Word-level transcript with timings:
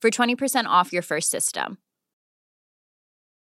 for 0.00 0.10
20% 0.10 0.66
off 0.66 0.92
your 0.92 1.02
first 1.02 1.30
system. 1.30 1.78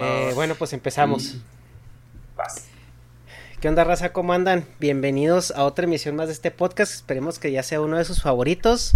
Eh, 0.00 0.30
bueno, 0.34 0.54
pues 0.54 0.72
empezamos. 0.72 1.36
¿Qué 3.60 3.68
onda, 3.68 3.82
raza? 3.82 4.12
¿Cómo 4.12 4.32
andan? 4.32 4.64
Bienvenidos 4.78 5.50
a 5.50 5.64
otra 5.64 5.86
emisión 5.86 6.14
más 6.14 6.28
de 6.28 6.34
este 6.34 6.52
podcast. 6.52 6.94
Esperemos 6.94 7.40
que 7.40 7.50
ya 7.50 7.64
sea 7.64 7.80
uno 7.80 7.98
de 7.98 8.04
sus 8.04 8.22
favoritos. 8.22 8.92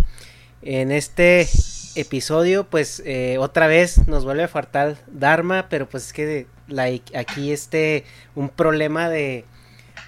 En 0.63 0.93
este 0.93 1.49
episodio, 1.97 2.69
pues 2.71 3.03
eh, 3.05 3.37
otra 3.39 3.67
vez 3.67 4.07
nos 4.07 4.25
vuelve 4.25 4.45
a 4.45 4.49
faltar 4.49 4.97
Dharma, 5.09 5.67
pero 5.69 5.89
pues 5.89 6.07
es 6.07 6.13
que 6.13 6.47
aquí 7.17 7.51
este 7.51 8.05
un 8.37 8.49
problema 8.49 9.09
de, 9.09 9.45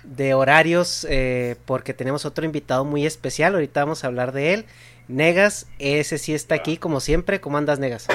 de 0.04 0.34
horarios 0.34 1.04
eh, 1.10 1.56
porque 1.66 1.92
tenemos 1.92 2.24
otro 2.24 2.44
invitado 2.44 2.84
muy 2.84 3.04
especial. 3.04 3.54
Ahorita 3.54 3.80
vamos 3.80 4.04
a 4.04 4.06
hablar 4.06 4.30
de 4.30 4.54
él. 4.54 4.66
Negas, 5.08 5.66
ese 5.80 6.18
sí 6.18 6.34
está 6.34 6.54
aquí 6.54 6.76
como 6.76 7.00
siempre. 7.00 7.40
¿Cómo 7.40 7.58
andas, 7.58 7.80
Negas? 7.80 8.06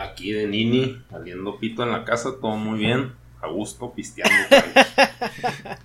Aquí 0.00 0.32
de 0.32 0.46
Nini, 0.46 1.02
saliendo 1.10 1.58
pito 1.58 1.82
en 1.82 1.92
la 1.92 2.04
casa, 2.04 2.30
todo 2.40 2.56
muy 2.56 2.78
bien, 2.78 3.12
a 3.40 3.48
gusto, 3.48 3.92
pisteando. 3.94 4.34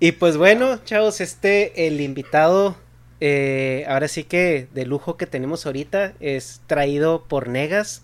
y 0.00 0.12
pues 0.12 0.36
bueno, 0.36 0.78
chavos, 0.84 1.20
este, 1.20 1.86
el 1.86 2.00
invitado, 2.00 2.76
eh, 3.20 3.84
ahora 3.88 4.08
sí 4.08 4.24
que 4.24 4.68
de 4.72 4.86
lujo 4.86 5.16
que 5.16 5.26
tenemos 5.26 5.66
ahorita, 5.66 6.14
es 6.20 6.60
traído 6.66 7.24
por 7.24 7.48
Negas. 7.48 8.02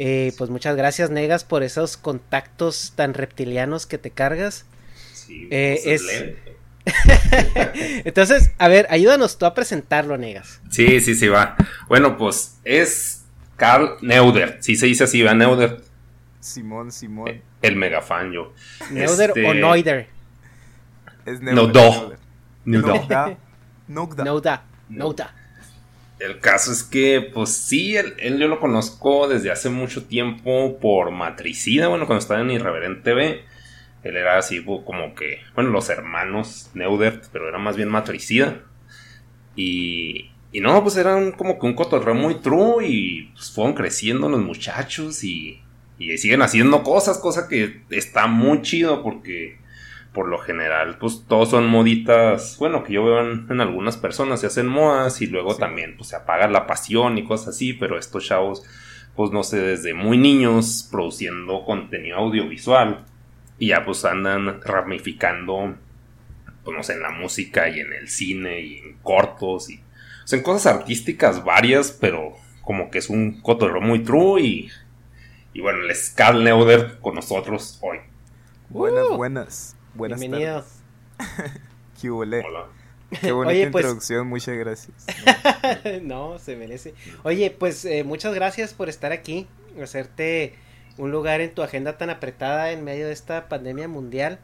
Eh, 0.00 0.32
pues 0.38 0.48
muchas 0.48 0.76
gracias, 0.76 1.10
Negas, 1.10 1.44
por 1.44 1.62
esos 1.62 1.96
contactos 1.96 2.92
tan 2.94 3.14
reptilianos 3.14 3.86
que 3.86 3.98
te 3.98 4.10
cargas. 4.10 4.64
Sí, 5.12 5.48
Eh, 5.50 5.80
es-. 5.84 6.34
Entonces, 8.04 8.52
a 8.58 8.68
ver, 8.68 8.86
ayúdanos 8.90 9.36
tú 9.38 9.44
a 9.46 9.54
presentarlo, 9.54 10.16
Negas. 10.16 10.60
sí, 10.70 11.00
sí, 11.00 11.14
sí, 11.14 11.28
va. 11.28 11.56
Bueno, 11.88 12.16
pues 12.16 12.58
es 12.64 13.17
Carl 13.58 13.96
Neudert, 14.00 14.62
sí 14.62 14.76
se 14.76 14.86
dice 14.86 15.04
así, 15.04 15.22
va 15.22 15.34
Neudert, 15.34 15.84
Simón, 16.40 16.90
Simón. 16.92 17.42
el 17.60 17.76
mega 17.76 18.00
fan 18.00 18.32
yo. 18.32 18.54
Neuder 18.90 19.30
Este, 19.30 19.46
o 19.46 19.52
Noider. 19.54 20.08
Es 21.26 21.40
No, 21.42 21.52
Neuder, 21.52 21.72
do. 21.72 21.90
Neuder. 21.90 22.16
Neuder. 22.64 23.00
Nogda. 23.00 23.38
Nogda. 23.88 24.24
Nouda. 24.24 24.64
Nouda. 24.88 25.34
El 26.18 26.40
caso 26.40 26.72
es 26.72 26.82
que, 26.82 27.30
pues 27.32 27.50
sí, 27.50 27.96
él, 27.96 28.14
él 28.18 28.38
yo 28.38 28.48
lo 28.48 28.58
conozco 28.58 29.28
desde 29.28 29.50
hace 29.50 29.70
mucho 29.70 30.06
tiempo 30.06 30.78
por 30.80 31.10
Matricida, 31.10 31.88
bueno, 31.88 32.06
cuando 32.06 32.20
estaba 32.20 32.40
en 32.40 32.50
Irreverente 32.50 33.02
TV. 33.02 33.44
Él 34.04 34.16
era 34.16 34.38
así 34.38 34.64
como 34.64 35.14
que, 35.14 35.40
bueno, 35.54 35.70
los 35.70 35.90
hermanos 35.90 36.70
Neudert, 36.74 37.26
pero 37.32 37.48
era 37.48 37.58
más 37.58 37.76
bien 37.76 37.88
Matricida. 37.88 38.62
Y, 39.56 40.30
y 40.50 40.60
no, 40.60 40.82
pues 40.82 40.96
eran 40.96 41.32
como 41.32 41.58
que 41.58 41.66
un 41.66 41.74
cotorreo 41.74 42.14
muy 42.14 42.36
true 42.36 42.86
y 42.86 43.22
pues 43.34 43.50
fueron 43.50 43.74
creciendo 43.74 44.28
los 44.28 44.40
muchachos 44.40 45.22
y, 45.22 45.60
y 45.98 46.16
siguen 46.16 46.42
haciendo 46.42 46.82
cosas, 46.82 47.18
cosa 47.18 47.48
que 47.48 47.82
está 47.90 48.26
muy 48.26 48.62
chido 48.62 49.02
porque 49.02 49.58
por 50.12 50.26
lo 50.28 50.38
general, 50.38 50.96
pues 50.98 51.24
todos 51.28 51.50
son 51.50 51.68
moditas, 51.68 52.56
bueno, 52.58 52.82
que 52.82 52.94
yo 52.94 53.04
veo 53.04 53.20
en, 53.20 53.46
en 53.50 53.60
algunas 53.60 53.98
personas 53.98 54.40
se 54.40 54.46
hacen 54.46 54.66
modas 54.66 55.20
y 55.20 55.26
luego 55.26 55.54
también 55.56 55.96
pues 55.96 56.08
se 56.08 56.16
apaga 56.16 56.48
la 56.48 56.66
pasión 56.66 57.18
y 57.18 57.24
cosas 57.24 57.48
así, 57.48 57.74
pero 57.74 57.98
estos 57.98 58.26
chavos, 58.26 58.64
pues 59.14 59.30
no 59.32 59.42
sé, 59.42 59.60
desde 59.60 59.92
muy 59.92 60.16
niños 60.16 60.88
produciendo 60.90 61.62
contenido 61.64 62.16
audiovisual 62.18 63.04
y 63.58 63.68
ya 63.68 63.84
pues 63.84 64.04
andan 64.06 64.62
ramificando, 64.62 65.76
pues 66.64 66.76
no 66.76 66.82
sé, 66.82 66.94
en 66.94 67.02
la 67.02 67.10
música 67.10 67.68
y 67.68 67.80
en 67.80 67.92
el 67.92 68.08
cine 68.08 68.60
y 68.60 68.78
en 68.78 68.94
cortos 69.02 69.68
y, 69.68 69.80
sea, 70.28 70.38
en 70.38 70.44
cosas 70.44 70.74
artísticas 70.74 71.44
varias, 71.44 71.90
pero 71.92 72.34
como 72.62 72.90
que 72.90 72.98
es 72.98 73.08
un 73.08 73.40
cotorreo 73.40 73.80
muy 73.80 74.02
true 74.04 74.42
y, 74.42 74.70
y 75.54 75.60
bueno, 75.60 75.78
el 75.84 75.94
Scal 75.94 76.44
Neuder 76.44 76.98
con 77.00 77.14
nosotros 77.14 77.78
hoy. 77.82 77.98
Buenas, 78.68 79.06
Uh. 79.10 79.16
buenas. 79.16 79.76
Buenas 79.94 80.20
Bienvenido. 80.20 80.64
tardes. 81.16 81.52
¿Qué? 82.00 82.10
Hola. 82.10 82.42
Qué 83.22 83.32
bonita 83.32 83.52
Oye, 83.54 83.70
pues- 83.70 83.84
introducción, 83.84 84.26
muchas 84.28 84.56
gracias. 84.58 85.06
no, 86.02 86.38
se 86.38 86.56
merece. 86.56 86.94
Oye, 87.22 87.50
pues 87.50 87.84
eh, 87.86 88.04
muchas 88.04 88.34
gracias 88.34 88.74
por 88.74 88.90
estar 88.90 89.12
aquí, 89.12 89.46
hacerte 89.82 90.54
un 90.98 91.10
lugar 91.10 91.40
en 91.40 91.54
tu 91.54 91.62
agenda 91.62 91.96
tan 91.96 92.10
apretada 92.10 92.70
en 92.70 92.84
medio 92.84 93.06
de 93.06 93.12
esta 93.14 93.48
pandemia 93.48 93.88
mundial. 93.88 94.38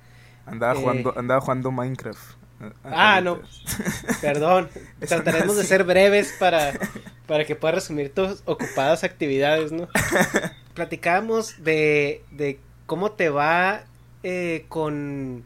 Andaba, 0.47 0.73
Eh. 0.73 0.77
jugando, 0.81 1.12
andaba 1.19 1.41
jugando 1.43 1.71
Minecraft. 1.73 2.37
Ah, 2.85 3.21
no. 3.23 3.31
ahorita. 3.31 3.49
Perdón, 4.21 4.69
no 5.01 5.07
trataremos 5.07 5.57
de 5.57 5.65
ser 5.65 5.85
breves 5.85 6.35
para, 6.38 6.73
para 7.27 7.44
que 7.44 7.56
puedas 7.56 7.77
resumir 7.77 8.12
tus 8.12 8.43
ocupadas 8.44 9.05
actividades, 9.05 9.73
¿no? 9.73 9.88
Platicábamos 10.75 11.62
de, 11.62 12.23
de 12.31 12.59
cómo 12.87 13.12
te 13.12 13.29
va 13.29 13.85
eh, 14.23 14.65
con, 14.69 15.44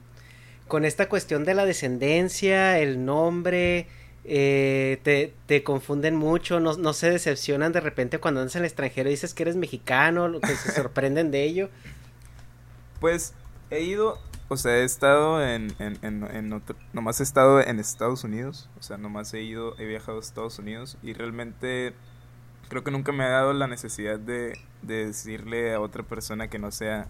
con 0.66 0.84
esta 0.84 1.08
cuestión 1.08 1.44
de 1.44 1.54
la 1.54 1.66
descendencia, 1.66 2.78
el 2.78 3.04
nombre, 3.04 3.87
eh, 4.25 4.98
te, 5.02 5.32
te 5.46 5.62
confunden 5.62 6.14
mucho, 6.14 6.60
no, 6.60 6.76
no 6.76 6.92
se 6.92 7.10
decepcionan 7.10 7.72
de 7.72 7.81
repente 7.81 8.19
cuando 8.19 8.40
andas 8.40 8.56
en 8.56 8.62
el 8.62 8.66
extranjero 8.66 9.08
y 9.08 9.12
dices 9.12 9.34
que 9.34 9.42
eres 9.42 9.56
mexicano, 9.56 10.28
lo 10.28 10.40
que 10.40 10.54
se 10.54 10.72
sorprenden 10.72 11.31
de 11.31 11.44
ello. 11.44 11.70
Pues 13.00 13.32
he 13.70 13.81
ido, 13.81 14.19
o 14.48 14.56
sea, 14.56 14.76
he 14.76 14.84
estado 14.84 15.44
en, 15.44 15.74
en, 15.78 15.98
en, 16.02 16.24
en 16.24 16.52
otro, 16.52 16.76
nomás 16.92 17.20
he 17.20 17.22
estado 17.22 17.60
en 17.60 17.78
Estados 17.78 18.24
Unidos, 18.24 18.70
o 18.78 18.82
sea, 18.82 18.96
nomás 18.96 19.32
he 19.34 19.42
ido, 19.42 19.78
he 19.78 19.86
viajado 19.86 20.18
a 20.18 20.20
Estados 20.20 20.58
Unidos 20.58 20.96
y 21.02 21.12
realmente 21.12 21.94
creo 22.68 22.84
que 22.84 22.90
nunca 22.90 23.12
me 23.12 23.24
ha 23.24 23.30
dado 23.30 23.52
la 23.52 23.66
necesidad 23.66 24.18
de, 24.18 24.58
de 24.82 25.06
decirle 25.06 25.74
a 25.74 25.80
otra 25.80 26.02
persona 26.02 26.48
que 26.48 26.58
no 26.58 26.70
sea 26.70 27.08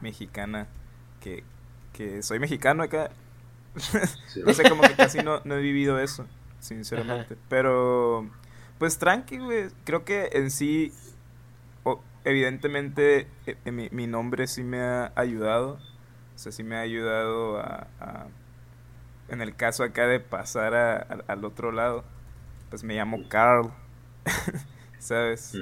mexicana 0.00 0.68
que, 1.20 1.42
que 1.92 2.22
soy 2.22 2.38
mexicano 2.38 2.82
acá. 2.82 3.10
no 4.44 4.52
sé, 4.54 4.68
como 4.68 4.82
que 4.82 4.94
casi 4.94 5.18
no, 5.18 5.40
no 5.44 5.56
he 5.56 5.60
vivido 5.60 5.98
eso. 5.98 6.26
sinceramente. 6.60 7.36
Pero, 7.48 8.28
pues 8.78 8.98
tranqui, 8.98 9.38
güey. 9.38 9.68
Creo 9.84 10.04
que 10.04 10.30
en 10.32 10.50
sí, 10.50 10.92
evidentemente, 12.24 13.26
e, 13.46 13.56
e, 13.64 13.72
mi, 13.72 14.06
nombre 14.06 14.46
sí 14.46 14.62
me 14.62 14.80
ha 14.80 15.12
ayudado. 15.16 15.78
O 16.34 16.38
sea, 16.38 16.52
sí 16.52 16.62
me 16.62 16.76
ha 16.76 16.80
ayudado 16.80 17.58
a, 17.58 17.86
en 19.28 19.40
el 19.40 19.54
caso 19.54 19.84
acá 19.84 20.06
de 20.06 20.20
pasar 20.20 20.74
al 21.26 21.44
otro 21.44 21.72
lado, 21.72 22.04
pues 22.70 22.84
me 22.84 22.94
llamo 22.94 23.28
Carl. 23.28 23.72
¿Sabes? 24.98 25.56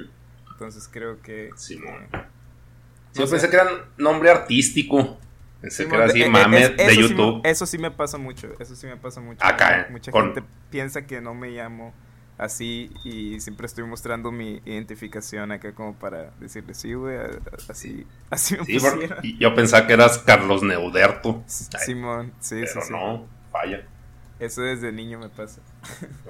Entonces 0.51 0.89
creo 0.91 1.21
que... 1.21 1.49
Sí, 1.55 1.79
yo 3.13 3.29
pensé 3.29 3.49
que 3.49 3.55
era 3.55 3.67
nombre 3.97 4.29
artístico. 4.29 5.17
Pensé 5.61 5.87
que 5.87 5.95
era 5.95 6.05
así, 6.05 6.21
e, 6.21 6.29
de 6.29 6.95
YouTube. 6.97 7.41
eso 7.43 7.65
sí 7.65 7.77
me 7.77 7.91
pasa 7.91 8.17
mucho. 8.17 8.53
Eso 8.59 8.75
sí 8.75 8.87
me 8.87 8.97
pasa 8.97 9.21
mucho. 9.21 9.45
Acá, 9.45 9.87
Mucha 9.91 10.11
gente 10.11 10.43
piensa 10.69 11.05
que 11.05 11.21
no 11.21 11.33
me 11.33 11.49
llamo 11.49 11.93
así 12.43 12.91
y 13.03 13.39
siempre 13.39 13.65
estoy 13.65 13.85
mostrando 13.85 14.31
mi 14.31 14.61
identificación 14.65 15.51
acá 15.51 15.73
como 15.73 15.95
para 15.95 16.31
decirle 16.39 16.73
sí, 16.73 16.93
güey, 16.93 17.17
así, 17.69 18.05
así 18.29 18.57
me 18.57 18.65
sí, 18.65 19.37
Yo 19.39 19.55
pensaba 19.55 19.87
que 19.87 19.93
eras 19.93 20.19
Carlos 20.19 20.61
Neuderto. 20.63 21.43
Simón, 21.47 22.33
sí, 22.39 22.61
pero 22.65 22.85
sí, 22.85 22.91
no, 22.91 23.25
falla. 23.51 23.87
Eso 24.39 24.61
desde 24.61 24.91
niño 24.91 25.19
me 25.19 25.29
pasa. 25.29 25.61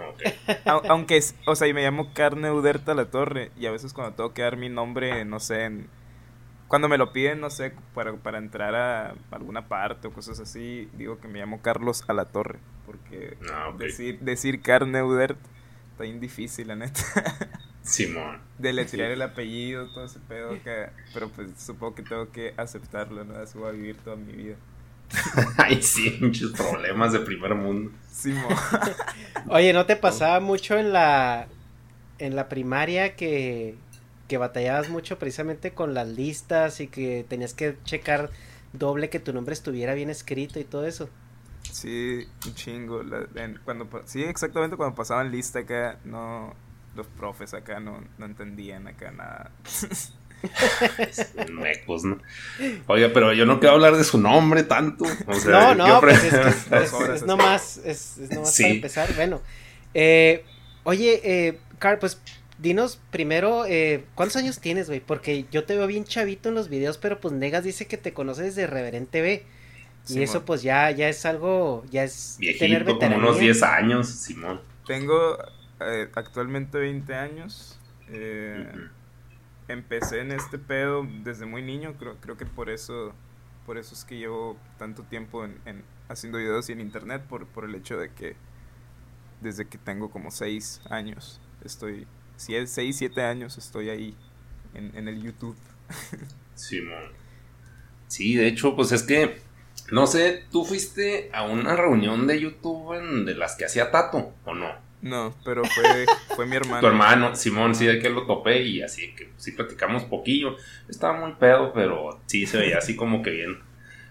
Aunque, 0.65 1.19
o 1.48 1.56
sea, 1.56 1.68
y 1.68 1.74
me 1.74 1.81
llamo 1.81 2.13
Carne 2.13 2.51
Uderta 2.51 2.94
La 2.94 3.06
Torre. 3.06 3.50
Y 3.57 3.65
a 3.65 3.71
veces 3.71 3.94
cuando 3.94 4.13
tengo 4.13 4.33
que 4.33 4.44
dar 4.44 4.56
mi 4.56 4.69
nombre, 4.69 5.25
no 5.25 5.39
sé, 5.39 5.71
cuando 6.68 6.89
me 6.89 7.00
lo 7.00 7.12
piden, 7.12 7.39
no 7.39 7.50
sé, 7.50 7.74
para, 7.95 8.13
para 8.13 8.38
entrar 8.38 8.75
a 8.75 9.15
alguna 9.31 9.68
parte 9.68 10.10
o 10.10 10.12
cosas 10.12 10.39
así, 10.39 10.89
digo 10.94 11.19
que 11.19 11.27
me 11.27 11.39
llamo 11.39 11.62
Carlos 11.62 12.04
a 12.07 12.13
la 12.13 12.25
Torre. 12.25 12.60
Porque 12.86 13.38
ah, 13.51 13.71
decir, 13.80 14.19
decir 14.19 14.62
Carne 14.62 15.01
Uderta 15.01 15.39
está 15.94 16.04
bien 16.04 16.19
difícil, 16.19 16.68
la 16.68 16.75
neta. 16.75 17.01
Simón. 17.84 18.40
Deletrear 18.57 19.12
el 19.12 19.22
apellido, 19.22 19.88
todo 19.94 20.06
ese 20.06 20.19
pedo. 20.19 20.51
Que, 20.63 20.90
pero 21.13 21.30
pues 21.30 21.50
supongo 21.57 21.95
que 21.95 22.04
tengo 22.04 22.31
que 22.31 22.54
aceptarlo, 22.57 23.24
¿no? 23.24 23.36
Así 23.36 23.57
voy 23.57 23.69
a 23.69 23.72
vivir 23.72 23.98
toda 23.98 24.16
mi 24.16 24.34
vida. 24.34 24.56
Ay, 25.57 25.81
sí, 25.84 26.18
muchos 26.19 26.51
problemas 26.54 27.13
de 27.13 27.19
primer 27.19 27.54
mundo. 27.54 27.92
Oye, 29.50 29.74
¿no 29.74 29.86
te 29.86 29.95
pasaba 29.95 30.40
mucho 30.40 30.78
en 30.78 30.94
la 30.94 31.48
en 32.19 32.36
la 32.36 32.48
primaria 32.48 33.16
que, 33.16 33.75
que 34.28 34.38
batallabas 34.38 34.89
mucho 34.89 35.19
precisamente 35.19 35.72
con 35.72 35.94
las 35.94 36.07
listas 36.07 36.80
y 36.80 36.88
que 36.88 37.25
tenías 37.28 37.54
que 37.54 37.75
checar 37.84 38.30
doble 38.72 39.10
que 39.10 39.19
tu 39.19 39.34
nombre 39.34 39.54
estuviera 39.54 39.94
bien 39.94 40.10
escrito 40.10 40.60
y 40.60 40.63
todo 40.63 40.88
eso? 40.88 41.10
Sí, 41.74 42.28
un 42.46 42.54
chingo. 42.54 43.02
cuando, 43.66 43.90
sí, 44.06 44.24
exactamente 44.24 44.78
cuando 44.78 44.96
pasaban 44.96 45.31
lista 45.31 45.60
acá, 45.60 45.98
no, 46.06 46.54
los 46.96 47.08
profes 47.08 47.56
acá 47.56 47.80
no, 47.80 48.04
no 48.20 48.25
entendían 48.28 48.88
acá 48.88 49.10
nada. 49.12 49.52
Mecos, 51.52 52.04
¿no? 52.04 52.20
Oiga, 52.86 53.10
pero 53.12 53.34
yo 53.34 53.48
no 53.48 53.60
quiero 53.60 53.74
hablar 53.74 53.98
de 53.98 54.04
su 54.04 54.20
nombre 54.20 54.62
tanto. 54.64 55.06
no, 55.48 55.74
no, 55.74 56.00
pues 56.00 56.24
es, 56.25 56.72
es, 56.72 57.24
nomás, 57.24 57.78
es, 57.78 58.18
nomás 58.30 58.56
para 58.56 58.70
empezar. 58.70 59.16
Bueno, 59.16 59.42
eh, 59.96 60.46
oye, 60.84 61.22
eh, 61.24 61.60
Carl, 61.80 61.98
pues 61.98 62.22
dinos 62.60 63.00
primero, 63.10 63.66
eh, 63.66 64.06
¿cuántos 64.14 64.38
años 64.38 64.60
tienes, 64.60 64.90
güey? 64.90 65.00
Porque 65.00 65.46
yo 65.52 65.64
te 65.64 65.75
veo 65.75 65.88
bien 65.88 66.04
chavito 66.04 66.50
en 66.50 66.56
los 66.56 66.70
videos, 66.70 67.00
pero 67.00 67.20
pues 67.20 67.34
Negas 67.34 67.64
dice 67.64 67.88
que 67.88 67.98
te 67.98 68.14
conoces 68.14 68.56
de 68.56 68.68
Reverente 68.68 69.22
B. 69.22 69.44
Y 70.10 70.22
eso 70.22 70.44
pues 70.44 70.62
ya, 70.62 70.92
ya 70.92 71.08
es 71.08 71.26
algo, 71.26 71.86
ya 71.90 72.04
es 72.04 72.36
Viejito, 72.40 73.00
como 73.00 73.18
unos 73.18 73.40
10 73.40 73.64
años, 73.64 74.08
Simón. 74.10 74.60
Tengo 74.86 75.38
eh, 75.80 76.10
actualmente 76.16 76.78
20 76.78 77.16
años. 77.16 77.80
Eh, 78.10 78.70
empecé 79.68 80.20
en 80.20 80.32
este 80.32 80.58
pedo 80.58 81.08
desde 81.24 81.46
muy 81.46 81.62
niño, 81.62 81.96
creo, 81.98 82.18
creo 82.20 82.38
que 82.38 82.46
por 82.46 82.70
eso, 82.70 83.14
por 83.66 83.78
eso 83.78 83.96
es 83.96 84.04
que 84.04 84.18
llevo 84.18 84.58
tanto 84.78 85.04
tiempo 85.04 85.46
en, 85.46 85.84
haciendo 86.10 86.38
videos 86.38 86.70
y 86.70 86.74
en 86.74 86.82
internet, 86.82 87.24
por, 87.28 87.48
por 87.48 87.64
el 87.64 87.76
hecho 87.76 87.98
de 87.98 88.12
que 88.12 88.36
desde 89.42 89.66
que 89.66 89.78
tengo 89.78 90.10
como 90.10 90.32
6 90.32 90.82
años, 90.90 91.40
estoy, 91.64 92.08
si 92.36 92.56
es 92.56 92.72
6, 92.72 92.98
7 92.98 93.22
años, 93.24 93.58
estoy 93.58 93.90
ahí 93.90 94.18
en, 94.74 94.96
en 94.96 95.08
el 95.08 95.22
YouTube. 95.22 95.58
sí, 96.56 96.82
Sí, 98.08 98.36
de 98.36 98.48
hecho, 98.48 98.76
pues 98.76 98.92
es 98.92 99.02
que, 99.04 99.42
no 99.92 100.08
sé, 100.08 100.46
¿tú 100.52 100.66
fuiste 100.66 101.30
a 101.34 101.44
una 101.44 101.76
reunión 101.76 102.28
de 102.28 102.40
YouTube 102.40 102.94
en, 102.98 103.26
de 103.26 103.36
las 103.36 103.56
que 103.56 103.66
hacía 103.66 103.92
Tato 103.92 104.34
o 104.46 104.54
no? 104.54 104.72
No, 105.02 105.36
pero 105.44 105.64
fue, 105.66 106.06
fue 106.36 106.46
mi 106.46 106.56
hermano. 106.56 106.80
tu 106.80 106.88
hermano, 106.88 107.36
Simón, 107.36 107.76
sí, 107.76 107.86
de 107.86 108.00
que 108.00 108.10
lo 108.10 108.26
topé 108.26 108.64
y 108.64 108.82
así 108.82 109.14
que 109.16 109.30
sí 109.38 109.52
platicamos 109.52 110.06
poquillo. 110.06 110.56
Estaba 110.88 111.20
muy 111.20 111.34
pedo, 111.34 111.74
pero 111.74 112.22
sí 112.26 112.46
se 112.46 112.58
veía 112.58 112.78
así 112.78 112.96
como 112.96 113.22
que 113.22 113.32
bien, 113.32 113.60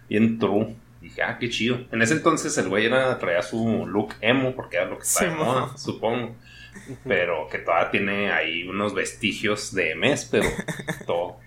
bien 0.08 0.38
true. 0.38 0.76
dije, 1.00 1.22
ah, 1.22 1.38
qué 1.40 1.48
chido. 1.48 1.80
En 1.90 2.02
ese 2.02 2.14
entonces 2.14 2.56
el 2.58 2.68
güey 2.68 2.84
era, 2.84 3.18
traía 3.18 3.42
su 3.42 3.86
look 3.86 4.14
emo, 4.20 4.54
porque 4.54 4.76
era 4.76 4.86
lo 4.86 4.98
que 4.98 5.04
estaba 5.04 5.30
de 5.30 5.36
moda, 5.36 5.78
supongo. 5.78 6.36
Pero 7.04 7.48
que 7.48 7.58
todavía 7.58 7.90
tiene 7.90 8.30
ahí 8.30 8.68
unos 8.68 8.94
vestigios 8.94 9.74
de 9.74 9.94
mes, 9.94 10.28
pero 10.30 10.48
todo, 11.06 11.38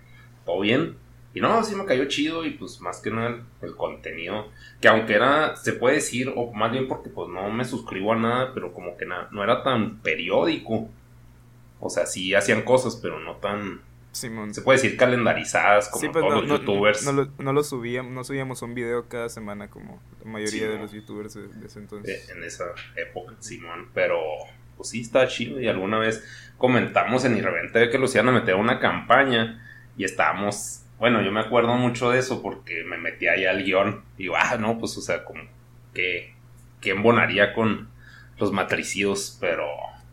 todo 0.44 0.60
bien. 0.62 0.98
Y 1.36 1.42
no, 1.42 1.62
sí 1.66 1.76
me 1.76 1.84
cayó 1.84 2.06
chido 2.06 2.46
y 2.46 2.52
pues 2.52 2.80
más 2.80 3.02
que 3.02 3.12
nada 3.12 3.44
el, 3.62 3.76
contenido, 3.76 4.48
que 4.80 4.88
aunque 4.88 5.16
era, 5.16 5.58
se 5.58 5.74
puede 5.74 5.96
decir, 5.96 6.32
o 6.34 6.54
más 6.54 6.72
bien 6.72 6.88
porque 6.88 7.10
pues 7.10 7.28
no 7.28 7.52
me 7.52 7.66
suscribo 7.66 8.14
a 8.14 8.16
nada, 8.16 8.54
pero 8.54 8.74
como 8.74 8.96
que 8.96 9.06
nada, 9.06 9.28
no 9.32 9.44
era 9.44 9.62
tan 9.62 10.00
periódico. 10.00 10.88
O 11.82 11.90
sea, 11.90 12.06
sí 12.06 12.34
hacían 12.34 12.62
cosas, 12.62 12.98
pero 13.02 13.20
no 13.20 13.36
tan... 13.36 13.82
Simón. 14.14 14.54
Se 14.54 14.62
puede 14.62 14.82
decir 14.82 14.96
calendarizadas 14.96 15.90
como 15.90 16.10
pues, 16.10 16.26
todos 16.26 16.48
los 16.48 16.60
youtubers. 16.62 17.04
No, 17.04 17.12
lo, 17.12 17.28
no, 17.38 17.52
lo, 17.52 17.64
subíamos, 17.66 18.14
no 18.14 18.24
subíamos 18.24 18.62
un 18.62 18.74
video 18.74 19.10
cada 19.10 19.28
semana 19.28 19.70
como 19.70 20.02
la 20.24 20.32
mayoría 20.32 20.70
de 20.70 20.78
los 20.80 20.94
youtubers 20.94 21.34
de, 21.34 21.66
ese 21.66 21.80
entonces. 21.80 22.30
En 22.30 22.42
esa 22.46 22.64
época, 22.96 23.36
Simón. 23.40 23.90
Pero 23.94 24.22
pues 24.78 24.88
sí 24.88 25.02
está 25.02 25.28
chido 25.28 25.60
y 25.60 25.68
alguna 25.68 26.00
vez 26.00 26.24
comentamos 26.58 27.26
en 27.26 27.36
Irrevente 27.36 27.90
que 27.90 27.98
los 27.98 28.16
iban 28.16 28.30
a 28.30 28.32
meter 28.32 28.56
una 28.56 28.80
campaña 28.80 29.62
y 29.98 30.06
estábamos 30.06 30.85
bueno, 31.00 31.22
yo 31.22 31.32
me 31.32 31.42
acuerdo 31.42 31.76
mucho 31.76 32.10
de 32.10 32.20
eso 32.20 32.42
porque 32.42 32.84
me 32.84 32.98
metí 32.98 33.28
ahí 33.28 33.46
al 33.46 33.64
guion 33.64 34.04
y 34.18 34.24
digo, 34.24 34.36
ah, 34.38 34.58
no, 34.58 34.78
pues, 34.78 34.98
o 34.98 35.02
sea, 35.02 35.26
como 35.26 35.44
que, 35.94 36.34
que 36.80 36.92
embonaría 36.92 37.54
con 37.54 37.90
los 38.38 38.52
matricidos, 38.52 39.38
pero, 39.42 39.68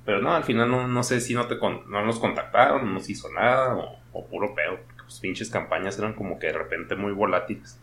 pero 0.04 0.20
no, 0.20 0.34
al 0.34 0.44
final 0.44 0.70
no, 0.70 0.88
no 0.88 1.02
sé 1.02 1.20
si 1.20 1.34
no 1.34 1.46
te 1.46 1.56
no 1.56 2.04
nos 2.04 2.18
contactaron, 2.18 2.84
no 2.84 2.92
nos 2.92 3.08
hizo 3.08 3.30
nada 3.32 3.76
o, 4.12 4.26
puro 4.26 4.54
pedo, 4.54 4.78
porque 4.86 5.02
pues 5.04 5.20
pinches 5.20 5.50
campañas 5.50 5.98
eran 5.98 6.14
como 6.14 6.38
que 6.38 6.48
de 6.48 6.54
repente 6.54 6.96
muy 6.96 7.12
volátiles. 7.12 7.78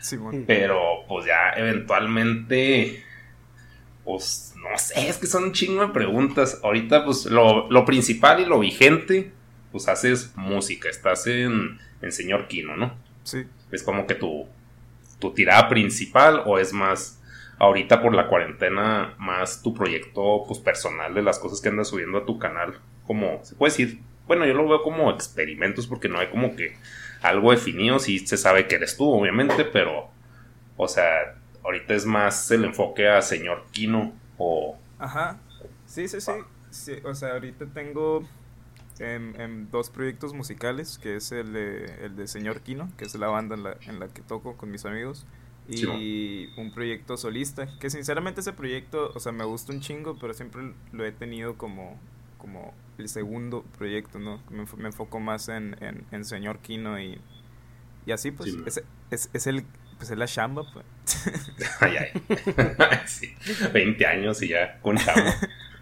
Sí, 0.00 0.16
Pero 0.46 1.04
pues 1.06 1.26
ya 1.26 1.50
eventualmente, 1.56 3.04
pues 4.02 4.54
no 4.56 4.78
sé, 4.78 5.08
es 5.08 5.18
que 5.18 5.26
son 5.26 5.44
un 5.44 5.52
chingo 5.52 5.82
de 5.82 5.92
preguntas. 5.92 6.58
Ahorita 6.62 7.04
pues 7.04 7.26
lo, 7.26 7.70
lo 7.70 7.84
principal 7.84 8.40
y 8.40 8.46
lo 8.46 8.60
vigente, 8.60 9.32
pues 9.72 9.88
haces 9.88 10.32
música, 10.36 10.88
estás 10.88 11.26
en 11.26 11.78
en 12.02 12.12
Señor 12.12 12.48
Kino, 12.48 12.76
¿no? 12.76 12.94
Sí. 13.24 13.46
Es 13.70 13.82
como 13.82 14.06
que 14.06 14.14
tu, 14.14 14.46
tu 15.18 15.32
tirada 15.32 15.68
principal 15.68 16.42
o 16.46 16.58
es 16.58 16.72
más 16.72 17.20
ahorita 17.58 18.00
por 18.00 18.14
la 18.14 18.26
cuarentena 18.26 19.14
más 19.18 19.62
tu 19.62 19.74
proyecto 19.74 20.44
pues 20.48 20.58
personal 20.60 21.12
de 21.12 21.22
las 21.22 21.38
cosas 21.38 21.60
que 21.60 21.68
andas 21.68 21.88
subiendo 21.88 22.18
a 22.18 22.26
tu 22.26 22.38
canal, 22.38 22.78
como 23.06 23.40
se 23.44 23.54
puede 23.54 23.70
decir, 23.72 24.00
bueno, 24.26 24.46
yo 24.46 24.54
lo 24.54 24.66
veo 24.66 24.82
como 24.82 25.10
experimentos 25.10 25.86
porque 25.86 26.08
no 26.08 26.18
hay 26.18 26.28
como 26.28 26.56
que 26.56 26.76
algo 27.20 27.50
definido, 27.50 27.98
sí 27.98 28.18
se 28.20 28.38
sabe 28.38 28.66
que 28.66 28.76
eres 28.76 28.96
tú, 28.96 29.10
obviamente, 29.10 29.64
pero 29.64 30.08
o 30.76 30.88
sea, 30.88 31.36
ahorita 31.62 31.94
es 31.94 32.06
más 32.06 32.50
el 32.50 32.64
enfoque 32.64 33.08
a 33.08 33.20
señor 33.20 33.66
Kino 33.72 34.14
o 34.38 34.78
Ajá. 34.98 35.38
Sí, 35.86 36.08
sí, 36.08 36.20
sí. 36.20 36.32
sí 36.70 36.94
o 37.04 37.14
sea, 37.14 37.32
ahorita 37.32 37.66
tengo 37.74 38.26
en, 39.00 39.70
dos 39.70 39.90
proyectos 39.90 40.34
musicales, 40.34 40.98
que 40.98 41.16
es 41.16 41.32
el 41.32 41.52
de, 41.52 42.04
el 42.04 42.16
de 42.16 42.26
Señor 42.26 42.60
Kino, 42.60 42.90
que 42.96 43.04
es 43.04 43.14
la 43.14 43.28
banda 43.28 43.54
en 43.54 43.62
la, 43.62 43.76
en 43.86 43.98
la 43.98 44.08
que 44.08 44.22
toco 44.22 44.56
con 44.56 44.70
mis 44.70 44.84
amigos, 44.84 45.26
y 45.68 46.48
un 46.58 46.72
proyecto 46.72 47.16
solista, 47.16 47.68
que 47.78 47.90
sinceramente 47.90 48.40
ese 48.40 48.52
proyecto, 48.52 49.12
o 49.14 49.20
sea, 49.20 49.30
me 49.30 49.44
gusta 49.44 49.72
un 49.72 49.80
chingo, 49.80 50.18
pero 50.18 50.34
siempre 50.34 50.74
lo 50.92 51.04
he 51.04 51.12
tenido 51.12 51.56
como, 51.56 51.98
como 52.38 52.74
el 52.98 53.08
segundo 53.08 53.64
proyecto, 53.78 54.18
¿no? 54.18 54.42
Me, 54.50 54.64
me 54.76 54.88
enfoco 54.88 55.20
más 55.20 55.48
en, 55.48 55.76
en, 56.10 56.24
Señor 56.24 56.58
Kino 56.58 57.00
y, 57.00 57.20
y 58.04 58.12
así, 58.12 58.32
pues, 58.32 58.54
es, 58.66 58.82
es, 59.10 59.30
es, 59.32 59.46
el... 59.46 59.64
Pues 59.96 60.10
es 60.10 60.18
la 60.18 60.26
chamba, 60.26 60.62
pues. 60.72 60.86
ay, 61.80 61.96
ay. 61.98 62.22
20 63.72 64.06
años 64.06 64.42
y 64.42 64.48
ya 64.48 64.80
con 64.80 64.96
chamba. 64.96 65.34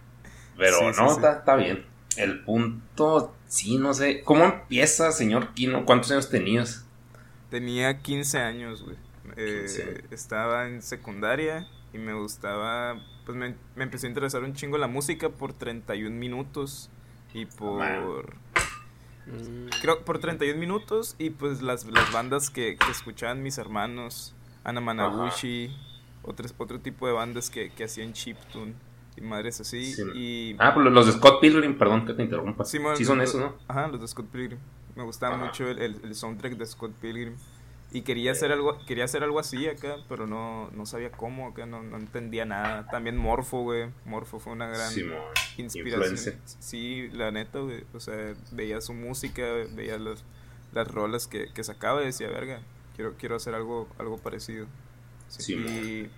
Pero 0.58 0.92
no, 0.92 1.12
está 1.12 1.54
bien 1.54 1.97
el 2.18 2.40
punto, 2.40 3.34
sí, 3.46 3.78
no 3.78 3.94
sé. 3.94 4.22
¿Cómo 4.22 4.44
empieza, 4.44 5.12
señor 5.12 5.54
Kino? 5.54 5.84
¿Cuántos 5.86 6.10
años 6.10 6.28
tenías? 6.28 6.86
Tenía 7.50 7.98
15 8.00 8.38
años, 8.38 8.82
güey. 8.82 8.96
Eh, 9.36 10.04
estaba 10.10 10.66
en 10.66 10.82
secundaria 10.82 11.68
y 11.92 11.98
me 11.98 12.12
gustaba, 12.12 13.00
pues 13.24 13.36
me, 13.36 13.54
me 13.76 13.84
empezó 13.84 14.06
a 14.06 14.08
interesar 14.08 14.42
un 14.42 14.54
chingo 14.54 14.78
la 14.78 14.88
música 14.88 15.28
por 15.28 15.52
31 15.52 16.14
minutos 16.14 16.90
y 17.32 17.46
por... 17.46 18.36
Creo 19.82 20.04
por 20.04 20.18
31 20.18 20.58
minutos 20.58 21.14
y 21.18 21.30
pues 21.30 21.60
las, 21.60 21.84
las 21.84 22.10
bandas 22.12 22.48
que, 22.48 22.76
que 22.76 22.90
escuchaban 22.90 23.42
mis 23.42 23.58
hermanos, 23.58 24.34
Ana 24.64 24.80
Managuchi, 24.80 25.70
otros, 26.22 26.54
otro 26.56 26.80
tipo 26.80 27.06
de 27.06 27.12
bandas 27.12 27.50
que, 27.50 27.70
que 27.70 27.84
hacían 27.84 28.14
chiptune 28.14 28.74
y 29.18 29.20
madres 29.20 29.60
así. 29.60 29.94
y... 30.14 30.56
Ah, 30.58 30.72
pues 30.74 30.86
los 30.86 31.06
de 31.06 31.12
Scott 31.12 31.40
Pilgrim, 31.40 31.76
perdón 31.76 32.06
que 32.06 32.14
te 32.14 32.22
interrumpa. 32.22 32.64
Sí, 32.64 32.78
son 33.04 33.20
esos, 33.20 33.40
¿no? 33.40 33.54
Ajá, 33.68 33.88
los 33.88 34.00
de 34.00 34.08
Scott 34.08 34.26
Pilgrim. 34.26 34.58
Me 34.96 35.02
gustaba 35.04 35.36
mucho 35.36 35.68
el, 35.68 35.78
el, 36.02 36.14
soundtrack 36.14 36.54
de 36.54 36.66
Scott 36.66 36.92
Pilgrim. 37.00 37.34
Y 37.90 38.02
quería 38.02 38.32
hacer 38.32 38.52
algo, 38.52 38.78
quería 38.86 39.04
hacer 39.04 39.22
algo 39.22 39.38
así 39.38 39.66
acá, 39.66 39.96
pero 40.08 40.26
no, 40.26 40.70
no 40.72 40.84
sabía 40.84 41.10
cómo 41.10 41.48
acá, 41.48 41.64
no, 41.64 41.82
no 41.82 41.96
entendía 41.96 42.44
nada. 42.44 42.86
También 42.88 43.16
Morfo, 43.16 43.62
güey. 43.62 43.88
Morfo 44.04 44.40
fue 44.40 44.52
una 44.52 44.66
gran 44.66 44.92
inspiración. 45.56 46.36
Sí, 46.58 47.08
la 47.12 47.30
neta, 47.30 47.60
güey. 47.60 47.84
O 47.94 48.00
sea, 48.00 48.34
veía 48.52 48.80
su 48.80 48.92
música, 48.92 49.42
veía 49.72 49.98
las, 49.98 50.24
las 50.72 50.88
rolas 50.88 51.26
que, 51.26 51.52
que 51.54 51.64
sacaba 51.64 52.02
y 52.02 52.06
decía, 52.06 52.28
verga, 52.28 52.60
quiero, 52.94 53.14
quiero 53.16 53.36
hacer 53.36 53.54
algo, 53.54 53.88
algo 53.98 54.18
parecido. 54.18 54.66
Sí, 55.28 55.54
y, 55.54 56.10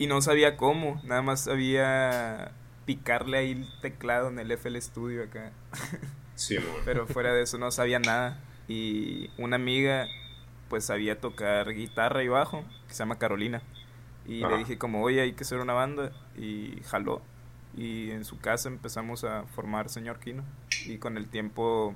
y 0.00 0.06
no 0.06 0.22
sabía 0.22 0.56
cómo, 0.56 0.98
nada 1.04 1.20
más 1.20 1.42
sabía 1.42 2.52
picarle 2.86 3.36
ahí 3.36 3.50
el 3.50 3.68
teclado 3.82 4.28
en 4.28 4.38
el 4.38 4.50
FL 4.50 4.80
Studio 4.80 5.22
acá. 5.24 5.52
Sí, 6.36 6.56
Pero 6.86 7.06
fuera 7.06 7.34
de 7.34 7.42
eso 7.42 7.58
no 7.58 7.70
sabía 7.70 7.98
nada. 7.98 8.40
Y 8.66 9.28
una 9.36 9.56
amiga 9.56 10.06
pues 10.70 10.86
sabía 10.86 11.20
tocar 11.20 11.74
guitarra 11.74 12.22
y 12.22 12.28
bajo, 12.28 12.64
que 12.88 12.94
se 12.94 13.00
llama 13.00 13.18
Carolina. 13.18 13.60
Y 14.26 14.40
le 14.40 14.56
dije 14.56 14.78
como, 14.78 15.02
oye, 15.02 15.20
hay 15.20 15.34
que 15.34 15.44
hacer 15.44 15.58
una 15.58 15.74
banda. 15.74 16.12
Y 16.38 16.80
jaló. 16.86 17.20
Y 17.76 18.10
en 18.10 18.24
su 18.24 18.38
casa 18.38 18.70
empezamos 18.70 19.22
a 19.24 19.42
formar 19.54 19.90
Señor 19.90 20.18
Kino. 20.18 20.42
Y 20.86 20.96
con 20.96 21.18
el 21.18 21.28
tiempo 21.28 21.94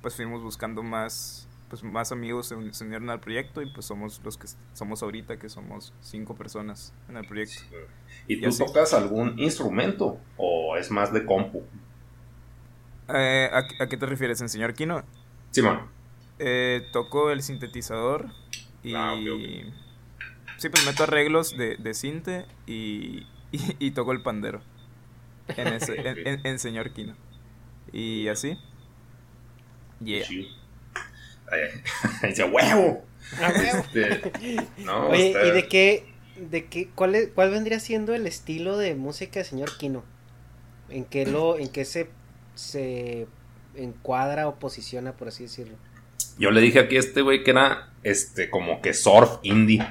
pues 0.00 0.16
fuimos 0.16 0.42
buscando 0.42 0.82
más 0.82 1.46
pues 1.80 1.92
más 1.92 2.12
amigos 2.12 2.46
se, 2.46 2.54
unieron 2.84 3.10
al 3.10 3.18
proyecto 3.18 3.60
y 3.60 3.72
pues 3.72 3.86
somos 3.86 4.20
los 4.22 4.38
que 4.38 4.46
somos 4.74 5.02
ahorita 5.02 5.38
que 5.38 5.48
somos 5.48 5.92
cinco 6.00 6.36
personas 6.36 6.94
en 7.08 7.16
el 7.16 7.26
proyecto. 7.26 7.62
¿Y 8.28 8.40
tú 8.40 8.56
tocas 8.56 8.94
algún 8.94 9.36
instrumento 9.40 10.20
o 10.36 10.76
es 10.76 10.92
más 10.92 11.12
de 11.12 11.24
compu? 11.24 11.64
Eh, 13.08 13.50
¿a, 13.52 13.88
qué 13.88 13.96
te 13.96 14.06
refieres, 14.06 14.40
en 14.40 14.48
señor 14.48 14.74
Kino? 14.74 15.02
Sí, 15.50 15.62
eh, 16.38 16.86
toco 16.92 17.32
el 17.32 17.42
sintetizador 17.42 18.28
y... 18.84 18.94
Ah, 18.94 19.16
sí, 20.58 20.68
pues 20.68 20.86
meto 20.86 21.02
arreglos 21.02 21.56
de, 21.56 21.76
de 21.76 21.94
cinte 21.94 22.46
y, 22.68 23.26
y, 23.50 23.90
toco 23.90 24.12
el 24.12 24.22
pandero 24.22 24.62
en, 25.48 25.68
ese, 25.68 25.96
en, 26.44 26.58
señor 26.60 26.92
Kino. 26.92 27.16
Y 27.92 28.28
así. 28.28 28.58
Yeah. 30.00 30.24
Dice, 32.22 32.44
huevo. 32.44 33.04
Este, 33.56 34.32
Oye, 35.08 35.34
¿y 35.46 35.50
de 35.50 35.68
qué, 35.68 36.06
de 36.36 36.66
qué, 36.66 36.88
cuál, 36.94 37.30
cuál 37.34 37.50
vendría 37.50 37.80
siendo 37.80 38.14
el 38.14 38.26
estilo 38.26 38.76
de 38.76 38.94
música 38.94 39.40
de 39.40 39.44
señor 39.44 39.76
Kino? 39.76 40.04
¿En 40.88 41.04
qué 41.04 41.26
lo, 41.26 41.58
en 41.58 41.68
qué 41.68 41.84
se, 41.84 42.08
se 42.54 43.26
encuadra 43.74 44.48
o 44.48 44.56
posiciona, 44.56 45.12
por 45.12 45.28
así 45.28 45.44
decirlo? 45.44 45.76
Yo 46.38 46.50
le 46.50 46.60
dije 46.60 46.80
aquí 46.80 46.96
a 46.96 47.00
este 47.00 47.22
güey 47.22 47.42
que 47.44 47.52
era, 47.52 47.92
este, 48.02 48.50
como 48.50 48.80
que 48.80 48.92
surf 48.92 49.38
indie. 49.42 49.86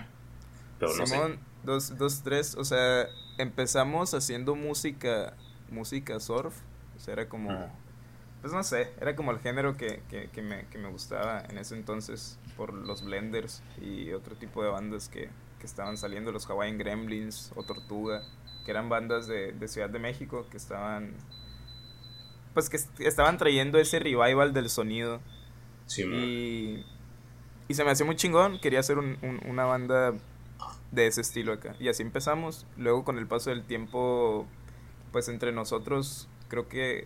Pero 0.79 0.95
no 0.95 1.07
Simón, 1.07 1.39
dos, 1.63 1.97
dos, 1.97 2.21
tres, 2.23 2.55
o 2.55 2.63
sea, 2.63 3.07
empezamos 3.37 4.13
haciendo 4.13 4.55
música, 4.55 5.33
música 5.69 6.19
surf, 6.19 6.53
o 6.95 6.99
sea, 6.99 7.13
era 7.13 7.29
como 7.29 7.71
pues 8.43 8.51
no 8.51 8.61
sé, 8.61 8.91
era 8.99 9.15
como 9.15 9.31
el 9.31 9.39
género 9.39 9.77
que, 9.77 10.01
que, 10.09 10.41
me, 10.41 10.65
que, 10.65 10.77
me, 10.77 10.89
gustaba 10.89 11.45
en 11.49 11.57
ese 11.57 11.75
entonces 11.75 12.37
por 12.57 12.73
los 12.73 13.01
blenders 13.01 13.63
y 13.81 14.11
otro 14.11 14.35
tipo 14.35 14.61
de 14.61 14.69
bandas 14.69 15.07
que, 15.07 15.29
que 15.59 15.65
estaban 15.65 15.95
saliendo, 15.95 16.33
los 16.33 16.45
Hawaiian 16.49 16.77
Gremlins 16.77 17.53
o 17.55 17.63
Tortuga, 17.63 18.21
que 18.65 18.71
eran 18.71 18.89
bandas 18.89 19.27
de, 19.27 19.53
de 19.53 19.67
Ciudad 19.69 19.89
de 19.89 19.99
México 19.99 20.45
que 20.51 20.57
estaban 20.57 21.13
pues 22.53 22.69
que 22.69 22.77
estaban 23.07 23.37
trayendo 23.37 23.79
ese 23.79 23.99
revival 23.99 24.51
del 24.51 24.69
sonido. 24.69 25.21
Sí, 25.85 26.03
y, 26.03 26.85
y 27.69 27.73
se 27.75 27.85
me 27.85 27.91
hacía 27.91 28.05
muy 28.05 28.17
chingón, 28.17 28.59
quería 28.59 28.81
hacer 28.81 28.97
un, 28.97 29.17
una 29.47 29.63
banda 29.63 30.15
de 30.91 31.07
ese 31.07 31.21
estilo 31.21 31.53
acá. 31.53 31.77
Y 31.79 31.87
así 31.87 32.03
empezamos. 32.03 32.67
Luego 32.75 33.05
con 33.05 33.17
el 33.17 33.25
paso 33.25 33.51
del 33.51 33.63
tiempo, 33.63 34.45
pues 35.13 35.29
entre 35.29 35.53
nosotros, 35.53 36.27
creo 36.49 36.67
que 36.67 37.05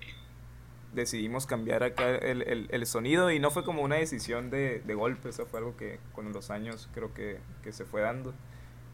decidimos 1.01 1.45
cambiar 1.45 1.83
acá 1.83 2.15
el, 2.15 2.67
el, 2.69 2.85
sonido 2.85 3.31
y 3.31 3.39
no 3.39 3.51
fue 3.51 3.63
como 3.63 3.81
una 3.81 3.95
decisión 3.95 4.49
de, 4.49 4.79
de 4.79 4.93
golpe, 4.93 5.29
eso 5.29 5.45
fue 5.45 5.59
algo 5.59 5.77
que 5.77 5.99
con 6.13 6.31
los 6.33 6.49
años 6.49 6.89
creo 6.93 7.13
que, 7.13 7.39
que 7.63 7.71
se 7.71 7.85
fue 7.85 8.01
dando. 8.01 8.33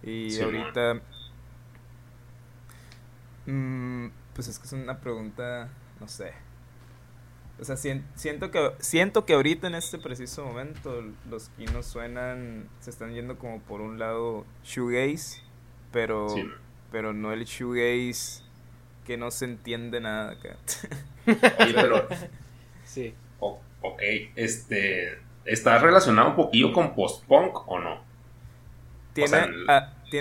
Y 0.04 0.40
ahorita... 0.42 1.02
Mm, 3.46 4.08
pues 4.34 4.48
es 4.48 4.60
que 4.60 4.66
es 4.66 4.74
una 4.74 5.00
pregunta, 5.00 5.70
no 6.00 6.08
sé. 6.08 6.34
O 7.60 7.66
sea, 7.66 7.78
siento 7.78 8.52
que, 8.52 8.72
siento 8.80 9.26
que 9.26 9.34
ahorita 9.34 9.68
en 9.68 9.76
este 9.76 10.00
preciso 10.00 10.44
momento 10.44 11.04
los 11.30 11.50
kinos 11.50 11.86
suenan, 11.86 12.68
se 12.80 12.90
están 12.90 13.14
yendo 13.14 13.38
como 13.38 13.62
por 13.62 13.80
un 13.80 14.00
lado 14.00 14.46
shoegaze, 14.64 15.42
pero, 15.92 16.28
pero 16.92 17.14
no 17.14 17.32
el 17.32 17.46
shoegaze 17.46 18.44
que 19.06 19.18
no 19.18 19.32
se 19.32 19.46
entiende 19.46 20.00
nada 20.00 20.32
acá. 20.32 20.58
sí. 22.86 23.14
ok, 23.40 24.02
este. 24.36 25.20
¿Está 25.46 25.78
relacionado 25.78 26.30
un 26.30 26.36
poquillo 26.36 26.72
con 26.72 26.96
post-punk 26.96 27.68
o 27.68 27.80
no? 27.80 28.02
Tiene, 29.14 29.38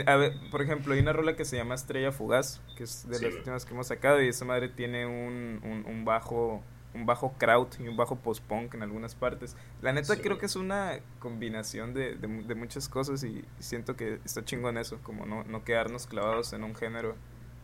a, 0.07 0.17
ver, 0.17 0.33
por 0.51 0.62
ejemplo, 0.62 0.95
hay 0.95 1.01
una 1.01 1.12
rola 1.12 1.37
que 1.37 1.45
se 1.45 1.57
llama 1.57 1.75
Estrella 1.75 2.12
Fugaz, 2.12 2.61
que 2.77 2.85
es 2.85 3.07
de 3.09 3.21
las 3.21 3.35
últimas 3.35 3.65
que 3.65 3.73
hemos 3.73 3.87
sacado, 3.87 4.23
y 4.23 4.29
esa 4.29 4.45
madre 4.45 4.69
tiene 4.69 5.07
un, 5.07 5.85
un, 5.87 6.05
bajo 6.05 6.62
un 6.95 7.07
bajo 7.07 7.35
kraut 7.39 7.81
y 7.81 7.89
un 7.89 7.97
bajo 7.97 8.17
post-punk 8.17 8.75
en 8.75 8.83
algunas 8.83 9.15
partes. 9.15 9.57
La 9.81 9.93
neta 9.93 10.17
creo 10.17 10.39
que 10.39 10.47
es 10.47 10.57
una 10.57 10.99
combinación 11.21 11.95
de, 11.95 12.17
de, 12.17 12.55
muchas 12.55 12.89
cosas 12.89 13.25
y 13.25 13.45
siento 13.59 13.97
que 13.97 14.19
está 14.25 14.45
chingón 14.45 14.77
eso, 14.77 14.99
como 15.03 15.25
no, 15.25 15.45
no 15.45 15.65
quedarnos 15.65 16.07
clavados 16.07 16.53
en 16.53 16.65
un 16.65 16.75
género 16.75 17.17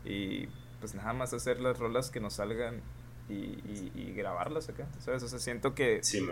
y 0.04 0.48
pues 0.80 0.94
nada 0.94 1.12
más 1.12 1.32
hacer 1.32 1.60
las 1.60 1.78
rolas 1.78 2.10
que 2.10 2.20
nos 2.20 2.34
salgan 2.34 2.82
y, 3.28 3.90
y, 3.94 4.12
grabarlas 4.14 4.68
acá, 4.68 4.86
¿sabes? 5.00 5.22
O 5.22 5.28
sea, 5.28 5.38
siento 5.38 5.74
que... 5.74 6.02
Sí, 6.02 6.26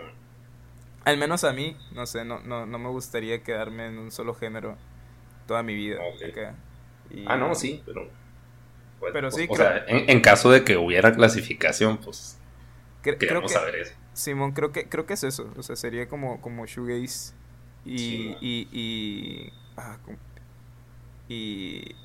Al 1.05 1.17
menos 1.17 1.43
a 1.43 1.53
mí, 1.53 1.77
no 1.93 2.05
sé, 2.07 2.25
no, 2.25 2.39
no, 2.39 2.65
no 2.65 2.79
me 2.79 2.89
gustaría 2.89 3.43
quedarme 3.43 3.87
en 3.87 3.99
un 3.99 4.11
solo 4.11 4.33
género 4.33 4.77
toda 5.45 5.61
mi 5.63 5.75
vida. 5.75 5.99
ah, 7.27 7.37
no, 7.37 7.53
sí, 7.55 7.83
pero... 7.85 8.09
Pero 9.13 9.29
sí, 9.29 9.47
o 9.47 9.55
sea, 9.55 9.85
en, 9.87 10.21
caso 10.21 10.49
de 10.49 10.63
que 10.63 10.75
hubiera 10.75 11.13
clasificación, 11.13 11.97
pues... 11.99 12.39
creo 13.03 13.17
que, 13.19 13.49
saber 13.49 13.75
eso. 13.75 13.93
Simón, 14.13 14.53
creo 14.53 14.71
que, 14.71 14.89
creo 14.89 15.05
que 15.05 15.13
es 15.13 15.23
eso. 15.23 15.53
O 15.55 15.61
sea, 15.61 15.75
sería 15.75 16.07
como, 16.07 16.41
como 16.41 16.65
shoegaze 16.65 17.35
y... 17.85 18.35
y, 18.41 18.67
y, 18.71 19.53
ah, 19.77 19.97
y... 21.29 21.95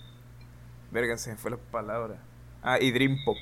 Verga, 0.90 1.16
se 1.16 1.30
me 1.30 1.38
fue 1.38 1.50
la 1.50 1.56
palabra. 1.56 2.22
Ah, 2.62 2.78
y 2.80 2.90
Dream 2.90 3.18
Pop. 3.24 3.36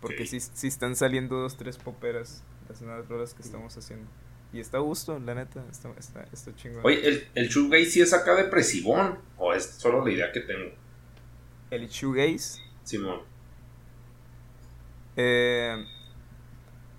Porque 0.00 0.26
si, 0.26 0.40
si 0.40 0.66
están 0.66 0.96
saliendo 0.96 1.36
dos, 1.36 1.56
tres 1.56 1.78
poperas 1.78 2.42
las 2.68 2.82
nuevas 2.82 3.08
rolas 3.08 3.34
que 3.34 3.42
estamos 3.42 3.76
haciendo. 3.76 4.06
Y 4.52 4.60
está 4.60 4.78
a 4.78 4.80
gusto, 4.80 5.18
la 5.18 5.34
neta, 5.34 5.64
está, 5.70 5.90
está, 5.98 6.24
está 6.32 6.54
chingón. 6.54 6.82
Oye, 6.84 7.06
¿el, 7.06 7.28
el 7.34 7.48
shoegaze 7.48 7.86
sí 7.86 8.00
es 8.00 8.12
acá 8.12 8.34
depresivón? 8.36 9.18
¿O 9.36 9.52
es 9.52 9.64
solo 9.64 10.04
la 10.04 10.12
idea 10.12 10.30
que 10.32 10.40
tengo? 10.40 10.72
¿El 11.70 11.88
shoegaze? 11.88 12.60
Simón. 12.84 13.20
Eh, 15.16 15.84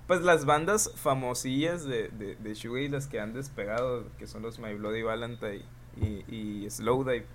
pues 0.07 0.21
las 0.21 0.45
bandas 0.45 0.91
famosillas 0.95 1.85
de, 1.85 2.09
de, 2.09 2.35
de 2.35 2.53
shoegaze, 2.53 2.89
las 2.89 3.07
que 3.07 3.19
han 3.19 3.33
despegado, 3.33 4.05
que 4.17 4.27
son 4.27 4.41
los 4.41 4.59
My 4.59 4.73
Bloody 4.73 5.03
Valentine 5.03 5.63
y, 6.01 6.63
y 6.63 6.69
Slowdive, 6.69 7.25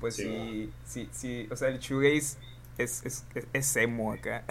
pues 0.00 0.16
sí, 0.16 0.72
sí, 0.84 1.08
sí, 1.12 1.48
o 1.50 1.56
sea, 1.56 1.68
el 1.68 1.78
shoegaze 1.78 2.38
es, 2.78 3.04
es, 3.04 3.26
es 3.52 3.76
emo 3.76 4.12
acá. 4.12 4.44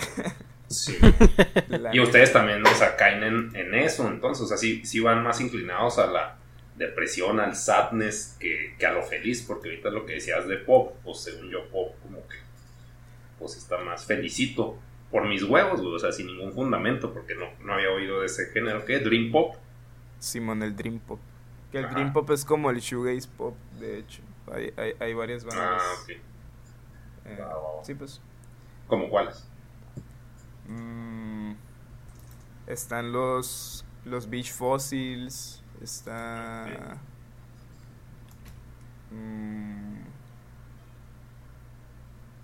Sí. 0.68 0.98
y 1.94 2.00
ustedes 2.00 2.34
también, 2.34 2.66
o 2.66 2.76
sea, 2.76 2.96
caen 2.96 3.24
en, 3.24 3.74
eso, 3.74 4.08
entonces, 4.08 4.44
o 4.44 4.48
sea, 4.48 4.58
sí, 4.58 5.00
van 5.00 5.24
más 5.24 5.40
inclinados 5.40 5.98
a 5.98 6.08
la 6.08 6.38
depresión, 6.76 7.40
al 7.40 7.56
sadness, 7.56 8.38
que, 8.40 8.76
a 8.86 8.92
lo 8.92 9.02
feliz, 9.02 9.44
porque 9.48 9.70
ahorita 9.70 9.90
lo 9.90 10.06
que 10.06 10.14
decías 10.14 10.48
de 10.48 10.58
pop, 10.58 10.96
pues 11.04 11.22
según 11.22 11.50
yo, 11.50 11.68
pop 11.70 11.96
como 12.04 12.28
que, 12.28 12.36
pues 13.40 13.56
está 13.56 13.78
más 13.78 14.06
felicito 14.06 14.78
por 15.10 15.28
mis 15.28 15.44
huevos, 15.44 15.80
o 15.80 15.98
sea, 16.00 16.12
sin 16.12 16.28
ningún 16.28 16.52
fundamento, 16.52 17.14
porque 17.14 17.34
no, 17.34 17.46
no 17.64 17.74
había 17.74 17.90
oído 17.90 18.20
de 18.20 18.26
ese 18.26 18.48
género, 18.48 18.84
¿qué? 18.84 19.00
Dream 19.00 19.32
Pop. 19.32 19.56
Simón, 20.20 20.62
el 20.64 20.76
Dream 20.76 21.00
Pop. 21.00 21.20
Que 21.72 21.80
el 21.80 21.90
Dream 21.90 22.12
Pop 22.12 22.30
es 22.32 22.44
como 22.44 22.70
el 22.70 22.80
shoegaze 22.80 23.28
pop, 23.38 23.56
de 23.80 24.00
hecho. 24.00 24.22
Hay, 24.52 24.74
hay, 24.78 24.94
hay 25.00 25.14
varias 25.14 25.46
bandas. 25.46 25.82
Ah, 25.82 25.94
ok. 26.04 26.18
Eh, 27.28 27.38
sí, 27.84 27.94
pues. 27.96 28.22
¿Cómo 28.88 29.10
cuáles? 29.10 29.46
Mm, 30.68 31.54
están 32.68 33.12
los, 33.12 33.86
los 34.06 34.30
Beach 34.30 34.52
Fossils. 34.54 35.62
Está. 35.82 36.98
Mm, 39.12 40.00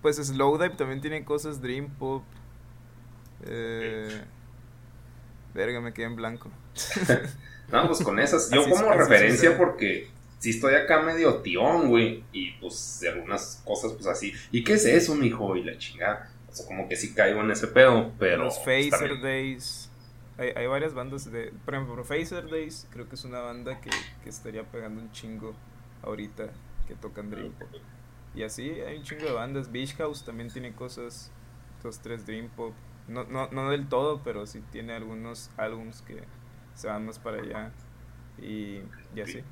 pues 0.02 0.16
Slowdive 0.16 0.76
también 0.76 1.00
tiene 1.00 1.24
cosas 1.24 1.60
Dream 1.60 1.88
Pop. 1.90 2.22
Eh, 3.46 4.22
verga, 5.54 5.80
me 5.80 5.92
quedé 5.92 6.06
en 6.06 6.16
blanco. 6.16 6.50
No, 7.72 7.86
pues 7.86 8.02
con 8.02 8.20
esas. 8.20 8.50
Yo 8.50 8.60
Así- 8.60 8.70
como 8.70 8.92
referencia 8.92 9.56
porque 9.56 10.10
si 10.44 10.50
estoy 10.50 10.74
acá 10.74 11.00
medio 11.00 11.36
tión, 11.36 11.88
güey. 11.88 12.22
Y 12.30 12.50
pues 12.60 12.98
de 13.00 13.08
algunas 13.08 13.62
cosas, 13.64 13.94
pues 13.94 14.06
así. 14.06 14.34
¿Y 14.52 14.62
qué 14.62 14.74
es 14.74 14.84
eso, 14.84 15.14
mijo? 15.14 15.56
Y 15.56 15.64
la 15.64 15.78
chingada. 15.78 16.30
O 16.50 16.54
sea, 16.54 16.66
como 16.66 16.86
que 16.86 16.96
sí 16.96 17.14
caigo 17.14 17.40
en 17.40 17.50
ese 17.50 17.68
pedo, 17.68 18.12
pero. 18.18 18.44
los 18.44 18.58
pues, 18.58 18.90
Phaser 18.90 19.08
también- 19.08 19.22
Days. 19.22 19.90
Hay, 20.36 20.50
hay 20.54 20.66
varias 20.66 20.92
bandas 20.92 21.32
de. 21.32 21.50
Por 21.64 21.74
ejemplo, 21.74 22.04
Phaser 22.04 22.50
Days 22.50 22.86
creo 22.90 23.08
que 23.08 23.14
es 23.14 23.24
una 23.24 23.40
banda 23.40 23.80
que, 23.80 23.88
que 24.22 24.28
estaría 24.28 24.64
pegando 24.64 25.00
un 25.00 25.10
chingo 25.12 25.54
ahorita 26.02 26.50
que 26.86 26.94
tocan 26.94 27.30
Dream 27.30 27.52
Pop. 27.52 27.68
Y 28.34 28.42
así 28.42 28.68
hay 28.68 28.98
un 28.98 29.02
chingo 29.02 29.24
de 29.24 29.32
bandas. 29.32 29.72
Beach 29.72 29.94
House 29.96 30.26
también 30.26 30.50
tiene 30.50 30.74
cosas. 30.74 31.32
Dos, 31.82 32.00
tres 32.00 32.26
Dream 32.26 32.50
Pop. 32.50 32.74
No, 33.08 33.24
no, 33.24 33.48
no 33.50 33.70
del 33.70 33.88
todo, 33.88 34.20
pero 34.22 34.46
sí 34.46 34.62
tiene 34.72 34.92
algunos 34.92 35.50
álbums 35.56 36.02
que 36.02 36.22
se 36.74 36.86
van 36.88 37.06
más 37.06 37.18
para 37.18 37.38
allá. 37.38 37.72
Y, 38.38 38.82
y 39.14 39.20
así. 39.22 39.42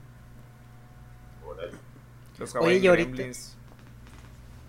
Los 2.39 2.55
Oye, 2.57 2.77
y 2.79 2.87
ahorita- 2.87 3.11
Gremlins. 3.13 3.57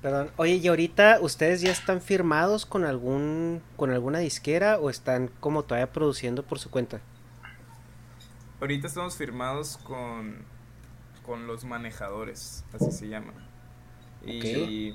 Perdón. 0.01 0.31
Oye, 0.35 0.55
¿y 0.55 0.67
ahorita 0.67 1.19
ustedes 1.21 1.61
ya 1.61 1.71
están 1.71 2.01
firmados 2.01 2.65
con 2.65 2.83
algún 2.83 3.61
con 3.77 3.91
alguna 3.91 4.19
disquera 4.19 4.77
o 4.79 4.89
están 4.89 5.29
como 5.39 5.63
todavía 5.63 5.91
produciendo 5.93 6.43
por 6.43 6.59
su 6.59 6.69
cuenta? 6.69 6.99
Ahorita 8.59 8.87
estamos 8.87 9.15
firmados 9.15 9.77
con, 9.77 10.43
con 11.25 11.47
los 11.47 11.63
manejadores, 11.63 12.65
así 12.73 12.91
se 12.91 13.07
llaman. 13.07 13.33
Y 14.25 14.93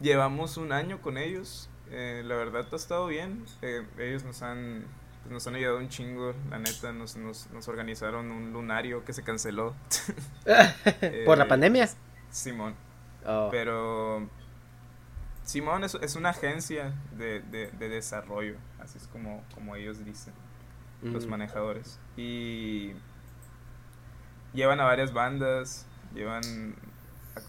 llevamos 0.00 0.56
un 0.56 0.72
año 0.72 1.00
con 1.00 1.18
ellos. 1.18 1.68
eh, 1.90 2.22
la 2.24 2.34
verdad 2.36 2.66
ha 2.72 2.76
estado 2.76 3.06
bien. 3.08 3.44
eh, 3.62 3.84
ellos 3.98 4.24
nos 4.24 4.42
han, 4.42 4.84
pues, 5.26 5.32
nos 5.32 5.46
han 5.46 5.54
ayudado 5.56 5.78
un 5.78 5.88
chingo. 5.88 6.34
La 6.50 6.58
neta, 6.58 6.92
nos, 6.92 7.16
nos, 7.16 7.50
nos 7.50 7.68
organizaron 7.68 8.30
un 8.30 8.52
lunario 8.52 9.04
que 9.04 9.12
se 9.12 9.22
canceló. 9.22 9.74
¿Por 11.24 11.38
la 11.38 11.44
Eh, 11.44 11.48
pandemia? 11.48 11.88
Simón. 12.30 12.74
Oh, 13.24 13.48
Pero 13.50 14.28
Simón 15.44 15.84
es, 15.84 15.94
es 15.96 16.16
una 16.16 16.30
agencia 16.30 16.92
de, 17.16 17.40
de, 17.40 17.70
de 17.72 17.88
desarrollo, 17.88 18.56
así 18.80 18.98
es 18.98 19.06
como, 19.08 19.42
como 19.54 19.74
ellos 19.76 20.04
dicen 20.04 20.32
los 21.02 21.26
mm. 21.26 21.30
manejadores. 21.30 21.98
Y 22.16 22.92
llevan 24.52 24.80
a 24.80 24.84
varias 24.84 25.12
bandas, 25.12 25.86
llevan 26.14 26.74
a- 27.36 27.40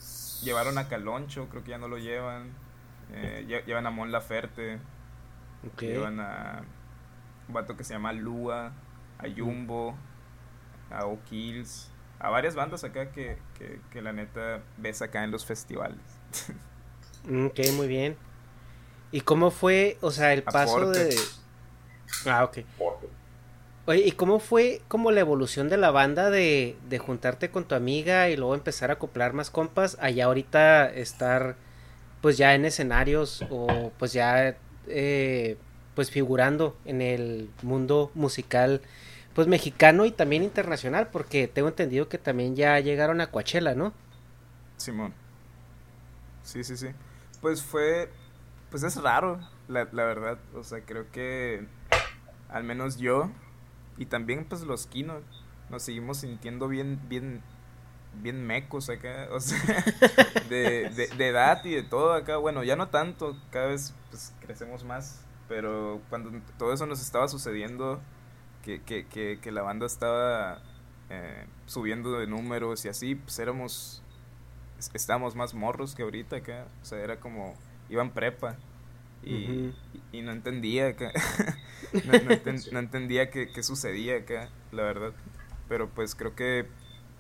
llevaron 0.43 0.77
a 0.77 0.87
Caloncho, 0.87 1.47
creo 1.49 1.63
que 1.63 1.71
ya 1.71 1.77
no 1.77 1.87
lo 1.87 1.97
llevan. 1.97 2.51
eh, 3.13 3.45
lle- 3.47 3.63
llevan 3.65 3.85
a 3.87 3.89
Mon 3.91 4.11
Laferte, 4.11 4.79
Ok. 5.73 5.81
llevan 5.81 6.19
a 6.19 6.63
un 7.47 7.53
vato 7.53 7.77
que 7.77 7.83
se 7.83 7.93
llama 7.93 8.13
Lua, 8.13 8.73
a 9.17 9.25
Jumbo, 9.35 9.95
a 10.89 11.05
O'Kills, 11.05 11.91
a 12.19 12.29
varias 12.29 12.55
bandas 12.55 12.83
acá 12.83 13.11
que, 13.11 13.37
que, 13.57 13.81
que 13.91 14.01
la 14.01 14.13
neta 14.13 14.63
ves 14.77 15.01
acá 15.01 15.23
en 15.23 15.31
los 15.31 15.45
festivales. 15.45 15.99
Mm, 17.23 17.47
Ok, 17.47 17.59
muy 17.73 17.87
bien. 17.87 18.17
¿Y 19.11 19.21
cómo 19.21 19.51
fue, 19.51 19.97
o 20.01 20.11
sea, 20.11 20.33
el 20.33 20.43
paso 20.43 20.91
de... 20.91 21.29
Ah, 22.25 22.43
ok. 22.45 22.59
Oye, 23.85 24.01
¿y 24.05 24.11
cómo 24.11 24.39
fue 24.39 24.81
como 24.89 25.11
la 25.11 25.21
evolución 25.21 25.69
de 25.69 25.77
la 25.77 25.91
banda 25.91 26.29
de, 26.29 26.77
de 26.89 26.99
juntarte 26.99 27.49
con 27.51 27.65
tu 27.67 27.73
amiga 27.75 28.29
y 28.29 28.35
luego 28.35 28.53
empezar 28.53 28.89
a 28.89 28.93
acoplar 28.95 29.31
más 29.33 29.49
compas 29.49 29.97
allá 30.01 30.25
ahorita 30.25 30.89
estar 30.93 31.55
pues 32.21 32.37
ya 32.37 32.55
en 32.55 32.65
escenarios 32.65 33.45
o 33.49 33.93
pues 33.97 34.13
ya 34.13 34.57
eh, 34.87 35.57
pues 35.97 36.11
figurando 36.11 36.77
en 36.85 37.01
el 37.01 37.49
mundo 37.63 38.11
musical 38.13 38.83
pues 39.33 39.47
mexicano 39.47 40.05
y 40.05 40.11
también 40.11 40.43
internacional 40.43 41.07
porque 41.11 41.47
tengo 41.47 41.69
entendido 41.69 42.07
que 42.07 42.19
también 42.19 42.55
ya 42.55 42.79
llegaron 42.79 43.19
a 43.19 43.31
Coachella, 43.31 43.73
¿no? 43.73 43.93
Simón. 44.77 45.11
Sí, 46.43 46.63
sí, 46.63 46.77
sí. 46.77 46.89
Pues 47.41 47.63
fue, 47.63 48.11
pues 48.69 48.83
es 48.83 49.01
raro, 49.01 49.39
la, 49.67 49.85
la 49.91 50.05
verdad. 50.05 50.37
O 50.53 50.63
sea, 50.63 50.81
creo 50.81 51.09
que 51.11 51.65
al 52.49 52.63
menos 52.63 52.97
yo 52.97 53.31
y 53.97 54.05
también 54.05 54.45
pues 54.45 54.61
los 54.61 54.85
Kino 54.85 55.21
nos 55.71 55.81
seguimos 55.81 56.17
sintiendo 56.17 56.67
bien, 56.67 56.99
bien, 57.09 57.41
bien 58.21 58.45
mecos 58.45 58.91
acá. 58.91 59.29
O 59.31 59.39
sea, 59.39 59.83
de, 60.47 60.91
de, 60.91 61.07
de 61.07 61.27
edad 61.27 61.65
y 61.65 61.73
de 61.73 61.81
todo 61.81 62.13
acá. 62.13 62.37
Bueno, 62.37 62.63
ya 62.63 62.75
no 62.75 62.89
tanto, 62.89 63.35
cada 63.49 63.69
vez 63.69 63.95
pues 64.11 64.31
crecemos 64.41 64.83
más. 64.83 65.23
Pero 65.47 66.01
cuando 66.09 66.31
todo 66.57 66.73
eso 66.73 66.85
nos 66.85 67.01
estaba 67.01 67.27
sucediendo, 67.27 68.01
que, 68.63 68.81
que, 68.83 69.07
que, 69.07 69.39
que 69.41 69.51
la 69.51 69.61
banda 69.63 69.85
estaba 69.85 70.61
eh, 71.09 71.45
subiendo 71.67 72.13
de 72.19 72.27
números 72.27 72.85
y 72.85 72.89
así, 72.89 73.15
pues 73.15 73.39
éramos 73.39 74.03
es- 74.79 74.91
estábamos 74.93 75.35
más 75.35 75.53
morros 75.53 75.95
que 75.95 76.03
ahorita 76.03 76.37
acá. 76.37 76.67
O 76.81 76.85
sea, 76.85 76.99
era 76.99 77.19
como, 77.19 77.55
iban 77.89 78.11
prepa. 78.13 78.57
Y, 79.23 79.31
Ujú. 79.31 79.73
y, 79.93 80.19
y 80.19 80.21
no 80.21 80.31
entendía 80.31 80.87
acá. 80.89 81.11
no, 82.03 82.19
no 82.19 82.31
enten- 82.31 82.71
no 82.71 82.79
entendía 82.79 83.29
qué, 83.31 83.51
qué 83.51 83.63
sucedía 83.63 84.17
acá, 84.17 84.49
la 84.71 84.83
verdad. 84.83 85.13
Pero 85.67 85.89
pues 85.89 86.15
creo 86.15 86.35
que 86.35 86.67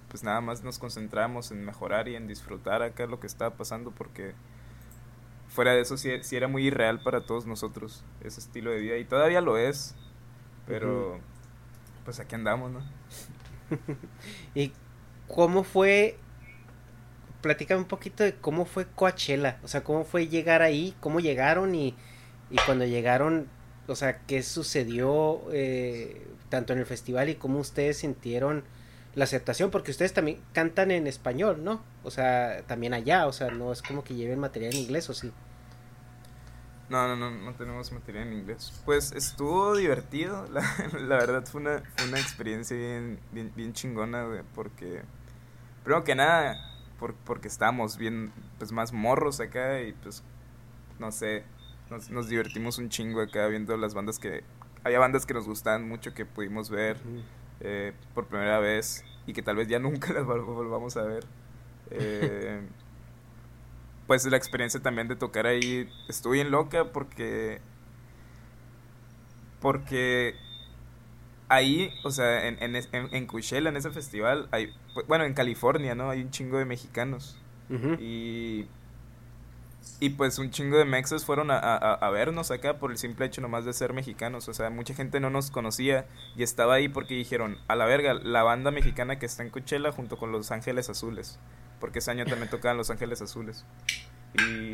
pues 0.09 0.23
nada 0.23 0.41
más 0.41 0.63
nos 0.63 0.79
concentramos 0.79 1.51
en 1.51 1.65
mejorar 1.65 2.07
y 2.07 2.15
en 2.15 2.27
disfrutar 2.27 2.81
acá 2.81 3.07
lo 3.07 3.19
que 3.19 3.27
estaba 3.27 3.57
pasando 3.57 3.91
porque 3.91 4.33
fuera 5.47 5.73
de 5.73 5.81
eso 5.81 5.97
sí, 5.97 6.11
sí 6.21 6.35
era 6.35 6.47
muy 6.47 6.67
irreal 6.67 7.01
para 7.01 7.25
todos 7.25 7.45
nosotros 7.45 8.03
ese 8.21 8.39
estilo 8.39 8.71
de 8.71 8.79
vida 8.79 8.97
y 8.97 9.05
todavía 9.05 9.41
lo 9.41 9.57
es. 9.57 9.95
Pero 10.67 11.19
pues 12.03 12.19
aquí 12.19 12.35
andamos, 12.35 12.71
¿no? 12.71 12.81
¿Y 14.55 14.71
cómo 15.27 15.63
fue? 15.63 16.17
Platícame 17.41 17.81
un 17.81 17.87
poquito 17.87 18.23
de 18.23 18.35
cómo 18.35 18.65
fue 18.65 18.85
Coachella, 18.85 19.59
o 19.63 19.67
sea, 19.67 19.83
cómo 19.83 20.03
fue 20.03 20.27
llegar 20.27 20.61
ahí, 20.61 20.95
cómo 20.99 21.19
llegaron 21.19 21.75
y, 21.75 21.95
y 22.49 22.57
cuando 22.65 22.85
llegaron, 22.85 23.47
o 23.87 23.95
sea, 23.95 24.19
qué 24.25 24.43
sucedió 24.43 25.41
eh, 25.51 26.27
tanto 26.49 26.73
en 26.73 26.79
el 26.79 26.85
festival 26.85 27.29
y 27.29 27.35
cómo 27.35 27.59
ustedes 27.59 27.97
sintieron 27.97 28.63
la 29.17 29.23
aceptación, 29.23 29.71
porque 29.71 29.89
ustedes 29.89 30.13
también 30.13 30.39
cantan 30.53 30.91
en 30.91 31.07
español, 31.07 31.63
¿no? 31.63 31.81
O 32.03 32.11
sea, 32.11 32.61
también 32.67 32.93
allá, 32.93 33.25
o 33.25 33.33
sea, 33.33 33.49
no 33.49 33.71
es 33.71 33.81
como 33.81 34.03
que 34.03 34.13
lleven 34.13 34.39
material 34.39 34.75
en 34.75 34.81
inglés, 34.81 35.09
¿o 35.09 35.15
sí? 35.15 35.31
No, 36.87 37.07
no, 37.07 37.15
no, 37.15 37.31
no 37.31 37.55
tenemos 37.55 37.91
material 37.91 38.27
en 38.27 38.33
inglés. 38.33 38.71
Pues 38.85 39.11
estuvo 39.13 39.75
divertido, 39.75 40.45
la, 40.51 40.61
la 40.93 41.17
verdad 41.17 41.43
fue 41.47 41.61
una, 41.61 41.81
fue 41.95 42.07
una 42.09 42.19
experiencia 42.19 42.77
bien, 42.77 43.19
bien, 43.31 43.51
bien 43.55 43.73
chingona, 43.73 44.23
güey, 44.23 44.41
porque, 44.53 45.01
primero 45.83 46.03
que 46.03 46.13
nada, 46.13 46.55
por, 46.99 47.15
porque 47.15 47.47
estábamos 47.47 47.97
bien, 47.97 48.31
pues 48.59 48.71
más 48.71 48.93
morros 48.93 49.39
acá 49.39 49.81
y 49.81 49.93
pues, 49.93 50.21
no 50.99 51.11
sé, 51.11 51.43
nos, 51.89 52.11
nos 52.11 52.29
divertimos 52.29 52.77
un 52.77 52.89
chingo 52.89 53.21
acá 53.21 53.47
viendo 53.47 53.77
las 53.77 53.95
bandas 53.95 54.19
que, 54.19 54.43
había 54.83 54.99
bandas 54.99 55.25
que 55.25 55.33
nos 55.33 55.47
gustaban 55.47 55.89
mucho 55.89 56.13
que 56.13 56.23
pudimos 56.23 56.69
ver 56.69 56.97
eh, 57.61 57.93
por 58.13 58.27
primera 58.27 58.59
vez 58.59 59.05
y 59.25 59.33
que 59.33 59.41
tal 59.41 59.55
vez 59.57 59.67
ya 59.67 59.79
nunca 59.79 60.13
las 60.13 60.23
vol- 60.25 60.45
volvamos 60.45 60.97
a 60.97 61.03
ver. 61.03 61.25
Eh, 61.91 62.61
pues 64.07 64.25
la 64.25 64.37
experiencia 64.37 64.81
también 64.81 65.07
de 65.07 65.15
tocar 65.15 65.45
ahí 65.47 65.89
estuvo 66.07 66.33
bien 66.33 66.49
loca 66.51 66.91
porque 66.93 67.59
porque 69.59 70.35
ahí, 71.49 71.91
o 72.03 72.11
sea, 72.11 72.47
en, 72.47 72.61
en, 72.61 72.75
en, 72.75 73.13
en 73.13 73.25
Coachella, 73.27 73.69
en 73.69 73.77
ese 73.77 73.91
festival, 73.91 74.47
hay, 74.51 74.73
bueno, 75.07 75.25
en 75.25 75.33
California, 75.33 75.95
¿no? 75.95 76.09
Hay 76.09 76.21
un 76.21 76.31
chingo 76.31 76.57
de 76.57 76.65
mexicanos 76.65 77.37
Ujú. 77.69 77.97
y 77.99 78.67
y 79.99 80.09
pues 80.09 80.39
un 80.39 80.51
chingo 80.51 80.77
de 80.77 80.85
mexas 80.85 81.25
fueron 81.25 81.51
a, 81.51 81.57
a, 81.57 81.93
a 81.93 82.09
vernos 82.09 82.51
acá 82.51 82.77
por 82.79 82.91
el 82.91 82.97
simple 82.97 83.25
hecho 83.25 83.41
nomás 83.41 83.65
de 83.65 83.73
ser 83.73 83.93
mexicanos. 83.93 84.47
O 84.47 84.53
sea, 84.53 84.69
mucha 84.69 84.93
gente 84.93 85.19
no 85.19 85.29
nos 85.29 85.51
conocía 85.51 86.05
y 86.35 86.43
estaba 86.43 86.75
ahí 86.75 86.87
porque 86.89 87.13
dijeron, 87.15 87.57
a 87.67 87.75
la 87.75 87.85
verga, 87.85 88.13
la 88.13 88.43
banda 88.43 88.71
mexicana 88.71 89.19
que 89.19 89.25
está 89.25 89.43
en 89.43 89.49
Coachella 89.49 89.91
junto 89.91 90.17
con 90.17 90.31
Los 90.31 90.51
Ángeles 90.51 90.89
Azules. 90.89 91.39
Porque 91.79 91.99
ese 91.99 92.11
año 92.11 92.25
también 92.25 92.49
tocaban 92.49 92.77
Los 92.77 92.89
Ángeles 92.89 93.21
Azules. 93.21 93.65
Y, 94.33 94.73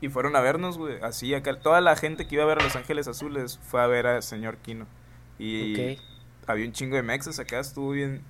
y 0.00 0.08
fueron 0.08 0.36
a 0.36 0.40
vernos, 0.40 0.78
güey. 0.78 0.98
Así 1.02 1.34
acá. 1.34 1.58
Toda 1.58 1.80
la 1.80 1.96
gente 1.96 2.26
que 2.26 2.34
iba 2.34 2.44
a 2.44 2.46
ver 2.46 2.58
a 2.60 2.62
Los 2.62 2.76
Ángeles 2.76 3.08
Azules 3.08 3.58
fue 3.62 3.80
a 3.82 3.86
ver 3.86 4.06
al 4.06 4.22
señor 4.22 4.56
Kino. 4.58 4.86
Y 5.38 5.94
Ok. 5.94 6.00
había 6.46 6.66
un 6.66 6.72
chingo 6.72 6.96
de 6.96 7.02
mexas 7.02 7.38
acá, 7.38 7.58
estuvo 7.60 7.90
bien, 7.90 8.22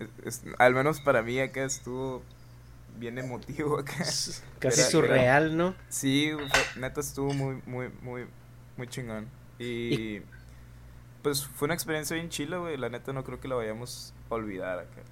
al 0.58 0.72
menos 0.74 1.00
para 1.00 1.20
mí 1.22 1.38
acá 1.40 1.64
estuvo 1.64 2.22
bien 2.96 3.18
emotivo 3.18 3.78
acá. 3.78 4.04
Casi 4.58 4.82
surreal, 4.82 5.56
¿no? 5.56 5.74
Sí, 5.88 6.30
neta 6.76 7.00
estuvo 7.00 7.32
muy, 7.32 7.60
muy, 7.66 7.88
muy, 8.02 8.26
muy 8.76 8.88
chingón. 8.88 9.28
Y, 9.58 10.20
pues 11.22 11.46
fue 11.46 11.66
una 11.66 11.74
experiencia 11.74 12.14
bien 12.16 12.28
chila, 12.28 12.58
güey, 12.58 12.76
la 12.76 12.88
neta 12.88 13.12
no 13.12 13.24
creo 13.24 13.40
que 13.40 13.48
la 13.48 13.54
vayamos 13.54 14.12
a 14.30 14.34
olvidar 14.34 14.80
acá. 14.80 15.02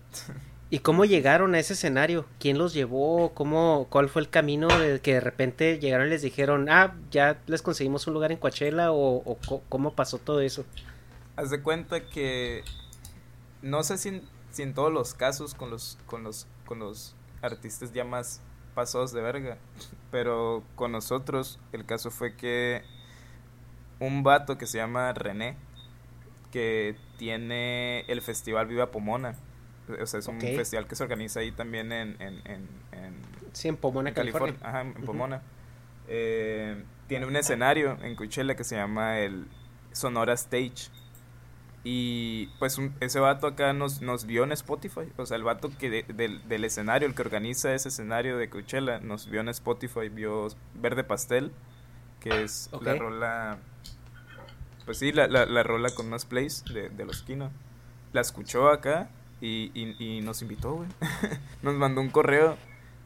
¿Y 0.72 0.78
cómo 0.78 1.04
llegaron 1.04 1.54
a 1.54 1.58
ese 1.58 1.74
escenario? 1.74 2.24
¿Quién 2.38 2.56
los 2.56 2.72
llevó? 2.72 3.34
¿Cómo, 3.34 3.88
¿Cuál 3.90 4.08
fue 4.08 4.22
el 4.22 4.30
camino 4.30 4.68
de 4.68 5.00
que 5.00 5.12
de 5.14 5.20
repente 5.20 5.78
llegaron 5.78 6.06
y 6.06 6.10
les 6.10 6.22
dijeron, 6.22 6.68
ah, 6.70 6.94
ya 7.10 7.42
les 7.46 7.60
conseguimos 7.60 8.06
un 8.06 8.14
lugar 8.14 8.32
en 8.32 8.38
Coachella? 8.38 8.90
¿O, 8.90 9.36
cómo 9.68 9.94
pasó 9.94 10.16
todo 10.16 10.40
eso? 10.40 10.64
Haz 11.36 11.50
de 11.50 11.60
cuenta 11.60 12.06
que 12.06 12.64
no 13.60 13.82
sé 13.82 13.98
si 13.98 14.08
en, 14.08 14.22
si 14.50 14.62
en, 14.62 14.72
todos 14.72 14.90
los 14.90 15.12
casos 15.12 15.54
con 15.54 15.68
los, 15.68 15.98
con 16.06 16.24
los, 16.24 16.46
con 16.64 16.78
los 16.78 17.14
artistas 17.42 17.92
ya 17.92 18.04
más 18.04 18.40
pasados 18.74 19.12
de 19.12 19.20
verga, 19.20 19.58
pero 20.10 20.62
con 20.76 20.92
nosotros 20.92 21.58
el 21.72 21.84
caso 21.84 22.10
fue 22.10 22.36
que 22.36 22.82
un 24.00 24.22
vato 24.22 24.56
que 24.56 24.66
se 24.66 24.78
llama 24.78 25.12
René, 25.12 25.56
que 26.50 26.96
tiene 27.18 28.00
el 28.08 28.22
festival 28.22 28.66
Viva 28.66 28.90
Pomona, 28.90 29.34
o 30.00 30.06
sea, 30.06 30.20
es 30.20 30.26
un 30.28 30.40
festival 30.40 30.86
que 30.86 30.94
se 30.94 31.02
organiza 31.02 31.40
ahí 31.40 31.52
también 31.52 31.92
en... 31.92 32.16
en, 32.20 32.40
en, 32.46 32.68
sí, 33.52 33.68
en 33.68 33.76
Pomona, 33.76 34.14
California. 34.14 34.56
Ajá, 34.62 34.82
en 34.82 34.94
Pomona. 35.04 35.42
Eh, 36.08 36.82
tiene 37.08 37.26
un 37.26 37.36
escenario 37.36 37.98
en 38.02 38.14
Coachella 38.16 38.54
que 38.54 38.64
se 38.64 38.76
llama 38.76 39.18
el 39.18 39.46
Sonora 39.92 40.32
Stage. 40.34 40.90
Y 41.84 42.46
pues 42.58 42.78
ese 43.00 43.18
vato 43.18 43.48
acá 43.48 43.72
nos, 43.72 44.02
nos 44.02 44.24
vio 44.24 44.44
en 44.44 44.52
Spotify. 44.52 45.12
O 45.16 45.26
sea, 45.26 45.36
el 45.36 45.42
vato 45.42 45.70
que 45.78 46.04
del 46.04 46.64
escenario, 46.64 47.08
el 47.08 47.14
que 47.14 47.22
organiza 47.22 47.74
ese 47.74 47.88
escenario 47.88 48.36
de 48.36 48.48
Coachella, 48.48 49.00
nos 49.00 49.28
vio 49.28 49.40
en 49.40 49.48
Spotify, 49.48 50.08
vio 50.08 50.48
Verde 50.74 51.04
Pastel, 51.04 51.52
que 52.20 52.42
es 52.42 52.70
la 52.80 52.94
rola... 52.94 53.58
Pues 54.84 54.98
sí, 54.98 55.12
la, 55.12 55.26
la, 55.28 55.62
rola 55.62 55.90
con 55.94 56.08
más 56.08 56.24
plays 56.24 56.64
de, 56.72 56.88
de 56.88 57.04
los 57.04 57.22
Kino. 57.22 57.50
La 58.12 58.20
escuchó 58.20 58.68
acá 58.68 59.10
y, 59.40 59.70
y, 59.74 60.20
nos 60.22 60.42
invitó, 60.42 60.74
güey. 60.74 60.88
nos 61.62 61.74
mandó 61.74 62.00
un 62.00 62.10
correo 62.10 62.56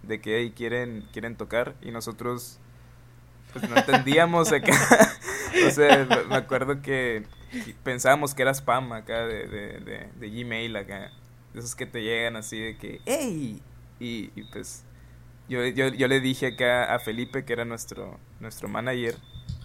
de 0.03 0.21
que 0.21 0.37
ahí 0.37 0.51
quieren, 0.51 1.07
quieren 1.12 1.37
tocar 1.37 1.75
y 1.83 1.91
nosotros 1.91 2.59
pues 3.53 3.69
no 3.69 3.77
entendíamos 3.77 4.53
acá. 4.53 4.73
o 5.67 5.71
sea, 5.71 6.07
me 6.29 6.37
acuerdo 6.37 6.83
que 6.83 7.25
pensábamos 7.83 8.35
que 8.35 8.43
era 8.43 8.53
spam 8.53 8.93
acá 8.93 9.27
de, 9.27 9.47
de, 9.47 10.09
de, 10.15 10.31
Gmail 10.31 10.77
acá. 10.77 11.13
De 11.53 11.61
esos 11.61 11.75
que 11.75 11.87
te 11.87 12.03
llegan 12.03 12.37
así 12.37 12.59
de 12.61 12.77
que, 12.77 13.01
¡Ey! 13.07 13.63
Y, 13.99 14.31
y 14.35 14.43
pues 14.53 14.85
yo, 15.49 15.65
yo, 15.67 15.89
yo, 15.89 16.09
le 16.09 16.21
dije 16.21 16.49
acá 16.49 16.95
a 16.95 16.99
Felipe, 16.99 17.45
que 17.45 17.53
era 17.53 17.65
nuestro, 17.65 18.19
nuestro 18.41 18.69
manager, 18.69 19.17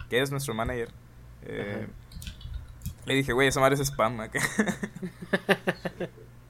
que 0.10 0.22
es 0.22 0.32
nuestro 0.32 0.54
manager. 0.54 0.90
Eh, 1.44 1.88
le 3.06 3.16
dije, 3.16 3.34
güey, 3.34 3.48
esa 3.48 3.60
madre 3.60 3.76
es 3.76 3.82
spam 3.82 4.20
acá. 4.22 4.40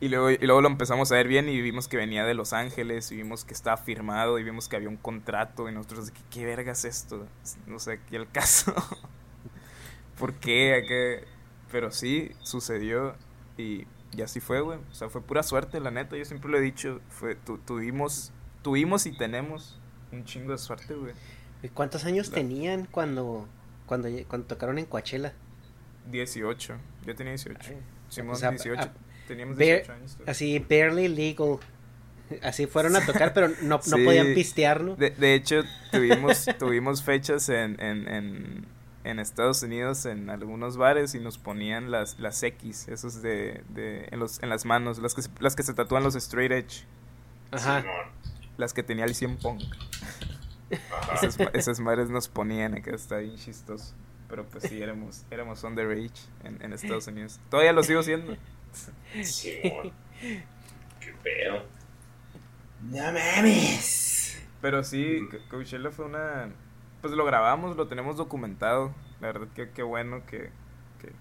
Y 0.02 0.10
luego, 0.10 0.32
y 0.32 0.38
luego 0.40 0.62
lo 0.62 0.68
empezamos 0.68 1.12
a 1.12 1.16
ver 1.16 1.28
bien 1.28 1.48
y 1.48 1.62
vimos 1.62 1.88
que 1.88 1.96
venía 1.96 2.26
de 2.26 2.34
Los 2.34 2.54
Ángeles 2.54 3.12
y 3.12 3.16
vimos 3.16 3.46
que 3.46 3.54
estaba 3.54 3.78
firmado 3.78 4.40
y 4.40 4.44
vimos 4.44 4.68
que 4.68 4.76
había 4.76 4.90
un 4.90 4.98
contrato 4.98 5.70
y 5.70 5.72
nosotros 5.72 6.08
de 6.08 6.14
que 6.14 6.22
qué 6.32 6.44
verga 6.44 6.72
es 6.72 6.86
esto. 6.86 7.28
No 7.68 7.78
sé, 7.78 7.94
aquí 7.94 8.16
el 8.16 8.28
caso. 8.28 8.74
¿Por 10.22 10.36
qué? 10.36 11.26
Pero 11.72 11.92
sí, 11.92 12.32
sucedió 12.44 13.16
y, 13.58 13.88
y 14.14 14.22
así 14.22 14.40
fue, 14.40 14.62
güey. 14.62 14.78
O 14.92 14.94
sea, 14.94 15.10
fue 15.10 15.22
pura 15.22 15.42
suerte, 15.42 15.80
la 15.80 15.90
neta. 15.90 16.16
Yo 16.16 16.26
siempre 16.26 16.52
lo 16.52 16.60
he 16.60 16.62
dicho. 16.62 17.02
Fue, 17.10 17.36
tuvimos, 17.66 18.32
tuvimos 18.62 19.08
y 19.08 19.18
tenemos 19.18 19.80
un 20.12 20.24
chingo 20.24 20.52
de 20.52 20.60
suerte, 20.60 20.94
güey. 20.94 21.14
¿Y 21.64 21.70
cuántos 21.70 22.06
años 22.06 22.30
tenían 22.30 22.86
cuando, 22.86 23.48
cuando, 23.88 24.10
cuando 24.28 24.48
tocaron 24.48 24.78
en 24.78 24.86
Coachella? 24.86 25.34
18. 26.12 26.78
Yo 27.06 27.16
tenía 27.16 27.32
18. 27.34 27.72
Simón, 28.10 28.38
18. 28.40 28.92
Teníamos 29.28 29.58
Así, 30.28 30.60
barely 30.60 31.08
legal. 31.08 31.58
Así 32.44 32.68
fueron 32.68 32.96
a 32.96 33.06
tocar, 33.06 33.34
pero 33.34 33.50
no, 33.62 33.80
no 33.86 33.98
podían 34.04 34.34
pistear, 34.34 34.82
¿no? 34.82 34.96
De, 34.96 35.34
hecho, 35.34 35.64
tuvimos, 35.92 36.46
tuvimos 36.60 37.04
fechas 37.04 37.50
en, 37.50 37.80
en, 37.82 38.08
en, 38.08 38.66
Estados 39.20 39.64
Unidos 39.64 40.06
en 40.06 40.30
algunos 40.30 40.78
bares 40.78 41.16
y 41.16 41.20
nos 41.20 41.38
ponían 41.38 41.92
las, 41.92 42.20
las 42.20 42.42
X, 42.44 42.88
esos 42.88 43.22
de, 43.22 43.64
de 43.70 44.08
en, 44.12 44.20
los, 44.20 44.42
en 44.42 44.50
las 44.50 44.66
manos, 44.66 45.00
las 45.00 45.14
que, 45.14 45.22
las 45.40 45.56
que 45.56 45.64
se 45.64 45.74
tatúan 45.74 46.04
los 46.04 46.16
straight 46.16 46.52
edge. 46.52 46.86
Ajá. 47.52 47.84
Las 48.58 48.74
que 48.74 48.84
tenía 48.84 49.06
el 49.06 49.16
100 49.16 49.38
punk. 49.38 49.62
Esas, 51.14 51.38
esas 51.54 51.80
madres 51.80 52.10
nos 52.10 52.30
ponían 52.30 52.76
acá, 52.76 52.92
está 52.92 53.18
bien 53.18 53.36
chistoso. 53.36 53.94
Pero 54.30 54.46
pues 54.46 54.64
sí, 54.64 54.82
éramos, 54.82 55.26
éramos 55.30 55.64
underage 55.64 56.12
en, 56.44 56.62
en 56.62 56.72
Estados 56.72 57.08
Unidos. 57.08 57.40
Todavía 57.50 57.74
lo 57.74 57.84
sigo 57.84 58.02
siendo. 58.04 58.38
Sí, 59.24 59.60
Qué 61.02 61.14
pedo. 61.24 61.66
No 62.90 63.12
mames. 63.12 64.42
Pero 64.62 64.84
sí, 64.84 65.28
Coachella 65.50 65.92
fue 65.92 66.06
una. 66.06 66.50
Pues 67.02 67.14
lo 67.14 67.26
grabamos, 67.26 67.76
lo 67.76 67.88
tenemos 67.88 68.18
documentado. 68.18 68.94
La 69.20 69.28
verdad 69.28 69.48
que 69.56 69.70
qué 69.70 69.84
bueno 69.84 70.26
que, 70.26 70.50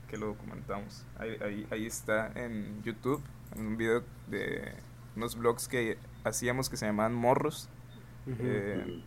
que, 0.09 0.17
lo 0.17 0.27
documentamos. 0.27 1.05
Ahí, 1.19 1.37
ahí, 1.43 1.67
ahí 1.71 1.87
está 1.87 2.31
en 2.35 2.83
YouTube, 2.83 3.23
en 3.57 3.67
un 3.67 3.77
video 3.77 4.03
de 4.29 4.75
unos 5.17 5.37
vlogs 5.37 5.69
que 5.69 5.99
hacíamos 6.25 6.69
que 6.69 6.77
se 6.77 6.87
llamaban 6.87 7.15
Morros. 7.15 7.69
Eh, 8.27 9.03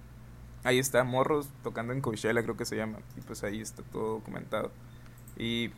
ahí 0.63 0.79
está, 0.79 1.03
Morros 1.03 1.49
tocando 1.63 1.93
en 1.93 2.01
Coachella, 2.01 2.43
creo 2.43 2.57
que 2.57 2.65
se 2.65 2.75
llama. 2.75 2.99
Y 3.17 3.21
pues 3.21 3.43
ahí 3.43 3.61
está 3.61 3.83
todo 3.83 4.15
documentado. 4.15 4.71
Y 5.37 5.69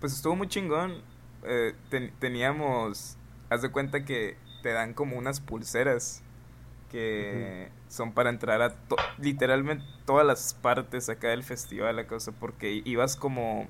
pues 0.00 0.12
estuvo 0.12 0.36
muy 0.36 0.48
chingón 0.48 1.02
eh, 1.46 1.74
teníamos, 2.20 3.16
haz 3.50 3.62
de 3.62 3.70
cuenta 3.70 4.04
que 4.04 4.36
te 4.62 4.72
dan 4.72 4.94
como 4.94 5.18
unas 5.18 5.40
pulseras 5.40 6.22
que 6.90 7.70
son 7.94 8.12
para 8.12 8.30
entrar 8.30 8.60
a 8.62 8.74
literalmente 9.18 9.84
todas 10.04 10.26
las 10.26 10.54
partes 10.54 11.08
acá 11.08 11.28
del 11.28 11.44
festival, 11.44 11.96
la 11.96 12.06
cosa, 12.06 12.32
porque 12.32 12.82
ibas 12.84 13.16
como... 13.16 13.68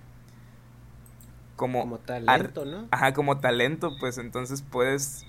Como, 1.57 1.99
talento, 1.99 2.65
¿no? 2.65 2.89
Ajá, 2.91 3.15
como 3.15 3.39
talento, 3.39 3.97
pues 4.01 4.19
entonces 4.19 4.63
puedes... 4.63 5.25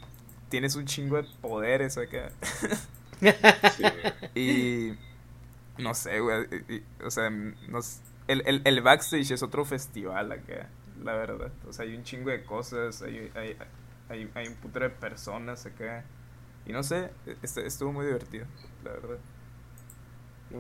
Tienes 0.50 0.76
un 0.76 0.86
chingo 0.86 1.18
de 1.18 1.28
poderes 1.42 1.98
acá. 1.98 2.32
y... 4.36 4.94
No 5.78 5.94
sé, 5.94 6.20
güey. 6.22 6.48
o 7.04 7.12
sea, 7.12 7.30
nos, 7.30 8.00
el, 8.28 8.44
el, 8.46 8.62
el 8.64 8.82
backstage 8.82 9.32
es 9.32 9.44
otro 9.44 9.66
festival 9.66 10.32
acá 10.32 10.70
la 11.04 11.14
verdad. 11.14 11.52
O 11.68 11.74
sea, 11.74 11.86
hay 11.86 11.96
un 11.96 12.04
chingo 12.04 12.30
de 12.30 12.44
cosas, 12.44 13.02
hay, 13.02 13.32
hay, 13.36 13.58
hay, 14.10 14.32
hay 14.34 14.48
un 14.48 14.56
puto 14.56 14.80
de 14.80 14.90
personas 14.90 15.66
acá. 15.66 16.04
Y 16.66 16.74
no 16.74 16.84
sé, 16.84 17.12
estuvo 17.44 17.94
muy 17.94 18.06
divertido, 18.08 18.46
la 18.86 18.92
verdad. 18.92 19.18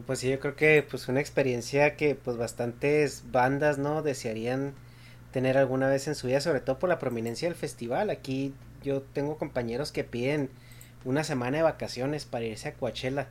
Pues 0.05 0.19
sí, 0.19 0.29
yo 0.29 0.39
creo 0.39 0.55
que 0.55 0.85
pues 0.89 1.07
una 1.07 1.21
experiencia 1.21 1.95
que 1.95 2.15
pues 2.15 2.37
bastantes 2.37 3.23
bandas, 3.31 3.77
¿no? 3.77 4.01
Desearían 4.01 4.73
tener 5.31 5.57
alguna 5.57 5.87
vez 5.87 6.07
en 6.07 6.15
su 6.15 6.27
vida, 6.27 6.41
sobre 6.41 6.59
todo 6.59 6.79
por 6.79 6.89
la 6.89 6.99
prominencia 6.99 7.47
del 7.47 7.55
festival. 7.55 8.09
Aquí 8.09 8.53
yo 8.83 9.01
tengo 9.01 9.37
compañeros 9.37 9.91
que 9.91 10.03
piden 10.03 10.49
una 11.05 11.23
semana 11.23 11.57
de 11.57 11.63
vacaciones 11.63 12.25
para 12.25 12.45
irse 12.45 12.69
a 12.69 12.73
Coachella. 12.73 13.27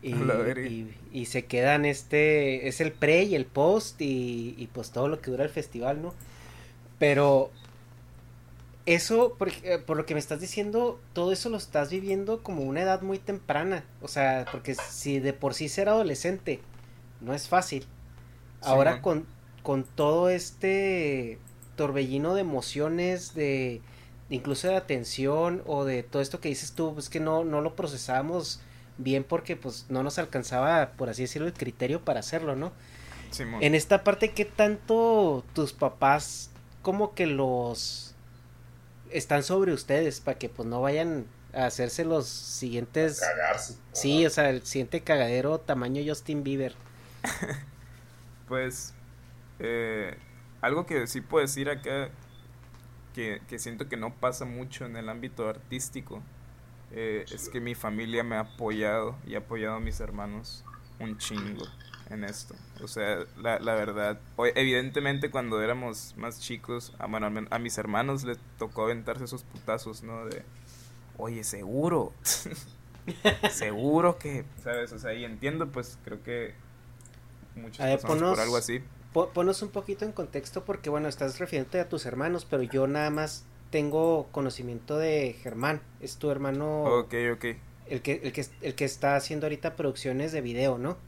Y, 0.00 0.14
y, 1.12 1.24
se 1.26 1.46
quedan 1.46 1.84
este, 1.84 2.68
es 2.68 2.80
el 2.80 2.92
pre 2.92 3.24
y 3.24 3.34
el 3.34 3.46
post 3.46 4.00
y, 4.00 4.54
y, 4.56 4.68
pues 4.68 4.92
todo 4.92 5.08
lo 5.08 5.20
que 5.20 5.32
dura 5.32 5.42
el 5.42 5.50
festival, 5.50 6.00
¿no? 6.00 6.14
Pero 7.00 7.50
eso, 8.94 9.34
por, 9.34 9.50
eh, 9.50 9.78
por, 9.78 9.98
lo 9.98 10.06
que 10.06 10.14
me 10.14 10.20
estás 10.20 10.40
diciendo, 10.40 10.98
todo 11.12 11.30
eso 11.30 11.50
lo 11.50 11.58
estás 11.58 11.90
viviendo 11.90 12.42
como 12.42 12.62
una 12.62 12.80
edad 12.80 13.02
muy 13.02 13.18
temprana, 13.18 13.84
o 14.00 14.08
sea, 14.08 14.46
porque 14.50 14.74
si 14.74 15.20
de 15.20 15.34
por 15.34 15.52
sí 15.52 15.68
ser 15.68 15.90
adolescente 15.90 16.60
no 17.20 17.34
es 17.34 17.48
fácil, 17.48 17.86
ahora 18.62 19.02
con, 19.02 19.26
con 19.62 19.84
todo 19.84 20.30
este 20.30 21.38
torbellino 21.76 22.34
de 22.34 22.40
emociones, 22.40 23.34
de, 23.34 23.82
incluso 24.30 24.68
de 24.68 24.76
atención 24.76 25.62
o 25.66 25.84
de 25.84 26.02
todo 26.02 26.22
esto 26.22 26.40
que 26.40 26.48
dices 26.48 26.72
tú, 26.72 26.94
es 26.98 27.10
que 27.10 27.20
no, 27.20 27.44
no 27.44 27.60
lo 27.60 27.76
procesamos 27.76 28.60
bien 28.96 29.22
porque 29.22 29.54
pues 29.54 29.84
no 29.90 30.02
nos 30.02 30.18
alcanzaba, 30.18 30.92
por 30.92 31.10
así 31.10 31.22
decirlo, 31.22 31.46
el 31.46 31.52
criterio 31.52 32.04
para 32.04 32.20
hacerlo, 32.20 32.56
¿no? 32.56 32.72
en 33.60 33.74
esta 33.74 34.04
parte, 34.04 34.30
¿qué 34.30 34.46
tanto 34.46 35.44
tus 35.52 35.74
papás 35.74 36.50
como 36.80 37.12
que 37.12 37.26
los 37.26 38.07
están 39.10 39.42
sobre 39.42 39.72
ustedes 39.72 40.20
para 40.20 40.38
que 40.38 40.48
pues 40.48 40.68
no 40.68 40.80
vayan 40.80 41.26
a 41.54 41.66
hacerse 41.66 42.04
los 42.04 42.26
siguientes... 42.26 43.20
cagarse. 43.20 43.76
Sí, 43.92 44.26
o 44.26 44.30
sea, 44.30 44.50
el 44.50 44.64
siguiente 44.64 45.00
cagadero 45.02 45.58
tamaño 45.58 46.02
Justin 46.06 46.44
Bieber. 46.44 46.74
pues, 48.48 48.94
eh, 49.58 50.16
algo 50.60 50.86
que 50.86 51.06
sí 51.06 51.20
puedo 51.20 51.42
decir 51.42 51.68
acá, 51.68 52.10
que, 53.14 53.40
que 53.48 53.58
siento 53.58 53.88
que 53.88 53.96
no 53.96 54.14
pasa 54.14 54.44
mucho 54.44 54.86
en 54.86 54.96
el 54.96 55.08
ámbito 55.08 55.48
artístico 55.48 56.22
eh, 56.90 57.26
es 57.30 57.48
que 57.48 57.60
mi 57.60 57.74
familia 57.74 58.24
me 58.24 58.36
ha 58.36 58.40
apoyado 58.40 59.16
y 59.26 59.34
ha 59.34 59.38
apoyado 59.38 59.76
a 59.76 59.80
mis 59.80 60.00
hermanos 60.00 60.64
un 60.98 61.18
chingo 61.18 61.64
en 62.10 62.24
esto. 62.24 62.54
O 62.82 62.88
sea, 62.88 63.24
la, 63.40 63.58
la 63.58 63.74
verdad, 63.74 64.18
evidentemente 64.54 65.30
cuando 65.30 65.62
éramos 65.62 66.14
más 66.16 66.40
chicos, 66.40 66.94
a, 66.98 67.06
bueno, 67.06 67.46
a 67.50 67.58
mis 67.58 67.78
hermanos 67.78 68.24
les 68.24 68.38
tocó 68.58 68.84
aventarse 68.84 69.24
esos 69.24 69.42
putazos, 69.44 70.02
¿no? 70.02 70.26
De, 70.26 70.42
oye, 71.16 71.44
seguro, 71.44 72.12
seguro 73.50 74.18
que, 74.18 74.44
¿sabes? 74.62 74.92
O 74.92 74.98
sea, 74.98 75.14
y 75.14 75.24
entiendo, 75.24 75.68
pues 75.68 75.98
creo 76.04 76.22
que 76.22 76.54
muchos 77.56 77.84
ver, 77.84 78.00
por 78.00 78.40
algo 78.40 78.56
así. 78.56 78.80
Ponos 79.12 79.62
un 79.62 79.70
poquito 79.70 80.04
en 80.04 80.12
contexto 80.12 80.64
porque, 80.64 80.90
bueno, 80.90 81.08
estás 81.08 81.38
refiriéndote 81.38 81.80
a 81.80 81.88
tus 81.88 82.06
hermanos, 82.06 82.46
pero 82.48 82.62
yo 82.62 82.86
nada 82.86 83.10
más 83.10 83.44
tengo 83.70 84.28
conocimiento 84.30 84.96
de 84.96 85.34
Germán, 85.42 85.80
es 86.00 86.16
tu 86.18 86.30
hermano. 86.30 86.84
Ok, 86.84 87.14
ok. 87.32 87.44
El 87.86 88.02
que, 88.02 88.20
el 88.22 88.32
que, 88.32 88.46
el 88.60 88.74
que 88.74 88.84
está 88.84 89.16
haciendo 89.16 89.46
ahorita 89.46 89.74
producciones 89.74 90.30
de 90.30 90.42
video, 90.42 90.78
¿no? 90.78 90.98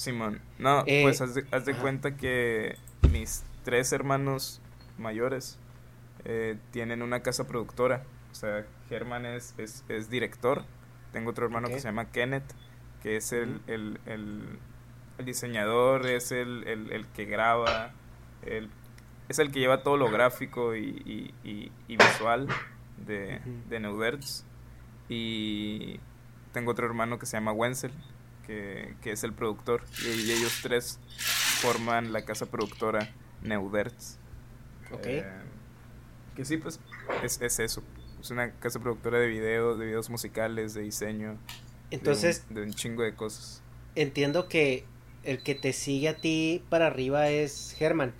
Simón. 0.00 0.40
No, 0.58 0.82
eh, 0.86 1.02
pues 1.02 1.20
haz 1.20 1.34
de, 1.34 1.74
cuenta 1.74 2.16
que 2.16 2.76
mis 3.12 3.44
tres 3.64 3.92
hermanos 3.92 4.62
mayores 4.96 5.58
eh, 6.24 6.56
tienen 6.70 7.02
una 7.02 7.20
casa 7.20 7.46
productora. 7.46 8.02
O 8.32 8.34
sea, 8.34 8.64
Germán 8.88 9.26
es, 9.26 9.54
es, 9.58 10.10
director. 10.10 10.64
Tengo 11.12 11.30
otro 11.30 11.44
hermano 11.44 11.68
que 11.68 11.80
se 11.80 11.88
llama 11.88 12.10
Kenneth, 12.10 12.50
que 13.02 13.16
es 13.16 13.32
el, 13.32 13.60
el, 13.66 14.00
el, 14.06 14.58
diseñador, 15.24 16.06
es 16.06 16.32
el, 16.32 16.66
el, 16.66 17.06
que 17.08 17.26
graba, 17.26 17.92
el 18.42 18.70
es 19.28 19.38
el 19.38 19.52
que 19.52 19.60
lleva 19.60 19.82
todo 19.82 19.96
lo 19.96 20.10
gráfico 20.10 20.74
y, 20.74 21.32
visual 21.86 22.48
de, 22.96 23.40
de 23.68 24.18
Y 25.08 26.00
tengo 26.52 26.72
otro 26.72 26.86
hermano 26.86 27.18
que 27.18 27.26
se 27.26 27.36
llama 27.36 27.52
Wenzel, 27.52 27.92
que, 29.00 29.12
es 29.12 29.24
el 29.24 29.32
productor. 29.32 29.82
Y, 30.04 30.30
ellos 30.30 30.60
tres 30.62 30.98
forman 31.60 32.12
la 32.12 32.24
casa 32.24 32.46
productora 32.46 33.12
Neudertz. 33.42 34.18
Ok. 34.92 35.06
Eh, 35.06 35.24
que 36.36 36.44
sí, 36.44 36.56
pues 36.56 36.80
es, 37.22 37.40
eso. 37.40 37.82
Es 38.20 38.30
una 38.30 38.52
casa 38.52 38.80
productora 38.80 39.18
de 39.18 39.26
videos, 39.28 39.78
de 39.78 39.86
videos 39.86 40.10
musicales, 40.10 40.74
de 40.74 40.82
diseño. 40.82 41.38
Entonces. 41.90 42.44
De 42.50 42.62
un, 42.62 42.72
chingo 42.72 43.02
de 43.02 43.14
cosas. 43.14 43.62
Entiendo 43.94 44.48
que 44.48 44.84
el 45.24 45.42
que 45.42 45.54
te 45.54 45.72
sigue 45.72 46.08
a 46.08 46.16
ti 46.16 46.62
para 46.68 46.86
arriba 46.86 47.28
es 47.28 47.74
Germán. 47.76 48.14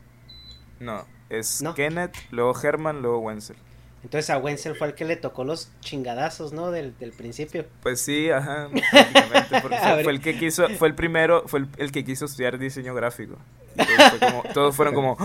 No, 0.78 1.06
es 1.28 1.62
Kenneth, 1.76 2.16
luego 2.30 2.58
Herman, 2.60 3.02
luego 3.02 3.18
Wenzel. 3.18 3.56
Entonces 4.02 4.30
a 4.30 4.38
Wenzel 4.38 4.74
fue 4.76 4.88
el 4.88 4.94
que 4.94 5.04
le 5.04 5.16
tocó 5.16 5.44
los 5.44 5.70
chingadazos, 5.80 6.52
¿no? 6.52 6.70
Del, 6.70 6.92
principio. 7.16 7.66
Pues 7.82 8.00
sí, 8.00 8.30
ajá, 8.30 8.68
porque 9.62 9.76
fue, 10.02 10.12
el 10.12 10.20
que 10.20 10.38
quiso, 10.38 10.68
fue 10.70 10.88
el 10.88 10.94
primero, 10.94 11.44
fue 11.46 11.66
el, 11.76 11.92
que 11.92 12.04
quiso 12.04 12.24
estudiar 12.24 12.58
diseño 12.58 12.94
gráfico. 12.94 13.36
todos 14.54 14.74
fueron 14.74 14.94
como, 14.94 15.18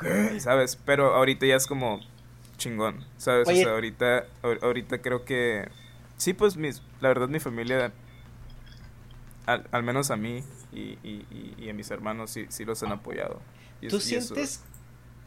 ¿qué? 0.00 0.40
¿Sabes? 0.40 0.76
Pero 0.76 1.14
ahorita 1.14 1.46
ya 1.46 1.56
es 1.56 1.66
como 1.66 2.00
chingón, 2.56 3.04
¿sabes? 3.18 3.46
O 3.46 3.52
sea, 3.52 3.70
ahorita, 3.70 4.24
ahorita 4.62 5.02
creo 5.02 5.24
que, 5.26 5.68
sí, 6.16 6.32
pues 6.32 6.56
mis, 6.56 6.82
la 7.00 7.08
verdad 7.08 7.28
mi 7.28 7.38
familia, 7.38 7.92
al, 9.46 9.82
menos 9.82 10.10
a 10.10 10.16
mí 10.16 10.42
y, 10.72 10.98
y, 11.02 11.54
y, 11.58 11.68
a 11.68 11.74
mis 11.74 11.90
hermanos 11.90 12.30
sí, 12.30 12.46
sí 12.48 12.64
los 12.64 12.82
han 12.82 12.92
apoyado. 12.92 13.40
¿Tú 13.88 14.00
sientes 14.00 14.62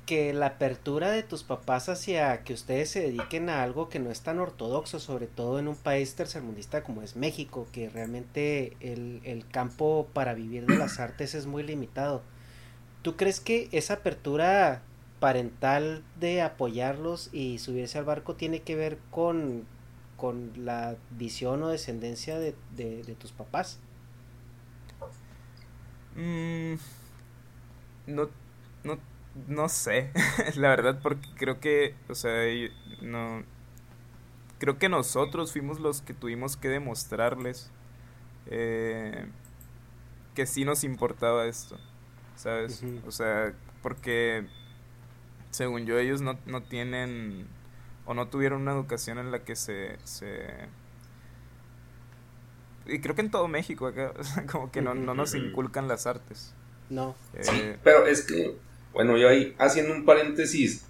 que 0.06 0.34
la 0.34 0.48
apertura 0.48 1.12
de 1.12 1.24
tus 1.24 1.44
papás 1.44 1.90
hacia 1.90 2.44
que 2.44 2.54
ustedes 2.54 2.90
se 2.90 3.02
dediquen 3.02 3.50
a 3.50 3.64
algo 3.64 3.90
que 3.90 4.00
no 4.00 4.10
es 4.10 4.22
tan 4.22 4.40
ortodoxo, 4.40 5.00
sobre 5.00 5.28
todo 5.28 5.60
en 5.60 5.68
un 5.68 5.76
país 5.76 6.16
tercermundista 6.16 6.84
como 6.84 7.02
es 7.02 7.16
México, 7.16 7.68
que 7.72 7.90
realmente 7.90 8.76
el, 8.80 9.22
el 9.24 9.48
campo 9.48 10.08
para 10.14 10.34
vivir 10.34 10.66
de 10.66 10.78
las 10.78 11.00
artes 11.00 11.36
es 11.36 11.46
muy 11.46 11.64
limitado? 11.64 12.22
¿Tú 13.02 13.16
crees 13.16 13.40
que 13.40 13.70
esa 13.72 13.96
apertura 13.96 14.82
parental 15.20 16.04
de 16.20 16.42
apoyarlos 16.42 17.30
y 17.32 17.60
subirse 17.60 17.98
al 17.98 18.06
barco 18.06 18.36
tiene 18.36 18.62
que 18.62 18.76
ver 18.76 18.98
con, 19.12 19.66
con 20.18 20.52
la 20.66 20.98
visión 21.12 21.62
o 21.64 21.70
descendencia 21.70 22.40
de, 22.40 22.56
de, 22.76 23.16
tus 23.20 23.32
papás? 23.32 23.80
Mm, 26.16 26.76
no 28.08 28.30
no, 28.84 28.98
no 29.48 29.70
sé, 29.70 30.12
la 30.56 30.70
verdad, 30.70 31.00
porque 31.02 31.28
creo 31.36 31.60
que, 31.60 31.96
o 32.10 32.15
sea, 32.15 32.32
no, 33.02 33.44
creo 34.60 34.78
que 34.78 34.89
nosotros 34.89 35.52
fuimos 35.52 35.80
los 35.80 36.02
que 36.02 36.13
tuvimos 36.13 36.58
que 36.58 36.67
demostrarles 36.67 37.72
eh, 38.48 39.26
que 40.36 40.46
sí 40.46 40.65
nos 40.65 40.84
importaba 40.84 41.46
esto, 41.46 41.78
¿sabes? 42.36 42.84
O 43.06 43.12
sea, 43.12 43.54
porque 43.82 44.46
según 45.50 45.86
yo 45.86 45.98
ellos 45.98 46.22
no, 46.22 46.38
no 46.46 46.62
tienen 46.63 47.48
o 48.06 48.13
no 48.13 48.28
tuvieron 48.28 48.62
una 48.62 48.72
educación 48.72 49.17
en 49.17 49.32
la 49.32 49.44
que 49.44 49.56
se, 49.56 49.98
se 50.04 50.70
y 52.86 53.00
creo 53.00 53.15
que 53.15 53.22
en 53.22 53.32
todo 53.32 53.48
México 53.48 53.88
acá, 53.88 54.13
como 54.52 54.72
que 54.72 54.82
no, 54.82 54.94
no 54.94 55.13
nos 55.13 55.36
inculcan 55.36 55.88
las 55.88 56.08
artes. 56.08 56.54
No. 56.89 57.15
Eh, 57.34 57.78
pero 57.84 58.06
es 58.06 58.24
que 58.24 58.58
bueno, 58.93 59.17
yo 59.17 59.30
ahí 59.30 59.56
haciendo 59.58 59.93
un 59.93 60.06
paréntesis. 60.06 60.86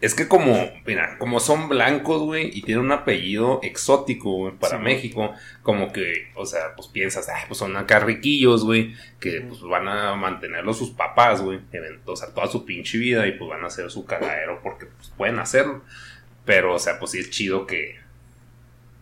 Es 0.00 0.14
que 0.14 0.28
como, 0.28 0.70
mira, 0.84 1.16
como 1.18 1.40
son 1.40 1.68
blancos, 1.68 2.20
güey, 2.20 2.50
y 2.52 2.60
tienen 2.60 2.84
un 2.84 2.92
apellido 2.92 3.60
exótico, 3.62 4.32
güey, 4.32 4.52
para 4.52 4.78
México, 4.78 5.32
como 5.62 5.92
que, 5.92 6.30
o 6.34 6.44
sea, 6.44 6.74
pues 6.76 6.88
piensas, 6.88 7.28
ay, 7.30 7.44
pues 7.48 7.58
son 7.58 7.74
acá 7.76 8.00
riquillos, 8.00 8.64
güey, 8.64 8.94
que 9.18 9.40
pues 9.48 9.62
van 9.62 9.88
a 9.88 10.14
mantenerlo 10.14 10.74
sus 10.74 10.90
papás, 10.90 11.40
güey, 11.40 11.60
o 12.04 12.16
sea, 12.16 12.34
toda 12.34 12.48
su 12.48 12.66
pinche 12.66 12.98
vida 12.98 13.26
y 13.26 13.32
pues 13.32 13.48
van 13.48 13.64
a 13.64 13.68
hacer 13.68 13.90
su 13.90 14.04
cagadero 14.04 14.60
porque 14.62 14.86
pues 14.86 15.10
pueden 15.16 15.38
hacerlo. 15.38 15.82
Pero, 16.44 16.74
o 16.74 16.78
sea, 16.78 16.98
pues 16.98 17.12
sí 17.12 17.20
es 17.20 17.30
chido 17.30 17.66
que, 17.66 17.96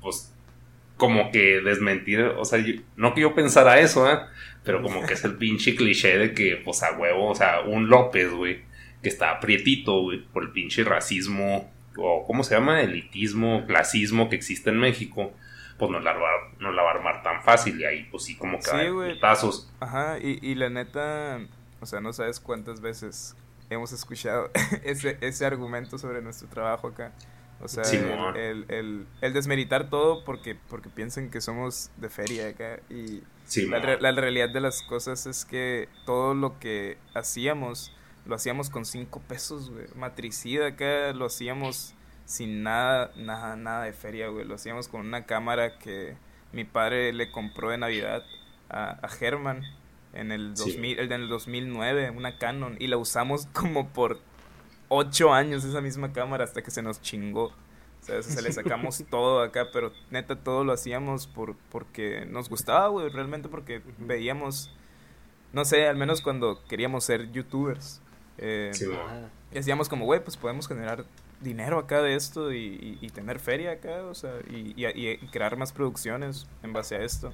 pues, 0.01 0.33
como 0.97 1.33
que 1.33 1.61
desmentir, 1.63 2.21
o 2.21 2.45
sea, 2.45 2.65
no 2.95 3.15
que 3.15 3.23
yo 3.23 3.35
pensara 3.35 3.81
eso, 3.81 4.09
¿eh? 4.09 4.21
Pero 4.65 4.83
como 4.83 5.05
que 5.05 5.15
es 5.15 5.25
el 5.25 5.37
pinche 5.37 5.75
cliché 5.75 6.19
de 6.19 6.35
que, 6.35 6.61
pues 6.65 6.83
a 6.83 6.93
huevo, 6.97 7.31
o 7.31 7.35
sea, 7.35 7.63
un 7.63 7.89
López, 7.89 8.31
güey, 8.31 8.63
que 9.03 9.09
está 9.09 9.33
aprietito, 9.33 10.03
güey, 10.03 10.21
por 10.21 10.45
el 10.45 10.53
pinche 10.53 10.85
racismo, 10.85 11.71
o 11.97 12.25
¿cómo 12.27 12.45
se 12.45 12.55
llama? 12.55 12.81
Elitismo, 12.81 13.67
clasismo 13.67 14.29
que 14.29 14.37
existe 14.37 14.71
en 14.71 14.79
México, 14.79 15.33
pues 15.79 15.91
no 15.91 15.99
la, 15.99 16.13
va, 16.13 16.31
no 16.61 16.71
la 16.71 16.83
va 16.83 16.91
a 16.91 16.95
armar 16.95 17.23
tan 17.23 17.43
fácil 17.43 17.81
y 17.81 17.85
ahí, 17.85 18.09
pues 18.11 18.25
sí, 18.25 18.37
como 18.37 18.59
que 18.59 18.65
sí, 18.65 19.21
tazos. 19.21 19.73
Ajá, 19.81 20.19
y, 20.21 20.39
y 20.41 20.55
la 20.55 20.71
neta, 20.71 21.41
o 21.81 21.87
sea, 21.87 22.01
no 22.01 22.13
sabes 22.13 22.39
cuántas 22.39 22.81
veces 22.81 23.37
hemos 23.69 23.93
escuchado 23.93 24.51
ese, 24.85 25.19
ese 25.21 25.45
argumento 25.45 25.99
sobre 25.99 26.23
nuestro 26.23 26.49
trabajo 26.49 26.89
acá. 26.89 27.13
O 27.61 27.69
sea, 27.69 27.85
el, 27.85 28.65
el, 28.69 29.07
el, 29.21 29.33
desmeritar 29.33 29.89
todo 29.89 30.25
porque, 30.25 30.57
porque 30.69 30.89
piensan 30.89 31.31
que 31.31 31.41
somos 31.41 31.93
de 31.97 32.09
feria 32.09 32.49
acá. 32.49 32.81
Y 32.91 33.23
la, 33.69 33.99
la, 34.01 34.13
realidad 34.13 34.49
de 34.51 34.61
las 34.61 34.83
cosas 34.83 35.27
es 35.27 35.45
que 35.45 35.89
todo 36.07 36.35
lo 36.35 36.59
que 36.59 36.99
hacíamos, 37.15 37.93
lo 38.27 38.35
hacíamos 38.35 38.71
con 38.71 38.85
cinco 38.85 39.21
pesos, 39.21 39.71
güey. 39.71 39.87
Matricida 39.95 40.69
acá 40.69 41.13
lo 41.13 41.27
hacíamos 41.27 41.95
sin 42.25 42.63
nada, 42.63 43.13
nada, 43.17 43.57
nada 43.57 43.85
de 43.85 43.93
feria, 43.93 44.29
güey. 44.29 44.45
Lo 44.45 44.55
hacíamos 44.55 44.89
con 44.89 45.07
una 45.07 45.27
cámara 45.27 45.79
que 45.79 46.17
mi 46.53 46.65
padre 46.65 47.13
le 47.13 47.31
compró 47.31 47.71
de 47.71 47.79
Navidad 47.79 48.23
a, 48.69 48.99
a 49.03 49.09
Herman 49.21 49.63
en 50.13 50.33
el, 50.33 50.55
2000, 50.55 51.01
en 51.01 51.13
el 51.13 51.29
2009, 51.29 52.11
una 52.11 52.39
Canon. 52.39 52.77
Y 52.79 52.87
la 52.87 52.97
usamos 52.99 53.47
como 53.53 53.89
por 53.89 54.21
ocho 54.89 55.33
años 55.33 55.65
esa 55.65 55.81
misma 55.81 56.13
cámara 56.13 56.45
hasta 56.45 56.63
que 56.63 56.71
se 56.71 56.83
nos 56.83 57.01
chingó. 57.01 57.53
O 58.03 58.05
sea, 58.05 58.23
se 58.23 58.43
le 58.43 58.53
sacamos 58.53 59.05
todo 59.11 59.43
acá, 59.43 59.69
pero 59.73 59.93
neta 60.11 60.37
todo 60.37 60.65
lo 60.65 60.73
hacíamos 60.73 61.29
por 61.29 61.57
porque 61.71 62.27
nos 62.27 62.49
gustaba, 62.49 62.89
güey, 62.89 63.09
realmente 63.09 63.49
porque 63.49 63.81
veíamos, 63.99 64.71
no 65.53 65.65
sé, 65.65 65.87
al 65.87 65.97
menos 65.97 66.21
cuando 66.21 66.63
queríamos 66.65 67.05
ser 67.05 67.31
youtubers. 67.31 68.01
Eh, 68.39 68.73
y 69.53 69.59
hacíamos 69.59 69.89
como, 69.89 70.05
güey, 70.05 70.23
pues 70.23 70.37
podemos 70.37 70.67
generar 70.67 71.05
dinero 71.41 71.79
acá 71.79 72.03
de 72.03 72.15
esto 72.15 72.53
y, 72.53 72.99
y, 73.01 73.09
tener 73.11 73.39
feria 73.39 73.73
acá, 73.73 74.05
o 74.05 74.15
sea, 74.15 74.33
y, 74.49 74.75
y, 74.77 75.17
crear 75.29 75.57
más 75.57 75.73
producciones 75.73 76.47
en 76.63 76.73
base 76.73 76.97
a 76.97 77.03
esto. 77.03 77.33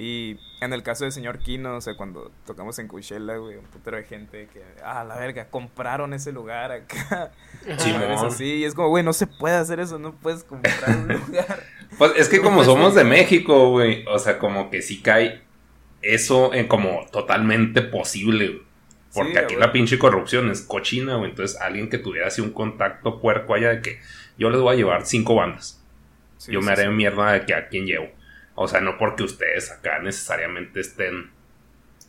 Y 0.00 0.38
en 0.62 0.72
el 0.72 0.82
caso 0.82 1.04
del 1.04 1.12
señor 1.12 1.40
Kino, 1.40 1.76
o 1.76 1.80
sea, 1.82 1.94
cuando 1.94 2.32
tocamos 2.46 2.78
en 2.78 2.88
Coachella, 2.88 3.36
güey, 3.36 3.58
un 3.58 3.66
putero 3.66 3.98
de 3.98 4.04
gente 4.04 4.48
que, 4.50 4.62
ah, 4.82 5.04
la 5.04 5.14
verga, 5.16 5.50
compraron 5.50 6.14
ese 6.14 6.32
lugar 6.32 6.72
acá. 6.72 7.32
Sí, 7.76 7.90
es 7.90 8.22
así, 8.22 8.46
y 8.46 8.64
es 8.64 8.72
como, 8.72 8.88
güey, 8.88 9.04
no 9.04 9.12
se 9.12 9.26
puede 9.26 9.56
hacer 9.56 9.78
eso, 9.78 9.98
no 9.98 10.14
puedes 10.14 10.42
comprar 10.42 10.96
un 10.96 11.08
lugar. 11.26 11.64
Pues 11.98 12.12
es 12.16 12.30
que 12.30 12.40
como 12.40 12.64
somos 12.64 12.94
de 12.94 13.04
México, 13.04 13.72
güey, 13.72 14.06
o 14.06 14.18
sea, 14.18 14.38
como 14.38 14.70
que 14.70 14.80
sí 14.80 15.02
cae 15.02 15.42
eso 16.00 16.54
en 16.54 16.66
como 16.66 17.04
totalmente 17.12 17.82
posible, 17.82 18.62
Porque 19.12 19.38
aquí 19.38 19.54
la 19.54 19.70
pinche 19.70 19.98
corrupción 19.98 20.50
es 20.50 20.62
cochina, 20.62 21.16
güey. 21.16 21.28
Entonces, 21.28 21.60
alguien 21.60 21.90
que 21.90 21.98
tuviera 21.98 22.28
así 22.28 22.40
un 22.40 22.52
contacto 22.52 23.20
puerco 23.20 23.52
allá 23.52 23.68
de 23.68 23.82
que 23.82 24.00
yo 24.38 24.48
les 24.48 24.62
voy 24.62 24.72
a 24.72 24.76
llevar 24.78 25.04
cinco 25.04 25.34
bandas. 25.34 25.78
yo 26.48 26.62
me 26.62 26.72
haré 26.72 26.88
mierda 26.88 27.32
de 27.32 27.44
que 27.44 27.52
a 27.52 27.68
quién 27.68 27.84
llevo. 27.84 28.18
O 28.62 28.68
sea, 28.68 28.82
no 28.82 28.98
porque 28.98 29.22
ustedes 29.22 29.70
acá 29.70 30.00
necesariamente 30.00 30.80
estén 30.80 31.30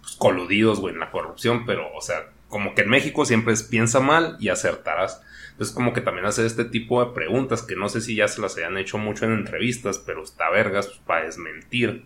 pues, 0.02 0.18
coludidos, 0.18 0.82
güey, 0.82 0.94
en 0.94 1.00
la 1.00 1.10
corrupción, 1.10 1.66
pero, 1.66 1.90
o 1.96 2.02
sea, 2.02 2.30
como 2.50 2.76
que 2.76 2.82
en 2.82 2.90
México 2.90 3.24
siempre 3.24 3.54
es 3.54 3.64
piensa 3.64 4.02
mal 4.02 4.36
y 4.38 4.50
acertarás. 4.50 5.24
Entonces, 5.52 5.74
como 5.74 5.94
que 5.94 6.02
también 6.02 6.26
hacer 6.26 6.46
este 6.46 6.66
tipo 6.66 7.02
de 7.06 7.14
preguntas 7.14 7.62
que 7.62 7.78
no 7.78 7.88
sé 7.88 8.02
si 8.02 8.18
ya 8.18 8.28
se 8.28 8.42
las 8.42 8.58
hayan 8.58 8.78
hecho 8.78 8.98
mucho 8.98 9.24
en 9.24 9.32
entrevistas, 9.32 9.98
pero 10.00 10.24
está 10.24 10.50
vergas 10.50 10.88
pues, 10.88 11.00
para 11.00 11.24
desmentir. 11.24 12.06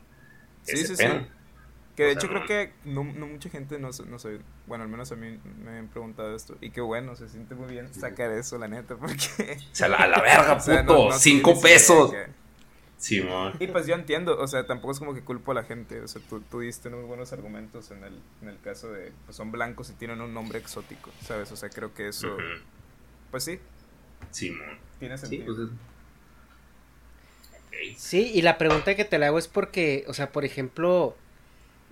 Sí, 0.62 0.78
sí, 0.78 0.96
sí. 0.96 1.06
Que 1.96 2.04
de 2.04 2.12
hecho 2.12 2.28
creo 2.28 2.46
que 2.46 2.72
no, 2.84 3.04
mucha 3.04 3.50
gente 3.50 3.80
no, 3.80 3.90
no 4.08 4.20
sé, 4.20 4.42
bueno, 4.68 4.84
al 4.84 4.90
menos 4.92 5.12
a 5.12 5.16
mí 5.16 5.40
me 5.64 5.80
han 5.80 5.88
preguntado 5.88 6.36
esto. 6.36 6.56
Y 6.62 6.70
qué 6.70 6.82
bueno, 6.82 7.16
se 7.16 7.30
siente 7.30 7.56
muy 7.56 7.72
bien 7.72 7.92
sacar 7.92 8.30
eso, 8.30 8.60
la 8.60 8.68
neta, 8.68 8.96
porque... 9.00 9.58
O 9.72 9.76
sea, 9.76 9.88
la, 9.88 10.06
la 10.06 10.22
verga, 10.22 10.60
puto, 10.86 11.14
cinco 11.14 11.60
pesos. 11.60 12.14
Sí, 12.98 13.24
Y 13.60 13.68
pues 13.68 13.88
yo 13.88 13.96
entiendo, 13.96 14.40
o 14.40 14.48
sea, 14.48 14.66
tampoco 14.66 14.94
es 14.94 15.00
como 15.00 15.14
que 15.14 15.22
culpo 15.22 15.52
a 15.52 15.56
la 15.56 15.64
gente, 15.64 16.02
o 16.02 16.08
sea, 16.08 16.22
tú, 16.30 16.40
tú 16.40 16.62
diste 16.62 16.90
muy 16.90 17.04
buenos 17.04 17.34
argumentos 17.34 17.92
en 17.92 18.04
el, 18.04 18.20
en 18.42 18.48
el 18.48 18.60
caso 18.62 18.92
de, 18.92 19.12
pues 19.26 19.36
son 19.36 19.52
blancos 19.52 19.90
y 19.90 19.94
tienen 19.94 20.22
un 20.22 20.34
nombre 20.34 20.60
exótico, 20.60 21.12
¿sabes? 21.22 21.52
O 21.52 21.56
sea, 21.56 21.70
creo 21.70 21.94
que 21.94 22.08
eso, 22.08 22.36
pues 23.32 23.44
sí. 23.44 23.60
Sí, 24.32 24.56
Tiene 25.00 25.18
sentido. 25.18 25.54
Sí, 25.54 25.62
pues 25.62 25.70
sí, 27.98 28.32
y 28.34 28.42
la 28.42 28.58
pregunta 28.58 28.96
que 28.96 29.06
te 29.06 29.20
la 29.20 29.28
hago 29.28 29.38
es 29.38 29.48
porque, 29.48 30.06
o 30.08 30.14
sea, 30.14 30.32
por 30.32 30.46
ejemplo, 30.46 31.16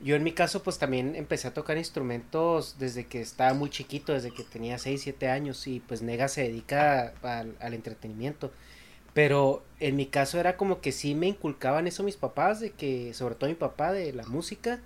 yo 0.04 0.16
en 0.16 0.24
mi 0.24 0.34
caso 0.34 0.64
pues 0.64 0.78
también 0.80 1.16
empecé 1.16 1.48
a 1.48 1.54
tocar 1.54 1.78
instrumentos 1.78 2.78
desde 2.78 3.06
que 3.06 3.22
estaba 3.22 3.54
muy 3.54 3.70
chiquito, 3.70 4.14
desde 4.14 4.32
que 4.32 4.44
tenía 4.44 4.78
6, 4.78 5.02
7 5.02 5.30
años 5.30 5.66
y 5.68 5.80
pues 5.80 6.02
Nega 6.02 6.28
se 6.28 6.42
dedica 6.42 7.14
al, 7.22 7.74
entretenimiento. 7.74 8.52
Pero 9.14 9.64
en 9.80 9.96
mi 9.96 10.06
caso 10.08 10.40
era 10.40 10.58
como 10.58 10.82
que 10.82 10.92
sí 10.92 11.14
me 11.14 11.28
inculcaban 11.28 11.88
eso 11.88 12.04
mis 12.04 12.18
papás, 12.18 12.60
de 12.60 12.72
que, 12.72 13.14
sobre 13.14 13.36
todo 13.36 13.50
mi 13.50 13.56
papá, 13.56 13.92
de 13.92 14.12
la 14.14 14.26
música, 14.26 14.80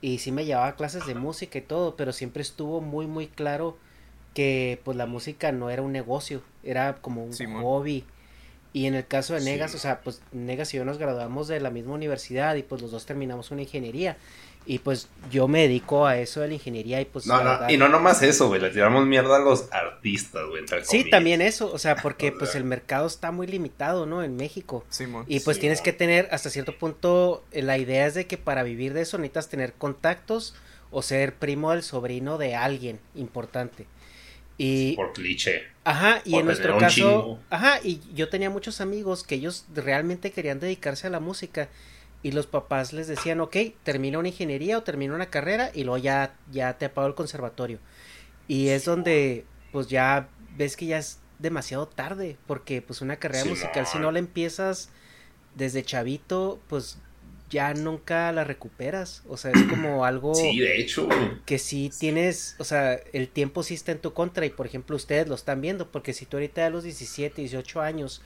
y 0.00 0.18
sí 0.18 0.32
me 0.32 0.44
llevaba 0.44 0.76
clases 0.76 1.06
de 1.06 1.14
música 1.14 1.58
y 1.58 1.62
todo, 1.62 1.96
pero 1.96 2.12
siempre 2.12 2.42
estuvo 2.42 2.80
muy, 2.80 3.06
muy 3.06 3.28
claro 3.28 3.76
que 4.34 4.80
pues 4.84 4.96
la 4.96 5.06
música 5.06 5.50
no 5.52 5.70
era 5.70 5.82
un 5.82 5.92
negocio, 5.92 6.42
era 6.62 6.96
como 6.96 7.24
un 7.24 7.32
hobby. 7.60 8.04
Y 8.72 8.86
en 8.86 8.94
el 8.94 9.06
caso 9.06 9.34
de 9.34 9.40
Negas, 9.40 9.74
o 9.74 9.78
sea, 9.78 10.00
pues 10.02 10.20
Negas 10.30 10.72
y 10.74 10.76
yo 10.76 10.84
nos 10.84 10.98
graduamos 10.98 11.48
de 11.48 11.58
la 11.58 11.70
misma 11.70 11.94
universidad 11.94 12.54
y 12.54 12.62
pues 12.62 12.82
los 12.82 12.90
dos 12.90 13.06
terminamos 13.06 13.50
una 13.50 13.62
ingeniería. 13.62 14.16
Y 14.70 14.80
pues 14.80 15.08
yo 15.30 15.48
me 15.48 15.62
dedico 15.62 16.06
a 16.06 16.18
eso 16.18 16.42
de 16.42 16.48
la 16.48 16.52
ingeniería 16.52 17.00
y 17.00 17.06
pues... 17.06 17.26
No, 17.26 17.42
no, 17.42 17.70
y 17.70 17.78
no 17.78 17.88
nomás 17.88 18.22
eso, 18.22 18.48
güey, 18.48 18.60
le 18.60 18.68
tiramos 18.68 19.06
mierda 19.06 19.36
a 19.36 19.38
los 19.38 19.72
artistas, 19.72 20.42
güey. 20.46 20.62
Sí, 20.82 21.08
también 21.08 21.40
eso, 21.40 21.72
o 21.72 21.78
sea, 21.78 21.96
porque 21.96 22.32
pues 22.38 22.54
el 22.54 22.64
mercado 22.64 23.06
está 23.06 23.32
muy 23.32 23.46
limitado, 23.46 24.04
¿no? 24.04 24.22
En 24.22 24.36
México. 24.36 24.84
Sí, 24.90 25.06
y 25.26 25.40
pues 25.40 25.58
tienes 25.58 25.80
que 25.80 25.94
tener, 25.94 26.28
hasta 26.32 26.50
cierto 26.50 26.76
punto, 26.76 27.42
eh, 27.50 27.62
la 27.62 27.78
idea 27.78 28.06
es 28.06 28.12
de 28.12 28.26
que 28.26 28.36
para 28.36 28.62
vivir 28.62 28.92
de 28.92 29.00
eso 29.00 29.16
necesitas 29.16 29.48
tener 29.48 29.72
contactos 29.72 30.54
o 30.90 31.00
ser 31.00 31.36
primo 31.36 31.70
del 31.70 31.82
sobrino 31.82 32.36
de 32.36 32.54
alguien 32.54 33.00
importante. 33.14 33.86
Y... 34.58 34.96
Por 34.96 35.14
cliché. 35.14 35.62
Ajá, 35.84 36.20
y 36.26 36.34
en 36.34 36.44
nuestro 36.44 36.76
caso... 36.76 37.38
Ajá, 37.48 37.80
y 37.82 38.02
yo 38.14 38.28
tenía 38.28 38.50
muchos 38.50 38.82
amigos 38.82 39.24
que 39.24 39.36
ellos 39.36 39.64
realmente 39.74 40.30
querían 40.30 40.60
dedicarse 40.60 41.06
a 41.06 41.10
la 41.10 41.20
música 41.20 41.70
y 42.22 42.32
los 42.32 42.46
papás 42.46 42.92
les 42.92 43.06
decían, 43.06 43.40
ok, 43.40 43.56
termina 43.84 44.18
una 44.18 44.28
ingeniería 44.28 44.78
o 44.78 44.82
termina 44.82 45.14
una 45.14 45.26
carrera 45.26 45.70
y 45.72 45.84
luego 45.84 45.98
ya, 45.98 46.34
ya 46.50 46.76
te 46.78 46.86
apago 46.86 47.06
el 47.06 47.14
conservatorio. 47.14 47.78
Y 48.48 48.68
es 48.68 48.84
donde 48.84 49.44
pues 49.72 49.88
ya 49.88 50.28
ves 50.56 50.76
que 50.76 50.86
ya 50.86 50.98
es 50.98 51.20
demasiado 51.38 51.86
tarde, 51.86 52.36
porque 52.46 52.82
pues 52.82 53.00
una 53.00 53.16
carrera 53.16 53.44
musical 53.44 53.86
si 53.86 53.98
no 53.98 54.10
la 54.10 54.18
empiezas 54.18 54.90
desde 55.54 55.82
chavito, 55.82 56.60
pues 56.68 56.98
ya 57.50 57.72
nunca 57.74 58.30
la 58.32 58.44
recuperas. 58.44 59.22
O 59.28 59.36
sea, 59.36 59.52
es 59.52 59.62
como 59.64 60.04
algo. 60.04 60.34
Sí, 60.34 60.58
de 60.58 60.80
hecho. 60.80 61.08
Que 61.46 61.58
si 61.58 61.90
tienes. 61.90 62.56
O 62.58 62.64
sea, 62.64 63.00
el 63.12 63.28
tiempo 63.28 63.62
sí 63.62 63.74
está 63.74 63.92
en 63.92 63.98
tu 63.98 64.12
contra. 64.12 64.46
Y 64.46 64.50
por 64.50 64.66
ejemplo, 64.66 64.96
ustedes 64.96 65.28
lo 65.28 65.34
están 65.34 65.60
viendo. 65.60 65.90
Porque 65.90 66.12
si 66.12 66.26
tú 66.26 66.36
ahorita 66.36 66.66
a 66.66 66.70
los 66.70 66.84
17, 66.84 67.40
18 67.40 67.80
años 67.80 68.22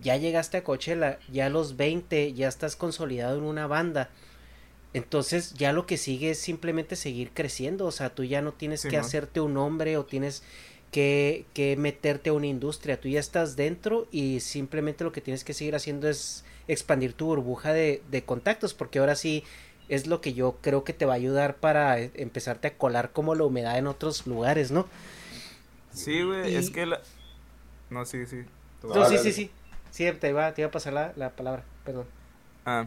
ya 0.00 0.16
llegaste 0.16 0.58
a 0.58 0.64
Coachella, 0.64 1.18
ya 1.30 1.46
a 1.46 1.50
los 1.50 1.76
20 1.76 2.32
ya 2.32 2.48
estás 2.48 2.76
consolidado 2.76 3.38
en 3.38 3.44
una 3.44 3.66
banda. 3.66 4.10
Entonces 4.94 5.54
ya 5.54 5.72
lo 5.72 5.86
que 5.86 5.96
sigue 5.96 6.30
es 6.30 6.38
simplemente 6.38 6.96
seguir 6.96 7.30
creciendo, 7.32 7.86
o 7.86 7.92
sea, 7.92 8.14
tú 8.14 8.24
ya 8.24 8.42
no 8.42 8.52
tienes 8.52 8.84
que 8.84 8.98
hacerte 8.98 9.40
un 9.40 9.54
nombre 9.54 9.96
o 9.96 10.04
tienes 10.04 10.42
que, 10.90 11.46
que 11.54 11.76
meterte 11.76 12.30
a 12.30 12.34
una 12.34 12.46
industria, 12.46 13.00
tú 13.00 13.08
ya 13.08 13.20
estás 13.20 13.56
dentro 13.56 14.06
y 14.10 14.40
simplemente 14.40 15.04
lo 15.04 15.12
que 15.12 15.22
tienes 15.22 15.44
que 15.44 15.54
seguir 15.54 15.74
haciendo 15.74 16.08
es 16.08 16.44
expandir 16.68 17.14
tu 17.14 17.26
burbuja 17.26 17.72
de, 17.72 18.02
de 18.10 18.24
contactos, 18.24 18.74
porque 18.74 18.98
ahora 18.98 19.16
sí 19.16 19.44
es 19.88 20.06
lo 20.06 20.20
que 20.20 20.34
yo 20.34 20.58
creo 20.60 20.84
que 20.84 20.92
te 20.92 21.06
va 21.06 21.14
a 21.14 21.16
ayudar 21.16 21.56
para 21.56 21.98
e, 21.98 22.10
empezarte 22.14 22.68
a 22.68 22.76
colar 22.76 23.12
como 23.12 23.34
la 23.34 23.44
humedad 23.44 23.78
en 23.78 23.86
otros 23.86 24.26
lugares, 24.26 24.70
¿no? 24.70 24.86
Sí, 25.92 26.22
güey, 26.22 26.54
es 26.54 26.70
que 26.70 26.86
la... 26.86 27.00
No, 27.90 28.04
sí, 28.04 28.26
sí. 28.26 28.44
No, 28.82 29.08
sí, 29.08 29.18
sí, 29.18 29.32
sí. 29.32 29.50
Sí, 29.92 30.10
te 30.10 30.30
iba, 30.30 30.52
te 30.54 30.62
iba 30.62 30.68
a 30.68 30.70
pasar 30.70 30.94
la, 30.94 31.12
la 31.16 31.36
palabra, 31.36 31.64
perdón. 31.84 32.06
Ah, 32.64 32.86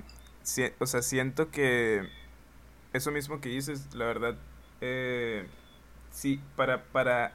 o 0.79 0.85
sea, 0.87 1.03
siento 1.03 1.51
que 1.51 2.09
eso 2.93 3.11
mismo 3.11 3.39
que 3.39 3.49
dices, 3.49 3.93
la 3.93 4.05
verdad, 4.05 4.35
eh, 4.81 5.45
sí, 6.09 6.41
para, 6.55 6.83
para 6.85 7.33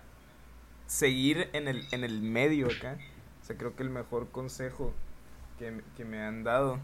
seguir 0.89 1.51
en 1.53 1.69
el, 1.69 1.87
en 1.93 2.03
el 2.03 2.21
medio 2.21 2.67
acá, 2.67 2.99
o 3.43 3.45
sea, 3.45 3.57
creo 3.57 3.77
que 3.77 3.85
el 3.85 3.91
mejor 3.91 4.29
consejo 4.31 4.93
que, 5.61 5.81
que 5.97 6.05
me 6.05 6.21
han 6.21 6.43
dado 6.43 6.81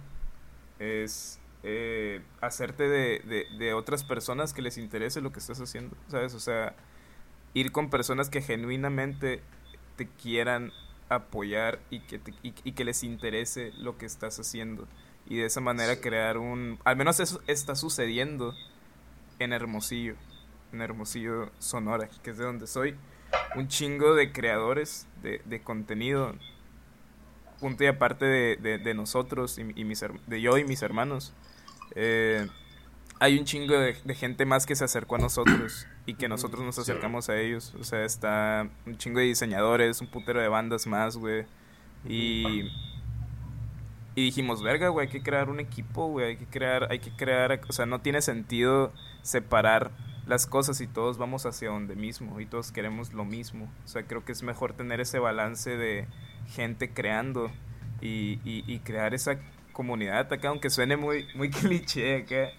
es 0.78 1.40
eh, 1.64 2.22
hacerte 2.40 2.88
de, 2.88 3.18
de, 3.18 3.46
de, 3.58 3.74
otras 3.74 4.04
personas 4.04 4.54
que 4.54 4.62
les 4.62 4.78
interese 4.78 5.20
lo 5.20 5.32
que 5.32 5.40
estás 5.40 5.60
haciendo, 5.60 5.96
¿sabes? 6.06 6.34
O 6.34 6.40
sea, 6.40 6.76
ir 7.52 7.72
con 7.72 7.90
personas 7.90 8.30
que 8.30 8.42
genuinamente 8.42 9.40
te 9.96 10.06
quieran 10.06 10.70
apoyar 11.08 11.78
y 11.90 12.00
que, 12.00 12.20
y, 12.42 12.72
que 12.72 12.84
les 12.84 13.02
interese 13.02 13.72
lo 13.78 13.98
que 13.98 14.06
estás 14.06 14.38
haciendo. 14.38 14.86
Y 15.28 15.36
de 15.36 15.46
esa 15.46 15.60
manera 15.60 16.00
crear 16.00 16.38
un... 16.38 16.78
Al 16.84 16.96
menos 16.96 17.20
eso 17.20 17.40
está 17.46 17.74
sucediendo 17.74 18.54
en 19.38 19.52
Hermosillo, 19.52 20.14
en 20.72 20.82
Hermosillo, 20.82 21.50
Sonora, 21.58 22.08
que 22.22 22.30
es 22.30 22.38
de 22.38 22.44
donde 22.44 22.66
soy. 22.66 22.96
Un 23.54 23.68
chingo 23.68 24.14
de 24.14 24.32
creadores 24.32 25.06
de, 25.22 25.42
de 25.44 25.60
contenido, 25.60 26.34
punto 27.60 27.84
y 27.84 27.86
aparte 27.88 28.24
de, 28.24 28.78
de, 28.78 28.94
nosotros, 28.94 29.58
y, 29.58 29.64
mis, 29.64 30.04
de 30.26 30.40
yo 30.40 30.58
y 30.58 30.64
mis 30.64 30.82
hermanos. 30.82 31.32
Eh, 31.94 32.46
hay 33.18 33.38
un 33.38 33.44
chingo 33.44 33.78
de, 33.78 33.94
gente 34.14 34.44
más 34.44 34.66
que 34.66 34.76
se 34.76 34.84
acercó 34.84 35.16
a 35.16 35.18
nosotros 35.18 35.86
y 36.04 36.14
que 36.14 36.28
nosotros 36.28 36.62
nos 36.64 36.78
acercamos 36.78 37.28
a 37.28 37.38
ellos. 37.38 37.74
O 37.80 37.84
sea, 37.84 38.04
está 38.04 38.68
un 38.84 38.98
chingo 38.98 39.20
de 39.20 39.26
diseñadores, 39.26 40.00
un 40.00 40.08
putero 40.08 40.40
de 40.40 40.48
bandas 40.48 40.86
más, 40.86 41.16
güey. 41.16 41.46
Y, 42.06 42.70
y 44.14 44.22
dijimos, 44.22 44.62
verga, 44.62 44.88
güey, 44.88 45.06
hay 45.06 45.12
que 45.12 45.22
crear 45.22 45.48
un 45.48 45.60
equipo, 45.60 46.08
güey, 46.08 46.26
hay 46.28 46.36
que 46.36 46.46
crear, 46.46 46.88
hay 46.90 46.98
que 46.98 47.10
crear, 47.10 47.60
o 47.68 47.72
sea, 47.72 47.86
no 47.86 48.00
tiene 48.00 48.20
sentido 48.22 48.92
separar 49.22 49.90
las 50.26 50.46
cosas 50.46 50.80
y 50.80 50.86
todos 50.86 51.18
vamos 51.18 51.46
hacia 51.46 51.70
donde 51.70 51.96
mismo 51.96 52.40
y 52.40 52.46
todos 52.46 52.70
queremos 52.70 53.12
lo 53.12 53.24
mismo. 53.24 53.68
O 53.84 53.88
sea, 53.88 54.02
creo 54.02 54.24
que 54.24 54.32
es 54.32 54.42
mejor 54.42 54.74
tener 54.74 55.00
ese 55.00 55.18
balance 55.18 55.76
de 55.76 56.06
gente 56.48 56.90
creando 56.90 57.50
y, 58.00 58.40
y, 58.44 58.78
crear 58.80 59.14
esa 59.14 59.38
comunidad 59.72 60.30
acá, 60.32 60.48
aunque 60.48 60.68
suene 60.68 60.96
muy, 60.96 61.26
muy 61.34 61.50
cliché 61.50 62.18
acá 62.18 62.52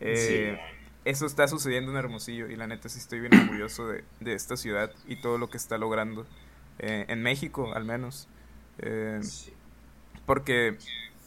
eh, 0.00 0.58
eso 1.04 1.26
está 1.26 1.48
sucediendo 1.48 1.90
en 1.92 1.98
Hermosillo 1.98 2.48
y 2.48 2.56
la 2.56 2.66
neta 2.66 2.88
sí 2.88 2.98
estoy 2.98 3.20
bien 3.20 3.34
orgulloso 3.34 3.86
de, 3.88 4.04
esta 4.20 4.56
ciudad 4.56 4.90
y 5.06 5.16
todo 5.16 5.38
lo 5.38 5.48
que 5.48 5.56
está 5.56 5.78
logrando. 5.78 6.26
Eh, 6.78 7.04
en 7.08 7.22
México, 7.22 7.72
al 7.74 7.84
menos. 7.84 8.28
Eh, 8.78 9.20
porque, 10.26 10.78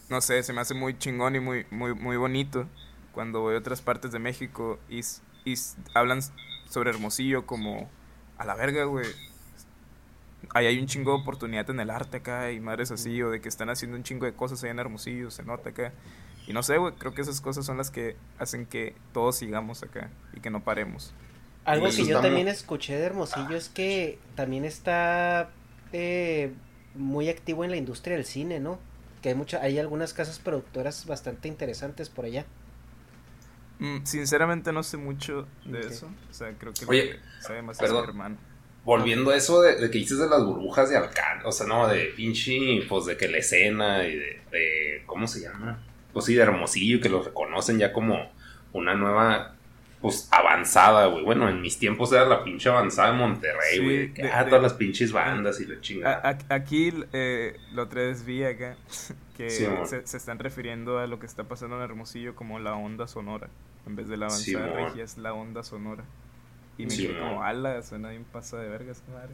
no 0.09 0.21
sé, 0.21 0.41
se 0.43 0.53
me 0.53 0.61
hace 0.61 0.73
muy 0.73 0.97
chingón 0.97 1.35
y 1.35 1.39
muy, 1.39 1.65
muy, 1.69 1.93
muy 1.93 2.17
bonito 2.17 2.67
cuando 3.13 3.41
voy 3.41 3.55
a 3.55 3.59
otras 3.59 3.81
partes 3.81 4.11
de 4.11 4.19
México 4.19 4.79
y, 4.89 5.01
y 5.45 5.55
hablan 5.93 6.21
sobre 6.69 6.89
Hermosillo 6.89 7.45
como 7.45 7.89
a 8.37 8.45
la 8.45 8.55
verga, 8.55 8.85
güey. 8.85 9.05
Ahí 10.53 10.65
hay 10.65 10.79
un 10.79 10.87
chingo 10.87 11.15
de 11.15 11.21
oportunidad 11.21 11.69
en 11.69 11.79
el 11.79 11.89
arte 11.89 12.17
acá 12.17 12.51
y 12.51 12.59
madres 12.59 12.91
así, 12.91 13.21
o 13.21 13.29
de 13.29 13.39
que 13.39 13.49
están 13.49 13.69
haciendo 13.69 13.95
un 13.95 14.03
chingo 14.03 14.25
de 14.25 14.33
cosas 14.33 14.63
ahí 14.63 14.71
en 14.71 14.79
Hermosillo, 14.79 15.31
se 15.31 15.43
nota 15.43 15.69
acá. 15.69 15.93
Y 16.47 16.53
no 16.53 16.61
sé, 16.63 16.77
güey, 16.77 16.93
creo 16.95 17.13
que 17.13 17.21
esas 17.21 17.39
cosas 17.41 17.65
son 17.65 17.77
las 17.77 17.89
que 17.89 18.15
hacen 18.37 18.65
que 18.65 18.95
todos 19.13 19.37
sigamos 19.37 19.83
acá 19.83 20.09
y 20.35 20.41
que 20.41 20.49
no 20.49 20.63
paremos. 20.63 21.13
Algo 21.65 21.87
que 21.89 22.05
yo 22.05 22.19
también 22.19 22.47
escuché 22.49 22.97
de 22.97 23.05
Hermosillo 23.05 23.55
es 23.55 23.69
que 23.69 24.19
también 24.35 24.65
está 24.65 25.49
eh, 25.93 26.51
muy 26.95 27.29
activo 27.29 27.63
en 27.63 27.71
la 27.71 27.77
industria 27.77 28.17
del 28.17 28.25
cine, 28.25 28.59
¿no? 28.59 28.79
Que 29.21 29.29
hay, 29.29 29.35
mucha, 29.35 29.61
hay 29.61 29.79
algunas 29.79 30.13
casas 30.13 30.39
productoras 30.39 31.05
bastante 31.05 31.47
interesantes 31.47 32.09
por 32.09 32.25
allá. 32.25 32.45
Mm, 33.79 34.05
sinceramente 34.05 34.71
no 34.71 34.83
sé 34.83 34.97
mucho 34.97 35.47
de 35.65 35.79
eso. 35.79 36.09
O 36.29 36.33
sea, 36.33 36.51
creo 36.57 36.73
que 36.73 36.85
Oye, 36.85 37.19
sabe 37.39 37.61
más 37.61 37.81
mi 37.81 37.87
hermano. 37.97 38.37
Volviendo 38.83 39.31
a 39.31 39.37
eso 39.37 39.61
de, 39.61 39.75
de 39.75 39.89
que 39.89 39.99
dices 39.99 40.19
de 40.19 40.27
las 40.27 40.43
burbujas 40.43 40.89
de 40.89 40.97
alcance, 40.97 41.47
o 41.47 41.51
sea, 41.53 41.65
no, 41.67 41.87
de 41.87 42.07
pinche, 42.17 42.81
pues 42.89 43.05
de 43.05 43.15
que 43.15 43.29
la 43.29 43.37
escena 43.37 44.03
y 44.05 44.17
de, 44.17 44.41
de- 44.51 45.03
¿cómo 45.05 45.25
se 45.25 45.39
llama? 45.39 45.81
Pues 46.13 46.25
sí, 46.25 46.35
de 46.35 46.43
Hermosillo, 46.43 47.01
que 47.01 47.09
los 47.09 47.25
reconocen 47.25 47.79
ya 47.79 47.91
como 47.91 48.31
una 48.71 48.93
nueva, 48.93 49.55
pues 50.01 50.27
avanzada, 50.31 51.07
güey. 51.07 51.23
Bueno, 51.23 51.49
en 51.49 51.61
mis 51.61 51.77
tiempos 51.79 52.11
era 52.13 52.25
la 52.25 52.43
pinche 52.43 52.69
avanzada 52.69 53.11
de 53.11 53.17
Monterrey, 53.17 53.77
Sí, 53.77 53.83
güey. 53.83 54.13
que 54.13 54.23
de- 54.23 54.31
ah, 54.31 54.43
de- 54.43 54.49
todas 54.49 54.63
las 54.63 54.73
pinches 54.73 55.11
bandas 55.11 55.59
y 55.59 55.65
la 55.65 55.81
chingada. 55.81 56.37
Aquí, 56.49 56.93
eh, 57.13 57.57
la 57.73 57.83
otra 57.83 58.01
vez 58.01 58.23
vi 58.25 58.43
acá 58.43 58.75
que 59.37 59.49
Sí, 59.49 59.65
se, 59.85 60.05
se 60.05 60.17
están 60.17 60.39
refiriendo 60.39 60.99
a 60.99 61.07
lo 61.07 61.19
que 61.19 61.25
está 61.25 61.45
pasando 61.45 61.77
en 61.77 61.81
Hermosillo 61.83 62.35
como 62.35 62.59
la 62.59 62.75
onda 62.75 63.07
sonora. 63.07 63.47
En 63.87 63.95
vez 63.95 64.07
de 64.07 64.17
la 64.17 64.29
Sí, 64.29 64.53
avanzada 64.55 64.77
amor. 64.77 64.89
regia 64.89 65.03
es 65.03 65.17
la 65.17 65.33
onda 65.33 65.63
sonora. 65.63 66.03
Y 66.77 66.85
me 66.85 66.89
Sí, 66.91 67.05
quedé 67.07 67.19
como, 67.19 67.43
ala, 67.43 67.81
suena 67.83 68.09
bien 68.09 68.23
pasa 68.23 68.57
de 68.57 68.67
vergas, 68.67 69.03
madre. 69.13 69.33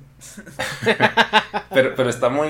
Pero, 1.72 1.94
pero 1.96 2.10
está 2.10 2.30
muy 2.30 2.50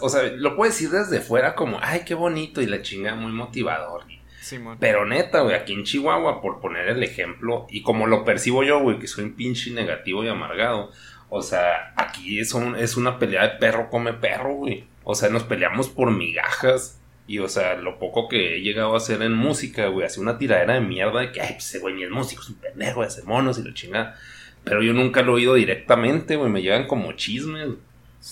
O 0.00 0.08
sea, 0.08 0.22
lo 0.24 0.56
puedes 0.56 0.74
decir 0.74 0.90
desde 0.90 1.20
fuera 1.20 1.54
como, 1.54 1.78
ay, 1.82 2.02
qué 2.06 2.14
bonito 2.14 2.60
y 2.62 2.66
la 2.66 2.82
chinga 2.82 3.14
muy 3.14 3.32
motivador. 3.32 4.02
Simón. 4.40 4.76
Pero 4.78 5.04
neta, 5.06 5.40
güey, 5.40 5.56
aquí 5.56 5.72
en 5.72 5.84
Chihuahua, 5.84 6.40
por 6.40 6.60
poner 6.60 6.88
el 6.88 7.02
ejemplo, 7.02 7.66
y 7.68 7.82
como 7.82 8.06
lo 8.06 8.24
percibo 8.24 8.62
yo, 8.62 8.80
güey, 8.80 8.98
que 8.98 9.08
soy 9.08 9.24
un 9.24 9.34
pinche 9.34 9.70
negativo 9.72 10.22
y 10.24 10.28
amargado. 10.28 10.90
O 11.28 11.42
sea, 11.42 11.92
aquí 11.96 12.38
es, 12.38 12.54
un- 12.54 12.76
es 12.76 12.96
una 12.96 13.18
pelea 13.18 13.42
de 13.42 13.58
perro 13.58 13.90
come 13.90 14.12
perro, 14.12 14.54
güey. 14.54 14.84
O 15.02 15.14
sea, 15.16 15.28
nos 15.30 15.42
peleamos 15.42 15.88
por 15.88 16.10
migajas. 16.12 17.00
Y, 17.28 17.40
o 17.40 17.48
sea, 17.48 17.74
lo 17.74 17.98
poco 17.98 18.28
que 18.28 18.54
he 18.56 18.60
llegado 18.60 18.94
a 18.94 18.98
hacer 18.98 19.20
en 19.22 19.32
música, 19.32 19.88
güey, 19.88 20.06
hace 20.06 20.20
una 20.20 20.38
tiradera 20.38 20.74
de 20.74 20.80
mierda 20.80 21.18
de 21.20 21.32
que, 21.32 21.40
ay, 21.40 21.54
pues 21.54 21.66
ese 21.66 21.80
güey 21.80 21.94
ni 21.94 22.04
es 22.04 22.10
músico, 22.10 22.42
es 22.42 22.50
un 22.50 22.54
pendejo, 22.56 23.02
hace 23.02 23.24
monos 23.24 23.58
y 23.58 23.64
la 23.64 23.74
chingada. 23.74 24.16
Pero 24.62 24.80
yo 24.80 24.92
nunca 24.92 25.22
lo 25.22 25.32
he 25.32 25.34
oído 25.36 25.54
directamente, 25.54 26.36
güey, 26.36 26.50
me 26.52 26.62
llegan 26.62 26.86
como 26.86 27.10
chismes. 27.14 27.70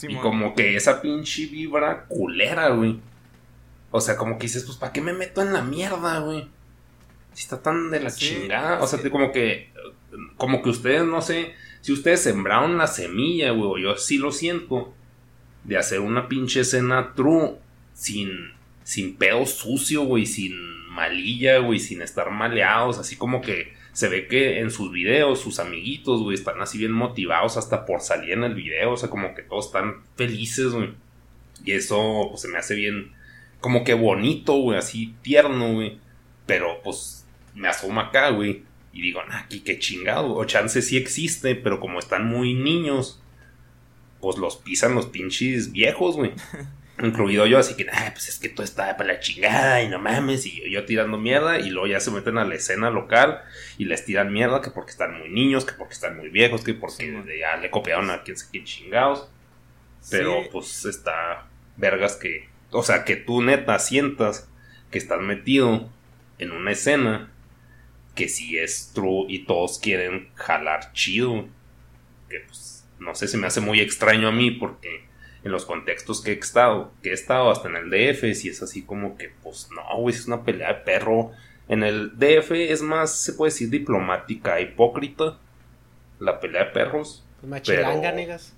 Y 0.02 0.16
como 0.16 0.54
que 0.54 0.76
esa 0.76 1.00
pinche 1.00 1.46
vibra 1.46 2.06
culera, 2.06 2.70
güey. 2.70 3.00
O 3.90 4.00
sea, 4.00 4.16
como 4.16 4.38
que 4.38 4.46
dices, 4.46 4.64
pues, 4.64 4.76
¿para 4.76 4.92
qué 4.92 5.00
me 5.00 5.12
meto 5.12 5.40
en 5.40 5.52
la 5.52 5.62
mierda, 5.62 6.18
güey? 6.18 6.48
Si 7.32 7.42
está 7.42 7.62
tan 7.62 7.90
de 7.90 8.00
la 8.00 8.10
Sí, 8.10 8.26
chingada. 8.28 8.82
O 8.82 8.86
sea, 8.86 8.98
sí. 8.98 9.08
como 9.10 9.30
que. 9.30 9.72
Como 10.36 10.62
que 10.62 10.70
ustedes, 10.70 11.04
no 11.04 11.20
sé. 11.22 11.54
Si 11.80 11.92
ustedes 11.92 12.22
sembraron 12.22 12.76
la 12.76 12.86
semilla, 12.86 13.50
güey. 13.52 13.82
Yo 13.82 13.96
sí 13.96 14.18
lo 14.18 14.32
siento. 14.32 14.92
De 15.62 15.78
hacer 15.78 16.00
una 16.00 16.28
pinche 16.28 16.60
escena 16.60 17.14
true. 17.14 17.56
Sin. 17.92 18.52
Sin 18.82 19.16
pedo 19.16 19.46
sucio, 19.46 20.02
güey. 20.02 20.26
Sin 20.26 20.56
malilla, 20.88 21.58
güey. 21.58 21.78
Sin 21.78 22.02
estar 22.02 22.30
maleados. 22.30 22.98
Así 22.98 23.16
como 23.16 23.40
que. 23.40 23.74
Se 23.94 24.08
ve 24.08 24.26
que 24.26 24.58
en 24.58 24.70
sus 24.70 24.92
videos, 24.92 25.40
sus 25.40 25.58
amiguitos, 25.58 26.22
güey, 26.22 26.34
están 26.34 26.60
así 26.60 26.76
bien 26.78 26.92
motivados 26.92 27.56
hasta 27.56 27.86
por 27.86 28.00
salir 28.00 28.32
en 28.32 28.44
el 28.44 28.54
video. 28.54 28.92
O 28.92 28.96
sea, 28.96 29.08
como 29.08 29.34
que 29.34 29.42
todos 29.42 29.66
están 29.66 30.02
felices, 30.16 30.72
güey. 30.72 30.90
Y 31.64 31.72
eso, 31.72 32.26
pues, 32.28 32.42
se 32.42 32.48
me 32.48 32.58
hace 32.58 32.74
bien, 32.74 33.12
como 33.60 33.84
que 33.84 33.94
bonito, 33.94 34.54
güey, 34.54 34.78
así 34.78 35.14
tierno, 35.22 35.74
güey. 35.74 35.98
Pero, 36.44 36.82
pues, 36.82 37.24
me 37.54 37.68
asoma 37.68 38.08
acá, 38.08 38.30
güey. 38.30 38.64
Y 38.92 39.00
digo, 39.00 39.22
nah, 39.24 39.38
aquí 39.38 39.60
qué 39.60 39.78
chingado. 39.78 40.34
O 40.34 40.44
chance 40.44 40.82
sí 40.82 40.96
existe, 40.96 41.54
pero 41.54 41.80
como 41.80 41.98
están 41.98 42.26
muy 42.26 42.54
niños, 42.54 43.22
pues 44.20 44.38
los 44.38 44.56
pisan 44.56 44.94
los 44.94 45.06
pinches 45.06 45.72
viejos, 45.72 46.16
güey. 46.16 46.32
Incluido 47.04 47.46
yo, 47.46 47.58
así 47.58 47.74
que, 47.74 47.86
ah, 47.92 48.10
pues 48.12 48.28
es 48.28 48.38
que 48.38 48.48
todo 48.48 48.64
está 48.64 48.96
para 48.96 49.14
la 49.14 49.20
chingada 49.20 49.82
y 49.82 49.88
no 49.88 49.98
mames. 49.98 50.46
Y 50.46 50.60
yo, 50.60 50.66
yo 50.66 50.84
tirando 50.84 51.18
mierda, 51.18 51.58
y 51.58 51.70
luego 51.70 51.86
ya 51.86 52.00
se 52.00 52.10
meten 52.10 52.38
a 52.38 52.44
la 52.44 52.54
escena 52.54 52.90
local 52.90 53.42
y 53.78 53.84
les 53.84 54.04
tiran 54.04 54.32
mierda, 54.32 54.60
que 54.60 54.70
porque 54.70 54.92
están 54.92 55.18
muy 55.18 55.28
niños, 55.28 55.64
que 55.64 55.72
porque 55.74 55.94
están 55.94 56.16
muy 56.16 56.28
viejos, 56.28 56.62
que 56.64 56.74
porque 56.74 56.96
Sí, 56.96 57.38
ya 57.38 57.56
le 57.56 57.70
copiaron 57.70 58.10
a 58.10 58.22
quien 58.22 58.36
sé 58.36 58.46
qué 58.52 58.64
chingados. 58.64 59.28
Pero 60.10 60.42
Sí, 60.42 60.48
pues 60.52 60.84
está 60.84 61.46
vergas 61.76 62.16
que, 62.16 62.48
o 62.70 62.82
sea, 62.82 63.04
que 63.04 63.16
tú 63.16 63.42
neta 63.42 63.78
sientas 63.78 64.48
que 64.90 64.98
estás 64.98 65.20
metido 65.20 65.90
en 66.38 66.52
una 66.52 66.72
escena 66.72 67.30
que 68.14 68.28
sí 68.28 68.58
es 68.58 68.92
true 68.94 69.26
y 69.28 69.40
todos 69.40 69.78
quieren 69.78 70.28
jalar 70.34 70.92
chido. 70.92 71.48
Que 72.28 72.40
pues 72.40 72.86
no 72.98 73.14
sé, 73.14 73.28
se 73.28 73.36
me 73.38 73.46
hace 73.46 73.60
muy 73.60 73.80
extraño 73.80 74.28
a 74.28 74.32
mí 74.32 74.50
porque 74.52 75.04
en 75.44 75.52
los 75.52 75.66
contextos 75.66 76.22
que 76.22 76.32
he 76.32 76.38
estado, 76.38 76.90
que 77.02 77.10
he 77.10 77.12
estado 77.12 77.50
hasta 77.50 77.68
en 77.68 77.76
el 77.76 77.90
DF, 77.90 78.34
si 78.34 78.48
es 78.48 78.62
así 78.62 78.82
como 78.82 79.16
que 79.16 79.30
pues 79.42 79.68
no, 79.74 79.82
güey, 80.00 80.14
es 80.14 80.26
una 80.26 80.42
pelea 80.42 80.68
de 80.72 80.80
perro. 80.80 81.30
En 81.68 81.82
el 81.82 82.18
DF 82.18 82.50
es 82.52 82.82
más, 82.82 83.14
se 83.14 83.34
puede 83.34 83.50
decir 83.52 83.70
diplomática, 83.70 84.60
hipócrita. 84.60 85.38
La 86.18 86.40
pelea 86.40 86.64
de 86.64 86.70
perros. 86.70 87.24
Pues 87.40 87.50
machilanga, 87.50 88.12
negas. 88.12 88.54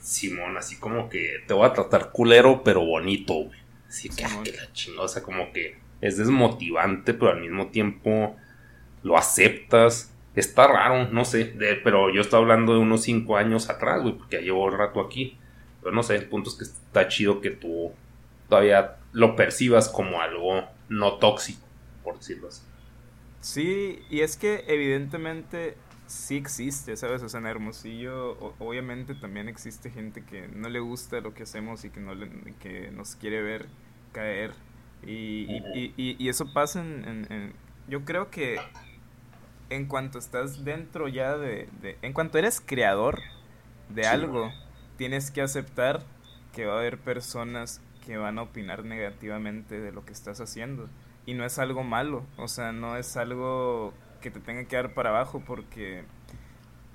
Simón, 0.00 0.56
así 0.56 0.76
como 0.76 1.08
que 1.08 1.38
te 1.46 1.54
voy 1.54 1.66
a 1.66 1.72
tratar 1.72 2.10
culero, 2.12 2.62
pero 2.64 2.84
bonito, 2.84 3.34
güey. 3.34 3.58
Así 3.88 4.08
que, 4.08 4.24
ah, 4.24 4.40
que 4.44 4.52
la 4.52 4.72
chingada, 4.72 5.04
o 5.04 5.08
sea, 5.08 5.22
como 5.22 5.52
que 5.52 5.78
es 6.00 6.16
desmotivante, 6.16 7.14
pero 7.14 7.32
al 7.32 7.40
mismo 7.40 7.68
tiempo 7.68 8.36
lo 9.02 9.16
aceptas. 9.16 10.12
Está 10.34 10.66
raro, 10.68 11.08
no 11.10 11.24
sé, 11.24 11.44
de- 11.44 11.76
pero 11.76 12.12
yo 12.12 12.20
estoy 12.20 12.40
hablando 12.40 12.74
de 12.74 12.78
unos 12.80 13.02
5 13.02 13.36
años 13.36 13.70
atrás, 13.70 14.02
güey, 14.02 14.14
porque 14.14 14.36
ya 14.36 14.42
llevo 14.42 14.64
un 14.66 14.76
rato 14.78 15.00
aquí. 15.00 15.38
Pero 15.86 15.94
no 15.94 16.02
sé, 16.02 16.16
el 16.16 16.28
punto 16.28 16.50
es 16.50 16.56
que 16.56 16.64
está 16.64 17.06
chido 17.06 17.40
que 17.40 17.50
tú 17.52 17.92
todavía 18.48 18.96
lo 19.12 19.36
percibas 19.36 19.88
como 19.88 20.20
algo 20.20 20.64
no 20.88 21.14
tóxico, 21.18 21.64
por 22.02 22.18
decirlo 22.18 22.48
así. 22.48 22.62
Sí, 23.40 24.02
y 24.10 24.22
es 24.22 24.36
que 24.36 24.64
evidentemente 24.66 25.76
sí 26.08 26.38
existe, 26.38 26.96
¿sabes? 26.96 27.22
O 27.22 27.28
sea, 27.28 27.38
en 27.38 27.46
Hermosillo 27.46 28.32
obviamente 28.58 29.14
también 29.14 29.48
existe 29.48 29.88
gente 29.92 30.24
que 30.24 30.48
no 30.48 30.68
le 30.68 30.80
gusta 30.80 31.20
lo 31.20 31.34
que 31.34 31.44
hacemos 31.44 31.84
y 31.84 31.90
que, 31.90 32.00
no 32.00 32.16
le- 32.16 32.54
que 32.60 32.90
nos 32.90 33.14
quiere 33.14 33.40
ver 33.40 33.66
caer. 34.12 34.54
Y, 35.06 35.12
y- 35.48 35.62
y- 35.72 35.94
y- 35.96 36.16
y 36.18 36.28
eso 36.28 36.52
pasa 36.52 36.80
en, 36.80 37.04
en- 37.06 37.32
en- 37.32 37.52
Yo 37.86 38.04
creo 38.04 38.28
que 38.32 38.58
en 39.70 39.86
cuanto 39.86 40.18
estás 40.18 40.64
dentro 40.64 41.06
ya 41.06 41.36
de... 41.36 41.68
de- 41.80 41.96
en 42.02 42.12
cuanto 42.12 42.38
eres 42.38 42.60
creador 42.60 43.20
de 43.88 44.02
Sí. 44.02 44.08
algo, 44.08 44.50
tienes 44.96 45.30
que 45.30 45.42
aceptar 45.42 46.02
que 46.52 46.66
va 46.66 46.74
a 46.74 46.78
haber 46.78 46.98
personas 46.98 47.80
que 48.04 48.16
van 48.16 48.38
a 48.38 48.42
opinar 48.42 48.84
negativamente 48.84 49.80
de 49.80 49.92
lo 49.92 50.04
que 50.04 50.12
estás 50.12 50.40
haciendo. 50.40 50.88
Y 51.26 51.34
no 51.34 51.44
es 51.44 51.58
algo 51.58 51.82
malo, 51.82 52.24
o 52.36 52.46
sea, 52.48 52.72
no 52.72 52.96
es 52.96 53.16
algo 53.16 53.92
que 54.20 54.30
te 54.30 54.40
tenga 54.40 54.64
que 54.64 54.76
dar 54.76 54.94
para 54.94 55.10
abajo 55.10 55.42
porque 55.44 56.04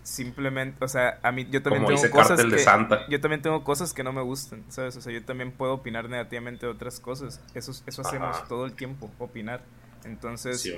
simplemente, 0.04 0.84
o 0.84 0.88
sea, 0.88 1.20
a 1.22 1.32
mí 1.32 1.46
yo 1.52 1.62
también 1.62 1.84
Como 1.84 1.90
tengo 1.96 2.02
dice 2.02 2.10
cosas 2.12 2.30
Cártel 2.30 2.50
de 2.52 2.58
que 2.58 2.64
Santa. 2.64 3.08
yo 3.08 3.22
también 3.22 3.42
tengo 3.42 3.64
cosas 3.64 3.94
que 3.94 4.04
no 4.04 4.12
me 4.14 4.22
gustan, 4.22 4.64
¿sabes? 4.70 4.96
O 4.98 5.02
sea, 5.02 5.14
yo 5.14 5.24
también 5.24 5.52
puedo 5.52 5.74
opinar 5.74 6.10
negativamente 6.10 6.66
de 6.66 6.72
otras 6.72 7.00
cosas. 7.00 7.40
Eso 7.54 7.72
eso 7.86 8.02
hacemos 8.02 8.38
Ajá. 8.38 8.48
todo 8.48 8.66
el 8.66 8.74
tiempo, 8.74 9.12
opinar. 9.20 9.62
Entonces, 10.04 10.62
Sí, 10.62 10.74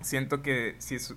siento 0.00 0.42
que 0.42 0.74
si 0.78 0.96
es 0.96 1.14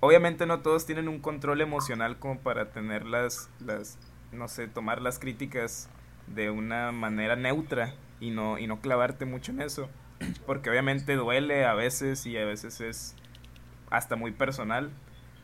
obviamente 0.00 0.46
no 0.46 0.60
todos 0.60 0.86
tienen 0.86 1.08
un 1.08 1.18
control 1.20 1.60
emocional 1.60 2.18
como 2.18 2.38
para 2.40 2.70
tener 2.70 3.04
las 3.06 3.48
las 3.60 3.98
no 4.32 4.48
sé 4.48 4.68
tomar 4.68 5.02
las 5.02 5.18
críticas 5.18 5.88
de 6.26 6.50
una 6.50 6.92
manera 6.92 7.36
neutra 7.36 7.94
y 8.20 8.30
no 8.30 8.58
y 8.58 8.66
no 8.66 8.80
clavarte 8.80 9.24
mucho 9.24 9.52
en 9.52 9.60
eso 9.60 9.88
porque 10.46 10.70
obviamente 10.70 11.14
duele 11.16 11.64
a 11.66 11.74
veces 11.74 12.26
y 12.26 12.36
a 12.38 12.44
veces 12.44 12.80
es 12.80 13.14
hasta 13.90 14.16
muy 14.16 14.32
personal 14.32 14.90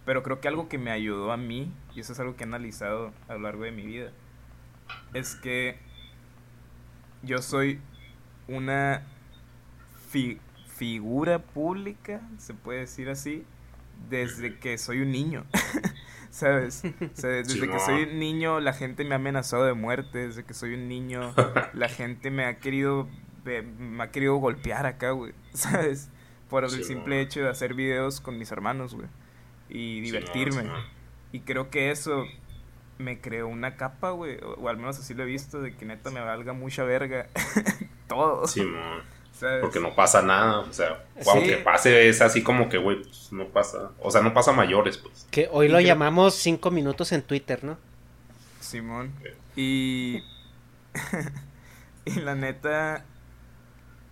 pero 0.04 0.22
creo 0.22 0.40
que 0.40 0.48
algo 0.48 0.68
que 0.68 0.78
me 0.78 0.90
ayudó 0.90 1.32
a 1.32 1.36
mí 1.36 1.72
y 1.94 2.00
eso 2.00 2.12
es 2.12 2.20
algo 2.20 2.36
que 2.36 2.44
he 2.44 2.46
analizado 2.46 3.12
a 3.28 3.34
lo 3.34 3.40
largo 3.40 3.64
de 3.64 3.72
mi 3.72 3.84
vida 3.86 4.10
es 5.14 5.34
que 5.36 5.78
yo 7.22 7.42
soy 7.42 7.80
una 8.48 9.02
fi- 10.10 10.40
figura 10.76 11.38
pública, 11.40 12.20
se 12.38 12.54
puede 12.54 12.80
decir 12.80 13.08
así, 13.08 13.44
desde 14.08 14.58
que 14.58 14.78
soy 14.78 15.00
un 15.02 15.12
niño. 15.12 15.44
¿Sabes? 16.30 16.82
Sea, 17.14 17.30
desde 17.30 17.68
que 17.68 17.78
soy 17.78 18.02
un 18.04 18.18
niño 18.18 18.60
la 18.60 18.72
gente 18.72 19.04
me 19.04 19.14
ha 19.14 19.16
amenazado 19.16 19.64
de 19.64 19.74
muerte, 19.74 20.26
desde 20.26 20.44
que 20.44 20.54
soy 20.54 20.74
un 20.74 20.88
niño 20.88 21.34
la 21.72 21.88
gente 21.88 22.30
me 22.30 22.44
ha 22.44 22.58
querido 22.58 23.08
me 23.78 24.02
ha 24.02 24.10
querido 24.10 24.36
golpear 24.36 24.84
acá, 24.84 25.12
güey, 25.12 25.32
¿sabes? 25.54 26.10
Por 26.50 26.64
el 26.64 26.84
simple 26.84 27.20
hecho 27.20 27.40
de 27.40 27.48
hacer 27.48 27.74
videos 27.74 28.20
con 28.20 28.38
mis 28.38 28.52
hermanos, 28.52 28.94
güey, 28.94 29.08
y 29.70 30.00
divertirme. 30.00 30.64
Y 31.32 31.40
creo 31.40 31.70
que 31.70 31.90
eso 31.90 32.24
me 32.98 33.20
creó 33.20 33.48
una 33.48 33.76
capa, 33.76 34.10
güey, 34.10 34.38
o, 34.42 34.54
o 34.54 34.68
al 34.68 34.76
menos 34.76 34.98
así 34.98 35.14
lo 35.14 35.22
he 35.22 35.26
visto, 35.26 35.62
de 35.62 35.74
que 35.74 35.86
neta 35.86 36.10
me 36.10 36.20
valga 36.20 36.52
mucha 36.52 36.84
verga 36.84 37.28
todo. 38.08 38.46
Sí, 38.46 38.62
man. 38.62 39.02
¿Sabes? 39.38 39.60
Porque 39.60 39.80
no 39.80 39.94
pasa 39.94 40.22
nada, 40.22 40.60
o 40.60 40.72
sea, 40.72 41.04
Sí. 41.20 41.28
aunque 41.32 41.56
pase 41.58 42.08
es 42.08 42.20
así 42.20 42.42
como 42.42 42.68
que, 42.68 42.78
güey, 42.78 43.02
pues 43.02 43.32
no 43.32 43.46
pasa, 43.48 43.90
o 44.00 44.10
sea, 44.10 44.20
no 44.22 44.34
pasa 44.34 44.50
a 44.50 44.54
mayores, 44.54 44.98
pues. 44.98 45.26
Que 45.30 45.48
hoy 45.50 45.68
lo 45.68 45.80
llamamos 45.80 46.34
cinco 46.34 46.70
minutos 46.70 47.12
en 47.12 47.22
Twitter, 47.22 47.64
¿no? 47.64 47.78
Simón. 48.60 49.12
Y. 49.56 50.22
y 52.04 52.20
la 52.20 52.34
neta. 52.34 53.04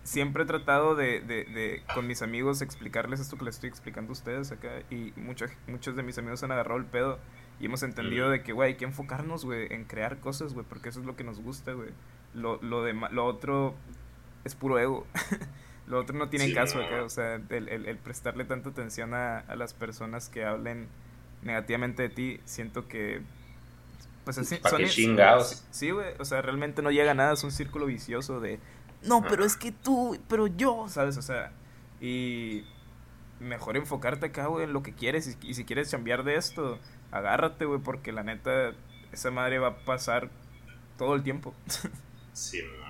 siempre 0.03 0.43
he 0.43 0.45
tratado 0.45 0.95
de, 0.95 1.19
de, 1.19 1.43
de, 1.45 1.83
con 1.93 2.07
mis 2.07 2.21
amigos, 2.21 2.61
explicarles 2.61 3.19
esto 3.19 3.37
que 3.37 3.45
les 3.45 3.55
estoy 3.55 3.69
explicando 3.69 4.11
a 4.11 4.13
ustedes 4.13 4.51
acá. 4.51 4.69
Y 4.89 5.11
muchos, 5.17 5.51
muchos 5.67 5.95
de 5.95 6.03
mis 6.03 6.17
amigos 6.17 6.43
han 6.43 6.51
agarrado 6.51 6.79
el 6.79 6.85
pedo. 6.85 7.19
Y 7.59 7.65
hemos 7.65 7.81
entendido 7.83 8.29
de 8.29 8.43
que, 8.43 8.53
güey, 8.53 8.69
hay 8.73 8.77
que 8.77 8.85
enfocarnos, 8.85 9.43
güey, 9.43 9.67
en 9.73 9.83
crear 9.85 10.19
cosas, 10.19 10.53
güey, 10.53 10.65
porque 10.67 10.89
eso 10.89 10.99
es 10.99 11.05
lo 11.05 11.15
que 11.15 11.23
nos 11.23 11.39
gusta, 11.41 11.73
güey. 11.73 11.89
Lo, 12.33 12.61
lo, 12.61 12.83
de, 12.83 12.93
lo 12.93 13.25
otro 13.25 13.73
es 14.47 14.55
puro 14.55 14.79
ego. 14.79 15.05
lo 15.87 15.99
otro 15.99 16.17
no 16.17 16.29
tiene 16.29 16.53
caso 16.53 16.81
acá. 16.81 17.03
O 17.03 17.09
sea, 17.09 17.35
el, 17.35 17.69
el, 17.69 17.85
el 17.85 17.97
prestarle 17.97 18.45
tanta 18.45 18.69
atención 18.69 19.13
a, 19.13 19.39
a, 19.39 19.55
las 19.55 19.73
personas 19.73 20.29
que 20.29 20.43
hablen 20.43 20.87
negativamente 21.43 22.03
de 22.03 22.09
ti, 22.09 22.39
siento 22.45 22.87
que. 22.87 23.21
Pues 24.25 24.37
así. 24.37 24.57
¿Para 24.57 24.77
qué 24.77 24.87
chingados? 24.87 25.65
Sí, 25.71 25.91
güey. 25.91 26.13
O 26.19 26.25
sea, 26.25 26.41
realmente 26.41 26.81
no 26.81 26.91
llega 26.91 27.11
a 27.11 27.15
nada. 27.15 27.33
Es 27.33 27.43
un 27.43 27.51
círculo 27.51 27.85
vicioso 27.85 28.39
de. 28.39 28.59
No, 29.03 29.21
pero 29.21 29.45
es 29.45 29.55
que 29.55 29.71
tú, 29.71 30.17
pero 30.27 30.47
yo, 30.47 30.87
¿sabes? 30.89 31.17
O 31.17 31.21
sea, 31.21 31.51
y 32.01 32.65
mejor 33.39 33.77
enfocarte 33.77 34.25
acá, 34.25 34.47
güey, 34.47 34.65
en 34.65 34.73
lo 34.73 34.83
que 34.83 34.93
quieres. 34.93 35.37
Y, 35.41 35.47
y 35.49 35.53
si 35.53 35.65
quieres 35.65 35.91
cambiar 35.91 36.23
de 36.23 36.35
esto, 36.35 36.79
agárrate, 37.11 37.65
güey, 37.65 37.79
porque 37.79 38.11
la 38.11 38.23
neta, 38.23 38.73
esa 39.11 39.31
madre 39.31 39.59
va 39.59 39.67
a 39.67 39.77
pasar 39.77 40.29
todo 40.97 41.15
el 41.15 41.23
tiempo. 41.23 41.53
sí, 42.33 42.61
no. 42.63 42.86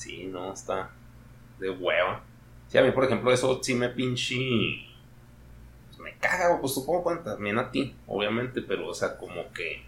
Sí, 0.00 0.24
no, 0.24 0.54
está 0.54 0.92
de 1.58 1.68
hueva. 1.68 2.24
Sí, 2.68 2.78
a 2.78 2.82
mí, 2.82 2.90
por 2.90 3.04
ejemplo, 3.04 3.30
eso 3.30 3.62
sí 3.62 3.74
me 3.74 3.90
pinche. 3.90 4.34
Pues 5.88 5.98
me 6.00 6.16
caga, 6.16 6.58
pues 6.58 6.72
supongo 6.72 7.18
que 7.18 7.22
también 7.22 7.58
a 7.58 7.70
ti, 7.70 7.94
obviamente, 8.06 8.62
pero, 8.62 8.88
o 8.88 8.94
sea, 8.94 9.18
como 9.18 9.52
que 9.52 9.82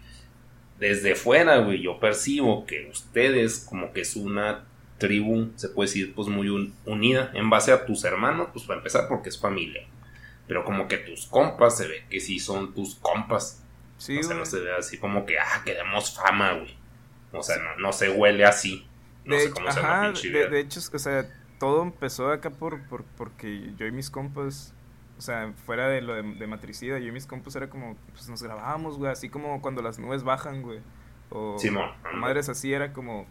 desde 0.77 1.15
fuera, 1.15 1.57
güey, 1.57 1.81
yo 1.81 1.99
percibo 1.99 2.67
que 2.67 2.87
ustedes, 2.91 3.65
como 3.67 3.91
que 3.91 4.01
es 4.01 4.15
una 4.15 4.65
tribu, 4.99 5.51
se 5.55 5.69
puede 5.69 5.87
decir, 5.87 6.13
pues 6.13 6.27
muy 6.27 6.47
un, 6.47 6.75
unida 6.85 7.31
en 7.33 7.49
base 7.49 7.71
a 7.71 7.83
tus 7.87 8.03
hermanos, 8.03 8.49
pues 8.53 8.65
para 8.65 8.77
empezar, 8.77 9.07
porque 9.07 9.29
es 9.29 9.39
familia. 9.39 9.87
Pero 10.45 10.63
como 10.63 10.87
que 10.87 10.97
tus 10.97 11.25
compas 11.25 11.75
se 11.75 11.87
ve 11.87 12.03
que 12.07 12.19
sí 12.19 12.37
son 12.37 12.75
tus 12.75 12.93
compas. 12.95 13.63
Sí, 13.97 14.19
o 14.19 14.21
sea, 14.21 14.35
no 14.35 14.45
se 14.45 14.59
ve 14.59 14.75
así 14.75 14.99
como 14.99 15.25
que, 15.25 15.39
ah, 15.39 15.63
queremos 15.65 16.13
fama, 16.13 16.53
güey. 16.53 16.75
O 17.31 17.41
sea, 17.41 17.57
no, 17.57 17.77
no 17.77 17.91
se 17.91 18.11
huele 18.11 18.45
así. 18.45 18.85
No 19.25 19.35
de 19.35 19.41
sé 19.41 19.47
hecho, 19.47 19.55
cómo 19.55 19.71
se 19.71 19.79
ajá, 19.79 20.13
llama 20.13 20.19
de, 20.19 20.49
de 20.49 20.59
hecho, 20.59 20.79
o 20.93 20.99
sea, 20.99 21.29
todo 21.59 21.83
empezó 21.83 22.29
acá 22.31 22.49
por, 22.49 22.83
por 22.87 23.03
porque 23.17 23.73
yo 23.77 23.85
y 23.85 23.91
mis 23.91 24.09
compas, 24.09 24.73
o 25.17 25.21
sea, 25.21 25.53
fuera 25.65 25.87
de 25.87 26.01
lo 26.01 26.13
de, 26.13 26.23
de, 26.23 26.47
matricida, 26.47 26.99
yo 26.99 27.07
y 27.07 27.11
mis 27.11 27.25
compas 27.25 27.55
era 27.55 27.69
como, 27.69 27.95
pues 28.11 28.27
nos 28.29 28.43
grabábamos, 28.43 28.97
güey, 28.97 29.11
así 29.11 29.29
como 29.29 29.61
cuando 29.61 29.81
las 29.81 29.99
nubes 29.99 30.23
bajan, 30.23 30.61
güey. 30.61 30.79
O, 31.29 31.55
o 31.55 32.15
madres 32.17 32.49
así, 32.49 32.73
era 32.73 32.93
como, 32.93 33.25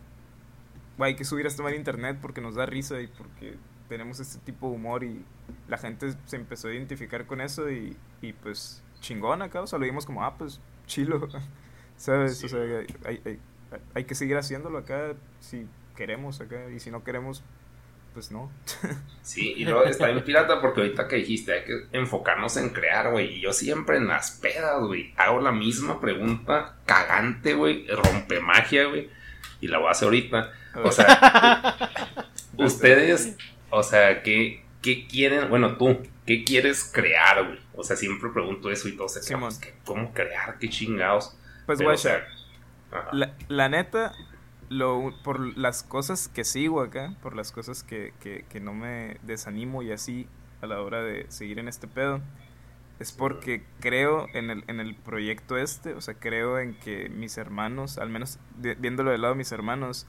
güey, 0.97 1.11
hay 1.11 1.17
que 1.17 1.25
subir 1.25 1.47
esto 1.47 1.67
a 1.67 1.75
internet 1.75 2.19
porque 2.23 2.41
nos 2.41 2.55
da 2.55 2.67
risa 2.67 3.01
y 3.01 3.07
porque 3.07 3.57
tenemos 3.89 4.19
este 4.19 4.39
tipo 4.39 4.69
de 4.71 4.77
humor 4.77 5.05
y 5.05 5.25
la 5.69 5.77
gente 5.77 6.15
se 6.25 6.37
empezó 6.37 6.69
a 6.69 6.73
identificar 6.73 7.27
con 7.27 7.41
eso 7.41 7.71
y, 7.71 7.97
y 8.23 8.33
pues 8.33 8.83
chingón 9.01 9.43
acá, 9.43 9.61
o 9.61 9.67
sea, 9.67 9.79
lo 9.79 9.85
vimos 9.85 10.07
como, 10.07 10.25
ah, 10.25 10.35
pues 10.39 10.61
chilo, 10.87 11.29
¿sabes? 11.97 12.39
Sí. 12.39 12.47
O 12.47 12.49
sea, 12.49 12.61
hay, 13.05 13.21
hay, 13.27 13.41
hay 13.95 14.05
que 14.05 14.15
seguir 14.15 14.37
haciéndolo 14.37 14.79
acá 14.79 15.15
si 15.41 15.67
queremos 16.03 16.41
acá 16.41 16.69
y 16.69 16.81
si 16.81 16.91
no 16.91 17.05
queremos, 17.05 17.45
pues 18.13 18.33
no. 18.33 18.51
Sí, 19.23 19.55
y 19.57 19.65
luego 19.65 19.85
está 19.85 20.09
bien 20.09 20.25
pirata 20.25 20.61
porque 20.61 20.81
ahorita 20.81 21.07
que 21.07 21.15
dijiste 21.15 21.53
hay 21.53 21.65
que 21.65 21.87
enfocarnos 21.93 22.57
en 22.57 22.71
crear, 22.71 23.13
güey. 23.13 23.37
Y 23.37 23.41
yo 23.41 23.53
siempre 23.53 23.99
en 23.99 24.09
las 24.09 24.33
pedas, 24.33 24.81
güey, 24.81 25.15
hago 25.17 25.41
la 25.41 25.53
misma 25.53 26.01
pregunta 26.01 26.75
cagante, 26.87 27.55
güey, 27.55 27.87
rompe 27.87 28.41
magia, 28.41 28.87
güey. 28.87 29.11
Y 29.61 29.69
la 29.69 29.79
voy 29.79 29.87
a 29.87 29.91
hacer 29.93 30.07
ahorita. 30.07 30.53
O 30.83 30.91
sea, 30.91 31.79
ustedes, 32.59 33.37
o 33.71 33.85
sea, 33.85 34.25
¿qué, 34.25 34.65
¿qué 34.83 35.07
quieren? 35.07 35.51
Bueno, 35.51 35.77
tú, 35.77 36.03
¿qué 36.27 36.43
quieres 36.43 36.91
crear, 36.93 37.47
güey? 37.47 37.61
O 37.75 37.85
sea, 37.85 37.95
siempre 37.95 38.31
pregunto 38.31 38.73
eso 38.73 38.89
y 38.89 38.97
todos 38.97 39.15
se 39.15 39.39
pues, 39.39 39.61
¿cómo 39.85 40.13
crear? 40.13 40.59
¿Qué 40.59 40.69
chingados? 40.69 41.39
Pues, 41.65 41.81
güey, 41.81 41.95
o 41.95 41.99
sea, 41.99 42.27
la, 43.13 43.37
la 43.47 43.69
neta, 43.69 44.13
lo, 44.73 45.13
por 45.23 45.57
las 45.59 45.83
cosas 45.83 46.29
que 46.29 46.45
sigo 46.45 46.81
acá, 46.81 47.15
por 47.23 47.37
las 47.37 47.53
cosas 47.53 47.83
que, 47.83 48.13
que, 48.21 48.45
que 48.49 48.61
no 48.61 48.73
me 48.75 49.19
desanimo 49.23 49.83
y 49.83 49.93
así 49.93 50.27
a 50.61 50.67
la 50.67 50.81
hora 50.81 51.03
de 51.03 51.27
seguir 51.31 51.59
en 51.59 51.69
este 51.69 51.87
pedo, 51.89 52.21
es 52.99 53.13
porque 53.13 53.65
creo 53.81 54.27
en 54.35 54.51
el, 54.51 54.65
en 54.69 54.79
el 54.81 54.95
proyecto 54.95 55.57
este, 55.57 55.95
o 55.95 56.01
sea, 56.01 56.15
creo 56.15 56.59
en 56.61 56.75
que 56.79 57.09
mis 57.09 57.37
hermanos, 57.37 57.99
al 57.99 58.09
menos 58.11 58.39
de- 58.59 58.75
viéndolo 58.77 59.11
del 59.11 59.23
lado 59.23 59.35
de 59.35 59.39
mis 59.39 59.51
hermanos, 59.53 60.07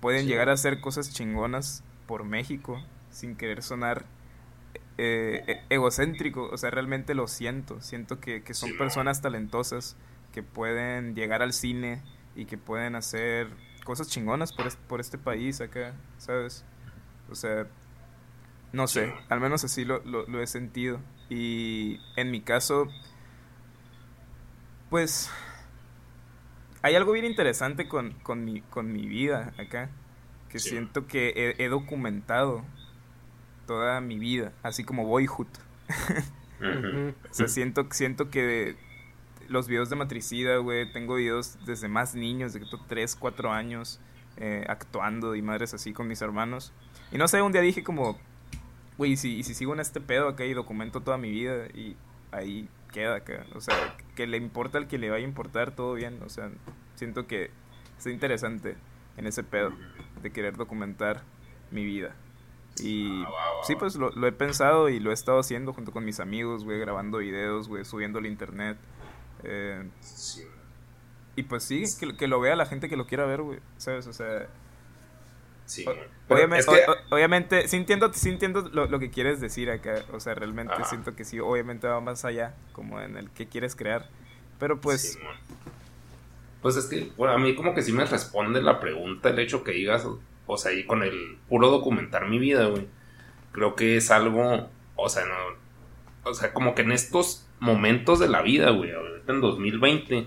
pueden 0.00 0.22
Sí. 0.22 0.28
llegar 0.28 0.48
a 0.48 0.52
hacer 0.54 0.80
cosas 0.80 1.12
chingonas 1.12 1.84
por 2.06 2.24
México 2.24 2.82
sin 3.10 3.36
querer 3.36 3.62
sonar 3.62 4.04
eh, 4.98 5.42
e- 5.46 5.74
egocéntrico, 5.74 6.48
o 6.50 6.56
sea, 6.58 6.70
realmente 6.70 7.14
lo 7.14 7.26
siento, 7.28 7.80
siento 7.80 8.20
que, 8.20 8.42
que 8.42 8.54
son 8.54 8.76
personas 8.76 9.22
talentosas 9.22 9.96
que 10.32 10.42
pueden 10.42 11.14
llegar 11.14 11.42
al 11.42 11.52
cine 11.52 12.02
y 12.34 12.44
que 12.46 12.58
pueden 12.58 12.94
hacer 12.94 13.48
cosas 13.84 14.08
chingonas 14.08 14.52
por, 14.52 14.66
est- 14.66 14.78
por 14.80 15.00
este 15.00 15.18
país 15.18 15.60
acá, 15.60 15.94
¿sabes? 16.18 16.64
O 17.30 17.34
sea, 17.34 17.66
no 18.72 18.86
sé, 18.86 19.12
al 19.28 19.40
menos 19.40 19.64
así 19.64 19.84
lo, 19.84 20.00
lo, 20.04 20.26
lo 20.26 20.42
he 20.42 20.46
sentido. 20.46 21.00
Y 21.28 22.00
en 22.16 22.30
mi 22.30 22.40
caso, 22.42 22.86
pues, 24.90 25.30
hay 26.82 26.94
algo 26.96 27.12
bien 27.12 27.24
interesante 27.24 27.88
con, 27.88 28.12
con, 28.22 28.44
mi, 28.44 28.60
con 28.62 28.92
mi 28.92 29.06
vida 29.06 29.52
acá, 29.58 29.88
que 30.48 30.58
Sí. 30.58 30.70
siento 30.70 31.06
que 31.06 31.54
he, 31.58 31.64
he 31.64 31.68
documentado 31.68 32.64
toda 33.66 34.00
mi 34.00 34.18
vida, 34.18 34.52
así 34.62 34.84
como 34.84 35.06
Boyhood. 35.06 35.46
Ujú. 36.60 37.14
O 37.30 37.34
sea, 37.34 37.48
siento, 37.48 37.86
siento 37.90 38.30
que 38.30 38.76
los 39.48 39.68
videos 39.68 39.90
de 39.90 39.96
matricida, 39.96 40.56
güey, 40.58 40.90
tengo 40.92 41.16
videos 41.16 41.58
desde 41.64 41.88
más 41.88 42.14
niños, 42.14 42.52
de 42.52 42.62
3, 42.88 43.16
4 43.16 43.52
años, 43.52 44.00
eh, 44.36 44.64
actuando 44.68 45.34
y 45.34 45.42
madres 45.42 45.74
así 45.74 45.92
con 45.92 46.08
mis 46.08 46.22
hermanos. 46.22 46.72
Y 47.10 47.18
no 47.18 47.28
sé, 47.28 47.42
un 47.42 47.52
día 47.52 47.60
dije 47.60 47.82
como, 47.82 48.18
güey, 48.98 49.12
¿y 49.12 49.16
si, 49.16 49.36
y 49.36 49.42
si 49.42 49.54
sigo 49.54 49.74
en 49.74 49.80
este 49.80 50.00
pedo 50.00 50.28
acá 50.28 50.44
y 50.44 50.54
documento 50.54 51.00
toda 51.00 51.18
mi 51.18 51.30
vida 51.30 51.66
y 51.74 51.96
ahí 52.32 52.68
queda. 52.92 53.22
O 53.54 53.60
sea, 53.60 53.96
que 54.14 54.26
le 54.26 54.36
importa 54.36 54.78
al 54.78 54.86
que 54.86 54.98
le 54.98 55.10
vaya 55.10 55.24
a 55.24 55.28
importar, 55.28 55.74
todo 55.74 55.94
bien. 55.94 56.20
O 56.24 56.28
sea, 56.28 56.50
siento 56.94 57.26
que 57.26 57.50
es 57.98 58.06
interesante 58.06 58.76
en 59.16 59.26
ese 59.26 59.42
pedo 59.42 59.72
de 60.22 60.30
querer 60.30 60.56
documentar 60.56 61.22
mi 61.70 61.84
vida. 61.84 62.14
Y 62.82 63.24
sí, 63.64 63.74
pues 63.76 63.96
lo, 63.96 64.10
lo 64.10 64.26
he 64.26 64.32
pensado 64.32 64.88
y 64.88 64.98
lo 64.98 65.10
he 65.10 65.14
estado 65.14 65.40
haciendo 65.40 65.72
junto 65.72 65.92
con 65.92 66.04
mis 66.04 66.20
amigos, 66.20 66.64
güey, 66.64 66.78
grabando 66.78 67.18
videos, 67.18 67.68
güey, 67.68 67.84
subiendo 67.84 68.18
al 68.18 68.26
internet. 68.26 68.78
Eh, 69.44 69.88
Sí. 70.00 70.42
y 71.36 71.42
pues 71.44 71.64
sí, 71.64 71.84
que, 71.98 72.16
que 72.16 72.28
lo 72.28 72.40
vea 72.40 72.56
la 72.56 72.66
gente 72.66 72.88
que 72.88 72.96
lo 72.96 73.06
quiera 73.06 73.24
ver, 73.26 73.42
güey, 73.42 73.58
¿sabes? 73.78 74.06
O 74.06 74.12
sea, 74.12 74.46
Sí. 75.66 75.84
o- 75.86 75.94
obviamente, 76.34 76.58
es 76.60 76.66
que- 76.66 76.90
o- 76.90 76.92
o- 76.92 77.14
obviamente, 77.14 77.68
sí 77.68 77.76
entiendo, 77.76 78.12
sí 78.12 78.28
entiendo 78.28 78.68
lo, 78.72 78.86
lo 78.86 78.98
que 78.98 79.10
quieres 79.10 79.40
decir 79.40 79.70
acá, 79.70 80.04
o 80.12 80.20
sea, 80.20 80.34
realmente 80.34 80.74
Ajá. 80.74 80.84
siento 80.84 81.14
que 81.16 81.24
sí, 81.24 81.40
obviamente 81.40 81.86
va 81.86 82.00
más 82.00 82.24
allá, 82.24 82.54
como 82.72 83.00
en 83.00 83.16
el 83.16 83.30
que 83.30 83.46
quieres 83.48 83.74
crear, 83.76 84.08
pero 84.58 84.80
pues. 84.80 85.18
Pues 86.60 86.76
es 86.76 86.84
que, 86.86 87.10
bueno, 87.16 87.34
a 87.34 87.38
mí 87.38 87.54
como 87.56 87.74
que 87.74 87.82
sí 87.82 87.92
me 87.92 88.04
responde 88.04 88.62
la 88.62 88.78
pregunta 88.78 89.30
el 89.30 89.38
hecho 89.40 89.64
que 89.64 89.72
digas, 89.72 90.06
o 90.46 90.56
sea, 90.58 90.72
y 90.72 90.84
con 90.86 91.02
el 91.02 91.36
puro 91.48 91.70
documentar 91.70 92.28
mi 92.28 92.38
vida, 92.38 92.66
güey. 92.66 92.86
Creo 93.52 93.74
que 93.74 93.96
es 93.96 94.10
algo, 94.12 94.68
o 94.96 95.08
sea, 95.08 95.24
no, 95.26 96.30
o 96.30 96.34
sea, 96.34 96.52
como 96.52 96.74
que 96.74 96.82
en 96.82 96.92
estos 96.92 97.46
momentos 97.62 98.18
de 98.18 98.28
la 98.28 98.42
vida, 98.42 98.70
güey, 98.70 98.90
ahorita 98.90 99.32
en 99.32 99.40
2020, 99.40 100.26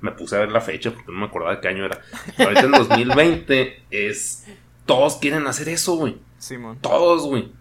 me 0.00 0.10
puse 0.12 0.36
a 0.36 0.40
ver 0.40 0.50
la 0.50 0.62
fecha 0.62 0.90
porque 0.90 1.12
no 1.12 1.18
me 1.18 1.26
acordaba 1.26 1.54
de 1.56 1.60
qué 1.60 1.68
año 1.68 1.84
era. 1.84 2.00
Ahorita 2.38 2.62
en 2.62 2.70
2020 2.70 3.82
es, 3.90 4.46
todos 4.86 5.16
quieren 5.16 5.46
hacer 5.46 5.68
eso, 5.68 5.96
güey. 5.96 6.16
Simón, 6.38 6.78
Todos, 6.80 7.26
güey. 7.26 7.52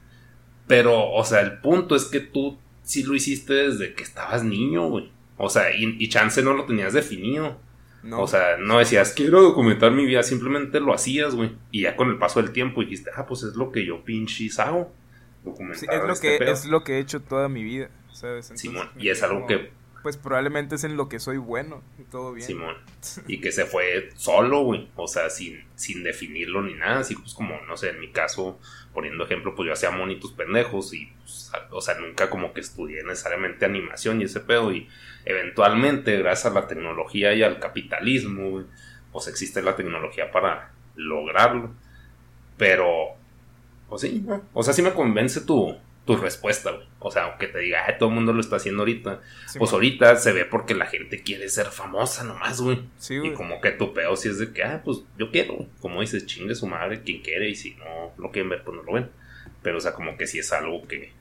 Pero, 0.67 1.11
o 1.11 1.23
sea, 1.25 1.41
el 1.41 1.59
punto 1.59 1.95
es 1.95 2.05
que 2.05 2.21
tú 2.21 2.57
sí 2.83 3.03
lo 3.03 3.15
hiciste 3.15 3.53
desde 3.53 3.93
que 3.93 4.03
estabas 4.03 4.45
niño, 4.45 4.87
güey. 4.87 5.11
O 5.37 5.49
sea, 5.49 5.75
y, 5.75 5.97
y 5.99 6.07
chance 6.07 6.41
no 6.41 6.53
lo 6.53 6.63
tenías 6.63 6.93
definido. 6.93 7.59
no, 8.01 8.21
O 8.21 8.27
sea, 8.27 8.55
no 8.57 8.79
decías, 8.79 9.11
quiero 9.11 9.41
documentar 9.41 9.91
mi 9.91 10.05
vida, 10.05 10.23
simplemente 10.23 10.79
lo 10.79 10.93
hacías, 10.93 11.35
güey. 11.35 11.51
Y 11.69 11.81
ya 11.81 11.97
con 11.97 12.09
el 12.09 12.17
paso 12.17 12.41
del 12.41 12.51
tiempo 12.53 12.79
dijiste, 12.79 13.11
ah, 13.13 13.25
pues 13.25 13.43
es 13.43 13.55
lo 13.55 13.73
que 13.73 13.85
yo 13.85 14.05
pinches 14.05 14.57
hago. 14.57 14.93
Documentar 15.43 15.79
sí, 15.79 15.85
es, 15.91 16.01
lo 16.01 16.13
este 16.13 16.31
que, 16.31 16.37
pedo. 16.39 16.53
es 16.53 16.65
lo 16.65 16.83
que 16.85 16.93
he 16.93 16.99
hecho 16.99 17.19
toda 17.21 17.49
mi 17.49 17.61
vida, 17.63 17.89
¿sabes? 18.15 18.45
Entonces, 18.45 18.61
Simón, 18.61 18.89
me 18.95 19.03
y 19.03 19.09
es 19.09 19.21
algo 19.23 19.41
como, 19.41 19.47
que, 19.47 19.71
Pues 20.01 20.17
probablemente 20.17 20.75
es 20.75 20.83
en 20.83 20.97
lo 20.97 21.09
que 21.09 21.19
soy 21.19 21.37
bueno, 21.37 21.83
y 21.99 22.03
todo 22.03 22.33
bien. 22.33 22.47
Simón, 22.47 22.75
y 23.27 23.39
que 23.41 23.51
se 23.51 23.65
fue 23.65 24.09
solo, 24.15 24.61
güey. 24.63 24.89
O 24.95 25.07
sea, 25.07 25.29
sin, 25.29 25.63
sin 25.75 26.03
definirlo 26.03 26.61
ni 26.61 26.73
nada. 26.73 26.99
Así 26.99 27.15
pues 27.15 27.33
como, 27.33 27.59
no 27.67 27.77
sé, 27.77 27.89
en 27.89 27.99
mi 27.99 28.11
caso, 28.11 28.59
poniendo 28.93 29.25
ejemplo, 29.25 29.53
pues 29.55 29.67
yo 29.67 29.73
hacía 29.73 29.91
monitos 29.91 30.31
pendejos 30.31 30.93
y, 30.93 31.07
pues, 31.19 31.51
o 31.71 31.81
sea, 31.81 31.95
nunca 31.95 32.29
como 32.29 32.53
que 32.53 32.61
estudié 32.61 33.03
necesariamente 33.03 33.65
animación 33.65 34.21
y 34.21 34.25
ese 34.25 34.39
pedo. 34.39 34.71
Y 34.71 34.87
eventualmente, 35.25 36.17
gracias 36.17 36.51
a 36.51 36.59
la 36.59 36.67
tecnología 36.67 37.33
y 37.33 37.43
al 37.43 37.59
capitalismo, 37.59 38.49
güey, 38.49 38.65
pues 39.11 39.27
existe 39.27 39.61
la 39.61 39.75
tecnología 39.75 40.31
para 40.31 40.71
lograrlo. 40.95 41.71
Pero, 42.57 43.15
O 43.89 43.97
sí, 43.97 44.25
o 44.53 44.63
sea, 44.63 44.73
sí 44.73 44.81
me 44.81 44.93
convence 44.93 45.41
tu, 45.41 45.77
tu 46.05 46.15
respuesta, 46.15 46.71
güey. 46.71 46.87
O 46.99 47.11
sea, 47.11 47.25
aunque 47.25 47.47
te 47.47 47.59
diga, 47.59 47.97
todo 47.97 48.09
el 48.09 48.15
mundo 48.15 48.31
lo 48.31 48.39
está 48.39 48.57
haciendo 48.57 48.83
ahorita. 48.83 49.21
pues 49.57 49.73
ahorita 49.73 50.15
se 50.17 50.31
ve 50.33 50.45
porque 50.45 50.75
la 50.75 50.85
gente 50.85 51.21
quiere 51.23 51.49
ser 51.49 51.67
famosa 51.67 52.23
nomás, 52.23 52.61
güey. 52.61 52.83
Sí, 52.97 53.17
güey. 53.17 53.31
Y 53.31 53.33
como 53.33 53.59
que 53.59 53.71
tu 53.71 53.93
pedo 53.93 54.15
sí 54.15 54.29
es 54.29 54.39
de 54.39 54.53
que, 54.53 54.63
ah, 54.63 54.81
pues 54.85 54.99
yo 55.17 55.31
quiero. 55.31 55.67
Como 55.81 56.01
dices, 56.01 56.25
chingue 56.25 56.55
su 56.55 56.67
madre, 56.67 57.01
quien 57.01 57.21
quiere. 57.21 57.49
Y 57.49 57.55
si 57.55 57.75
no 57.75 58.13
lo 58.17 58.31
quieren 58.31 58.49
ver, 58.49 58.63
pues 58.63 58.77
no 58.77 58.83
lo 58.83 58.93
ven. 58.93 59.09
Pero, 59.61 59.77
o 59.77 59.81
sea, 59.81 59.93
como 59.93 60.15
que 60.15 60.27
sí 60.27 60.39
es 60.39 60.53
algo 60.53 60.87
que. 60.87 61.11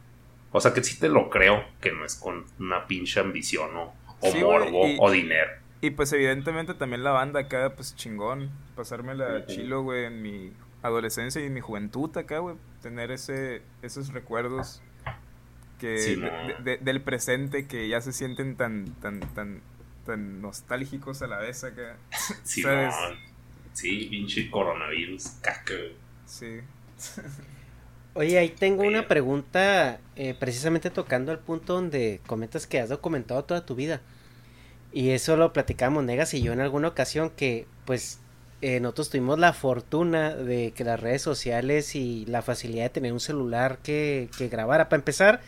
O 0.52 0.60
sea, 0.60 0.72
que 0.72 0.84
sí 0.84 1.00
te 1.00 1.08
lo 1.08 1.30
creo, 1.30 1.64
que 1.80 1.90
no 1.90 2.04
es 2.04 2.14
con 2.14 2.44
una 2.60 2.86
pinche 2.86 3.18
ambición 3.18 3.74
o, 3.76 3.94
o 4.20 4.34
morbo 4.36 4.84
o 5.00 5.10
dinero. 5.10 5.50
Y 5.80 5.90
pues 5.90 6.12
evidentemente 6.12 6.74
también 6.74 7.04
la 7.04 7.10
banda 7.10 7.40
acá, 7.40 7.74
pues 7.74 7.96
chingón. 7.96 8.50
Pasármela 8.76 9.46
chilo, 9.46 9.82
güey, 9.82 10.04
en 10.04 10.22
mi 10.22 10.52
adolescencia 10.82 11.42
y 11.42 11.46
en 11.46 11.54
mi 11.54 11.60
juventud 11.60 12.16
acá, 12.16 12.38
güey. 12.38 12.56
Tener 12.84 13.12
ese, 13.12 13.62
esos 13.80 14.12
recuerdos 14.12 14.82
que 15.80 16.18
del 16.82 17.00
presente 17.00 17.66
que 17.66 17.88
ya 17.88 18.02
se 18.02 18.12
sienten 18.12 18.56
tan, 18.56 18.94
tan, 19.00 19.20
tan, 19.32 19.62
tan 20.04 20.42
nostálgicos 20.42 21.22
a 21.22 21.26
la 21.26 21.38
vez 21.38 21.64
acá. 21.64 21.96
Sí, 22.44 22.62
sí, 23.72 24.06
pinche 24.10 24.50
coronavirus, 24.50 25.28
caca. 25.40 25.72
Sí. 26.26 26.60
Oye, 28.12 28.38
ahí 28.38 28.50
tengo 28.50 28.82
una 28.82 29.08
pregunta 29.08 29.98
eh, 30.16 30.34
precisamente 30.38 30.90
tocando 30.90 31.32
el 31.32 31.38
punto 31.38 31.72
donde 31.72 32.20
comentas 32.26 32.66
que 32.66 32.80
has 32.80 32.90
documentado 32.90 33.46
toda 33.46 33.64
tu 33.64 33.74
vida. 33.74 34.02
Y 34.92 35.12
eso 35.12 35.38
lo 35.38 35.54
platicamos 35.54 36.04
Negas 36.04 36.34
y 36.34 36.42
yo 36.42 36.52
en 36.52 36.60
alguna 36.60 36.88
ocasión 36.88 37.30
que 37.30 37.66
pues 37.86 38.20
eh, 38.66 38.80
nosotros 38.80 39.10
tuvimos 39.10 39.38
la 39.38 39.52
fortuna 39.52 40.34
de 40.34 40.72
que 40.74 40.84
las 40.84 40.98
redes 40.98 41.20
sociales 41.20 41.94
y 41.94 42.24
la 42.24 42.40
facilidad 42.40 42.84
de 42.84 42.88
tener 42.88 43.12
un 43.12 43.20
celular 43.20 43.76
que, 43.82 44.30
que 44.38 44.48
grabara. 44.48 44.88
Para 44.88 45.00
empezar, 45.00 45.42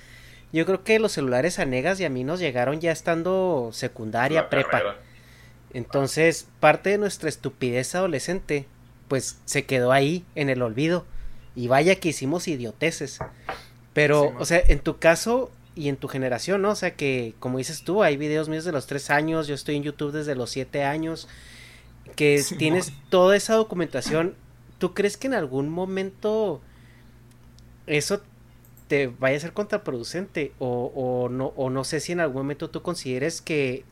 yo 0.52 0.66
creo 0.66 0.84
que 0.84 0.98
los 0.98 1.12
celulares 1.12 1.58
a 1.58 1.64
Negas 1.64 1.98
y 1.98 2.04
a 2.04 2.10
mí 2.10 2.24
nos 2.24 2.40
llegaron 2.40 2.78
ya 2.78 2.92
estando 2.92 3.70
secundaria, 3.72 4.50
prepa. 4.50 4.96
Entonces, 5.72 6.46
parte 6.60 6.90
de 6.90 6.98
nuestra 6.98 7.30
estupidez 7.30 7.94
adolescente, 7.94 8.66
pues 9.08 9.38
se 9.46 9.64
quedó 9.64 9.92
ahí, 9.92 10.22
en 10.34 10.50
el 10.50 10.60
olvido. 10.60 11.06
Y 11.54 11.68
vaya 11.68 11.94
que 11.94 12.10
hicimos 12.10 12.48
idioteces. 12.48 13.18
Pero, 13.94 14.34
o 14.38 14.44
sea, 14.44 14.62
en 14.68 14.80
tu 14.80 14.98
caso, 14.98 15.50
y 15.74 15.88
en 15.88 15.96
tu 15.96 16.08
generación, 16.08 16.60
¿no? 16.60 16.72
O 16.72 16.76
sea 16.76 16.94
que, 16.94 17.32
como 17.38 17.56
dices 17.56 17.82
tú, 17.82 18.02
hay 18.02 18.18
videos 18.18 18.50
míos 18.50 18.66
de 18.66 18.72
los 18.72 18.86
tres 18.86 19.08
años, 19.08 19.46
yo 19.46 19.54
estoy 19.54 19.76
en 19.76 19.84
YouTube 19.84 20.12
desde 20.12 20.34
los 20.34 20.50
siete 20.50 20.84
años, 20.84 21.28
que 22.14 22.42
tienes 22.58 22.92
toda 23.08 23.36
esa 23.36 23.54
documentación. 23.54 24.34
¿Tú 24.78 24.94
crees 24.94 25.16
que 25.16 25.26
en 25.26 25.34
algún 25.34 25.68
momento 25.68 26.60
eso 27.86 28.20
te 28.88 29.08
vaya 29.08 29.36
a 29.36 29.40
ser 29.40 29.52
contraproducente? 29.52 30.52
O, 30.58 30.92
o, 30.94 31.28
no, 31.28 31.46
o 31.56 31.70
no 31.70 31.84
sé 31.84 32.00
si 32.00 32.12
en 32.12 32.20
algún 32.20 32.42
momento 32.42 32.70
tú 32.70 32.82
consideres 32.82 33.40
que, 33.40 33.84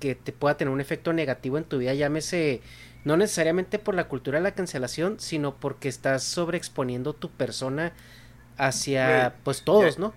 que 0.00 0.14
te 0.14 0.32
pueda 0.32 0.56
tener 0.56 0.72
un 0.72 0.80
efecto 0.80 1.12
negativo 1.12 1.58
en 1.58 1.64
tu 1.64 1.78
vida, 1.78 1.94
llámese 1.94 2.60
no 3.04 3.16
necesariamente 3.16 3.78
por 3.78 3.94
la 3.94 4.08
cultura 4.08 4.38
de 4.38 4.44
la 4.44 4.54
cancelación, 4.54 5.20
sino 5.20 5.54
porque 5.56 5.88
estás 5.88 6.24
sobreexponiendo 6.24 7.12
tu 7.12 7.30
persona 7.30 7.92
hacia, 8.56 9.36
pues 9.44 9.62
todos, 9.62 9.98
¿no? 9.98 10.14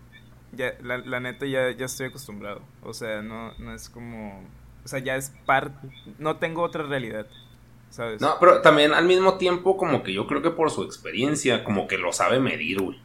ya, 0.53 0.73
la, 0.81 0.97
la 0.97 1.19
neta 1.19 1.45
ya, 1.45 1.71
ya 1.71 1.85
estoy 1.85 2.07
acostumbrado. 2.07 2.61
O 2.81 2.93
sea, 2.93 3.21
no, 3.21 3.53
no 3.57 3.73
es 3.73 3.89
como... 3.89 4.43
O 4.87 4.89
sea, 4.89 4.99
ya 4.99 5.17
es 5.17 5.33
parte... 5.45 5.89
No 6.17 6.37
tengo 6.37 6.61
otra 6.61 6.81
realidad. 6.81 7.27
¿Sabes? 7.89 8.21
No, 8.21 8.37
pero 8.39 8.61
también 8.61 8.93
al 8.93 9.03
mismo 9.03 9.37
tiempo 9.37 9.75
como 9.75 10.01
que 10.01 10.13
yo 10.13 10.25
creo 10.27 10.41
que 10.41 10.51
por 10.51 10.71
su 10.71 10.83
experiencia 10.83 11.65
como 11.65 11.89
que 11.89 11.97
lo 11.97 12.13
sabe 12.13 12.39
medir, 12.39 12.79
güey. 12.79 12.97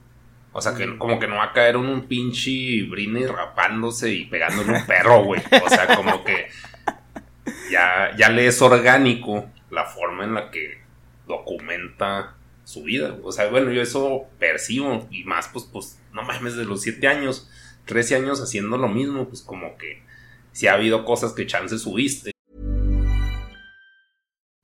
O 0.53 0.63
sea, 0.63 0.77
que 0.77 0.87
mm. 0.87 0.99
como 0.99 1.19
que 1.19 1.27
no 1.27 1.35
va 1.35 1.47
a 1.47 1.53
caer 1.53 1.75
en 1.75 1.87
un 1.87 2.07
pinche 2.07 2.85
brine 2.89 3.27
rapándose 3.27 4.15
y 4.15 4.27
pegándole 4.27 4.79
un 4.79 4.87
perro, 4.87 5.25
güey. 5.25 5.43
O 5.65 5.69
sea, 5.69 5.97
como 5.97 6.23
que 6.23 6.47
ya, 7.69 8.15
ya 8.17 8.29
le 8.29 8.47
es 8.47 8.63
orgánico 8.63 9.51
la 9.69 9.83
forma 9.87 10.23
en 10.23 10.35
la 10.35 10.53
que 10.53 10.83
documenta 11.27 12.37
su 12.63 12.85
vida. 12.85 13.17
O 13.25 13.33
sea, 13.33 13.49
bueno, 13.49 13.73
yo 13.73 13.83
eso 13.83 14.27
percibo 14.39 15.09
y 15.11 15.25
más, 15.25 15.49
pues, 15.49 15.65
pues, 15.65 16.01
no 16.13 16.23
mames, 16.23 16.55
de 16.55 16.65
los 16.65 16.83
7 16.83 17.09
años, 17.09 17.51
13 17.87 18.15
años 18.15 18.41
haciendo 18.41 18.79
lo 18.79 18.87
mismo, 18.87 19.27
pues 19.27 19.43
como 19.43 19.77
que 19.77 20.12
si 20.53 20.67
ha 20.67 20.75
habido 20.75 21.05
cosas 21.05 21.33
que 21.33 21.47
chance 21.47 21.79
subiste 21.79 22.33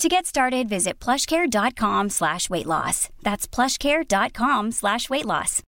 To 0.00 0.08
get 0.08 0.26
started, 0.26 0.68
visit 0.68 0.98
plushcare.com 0.98 2.10
slash 2.10 2.50
weight 2.50 2.66
loss. 2.66 3.10
That's 3.22 3.46
plushcare.com 3.46 4.72
slash 4.72 5.08
weight 5.08 5.24
loss. 5.24 5.62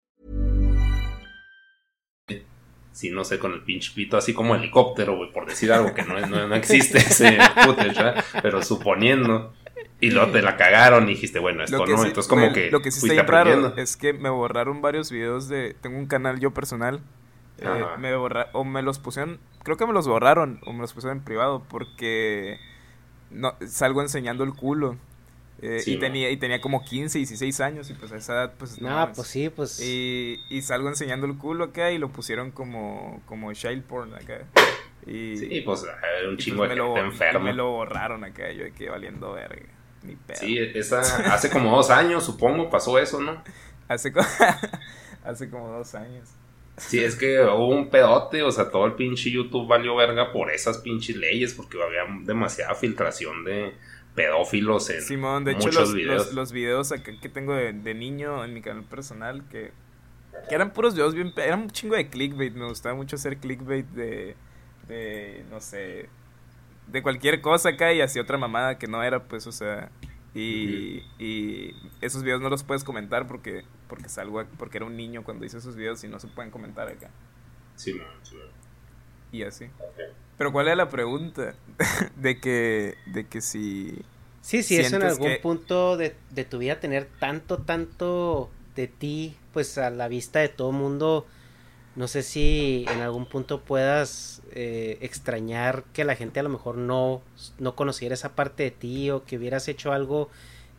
Sí, 2.90 3.10
no 3.10 3.24
sé, 3.24 3.38
con 3.38 3.52
el 3.52 3.62
pinche 3.62 3.92
pito, 3.92 4.16
así 4.16 4.32
como 4.32 4.54
helicóptero, 4.54 5.16
güey, 5.16 5.30
por 5.32 5.46
decir 5.46 5.72
algo 5.72 5.92
que 5.92 6.02
no, 6.02 6.18
no, 6.26 6.46
no 6.46 6.54
existe 6.54 6.98
ese 6.98 7.38
footage, 7.64 8.22
pero 8.40 8.62
suponiendo. 8.62 9.52
Y 10.00 10.10
luego 10.10 10.30
te 10.30 10.40
la 10.42 10.56
cagaron 10.56 11.04
y 11.08 11.14
dijiste, 11.14 11.40
bueno, 11.40 11.64
esto 11.64 11.84
no, 11.84 12.04
entonces 12.04 12.28
como 12.28 12.52
que. 12.52 12.70
Lo 12.70 12.80
que 12.80 12.92
sí 12.92 13.06
está 13.06 13.24
raro 13.24 13.76
es 13.76 13.96
que 13.96 14.12
me 14.12 14.30
borraron 14.30 14.80
varios 14.80 15.10
videos 15.10 15.48
de. 15.48 15.76
Tengo 15.82 15.98
un 15.98 16.06
canal 16.06 16.40
yo 16.40 16.52
personal. 16.52 17.00
Eh, 17.58 17.84
me 17.98 18.16
borra, 18.16 18.48
o 18.52 18.64
me 18.64 18.82
los 18.82 18.98
pusieron. 19.00 19.38
Creo 19.64 19.76
que 19.76 19.86
me 19.86 19.92
los 19.92 20.06
borraron 20.06 20.60
o 20.64 20.72
me 20.72 20.80
los 20.80 20.94
pusieron 20.94 21.18
en 21.18 21.24
privado 21.24 21.64
porque 21.68 22.58
no, 23.30 23.54
salgo 23.66 24.00
enseñando 24.00 24.44
el 24.44 24.52
culo. 24.52 24.96
Eh, 25.62 25.82
y, 25.86 25.98
tenía, 25.98 26.30
y 26.30 26.36
tenía 26.36 26.60
como 26.60 26.84
15, 26.84 27.16
16 27.18 27.60
años 27.60 27.88
y 27.88 27.94
pues 27.94 28.12
a 28.12 28.16
esa 28.16 28.34
edad 28.34 28.54
pues 28.58 28.82
no. 28.82 29.12
pues 29.14 29.28
sí, 29.28 29.48
pues. 29.48 29.80
Y, 29.80 30.40
y, 30.50 30.62
salgo 30.62 30.88
enseñando 30.88 31.26
el 31.26 31.38
culo 31.38 31.64
acá 31.64 31.90
y 31.90 31.98
lo 31.98 32.10
pusieron 32.10 32.50
como, 32.50 33.22
como 33.24 33.52
child 33.52 33.84
porn 33.84 34.14
acá. 34.14 34.44
Y, 35.06 35.36
sí, 35.36 35.60
pues 35.60 35.82
un 35.82 36.34
pues, 36.34 36.44
chingo 36.44 36.64
de 36.66 36.76
gente 36.76 37.00
enfermo. 37.00 37.40
me 37.40 37.52
lo 37.52 37.70
borraron 37.70 38.24
acá, 38.24 38.50
yo 38.52 38.64
que 38.74 38.88
valiendo 38.88 39.32
verga. 39.32 39.68
Ni 40.02 40.16
pedo. 40.16 40.38
Sí, 40.38 40.58
esa, 40.58 41.00
hace 41.32 41.50
como 41.50 41.74
dos 41.74 41.90
años 41.90 42.24
supongo 42.24 42.68
pasó 42.68 42.98
eso, 42.98 43.20
¿no? 43.20 43.42
hace, 43.88 44.12
hace 45.24 45.50
como 45.50 45.68
dos 45.68 45.94
años. 45.94 46.30
Sí, 46.76 46.98
es 47.02 47.14
que 47.14 47.40
hubo 47.40 47.68
un 47.68 47.88
pedote, 47.88 48.42
o 48.42 48.50
sea, 48.50 48.70
todo 48.70 48.86
el 48.86 48.94
pinche 48.94 49.30
YouTube 49.30 49.68
valió 49.68 49.94
verga 49.94 50.32
por 50.32 50.50
esas 50.50 50.78
pinches 50.78 51.16
leyes, 51.16 51.54
porque 51.54 51.78
había 51.80 52.02
demasiada 52.24 52.74
filtración 52.74 53.44
de 53.44 53.74
pedófilos 54.14 54.90
en 54.90 55.02
Simón, 55.02 55.44
de 55.44 55.52
hecho, 55.52 55.70
los, 55.70 55.94
videos. 55.94 56.32
Los, 56.32 56.52
videos 56.52 56.92
que 56.92 57.28
tengo 57.28 57.54
de, 57.54 57.94
niño 57.94 58.44
en 58.44 58.54
mi 58.54 58.60
canal 58.60 58.84
personal, 58.84 59.44
que, 59.48 59.70
que 60.48 60.54
eran 60.54 60.72
puros 60.72 60.94
videos 60.94 61.14
bien... 61.14 61.32
Eran 61.36 61.62
un 61.62 61.70
chingo 61.70 61.94
de 61.94 62.08
clickbait, 62.08 62.54
me 62.54 62.66
gustaba 62.66 62.94
mucho 62.96 63.16
hacer 63.16 63.38
clickbait 63.38 63.86
de, 63.86 64.34
de 64.88 65.44
no 65.50 65.60
sé, 65.60 66.08
de 66.88 67.02
cualquier 67.02 67.40
cosa 67.40 67.70
acá 67.70 67.92
y 67.92 68.00
hacía 68.00 68.22
otra 68.22 68.36
mamada 68.36 68.78
que 68.78 68.88
no 68.88 69.02
era, 69.02 69.22
pues, 69.22 69.46
o 69.46 69.52
sea... 69.52 69.90
Y, 70.34 71.04
y 71.18 71.76
esos 72.00 72.24
videos 72.24 72.40
no 72.40 72.50
los 72.50 72.64
puedes 72.64 72.82
comentar 72.82 73.28
porque 73.28 73.64
porque 73.88 74.08
salgo 74.08 74.44
porque 74.58 74.78
era 74.78 74.86
un 74.86 74.96
niño 74.96 75.22
cuando 75.22 75.44
hice 75.44 75.58
esos 75.58 75.76
videos 75.76 76.02
y 76.02 76.08
no 76.08 76.18
se 76.18 76.26
pueden 76.26 76.50
comentar 76.50 76.88
acá. 76.88 77.10
Sí, 77.76 78.00
sí. 78.22 78.36
Y 79.30 79.42
así. 79.44 79.66
Pero 80.36 80.52
¿cuál 80.52 80.68
es 80.68 80.76
la 80.76 80.88
pregunta? 80.88 81.54
de 82.16 82.40
que 82.40 82.96
de 83.06 83.26
que 83.26 83.40
si 83.40 84.04
Sí, 84.40 84.62
sí, 84.62 84.76
eso 84.76 84.96
en 84.96 85.04
algún 85.04 85.32
punto 85.40 85.96
de, 85.96 86.14
de 86.30 86.44
tu 86.44 86.58
vida 86.58 86.78
tener 86.78 87.08
tanto 87.18 87.58
tanto 87.58 88.50
de 88.76 88.88
ti 88.88 89.36
pues 89.52 89.78
a 89.78 89.88
la 89.90 90.08
vista 90.08 90.40
de 90.40 90.48
todo 90.48 90.72
mundo 90.72 91.26
No 91.96 92.08
sé 92.08 92.22
si 92.22 92.84
en 92.90 93.00
algún 93.00 93.24
punto 93.26 93.60
puedas 93.60 94.42
eh, 94.52 94.98
extrañar 95.00 95.84
que 95.92 96.04
la 96.04 96.16
gente 96.16 96.40
a 96.40 96.42
lo 96.42 96.48
mejor 96.48 96.76
no, 96.76 97.22
no 97.58 97.76
conociera 97.76 98.14
esa 98.14 98.34
parte 98.34 98.64
de 98.64 98.70
ti 98.72 99.10
o 99.10 99.24
que 99.24 99.36
hubieras 99.38 99.68
hecho 99.68 99.92
algo 99.92 100.28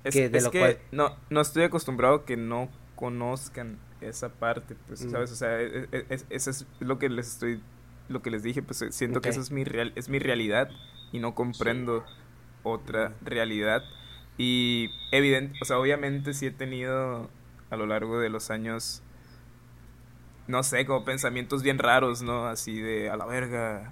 que 0.03 0.30
de 0.30 0.38
es 0.38 0.43
lo 0.43 0.51
que 0.51 0.59
cual... 0.59 0.78
no, 0.91 1.16
no 1.30 1.41
estoy 1.41 1.63
acostumbrado 1.63 2.16
a 2.16 2.26
que 2.26 2.36
no 2.38 2.70
conozcan 2.95 3.80
esa 4.01 4.30
parte, 4.30 4.76
pues, 4.88 5.05
Mm. 5.05 5.09
¿sabes? 5.11 5.32
O 5.32 5.36
sea, 5.36 5.61
e- 5.61 5.88
e- 5.91 6.05
es- 6.09 6.26
eso 6.30 6.49
es 6.49 6.66
lo 6.80 6.99
que 6.99 7.09
les 7.09 7.28
estoy, 7.28 7.61
lo 8.09 8.22
que 8.22 8.30
les 8.30 8.43
dije, 8.43 8.61
pues 8.61 8.82
eh, 8.82 8.91
siento 8.91 9.22
que 9.22 9.30
esa 9.30 9.39
es 9.39 9.51
mi, 9.51 9.63
real, 9.63 9.93
es 9.95 10.09
mi 10.09 10.20
realidad 10.20 10.70
y 11.11 11.20
no 11.20 11.34
comprendo 11.34 12.03
otra 12.63 13.13
realidad. 13.24 13.84
Y 14.38 14.89
evidente, 15.11 15.57
o 15.61 15.66
sea, 15.66 15.80
obviamente 15.80 16.34
sí 16.34 16.47
he 16.47 16.51
tenido 16.51 17.30
a 17.70 17.76
lo 17.78 17.86
largo 17.88 18.20
de 18.20 18.30
los 18.30 18.51
años, 18.51 19.01
no 20.48 20.64
sé, 20.64 20.86
como 20.86 21.04
pensamientos 21.06 21.64
bien 21.64 21.80
raros, 21.80 22.22
¿no? 22.22 22.46
Así 22.48 22.80
de, 22.80 23.10
a 23.10 23.18
la 23.18 23.26
verga. 23.26 23.91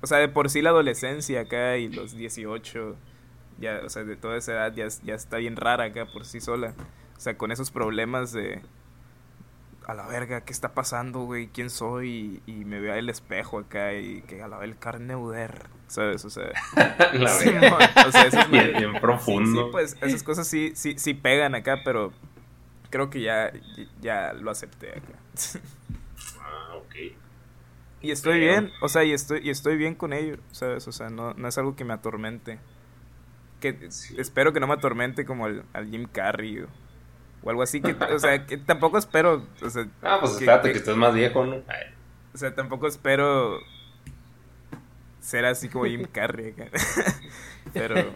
O 0.00 0.06
sea, 0.06 0.18
de 0.18 0.28
por 0.28 0.50
sí 0.50 0.62
la 0.62 0.70
adolescencia 0.70 1.40
acá 1.42 1.76
y 1.76 1.88
los 1.88 2.16
18, 2.16 2.96
ya, 3.58 3.80
o 3.84 3.88
sea, 3.88 4.04
de 4.04 4.16
toda 4.16 4.36
esa 4.36 4.52
edad 4.52 4.74
ya, 4.74 4.86
ya 5.02 5.14
está 5.14 5.38
bien 5.38 5.56
rara 5.56 5.84
acá 5.84 6.06
por 6.06 6.24
sí 6.26 6.40
sola. 6.40 6.74
O 7.16 7.20
sea, 7.20 7.36
con 7.38 7.52
esos 7.52 7.70
problemas 7.70 8.32
de, 8.32 8.60
a 9.86 9.94
la 9.94 10.06
verga, 10.06 10.42
¿qué 10.42 10.52
está 10.52 10.74
pasando, 10.74 11.20
güey? 11.20 11.46
¿Quién 11.48 11.70
soy? 11.70 12.42
Y, 12.46 12.52
y 12.52 12.64
me 12.64 12.80
veo 12.80 12.94
el 12.94 13.08
espejo 13.08 13.58
acá 13.58 13.92
y 13.94 14.22
que 14.22 14.42
a 14.42 14.48
la 14.48 14.58
vez 14.58 14.70
el 14.70 14.78
carne 14.78 15.14
uder, 15.16 15.66
¿sabes? 15.86 16.24
O 16.24 16.30
sea, 16.30 16.50
La 17.12 17.28
Sí, 17.28 17.50
verga. 17.50 17.78
o 18.06 18.10
sea, 18.12 18.26
eso 18.26 18.40
es 18.40 18.50
Bien- 18.50 18.72
muy- 18.72 18.80
bien 18.80 19.00
profundo. 19.00 19.64
Sí, 19.64 19.68
pues 19.72 19.96
esas 20.02 20.22
cosas 20.22 20.46
sí, 20.48 20.72
sí, 20.74 20.94
sí 20.98 21.14
pegan 21.14 21.54
acá, 21.54 21.80
pero 21.84 22.12
creo 22.90 23.08
que 23.10 23.20
ya, 23.22 23.52
ya 24.02 24.32
lo 24.34 24.50
acepté 24.50 24.90
acá. 24.90 25.18
Ah, 26.40 26.74
ok. 26.76 26.94
Y 28.02 28.10
estoy 28.10 28.38
Pero- 28.40 28.52
bien, 28.52 28.72
o 28.82 28.88
sea, 28.88 29.04
y 29.04 29.12
estoy, 29.12 29.40
y 29.42 29.50
estoy 29.50 29.76
bien 29.76 29.94
con 29.94 30.12
ello, 30.12 30.36
¿sabes? 30.52 30.86
O 30.88 30.92
sea, 30.92 31.08
no, 31.10 31.32
no 31.34 31.48
es 31.48 31.56
algo 31.58 31.74
que 31.74 31.84
me 31.84 31.94
atormente. 31.94 32.58
Que 33.60 33.90
Sí. 33.90 34.14
espero 34.18 34.52
que 34.52 34.60
no 34.60 34.66
me 34.66 34.74
atormente 34.74 35.24
como 35.24 35.46
al, 35.46 35.64
al 35.72 35.88
Jim 35.90 36.06
Carrey 36.12 36.60
o, 36.60 36.66
o 37.42 37.50
algo 37.50 37.62
así, 37.62 37.80
que, 37.80 37.92
o 37.92 38.18
sea, 38.18 38.44
que 38.46 38.56
tampoco 38.58 38.98
espero, 38.98 39.46
o 39.62 39.70
sea, 39.70 39.86
Ah, 40.02 40.18
pues 40.20 40.32
que- 40.32 40.38
espérate 40.44 40.68
que- 40.68 40.72
que 40.74 40.78
estés 40.80 40.96
más 40.96 41.14
viejo, 41.14 41.44
¿no? 41.46 41.54
Ay, 41.66 41.94
o 42.34 42.36
sea, 42.38 42.54
tampoco 42.54 42.86
espero 42.88 43.58
ser 45.20 45.46
así 45.46 45.68
como 45.68 45.86
Jim 45.86 46.04
Carrey. 46.12 46.54
Pero, 47.72 48.12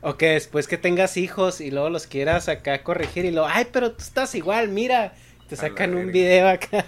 O 0.00 0.16
que 0.16 0.30
después 0.30 0.68
que 0.68 0.78
tengas 0.78 1.16
hijos 1.16 1.60
y 1.60 1.72
luego 1.72 1.90
los 1.90 2.06
quieras 2.06 2.48
acá 2.48 2.82
corregir 2.84 3.24
y 3.24 3.32
luego, 3.32 3.48
ay, 3.50 3.66
pero 3.72 3.90
tú 3.92 3.98
estás 3.98 4.34
igual, 4.36 4.68
mira, 4.68 5.12
te 5.48 5.56
sacan 5.56 5.94
un 5.94 6.12
video 6.12 6.48
acá. 6.48 6.84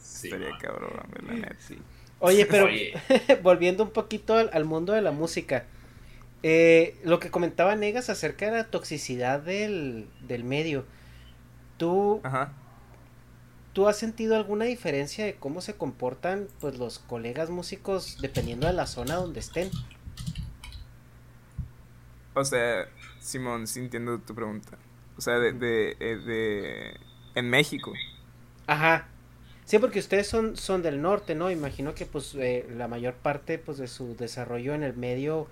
sí, 0.00 0.28
estaría 0.28 0.50
man. 0.50 0.58
cabrón, 0.60 0.90
la 1.26 1.34
neta. 1.34 1.56
Oye, 2.20 2.46
pero 2.46 2.66
Oye. 2.66 2.92
volviendo 3.42 3.84
un 3.84 3.90
poquito 3.90 4.34
al, 4.34 4.50
al 4.52 4.64
mundo 4.64 4.92
de 4.92 5.02
la 5.02 5.12
música, 5.12 5.64
eh, 6.42 6.96
lo 7.04 7.18
que 7.18 7.30
comentaba 7.30 7.74
Negas 7.74 8.10
acerca 8.10 8.46
de 8.46 8.52
la 8.52 8.70
toxicidad 8.70 9.40
del, 9.40 10.08
del 10.20 10.44
medio, 10.44 10.84
¿tú, 11.78 12.20
Ajá. 12.22 12.52
¿tú 13.72 13.88
has 13.88 13.96
sentido 13.96 14.36
alguna 14.36 14.64
diferencia 14.64 15.24
de 15.24 15.34
cómo 15.34 15.60
se 15.60 15.74
comportan 15.74 16.48
pues 16.60 16.78
los 16.78 16.98
colegas 17.00 17.50
músicos 17.50 18.18
dependiendo 18.20 18.66
de 18.66 18.72
la 18.72 18.86
zona 18.86 19.14
donde 19.16 19.40
estén? 19.40 19.70
O 22.34 22.44
sea, 22.44 22.88
Simón, 23.20 23.66
sí 23.66 23.80
entiendo 23.80 24.20
tu 24.20 24.34
pregunta. 24.34 24.78
O 25.16 25.20
sea, 25.20 25.38
de, 25.40 25.52
de, 25.52 25.96
eh, 25.98 26.16
de... 26.16 27.00
En 27.38 27.48
México. 27.50 27.92
Ajá. 28.66 29.06
Sí, 29.64 29.78
porque 29.78 29.98
ustedes 29.98 30.26
son, 30.26 30.56
son 30.56 30.82
del 30.82 31.00
norte, 31.02 31.34
¿no? 31.34 31.50
Imagino 31.50 31.94
que 31.94 32.06
pues 32.06 32.34
eh, 32.34 32.66
la 32.76 32.88
mayor 32.88 33.14
parte 33.14 33.58
pues 33.58 33.78
de 33.78 33.86
su 33.86 34.16
desarrollo 34.16 34.74
en 34.74 34.82
el 34.82 34.94
medio 34.96 35.46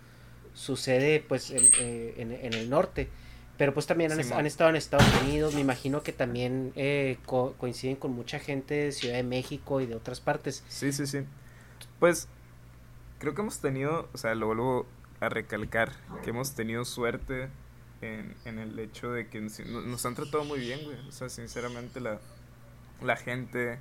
sucede 0.54 1.22
pues 1.26 1.50
en, 1.50 1.68
eh, 1.80 2.14
en- 2.16 2.32
en 2.32 2.52
el 2.54 2.70
norte. 2.70 3.08
Pero 3.58 3.72
pues 3.72 3.86
también 3.86 4.12
han, 4.12 4.20
estado 4.20 4.68
en 4.70 4.76
Estados 4.76 5.06
Unidos, 5.22 5.54
me 5.54 5.60
imagino 5.62 6.02
que 6.02 6.12
también 6.12 6.72
eh, 6.76 7.16
co- 7.24 7.54
coinciden 7.58 7.96
con 7.96 8.12
mucha 8.12 8.38
gente 8.38 8.74
de 8.74 8.92
Ciudad 8.92 9.14
de 9.16 9.22
México 9.22 9.80
y 9.80 9.86
de 9.86 9.94
otras 9.94 10.20
partes. 10.20 10.62
Sí, 10.68 10.92
sí, 10.92 11.06
sí. 11.06 11.20
Pues 11.98 12.28
creo 13.18 13.34
que 13.34 13.40
hemos 13.40 13.60
tenido, 13.60 14.08
o 14.12 14.18
sea, 14.18 14.34
lo 14.34 14.46
vuelvo 14.46 14.86
a 15.20 15.28
recalcar, 15.30 15.92
que 16.22 16.30
hemos 16.30 16.54
tenido 16.54 16.84
suerte 16.84 17.48
en, 18.00 18.34
en 18.44 18.58
el 18.58 18.78
hecho 18.78 19.10
de 19.12 19.28
que 19.28 19.40
nos, 19.40 19.58
nos 19.60 20.04
han 20.06 20.14
tratado 20.14 20.44
muy 20.44 20.60
bien, 20.60 20.80
güey. 20.84 20.96
O 21.08 21.12
sea, 21.12 21.28
sinceramente 21.28 22.00
la, 22.00 22.20
la 23.02 23.16
gente, 23.16 23.78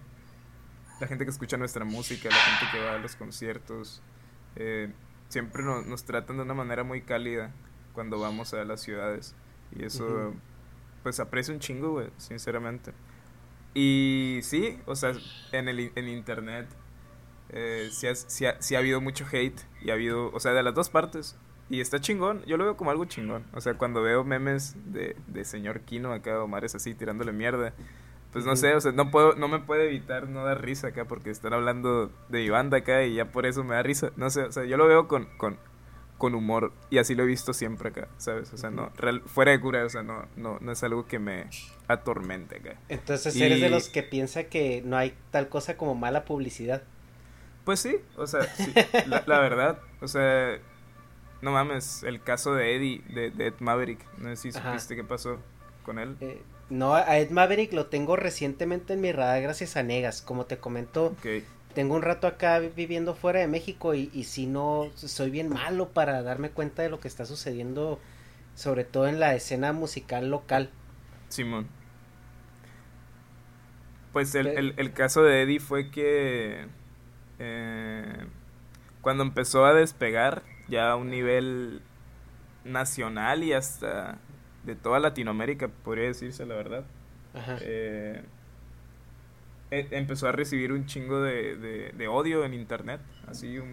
la 0.99 1.07
gente 1.07 1.25
que 1.25 1.31
escucha 1.31 1.57
nuestra 1.57 1.85
música, 1.85 2.29
la 2.29 2.35
gente 2.35 2.65
que 2.71 2.83
va 2.83 2.95
a 2.95 2.97
los 2.97 3.15
conciertos, 3.15 4.01
eh, 4.55 4.91
siempre 5.29 5.63
nos, 5.63 5.85
nos 5.85 6.03
tratan 6.05 6.37
de 6.37 6.43
una 6.43 6.53
manera 6.53 6.83
muy 6.83 7.01
cálida 7.01 7.51
cuando 7.93 8.19
vamos 8.19 8.53
a 8.53 8.63
las 8.65 8.81
ciudades. 8.81 9.35
Y 9.75 9.83
eso, 9.83 10.33
pues 11.03 11.19
aprecio 11.19 11.53
un 11.53 11.59
chingo, 11.59 11.91
güey, 11.91 12.09
sinceramente. 12.17 12.93
Y 13.73 14.39
sí, 14.43 14.79
o 14.85 14.95
sea, 14.95 15.13
en 15.51 15.67
el 15.67 15.91
en 15.95 16.07
internet 16.07 16.67
eh, 17.49 17.89
sí, 17.91 18.07
ha, 18.07 18.15
sí 18.15 18.45
ha- 18.45 18.61
sí 18.61 18.75
ha 18.75 18.79
habido 18.79 19.01
mucho 19.01 19.25
hate 19.31 19.59
y 19.81 19.89
ha 19.89 19.93
habido, 19.93 20.31
o 20.31 20.39
sea, 20.39 20.53
de 20.53 20.63
las 20.63 20.73
dos 20.73 20.89
partes. 20.89 21.35
Y 21.69 21.81
está 21.81 21.99
chingón, 21.99 22.43
yo 22.45 22.57
lo 22.57 22.63
veo 22.65 22.77
como 22.77 22.91
algo 22.91 23.05
chingón. 23.05 23.43
O 23.53 23.61
sea, 23.61 23.73
cuando 23.73 24.01
veo 24.03 24.23
memes 24.23 24.75
de, 24.93 25.15
de 25.27 25.45
señor 25.45 25.81
Kino 25.81 26.13
acá, 26.13 26.41
Omar 26.43 26.63
es 26.63 26.75
así 26.75 26.93
tirándole 26.93 27.31
mierda. 27.31 27.73
Pues 28.31 28.45
no 28.45 28.55
sé, 28.55 28.75
o 28.75 28.81
sea, 28.81 28.91
no 28.91 29.09
puedo, 29.11 29.33
no 29.35 29.47
me 29.47 29.59
puede 29.59 29.85
evitar 29.87 30.27
no 30.27 30.43
dar 30.43 30.61
risa 30.61 30.89
acá 30.89 31.05
porque 31.05 31.29
están 31.31 31.53
hablando 31.53 32.11
de 32.29 32.39
mi 32.39 32.49
banda 32.49 32.77
acá 32.79 33.03
y 33.03 33.15
ya 33.15 33.31
por 33.31 33.45
eso 33.45 33.63
me 33.63 33.75
da 33.75 33.81
risa. 33.83 34.11
No 34.17 34.29
sé, 34.29 34.43
o 34.43 34.51
sea, 34.51 34.65
yo 34.65 34.75
lo 34.77 34.87
veo 34.87 35.07
con, 35.07 35.25
con, 35.37 35.57
con 36.17 36.35
humor 36.35 36.73
y 36.89 36.97
así 36.97 37.15
lo 37.15 37.23
he 37.23 37.27
visto 37.27 37.53
siempre 37.53 37.89
acá, 37.89 38.09
¿sabes? 38.17 38.53
O 38.53 38.57
sea, 38.57 38.69
no, 38.71 38.91
real- 38.97 39.21
fuera 39.25 39.51
de 39.51 39.59
cura, 39.61 39.85
o 39.85 39.89
sea, 39.89 40.03
no, 40.03 40.25
no, 40.35 40.57
no 40.59 40.71
es 40.73 40.83
algo 40.83 41.05
que 41.07 41.17
me 41.17 41.45
atormente 41.87 42.57
acá. 42.57 42.75
Entonces 42.89 43.35
eres 43.39 43.61
de 43.61 43.69
los 43.69 43.87
que 43.89 44.03
piensa 44.03 44.43
que 44.45 44.81
no 44.85 44.97
hay 44.97 45.15
tal 45.31 45.47
cosa 45.47 45.77
como 45.77 45.95
mala 45.95 46.25
publicidad. 46.25 46.83
Pues 47.63 47.79
sí, 47.79 47.95
o 48.17 48.27
sea, 48.27 48.43
sí, 48.43 48.71
la, 49.07 49.23
la 49.25 49.39
verdad, 49.39 49.79
o 50.01 50.07
sea, 50.07 50.59
no 51.45 51.51
mames, 51.51 52.01
el 52.03 52.21
caso 52.23 52.55
de 52.55 52.75
Eddie, 52.75 53.03
de, 53.13 53.29
de 53.29 53.47
Ed 53.47 53.53
Maverick, 53.59 53.99
no 54.17 54.29
sé 54.35 54.51
si 54.51 54.57
Ajá. 54.57 54.71
supiste 54.71 54.95
qué 54.95 55.03
pasó 55.03 55.39
con 55.83 55.99
él. 55.99 56.17
Eh, 56.19 56.41
no, 56.71 56.95
a 56.95 57.19
Ed 57.19 57.29
Maverick 57.29 57.71
lo 57.73 57.85
tengo 57.85 58.15
recientemente 58.15 58.93
en 58.93 59.01
mi 59.01 59.11
radar 59.11 59.41
gracias 59.43 59.77
a 59.77 59.83
Negas. 59.83 60.23
Como 60.23 60.45
te 60.45 60.57
comento, 60.57 61.15
tengo 61.75 61.93
un 61.95 62.01
rato 62.01 62.25
acá 62.25 62.57
vi- 62.59 62.69
viviendo 62.75 63.13
fuera 63.13 63.39
de 63.39 63.47
México 63.47 63.93
y, 63.93 64.09
y 64.13 64.23
si 64.23 64.47
no, 64.47 64.89
soy 64.95 65.29
bien 65.29 65.49
malo 65.49 65.89
para 65.89 66.23
darme 66.23 66.49
cuenta 66.49 66.81
de 66.81 66.89
lo 66.89 66.99
que 66.99 67.07
está 67.07 67.25
sucediendo, 67.25 67.99
sobre 68.55 68.83
todo 68.83 69.07
en 69.07 69.19
la 69.19 69.35
escena 69.35 69.73
musical 69.73 70.29
local. 70.31 70.71
Simón. 71.29 71.67
Pues 74.13 74.33
el, 74.33 74.47
Pe- 74.47 74.59
el, 74.59 74.73
el 74.77 74.93
caso 74.93 75.23
de 75.23 75.41
Eddie 75.43 75.59
fue 75.59 75.91
que 75.91 76.65
eh, 77.37 78.25
cuando 79.01 79.23
empezó 79.23 79.65
a 79.65 79.73
despegar 79.73 80.41
ya 80.67 80.91
a 80.91 80.95
un 80.95 81.09
nivel 81.09 81.81
nacional 82.63 83.43
y 83.43 83.53
hasta 83.53 84.17
de 84.63 84.75
toda 84.75 84.99
Latinoamérica, 84.99 85.67
podría 85.67 86.05
decirse 86.05 86.45
la 86.45 86.55
verdad. 86.55 86.85
Ajá. 87.33 87.57
eh, 87.61 88.23
e- 89.71 89.87
empezó 89.91 90.27
a 90.27 90.31
recibir 90.31 90.71
un 90.71 90.85
chingo 90.85 91.21
de, 91.21 91.55
de- 91.57 91.91
de 91.91 92.07
odio 92.07 92.45
en 92.45 92.53
internet, 92.53 93.01
así 93.27 93.57
un, 93.57 93.67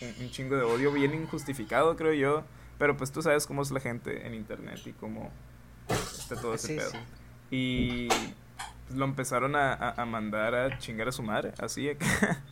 un- 0.00 0.14
un 0.20 0.30
chingo 0.30 0.56
de 0.56 0.62
odio 0.62 0.90
bien 0.92 1.12
injustificado 1.14 1.94
creo 1.96 2.14
yo, 2.14 2.44
pero 2.78 2.96
pues 2.96 3.12
tú 3.12 3.20
sabes 3.22 3.46
cómo 3.46 3.62
es 3.62 3.70
la 3.70 3.80
gente 3.80 4.26
en 4.26 4.34
internet 4.34 4.80
y 4.86 4.92
cómo 4.92 5.30
está 5.90 6.36
todo 6.40 6.54
ese 6.54 6.68
Sí, 6.68 6.76
pedo. 6.76 6.90
sí. 6.90 6.98
Y 7.50 8.08
lo 8.94 9.04
empezaron 9.04 9.56
a, 9.56 9.72
a- 9.72 10.02
a 10.02 10.04
mandar 10.06 10.54
a 10.54 10.78
chingar 10.78 11.08
a 11.08 11.12
su 11.12 11.22
madre, 11.22 11.52
así 11.58 11.88
acá. 11.90 12.06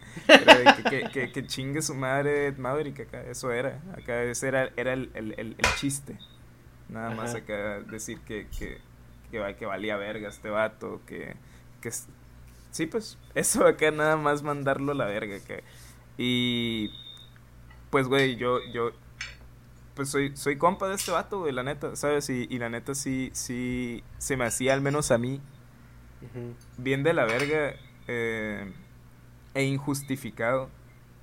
Era 0.28 0.76
que, 0.76 0.82
que, 0.84 1.10
que- 1.10 1.32
que 1.32 1.46
chingue 1.46 1.82
su 1.82 1.94
madre 1.94 2.46
Ed 2.48 2.56
Maverick 2.58 3.00
acá, 3.00 3.22
eso 3.22 3.50
era, 3.52 3.80
acá 3.96 4.22
ese 4.24 4.48
era, 4.48 4.70
era 4.76 4.92
el, 4.92 5.10
el- 5.14 5.32
el- 5.38 5.54
el 5.58 5.74
chiste. 5.76 6.18
Nada 6.88 7.10
más 7.14 7.34
acá 7.34 7.80
decir 7.80 8.18
que, 8.20 8.48
que, 8.48 8.78
que, 9.30 9.38
va- 9.38 9.54
que 9.54 9.66
valía 9.66 9.96
verga 9.96 10.28
este 10.28 10.50
vato, 10.50 11.00
que, 11.06 11.36
que 11.80 11.90
sí 12.72 12.86
pues, 12.86 13.16
eso 13.34 13.66
acá 13.66 13.90
nada 13.92 14.16
más 14.16 14.42
mandarlo 14.42 14.92
a 14.92 14.94
la 14.96 15.04
verga 15.06 15.36
acá. 15.36 15.62
Y 16.18 16.90
pues 17.90 18.06
güey, 18.08 18.36
yo, 18.36 18.58
yo 18.72 18.90
pues 19.94 20.08
soy, 20.08 20.36
soy 20.36 20.56
compa 20.56 20.88
de 20.88 20.94
este 20.94 21.10
vato, 21.10 21.40
güey, 21.40 21.52
la 21.52 21.62
neta, 21.62 21.94
¿sabes? 21.96 22.28
Y, 22.30 22.46
y 22.50 22.58
la 22.58 22.68
neta 22.70 22.94
sí, 22.94 23.30
sí 23.34 24.02
se 24.18 24.36
me 24.36 24.44
hacía 24.44 24.74
al 24.74 24.80
menos 24.80 25.10
a 25.10 25.18
mí 25.18 25.40
Bien 26.76 27.02
de 27.02 27.12
la 27.12 27.24
verga 27.24 27.74
eh, 28.08 28.72
e 29.54 29.64
injustificado 29.64 30.70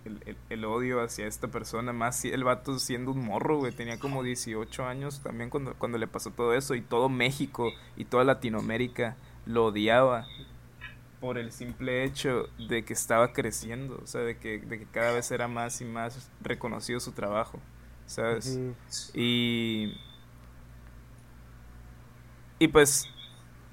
el, 0.05 0.21
el- 0.25 0.37
el 0.49 0.65
odio 0.65 1.01
hacia 1.01 1.27
esta 1.27 1.49
persona, 1.49 1.93
más 1.93 2.19
si 2.19 2.29
el 2.29 2.43
vato 2.43 2.79
siendo 2.79 3.11
un 3.11 3.25
morro, 3.25 3.57
güey, 3.59 3.73
tenía 3.73 3.99
como 3.99 4.23
18 4.23 4.85
años 4.85 5.21
también 5.21 5.49
cuando, 5.49 5.73
cuando 5.75 5.97
le 5.97 6.07
pasó 6.07 6.31
todo 6.31 6.53
eso 6.53 6.75
y 6.75 6.81
todo 6.81 7.09
México 7.09 7.71
y 7.97 8.05
toda 8.05 8.23
Latinoamérica 8.23 9.17
lo 9.45 9.65
odiaba. 9.65 10.27
por 11.19 11.37
el 11.39 11.51
simple 11.51 12.03
hecho 12.03 12.47
de 12.69 12.85
que 12.85 12.93
estaba 12.93 13.33
creciendo, 13.33 13.99
o 14.03 14.07
sea, 14.07 14.21
de 14.21 14.37
que, 14.37 14.59
de 14.59 14.79
que 14.79 14.85
cada 14.85 15.13
vez 15.13 15.31
era 15.31 15.47
más 15.47 15.81
y 15.81 15.85
más 15.85 16.31
reconocido 16.41 16.99
su 16.99 17.11
trabajo, 17.13 17.59
¿sabes? 18.05 18.61
Y... 19.15 19.97
Y 22.59 22.67
pues, 22.69 23.05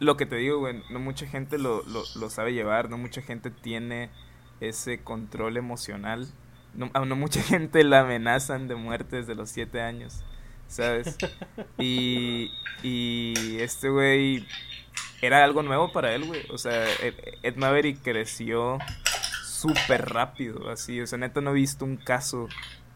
lo 0.04 0.16
que 0.16 0.26
te 0.26 0.36
digo, 0.36 0.58
güey, 0.58 0.82
no 0.90 0.98
mucha 1.00 1.26
gente 1.26 1.58
lo, 1.58 1.82
lo, 1.84 2.02
lo 2.16 2.30
sabe 2.30 2.52
llevar, 2.52 2.90
no 2.90 2.98
mucha 2.98 3.22
gente 3.22 3.50
tiene 3.50 4.10
ese 4.60 5.02
control 5.02 5.56
emocional. 5.56 6.28
No, 6.74 6.90
a 6.94 7.04
no 7.04 7.16
mucha 7.16 7.42
gente 7.42 7.84
la 7.84 8.00
amenazan 8.00 8.68
de 8.68 8.74
muerte 8.74 9.16
desde 9.16 9.34
los 9.34 9.50
siete 9.50 9.80
años, 9.80 10.22
¿sabes? 10.68 11.16
Y, 11.78 12.50
y 12.82 13.56
este 13.58 13.88
güey 13.88 14.46
era 15.22 15.44
algo 15.44 15.62
nuevo 15.62 15.92
para 15.92 16.14
él, 16.14 16.24
güey. 16.24 16.42
O 16.50 16.58
sea, 16.58 16.86
Ed, 17.42 17.56
Maverick 17.56 18.02
creció 18.02 18.78
súper 19.44 20.10
rápido, 20.10 20.70
así. 20.70 21.00
O 21.00 21.06
sea, 21.06 21.18
neta 21.18 21.40
no 21.40 21.50
he 21.50 21.54
visto 21.54 21.84
un 21.84 21.96
caso 21.96 22.48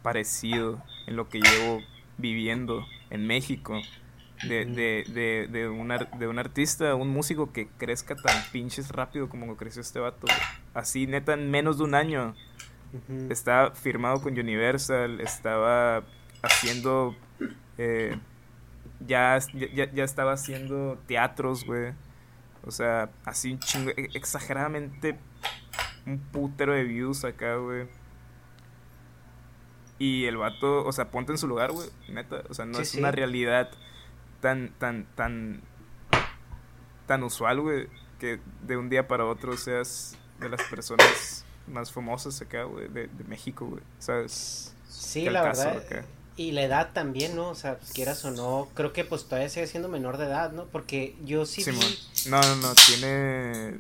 parecido 0.02 0.82
en 1.06 1.16
lo 1.16 1.28
que 1.28 1.40
llevo 1.40 1.82
viviendo 2.18 2.86
en 3.10 3.26
México. 3.26 3.80
De, 4.46 4.64
de, 4.66 5.04
de, 5.08 5.48
de, 5.50 5.68
un, 5.68 5.88
de 6.18 6.28
un 6.28 6.38
artista, 6.38 6.94
un 6.94 7.08
músico 7.08 7.52
que 7.52 7.66
crezca 7.76 8.14
tan 8.14 8.40
pinches 8.52 8.90
rápido 8.90 9.28
como 9.28 9.56
creció 9.56 9.80
este 9.82 9.98
vato. 9.98 10.26
Así, 10.74 11.06
neta, 11.08 11.34
en 11.34 11.50
menos 11.50 11.78
de 11.78 11.84
un 11.84 11.94
año. 11.94 12.34
Estaba 13.30 13.72
firmado 13.72 14.22
con 14.22 14.38
Universal, 14.38 15.20
estaba 15.20 16.04
haciendo... 16.42 17.16
Eh, 17.78 18.16
ya, 19.00 19.38
ya, 19.74 19.92
ya 19.92 20.04
estaba 20.04 20.32
haciendo 20.32 20.98
teatros, 21.06 21.64
güey. 21.64 21.92
O 22.64 22.70
sea, 22.70 23.10
así 23.24 23.52
un 23.52 23.58
chingo, 23.60 23.90
e, 23.90 24.10
exageradamente 24.14 25.18
un 26.06 26.18
putero 26.18 26.72
de 26.72 26.84
views 26.84 27.24
acá, 27.24 27.56
güey. 27.56 27.88
Y 29.98 30.24
el 30.24 30.36
vato, 30.36 30.84
o 30.84 30.92
sea, 30.92 31.10
ponte 31.10 31.32
en 31.32 31.38
su 31.38 31.48
lugar, 31.48 31.72
güey, 31.72 31.88
neta. 32.08 32.42
O 32.48 32.54
sea, 32.54 32.64
no 32.64 32.78
es 32.78 32.94
una 32.94 33.10
realidad 33.10 33.70
tan, 34.40 34.72
tan, 34.78 35.06
tan, 35.14 35.60
tan 37.06 37.22
usual, 37.22 37.60
güey, 37.60 37.88
que 38.18 38.40
de 38.62 38.76
un 38.76 38.88
día 38.88 39.08
para 39.08 39.24
otro 39.24 39.56
seas 39.56 40.16
de 40.40 40.48
las 40.48 40.62
personas 40.64 41.44
más 41.66 41.92
famosas 41.92 42.40
acá, 42.40 42.64
güey, 42.64 42.88
de, 42.88 43.08
México, 43.26 43.66
güey, 43.66 43.82
¿sabes? 43.98 44.74
Sí, 44.88 45.28
la 45.28 45.42
verdad. 45.42 45.82
Y 46.36 46.52
la 46.52 46.62
edad 46.62 46.92
también, 46.92 47.34
¿no? 47.34 47.48
O 47.48 47.54
sea, 47.56 47.80
quieras 47.94 48.24
o 48.24 48.30
no, 48.30 48.68
creo 48.74 48.92
que 48.92 49.04
pues 49.04 49.24
todavía 49.24 49.48
sigue 49.48 49.66
siendo 49.66 49.88
menor 49.88 50.18
de 50.18 50.26
edad, 50.26 50.52
¿no? 50.52 50.66
Porque 50.66 51.16
yo 51.24 51.44
sí, 51.46 51.68
vi... 51.68 52.30
No, 52.30 52.40
no, 52.40 52.56
no, 52.56 52.74
tiene 52.86 53.78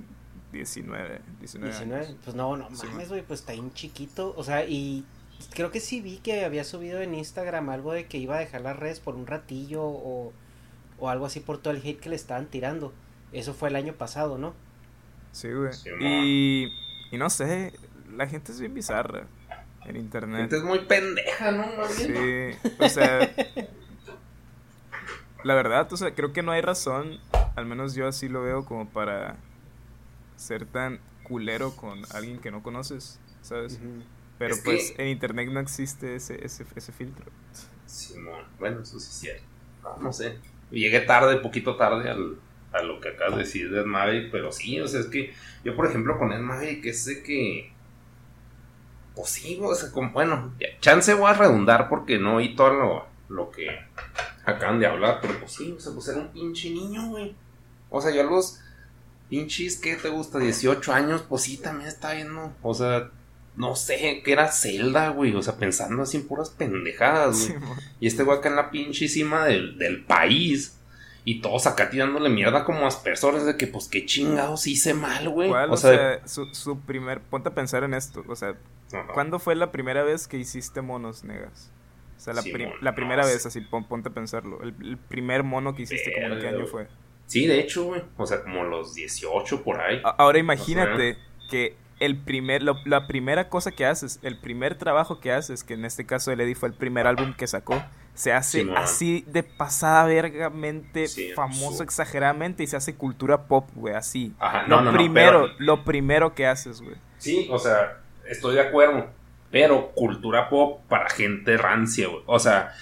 19, 0.52 1.20
19, 1.38 1.70
19 1.70 2.16
Pues 2.24 2.34
no, 2.34 2.56
no 2.56 2.68
mames, 2.68 3.08
güey, 3.08 3.22
pues 3.22 3.40
está 3.40 3.52
bien 3.52 3.72
chiquito. 3.74 4.34
O 4.36 4.42
sea, 4.42 4.64
y 4.66 5.04
creo 5.54 5.70
que 5.70 5.80
sí 5.80 6.00
vi 6.00 6.18
que 6.18 6.44
había 6.44 6.64
subido 6.64 7.00
en 7.00 7.14
Instagram 7.14 7.68
algo 7.70 7.92
de 7.92 8.06
que 8.06 8.18
iba 8.18 8.36
a 8.36 8.40
dejar 8.40 8.62
las 8.62 8.76
redes 8.76 9.00
por 9.00 9.14
un 9.14 9.26
ratillo 9.26 9.82
o, 9.84 10.32
o 10.98 11.08
algo 11.08 11.26
así 11.26 11.40
por 11.40 11.58
todo 11.58 11.74
el 11.74 11.82
hate 11.82 12.00
que 12.00 12.08
le 12.08 12.16
estaban 12.16 12.46
tirando. 12.46 12.92
Eso 13.32 13.54
fue 13.54 13.68
el 13.68 13.76
año 13.76 13.92
pasado, 13.94 14.38
¿no? 14.38 14.54
Sí, 15.32 15.48
güey. 15.52 15.72
y, 16.00 16.72
y 17.10 17.18
no 17.18 17.30
sé, 17.30 17.72
la 18.16 18.26
gente 18.26 18.52
es 18.52 18.60
bien 18.60 18.74
bizarra 18.74 19.26
en 19.84 19.96
internet. 19.96 20.52
es 20.52 20.62
muy 20.62 20.80
pendeja, 20.80 21.52
¿no? 21.52 21.64
sí, 21.88 22.12
o 22.78 22.88
sea. 22.88 23.34
la 25.44 25.54
verdad, 25.54 25.92
o 25.92 25.96
sea, 25.96 26.14
creo 26.14 26.32
que 26.32 26.42
no 26.42 26.52
hay 26.52 26.60
razón, 26.60 27.18
al 27.56 27.66
menos 27.66 27.94
yo 27.94 28.06
así 28.06 28.28
lo 28.28 28.42
veo, 28.42 28.64
como 28.64 28.88
para 28.88 29.36
ser 30.36 30.66
tan 30.66 31.00
culero 31.22 31.74
con 31.74 32.00
alguien 32.12 32.38
que 32.38 32.50
no 32.50 32.62
conoces, 32.62 33.18
¿sabes? 33.42 33.78
Pero 34.38 34.56
pues 34.64 34.94
en 34.98 35.08
internet 35.08 35.48
no 35.50 35.60
existe 35.60 36.14
ese, 36.14 36.44
ese, 36.44 36.64
ese 36.74 36.92
filtro. 36.92 37.26
Simón, 37.86 38.44
bueno, 38.58 38.82
eso 38.82 39.00
sí 39.00 39.08
es 39.08 39.14
cierto. 39.14 39.44
No, 40.00 40.12
sé. 40.12 40.38
Llegué 40.70 41.00
tarde, 41.00 41.36
poquito 41.36 41.76
tarde 41.76 42.10
al, 42.10 42.36
a 42.72 42.82
lo 42.82 43.00
que 43.00 43.10
acabas 43.10 43.36
de 43.36 43.44
decir 43.44 43.70
de 43.70 43.80
Ed 43.80 43.86
Maverick, 43.86 44.30
pero 44.30 44.52
sí, 44.52 44.80
o 44.80 44.88
sea, 44.88 45.00
es 45.00 45.06
que 45.06 45.32
yo, 45.64 45.74
por 45.74 45.86
ejemplo, 45.86 46.18
con 46.18 46.32
Ed 46.32 46.40
Maverick, 46.40 46.84
es 46.86 47.04
de 47.06 47.22
que 47.22 47.72
pues 49.18 49.30
sí, 49.30 49.58
o 49.60 49.74
sea, 49.74 49.90
como, 49.90 50.12
bueno, 50.12 50.54
chance 50.80 51.12
voy 51.12 51.28
a 51.28 51.34
redundar 51.34 51.88
porque 51.88 52.20
no 52.20 52.36
oí 52.36 52.54
todo 52.54 52.70
lo, 52.72 53.06
lo 53.28 53.50
que 53.50 53.66
acaban 54.44 54.78
de 54.78 54.86
hablar, 54.86 55.18
pero 55.20 55.40
pues 55.40 55.54
sí, 55.54 55.74
o 55.76 55.80
sea, 55.80 55.92
pues 55.92 56.06
era 56.06 56.18
un 56.18 56.28
pinche 56.28 56.70
niño, 56.70 57.08
güey. 57.08 57.34
O 57.90 58.00
sea, 58.00 58.14
yo 58.14 58.20
a 58.20 58.24
los 58.24 58.60
pinches, 59.28 59.80
¿qué 59.80 59.96
te 59.96 60.08
gusta? 60.08 60.38
18 60.38 60.92
años, 60.92 61.24
pues 61.28 61.42
sí, 61.42 61.56
también 61.56 61.88
está 61.88 62.12
viendo, 62.12 62.52
o 62.62 62.74
sea, 62.74 63.10
no 63.58 63.74
sé, 63.74 64.22
que 64.24 64.32
era 64.32 64.52
Zelda, 64.52 65.08
güey, 65.08 65.34
o 65.34 65.42
sea, 65.42 65.56
pensando 65.56 66.00
así 66.02 66.16
en 66.16 66.28
puras 66.28 66.50
pendejadas, 66.50 67.48
güey. 67.48 67.60
y 67.98 68.06
este 68.06 68.22
güey 68.22 68.38
acá 68.38 68.48
en 68.48 68.56
la 68.56 68.70
pinche 68.70 69.08
cima 69.08 69.44
del, 69.44 69.76
del 69.78 70.04
país. 70.04 70.76
Y 71.24 71.42
todos 71.42 71.66
acá 71.66 71.90
tirándole 71.90 72.30
mierda 72.30 72.64
como 72.64 72.86
aspersores 72.86 73.44
de 73.44 73.58
que, 73.58 73.66
pues, 73.66 73.88
qué 73.88 74.06
chingados 74.06 74.66
hice 74.66 74.94
mal, 74.94 75.28
güey. 75.28 75.50
O, 75.50 75.76
sea, 75.76 76.26
su, 76.26 76.46
su, 76.54 76.80
primer. 76.80 77.20
Ponte 77.20 77.50
a 77.50 77.54
pensar 77.54 77.82
en 77.82 77.92
esto. 77.92 78.24
O 78.28 78.36
sea, 78.36 78.54
¿cuándo 79.12 79.38
fue 79.38 79.54
la 79.54 79.70
primera 79.70 80.04
vez 80.04 80.26
que 80.26 80.38
hiciste 80.38 80.80
monos, 80.80 81.24
negas? 81.24 81.70
O 82.16 82.20
sea, 82.20 82.32
la, 82.32 82.42
la 82.80 82.94
primera 82.94 83.26
vez, 83.26 83.44
así, 83.44 83.60
ponte 83.60 84.08
a 84.08 84.12
pensarlo. 84.12 84.62
El, 84.62 84.96
primer 84.96 85.42
mono 85.42 85.74
que 85.74 85.82
hiciste, 85.82 86.14
¿cómo 86.14 86.40
qué 86.40 86.48
año 86.48 86.66
fue? 86.66 86.86
Sí, 87.26 87.46
de 87.46 87.60
hecho, 87.60 87.84
güey. 87.84 88.02
O 88.16 88.26
sea, 88.26 88.42
como 88.42 88.64
los 88.64 88.94
18 88.94 89.62
por 89.62 89.80
ahí. 89.80 90.00
Ahora 90.04 90.38
imagínate 90.38 91.18
que 91.50 91.76
el 92.00 92.16
primer, 92.16 92.62
la 92.62 93.06
primera 93.06 93.48
cosa 93.48 93.72
que 93.72 93.86
haces, 93.86 94.20
el 94.22 94.38
primer 94.38 94.76
trabajo 94.76 95.20
que 95.20 95.32
haces, 95.32 95.64
que 95.64 95.74
en 95.74 95.84
este 95.84 96.06
caso 96.06 96.32
el 96.32 96.40
Eddie 96.40 96.54
fue 96.54 96.68
el 96.68 96.74
primer 96.74 97.06
álbum 97.06 97.34
que 97.34 97.46
sacó, 97.46 97.82
se 98.14 98.32
hace 98.32 98.66
así 98.76 99.24
de 99.28 99.42
pasada 99.42 100.06
vergamente 100.06 101.06
famoso 101.34 101.82
exageradamente 101.82 102.62
y 102.62 102.66
se 102.66 102.76
hace 102.76 102.94
cultura 102.96 103.46
pop, 103.46 103.68
güey, 103.74 103.94
así. 103.94 104.34
lo 104.66 104.92
primero, 104.92 105.48
lo 105.58 105.84
primero 105.84 106.34
que 106.34 106.46
haces, 106.46 106.80
güey. 106.80 106.96
Sí, 107.18 107.48
o 107.50 107.58
sea, 107.58 108.00
estoy 108.28 108.56
de 108.56 108.62
acuerdo, 108.62 109.08
pero 109.50 109.92
cultura 109.92 110.48
pop 110.48 110.80
para 110.88 111.08
gente 111.10 111.56
rancia, 111.56 112.08
güey. 112.08 112.22
O 112.26 112.38
sea, 112.38 112.72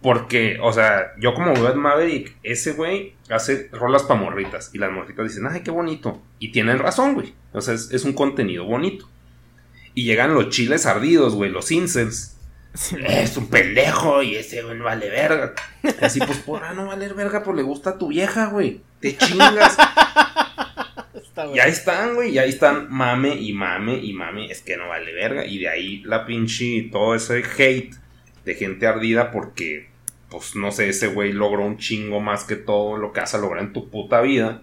porque, 0.00 0.58
o 0.62 0.72
sea, 0.72 1.12
yo 1.18 1.34
como 1.34 1.52
Ed 1.52 1.74
Maverick, 1.74 2.36
ese 2.42 2.72
güey 2.72 3.14
hace 3.30 3.68
rolas 3.72 4.04
pa' 4.04 4.14
morritas. 4.14 4.70
Y 4.72 4.78
las 4.78 4.92
morritas 4.92 5.26
dicen, 5.26 5.46
ay, 5.50 5.62
qué 5.62 5.70
bonito. 5.70 6.22
Y 6.38 6.52
tienen 6.52 6.78
razón, 6.78 7.14
güey. 7.14 7.34
O 7.52 7.60
sea, 7.60 7.74
es, 7.74 8.04
un 8.04 8.12
contenido 8.12 8.64
bonito. 8.64 9.08
Y 9.94 10.04
llegan 10.04 10.34
los 10.34 10.50
chiles 10.50 10.86
ardidos, 10.86 11.34
güey, 11.34 11.50
los 11.50 11.70
incels. 11.72 12.36
es 13.08 13.36
un 13.36 13.48
pendejo 13.48 14.22
y 14.22 14.36
ese 14.36 14.62
güey 14.62 14.76
no 14.76 14.84
vale 14.84 15.08
verga. 15.08 15.54
Así, 16.00 16.20
pues, 16.20 16.38
porra, 16.38 16.74
no 16.74 16.86
valer 16.86 17.14
verga, 17.14 17.42
pues 17.42 17.56
le 17.56 17.62
gusta 17.62 17.90
a 17.90 17.98
tu 17.98 18.08
vieja, 18.08 18.46
güey. 18.46 18.80
Te 19.00 19.16
chingas. 19.16 19.76
y 21.54 21.58
ahí 21.58 21.70
están, 21.70 22.14
güey, 22.14 22.32
y 22.32 22.38
ahí 22.38 22.50
están 22.50 22.88
mame 22.90 23.34
y 23.34 23.52
mame 23.52 23.96
y 23.96 24.12
mame. 24.12 24.50
Es 24.50 24.60
que 24.60 24.76
no 24.76 24.88
vale 24.88 25.12
verga. 25.12 25.44
Y 25.44 25.58
de 25.58 25.68
ahí 25.68 26.02
la 26.04 26.26
pinche, 26.26 26.88
todo 26.92 27.14
ese 27.14 27.42
hate 27.42 27.94
de 28.44 28.54
gente 28.54 28.86
ardida 28.86 29.30
porque, 29.30 29.88
pues 30.30 30.54
no 30.54 30.70
sé, 30.70 30.90
ese 30.90 31.08
güey 31.08 31.32
logró 31.32 31.64
un 31.64 31.78
chingo 31.78 32.20
más 32.20 32.44
que 32.44 32.56
todo 32.56 32.98
lo 32.98 33.12
que 33.12 33.20
has 33.20 33.34
logrado 33.34 33.66
en 33.66 33.72
tu 33.72 33.90
puta 33.90 34.20
vida. 34.20 34.62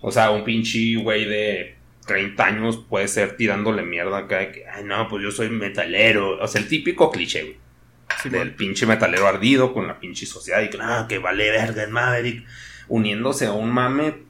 o 0.00 0.12
sea, 0.12 0.30
un 0.30 0.44
pinche 0.44 0.96
güey 0.96 1.24
de 1.24 1.76
30 2.06 2.44
años 2.44 2.84
puede 2.88 3.08
ser 3.08 3.36
tirándole 3.36 3.82
mierda 3.82 4.18
acá 4.18 4.38
de 4.38 4.52
que, 4.52 4.66
ay, 4.66 4.84
no, 4.84 5.08
pues 5.08 5.22
yo 5.22 5.30
soy 5.30 5.50
metalero. 5.50 6.42
O 6.42 6.46
sea, 6.46 6.60
el 6.60 6.68
típico 6.68 7.10
cliché, 7.10 7.42
güey. 7.42 8.32
del 8.32 8.54
pinche 8.54 8.86
metalero 8.86 9.26
ardido 9.26 9.72
con 9.72 9.86
la 9.86 9.98
pinche 9.98 10.26
sociedad 10.26 10.62
y 10.62 10.70
que, 10.70 10.78
no, 10.78 11.08
que 11.08 11.18
vale 11.18 11.50
verga 11.50 11.82
el 11.82 11.90
Maverick. 11.90 12.44
Uniéndose 12.88 13.46
a 13.46 13.52
un 13.52 13.70
mame. 13.70 14.24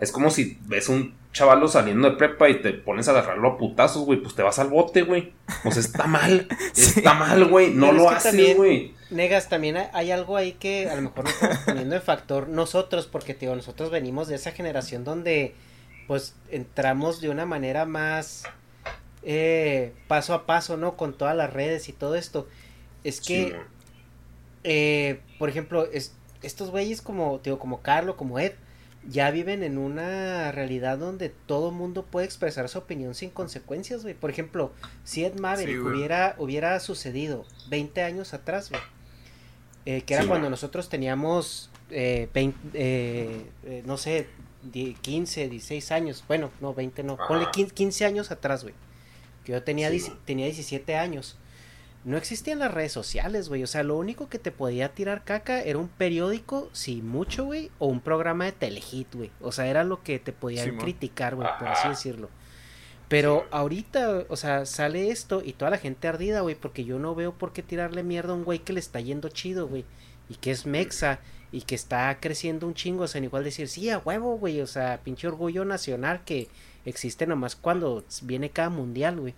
Es 0.00 0.10
como 0.12 0.30
si 0.30 0.58
ves 0.62 0.88
un 0.88 1.14
chavalo 1.32 1.68
saliendo 1.68 2.10
de 2.10 2.16
prepa 2.16 2.48
y 2.48 2.60
te 2.60 2.72
pones 2.72 3.08
a 3.08 3.12
agarrarlo 3.12 3.48
a 3.48 3.58
putazos, 3.58 4.04
güey, 4.04 4.20
pues 4.20 4.34
te 4.34 4.42
vas 4.42 4.58
al 4.58 4.68
bote, 4.68 5.02
güey. 5.02 5.32
Pues 5.62 5.76
está 5.76 6.06
mal, 6.06 6.48
está 6.76 7.14
mal, 7.14 7.44
güey, 7.46 7.70
no 7.70 7.92
lo 7.92 8.08
haces, 8.08 8.56
güey. 8.56 8.94
Negas, 9.10 9.48
también 9.48 9.76
hay 9.92 10.10
algo 10.10 10.36
ahí 10.36 10.52
que 10.52 10.88
a 10.88 10.96
lo 10.96 11.02
mejor 11.02 11.24
nos 11.24 11.34
estamos 11.34 11.58
poniendo 11.58 11.96
en 11.96 12.02
factor 12.02 12.48
nosotros, 12.48 13.06
porque, 13.06 13.34
tío, 13.34 13.54
nosotros 13.54 13.90
venimos 13.90 14.28
de 14.28 14.36
esa 14.36 14.52
generación 14.52 15.04
donde, 15.04 15.54
pues, 16.10 16.34
entramos 16.50 17.20
de 17.20 17.28
una 17.28 17.46
manera 17.46 17.86
más 17.86 18.42
eh, 19.22 19.92
paso 20.08 20.34
a 20.34 20.44
paso, 20.44 20.76
¿no? 20.76 20.96
Con 20.96 21.16
todas 21.16 21.36
las 21.36 21.52
redes 21.52 21.88
y 21.88 21.92
todo 21.92 22.16
esto. 22.16 22.48
Es 23.04 23.20
que, 23.20 23.56
eh, 24.64 25.20
por 25.38 25.48
ejemplo, 25.48 25.88
es, 25.92 26.12
estos 26.42 26.72
güeyes 26.72 27.00
como, 27.00 27.38
tío, 27.38 27.60
como 27.60 27.80
Carlos, 27.80 28.16
como 28.16 28.40
Ed, 28.40 28.54
ya 29.08 29.30
viven 29.30 29.62
en 29.62 29.78
una 29.78 30.50
realidad 30.50 30.98
donde 30.98 31.28
todo 31.28 31.70
mundo 31.70 32.04
puede 32.04 32.26
expresar 32.26 32.68
su 32.68 32.78
opinión 32.78 33.14
sin 33.14 33.30
consecuencias, 33.30 34.02
güey. 34.02 34.14
Por 34.14 34.30
ejemplo, 34.30 34.72
si 35.04 35.24
Ed 35.24 35.38
Maverick 35.38 35.80
hubiera, 35.80 36.34
hubiera 36.38 36.80
sucedido 36.80 37.46
20 37.68 38.02
años 38.02 38.34
atrás, 38.34 38.68
güey, 38.70 38.82
eh, 39.86 40.02
que 40.02 40.14
era 40.14 40.26
cuando 40.26 40.50
nosotros 40.50 40.88
teníamos, 40.88 41.70
eh, 41.88 42.28
eh, 42.34 43.82
no 43.86 43.96
sé, 43.96 44.26
15, 44.72 45.48
16 45.48 45.92
años, 45.92 46.24
bueno, 46.28 46.50
no, 46.60 46.74
20 46.74 47.02
no, 47.02 47.14
Ajá. 47.14 47.28
ponle 47.28 47.46
15, 47.52 47.74
15 47.74 48.04
años 48.04 48.30
atrás, 48.30 48.62
güey. 48.62 48.74
Que 49.44 49.52
yo 49.52 49.62
tenía, 49.62 49.88
Sí, 49.88 49.92
10 49.96 50.08
man. 50.10 50.18
tenía 50.24 50.46
17 50.46 50.96
años. 50.96 51.36
No 52.02 52.16
existían 52.16 52.58
las 52.60 52.72
redes 52.72 52.92
sociales, 52.92 53.48
güey. 53.50 53.62
O 53.62 53.66
sea, 53.66 53.82
lo 53.82 53.96
único 53.98 54.28
que 54.30 54.38
te 54.38 54.50
podía 54.50 54.90
tirar 54.94 55.22
caca 55.24 55.62
era 55.62 55.78
un 55.78 55.88
periódico, 55.88 56.70
si 56.72 57.02
mucho, 57.02 57.44
güey, 57.44 57.70
o 57.78 57.86
un 57.88 58.00
programa 58.00 58.46
de 58.46 58.52
telehit, 58.52 59.14
güey. 59.14 59.30
O 59.40 59.52
sea, 59.52 59.66
era 59.66 59.84
lo 59.84 60.02
que 60.02 60.18
te 60.18 60.32
podían 60.32 60.78
criticar, 60.78 61.34
güey, 61.36 61.48
por 61.58 61.68
así 61.68 61.88
decirlo. 61.88 62.30
Pero 63.08 63.46
ahorita, 63.50 64.24
o 64.28 64.36
sea, 64.36 64.64
sale 64.66 65.10
esto 65.10 65.42
y 65.44 65.52
toda 65.52 65.70
la 65.70 65.78
gente 65.78 66.06
ardida, 66.08 66.40
güey, 66.42 66.54
porque 66.54 66.84
yo 66.84 66.98
no 66.98 67.14
veo 67.14 67.34
por 67.34 67.52
qué 67.52 67.62
tirarle 67.62 68.02
mierda 68.02 68.32
a 68.32 68.36
un 68.36 68.44
güey 68.44 68.60
que 68.60 68.72
le 68.72 68.78
está 68.80 69.00
yendo 69.00 69.28
chido, 69.28 69.66
güey. 69.66 69.84
Y 70.28 70.36
que 70.36 70.52
es 70.52 70.64
mexa 70.64 71.18
y 71.52 71.62
que 71.62 71.74
está 71.74 72.18
creciendo 72.20 72.66
un 72.66 72.74
chingo. 72.74 73.04
O 73.04 73.08
sea, 73.08 73.20
igual 73.22 73.44
decir, 73.44 73.68
sí, 73.68 73.90
a 73.90 73.98
huevo, 73.98 74.38
güey. 74.38 74.60
O 74.60 74.66
sea, 74.66 75.00
pinche 75.02 75.28
orgullo 75.28 75.64
nacional 75.64 76.24
que 76.24 76.48
existe 76.84 77.26
nomás 77.26 77.56
cuando 77.56 78.04
viene 78.22 78.50
cada 78.50 78.70
mundial, 78.70 79.20
güey. 79.20 79.34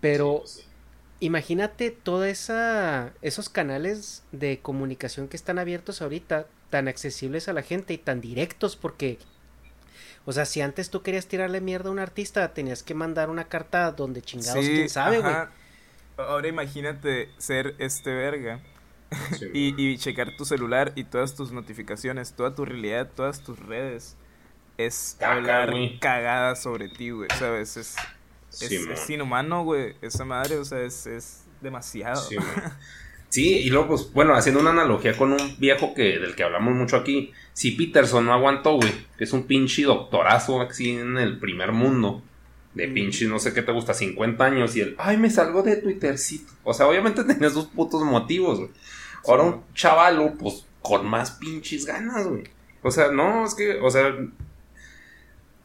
Pero 0.00 0.42
Sí, 0.44 0.50
pues 0.50 0.50
sí. 0.50 0.72
imagínate 1.20 1.90
toda 1.90 2.28
esa 2.28 3.14
esos 3.22 3.48
canales 3.48 4.24
de 4.32 4.60
comunicación 4.60 5.28
que 5.28 5.36
están 5.36 5.58
abiertos 5.58 6.02
ahorita 6.02 6.46
tan 6.70 6.88
accesibles 6.88 7.48
a 7.48 7.52
la 7.52 7.62
gente 7.62 7.94
y 7.94 7.98
tan 7.98 8.20
directos 8.20 8.76
porque 8.76 9.18
o 10.24 10.32
sea 10.32 10.44
si 10.46 10.60
antes 10.60 10.90
tú 10.90 11.02
querías 11.02 11.26
tirarle 11.26 11.60
mierda 11.60 11.88
a 11.88 11.92
un 11.92 11.98
artista 11.98 12.52
tenías 12.54 12.82
que 12.82 12.94
mandar 12.94 13.30
una 13.30 13.48
carta 13.48 13.90
donde 13.92 14.22
chingados 14.22 14.70
quién 14.70 14.88
sabe 14.88 15.20
güey. 15.20 15.42
Ahora 16.16 16.48
imagínate 16.48 17.34
ser 17.38 17.74
este 17.78 18.14
verga 18.14 18.60
Sí, 19.38 19.46
y, 19.52 19.74
y 19.92 19.98
checar 19.98 20.36
tu 20.36 20.44
celular 20.44 20.92
y 20.96 21.04
todas 21.04 21.34
tus 21.34 21.52
notificaciones, 21.52 22.34
toda 22.34 22.54
tu 22.54 22.64
realidad, 22.64 23.10
todas 23.14 23.42
tus 23.42 23.58
redes. 23.58 24.16
Es 24.78 25.16
Caca, 25.18 25.32
hablar 25.32 25.74
cagada 26.00 26.56
sobre 26.56 26.88
ti, 26.88 27.10
güey. 27.10 27.28
¿Sabes? 27.38 27.76
Es, 27.76 27.96
es, 28.60 28.68
Sí, 28.68 28.76
es 28.76 28.86
man. 28.86 28.96
inhumano, 29.08 29.64
güey. 29.64 29.94
Esa 30.02 30.24
madre, 30.24 30.56
o 30.56 30.64
sea, 30.64 30.80
es, 30.82 31.06
es 31.06 31.44
demasiado. 31.60 32.22
Sí, 33.28 33.60
y 33.60 33.70
luego, 33.70 33.88
pues, 33.88 34.12
bueno, 34.12 34.34
haciendo 34.34 34.60
una 34.60 34.72
analogía 34.72 35.16
con 35.16 35.32
un 35.32 35.56
viejo 35.58 35.94
que 35.94 36.18
del 36.18 36.34
que 36.36 36.42
hablamos 36.42 36.74
mucho 36.74 36.96
aquí, 36.98 37.32
si 37.54 37.70
Peterson 37.72 38.26
no 38.26 38.34
aguantó, 38.34 38.74
güey, 38.76 38.92
que 39.16 39.24
es 39.24 39.32
un 39.32 39.44
pinche 39.46 39.84
doctorazo 39.84 40.60
así 40.60 40.90
en 40.90 41.16
el 41.16 41.38
primer 41.38 41.72
mundo, 41.72 42.22
de 42.74 42.88
pinche, 42.88 43.26
no 43.26 43.38
sé 43.38 43.54
qué 43.54 43.62
te 43.62 43.72
gusta, 43.72 43.94
50 43.94 44.44
años, 44.44 44.76
y 44.76 44.82
él, 44.82 44.96
ay, 44.98 45.16
me 45.16 45.30
salgo 45.30 45.62
de 45.62 45.76
Twittercito. 45.76 46.52
O 46.62 46.74
sea, 46.74 46.86
obviamente 46.86 47.24
tenía 47.26 47.48
sus 47.48 47.64
putos 47.68 48.02
motivos, 48.02 48.58
güey. 48.58 48.70
Ahora 49.26 49.42
un 49.44 49.64
chavalo, 49.74 50.34
pues, 50.38 50.66
con 50.80 51.06
más 51.06 51.32
pinches 51.32 51.84
ganas, 51.86 52.26
güey. 52.26 52.44
O 52.82 52.90
sea, 52.90 53.08
no, 53.12 53.44
es 53.46 53.54
que, 53.54 53.78
o 53.80 53.90
sea, 53.90 54.12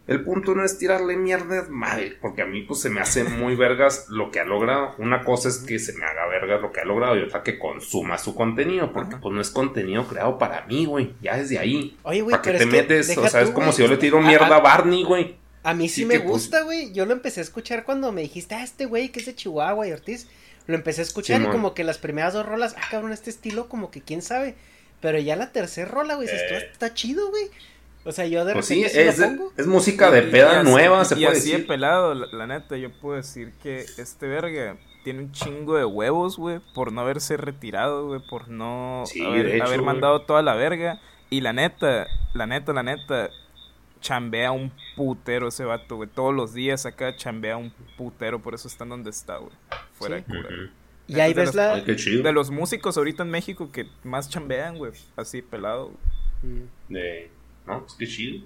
el 0.08 0.24
punto 0.24 0.56
no 0.56 0.64
es 0.64 0.78
tirarle 0.78 1.18
mierda 1.18 1.66
madre, 1.70 2.18
porque 2.22 2.42
a 2.42 2.46
mí 2.46 2.62
pues 2.62 2.80
se 2.80 2.90
me 2.90 3.02
hace 3.02 3.26
muy 3.26 3.56
vergas 3.58 4.06
lo 4.10 4.32
que 4.32 4.40
ha 4.40 4.46
logrado. 4.46 4.96
Una 5.00 5.24
cosa 5.26 5.50
es 5.50 5.58
que 5.58 5.80
se 5.80 5.92
me 5.98 6.06
haga 6.06 6.28
vergas 6.28 6.62
lo 6.62 6.72
que 6.72 6.80
ha 6.80 6.86
logrado 6.86 7.18
y 7.18 7.24
otra 7.24 7.44
que 7.44 7.60
consuma 7.60 8.18
su 8.18 8.34
contenido, 8.34 8.94
porque 8.94 9.16
Ajá. 9.16 9.22
pues 9.22 9.36
no 9.36 9.42
es 9.42 9.50
contenido 9.50 10.08
creado 10.08 10.38
para 10.38 10.66
mí, 10.66 10.86
güey. 10.86 11.14
Ya 11.22 11.36
desde 11.36 11.60
ahí. 11.60 11.98
oye 12.04 12.22
güey 12.22 12.32
¿Para 12.32 12.42
qué 12.44 12.52
pero 12.52 12.58
te 12.60 12.64
es 12.64 12.70
que 12.70 12.78
metes? 12.82 13.18
O 13.18 13.28
sea, 13.28 13.42
tú, 13.42 13.48
es 13.48 13.54
como 13.54 13.66
güey. 13.68 13.76
si 13.76 13.82
yo 13.82 13.88
le 13.90 13.98
tiro 13.98 14.20
A- 14.20 14.22
mierda 14.22 14.48
a 14.48 14.56
a, 14.58 14.62
Barney, 14.62 15.04
güey. 15.04 15.36
a 15.64 15.74
mí 15.74 15.90
sí 15.90 16.06
me 16.06 16.14
que, 16.14 16.20
pues, 16.22 16.32
gusta 16.32 16.62
güey 16.62 16.94
yo 16.94 17.06
lo 17.06 17.12
empecé 17.12 17.42
a 17.42 17.44
escuchar 17.44 17.84
cuando 17.84 18.14
me 18.14 18.22
dijiste 18.22 18.56
ah 18.56 18.64
este 18.64 18.86
güey 18.86 19.10
que 19.10 19.20
es 19.20 19.26
de 19.26 19.36
Chihuahua 19.36 19.88
y 19.90 19.92
Ortiz 19.92 20.30
lo 20.68 20.76
empecé 20.76 21.02
a 21.02 21.04
escuchar 21.06 21.42
y 21.42 21.46
como 21.48 21.74
que 21.74 21.84
las 21.84 21.98
primeras 21.98 22.34
dos 22.34 22.46
rolas 22.46 22.76
ah 22.78 22.88
cabrón 22.92 23.12
este 23.14 23.30
estilo 23.30 23.68
como 23.70 23.90
que 23.92 24.02
quién 24.02 24.22
sabe 24.22 24.56
pero 25.02 25.18
ya 25.20 25.36
la 25.36 25.52
tercera 25.52 25.90
rola 25.90 26.16
güey 26.16 26.28
Eh. 26.28 26.70
está 26.72 26.94
chido 26.94 27.30
güey 27.30 27.46
o 28.04 28.12
sea 28.12 28.26
yo 28.28 28.46
de 28.46 28.54
Pues 28.54 28.66
sí, 28.66 28.84
repente 28.84 29.02
sí, 29.04 29.08
es, 29.10 29.18
lo 29.20 29.28
pongo 29.28 29.54
es 29.58 29.68
música 29.68 30.12
de 30.12 30.22
peda 30.24 30.64
nueva, 30.64 31.02
y- 31.02 31.06
se 31.06 31.16
y 31.16 31.24
puede 31.26 31.38
así 31.38 31.50
decir. 31.52 31.58
de 31.62 31.68
pelado, 31.68 32.14
la, 32.14 32.28
la 32.28 32.48
neta, 32.48 32.78
yo 32.78 32.90
puedo 32.92 33.18
decir 33.18 33.52
que 33.62 33.80
este 33.98 34.28
verga 34.28 34.78
tiene 35.04 35.20
un 35.24 35.32
chingo 35.34 35.76
de 35.78 35.84
huevos, 35.86 36.38
güey, 36.38 36.60
por 36.74 36.92
no 36.94 37.02
haberse 37.02 37.36
retirado, 37.38 38.08
güey, 38.08 38.22
por 38.30 38.48
no 38.50 39.04
Sí, 39.08 39.26
haber, 39.26 39.48
hecho, 39.48 39.64
haber 39.66 39.82
mandado 39.82 40.22
toda 40.22 40.42
la 40.42 40.56
verga. 40.56 41.00
Y 41.30 41.42
la 41.42 41.52
neta, 41.54 42.08
la 42.34 42.46
neta, 42.46 42.72
la 42.74 42.84
neta, 42.84 43.30
chambea 44.00 44.52
un 44.52 44.72
putero 44.96 45.48
ese 45.48 45.64
vato, 45.66 45.96
güey. 45.98 46.10
Todos 46.10 46.34
los 46.34 46.54
días 46.54 46.86
acá 46.86 47.16
chambea 47.16 47.58
un 47.58 47.72
putero, 47.98 48.42
por 48.42 48.54
eso 48.54 48.68
está 48.68 48.84
en 48.84 48.90
donde 48.92 49.10
está, 49.10 49.38
güey. 49.38 49.52
Fuera 49.94 50.18
Sí. 50.18 50.24
de 50.28 50.38
cura. 50.38 50.50
Y 51.08 51.20
ahí 51.20 51.34
ves 51.34 51.56
la 51.56 51.84
chido. 51.96 52.24
De 52.24 52.32
los 52.34 52.52
músicos 52.52 52.98
ahorita 52.98 53.24
en 53.24 53.30
México 53.30 53.72
que 53.72 53.88
más 54.04 54.30
chambean, 54.30 54.78
güey, 54.78 54.92
así 55.16 55.42
pelado. 55.42 55.92
güey. 56.42 56.64
De- 56.90 57.32
No, 57.66 57.80
pues 57.82 57.94
qué 57.98 58.08
chido. 58.08 58.46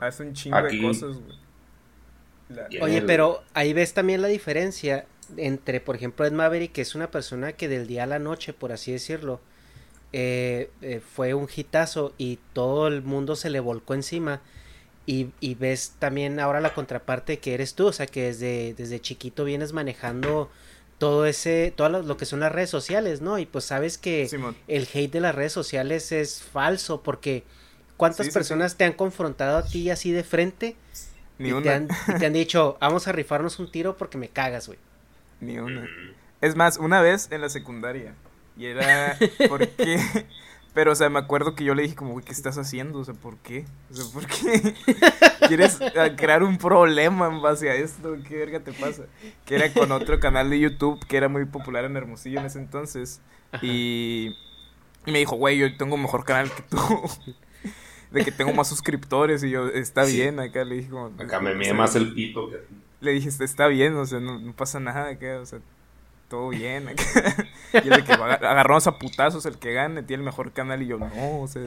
Hace, 0.00 0.22
un 0.22 0.32
chingo 0.32 0.56
Aquí- 0.56 0.78
de 0.78 0.82
cosas, 0.82 1.16
güey. 1.18 1.36
La- 2.48 2.68
Oye, 2.82 2.98
el- 2.98 3.06
pero 3.06 3.42
ahí 3.54 3.72
ves 3.72 3.92
también 3.94 4.22
la 4.22 4.28
diferencia 4.28 5.06
entre, 5.36 5.80
por 5.80 5.96
ejemplo, 5.96 6.24
Ed 6.26 6.32
Maverick, 6.32 6.72
que 6.72 6.80
es 6.82 6.94
una 6.94 7.10
persona 7.10 7.52
que 7.52 7.68
del 7.68 7.86
día 7.86 8.04
a 8.04 8.06
la 8.06 8.18
noche, 8.18 8.52
por 8.52 8.72
así 8.72 8.92
decirlo, 8.92 9.40
eh, 10.12 10.70
eh, 10.82 11.00
fue 11.14 11.34
un 11.34 11.48
hitazo 11.54 12.12
y 12.18 12.38
todo 12.52 12.86
el 12.88 13.02
mundo 13.02 13.36
se 13.36 13.50
le 13.50 13.60
volcó 13.60 13.94
encima. 13.94 14.40
Y, 15.04 15.30
y 15.40 15.56
ves 15.56 15.94
también 15.98 16.38
ahora 16.38 16.60
la 16.60 16.74
contraparte 16.74 17.38
que 17.40 17.54
eres 17.54 17.74
tú, 17.74 17.88
o 17.88 17.92
sea 17.92 18.06
que 18.06 18.24
desde, 18.26 18.74
desde 18.74 19.00
chiquito 19.00 19.44
vienes 19.44 19.72
manejando 19.72 20.48
todo 20.98 21.26
ese, 21.26 21.72
todo 21.76 21.88
lo, 21.88 22.02
lo 22.02 22.16
que 22.16 22.24
son 22.26 22.38
las 22.40 22.52
redes 22.52 22.70
sociales, 22.70 23.20
¿no? 23.20 23.38
Y 23.40 23.46
pues 23.46 23.64
sabes 23.64 23.98
que 23.98 24.28
Simón. 24.28 24.56
el 24.68 24.88
hate 24.94 25.10
de 25.12 25.20
las 25.20 25.34
redes 25.34 25.52
sociales 25.52 26.12
es 26.12 26.40
falso, 26.42 27.02
porque 27.02 27.42
¿cuántas 27.96 28.26
Sí, 28.26 28.30
sí, 28.30 28.34
personas 28.34 28.76
te 28.76 28.84
han 28.84 28.92
confrontado 28.92 29.58
a 29.58 29.66
ti 29.66 29.90
así 29.90 30.12
de 30.12 30.22
frente? 30.22 30.76
Ni 31.38 31.50
y, 31.50 31.62
te 31.62 31.70
una. 31.70 31.74
han, 31.74 31.88
y 32.06 32.14
te 32.14 32.26
han 32.26 32.32
dicho, 32.34 32.76
vamos 32.80 33.08
a 33.08 33.12
rifarnos 33.12 33.58
un 33.58 33.70
tiro 33.72 33.96
porque 33.96 34.18
me 34.18 34.28
cagas, 34.28 34.68
güey. 34.68 34.78
Ni 35.40 35.58
una. 35.58 35.82
Mm. 35.82 36.14
Es 36.40 36.54
más, 36.56 36.78
una 36.78 37.00
vez 37.02 37.28
en 37.32 37.40
la 37.40 37.48
secundaria. 37.48 38.14
Y 38.56 38.66
era. 38.66 39.16
¿Por 39.48 39.66
qué? 39.68 39.98
Pero, 40.74 40.92
o 40.92 40.94
sea, 40.94 41.10
me 41.10 41.18
acuerdo 41.18 41.54
que 41.54 41.64
yo 41.64 41.74
le 41.74 41.82
dije, 41.82 41.94
como, 41.94 42.12
güey, 42.12 42.24
¿qué 42.24 42.32
estás 42.32 42.56
haciendo? 42.56 42.98
O 43.00 43.04
sea, 43.04 43.12
¿por 43.12 43.36
qué? 43.38 43.66
O 43.90 43.94
sea, 43.94 44.04
¿por 44.10 44.26
qué? 44.26 44.74
¿Quieres 45.48 45.78
ah, 45.82 46.16
crear 46.16 46.42
un 46.42 46.56
problema 46.56 47.26
en 47.28 47.42
base 47.42 47.68
a 47.68 47.74
esto? 47.74 48.16
¿Qué 48.26 48.38
verga 48.38 48.60
te 48.60 48.72
pasa? 48.72 49.02
Que 49.44 49.56
era 49.56 49.70
con 49.72 49.92
otro 49.92 50.18
canal 50.18 50.48
de 50.48 50.58
YouTube 50.60 50.98
que 51.06 51.18
era 51.18 51.28
muy 51.28 51.44
popular 51.44 51.84
en 51.84 51.94
Hermosillo 51.96 52.40
en 52.40 52.46
ese 52.46 52.58
entonces. 52.58 53.20
Y. 53.60 54.34
Y 55.04 55.12
me 55.12 55.18
dijo, 55.18 55.36
güey, 55.36 55.58
yo 55.58 55.76
tengo 55.76 55.98
mejor 55.98 56.24
canal 56.24 56.50
que 56.50 56.62
tú. 56.62 56.78
De 58.12 58.24
que 58.24 58.32
tengo 58.32 58.52
más 58.54 58.68
suscriptores. 58.68 59.42
Y 59.44 59.50
yo, 59.50 59.68
está 59.68 60.06
Sí. 60.06 60.16
bien. 60.16 60.40
Acá 60.40 60.64
le 60.64 60.76
dije, 60.76 60.88
como. 60.90 61.06
Acá 61.22 61.38
me 61.40 61.54
mide 61.54 61.74
más 61.74 61.94
el 61.96 62.14
pito 62.14 62.48
que 62.48 62.58
le 63.02 63.10
dije, 63.10 63.28
"Está- 63.28 63.44
está 63.44 63.66
bien, 63.66 63.94
o 63.96 64.06
sea, 64.06 64.20
no, 64.20 64.38
no 64.38 64.52
pasa 64.54 64.78
nada 64.78 65.08
acá, 65.10 65.40
o 65.40 65.44
sea, 65.44 65.58
todo 66.32 66.48
bien. 66.48 66.88
Y 67.74 67.78
el 67.78 67.88
de 67.88 68.04
que 68.04 68.12
agarramos 68.12 68.86
a 68.86 68.98
putazos 68.98 69.46
el 69.46 69.56
que 69.58 69.72
gane, 69.72 70.02
tiene 70.02 70.20
el 70.20 70.26
mejor 70.26 70.52
canal 70.52 70.82
y 70.82 70.86
yo, 70.88 70.98
no, 70.98 71.40
o 71.40 71.48
sea. 71.48 71.62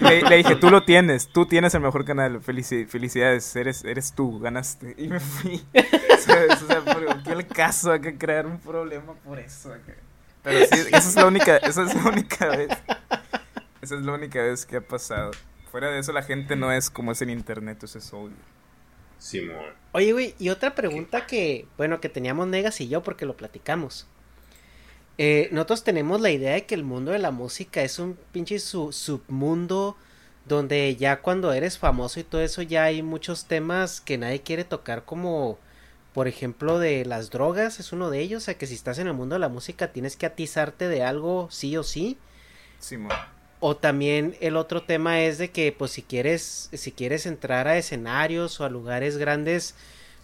Le, 0.00 0.36
dije, 0.38 0.56
tú 0.56 0.70
lo 0.70 0.84
tienes, 0.84 1.28
tú 1.28 1.44
tienes 1.44 1.74
el 1.74 1.82
mejor 1.82 2.06
canal, 2.06 2.40
felici- 2.40 2.86
felicidades, 2.86 3.54
eres, 3.54 3.84
eres 3.84 4.12
tú, 4.14 4.40
ganaste. 4.40 4.94
Y 4.96 5.06
me 5.08 5.20
fui. 5.20 5.62
¿Sabes? 6.20 6.62
O 6.62 6.66
sea, 6.66 6.80
¿por 6.82 7.22
qué 7.22 7.32
el 7.32 7.46
caso 7.46 7.92
acá 7.92 8.10
crear 8.16 8.46
un 8.46 8.58
problema 8.58 9.12
por 9.22 9.38
eso? 9.38 9.74
Pero 10.42 10.64
sí, 10.64 10.80
esa 10.88 10.96
es 10.96 11.14
la 11.16 11.26
única, 11.26 11.58
esa 11.58 11.82
es 11.82 11.94
la 11.94 12.08
única 12.10 12.46
vez. 12.48 12.70
Esa 13.82 13.94
es 13.96 14.00
la 14.00 14.12
única 14.14 14.40
vez 14.42 14.64
que 14.64 14.76
ha 14.78 14.80
pasado. 14.80 15.32
Fuera 15.70 15.90
de 15.90 15.98
eso, 15.98 16.12
la 16.12 16.22
gente 16.22 16.56
no 16.56 16.72
es 16.72 16.88
como 16.88 17.12
es 17.12 17.20
en 17.20 17.28
internet, 17.28 17.82
eso 17.84 17.98
es 17.98 18.10
obvio. 18.14 18.36
Simón. 19.18 19.56
Oye, 19.92 20.12
güey, 20.12 20.34
y 20.38 20.50
otra 20.50 20.74
pregunta 20.74 21.26
que, 21.26 21.66
bueno, 21.76 22.00
que 22.00 22.08
teníamos 22.08 22.46
Negas 22.46 22.80
y 22.80 22.88
yo 22.88 23.02
porque 23.02 23.26
lo 23.26 23.36
platicamos. 23.36 24.06
Eh, 25.18 25.48
nosotros 25.50 25.82
tenemos 25.82 26.20
la 26.20 26.30
idea 26.30 26.54
de 26.54 26.64
que 26.66 26.74
el 26.76 26.84
mundo 26.84 27.10
de 27.10 27.18
la 27.18 27.32
música 27.32 27.82
es 27.82 27.98
un 27.98 28.16
pinche 28.32 28.58
su- 28.60 28.92
submundo 28.92 29.96
donde 30.44 30.94
ya 30.96 31.20
cuando 31.20 31.52
eres 31.52 31.76
famoso 31.78 32.20
y 32.20 32.24
todo 32.24 32.40
eso 32.40 32.62
ya 32.62 32.84
hay 32.84 33.02
muchos 33.02 33.46
temas 33.46 34.00
que 34.00 34.16
nadie 34.16 34.42
quiere 34.42 34.64
tocar 34.64 35.04
como 35.04 35.58
por 36.14 36.28
ejemplo 36.28 36.78
de 36.78 37.04
las 37.04 37.30
drogas 37.30 37.80
es 37.80 37.92
uno 37.92 38.10
de 38.10 38.20
ellos, 38.20 38.42
o 38.42 38.46
sea 38.46 38.54
que 38.56 38.66
si 38.66 38.74
estás 38.74 38.98
en 38.98 39.08
el 39.08 39.14
mundo 39.14 39.34
de 39.34 39.40
la 39.40 39.48
música 39.48 39.92
tienes 39.92 40.16
que 40.16 40.26
atizarte 40.26 40.88
de 40.88 41.02
algo 41.02 41.48
sí 41.50 41.76
o 41.76 41.82
sí. 41.82 42.16
Simón. 42.78 43.12
O 43.60 43.76
también 43.76 44.36
el 44.40 44.56
otro 44.56 44.82
tema 44.82 45.20
es 45.22 45.38
de 45.38 45.50
que 45.50 45.72
pues 45.72 45.90
si 45.92 46.02
quieres 46.02 46.68
si 46.72 46.92
quieres 46.92 47.26
entrar 47.26 47.66
a 47.68 47.76
escenarios 47.76 48.60
o 48.60 48.64
a 48.64 48.68
lugares 48.70 49.16
grandes 49.18 49.74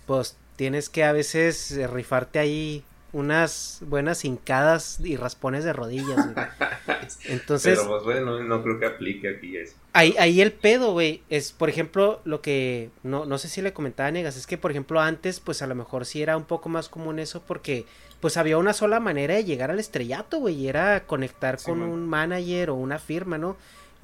pues 0.07 0.37
tienes 0.57 0.89
que 0.89 1.03
a 1.05 1.13
veces 1.13 1.73
eh, 1.73 1.87
rifarte 1.87 2.39
ahí 2.39 2.85
unas 3.13 3.79
buenas 3.83 4.25
hincadas 4.25 4.99
y 5.03 5.17
raspones 5.17 5.65
de 5.65 5.73
rodillas. 5.73 6.25
güey. 6.25 6.47
Entonces 7.25 7.79
Pero 7.79 7.89
pues 7.89 8.03
bueno, 8.05 8.43
no 8.43 8.63
creo 8.63 8.79
que 8.81 8.87
aplique 8.87 9.29
aquí 9.29 9.57
eso. 9.57 9.77
ahí, 9.93 10.15
ahí 10.19 10.41
el 10.41 10.53
pedo, 10.53 10.93
güey, 10.93 11.23
es 11.29 11.53
por 11.53 11.69
ejemplo 11.69 12.21
lo 12.25 12.41
que 12.43 12.91
no, 13.03 13.25
no 13.25 13.39
sé 13.39 13.49
si 13.49 13.63
le 13.63 13.73
comentaba 13.73 14.09
a 14.09 14.13
Negas, 14.13 14.37
es 14.37 14.47
que 14.47 14.59
por 14.59 14.71
ejemplo 14.73 15.01
antes 15.01 15.41
pues 15.41 15.63
a 15.63 15.67
lo 15.67 15.75
mejor 15.75 16.07
sí 16.07 16.23
era 16.23 16.37
un 16.37 16.45
poco 16.45 16.69
más 16.69 16.89
común 16.89 17.19
eso 17.19 17.43
porque 17.47 17.87
pues 18.25 18.39
había 18.39 18.57
una 18.57 18.73
sola 18.73 19.01
manera 19.01 19.35
de 19.35 19.45
llegar 19.45 19.71
al 19.71 19.79
estrellato, 19.79 20.39
güey, 20.39 20.55
y 20.55 20.69
era 20.69 21.07
conectar 21.07 21.61
con 21.63 21.83
un 21.83 22.09
manager 22.09 22.71
o 22.71 22.75
una 22.75 22.99
firma, 22.99 23.37
¿no? 23.37 23.59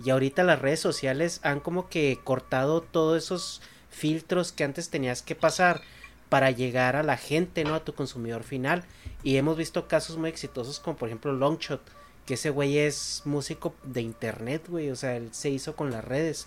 Y 0.05 0.11
ahorita 0.11 0.45
las 0.45 0.61
redes 0.61 0.79
sociales 0.79 1.41
han 1.43 1.59
como 1.59 1.89
que 1.89 2.21
cortado 2.23 2.83
todos 2.83 3.25
esos 3.25 3.63
filtros 3.89 4.53
que 4.53 4.65
antes 4.65 4.91
tenías 4.91 5.23
que 5.23 5.35
pasar 5.35 5.81
para 6.29 6.51
llegar 6.51 6.97
a 6.97 7.03
la 7.03 7.17
gente, 7.17 7.65
¿no? 7.65 7.75
A 7.75 7.83
tu 7.83 7.95
consumidor 7.95 8.43
final. 8.43 8.85
Y 9.23 9.39
hemos 9.39 9.57
visto 9.57 9.89
casos 9.89 10.19
muy 10.19 10.29
exitosos 10.29 10.81
como 10.81 10.99
por 10.99 11.09
ejemplo 11.09 11.33
Longshot, 11.33 11.81
que 12.27 12.35
ese 12.35 12.51
güey 12.51 12.77
es 12.77 13.23
músico 13.25 13.75
de 13.85 14.03
internet, 14.03 14.67
güey, 14.69 14.91
o 14.91 14.97
sea, 14.97 15.17
él 15.17 15.31
se 15.33 15.49
hizo 15.49 15.75
con 15.77 15.91
las 15.91 16.05
redes. 16.05 16.47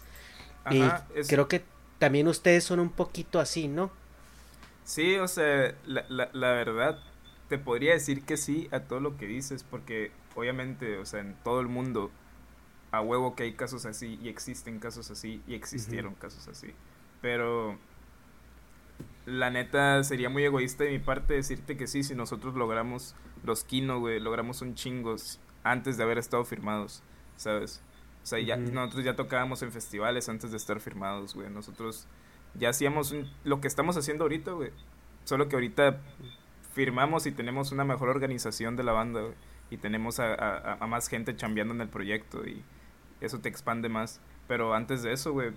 y 0.69 0.84
creo 1.28 1.47
que 1.47 1.63
también 1.97 2.28
ustedes 2.28 2.65
son 2.65 2.80
un 2.80 2.91
poquito 2.91 3.39
así, 3.39 3.67
¿no? 3.67 3.89
Sí, 4.86 5.15
o 5.15 5.28
sea, 5.28 5.74
la, 5.88 6.05
la, 6.07 6.30
la 6.34 6.51
verdad, 6.51 6.99
te 7.53 7.59
podría 7.59 7.93
decir 7.93 8.23
que 8.25 8.35
sí 8.35 8.67
a 8.71 8.79
todo 8.79 8.99
lo 8.99 9.15
que 9.15 9.27
dices, 9.27 9.63
porque 9.63 10.11
obviamente, 10.33 10.97
o 10.97 11.05
sea, 11.05 11.19
en 11.19 11.35
todo 11.43 11.59
el 11.59 11.67
mundo, 11.67 12.09
a 12.89 12.99
huevo 12.99 13.35
que 13.35 13.43
hay 13.43 13.53
casos 13.53 13.85
así, 13.85 14.17
y 14.23 14.27
existen 14.27 14.79
casos 14.79 15.11
así, 15.11 15.39
y 15.45 15.53
existieron 15.53 16.15
casos 16.15 16.47
así. 16.47 16.73
Pero 17.21 17.77
la 19.27 19.51
neta 19.51 20.03
sería 20.03 20.31
muy 20.31 20.43
egoísta 20.43 20.83
de 20.83 20.93
mi 20.93 20.97
parte 20.97 21.35
decirte 21.35 21.77
que 21.77 21.85
sí, 21.85 22.01
si 22.01 22.15
nosotros 22.15 22.55
logramos 22.55 23.13
los 23.43 23.63
Kino, 23.63 23.99
güey, 23.99 24.19
logramos 24.19 24.63
un 24.63 24.73
chingos 24.73 25.39
antes 25.63 25.95
de 25.97 26.01
haber 26.01 26.17
estado 26.17 26.43
firmados, 26.43 27.03
¿sabes? 27.35 27.83
O 28.23 28.25
sea, 28.25 28.39
ya, 28.39 28.57
nosotros 28.57 29.05
ya 29.05 29.15
tocábamos 29.15 29.61
en 29.61 29.71
festivales 29.71 30.27
antes 30.27 30.49
de 30.49 30.57
estar 30.57 30.79
firmados, 30.79 31.35
güey. 31.35 31.51
Nosotros 31.51 32.07
ya 32.55 32.69
hacíamos 32.69 33.13
lo 33.43 33.61
que 33.61 33.67
estamos 33.67 33.95
haciendo 33.95 34.23
ahorita, 34.23 34.53
güey. 34.53 34.71
Solo 35.23 35.47
que 35.49 35.55
ahorita 35.55 36.01
firmamos 36.74 37.26
y 37.26 37.32
tenemos 37.32 37.71
una 37.71 37.84
mejor 37.84 38.09
organización 38.09 38.76
de 38.76 38.84
la 38.84 38.91
banda, 38.91 39.21
güey. 39.21 39.34
Y 39.69 39.78
tenemos 39.78 40.19
a, 40.19 40.74
a, 40.74 40.88
más 40.88 41.07
gente 41.07 41.36
chambeando 41.36 41.74
en 41.74 41.82
el 41.82 41.88
proyecto 41.88 42.45
y 42.45 42.61
eso 43.21 43.39
te 43.39 43.49
expande 43.49 43.89
más. 43.89 44.21
Pero 44.47 44.76
antes 44.76 45.01
de 45.01 45.13
eso, 45.13 45.32
güey, 45.32 45.51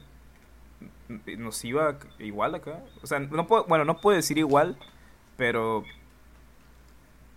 nos 1.37 1.64
iba 1.64 1.99
igual 2.19 2.55
acá. 2.55 2.83
O 3.03 3.07
sea, 3.07 3.19
no 3.19 3.47
puedo, 3.47 3.64
bueno, 3.64 3.85
no 3.85 4.01
puedo 4.01 4.17
decir 4.17 4.39
igual, 4.39 4.79
pero 5.37 5.85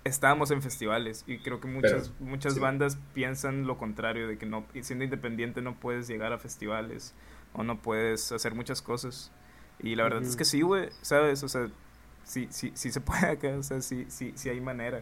estábamos 0.03 0.51
en 0.51 0.61
festivales 0.61 1.23
y 1.27 1.39
creo 1.39 1.59
que 1.59 1.67
muchas 1.67 2.11
muchas 2.19 2.57
bandas 2.57 2.97
piensan 3.13 3.67
lo 3.67 3.77
contrario 3.77 4.27
de 4.27 4.37
que 4.37 4.45
no 4.45 4.65
siendo 4.81 5.03
independiente 5.03 5.61
no 5.61 5.75
puedes 5.75 6.07
llegar 6.07 6.31
a 6.31 6.37
festivales 6.37 7.13
o 7.53 7.63
no 7.63 7.81
puedes 7.81 8.31
hacer 8.31 8.55
muchas 8.55 8.81
cosas 8.81 9.31
y 9.77 9.95
la 9.95 10.03
verdad 10.03 10.23
es 10.23 10.37
que 10.37 10.45
sí 10.45 10.61
güey 10.61 10.89
sabes 11.01 11.43
o 11.43 11.49
sea 11.49 11.67
sí 12.29 12.47
sí 12.49 12.71
sí 12.75 12.91
se 12.91 13.01
puede 13.07 13.25
acá 13.27 13.49
o 13.57 13.63
sea 13.63 13.81
sí 13.81 14.05
sí 14.07 14.33
sí 14.35 14.49
hay 14.49 14.61
manera 14.61 15.01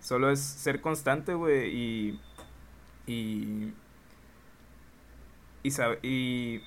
solo 0.00 0.30
es 0.30 0.40
ser 0.40 0.80
constante 0.80 1.34
güey 1.34 1.74
y 1.74 2.20
y 3.06 3.72
y, 5.62 5.72
y 6.02 6.62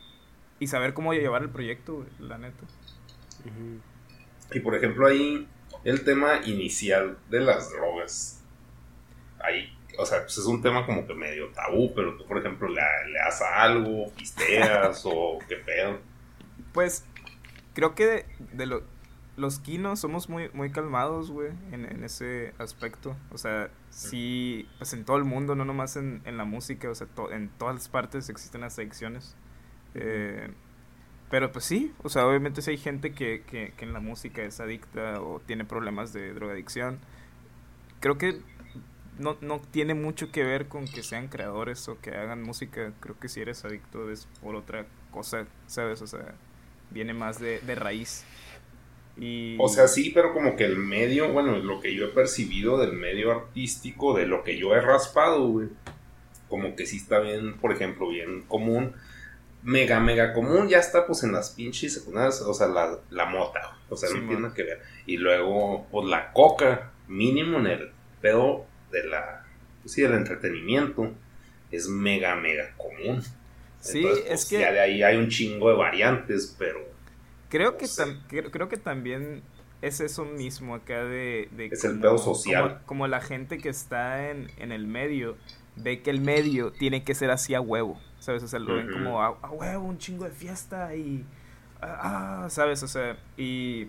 y 0.60 0.68
saber 0.68 0.94
cómo 0.94 1.14
llevar 1.14 1.44
el 1.44 1.50
proyecto 1.50 1.98
güey, 1.98 2.08
la 2.20 2.38
neta 2.38 2.66
y 4.52 4.60
por 4.60 4.76
ejemplo 4.76 5.08
ahí 5.08 5.48
el 5.86 6.04
tema 6.04 6.42
inicial 6.46 7.18
de 7.30 7.40
las 7.40 7.72
drogas. 7.72 8.42
Ahí, 9.40 9.72
o 9.98 10.06
sea, 10.06 10.22
pues 10.22 10.38
es 10.38 10.46
un 10.46 10.62
tema 10.62 10.86
como 10.86 11.06
que 11.06 11.14
medio 11.14 11.50
tabú, 11.50 11.94
pero 11.94 12.18
tú, 12.18 12.26
por 12.26 12.40
ejemplo, 12.40 12.68
le, 12.68 12.82
le 13.12 13.20
das 13.20 13.42
algo, 13.42 14.12
pisteas 14.18 15.02
o 15.06 15.40
qué 15.48 15.58
pedo. 15.58 16.00
Pues 16.74 17.06
creo 17.74 17.94
que 17.94 18.26
de, 18.54 18.82
los 19.38 19.60
quinos 19.60 20.00
somos 20.00 20.30
muy, 20.30 20.50
muy 20.54 20.72
calmados, 20.72 21.32
güey, 21.32 21.52
en, 21.72 22.04
ese 22.04 22.54
aspecto. 22.58 23.16
O 23.32 23.38
sea, 23.38 23.70
sí, 23.90 24.68
pues 24.78 24.94
en 24.94 25.04
todo 25.04 25.18
el 25.18 25.26
mundo, 25.26 25.56
no 25.56 25.66
nomás 25.66 25.98
en, 25.98 26.22
la 26.26 26.46
música, 26.46 26.90
o 26.90 26.96
sea, 26.96 27.08
en 27.32 27.50
todas 27.58 27.90
partes 27.90 28.30
existen 28.30 28.62
las 28.62 28.80
adicciones. 28.80 29.36
Eh, 29.94 30.50
pero 31.30 31.52
pues 31.52 31.66
sí, 31.66 31.94
o 32.04 32.10
sea, 32.10 32.28
obviamente 32.28 32.62
si 32.62 32.72
hay 32.72 32.78
gente 32.78 33.14
que, 33.14 33.44
que, 33.46 33.74
en 33.80 33.94
la 33.94 34.00
música 34.00 34.44
es 34.44 34.60
adicta 34.60 35.22
o 35.22 35.42
tiene 35.42 35.66
problemas 35.66 36.14
de 36.14 36.34
drogadicción. 36.34 37.00
Creo 38.00 38.18
que 38.18 38.40
no, 39.20 39.38
no 39.42 39.60
tiene 39.72 39.96
mucho 39.96 40.32
que 40.32 40.44
ver 40.44 40.68
con 40.68 40.86
que 40.86 41.04
sean 41.04 41.28
creadores 41.28 41.90
o 41.90 42.00
que 42.00 42.12
hagan 42.12 42.44
música. 42.44 42.94
Creo 43.00 43.20
que 43.20 43.28
si 43.28 43.42
eres 43.42 43.66
adicto 43.66 44.10
es 44.12 44.28
por 44.42 44.56
otra 44.56 44.86
cosa, 45.12 45.46
¿sabes? 45.68 46.02
O 46.02 46.08
sea, 46.08 46.36
viene 46.92 47.14
más 47.14 47.40
de, 47.40 47.60
de 47.60 47.76
raíz. 47.76 48.24
Y... 49.18 49.55
O 49.59 49.70
sea, 49.70 49.88
sí, 49.88 50.11
pero 50.13 50.34
como 50.34 50.55
que 50.55 50.66
el 50.66 50.78
medio, 50.78 51.32
bueno, 51.32 51.57
lo 51.57 51.80
que 51.80 51.95
yo 51.95 52.05
he 52.05 52.09
percibido 52.09 52.78
del 52.78 52.93
medio 52.93 53.32
artístico, 53.32 54.16
de 54.16 54.26
lo 54.26 54.43
que 54.43 54.57
yo 54.57 54.76
he 54.76 54.82
raspado, 54.82 55.47
güey, 55.47 55.70
como 56.49 56.76
que 56.76 56.86
sí 56.86 56.97
está 56.97 57.20
bien, 57.20 57.57
por 57.57 57.72
ejemplo, 57.72 58.09
bien 58.09 58.41
común 58.43 58.93
mega, 59.66 59.99
mega 59.99 60.32
común 60.32 60.70
ya 60.70 60.78
está 60.78 61.05
pues 61.05 61.24
en 61.24 61.34
las 61.34 61.49
pinches 61.49 61.95
secundarias, 61.95 62.41
o 62.41 62.53
sea, 62.53 62.68
la, 62.68 62.99
la 63.09 63.26
mota, 63.26 63.78
o 63.89 63.97
sea, 63.97 64.09
no 64.09 64.20
tiene 64.28 64.41
nada 64.43 64.53
que 64.53 64.63
ver. 64.63 64.82
Y 65.05 65.18
luego, 65.18 65.88
pues 65.91 66.07
la 66.07 66.32
coca, 66.32 66.91
mínimo 67.07 67.59
en 67.59 67.68
el 67.68 67.91
pedo 68.22 68.66
de 68.91 69.05
la, 69.07 69.45
pues, 69.82 69.93
sí, 69.93 70.03
del 70.03 70.13
entretenimiento, 70.13 71.11
es 71.72 71.89
mega, 71.89 72.36
mega 72.36 72.74
común. 72.78 73.22
Sí, 73.80 74.05
es 74.05 74.22
pues, 74.28 74.45
que... 74.45 74.59
Ya 74.59 74.72
de 74.72 74.80
ahí 74.80 75.03
hay 75.03 75.18
un 75.18 75.30
chingo 75.30 75.70
de 75.70 75.76
variantes, 75.76 76.55
pero... 76.57 76.95
Creo 77.56 77.78
que, 77.78 77.88
creo, 78.51 78.68
que 78.68 78.76
también 78.76 79.41
es 79.82 80.01
eso 80.01 80.26
mismo 80.26 80.76
acá 80.76 81.06
de... 81.06 81.49
es 81.72 81.86
el 81.86 82.01
pedo 82.01 82.18
social. 82.18 82.82
Como, 82.86 83.08
la 83.08 83.22
gente 83.22 83.60
que 83.60 83.70
está 83.70 84.30
en, 84.30 84.51
en 84.58 84.74
el 84.74 84.88
medio 84.88 85.38
ve 85.78 86.01
que 86.01 86.10
el 86.10 86.20
medio 86.20 86.74
tiene 86.74 87.06
que 87.06 87.16
ser 87.16 87.32
así 87.32 87.53
a 87.53 87.62
huevo. 87.62 87.97
¿sabes? 88.20 88.43
O 88.43 88.47
sea, 88.47 88.60
lo 88.60 88.76
ven 88.76 88.91
como 88.91 89.22
a, 89.22 89.32
huevo, 89.51 89.86
un 89.86 89.97
chingo 89.99 90.26
de 90.26 90.32
fiesta 90.32 90.95
y... 90.95 91.24
Ah, 91.82 92.43
ah, 92.45 92.49
¿sabes? 92.49 92.84
O 92.84 92.89
sea, 92.89 93.18
y... 93.38 93.88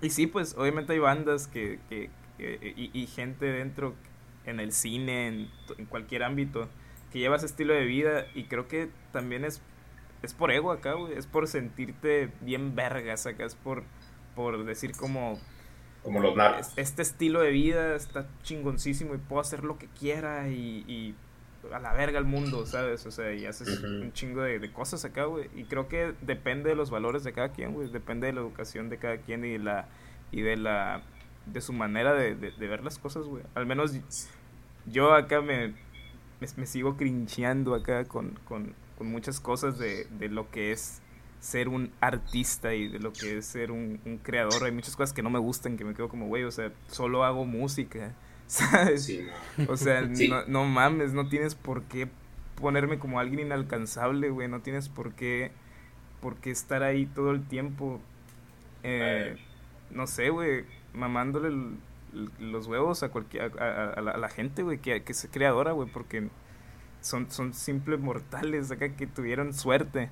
Y 0.00 0.08
sí, 0.08 0.26
pues 0.26 0.54
obviamente 0.56 0.94
hay 0.94 1.00
bandas 1.00 1.48
que... 1.48 1.80
que, 1.90 2.08
y, 2.38 3.06
gente 3.08 3.44
dentro 3.44 3.94
en 4.46 4.60
el 4.60 4.72
cine, 4.72 5.26
en, 5.26 5.50
en, 5.76 5.84
cualquier 5.84 6.22
ámbito, 6.22 6.68
que 7.12 7.18
lleva 7.18 7.36
ese 7.36 7.44
estilo 7.44 7.74
de 7.74 7.84
vida 7.84 8.24
y 8.34 8.44
creo 8.44 8.66
que 8.68 8.88
también 9.12 9.44
es, 9.44 9.60
es 10.22 10.34
por 10.34 10.50
ego 10.50 10.72
acá, 10.72 10.94
güey, 10.94 11.14
es 11.14 11.26
por 11.26 11.46
sentirte 11.48 12.30
bien 12.40 12.74
vergas 12.74 13.26
acá, 13.26 13.44
es 13.44 13.54
por, 13.54 13.84
por 14.34 14.64
decir 14.64 14.92
como... 14.92 15.38
Como 16.02 16.20
los 16.20 16.34
narcos. 16.34 16.72
Este 16.76 17.02
estilo 17.02 17.40
de 17.40 17.50
vida 17.50 17.94
está 17.94 18.26
chingoncísimo 18.42 19.14
y 19.14 19.18
puedo 19.18 19.40
hacer 19.40 19.64
lo 19.64 19.76
que 19.76 19.86
quiera 19.88 20.48
y 20.48 21.14
a 21.72 21.78
la 21.78 21.92
verga 21.92 22.18
el 22.18 22.24
mundo, 22.24 22.66
¿sabes? 22.66 23.04
O 23.06 23.10
sea, 23.10 23.32
y 23.32 23.46
haces 23.46 23.82
un 23.82 24.12
chingo 24.12 24.42
de, 24.42 24.72
cosas 24.72 25.04
acá, 25.04 25.24
güey. 25.24 25.48
Y 25.54 25.64
creo 25.64 25.88
que 25.88 26.14
depende 26.22 26.70
de 26.70 26.76
los 26.76 26.90
valores 26.90 27.22
de 27.22 27.32
cada 27.32 27.50
quien, 27.50 27.74
güey. 27.74 27.90
Depende 27.90 28.26
de 28.26 28.32
la 28.32 28.40
educación 28.40 28.88
de 28.88 28.98
cada 28.98 29.18
quien 29.18 29.44
y 29.44 29.58
la 29.58 29.86
y 30.32 30.42
de 30.42 30.56
la 30.56 31.02
de 31.46 31.60
su 31.60 31.72
manera 31.72 32.14
de, 32.14 32.34
ver 32.34 32.82
las 32.82 32.98
cosas, 32.98 33.24
güey. 33.24 33.42
Al 33.54 33.66
menos 33.66 33.92
yo 34.86 35.14
acá 35.14 35.40
me, 35.40 35.74
me, 36.40 36.66
sigo 36.66 36.96
crincheando 36.96 37.74
acá 37.74 38.04
con, 38.04 38.38
con, 38.44 38.74
con 39.00 39.10
muchas 39.10 39.40
cosas 39.40 39.78
de, 39.78 40.04
de, 40.18 40.28
lo 40.28 40.50
que 40.50 40.72
es 40.72 41.00
ser 41.40 41.70
un 41.70 41.90
artista 42.02 42.74
y 42.74 42.86
de 42.86 42.98
lo 42.98 43.14
que 43.14 43.38
es 43.38 43.46
ser 43.46 43.70
un, 43.70 43.98
un 44.04 44.18
creador. 44.18 44.62
Hay 44.62 44.72
muchas 44.72 44.94
cosas 44.94 45.14
que 45.14 45.22
no 45.22 45.30
me 45.30 45.38
gustan, 45.38 45.78
que 45.78 45.86
me 45.86 45.94
quedo 45.94 46.10
como, 46.10 46.26
güey, 46.26 46.44
o 46.44 46.50
sea, 46.50 46.70
solo 46.88 47.24
hago 47.24 47.46
música 47.46 48.14
¿sabes? 48.46 49.10
O 49.68 49.78
sea, 49.78 50.02
no, 50.48 50.66
mames, 50.66 51.14
no 51.14 51.30
tienes 51.30 51.54
por 51.54 51.84
qué 51.84 52.08
ponerme 52.56 52.98
como 52.98 53.20
alguien 53.20 53.40
inalcanzable, 53.40 54.28
güey, 54.28 54.48
no 54.48 54.60
tienes 54.60 54.90
por 54.90 55.14
qué, 55.14 55.50
por 56.20 56.36
qué 56.36 56.50
estar 56.50 56.82
ahí 56.82 57.06
todo 57.06 57.30
el 57.30 57.42
tiempo, 57.48 58.02
eh, 58.82 59.38
no 59.90 60.06
sé, 60.06 60.28
güey, 60.28 60.66
mamándole 60.92 61.56
los 62.38 62.66
huevos 62.66 63.02
a 63.02 63.08
cualquier, 63.08 63.58
a, 63.62 63.98
la, 64.02 64.28
gente, 64.28 64.62
güey, 64.62 64.76
que, 64.76 65.04
que 65.04 65.12
es 65.12 65.26
creadora, 65.32 65.72
güey, 65.72 65.88
porque 65.88 66.28
son, 67.00 67.30
son 67.30 67.54
simples 67.54 68.00
mortales 68.00 68.70
acá 68.70 68.94
que 68.96 69.06
tuvieron 69.06 69.54
suerte 69.54 70.10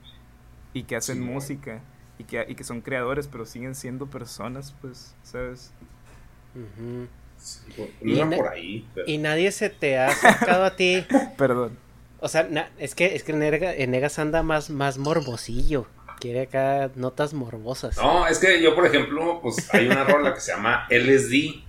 y 0.72 0.84
que 0.84 0.96
hacen 0.96 1.20
música 1.20 1.82
y 2.18 2.24
que, 2.24 2.44
y 2.48 2.54
que 2.54 2.64
son 2.64 2.80
creadores, 2.80 3.28
pero 3.28 3.46
siguen 3.46 3.74
siendo 3.74 4.06
personas, 4.06 4.74
pues, 4.80 5.14
¿sabes? 5.22 5.72
y, 9.06 9.18
nadie 9.18 9.52
se 9.52 9.70
te 9.70 9.98
ha 9.98 10.08
acercado 10.08 10.64
a 10.64 10.76
ti. 10.76 11.06
Perdón. 11.36 11.78
O 12.20 12.28
sea, 12.28 12.48
es 12.78 12.94
que 12.96 13.14
es 13.14 13.22
que 13.22 13.32
Negas 13.32 14.18
anda 14.18 14.42
más, 14.42 14.70
más 14.70 14.98
morbosillo. 14.98 15.86
Quiere 16.18 16.42
acá 16.42 16.90
notas 16.96 17.32
morbosas. 17.32 17.96
No, 17.96 18.26
es 18.26 18.40
que 18.40 18.60
yo, 18.60 18.74
por 18.74 18.86
ejemplo, 18.86 19.40
pues 19.40 19.72
hay 19.72 19.86
una 19.86 20.02
rola 20.02 20.34
que 20.34 20.40
se 20.40 20.50
llama 20.50 20.88
LSD. 20.90 21.62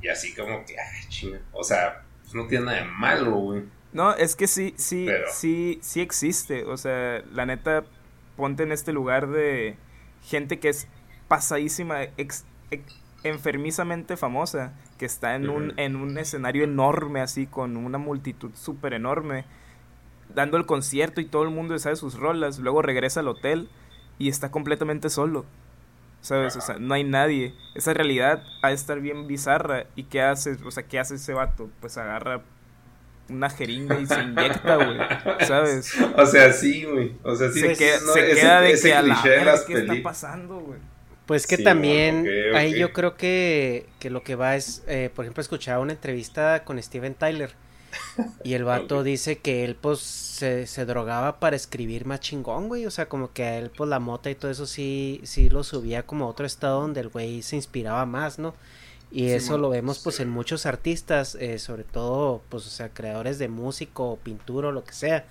Y 0.00 0.08
así 0.08 0.32
como 0.32 0.64
que, 0.64 0.78
ay, 0.78 1.08
chinga. 1.08 1.40
O 1.50 1.64
sea, 1.64 2.04
pues 2.22 2.34
no 2.34 2.46
tiene 2.46 2.66
nada 2.66 2.78
de 2.78 2.84
malo, 2.84 3.32
güey. 3.32 3.64
No, 3.92 4.14
es 4.14 4.36
que 4.36 4.46
sí, 4.46 4.74
sí, 4.76 5.08
sí, 5.32 5.78
sí 5.82 6.00
existe. 6.00 6.64
O 6.64 6.76
sea, 6.76 7.22
la 7.32 7.46
neta, 7.46 7.84
ponte 8.36 8.62
en 8.62 8.72
este 8.72 8.92
lugar 8.92 9.28
de 9.28 9.76
gente 10.22 10.58
que 10.58 10.68
es 10.68 10.88
pasadísima, 11.28 12.02
ex, 12.16 12.44
enfermizamente 13.24 14.16
famosa, 14.16 14.72
que 14.98 15.06
está 15.06 15.34
en, 15.34 15.48
un, 15.48 15.74
en 15.78 15.96
un 15.96 16.18
escenario 16.18 16.64
enorme 16.64 17.20
así, 17.20 17.46
con 17.46 17.76
una 17.76 17.98
multitud 17.98 18.50
súper 18.54 18.94
enorme. 18.94 19.44
dando 20.34 20.56
el 20.56 20.66
concierto 20.66 21.20
y 21.20 21.26
todo 21.26 21.42
el 21.44 21.50
mundo 21.50 21.78
sabe 21.78 21.96
sus 21.96 22.14
rolas, 22.14 22.58
luego 22.58 22.82
regresa 22.82 23.20
al 23.20 23.28
hotel 23.28 23.70
y 24.18 24.28
está 24.28 24.50
completamente 24.50 25.10
solo. 25.10 25.44
¿Sabes? 26.20 26.56
O 26.56 26.60
sea, 26.60 26.78
no 26.78 26.94
hay 26.94 27.04
nadie. 27.04 27.54
Esa 27.74 27.94
realidad 27.94 28.42
ha 28.62 28.68
de 28.68 28.74
estar 28.74 29.00
bien 29.00 29.28
bizarra. 29.28 29.86
¿Y 29.94 30.04
qué 30.04 30.20
hace? 30.20 30.58
O 30.64 30.70
sea, 30.72 30.82
¿qué 30.82 30.98
hace 30.98 31.14
ese 31.14 31.32
vato? 31.32 31.70
Pues 31.80 31.96
agarra 31.96 32.42
una 33.28 33.50
jeringa 33.50 34.00
y 34.00 34.06
se 34.06 34.20
inyecta, 34.20 34.76
güey. 34.76 34.98
¿Sabes? 35.46 35.94
O 36.16 36.26
sea, 36.26 36.52
sí, 36.52 36.84
güey. 36.84 37.14
O 37.22 37.34
sea, 37.34 37.50
sí. 37.50 37.60
Se, 37.60 37.74
queda, 37.74 37.98
se 37.98 38.26
queda 38.34 38.60
de 38.60 38.80
que 38.80 38.94
a 38.94 39.02
la 39.02 39.22
de 39.22 39.64
¿qué 39.66 39.74
está 39.74 39.94
pasando, 40.02 40.60
güey? 40.60 40.78
Pues 41.26 41.46
que 41.46 41.58
también 41.58 42.26
ahí 42.54 42.78
yo 42.78 42.94
creo 42.94 43.16
que, 43.16 43.86
que, 43.98 44.08
lo 44.08 44.22
que 44.22 44.34
va 44.34 44.56
es, 44.56 44.82
eh, 44.86 45.10
por 45.14 45.26
ejemplo, 45.26 45.42
escuchaba 45.42 45.82
una 45.82 45.92
entrevista 45.92 46.64
con 46.64 46.82
Steven 46.82 47.14
Tyler 47.14 47.52
y 48.44 48.54
el 48.54 48.64
vato 48.64 49.02
dice 49.02 49.38
que 49.38 49.64
él 49.64 49.76
pues 49.76 50.00
se, 50.00 50.66
se, 50.66 50.84
drogaba 50.86 51.38
para 51.38 51.56
escribir 51.56 52.06
más 52.06 52.20
chingón, 52.20 52.68
güey, 52.68 52.86
o 52.86 52.90
sea, 52.90 53.10
como 53.10 53.32
que 53.32 53.44
a 53.44 53.58
él 53.58 53.70
pues 53.76 53.90
la 53.90 53.98
mota 53.98 54.30
y 54.30 54.34
todo 54.34 54.50
eso 54.50 54.66
sí, 54.66 55.20
sí 55.24 55.48
lo 55.50 55.64
subía 55.64 56.04
como 56.04 56.24
a 56.24 56.28
otro 56.28 56.46
estado 56.46 56.80
donde 56.80 57.00
el 57.00 57.08
güey 57.08 57.42
se 57.42 57.56
inspiraba 57.56 58.06
más, 58.06 58.38
¿no? 58.38 58.54
Y 59.10 59.28
eso 59.30 59.56
lo 59.56 59.70
vemos 59.70 60.00
pues 60.00 60.20
en 60.20 60.28
muchos 60.28 60.66
artistas, 60.66 61.34
eh, 61.36 61.58
sobre 61.58 61.84
todo 61.84 62.42
pues 62.50 62.66
o 62.66 62.70
sea, 62.70 62.90
creadores 62.90 63.38
de 63.38 63.48
música 63.48 64.02
o 64.02 64.16
pintura 64.16 64.68
o 64.68 64.72
lo 64.72 64.84
que 64.84 64.92
sea, 64.92 65.24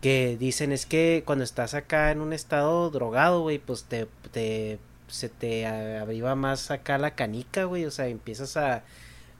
que 0.00 0.36
dicen 0.38 0.72
es 0.72 0.86
que 0.86 1.22
cuando 1.26 1.44
estás 1.44 1.74
acá 1.74 2.10
en 2.12 2.20
un 2.20 2.32
estado 2.32 2.88
drogado, 2.90 3.42
güey, 3.42 3.58
pues 3.58 3.84
te, 3.84 4.06
te 4.32 4.78
se 5.08 5.28
te 5.28 5.66
abriva 5.66 6.34
más 6.34 6.70
acá 6.70 6.98
la 6.98 7.14
canica, 7.14 7.64
güey, 7.64 7.84
o 7.84 7.90
sea, 7.90 8.08
empiezas 8.08 8.56
a, 8.56 8.84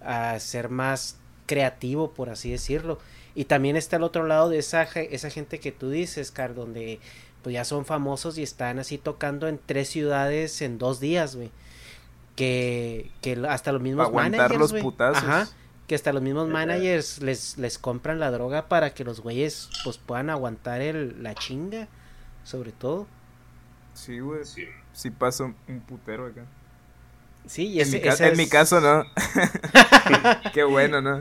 a 0.00 0.38
ser 0.40 0.68
más 0.68 1.16
creativo, 1.46 2.12
por 2.12 2.30
así 2.30 2.50
decirlo. 2.50 2.98
Y 3.34 3.46
también 3.46 3.76
está 3.76 3.96
el 3.96 4.04
otro 4.04 4.26
lado 4.26 4.48
de 4.48 4.58
esa, 4.58 4.82
esa 4.82 5.30
gente 5.30 5.58
que 5.58 5.72
tú 5.72 5.90
dices, 5.90 6.30
Car, 6.30 6.54
donde 6.54 7.00
pues 7.42 7.54
ya 7.54 7.64
son 7.64 7.84
famosos 7.84 8.38
y 8.38 8.42
están 8.42 8.78
así 8.78 8.96
tocando 8.96 9.48
en 9.48 9.58
tres 9.64 9.88
ciudades 9.88 10.62
en 10.62 10.78
dos 10.78 11.00
días, 11.00 11.36
güey. 11.36 11.50
Que, 12.36 13.10
que 13.20 13.40
hasta 13.48 13.72
los 13.72 13.80
mismos 13.80 14.12
managers, 14.12 14.56
los 14.56 14.72
putazos. 14.72 15.22
Ajá, 15.22 15.48
que 15.86 15.94
hasta 15.94 16.12
los 16.12 16.22
mismos 16.22 16.48
managers 16.48 17.20
les, 17.22 17.58
les 17.58 17.78
compran 17.78 18.18
la 18.18 18.30
droga 18.30 18.68
para 18.68 18.94
que 18.94 19.04
los 19.04 19.20
güeyes 19.20 19.68
pues 19.84 19.98
puedan 19.98 20.30
aguantar 20.30 20.80
el, 20.80 21.22
la 21.22 21.34
chinga, 21.34 21.88
sobre 22.42 22.72
todo. 22.72 23.06
Sí, 23.92 24.18
güey. 24.18 24.44
Sí 24.44 24.64
sí 24.94 25.10
pasa 25.10 25.44
un 25.44 25.80
putero 25.80 26.26
acá. 26.26 26.46
Sí, 27.46 27.66
y 27.66 27.80
ese, 27.80 28.00
en, 28.26 28.36
mi 28.38 28.48
caso 28.48 28.80
no. 28.80 29.04
qué 30.54 30.64
bueno, 30.64 31.02
¿no? 31.02 31.18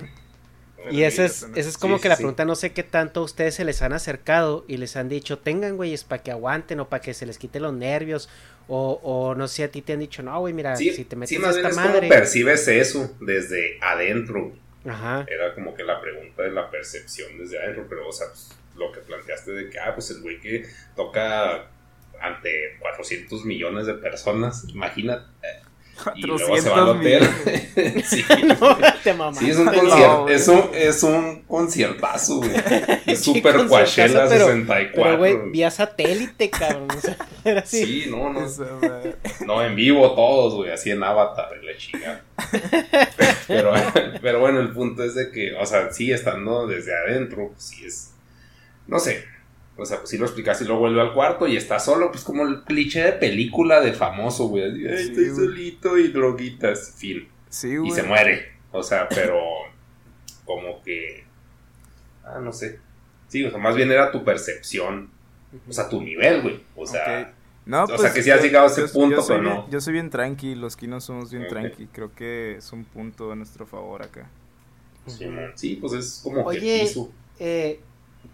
Y 0.91 1.03
esa 1.03 1.25
es, 1.25 1.47
esa 1.55 1.69
es 1.69 1.77
como 1.77 1.99
que 1.99 2.09
la 2.09 2.15
pregunta, 2.15 2.45
no 2.45 2.55
sé 2.55 2.73
qué 2.73 2.83
tanto 2.83 3.21
a 3.21 3.23
ustedes 3.23 3.55
se 3.55 3.63
les 3.65 3.81
han 3.81 3.93
acercado 3.93 4.65
y 4.67 4.77
les 4.77 4.95
han 4.95 5.09
dicho, 5.09 5.39
tengan 5.39 5.77
güeyes 5.77 6.03
para 6.03 6.23
que 6.23 6.31
aguanten 6.31 6.79
o 6.79 6.89
para 6.89 7.01
que 7.01 7.13
se 7.13 7.25
les 7.25 7.37
quite 7.37 7.59
los 7.59 7.73
nervios 7.73 8.29
o, 8.67 8.99
o 9.03 9.35
no 9.35 9.47
sé, 9.47 9.63
a 9.63 9.71
ti 9.71 9.81
te 9.81 9.93
han 9.93 9.99
dicho, 9.99 10.23
no, 10.23 10.39
güey, 10.39 10.53
mira, 10.53 10.75
si 10.75 11.05
te 11.05 11.15
metes 11.15 11.37
esta 11.37 11.69
madre. 11.71 12.07
percibes 12.07 12.67
eso 12.67 13.15
desde 13.19 13.77
adentro? 13.81 14.53
Ajá. 14.85 15.25
Era 15.29 15.53
como 15.53 15.73
que 15.73 15.83
la 15.83 16.01
pregunta 16.01 16.43
de 16.43 16.51
la 16.51 16.69
percepción 16.69 17.37
desde 17.37 17.59
adentro, 17.59 17.85
pero, 17.89 18.07
o 18.07 18.11
sea, 18.11 18.27
pues, 18.27 18.49
lo 18.75 18.91
que 18.91 18.99
planteaste 19.01 19.51
de 19.51 19.69
que, 19.69 19.79
ah, 19.79 19.93
pues 19.93 20.09
el 20.11 20.21
güey 20.21 20.39
que 20.39 20.65
toca 20.95 21.67
ante 22.19 22.77
400 22.79 23.45
millones 23.45 23.85
de 23.85 23.93
personas, 23.95 24.65
imagínate. 24.69 25.25
Y 26.15 26.21
luego 26.23 26.57
se 26.57 26.69
va 26.69 26.77
al 26.77 26.89
hotel. 26.89 27.23
sí. 28.05 28.23
sí, 29.39 29.49
es 29.49 29.57
un 29.57 29.65
concierto. 29.65 30.27
es, 30.29 30.47
un, 30.47 30.69
es 30.73 31.03
un 31.03 31.41
conciertazo, 31.43 32.37
güey. 32.37 32.51
Es 33.05 33.21
super 33.21 33.67
Coachella 33.67 34.27
64. 34.27 34.91
Pero, 34.95 35.17
güey, 35.17 35.51
vía 35.51 35.69
satélite, 35.69 36.49
cabrón. 36.49 36.87
era 37.43 37.61
así. 37.61 37.85
Sí, 37.85 38.09
no, 38.09 38.31
no. 38.31 38.47
no, 39.45 39.63
en 39.63 39.75
vivo 39.75 40.13
todos, 40.13 40.55
güey. 40.55 40.71
Así 40.71 40.91
en 40.91 41.03
Avatar, 41.03 41.49
la 41.63 41.77
chica. 41.77 42.21
pero, 43.47 43.73
pero 44.21 44.39
bueno, 44.39 44.59
el 44.59 44.71
punto 44.71 45.03
es 45.03 45.15
de 45.15 45.31
que, 45.31 45.53
o 45.55 45.65
sea, 45.65 45.91
sí, 45.91 46.11
estando 46.11 46.67
desde 46.67 46.95
adentro, 46.95 47.49
pues 47.49 47.63
sí 47.63 47.85
es. 47.85 48.09
No 48.87 48.99
sé, 48.99 49.23
o 49.75 49.85
sea, 49.85 49.97
pues 49.97 50.09
si 50.09 50.17
lo 50.17 50.25
explicaste 50.25 50.63
y 50.63 50.67
luego 50.67 50.81
vuelve 50.81 51.01
al 51.01 51.13
cuarto 51.13 51.47
y 51.47 51.57
está 51.57 51.79
solo, 51.79 52.11
pues 52.11 52.23
como 52.23 52.43
el 52.43 52.63
cliché 52.63 53.03
de 53.03 53.13
película 53.13 53.81
de 53.81 53.93
famoso, 53.93 54.47
güey. 54.47 54.63
Ay, 54.63 55.07
estoy 55.07 55.29
solito 55.29 55.97
y 55.97 56.09
droguitas, 56.09 56.93
fin. 56.95 57.27
Sí, 57.49 57.77
güey. 57.77 57.89
Y 57.89 57.93
se 57.93 58.03
muere. 58.03 58.53
O 58.71 58.83
sea, 58.83 59.07
pero 59.09 59.39
como 60.45 60.81
que... 60.83 61.23
Ah, 62.23 62.39
no 62.39 62.53
sé. 62.53 62.79
Sí, 63.27 63.43
o 63.43 63.49
sea, 63.49 63.59
más 63.59 63.75
bien 63.75 63.91
era 63.91 64.11
tu 64.11 64.23
percepción. 64.23 65.09
O 65.67 65.73
sea, 65.73 65.89
tu 65.89 66.01
nivel, 66.01 66.41
güey. 66.41 66.63
O 66.75 66.85
sea... 66.85 67.33
No, 67.65 67.85
o 67.85 67.87
sea, 67.87 67.95
pues, 67.95 68.13
que 68.13 68.23
si 68.23 68.29
has 68.29 68.43
llegado 68.43 68.67
a 68.67 68.69
ese 68.69 68.87
punto, 68.89 69.23
pero 69.25 69.41
no. 69.41 69.69
yo 69.69 69.79
soy 69.79 69.93
bien 69.93 70.09
tranqui, 70.09 70.53
los 70.53 70.75
quinos 70.75 71.05
somos 71.05 71.31
bien 71.31 71.47
tranqui. 71.47 71.87
Creo 71.87 72.13
que 72.13 72.57
es 72.57 72.73
un 72.73 72.83
punto 72.83 73.31
a 73.31 73.35
nuestro 73.35 73.65
favor 73.65 74.03
acá. 74.03 74.29
Sí, 75.55 75.77
pues 75.79 75.93
es 75.93 76.21
como 76.23 76.43
Oye, 76.43 76.59
que 76.59 76.93
eh, 77.39 77.79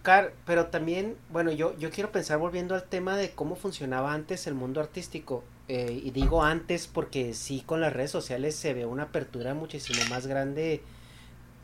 Car, 0.02 0.32
pero 0.46 0.66
también, 0.68 1.16
bueno, 1.30 1.52
yo, 1.52 1.76
yo 1.78 1.90
quiero 1.90 2.10
pensar 2.12 2.38
volviendo 2.38 2.74
al 2.74 2.84
tema 2.84 3.16
de 3.16 3.32
cómo 3.34 3.56
funcionaba 3.56 4.12
antes 4.14 4.46
el 4.46 4.54
mundo 4.54 4.80
artístico. 4.80 5.44
Eh, 5.68 6.00
y 6.04 6.10
digo 6.10 6.42
antes 6.42 6.86
porque 6.88 7.34
sí, 7.34 7.62
con 7.64 7.80
las 7.80 7.92
redes 7.92 8.10
sociales 8.10 8.56
se 8.56 8.74
ve 8.74 8.86
una 8.86 9.04
apertura 9.04 9.54
muchísimo 9.54 10.04
más 10.04 10.26
grande, 10.26 10.82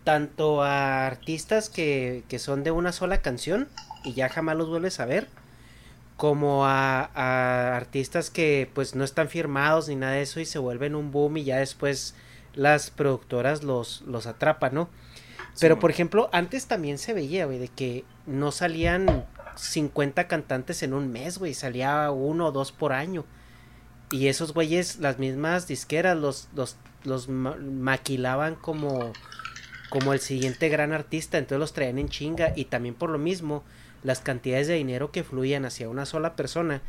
tanto 0.04 0.62
a 0.62 1.06
artistas 1.06 1.70
que, 1.70 2.24
que 2.28 2.38
son 2.38 2.64
de 2.64 2.70
una 2.72 2.92
sola 2.92 3.22
canción 3.22 3.68
y 4.04 4.14
ya 4.14 4.28
jamás 4.28 4.56
los 4.56 4.68
vuelves 4.68 5.00
a 5.00 5.06
ver, 5.06 5.28
como 6.16 6.66
a, 6.66 7.10
a 7.14 7.76
artistas 7.76 8.30
que 8.30 8.70
pues 8.74 8.94
no 8.94 9.04
están 9.04 9.28
firmados 9.28 9.88
ni 9.88 9.96
nada 9.96 10.14
de 10.14 10.22
eso 10.22 10.40
y 10.40 10.46
se 10.46 10.58
vuelven 10.58 10.94
un 10.94 11.10
boom 11.12 11.36
y 11.38 11.44
ya 11.44 11.58
después 11.58 12.14
las 12.54 12.90
productoras 12.90 13.62
los, 13.62 14.02
los 14.02 14.26
atrapan, 14.26 14.74
¿no? 14.74 14.88
Pero, 15.60 15.78
por 15.78 15.90
ejemplo, 15.90 16.28
antes 16.32 16.66
también 16.66 16.98
se 16.98 17.14
veía, 17.14 17.46
güey, 17.46 17.58
de 17.58 17.68
que 17.68 18.04
no 18.26 18.52
salían 18.52 19.26
50 19.56 20.28
cantantes 20.28 20.82
en 20.82 20.92
un 20.92 21.10
mes, 21.10 21.38
güey. 21.38 21.54
Salía 21.54 22.10
uno 22.10 22.46
o 22.46 22.52
dos 22.52 22.72
por 22.72 22.92
año. 22.92 23.24
Y 24.10 24.28
esos 24.28 24.52
güeyes, 24.52 24.98
las 24.98 25.18
mismas 25.18 25.66
disqueras, 25.66 26.16
los, 26.16 26.48
los, 26.54 26.76
los 27.04 27.28
maquilaban 27.28 28.54
como, 28.54 29.12
como 29.88 30.12
el 30.12 30.20
siguiente 30.20 30.68
gran 30.68 30.92
artista. 30.92 31.38
Entonces 31.38 31.60
los 31.60 31.72
traían 31.72 31.98
en 31.98 32.10
chinga. 32.10 32.52
Y 32.54 32.66
también 32.66 32.94
por 32.94 33.08
lo 33.08 33.18
mismo, 33.18 33.64
las 34.02 34.20
cantidades 34.20 34.68
de 34.68 34.74
dinero 34.74 35.10
que 35.10 35.24
fluían 35.24 35.64
hacia 35.64 35.88
una 35.88 36.04
sola 36.04 36.36
persona 36.36 36.82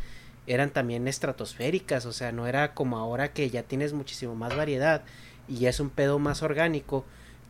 eran 0.46 0.72
también 0.72 1.08
estratosféricas. 1.08 2.06
O 2.06 2.12
sea, 2.12 2.34
no 2.34 2.48
era 2.48 2.74
como 2.74 2.98
ahora 2.98 3.32
que 3.32 3.50
ya 3.50 3.64
tienes 3.64 3.94
muchísimo 3.94 4.36
más 4.36 4.58
variedad 4.58 5.04
y 5.48 5.60
ya 5.60 5.70
es 5.70 5.80
un 5.80 5.90
pedo 5.90 6.20
más 6.20 6.44
orgánico 6.44 7.06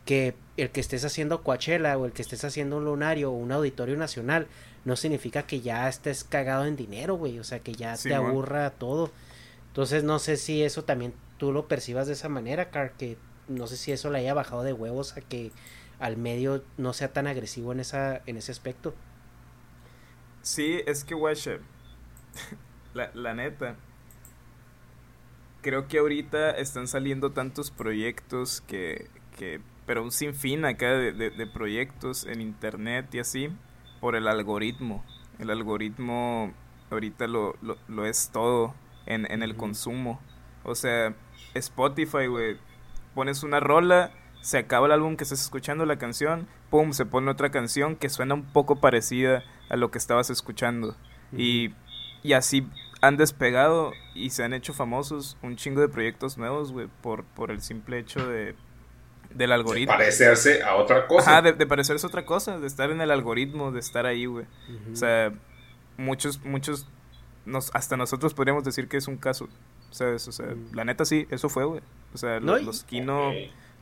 que 0.08 0.34
el 0.56 0.70
que 0.70 0.80
estés 0.80 1.04
haciendo 1.04 1.42
Coachella 1.42 1.98
o 1.98 2.06
el 2.06 2.12
que 2.12 2.22
estés 2.22 2.42
haciendo 2.42 2.78
un 2.78 2.86
lunario 2.86 3.30
o 3.30 3.34
un 3.34 3.52
auditorio 3.52 3.94
nacional 3.98 4.46
no 4.86 4.96
significa 4.96 5.42
que 5.42 5.60
ya 5.60 5.86
estés 5.86 6.24
cagado 6.24 6.64
en 6.64 6.76
dinero, 6.76 7.16
güey, 7.16 7.38
o 7.38 7.44
sea, 7.44 7.58
que 7.58 7.74
ya 7.74 7.94
te 7.94 8.14
aburra 8.14 8.70
todo. 8.70 9.10
Entonces, 9.66 10.04
no 10.04 10.18
sé 10.18 10.38
si 10.38 10.62
eso 10.62 10.82
también 10.82 11.12
tú 11.36 11.52
lo 11.52 11.68
percibas 11.68 12.06
de 12.06 12.14
esa 12.14 12.30
manera, 12.30 12.70
Car, 12.70 12.92
que 12.92 13.18
no 13.48 13.66
sé 13.66 13.76
si 13.76 13.92
eso 13.92 14.08
le 14.08 14.20
haya 14.20 14.32
bajado 14.32 14.62
de 14.62 14.72
huevos 14.72 15.14
a 15.18 15.20
que 15.20 15.52
al 15.98 16.16
medio 16.16 16.64
no 16.78 16.94
sea 16.94 17.12
tan 17.12 17.26
agresivo 17.26 17.72
en 17.72 17.80
esa 17.80 18.22
en 18.24 18.38
ese 18.38 18.50
aspecto. 18.50 18.94
Sí, 20.40 20.80
es 20.86 21.04
que, 21.04 21.14
güey, 21.14 21.36
la, 22.94 23.10
la 23.12 23.34
neta, 23.34 23.76
creo 25.60 25.86
que 25.86 25.98
ahorita 25.98 26.52
están 26.52 26.88
saliendo 26.88 27.32
tantos 27.32 27.70
proyectos 27.70 28.62
que, 28.62 29.10
que 29.36 29.60
pero 29.88 30.02
un 30.02 30.12
sinfín 30.12 30.66
acá 30.66 30.92
de, 30.92 31.12
de, 31.12 31.46
proyectos 31.46 32.26
en 32.26 32.42
internet 32.42 33.06
y 33.14 33.20
así 33.20 33.48
por 34.00 34.16
el 34.16 34.28
algoritmo. 34.28 35.02
El 35.38 35.48
algoritmo 35.48 36.52
ahorita 36.90 37.26
lo, 37.26 37.56
lo, 37.62 38.04
es 38.04 38.28
todo 38.30 38.74
en, 39.06 39.24
en 39.32 39.42
el 39.42 39.56
consumo. 39.56 40.20
O 40.62 40.74
sea, 40.74 41.14
Spotify, 41.54 42.26
güey, 42.26 42.58
pones 43.14 43.42
una 43.42 43.60
rola, 43.60 44.12
se 44.42 44.58
acaba 44.58 44.84
el 44.84 44.92
álbum 44.92 45.16
que 45.16 45.24
estás 45.24 45.40
escuchando, 45.40 45.86
la 45.86 45.96
canción, 45.96 46.46
pum, 46.68 46.92
se 46.92 47.06
pone 47.06 47.30
otra 47.30 47.50
canción 47.50 47.96
que 47.96 48.10
suena 48.10 48.34
un 48.34 48.44
poco 48.44 48.76
parecida 48.76 49.42
a 49.70 49.76
lo 49.76 49.90
que 49.90 49.96
estabas 49.96 50.28
escuchando. 50.28 50.96
y, 51.32 51.70
y 52.22 52.34
así 52.34 52.68
han 53.00 53.16
despegado 53.16 53.92
y 54.14 54.30
se 54.30 54.44
han 54.44 54.52
hecho 54.52 54.74
famosos 54.74 55.38
un 55.40 55.56
chingo 55.56 55.80
de 55.80 55.88
proyectos 55.88 56.36
nuevos, 56.36 56.72
güey, 56.72 56.88
por, 57.00 57.24
por 57.24 57.50
el 57.50 57.62
simple 57.62 57.98
hecho 57.98 58.28
de 58.28 58.54
del 59.30 59.52
algoritmo. 59.52 59.92
De 59.92 59.98
parecerse 59.98 60.62
a 60.62 60.76
otra 60.76 61.06
cosa. 61.06 61.38
Ajá, 61.38 61.52
de, 61.52 61.66
parecerse 61.66 62.06
a 62.06 62.08
otra 62.08 62.24
cosa, 62.24 62.58
de 62.58 62.66
estar 62.66 62.90
en 62.90 63.00
el 63.00 63.10
algoritmo, 63.10 63.72
de 63.72 63.80
estar 63.80 64.06
ahí, 64.06 64.26
güey. 64.26 64.46
O 64.92 64.96
sea, 64.96 65.32
muchos, 65.96 66.44
muchos, 66.44 66.86
nos, 67.44 67.74
hasta 67.74 67.96
nosotros 67.96 68.34
podríamos 68.34 68.64
decir 68.64 68.88
que 68.88 68.96
es 68.96 69.08
un 69.08 69.16
caso, 69.16 69.48
¿sabes? 69.90 70.26
O 70.28 70.32
sea, 70.32 70.54
la 70.72 70.84
neta 70.84 71.04
sí, 71.04 71.26
eso 71.30 71.48
fue, 71.48 71.64
güey. 71.64 71.80
O 72.14 72.18
sea, 72.18 72.40
los, 72.40 72.84
Kino 72.84 73.32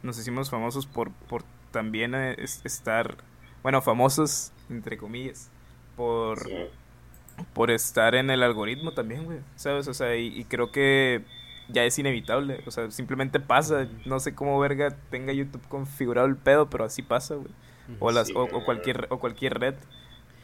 nos 0.03 0.19
hicimos 0.19 0.51
famosos 0.51 0.87
por, 0.87 1.11
por 1.13 1.43
también 1.71 2.15
eh, 2.15 2.37
estar, 2.65 3.17
bueno, 3.63 3.83
famosos, 3.83 4.53
entre 4.71 4.97
comillas, 4.97 5.51
por, 5.97 6.39
por 7.53 7.71
estar 7.71 8.15
en 8.15 8.31
el 8.31 8.43
algoritmo 8.43 8.93
también, 8.93 9.25
güey, 9.25 9.41
¿sabes? 9.57 9.89
O 9.89 9.95
sea, 9.95 10.17
y, 10.17 10.45
creo 10.45 10.73
que 10.73 11.23
ya 11.69 11.85
es 11.85 11.99
inevitable, 11.99 12.63
o 12.67 12.71
sea, 12.71 12.91
simplemente 12.91 13.41
pasa, 13.41 13.89
no 14.05 14.21
sé 14.21 14.35
cómo 14.35 14.59
verga 14.59 14.97
tenga 15.11 15.33
YouTube 15.33 15.67
configurado 15.69 16.27
el 16.27 16.37
pedo, 16.37 16.71
pero 16.71 16.85
así 16.85 17.03
pasa, 17.03 17.35
güey. 17.35 17.51
O, 18.01 18.11
las, 18.11 18.31
o, 18.35 18.49
cualquier, 18.65 19.07
o 19.11 19.21
cualquier 19.21 19.59
red. 19.61 19.75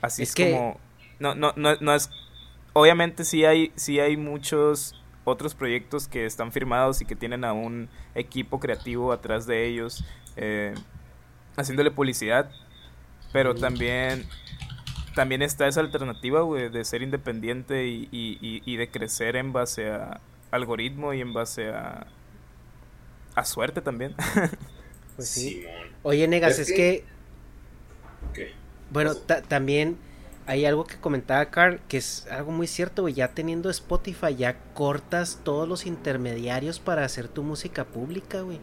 Así 0.01 0.23
es, 0.23 0.35
como... 0.35 0.79
No, 1.19 1.35
no, 1.35 1.53
no, 1.57 1.75
no 1.81 1.95
es... 1.95 2.09
Obviamente 2.73 3.25
sí 3.25 3.45
hay, 3.45 3.73
sí 3.75 3.99
hay 3.99 4.17
muchos 4.17 4.95
otros 5.25 5.55
proyectos 5.55 6.09
que 6.09 6.25
están 6.27 6.53
firmados 6.53 7.01
y 7.01 7.05
que 7.05 7.17
tienen 7.17 7.45
a 7.45 7.53
un 7.53 7.89
equipo 8.15 8.61
creativo 8.61 9.13
atrás 9.13 9.47
de 9.47 9.67
ellos 9.67 10.05
eh, 10.37 10.75
haciéndole 11.57 11.91
publicidad. 11.91 12.51
Pero 13.33 13.55
también, 13.55 14.27
también 15.15 15.43
está 15.43 15.67
esa 15.67 15.81
alternativa, 15.81 16.43
güey, 16.43 16.69
de 16.69 16.85
ser 16.85 17.03
independiente 17.03 17.87
y, 17.87 18.09
y, 18.11 18.77
de 18.77 18.91
crecer 18.91 19.37
en 19.37 19.53
base 19.53 19.91
a 19.91 20.21
algoritmo 20.53 21.13
y 21.13 21.21
en 21.21 21.33
base 21.33 21.71
a, 21.71 22.07
a 23.35 23.45
suerte 23.45 23.81
también. 23.81 24.15
pues 25.17 25.29
sí. 25.29 25.65
Oye, 26.05 26.29
Negas, 26.29 26.61
es, 26.61 26.73
que... 26.73 27.05
Bueno, 28.91 29.17
también 29.17 29.97
hay 30.47 30.67
algo 30.67 30.85
que 30.85 30.97
comentaba 30.97 31.47
Carl, 31.47 31.81
que 31.89 31.97
es 31.97 32.27
algo 32.31 32.53
muy 32.53 32.67
cierto, 32.67 33.03
güey. 33.03 33.15
Ya 33.15 33.29
teniendo 33.29 33.71
Spotify, 33.71 34.35
ya 34.37 34.57
cortas 34.75 35.41
todos 35.43 35.69
los 35.69 35.87
intermediarios 35.87 36.79
para 36.79 37.05
hacer 37.05 37.29
tu 37.29 37.43
música 37.43 37.85
pública, 37.85 38.43
güey. 38.43 38.59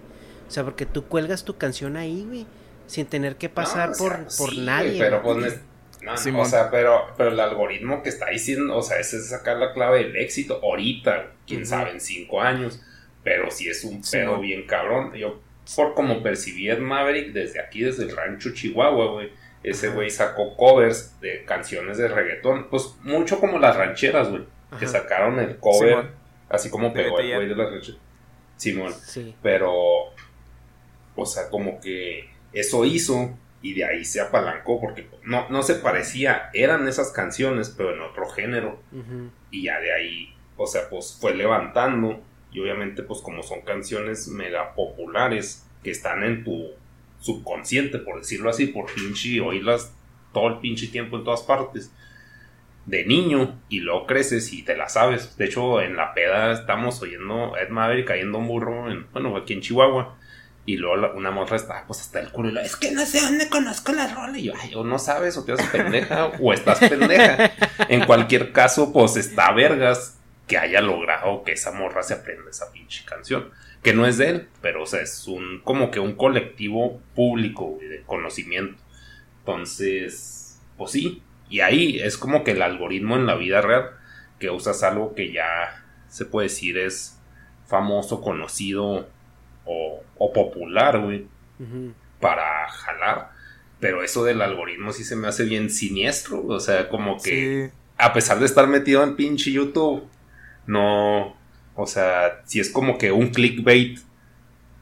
O 0.48 0.52
sea, 0.52 0.64
porque 0.64 0.86
tú 0.86 1.06
cuelgas 1.06 1.45
tu 1.45 1.57
canción 1.57 1.98
ahí, 1.98 2.26
güey. 2.28 2.45
Sin 2.88 3.06
tener 3.06 3.36
que 3.38 3.49
pasar 3.49 3.91
por, 3.98 4.28
por 4.38 4.57
nadie. 4.57 4.99
pero 4.99 5.22
pues, 5.22 5.61
no, 6.02 6.41
o 6.41 6.45
sea, 6.45 6.72
pero, 6.72 7.07
pero 7.18 7.30
el 7.30 7.40
algoritmo 7.40 8.02
que 8.02 8.10
está 8.10 8.30
diciendo, 8.30 8.76
o 8.78 8.82
sea, 8.82 8.99
ese 8.99 9.18
es 9.18 9.30
sacar 9.30 9.57
la 9.57 9.74
clave 9.74 9.99
del 9.99 10.16
éxito. 10.16 10.60
Ahorita, 10.64 11.32
quién 11.49 11.65
sabe, 11.65 11.91
en 11.91 11.99
cinco 11.99 12.41
años. 12.41 12.81
Pero 13.23 13.51
si 13.51 13.67
es 13.67 13.84
un 13.84 14.01
pedo 14.01 14.39
bien 14.39 14.65
cabrón. 14.65 15.13
Yo, 15.15 15.41
por 15.76 15.93
como 15.93 16.23
percibí 16.23 16.69
Ed 16.69 16.80
Maverick 16.80 17.34
desde 17.34 17.59
aquí, 17.59 17.81
desde 17.81 18.03
el 18.03 18.15
rancho 18.15 18.53
Chihuahua, 18.53 19.11
güey 19.11 19.31
ese 19.63 19.89
güey 19.89 20.09
sacó 20.09 20.55
covers 20.55 21.19
de 21.19 21.43
canciones 21.45 21.97
de 21.97 22.07
reggaetón, 22.07 22.69
pues 22.69 22.95
mucho 23.03 23.39
como 23.39 23.59
las 23.59 23.76
rancheras, 23.76 24.30
güey, 24.30 24.43
que 24.80 24.88
sacaron 24.88 25.39
el 25.39 25.57
cover, 25.57 26.11
así 26.47 26.69
como 26.69 26.93
pegó 26.93 27.19
el 27.19 27.35
güey 27.35 27.47
de 27.47 27.55
las 27.55 27.71
rancheras. 27.71 28.01
Simón, 28.55 28.93
sí. 28.93 29.35
pero, 29.41 29.73
o 31.15 31.26
sea, 31.26 31.49
como 31.49 31.80
que 31.80 32.30
eso 32.51 32.84
hizo 32.85 33.38
y 33.61 33.73
de 33.73 33.85
ahí 33.85 34.05
se 34.05 34.21
apalancó 34.21 34.80
porque 34.80 35.07
no, 35.23 35.49
no 35.49 35.63
se 35.63 35.76
parecía, 35.76 36.49
eran 36.53 36.88
esas 36.88 37.11
canciones, 37.11 37.73
pero 37.76 37.93
en 37.93 38.01
otro 38.01 38.27
género. 38.30 38.81
Y 39.51 39.63
ya 39.63 39.80
de 39.80 39.93
ahí, 39.93 40.34
o 40.60 40.68
sea, 40.68 40.90
pues 40.90 41.18
fue 41.19 41.34
levantando 41.34 42.22
y 42.52 42.60
obviamente 42.60 43.02
pues 43.02 43.22
como 43.22 43.44
son 43.44 43.61
canciones 43.61 44.27
mega 44.27 44.76
populares 44.76 45.65
que 45.84 45.91
están 45.91 46.23
en 46.23 46.44
tu 46.44 46.72
subconsciente, 47.22 47.98
por 47.99 48.19
decirlo 48.19 48.49
así, 48.49 48.68
por 48.68 48.94
pinche 48.94 49.40
oírlas 49.40 49.94
todo 50.34 50.48
el 50.49 50.57
pinche 50.60 50.88
tiempo 50.88 51.18
en 51.18 51.23
todas 51.23 51.44
partes. 51.44 51.91
De 52.86 53.06
niño, 53.06 53.60
y 53.69 53.80
luego 53.81 54.07
creces 54.07 54.52
y 54.52 54.64
te 54.64 54.76
la 54.76 54.90
sabes. 54.90 55.38
De 55.38 55.45
hecho, 55.45 55.80
en 55.81 55.95
la 55.95 56.14
peda 56.14 56.52
estamos 56.52 57.02
oyendo 57.02 57.56
Ed 57.56 57.69
Maverick 57.69 58.07
cayendo 58.07 58.40
un 58.40 58.48
burro, 58.48 58.91
en, 58.91 59.06
bueno, 59.11 59.38
aquí 59.38 59.53
en 59.53 59.61
Chihuahua. 59.61 60.18
Y 60.65 60.77
luego 60.77 61.14
una 61.15 61.31
morra 61.31 61.56
está, 61.56 61.86
pues 61.88 62.02
hasta 62.02 62.19
el 62.19 62.30
culo. 62.30 62.52
Y 62.61 62.65
es 62.65 62.76
que 62.76 62.91
no 62.91 63.06
sé 63.06 63.22
dónde 63.22 63.48
conozco 63.49 63.91
la 63.91 64.14
rola. 64.14 64.38
Y 64.38 64.44
yo, 64.44 64.53
ay, 64.60 64.73
o 64.76 64.84
no 64.84 64.99
sabes, 64.99 65.38
o 65.38 65.45
te 65.45 65.53
haces 65.53 65.68
pendeja, 65.68 66.27
o 66.40 66.53
estás 66.53 66.80
pendeja. 66.80 67.52
En 67.90 68.06
cualquier 68.06 68.52
caso, 68.52 68.91
pues 68.91 69.15
está 69.15 69.52
vergas 69.52 70.19
que 70.49 70.57
haya 70.57 70.81
logrado 70.81 71.43
que 71.43 71.53
esa 71.53 71.71
morra 71.71 72.03
se 72.03 72.15
aprenda 72.15 72.49
esa 72.49 72.71
pinche 72.73 73.05
canción 73.05 73.51
que 73.81 73.93
no 73.93 74.05
es 74.05 74.17
de 74.17 74.30
él, 74.30 74.47
pero 74.61 74.84
o 74.84 74.85
sea, 74.85 75.01
es 75.01 75.27
un 75.27 75.61
como 75.63 75.91
que 75.91 75.99
un 75.99 76.15
colectivo 76.15 77.01
público 77.15 77.77
de 77.80 78.01
conocimiento. 78.05 78.81
Entonces, 79.39 80.59
pues 80.77 80.91
sí, 80.91 81.23
y 81.49 81.61
ahí 81.61 81.99
es 81.99 82.17
como 82.17 82.43
que 82.43 82.51
el 82.51 82.61
algoritmo 82.61 83.15
en 83.15 83.26
la 83.26 83.35
vida 83.35 83.61
real, 83.61 83.91
que 84.38 84.49
usas 84.49 84.84
algo 84.84 85.15
que 85.15 85.31
ya 85.31 85.85
se 86.09 86.26
puede 86.26 86.47
decir 86.47 86.77
es 86.77 87.19
famoso, 87.67 88.21
conocido 88.21 89.07
o, 89.65 90.03
o 90.17 90.34
popular, 90.34 90.99
güey, 90.99 91.27
para 92.19 92.67
jalar. 92.69 93.31
Pero 93.80 94.03
eso 94.03 94.26
del 94.26 94.41
algoritmo 94.41 94.91
sí 94.91 95.05
se 95.05 95.15
me 95.15 95.30
hace 95.30 95.45
bien 95.45 95.69
siniestro, 95.69 96.45
o 96.45 96.59
sea, 96.59 96.89
como 96.89 97.21
que 97.21 97.71
a 97.97 98.13
pesar 98.13 98.39
de 98.39 98.45
estar 98.45 98.67
metido 98.67 99.03
en 99.03 99.15
pinche 99.15 99.51
YouTube, 99.51 100.03
no, 100.70 101.36
o 101.74 101.88
sea, 101.88 102.44
si 102.46 102.60
es 102.60 102.70
como 102.70 103.00
que 103.00 103.12
un 103.12 103.30
clickbait 103.30 104.00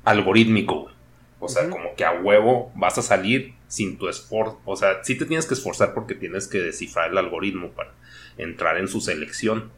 algorítmico, 0.03 0.91
O 1.39 1.47
sea, 1.47 1.69
como 1.69 1.95
que 1.95 2.03
a 2.03 2.11
huevo 2.11 2.73
vas 2.75 2.97
a 2.97 3.01
salir 3.01 3.53
sin 3.69 3.97
tu 3.97 4.09
esfuerzo. 4.09 4.59
O 4.65 4.75
sea, 4.75 5.01
sí 5.03 5.17
te 5.17 5.25
tienes 5.25 5.45
que 5.45 5.53
esforzar 5.53 5.93
porque 5.93 6.13
tienes 6.13 6.47
que 6.47 6.57
descifrar 6.57 7.11
el 7.11 7.17
algoritmo 7.17 7.69
para 7.69 7.91
entrar 8.37 8.77
en 8.77 8.89
su 8.89 8.99
selección. 8.99 9.71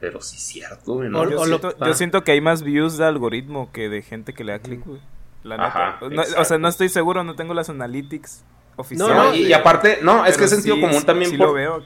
Pero 0.00 0.20
sí 0.20 0.36
es 0.36 0.42
cierto, 0.42 1.02
¿no? 1.02 1.30
Yo, 1.30 1.94
siento, 1.94 2.24
que 2.24 2.32
hay 2.32 2.42
más 2.42 2.62
views 2.62 2.98
de 2.98 3.06
algoritmo 3.06 3.70
que 3.72 3.88
de 3.88 4.02
gente 4.02 4.34
que 4.34 4.44
le 4.44 4.52
da 4.52 4.58
click, 4.58 4.84
güey. 4.84 5.00
La 5.44 5.98
o 6.36 6.44
sea, 6.44 6.58
no 6.58 6.68
estoy 6.68 6.90
seguro, 6.90 7.24
no 7.24 7.36
tengo 7.36 7.54
las 7.54 7.70
analytics 7.70 8.44
no, 8.96 9.34
y, 9.34 9.52
aparte, 9.52 9.98
no, 10.02 10.24
es 10.24 10.36
que 10.36 10.44
es 10.44 10.50
sentido 10.50 10.80
común 10.80 11.02
también. 11.04 11.36
lo 11.36 11.52
veo 11.52 11.82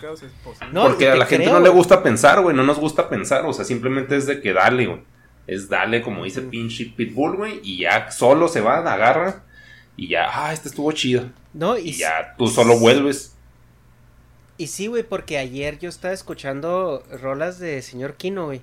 porque 0.72 1.10
a 1.10 1.16
la 1.16 1.26
gente 1.26 1.46
no 1.46 1.60
le 1.60 1.68
gusta 1.68 2.02
pensar, 2.02 2.40
güey, 2.40 2.54
no 2.54 2.62
nos 2.62 2.78
gusta 2.78 3.08
pensar, 3.08 3.44
o 3.44 3.52
sea, 3.52 3.64
simplemente 3.64 4.16
es 4.16 4.26
de 4.26 4.40
que 4.40 4.52
dale, 4.52 4.86
güey. 4.86 5.00
Es 5.46 5.68
dale, 5.68 6.02
como 6.02 6.24
dice 6.24 6.42
pinche 6.42 6.92
Pitbull, 6.96 7.36
güey, 7.36 7.60
y 7.62 7.78
ya 7.78 8.10
solo 8.10 8.48
se 8.48 8.60
va, 8.60 8.78
agarra, 8.78 9.44
y 9.96 10.08
ya, 10.08 10.28
ah, 10.32 10.52
este 10.52 10.68
estuvo 10.68 10.90
chido. 10.92 11.30
No, 11.52 11.78
y, 11.78 11.92
ya 11.92 12.34
tú 12.36 12.48
solo 12.48 12.78
vuelves. 12.78 13.34
Y 14.58 14.68
sí, 14.68 14.86
güey, 14.86 15.02
porque 15.02 15.38
ayer 15.38 15.78
yo 15.78 15.88
estaba 15.88 16.14
escuchando 16.14 17.04
rolas 17.22 17.58
de 17.58 17.82
señor 17.82 18.14
Kino, 18.14 18.46
güey. 18.46 18.60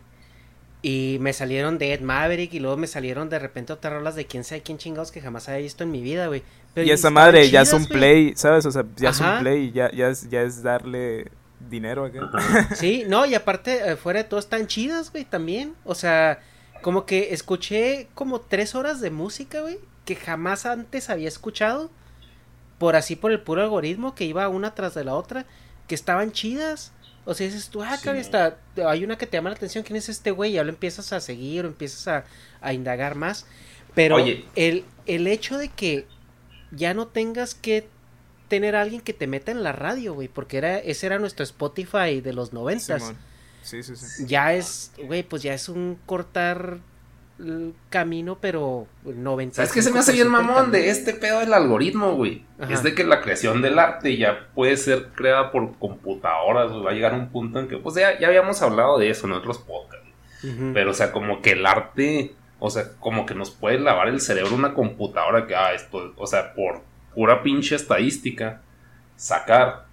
Y 0.85 1.17
me 1.21 1.31
salieron 1.31 1.77
de 1.77 1.93
Ed 1.93 2.01
Maverick 2.01 2.53
y 2.53 2.59
luego 2.59 2.75
me 2.75 2.87
salieron 2.87 3.29
de 3.29 3.39
repente 3.39 3.71
otras 3.71 3.93
rolas 3.93 4.15
de 4.15 4.25
quién 4.25 4.43
sabe 4.43 4.61
quién 4.61 4.77
chingados 4.77 5.13
que 5.13 5.21
jamás 5.21 5.47
había 5.47 5.61
visto 5.61 5.85
en 5.85 5.91
mi 5.91 6.01
vida, 6.01 6.27
güey. 6.27 6.43
y 6.75 6.91
esa 6.91 7.09
madre 7.09 7.49
ya 7.49 7.61
es 7.61 7.71
un 7.71 7.85
play, 7.85 8.33
¿sabes? 8.35 8.65
O 8.65 8.71
sea, 8.71 8.83
ya 8.97 9.11
es 9.11 9.19
un 9.21 9.39
play, 9.39 9.71
ya, 9.71 9.89
ya, 9.91 10.09
es, 10.09 10.29
ya 10.29 10.41
es 10.41 10.61
darle 10.61 11.31
dinero 11.69 12.05
acá. 12.05 12.75
Sí, 12.75 13.05
no, 13.07 13.25
y 13.25 13.33
aparte, 13.33 13.91
eh, 13.91 13.95
fuera 13.95 14.23
de 14.23 14.29
todo, 14.29 14.39
están 14.39 14.67
chidas, 14.67 15.11
güey, 15.11 15.25
también. 15.25 15.73
O 15.85 15.95
sea, 15.95 16.41
como 16.81 17.05
que 17.05 17.33
escuché 17.33 18.07
como 18.13 18.41
tres 18.41 18.75
horas 18.75 18.99
de 18.99 19.09
música, 19.09 19.61
güey, 19.61 19.79
que 20.05 20.15
jamás 20.15 20.65
antes 20.65 21.09
había 21.09 21.27
escuchado. 21.27 21.89
Por 22.77 22.95
así, 22.95 23.15
por 23.15 23.31
el 23.31 23.39
puro 23.39 23.61
algoritmo, 23.61 24.15
que 24.15 24.25
iba 24.25 24.47
una 24.49 24.75
tras 24.75 24.93
de 24.93 25.05
la 25.05 25.15
otra, 25.15 25.45
que 25.87 25.95
estaban 25.95 26.31
chidas. 26.31 26.91
O 27.25 27.33
sea, 27.33 27.47
dices 27.47 27.69
tú, 27.69 27.81
ah, 27.81 27.97
está, 28.15 28.57
hay 28.85 29.03
una 29.03 29.17
que 29.17 29.25
te 29.25 29.37
llama 29.37 29.49
la 29.49 29.55
atención, 29.55 29.83
¿quién 29.83 29.95
es 29.95 30.09
este 30.09 30.31
güey? 30.31 30.51
Y 30.51 30.53
ya 30.55 30.63
lo 30.63 30.69
empiezas 30.69 31.13
a 31.13 31.21
seguir 31.21 31.65
o 31.65 31.69
empiezas 31.69 32.25
a, 32.61 32.73
indagar 32.73 33.15
más. 33.15 33.45
Pero 33.95 34.17
El, 34.55 34.85
el 35.05 35.27
hecho 35.27 35.57
de 35.57 35.69
que 35.69 36.05
ya 36.71 36.93
no 36.93 37.07
tengas 37.07 37.55
que 37.55 37.87
tener 38.47 38.75
a 38.75 38.81
alguien 38.81 39.01
que 39.01 39.13
te 39.13 39.27
meta 39.27 39.51
en 39.51 39.63
la 39.63 39.71
radio, 39.71 40.13
güey, 40.13 40.27
porque 40.27 40.57
era, 40.57 40.77
ese 40.77 41.05
era 41.05 41.19
nuestro 41.19 41.43
Spotify 41.43 42.21
de 42.21 42.33
los 42.33 42.53
noventas. 42.53 43.13
Sí, 43.61 43.81
sí, 43.81 43.95
sí. 43.95 44.25
Ya 44.27 44.53
es, 44.53 44.91
güey, 45.03 45.23
pues 45.23 45.41
ya 45.41 45.53
es 45.53 45.69
un 45.69 45.97
cortar 46.05 46.79
camino, 47.89 48.37
pero 48.39 48.87
90. 49.03 49.55
¿Sabes 49.55 49.71
que 49.71 49.81
se 49.81 49.91
me 49.91 49.99
hace 49.99 50.13
bien 50.13 50.27
mamón 50.27 50.71
de 50.71 50.89
este 50.89 51.13
pedo 51.13 51.39
del 51.39 51.53
algoritmo, 51.53 52.13
güey? 52.13 52.45
Es 52.69 52.83
de 52.83 52.93
que 52.93 53.03
la 53.03 53.21
creación 53.21 53.61
del 53.61 53.79
arte 53.79 54.17
ya 54.17 54.47
puede 54.53 54.77
ser 54.77 55.09
creada 55.15 55.51
por 55.51 55.77
computadoras, 55.77 56.71
Va 56.71 56.91
a 56.91 56.93
llegar 56.93 57.13
un 57.13 57.29
punto 57.29 57.59
en 57.59 57.67
que, 57.67 57.77
pues 57.77 57.95
ya, 57.95 58.19
ya 58.19 58.27
habíamos 58.27 58.61
hablado 58.61 58.97
de 58.97 59.09
eso 59.09 59.27
en 59.27 59.33
otros 59.33 59.57
podcasts. 59.57 60.07
Pero, 60.73 60.91
o 60.91 60.93
sea, 60.93 61.13
como 61.13 61.41
que 61.41 61.51
el 61.51 61.65
arte, 61.65 62.35
o 62.59 62.69
sea, 62.69 62.91
como 62.99 63.25
que 63.25 63.33
nos 63.33 63.49
puede 63.51 63.79
lavar 63.79 64.09
el 64.09 64.19
cerebro 64.19 64.53
una 64.55 64.73
computadora 64.73 65.47
que, 65.47 65.55
ah, 65.55 65.73
esto, 65.73 66.13
o 66.17 66.27
sea, 66.27 66.53
por 66.53 66.81
pura 67.15 67.43
pinche 67.43 67.75
estadística, 67.75 68.61
sacar 69.15 69.85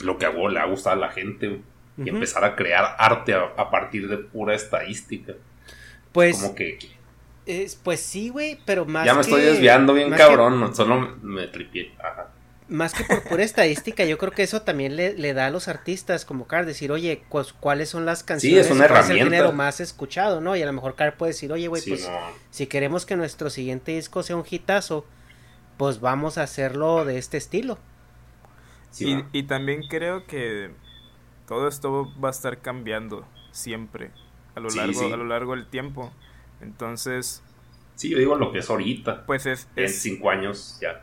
lo 0.00 0.18
que 0.18 0.26
a 0.26 0.30
vos 0.30 0.52
le 0.52 0.60
ha 0.60 0.66
gustado 0.66 0.96
a 0.96 0.98
la 0.98 1.12
gente, 1.12 1.62
y 1.98 2.10
empezar 2.10 2.44
a 2.44 2.54
crear 2.54 2.94
arte 2.98 3.34
a 3.34 3.70
partir 3.70 4.06
de 4.08 4.18
pura 4.18 4.54
estadística. 4.54 5.32
Pues. 6.16 6.38
Como 6.38 6.54
que. 6.54 6.78
Es, 7.44 7.76
pues 7.76 8.00
sí, 8.00 8.30
güey, 8.30 8.58
pero 8.64 8.86
más. 8.86 9.04
Ya 9.04 9.12
me 9.12 9.20
estoy 9.20 9.42
desviando 9.42 9.92
bien 9.92 10.10
cabrón, 10.12 10.74
solo 10.74 11.14
me 11.20 11.46
tripié. 11.46 11.92
Más 12.68 12.94
que 12.94 13.04
por 13.04 13.22
pura 13.22 13.44
estadística, 13.44 14.02
yo 14.06 14.16
creo 14.16 14.32
que 14.32 14.42
eso 14.42 14.62
también 14.62 14.96
le, 14.96 15.34
da 15.34 15.46
a 15.46 15.50
los 15.50 15.68
artistas 15.68 16.24
como 16.24 16.46
Car 16.46 16.64
decir, 16.64 16.90
oye, 16.90 17.22
pues, 17.28 17.52
¿cuáles 17.52 17.90
son 17.90 18.06
las 18.06 18.24
canciones? 18.24 18.66
Sí, 18.66 18.72
es 18.72 18.74
una 18.74 18.86
herramienta. 18.86 19.12
el 19.12 19.30
género 19.30 19.52
más 19.52 19.78
escuchado, 19.80 20.40
¿no? 20.40 20.56
Y 20.56 20.62
a 20.62 20.66
lo 20.66 20.72
mejor 20.72 20.94
Car 20.94 21.18
puede 21.18 21.32
decir, 21.32 21.52
oye, 21.52 21.68
güey, 21.68 21.82
pues 21.86 22.10
si 22.50 22.66
queremos 22.66 23.04
que 23.04 23.14
nuestro 23.16 23.50
siguiente 23.50 23.92
disco 23.92 24.22
sea 24.22 24.36
un 24.36 24.44
hitazo, 24.50 25.04
pues 25.76 26.00
vamos 26.00 26.38
a 26.38 26.44
hacerlo 26.44 27.04
de 27.04 27.18
este 27.18 27.36
estilo. 27.36 27.78
y, 28.98 29.22
y 29.32 29.42
también 29.42 29.82
creo 29.86 30.26
que 30.26 30.70
todo 31.46 31.68
esto 31.68 32.10
va 32.18 32.28
a 32.28 32.32
estar 32.32 32.62
cambiando 32.62 33.28
siempre 33.52 34.10
a 34.56 34.60
lo 34.60 34.68
largo 34.70 35.14
a 35.14 35.16
lo 35.16 35.24
largo 35.24 35.54
del 35.54 35.66
tiempo. 35.66 36.12
Entonces 36.60 37.42
sí 37.94 38.10
yo 38.10 38.18
digo 38.18 38.34
lo 38.36 38.50
que 38.50 38.58
es 38.58 38.68
ahorita. 38.70 39.24
pues 39.26 39.46
es, 39.46 39.68
en 39.76 39.88
cinco 39.88 40.30
años 40.30 40.78
ya. 40.80 41.02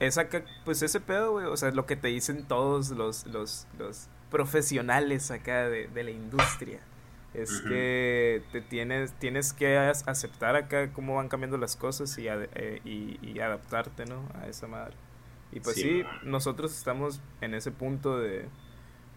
Es 0.00 0.18
acá 0.18 0.44
pues 0.64 0.82
ese 0.82 1.00
pedo 1.00 1.32
güey 1.32 1.46
o 1.46 1.56
sea 1.56 1.68
es 1.68 1.74
lo 1.74 1.86
que 1.86 1.96
te 1.96 2.08
dicen 2.08 2.46
todos 2.46 2.90
los 2.90 3.26
los, 3.26 3.66
los 3.78 4.08
profesionales 4.30 5.30
acá 5.30 5.68
de, 5.68 5.88
de 5.88 6.02
la 6.02 6.10
industria. 6.10 6.80
Es 7.34 7.60
que 7.62 8.42
te 8.52 8.60
tienes 8.60 9.12
tienes 9.14 9.52
que 9.52 9.76
aceptar 9.76 10.54
acá 10.54 10.92
cómo 10.92 11.16
van 11.16 11.28
cambiando 11.28 11.58
las 11.58 11.74
cosas 11.74 12.16
y, 12.16 12.28
eh, 12.28 12.80
y, 12.84 13.18
y 13.22 13.40
adaptarte 13.40 14.06
no 14.06 14.28
a 14.40 14.46
esa 14.46 14.68
madre. 14.68 14.94
Y 15.50 15.60
pues 15.60 15.76
sí, 15.76 16.04
nosotros 16.22 16.76
estamos 16.76 17.20
en 17.40 17.54
ese 17.54 17.70
punto 17.72 18.18
de 18.18 18.46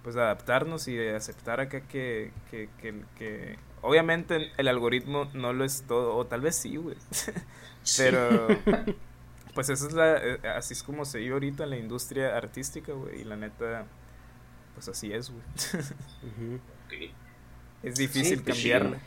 pues 0.08 0.16
adaptarnos 0.16 0.88
y 0.88 0.98
aceptar 1.10 1.60
acá 1.60 1.82
que, 1.82 2.32
que, 2.50 2.70
que, 2.80 3.58
obviamente 3.82 4.54
el 4.56 4.70
algoritmo 4.70 5.30
no 5.34 5.52
lo 5.52 5.66
es 5.66 5.84
todo, 5.86 6.16
o 6.16 6.26
tal 6.26 6.40
vez 6.40 6.56
sí, 6.56 6.78
güey. 6.78 6.96
Pero 7.98 8.48
pues 9.54 9.68
eso 9.68 9.86
es 9.86 9.92
la, 9.92 10.16
eh, 10.16 10.40
así 10.56 10.76
es 10.76 10.84
como 10.84 11.04
se 11.04 11.18
vive 11.18 11.34
ahorita 11.34 11.66
en 11.66 11.72
la 11.72 11.78
industria 11.78 12.38
artística, 12.38 12.94
güey, 12.94 13.20
y 13.20 13.24
la 13.26 13.36
neta, 13.36 13.86
pues 14.76 14.88
así 14.88 15.12
es, 15.12 15.30
güey. 15.30 15.44
Es 17.84 17.96
difícil 17.96 18.42
pues 18.44 18.56
cambiarla. 18.56 19.00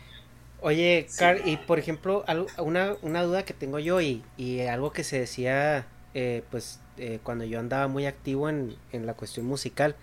Oye, 0.61 1.07
Carl, 1.17 1.41
y 1.49 1.57
por 1.57 1.79
ejemplo, 1.79 2.27
una, 2.59 2.95
una 3.01 3.23
duda 3.23 3.47
que 3.47 3.55
tengo 3.55 3.79
yo 3.79 4.03
y, 4.03 4.23
y 4.37 4.61
algo 4.67 4.93
que 4.93 5.03
se 5.03 5.21
decía, 5.21 5.87
eh, 6.13 6.43
pues 6.51 6.79
eh, 6.99 7.21
cuando 7.23 7.45
yo 7.47 7.59
andaba 7.59 7.89
muy 7.89 8.05
activo 8.05 8.51
en, 8.51 8.77
la 8.93 9.15
cuestión 9.15 9.47
musical, 9.47 9.97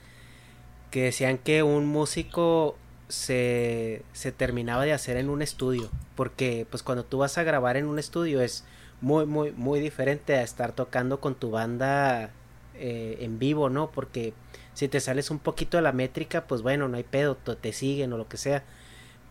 que 0.92 1.04
decían 1.04 1.38
que 1.38 1.64
un 1.64 1.86
músico 1.86 2.78
se, 3.08 4.04
se, 4.14 4.32
terminaba 4.32 4.84
de 4.86 4.94
hacer 4.94 5.18
en 5.18 5.30
un 5.30 5.42
estudio, 5.42 5.90
porque 6.16 6.66
pues 6.70 6.84
cuando 6.84 7.06
tú 7.06 7.20
vas 7.20 7.38
a 7.38 7.44
grabar 7.44 7.78
en 7.78 7.86
un 7.86 8.00
estudio 8.00 8.42
es 8.42 8.64
muy, 9.02 9.26
muy, 9.26 9.52
muy 9.52 9.80
diferente 9.80 10.36
a 10.36 10.44
estar 10.44 10.74
tocando 10.74 11.20
con 11.20 11.36
tu 11.36 11.52
banda 11.52 12.32
eh, 12.76 13.18
en 13.22 13.40
vivo, 13.40 13.70
¿no? 13.70 13.92
Porque 13.92 14.34
si 14.74 14.88
te 14.88 15.00
sales 15.00 15.32
un 15.32 15.40
poquito 15.40 15.78
de 15.78 15.84
la 15.84 15.92
métrica, 15.92 16.46
pues 16.48 16.62
bueno, 16.62 16.88
no 16.88 16.98
hay 16.98 17.04
pedo, 17.04 17.36
te 17.36 17.74
siguen 17.74 18.14
o 18.14 18.18
lo 18.18 18.28
que 18.28 18.38
sea. 18.38 18.64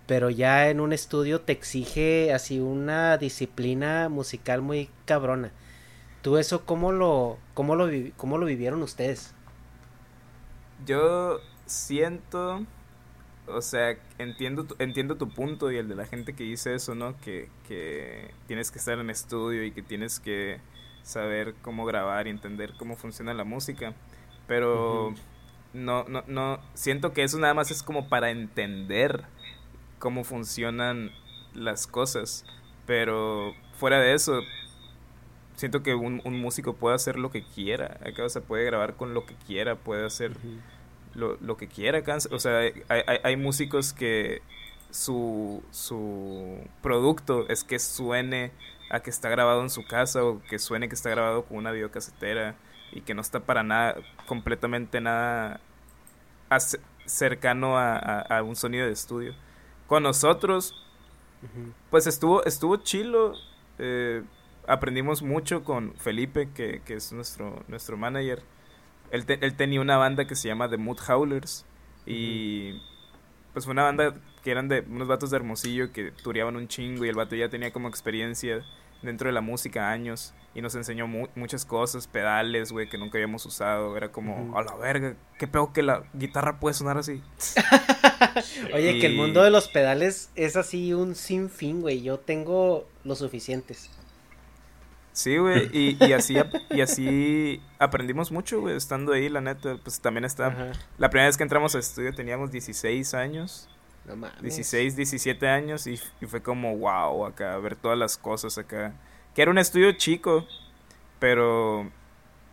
Pero 0.07 0.31
ya 0.31 0.69
en 0.71 0.81
un 0.81 0.93
estudio 0.93 1.41
te 1.41 1.53
exige 1.53 2.33
así 2.33 2.61
una 2.61 3.19
disciplina 3.19 4.09
musical 4.09 4.63
muy 4.63 4.91
cabrona. 5.05 5.53
¿Tú 6.23 6.39
eso 6.39 6.65
cómo 6.67 6.93
lo, 6.93 7.39
cómo 7.55 7.77
lo, 7.77 7.89
cómo 8.17 8.39
lo 8.39 8.47
vivieron 8.47 8.83
ustedes? 8.83 9.36
Yo 10.85 11.41
siento, 11.67 12.65
o 13.47 13.61
sea, 13.63 13.97
entiendo, 14.19 14.67
entiendo 14.79 15.17
tu 15.17 15.29
punto 15.29 15.71
y 15.71 15.77
el 15.77 15.89
de 15.89 15.95
la 15.97 16.07
gente 16.07 16.35
que 16.35 16.45
dice 16.45 16.75
eso, 16.75 16.95
¿no? 16.95 17.19
Que, 17.21 17.49
que 17.67 18.31
tienes 18.47 18.71
que 18.71 18.79
estar 18.79 18.99
en 18.99 19.11
estudio 19.11 19.65
y 19.65 19.73
que 19.73 19.83
tienes 19.83 20.21
que 20.21 20.61
saber 21.03 21.55
cómo 21.63 21.85
grabar 21.85 22.27
y 22.27 22.31
entender 22.31 22.75
cómo 22.79 22.97
funciona 22.97 23.33
la 23.33 23.45
música. 23.45 23.95
Pero 24.47 25.15
no, 25.73 26.05
no, 26.05 26.25
no, 26.27 26.61
siento 26.75 27.13
que 27.13 27.23
eso 27.23 27.39
nada 27.39 27.55
más 27.55 27.71
es 27.71 27.83
como 27.83 28.09
para 28.09 28.31
entender 28.31 29.25
cómo 29.99 30.25
funcionan 30.25 31.11
las 31.55 31.87
cosas. 31.87 32.45
Pero 32.87 33.55
fuera 33.79 34.01
de 34.01 34.15
eso, 34.15 34.41
siento 35.57 35.83
que 35.83 35.95
un, 35.95 36.23
un, 36.25 36.41
músico 36.41 36.75
puede 36.75 36.95
hacer 36.95 37.19
lo 37.19 37.31
que 37.31 37.43
quiera. 37.43 37.99
Acá, 38.07 38.25
o 38.25 38.29
sea, 38.29 38.43
puede 38.43 38.65
grabar 38.65 38.95
con 38.95 39.15
lo 39.15 39.27
que 39.27 39.35
quiera, 39.47 39.75
puede 39.75 40.07
hacer 40.07 40.33
lo, 41.15 41.37
lo, 41.41 41.57
que 41.57 41.67
quiera. 41.67 41.99
Acá. 41.99 42.19
O 42.31 42.39
sea, 42.39 42.59
hay, 42.59 42.83
hay, 42.89 43.03
hay, 43.23 43.37
músicos 43.37 43.93
que 43.93 44.43
su, 44.91 45.63
su 45.71 46.59
producto 46.83 47.49
es 47.49 47.65
que 47.65 47.79
suene 47.79 48.53
a 48.91 49.01
que 49.01 49.11
está 49.11 49.29
grabado 49.29 49.63
en 49.63 49.71
su 49.71 49.85
casa 49.85 50.25
o 50.25 50.41
que 50.43 50.59
suene 50.59 50.89
que 50.89 50.95
está 50.95 51.11
grabado 51.11 51.45
con 51.45 51.59
una 51.59 51.73
videocasetera 51.73 52.55
y 52.93 53.01
que 53.01 53.15
no 53.15 53.21
está 53.21 53.41
para 53.41 53.63
nada, 53.63 53.97
completamente 54.27 55.01
nada 55.01 55.61
cercano 57.05 57.77
a, 57.79 58.21
a, 58.21 58.43
un 58.43 58.57
sonido 58.57 58.87
de 58.87 58.93
estudio. 58.93 59.35
Con 59.87 60.03
nosotros, 60.03 60.75
pues 61.91 62.07
estuvo, 62.07 62.45
estuvo 62.45 62.77
chilo. 62.77 63.35
Eh, 63.79 64.23
aprendimos 64.67 65.23
mucho 65.23 65.65
con 65.65 65.95
Felipe, 65.97 66.49
que, 66.55 66.83
que 66.85 66.95
es 66.95 67.13
nuestro, 67.13 67.65
nuestro 67.69 67.97
manager. 67.97 68.43
Él, 69.11 69.25
él, 69.29 69.55
tenía 69.55 69.81
una 69.81 69.97
banda 69.97 70.27
que 70.27 70.35
se 70.35 70.49
llama 70.49 70.69
The 70.69 70.77
Mood 70.77 70.99
Howlers. 71.09 71.65
Y 72.05 72.81
pues 73.53 73.65
fue 73.65 73.73
una 73.73 73.85
banda 73.85 74.15
que 74.43 74.51
eran 74.51 74.69
de 74.69 74.81
unos 74.81 75.09
vatos 75.09 75.31
de 75.31 75.37
Hermosillo 75.37 75.93
que 75.93 76.11
tureaban 76.11 76.57
un 76.57 76.69
chingo 76.69 77.05
y 77.05 77.09
el 77.09 77.17
vato 77.17 77.35
ya 77.35 77.49
tenía 77.49 77.73
como 77.73 77.89
experiencia 77.89 78.65
dentro 79.03 79.29
de 79.29 79.33
la 79.33 79.41
música 79.41 79.91
años 79.91 80.35
y 80.55 80.63
nos 80.63 80.75
enseñó 80.75 81.07
muchas 81.07 81.67
cosas, 81.67 82.07
pedales, 82.07 82.73
güey, 82.73 82.89
que 82.89 82.97
nunca 82.97 83.19
habíamos 83.19 83.45
usado. 83.45 83.95
Era 83.97 84.11
como, 84.11 84.59
a 84.59 84.63
la 84.63 84.75
verga, 84.77 85.15
qué 85.39 85.47
peor 85.47 85.73
que 85.73 85.83
la 85.83 86.05
guitarra 86.15 86.59
puede 86.61 86.75
sonar 86.75 86.97
así. 86.97 87.23
Oye, 88.75 88.99
que 88.99 89.07
el 89.07 89.17
mundo 89.17 89.43
de 89.43 89.51
los 89.51 89.69
pedales 89.69 90.31
es 90.35 90.57
así 90.57 90.95
un 90.95 91.15
sinfín, 91.15 91.83
güey. 91.83 92.03
Yo 92.03 92.19
tengo 92.19 92.89
los 93.05 93.19
suficientes. 93.19 93.91
Sí, 95.17 95.39
güey, 95.39 95.71
y, 95.73 95.97
y, 96.05 96.13
así, 96.13 96.37
y 96.69 96.83
así 96.83 97.63
aprendimos 97.79 98.31
mucho, 98.31 98.61
güey, 98.61 98.77
estando 98.77 99.15
ahí, 99.15 99.31
la 99.31 99.41
neta, 99.41 99.79
pues 99.83 99.99
también 99.99 100.27
está... 100.27 100.75
La 100.99 101.09
primera 101.09 101.27
vez 101.27 101.39
que 101.39 101.43
entramos 101.43 101.75
al 101.75 101.81
estudio 101.81 102.15
teníamos 102.15 102.51
16 102.51 103.15
años. 103.15 103.67
No 104.05 104.15
mames. 104.15 104.43
16, 104.43 104.95
17 104.95 105.49
años 105.49 105.87
y, 105.87 105.97
fue 105.97 106.43
como, 106.43 106.77
wow, 106.77 107.25
acá, 107.25 107.57
ver 107.57 107.77
todas 107.77 107.97
las 107.97 108.19
cosas 108.19 108.59
acá. 108.59 108.93
Que 109.35 109.41
era 109.41 109.51
un 109.51 109.57
estudio 109.57 109.91
chico, 109.93 110.45
pero 111.19 111.91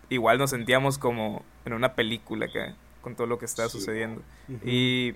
igual 0.08 0.38
nos 0.38 0.52
sentíamos 0.52 0.98
como 0.98 1.44
en 1.66 1.74
una 1.74 1.96
película 1.96 2.46
acá, 2.46 2.78
con 3.02 3.18
todo 3.18 3.28
lo 3.28 3.40
que 3.40 3.46
estaba 3.46 3.68
sucediendo. 3.68 4.22
Y 4.64 5.16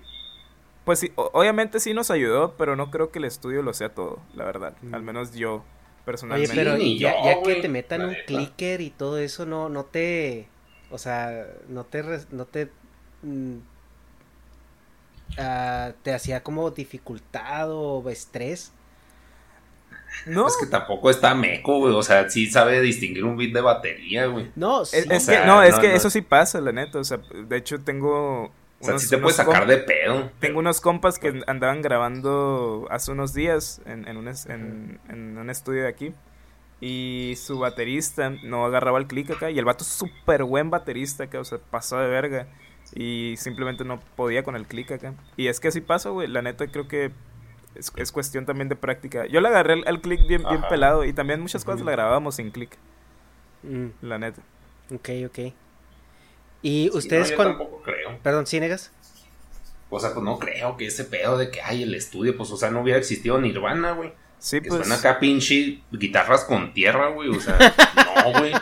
pues 0.84 0.98
sí, 0.98 1.12
obviamente 1.16 1.80
sí 1.80 1.94
nos 1.94 2.10
ayudó, 2.10 2.58
pero 2.58 2.76
no 2.76 2.90
creo 2.90 3.10
que 3.10 3.20
el 3.20 3.24
estudio 3.24 3.62
lo 3.62 3.72
sea 3.72 3.94
todo, 3.94 4.20
la 4.34 4.44
verdad. 4.44 4.76
Al 4.92 5.02
menos 5.02 5.32
yo 5.32 5.64
personalmente. 6.08 6.52
Oye, 6.52 6.64
pero 6.64 6.76
ya, 6.78 7.42
que 7.42 7.56
te 7.56 7.68
metan 7.68 8.06
un 8.06 8.16
clicker 8.26 8.80
y 8.80 8.88
todo 8.88 9.18
eso, 9.18 9.44
no, 9.44 9.68
no 9.68 9.84
te, 9.84 10.48
o 10.90 10.96
sea, 10.96 11.46
no 11.68 11.84
te, 11.84 12.02
no 12.30 12.46
te, 12.46 12.70
mm, 13.20 13.56
ah, 15.36 15.92
te 16.02 16.14
hacía 16.14 16.42
como 16.42 16.70
dificultad 16.70 17.70
o 17.70 18.08
estrés. 18.08 18.72
No. 20.24 20.48
Es 20.48 20.56
que 20.58 20.66
tampoco 20.66 21.10
está 21.10 21.34
meco, 21.34 21.78
güey. 21.78 21.94
O 21.94 22.02
sea, 22.02 22.30
sí 22.30 22.46
sabe 22.46 22.80
distinguir 22.80 23.24
un 23.24 23.36
bit 23.36 23.52
de 23.52 23.60
batería, 23.60 24.26
güey. 24.26 24.50
No, 24.56 24.80
es, 24.82 24.90
que, 25.26 25.44
no, 25.44 25.62
es 25.62 25.78
que 25.78 25.94
eso 25.94 26.08
sí 26.08 26.22
pasa, 26.22 26.62
la 26.62 26.72
neta. 26.72 26.98
O 26.98 27.04
sea, 27.04 27.18
de 27.18 27.56
hecho 27.58 27.80
tengo 27.80 28.50
o 28.80 28.84
sea, 28.84 28.98
si 28.98 29.08
te 29.08 29.18
puedes 29.18 29.36
sacar 29.36 29.66
de 29.66 29.78
pedo. 29.78 30.30
Tengo 30.38 30.60
unos 30.60 30.80
compas 30.80 31.18
que 31.18 31.42
andaban 31.46 31.82
grabando 31.82 32.86
hace 32.90 33.10
unos 33.10 33.34
días 33.34 33.80
en, 33.86 34.06
en, 34.06 34.16
un, 34.16 34.28
en, 35.08 35.38
un 35.38 35.50
estudio 35.50 35.82
de 35.82 35.88
aquí. 35.88 36.14
Y 36.80 37.34
su 37.36 37.58
baterista 37.58 38.30
no 38.44 38.64
agarraba 38.64 38.98
el 38.98 39.08
clic 39.08 39.30
acá. 39.30 39.50
Y 39.50 39.58
el 39.58 39.64
vato 39.64 39.82
es 39.82 39.90
súper 39.90 40.44
buen 40.44 40.70
baterista 40.70 41.24
acá. 41.24 41.40
O 41.40 41.44
sea, 41.44 41.58
pasó 41.58 41.98
de 41.98 42.08
verga. 42.08 42.46
Y 42.94 43.34
simplemente 43.36 43.84
no 43.84 43.98
podía 44.14 44.44
con 44.44 44.54
el 44.54 44.66
clic 44.66 44.92
acá. 44.92 45.14
Y 45.36 45.48
es 45.48 45.58
que 45.58 45.68
así 45.68 45.80
pasa, 45.80 46.10
güey. 46.10 46.28
La 46.28 46.42
neta 46.42 46.68
creo 46.68 46.86
que 46.86 47.10
es, 47.74 48.12
cuestión 48.12 48.46
también 48.46 48.68
de 48.68 48.76
práctica. 48.76 49.26
Yo 49.26 49.40
le 49.40 49.48
agarré 49.48 49.82
el, 49.86 50.00
clic 50.00 50.24
bien, 50.28 50.44
bien 50.48 50.62
pelado. 50.68 51.04
Y 51.04 51.12
también 51.12 51.40
muchas 51.40 51.64
cosas 51.64 51.84
la 51.84 51.90
grabábamos 51.90 52.36
sin 52.36 52.52
clic. 52.52 52.76
Mm. 53.64 53.88
La 54.02 54.18
neta. 54.18 54.40
Ok, 54.94 55.10
ok. 55.26 55.52
Y 56.62 56.90
ustedes 56.92 57.32
cuando... 57.32 57.80
creo. 57.84 58.18
Perdón, 58.22 58.46
¿sí 58.46 58.58
negas? 58.60 58.90
O 59.90 59.98
sea, 59.98 60.12
pues 60.12 60.24
no 60.24 60.38
creo 60.38 60.76
que 60.76 60.86
ese 60.86 61.04
pedo 61.04 61.38
de 61.38 61.50
que 61.50 61.62
hay 61.62 61.82
el 61.82 61.94
estudio, 61.94 62.36
pues, 62.36 62.50
o 62.50 62.56
sea, 62.56 62.70
no 62.70 62.82
hubiera 62.82 62.98
existido 62.98 63.40
Nirvana, 63.40 63.92
güey. 63.92 64.12
Sí, 64.38 64.60
que 64.60 64.68
pues. 64.68 64.80
Suena 64.80 64.96
acá 64.96 65.18
pinche 65.18 65.80
guitarras 65.90 66.44
con 66.44 66.72
tierra, 66.72 67.08
güey. 67.08 67.30
O 67.30 67.40
sea, 67.40 67.58
no, 68.24 68.38
güey. 68.38 68.52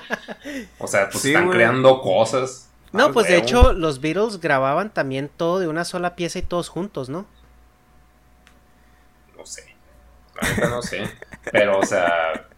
O 0.78 0.86
sea, 0.86 1.10
pues 1.10 1.24
están 1.24 1.50
creando 1.50 2.00
cosas. 2.00 2.70
No, 2.92 3.12
pues 3.12 3.28
de 3.28 3.36
hecho, 3.36 3.72
los 3.72 4.00
Beatles 4.00 4.40
grababan 4.40 4.92
también 4.92 5.28
todo 5.34 5.58
de 5.58 5.68
una 5.68 5.84
sola 5.84 6.16
pieza 6.16 6.38
y 6.38 6.42
todos 6.42 6.68
juntos, 6.68 7.08
¿no? 7.08 7.26
No 9.36 9.44
sé. 9.44 9.74
La 10.60 10.68
no 10.68 10.82
sé. 10.82 11.10
Pero, 11.52 11.78
o 11.78 11.84
sea, 11.84 12.48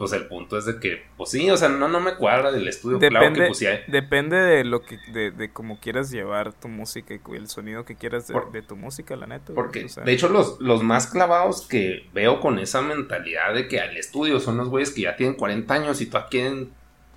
pues 0.00 0.14
el 0.14 0.28
punto 0.28 0.56
es 0.56 0.64
de 0.64 0.80
que, 0.80 1.04
pues 1.18 1.28
sí, 1.28 1.50
o 1.50 1.58
sea, 1.58 1.68
no, 1.68 1.86
no 1.86 2.00
me 2.00 2.14
cuadra 2.14 2.50
del 2.50 2.66
estudio. 2.66 2.96
Depende, 2.96 3.48
pues, 3.48 3.62
depende 3.86 4.34
de 4.34 4.64
lo 4.64 4.80
que, 4.80 4.96
de, 5.12 5.30
de 5.30 5.52
cómo 5.52 5.78
quieras 5.78 6.10
llevar 6.10 6.54
tu 6.54 6.68
música 6.68 7.12
y 7.12 7.36
el 7.36 7.48
sonido 7.48 7.84
que 7.84 7.96
quieras 7.96 8.26
de, 8.26 8.62
tu 8.62 8.76
música, 8.76 9.14
la 9.14 9.26
neta. 9.26 9.52
Porque, 9.52 9.86
de 10.02 10.10
hecho, 10.10 10.30
los, 10.30 10.58
los 10.58 10.82
más 10.82 11.06
clavados 11.06 11.66
que 11.66 12.08
veo 12.14 12.40
con 12.40 12.58
esa 12.58 12.80
mentalidad 12.80 13.52
de 13.52 13.68
que 13.68 13.78
al 13.78 13.94
estudio 13.94 14.40
son 14.40 14.56
los 14.56 14.70
güeyes 14.70 14.90
que 14.90 15.02
ya 15.02 15.16
tienen 15.16 15.36
40 15.36 15.74
años 15.74 16.00
y 16.00 16.06
tú 16.06 16.16
quieren 16.30 16.70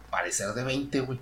parecer 0.10 0.49
de 0.49 0.65
20, 0.65 0.99
güey. 0.99 1.19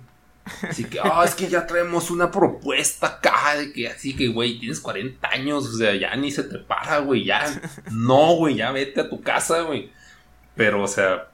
Así 0.68 0.82
que, 0.82 0.98
ah, 0.98 1.22
es 1.24 1.36
que 1.36 1.46
ya 1.46 1.64
traemos 1.64 2.10
una 2.10 2.28
propuesta 2.32 3.06
acá 3.06 3.54
de 3.54 3.72
que 3.72 3.86
así 3.86 4.16
que, 4.16 4.26
güey, 4.26 4.58
tienes 4.58 4.80
40 4.80 5.28
años, 5.28 5.68
o 5.68 5.78
sea, 5.78 5.94
ya 5.94 6.16
ni 6.16 6.32
se 6.32 6.42
te 6.42 6.58
para, 6.58 6.98
güey, 6.98 7.22
ya. 7.22 7.46
No, 7.92 8.34
güey, 8.34 8.56
ya 8.56 8.72
vete 8.72 9.02
a 9.02 9.08
tu 9.08 9.20
casa, 9.22 9.60
güey. 9.60 9.92
Pero, 10.56 10.82
o 10.82 10.88
sea, 10.88 11.28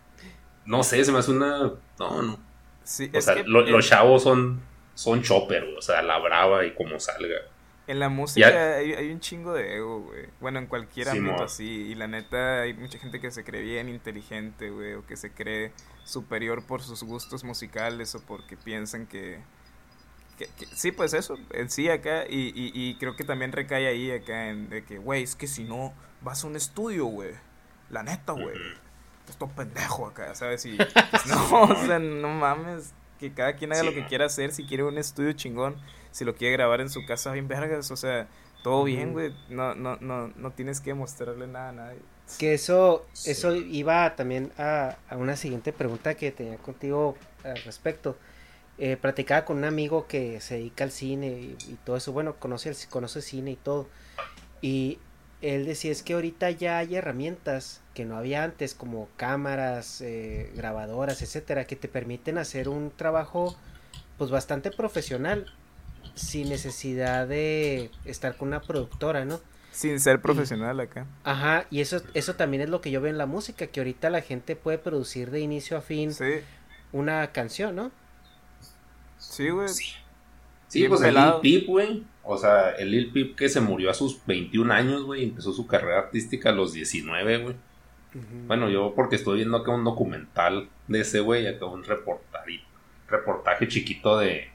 no 0.68 0.82
sé, 0.84 1.04
se 1.04 1.10
me 1.12 1.18
hace 1.18 1.30
una. 1.32 1.72
No, 1.98 2.22
no. 2.22 2.38
Sí, 2.84 3.10
O 3.12 3.18
es 3.18 3.24
sea, 3.24 3.34
que 3.34 3.42
lo- 3.44 3.66
en- 3.66 3.72
los 3.72 3.86
chavos 3.88 4.22
son, 4.22 4.60
son 4.94 5.22
chopper, 5.22 5.64
güey, 5.64 5.76
o 5.76 5.82
sea, 5.82 6.00
la 6.02 6.18
brava 6.18 6.64
y 6.64 6.74
como 6.74 6.98
salga. 7.00 7.36
En 7.86 7.98
la 8.00 8.08
música 8.10 8.50
Ya- 8.50 8.74
hay, 8.76 8.92
hay 8.92 9.10
un 9.10 9.20
chingo 9.20 9.54
de 9.54 9.76
ego, 9.76 10.02
güey. 10.02 10.26
Bueno, 10.40 10.58
en 10.58 10.66
cualquier 10.66 11.06
Sí, 11.08 11.16
ámbito 11.18 11.42
así. 11.42 11.64
Y 11.64 11.94
la 11.94 12.06
neta, 12.06 12.60
hay 12.60 12.74
mucha 12.74 12.98
gente 12.98 13.18
que 13.20 13.30
se 13.30 13.44
cree 13.44 13.62
bien 13.62 13.88
inteligente, 13.88 14.68
güey. 14.70 14.92
O 14.94 15.06
que 15.06 15.16
se 15.16 15.32
cree 15.32 15.72
superior 16.04 16.62
por 16.66 16.82
sus 16.82 17.02
gustos 17.02 17.44
musicales 17.44 18.14
o 18.14 18.20
porque 18.20 18.58
piensan 18.58 19.06
que... 19.06 19.40
que- 20.36 20.48
que- 20.58 20.66
sí, 20.66 20.92
pues 20.92 21.14
eso, 21.14 21.38
en 21.52 21.70
sí 21.70 21.88
acá. 21.88 22.24
Y, 22.28 22.48
y, 22.54 22.72
y 22.74 22.94
creo 22.96 23.16
que 23.16 23.24
también 23.24 23.52
recae 23.52 23.86
ahí 23.86 24.10
acá 24.10 24.50
en 24.50 24.68
de 24.68 24.84
que, 24.84 24.98
güey, 24.98 25.22
es 25.22 25.34
que 25.34 25.46
si 25.46 25.64
no, 25.64 25.94
vas 26.20 26.44
a 26.44 26.46
un 26.46 26.56
estudio, 26.56 27.06
güey. 27.06 27.30
La 27.88 28.02
neta, 28.02 28.32
güey. 28.32 28.54
Estás 29.28 29.36
todo 29.38 29.50
pendejo 29.50 30.06
acá, 30.06 30.34
¿sabes? 30.34 30.64
Y 30.64 30.76
pues, 31.10 31.26
no, 31.26 31.62
o 31.64 31.76
sea, 31.86 31.98
no 31.98 32.28
mames. 32.28 32.94
Que 33.18 33.32
cada 33.34 33.56
quien 33.56 33.72
haga 33.72 33.82
Sí, 33.82 33.86
lo 33.86 33.94
que 33.94 34.06
quiera 34.06 34.24
hacer. 34.24 34.52
Si 34.52 34.64
quiere 34.64 34.84
un 34.84 34.96
estudio 34.96 35.32
chingón, 35.32 35.76
si 36.12 36.24
lo 36.24 36.34
quiere 36.34 36.52
grabar 36.54 36.80
en 36.80 36.88
su 36.88 37.04
casa, 37.04 37.32
bien 37.32 37.46
vergas. 37.46 37.90
O 37.90 37.96
sea, 37.96 38.26
todo 38.62 38.84
bien, 38.84 39.12
güey. 39.12 39.34
No, 39.50 39.74
no, 39.74 39.96
no, 39.96 40.28
no 40.28 40.50
tienes 40.52 40.80
que 40.80 40.94
mostrarle 40.94 41.46
nada 41.46 41.68
a 41.68 41.72
nadie. 41.72 41.98
Que 42.38 42.54
eso, 42.54 43.06
eso 43.26 43.54
iba 43.54 44.16
también 44.16 44.50
a, 44.56 44.96
a 45.10 45.16
una 45.16 45.36
siguiente 45.36 45.74
pregunta 45.74 46.14
que 46.14 46.30
tenía 46.30 46.56
contigo 46.56 47.18
al 47.44 47.60
respecto. 47.64 48.16
Eh, 48.78 48.96
platicaba 48.96 49.44
con 49.44 49.58
un 49.58 49.64
amigo 49.64 50.06
que 50.06 50.40
se 50.40 50.54
dedica 50.54 50.84
al 50.84 50.92
cine 50.92 51.26
y, 51.28 51.56
y 51.68 51.78
todo 51.84 51.96
eso, 51.96 52.12
bueno, 52.12 52.36
conoce, 52.36 52.70
el, 52.70 52.76
conoce 52.88 53.20
cine 53.20 53.50
y 53.50 53.56
todo. 53.56 53.88
Y 54.62 55.00
él 55.40 55.66
decía, 55.66 55.92
es 55.92 56.02
que 56.02 56.14
ahorita 56.14 56.50
ya 56.50 56.78
hay 56.78 56.96
herramientas 56.96 57.80
que 57.94 58.04
no 58.04 58.16
había 58.16 58.44
antes, 58.44 58.74
como 58.74 59.08
cámaras, 59.16 60.00
eh, 60.00 60.52
grabadoras, 60.54 61.22
etcétera, 61.22 61.66
que 61.66 61.76
te 61.76 61.88
permiten 61.88 62.38
hacer 62.38 62.68
un 62.68 62.90
trabajo 62.90 63.56
pues 64.16 64.30
bastante 64.30 64.70
profesional, 64.70 65.46
sin 66.14 66.48
necesidad 66.48 67.28
de 67.28 67.90
estar 68.04 68.36
con 68.36 68.48
una 68.48 68.62
productora, 68.66 69.24
¿no? 69.24 69.40
Sin 69.70 70.00
ser 70.00 70.20
profesional 70.20 70.80
acá. 70.80 71.06
Ajá, 71.24 71.66
y 71.70 71.80
eso, 71.80 72.02
eso 72.14 72.34
también 72.36 72.62
es 72.62 72.68
lo 72.70 72.80
que 72.80 72.90
yo 72.90 73.00
veo 73.00 73.10
en 73.12 73.18
la 73.18 73.26
música, 73.26 73.66
que 73.68 73.80
ahorita 73.80 74.10
la 74.10 74.22
gente 74.22 74.56
puede 74.56 74.78
producir 74.78 75.30
de 75.30 75.40
inicio 75.40 75.76
a 75.76 75.80
fin 75.82 76.12
Sí, 76.12 76.42
una 76.92 77.32
canción, 77.32 77.76
¿no? 77.76 77.92
sí, 79.18 79.50
güey. 79.50 79.68
Sí. 79.68 79.84
Sí, 80.68 80.80
Bien 80.80 80.90
pues 80.90 81.02
el. 81.02 81.14
Lil 81.14 81.32
Peep, 81.42 81.66
güey. 81.66 82.04
O 82.22 82.36
sea, 82.36 82.70
el 82.72 82.90
Lil 82.90 83.10
Peep 83.10 83.36
que 83.36 83.48
se 83.48 83.60
murió 83.60 83.90
a 83.90 83.94
sus 83.94 84.24
21 84.26 84.72
años, 84.72 85.02
güey. 85.02 85.24
Empezó 85.24 85.52
su 85.52 85.66
carrera 85.66 85.98
artística 85.98 86.50
a 86.50 86.52
los 86.52 86.72
19, 86.72 87.38
güey. 87.38 87.56
Bueno, 88.46 88.68
yo 88.68 88.94
porque 88.94 89.16
estoy 89.16 89.36
viendo 89.36 89.58
acá 89.58 89.70
un 89.70 89.84
documental 89.84 90.68
de 90.88 91.00
ese 91.00 91.20
güey, 91.20 91.46
acá 91.46 91.66
un 91.66 91.84
reportaje, 91.84 92.60
reportaje 93.06 93.68
chiquito 93.68 94.18
de 94.18 94.48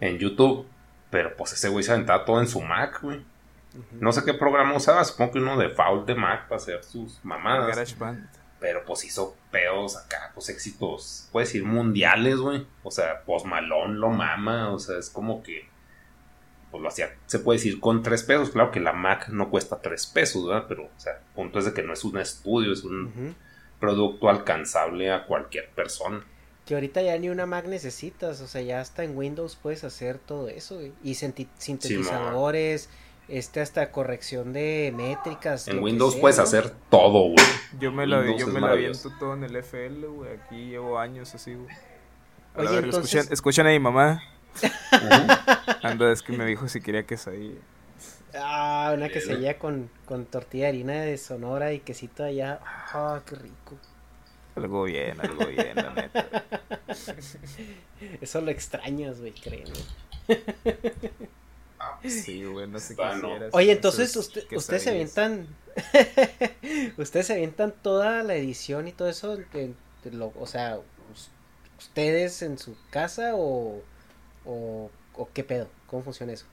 en 0.00 0.18
YouTube. 0.18 0.66
Pero 1.10 1.36
pues 1.36 1.52
ese 1.52 1.68
güey 1.68 1.84
se 1.84 1.92
aventaba 1.92 2.24
todo 2.24 2.40
en 2.40 2.48
su 2.48 2.60
Mac, 2.60 3.00
güey. 3.02 3.20
No 3.92 4.12
sé 4.12 4.22
qué 4.24 4.34
programa 4.34 4.76
usaba, 4.76 5.04
supongo 5.04 5.32
que 5.32 5.38
uno 5.38 5.56
de 5.56 5.70
Fault 5.70 6.06
de 6.06 6.14
Mac 6.14 6.48
para 6.48 6.56
hacer 6.56 6.84
sus 6.84 7.24
mamadas. 7.24 7.68
GarageBand. 7.68 8.41
Pero 8.62 8.84
pues 8.86 9.04
hizo 9.04 9.36
pedos 9.50 9.96
acá, 9.96 10.30
pues 10.34 10.48
éxitos, 10.48 11.28
puedes 11.32 11.48
decir 11.48 11.64
mundiales, 11.64 12.36
güey. 12.36 12.64
O 12.84 12.90
sea, 12.90 13.24
Post 13.24 13.44
Malone 13.44 13.98
lo 13.98 14.08
mama, 14.08 14.72
o 14.72 14.78
sea, 14.78 14.96
es 14.98 15.10
como 15.10 15.42
que. 15.42 15.68
Pues 16.70 16.80
lo 16.80 16.88
hacía, 16.88 17.14
se 17.26 17.40
puede 17.40 17.58
decir 17.58 17.80
con 17.80 18.02
tres 18.02 18.22
pesos. 18.22 18.48
Claro 18.48 18.70
que 18.70 18.80
la 18.80 18.94
Mac 18.94 19.28
no 19.28 19.50
cuesta 19.50 19.82
tres 19.82 20.06
pesos, 20.06 20.46
¿verdad? 20.46 20.64
Pero, 20.68 20.84
o 20.84 21.00
sea, 21.00 21.12
el 21.12 21.34
punto 21.34 21.58
es 21.58 21.66
de 21.66 21.74
que 21.74 21.82
no 21.82 21.92
es 21.92 22.02
un 22.02 22.16
estudio, 22.16 22.72
es 22.72 22.82
un 22.82 23.36
producto 23.78 24.30
alcanzable 24.30 25.10
a 25.10 25.26
cualquier 25.26 25.68
persona. 25.70 26.24
Que 26.64 26.74
ahorita 26.74 27.02
ya 27.02 27.18
ni 27.18 27.28
una 27.28 27.44
Mac 27.44 27.66
necesitas, 27.66 28.40
o 28.40 28.46
sea, 28.46 28.62
ya 28.62 28.80
hasta 28.80 29.04
en 29.04 29.18
Windows 29.18 29.58
puedes 29.60 29.84
hacer 29.84 30.18
todo 30.18 30.48
eso, 30.48 30.76
güey. 30.76 30.92
Y 31.02 31.14
sintetizadores, 31.14 32.88
este 33.28 33.60
hasta 33.60 33.90
corrección 33.90 34.52
de 34.52 34.92
métricas. 34.94 35.68
En 35.68 35.82
Windows 35.82 36.12
sea, 36.14 36.20
puedes 36.20 36.38
¿no? 36.38 36.44
hacer 36.44 36.70
todo, 36.90 37.28
güey. 37.30 37.36
Yo 37.78 37.92
me 37.92 38.06
la, 38.06 38.20
Windows 38.20 38.40
yo 38.40 38.46
me 38.48 38.60
la 38.60 38.70
aviento 38.72 39.10
todo 39.18 39.34
en 39.34 39.44
el 39.44 39.56
FL, 39.56 40.06
güey. 40.06 40.32
Aquí 40.34 40.66
llevo 40.70 40.98
años 40.98 41.34
así, 41.34 41.54
güey. 41.54 41.74
A 42.54 42.60
Oye, 42.60 42.68
verga, 42.70 42.84
entonces- 42.86 43.14
escuchan, 43.14 43.32
escuchan 43.32 43.66
a 43.66 43.70
mi 43.70 43.78
mamá. 43.78 44.22
Anda, 45.82 46.12
es 46.12 46.22
que 46.22 46.32
me 46.32 46.44
dijo 46.44 46.68
si 46.68 46.80
quería 46.80 47.04
quesadilla. 47.06 47.60
Ah, 48.34 48.92
una 48.94 49.08
quesadilla 49.08 49.58
con, 49.58 49.90
con 50.06 50.24
tortilla 50.26 50.64
de 50.64 50.68
harina 50.70 50.92
de 51.00 51.18
Sonora 51.18 51.72
y 51.72 51.80
quesito 51.80 52.24
allá. 52.24 52.60
Ah, 52.64 53.20
qué 53.26 53.36
rico. 53.36 53.76
Algo 54.54 54.84
bien, 54.84 55.18
algo 55.20 55.46
bien, 55.46 55.74
la 55.74 55.94
neta. 55.94 56.26
Eso 58.20 58.40
lo 58.40 58.50
extrañas, 58.50 59.20
güey, 59.20 59.32
créeme. 59.32 59.72
Sí, 62.04 62.44
güey, 62.44 62.66
no 62.68 62.78
sé 62.80 62.94
Ah, 62.98 63.14
qué 63.14 63.16
no. 63.16 63.28
quisieras, 63.32 63.54
Oye, 63.54 63.72
entonces 63.72 64.14
usted, 64.16 64.44
ustedes 64.52 64.82
se 64.84 64.90
avientan. 64.90 65.46
ustedes 66.98 67.26
se 67.26 67.32
avientan 67.34 67.72
toda 67.82 68.22
la 68.22 68.34
edición 68.34 68.88
y 68.88 68.92
todo 68.92 69.08
eso. 69.08 69.36
de- 69.36 69.74
de 70.04 70.10
lo- 70.12 70.32
o 70.38 70.46
sea, 70.46 70.78
us- 71.12 71.30
ustedes 71.78 72.42
en 72.42 72.58
su 72.58 72.76
casa 72.90 73.34
o, 73.36 73.82
o, 74.44 74.90
o 75.14 75.32
qué 75.32 75.44
pedo? 75.44 75.68
¿Cómo 75.86 76.02
funciona 76.02 76.32
eso? 76.32 76.46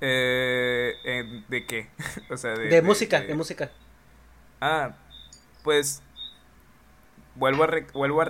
Eh, 0.00 0.94
eh, 1.04 1.44
¿De 1.48 1.66
qué? 1.66 1.88
o 2.30 2.36
sea, 2.36 2.52
de... 2.52 2.68
De, 2.68 2.82
música, 2.82 3.20
de... 3.22 3.34
música. 3.34 3.70
Ah, 4.60 4.96
pues... 5.62 6.02
Vuelvo 7.34 7.64
a, 7.64 7.68
vuelvo 7.92 8.20
a, 8.22 8.24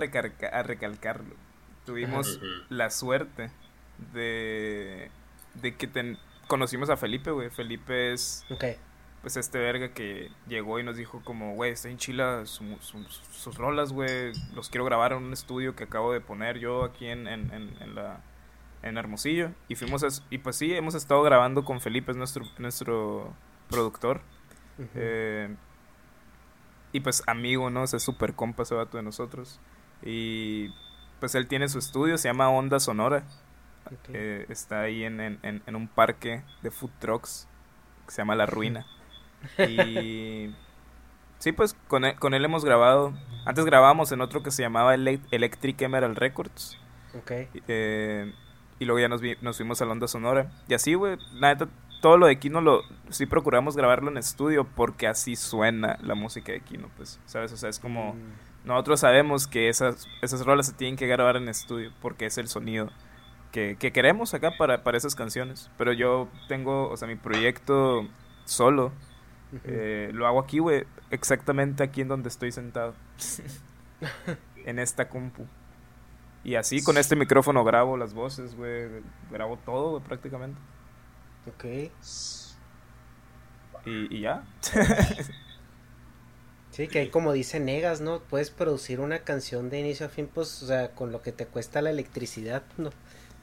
recalcarlo. 0.63 1.35
Tuvimos 1.85 2.39
la 2.69 2.89
suerte 2.89 3.49
de... 4.13 5.09
De 5.61 5.75
que 5.75 5.87
ten- 5.87 6.17
conocimos 6.47 6.89
a 6.89 6.97
Felipe, 6.97 7.31
güey. 7.31 7.49
Felipe 7.49 8.13
es... 8.13 8.45
Ok. 8.49 8.63
pues 9.21 9.35
este 9.35 9.57
verga 9.59 9.89
que 9.93 10.29
llegó 10.47 10.79
y 10.79 10.83
nos 10.83 10.95
dijo 10.95 11.21
como, 11.25 11.55
güey, 11.55 11.71
está 11.71 11.89
en 11.89 11.97
Chila 11.97 12.45
su- 12.45 12.77
su- 12.79 13.03
sus 13.03 13.57
rolas, 13.57 13.91
güey, 13.91 14.31
los 14.55 14.69
quiero 14.69 14.85
grabar 14.85 15.11
en 15.11 15.17
un 15.23 15.33
estudio 15.33 15.75
que 15.75 15.83
acabo 15.83 16.13
de 16.13 16.21
poner 16.21 16.59
yo 16.59 16.83
aquí 16.85 17.07
en, 17.07 17.27
en, 17.27 17.51
en, 17.51 17.75
en 17.81 17.95
la 17.95 18.21
en 18.83 18.95
Hermosillo 18.97 19.49
y 19.67 19.75
fuimos 19.75 20.03
a- 20.03 20.23
y 20.29 20.37
pues 20.37 20.55
sí, 20.55 20.73
hemos 20.73 20.93
estado 20.95 21.23
grabando 21.23 21.65
con 21.65 21.81
Felipe, 21.81 22.11
es 22.11 22.17
nuestro 22.17 22.45
nuestro 22.59 23.33
productor 23.69 24.21
eh, 24.95 25.53
y 26.93 26.99
pues 27.01 27.23
amigo, 27.27 27.69
¿no? 27.69 27.81
O 27.81 27.87
sea, 27.87 27.97
es 27.97 28.03
súper 28.03 28.33
compa 28.33 28.63
ese 28.63 28.75
vato 28.75 28.95
de 28.97 29.03
nosotros 29.03 29.59
y 30.03 30.69
pues 31.19 31.35
él 31.35 31.47
tiene 31.47 31.67
su 31.67 31.79
estudio, 31.79 32.17
se 32.17 32.29
llama 32.29 32.49
Onda 32.49 32.79
Sonora 32.79 33.23
Eh, 34.13 34.45
está 34.49 34.81
ahí 34.81 35.03
en, 35.03 35.19
en, 35.21 35.75
un 35.75 35.87
parque 35.87 36.43
de 36.61 36.71
food 36.71 36.91
trucks 36.99 37.47
que 38.05 38.11
se 38.11 38.21
llama 38.21 38.35
La 38.35 38.45
Ruina. 38.45 38.85
Y 39.67 40.53
sí, 41.39 41.51
pues 41.51 41.75
con 41.87 42.05
él, 42.05 42.15
con 42.19 42.33
él 42.33 42.43
hemos 42.45 42.65
grabado. 42.65 43.13
Antes 43.45 43.65
grabábamos 43.65 44.11
en 44.11 44.21
otro 44.21 44.43
que 44.43 44.51
se 44.51 44.61
llamaba 44.63 44.93
Ele- 44.95 45.21
Electric 45.31 45.81
Emerald 45.81 46.17
Records. 46.17 46.77
eh, 47.67 48.33
y 48.79 48.85
luego 48.85 48.99
ya 48.99 49.07
nos, 49.09 49.21
vi- 49.21 49.37
nos 49.41 49.57
fuimos 49.57 49.81
a 49.81 49.85
la 49.85 49.91
onda 49.91 50.07
sonora. 50.07 50.51
Y 50.67 50.73
así, 50.73 50.93
güey, 50.93 51.17
la 51.33 51.49
neta, 51.53 51.67
todo 52.01 52.17
lo 52.17 52.27
de 52.27 52.37
Kino 52.37 52.61
lo, 52.61 52.81
sí 53.09 53.25
procuramos 53.25 53.75
grabarlo 53.75 54.11
en 54.11 54.17
estudio 54.17 54.65
porque 54.75 55.07
así 55.07 55.35
suena 55.35 55.97
la 56.03 56.13
música 56.15 56.51
de 56.51 56.59
Kino, 56.61 56.89
pues, 56.97 57.19
¿sabes? 57.25 57.51
O 57.53 57.57
sea, 57.57 57.69
es 57.69 57.79
como... 57.79 58.13
Mm, 58.13 58.67
Nosotros 58.67 58.99
sabemos 58.99 59.47
que 59.47 59.69
esas, 59.69 60.07
esas 60.21 60.45
rolas 60.45 60.67
se 60.67 60.73
tienen 60.73 60.95
que 60.97 61.07
grabar 61.07 61.37
en 61.37 61.47
estudio 61.49 61.91
porque 62.01 62.25
es 62.27 62.37
el 62.37 62.47
sonido 62.49 62.91
que, 63.57 63.75
que 63.75 63.91
queremos 63.91 64.35
acá 64.35 64.55
para, 64.55 64.83
para 64.83 64.99
esas 64.99 65.15
canciones. 65.15 65.71
Pero 65.79 65.91
yo 65.91 66.29
tengo, 66.47 66.89
o 66.89 66.95
sea, 66.95 67.07
mi 67.07 67.15
proyecto 67.15 68.07
solo 68.45 68.91
eh, 69.63 70.11
lo 70.13 70.27
hago 70.27 70.39
aquí, 70.39 70.59
güey, 70.59 70.85
exactamente 71.09 71.81
aquí 71.81 72.01
en 72.01 72.07
donde 72.07 72.29
estoy 72.29 72.51
sentado. 72.51 72.93
en 74.65 74.77
esta 74.77 75.09
compu. 75.09 75.47
Y 76.43 76.53
así 76.53 76.83
con 76.83 76.99
este 76.99 77.15
micrófono 77.15 77.63
grabo 77.63 77.97
las 77.97 78.13
voces, 78.13 78.55
güey, 78.55 79.01
grabo 79.31 79.57
todo, 79.65 79.89
güey, 79.89 80.03
prácticamente. 80.03 80.59
Ok. 81.47 81.65
Y, 83.87 84.17
y 84.17 84.21
ya. 84.21 84.45
Sí, 86.69 86.87
que 86.87 86.99
ahí 86.99 87.09
como 87.09 87.33
dice 87.33 87.59
Negas, 87.59 88.01
¿no? 88.01 88.19
Puedes 88.19 88.51
producir 88.51 88.99
una 88.99 89.23
canción 89.23 89.71
de 89.71 89.79
inicio 89.79 90.05
a 90.05 90.09
fin, 90.09 90.29
pues, 90.31 90.61
o 90.61 90.67
sea, 90.67 90.91
con 90.91 91.11
lo 91.11 91.23
que 91.23 91.31
te 91.31 91.47
cuesta 91.47 91.81
la 91.81 91.89
electricidad, 91.89 92.61
¿no? 92.77 92.91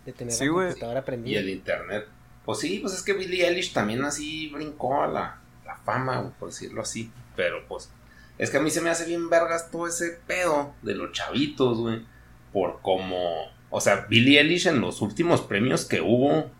De 0.04 0.12
tener 0.12 0.32
Sí, 0.32 0.46
la 0.46 0.50
güey. 0.52 0.66
computadora 0.68 1.00
Y 1.00 1.02
prendida. 1.02 1.40
el 1.40 1.48
internet. 1.50 2.06
Pues 2.44 2.58
sí, 2.60 2.78
pues 2.80 2.92
es 2.94 3.02
que 3.02 3.14
Billie 3.14 3.46
Eilish 3.46 3.72
también 3.72 4.04
así 4.04 4.48
brincó 4.48 5.02
a 5.02 5.06
la, 5.06 5.40
la 5.64 5.76
fama, 5.78 6.18
güey, 6.20 6.32
por 6.38 6.48
decirlo 6.50 6.82
así. 6.82 7.10
Pero 7.36 7.66
pues, 7.66 7.90
es 8.38 8.50
que 8.50 8.58
a 8.58 8.60
mí 8.60 8.70
se 8.70 8.80
me 8.82 8.90
hace 8.90 9.06
bien 9.06 9.30
vergas 9.30 9.70
todo 9.70 9.86
ese 9.86 10.18
pedo 10.26 10.74
de 10.82 10.94
los 10.94 11.12
chavitos, 11.12 11.78
güey. 11.78 12.02
Por 12.52 12.80
como, 12.82 13.16
O 13.70 13.80
sea, 13.80 14.06
Billie 14.08 14.38
Eilish 14.40 14.66
en 14.68 14.80
los 14.80 15.00
últimos 15.00 15.40
premios 15.40 15.86
que 15.86 16.00
hubo. 16.00 16.50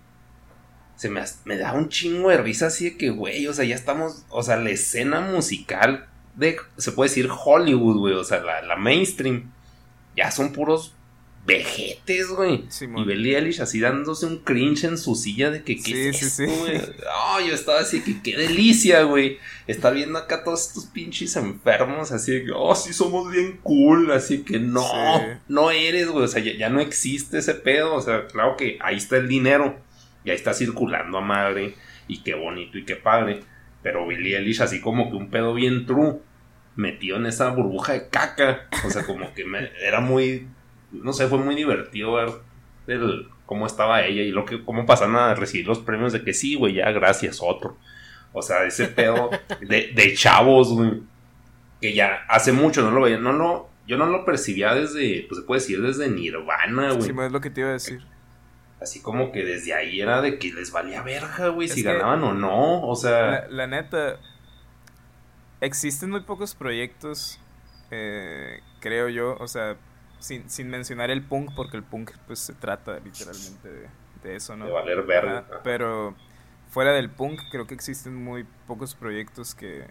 Se 0.97 1.09
me, 1.11 1.23
me 1.45 1.59
da 1.59 1.73
un 1.73 1.89
chingo 1.89 2.31
de 2.31 2.39
risa 2.39 2.67
así 2.69 2.91
de 2.91 2.97
que, 2.97 3.11
güey, 3.11 3.47
o 3.49 3.53
sea, 3.53 3.65
ya 3.65 3.75
estamos. 3.75 4.25
O 4.31 4.43
sea, 4.43 4.57
la 4.57 4.71
escena 4.71 5.21
musical 5.21 6.09
de. 6.35 6.57
Se 6.79 6.93
puede 6.93 7.11
decir 7.11 7.29
Hollywood, 7.31 7.99
güey. 7.99 8.15
O 8.15 8.25
sea, 8.25 8.41
la, 8.41 8.63
la 8.63 8.77
mainstream. 8.77 9.53
Ya 10.17 10.31
son 10.31 10.53
puros 10.53 10.95
vejetes, 11.47 12.29
güey. 12.29 12.65
y 12.81 13.05
Billie 13.05 13.37
Eilish 13.37 13.61
así 13.61 13.79
dándose 13.79 14.25
un 14.25 14.39
cringe 14.39 14.85
en 14.85 14.97
su 14.97 15.15
silla 15.15 15.51
de 15.51 15.63
que 15.63 15.77
qué 15.77 16.09
es 16.09 16.23
esto, 16.23 16.45
güey. 16.45 16.81
Oh, 17.29 17.41
yo 17.41 17.55
estaba 17.55 17.81
así 17.81 18.03
que 18.03 18.23
qué 18.23 18.37
delicia, 18.37 19.03
güey. 19.03 19.39
Estar 19.67 19.95
viendo 19.95 20.19
acá 20.19 20.43
todos 20.43 20.69
estos 20.69 20.87
pinches 20.87 21.37
enfermos 21.37 22.13
así 22.13 22.33
de 22.33 22.45
que, 22.45 22.53
oh, 22.55 22.75
sí 22.75 22.93
somos 22.95 23.31
bien 23.31 23.59
cool, 23.63 24.11
así 24.13 24.43
que 24.43 24.59
no, 24.59 24.87
no 25.49 25.71
eres, 25.71 26.09
güey. 26.09 26.25
O 26.25 26.29
sea, 26.29 26.43
ya, 26.43 26.71
no 26.71 26.81
existe 26.81 27.39
ese 27.39 27.55
pedo. 27.55 27.95
O 27.95 28.01
sea, 28.01 28.27
claro 28.27 28.57
que 28.57 28.79
ahí 28.81 28.97
está 28.97 29.19
el 29.19 29.29
dinero 29.29 29.79
y 30.25 30.31
ahí 30.31 30.37
está 30.37 30.55
circulando 30.55 31.19
a 31.19 31.21
madre 31.21 31.75
y 32.09 32.23
qué 32.23 32.35
bonito 32.35 32.79
y 32.79 32.85
qué 32.85 32.97
padre. 32.97 33.41
Pero 33.83 34.07
Billie 34.07 34.39
Eilish 34.39 34.63
así 34.63 34.81
como 34.81 35.11
que 35.11 35.17
un 35.17 35.29
pedo 35.29 35.53
bien 35.53 35.85
true 35.85 36.21
metido 36.75 37.19
en 37.19 37.27
esa 37.27 37.51
burbuja 37.51 37.93
de 37.93 38.09
caca. 38.09 38.67
O 38.87 38.91
sea, 38.91 39.05
como 39.05 39.35
que 39.35 39.45
me, 39.45 39.71
era 39.83 40.01
muy 40.01 40.49
no 41.03 41.13
sé, 41.13 41.27
fue 41.29 41.39
muy 41.39 41.55
divertido 41.55 42.13
ver 42.15 42.31
el, 42.87 43.29
cómo 43.47 43.67
estaba 43.67 44.05
ella 44.05 44.23
y 44.23 44.31
lo 44.31 44.45
que, 44.45 44.65
cómo 44.65 44.87
pasaron 44.87 45.17
a 45.17 45.35
recibir 45.35 45.67
los 45.67 45.79
premios 45.79 46.13
de 46.13 46.23
que 46.23 46.35
sí, 46.35 46.55
güey, 46.55 46.75
ya 46.75 46.91
gracias, 46.91 47.41
otro. 47.43 47.77
O 48.33 48.43
sea, 48.43 48.65
ese 48.65 48.89
pedo 48.89 49.31
de, 49.61 49.93
de 49.95 50.15
chavos, 50.15 50.73
güey, 50.73 51.03
que 51.81 51.95
ya 51.95 52.25
hace 52.29 52.53
mucho 52.53 52.83
no 52.83 52.91
lo 52.91 53.03
veía, 53.03 53.19
no 53.19 53.33
lo, 53.33 53.69
yo 53.87 53.97
no 53.97 54.07
lo 54.07 54.25
percibía 54.25 54.75
desde, 54.75 55.27
pues 55.29 55.41
se 55.41 55.47
puede 55.47 55.61
decir 55.61 55.83
desde 55.83 56.09
Nirvana, 56.09 56.93
güey. 56.93 57.03
Sí, 57.03 57.15
es 57.19 57.33
lo 57.33 57.41
que 57.41 57.51
te 57.51 57.61
iba 57.61 57.71
a 57.71 57.75
decir. 57.75 58.03
Así 58.81 59.01
como 59.01 59.33
que 59.33 59.45
desde 59.45 59.73
ahí 59.73 60.01
era 60.01 60.21
de 60.21 60.39
que 60.39 60.53
les 60.53 60.71
valía 60.71 61.03
verga, 61.03 61.49
güey, 61.49 61.69
si 61.69 61.83
ganaban 61.83 62.23
o 62.23 62.35
no, 62.35 62.87
o 62.87 62.97
sea... 62.97 63.47
La, 63.49 63.67
neta, 63.67 64.19
existen 65.61 66.11
muy 66.11 66.21
pocos 66.21 66.55
proyectos, 66.55 67.41
eh, 67.91 68.61
creo 68.81 69.09
yo, 69.09 69.37
o 69.39 69.49
sea, 69.49 69.77
sin, 70.25 70.49
sin 70.49 70.71
mencionar 70.71 71.11
el 71.11 71.23
punk, 71.23 71.51
porque 71.55 71.77
el 71.77 71.83
punk 71.83 72.13
pues 72.27 72.39
se 72.39 72.55
trata 72.55 72.99
literalmente 72.99 73.91
de, 74.23 74.37
eso, 74.37 74.57
¿no? 74.57 74.65
De 74.65 74.73
valer 74.73 75.03
verga. 75.03 75.45
pero 75.63 76.15
fuera 76.71 76.93
del 76.93 77.11
punk 77.11 77.43
creo 77.51 77.67
que 77.67 77.75
existen 77.75 78.15
muy 78.15 78.47
pocos 78.67 78.95
proyectos 78.95 79.55
que 79.55 79.85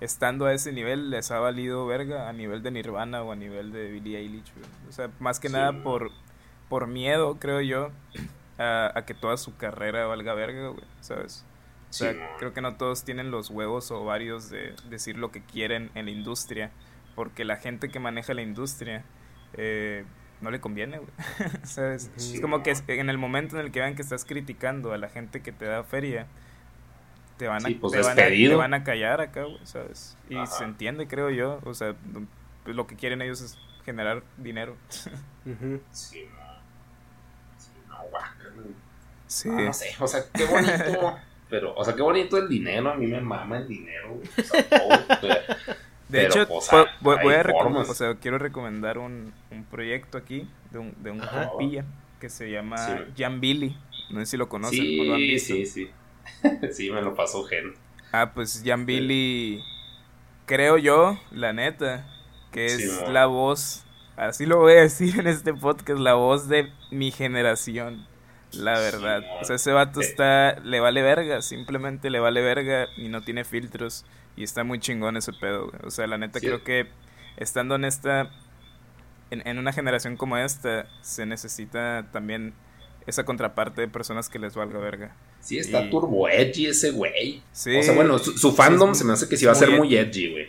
estando 0.00 0.46
a 0.46 0.52
ese 0.52 0.72
nivel 0.72 1.10
les 1.10 1.30
ha 1.30 1.38
valido 1.38 1.86
verga 1.86 2.28
a 2.28 2.32
nivel 2.32 2.60
de 2.64 2.72
Nirvana 2.72 3.22
o 3.22 3.30
a 3.30 3.36
nivel 3.36 3.70
de 3.70 3.88
Billie 3.92 4.18
Eilish. 4.18 4.52
O 4.88 4.92
sea, 4.92 5.10
más 5.20 5.38
que 5.38 5.48
nada 5.48 5.84
por, 5.84 6.10
por 6.68 6.88
miedo, 6.88 7.36
creo 7.38 7.60
yo, 7.60 7.92
a, 8.58 9.04
que 9.06 9.14
toda 9.14 9.36
su 9.36 9.56
carrera 9.56 10.06
valga 10.06 10.34
verga, 10.34 10.70
güey, 10.70 10.84
¿sabes? 11.00 11.46
O 11.88 11.92
sea, 11.92 12.14
creo 12.38 12.52
que 12.52 12.60
no 12.60 12.74
todos 12.74 13.04
tienen 13.04 13.30
los 13.30 13.48
huevos 13.48 13.92
o 13.92 14.04
varios 14.04 14.50
de 14.50 14.74
decir 14.90 15.16
lo 15.16 15.30
que 15.30 15.40
quieren 15.40 15.92
en 15.94 16.06
la 16.06 16.10
industria, 16.10 16.72
porque 17.14 17.44
la 17.44 17.56
gente 17.56 17.88
que 17.88 18.00
maneja 18.00 18.34
la 18.34 18.42
industria 18.42 19.04
eh, 19.54 20.04
no 20.40 20.50
le 20.50 20.60
conviene, 20.60 20.98
güey. 20.98 21.10
¿Sabes? 21.64 22.10
es 22.16 22.40
como 22.40 22.62
que 22.62 22.74
en 22.86 23.10
el 23.10 23.18
momento 23.18 23.58
en 23.58 23.66
el 23.66 23.72
que 23.72 23.80
vean 23.80 23.94
que 23.94 24.02
estás 24.02 24.24
criticando 24.24 24.92
a 24.92 24.98
la 24.98 25.08
gente 25.08 25.42
que 25.42 25.52
te 25.52 25.64
da 25.64 25.82
feria, 25.84 26.26
te 27.36 27.48
van 27.48 27.64
a, 27.64 27.68
pues 27.80 27.92
te, 27.92 28.54
van 28.54 28.74
a 28.74 28.84
callar 28.84 29.20
acá, 29.20 29.44
güey, 29.44 29.60
¿sabes? 29.64 30.16
Y 30.28 30.36
se 30.46 30.64
entiende, 30.64 31.06
creo 31.06 31.30
yo. 31.30 31.60
O 31.64 31.74
sea, 31.74 31.94
pues 32.64 32.76
lo 32.76 32.86
que 32.86 32.96
quieren 32.96 33.22
ellos 33.22 33.40
es 33.40 33.58
generar 33.84 34.22
dinero. 34.36 34.76
Sí, 35.90 36.28
no. 36.30 36.38
Sí, 39.26 39.48
no, 39.48 39.60
no 39.60 39.72
sé, 39.72 39.94
o 39.98 40.06
sea, 40.06 40.24
qué 40.34 40.44
bonito. 40.44 41.16
pero, 41.48 41.74
o 41.74 41.84
sea, 41.84 41.94
qué 41.94 42.02
bonito 42.02 42.36
el 42.36 42.48
dinero. 42.48 42.90
A 42.90 42.94
mí 42.96 43.06
me 43.06 43.20
mama 43.20 43.58
el 43.58 43.68
dinero. 43.68 44.20
O 44.36 44.42
sea, 44.42 44.68
todo, 44.68 45.36
de 46.08 46.26
hecho, 46.26 46.46
pues, 46.48 46.68
voy, 47.00 47.34
a 47.34 47.42
o 47.42 47.94
sea, 47.94 48.14
quiero 48.14 48.38
recomendar 48.38 48.98
un, 48.98 49.32
un 49.50 49.64
proyecto 49.64 50.16
aquí 50.18 50.48
de 50.70 50.78
un, 50.78 50.94
de 51.02 51.10
un 51.10 51.20
compilla 51.20 51.84
que 52.18 52.28
se 52.28 52.50
llama 52.50 53.06
Jan 53.16 53.40
Billy. 53.40 53.76
No 54.10 54.20
sé 54.20 54.26
si 54.26 54.36
lo 54.36 54.48
conocen 54.48 54.80
sí, 54.80 55.00
o 55.00 55.04
lo 55.04 55.14
han 55.14 55.20
visto. 55.20 55.54
Sí, 55.54 55.66
sí, 55.66 55.90
sí. 56.72 56.90
me 56.90 57.02
lo 57.02 57.14
pasó 57.14 57.44
Gen. 57.44 57.74
Ah, 58.12 58.32
pues 58.34 58.62
Jan 58.64 58.86
Billy, 58.86 59.62
creo 60.46 60.78
yo, 60.78 61.18
la 61.30 61.52
neta, 61.52 62.06
que 62.52 62.66
es 62.66 63.08
la 63.08 63.26
voz, 63.26 63.84
así 64.16 64.46
lo 64.46 64.58
voy 64.58 64.72
a 64.72 64.80
decir 64.80 65.20
en 65.20 65.26
este 65.26 65.52
podcast, 65.52 66.00
la 66.00 66.14
voz 66.14 66.48
de 66.48 66.72
mi 66.90 67.10
generación. 67.10 68.06
La 68.52 68.78
verdad. 68.78 69.22
o 69.42 69.44
sea, 69.44 69.56
ese 69.56 69.72
vato 69.72 70.00
eh. 70.00 70.04
está, 70.04 70.58
le 70.60 70.80
vale 70.80 71.02
verga, 71.02 71.42
simplemente 71.42 72.08
le 72.08 72.18
vale 72.18 72.40
verga 72.40 72.86
y 72.96 73.08
no 73.08 73.20
tiene 73.20 73.44
filtros. 73.44 74.06
Y 74.38 74.44
está 74.44 74.62
muy 74.62 74.78
chingón 74.78 75.16
ese 75.16 75.32
pedo, 75.32 75.72
O 75.82 75.90
sea, 75.90 76.06
la 76.06 76.16
neta 76.16 76.38
creo 76.38 76.62
que 76.62 76.86
estando 77.38 77.74
en 77.74 77.84
esta, 77.84 78.30
en, 79.32 79.58
una 79.58 79.72
generación 79.72 80.16
como 80.16 80.36
esta, 80.36 80.86
se 81.02 81.26
necesita 81.26 82.06
también 82.12 82.54
esa 83.08 83.24
contraparte 83.24 83.80
de 83.80 83.88
personas 83.88 84.28
que 84.28 84.38
les 84.38 84.54
valga 84.54 84.78
verga. 84.78 85.16
Sí, 85.40 85.58
está 85.58 85.90
turbo 85.90 86.28
edgy 86.28 86.66
ese 86.66 86.92
güey. 86.92 87.42
Sí. 87.50 87.78
O 87.78 87.82
sea, 87.82 87.96
bueno, 87.96 88.20
su, 88.20 88.52
fandom 88.52 88.94
se 88.94 89.04
me 89.04 89.14
hace 89.14 89.28
que 89.28 89.36
sí 89.36 89.44
va 89.44 89.52
a 89.52 89.56
ser 89.56 89.72
muy 89.72 89.96
edgy, 89.96 90.30
güey. 90.30 90.46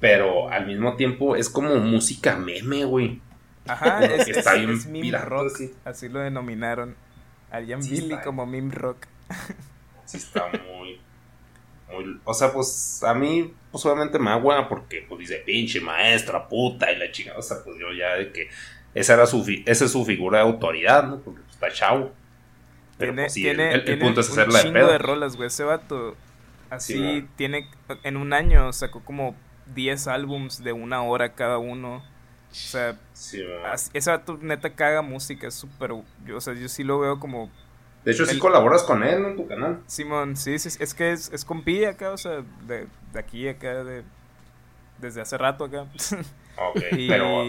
Pero 0.00 0.48
al 0.48 0.66
mismo 0.66 0.96
tiempo 0.96 1.36
es 1.36 1.48
como 1.48 1.76
música 1.76 2.34
meme, 2.34 2.84
güey. 2.84 3.20
Ajá, 3.68 4.04
es, 4.04 4.26
está 4.26 4.54
bien 4.54 4.80
meme 4.90 5.16
rock, 5.18 5.60
así 5.84 6.08
lo 6.08 6.18
denominaron. 6.18 6.96
A 7.52 7.60
Billy 7.60 8.16
como 8.24 8.46
meme 8.46 8.74
rock. 8.74 9.06
Sí, 10.06 10.16
está 10.16 10.48
muy 10.48 10.98
o 12.24 12.34
sea, 12.34 12.52
pues 12.52 13.02
a 13.02 13.14
mí, 13.14 13.52
pues 13.70 13.84
obviamente 13.86 14.18
me 14.18 14.30
agua 14.30 14.68
porque 14.68 15.04
pues 15.08 15.20
dice 15.20 15.42
pinche 15.44 15.80
maestra, 15.80 16.48
puta 16.48 16.90
y 16.92 16.96
la 16.96 17.10
chingada. 17.10 17.38
O 17.38 17.42
sea, 17.42 17.58
pues 17.64 17.76
yo 17.78 17.92
ya 17.92 18.14
de 18.14 18.32
que 18.32 18.48
esa 18.94 19.14
era 19.14 19.26
su, 19.26 19.44
esa 19.66 19.84
es 19.84 19.92
su 19.92 20.04
figura 20.04 20.38
de 20.38 20.44
autoridad, 20.44 21.04
¿no? 21.04 21.20
Porque 21.20 21.40
pues, 21.40 21.52
está 21.52 21.72
chavo. 21.72 22.12
Pero 22.98 23.12
tiene, 23.12 23.22
pues, 23.22 23.32
sí, 23.32 23.42
tiene, 23.42 23.74
el, 23.74 23.98
punto 23.98 24.20
es 24.20 24.30
hacerla 24.30 24.60
un 24.60 24.64
chingo 24.66 24.86
de, 24.86 24.98
rolas, 24.98 25.36
güey. 25.36 25.48
Ese 25.48 25.64
vato, 25.64 26.16
así 26.70 27.26
tiene, 27.36 27.68
en 28.02 28.16
un 28.16 28.32
año 28.32 28.72
sacó 28.72 29.04
como 29.04 29.34
10 29.74 30.06
álbums 30.08 30.62
de 30.62 30.72
una 30.72 31.02
hora 31.02 31.34
cada 31.34 31.58
uno. 31.58 32.04
O 32.50 32.54
sea, 32.54 32.98
ese 33.14 34.10
vato 34.10 34.38
neta 34.40 34.74
caga 34.74 35.00
música, 35.00 35.48
es 35.48 35.54
súper, 35.54 35.92
o 35.92 36.04
sea, 36.40 36.52
yo 36.52 36.68
sí 36.68 36.84
lo 36.84 37.00
veo 37.00 37.18
como 37.18 37.50
de 38.04 38.12
hecho, 38.12 38.26
sí 38.26 38.38
colaboras 38.38 38.82
con 38.82 39.04
él 39.04 39.24
en 39.24 39.36
tu 39.36 39.46
canal. 39.46 39.80
Simón, 39.86 40.36
sí, 40.36 40.58
sí, 40.58 40.70
es 40.80 40.94
que 40.94 41.12
es, 41.12 41.32
es 41.32 41.44
compilla 41.44 41.90
acá, 41.90 42.10
o 42.10 42.16
sea, 42.16 42.42
de, 42.66 42.88
de 43.12 43.18
aquí 43.18 43.48
acá, 43.48 43.84
de, 43.84 44.02
desde 44.98 45.20
hace 45.20 45.38
rato 45.38 45.64
acá. 45.64 45.86
Ok, 46.54 46.82
y, 46.92 47.08
pero... 47.08 47.46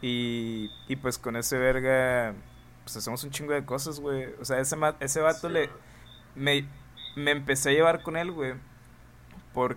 Y, 0.00 0.70
y 0.86 0.96
pues 0.96 1.18
con 1.18 1.34
ese 1.34 1.58
verga, 1.58 2.32
pues 2.84 2.96
hacemos 2.96 3.24
un 3.24 3.30
chingo 3.32 3.52
de 3.52 3.64
cosas, 3.64 3.98
güey. 3.98 4.26
O 4.40 4.44
sea, 4.44 4.60
ese, 4.60 4.76
ese 5.00 5.20
vato 5.20 5.48
le... 5.48 5.68
Me, 6.36 6.64
me 7.16 7.32
empecé 7.32 7.70
a 7.70 7.72
llevar 7.72 8.02
con 8.02 8.16
él, 8.16 8.30
güey. 8.30 8.54
Por, 9.52 9.76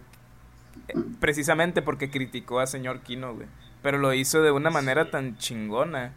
precisamente 1.19 1.81
porque 1.81 2.11
criticó 2.11 2.59
a 2.59 2.67
señor 2.67 2.99
Kino, 2.99 3.33
güey. 3.33 3.47
Pero 3.81 3.97
lo 3.97 4.13
hizo 4.13 4.43
de 4.43 4.51
una 4.51 4.69
manera 4.69 5.09
tan 5.09 5.35
chingona. 5.37 6.13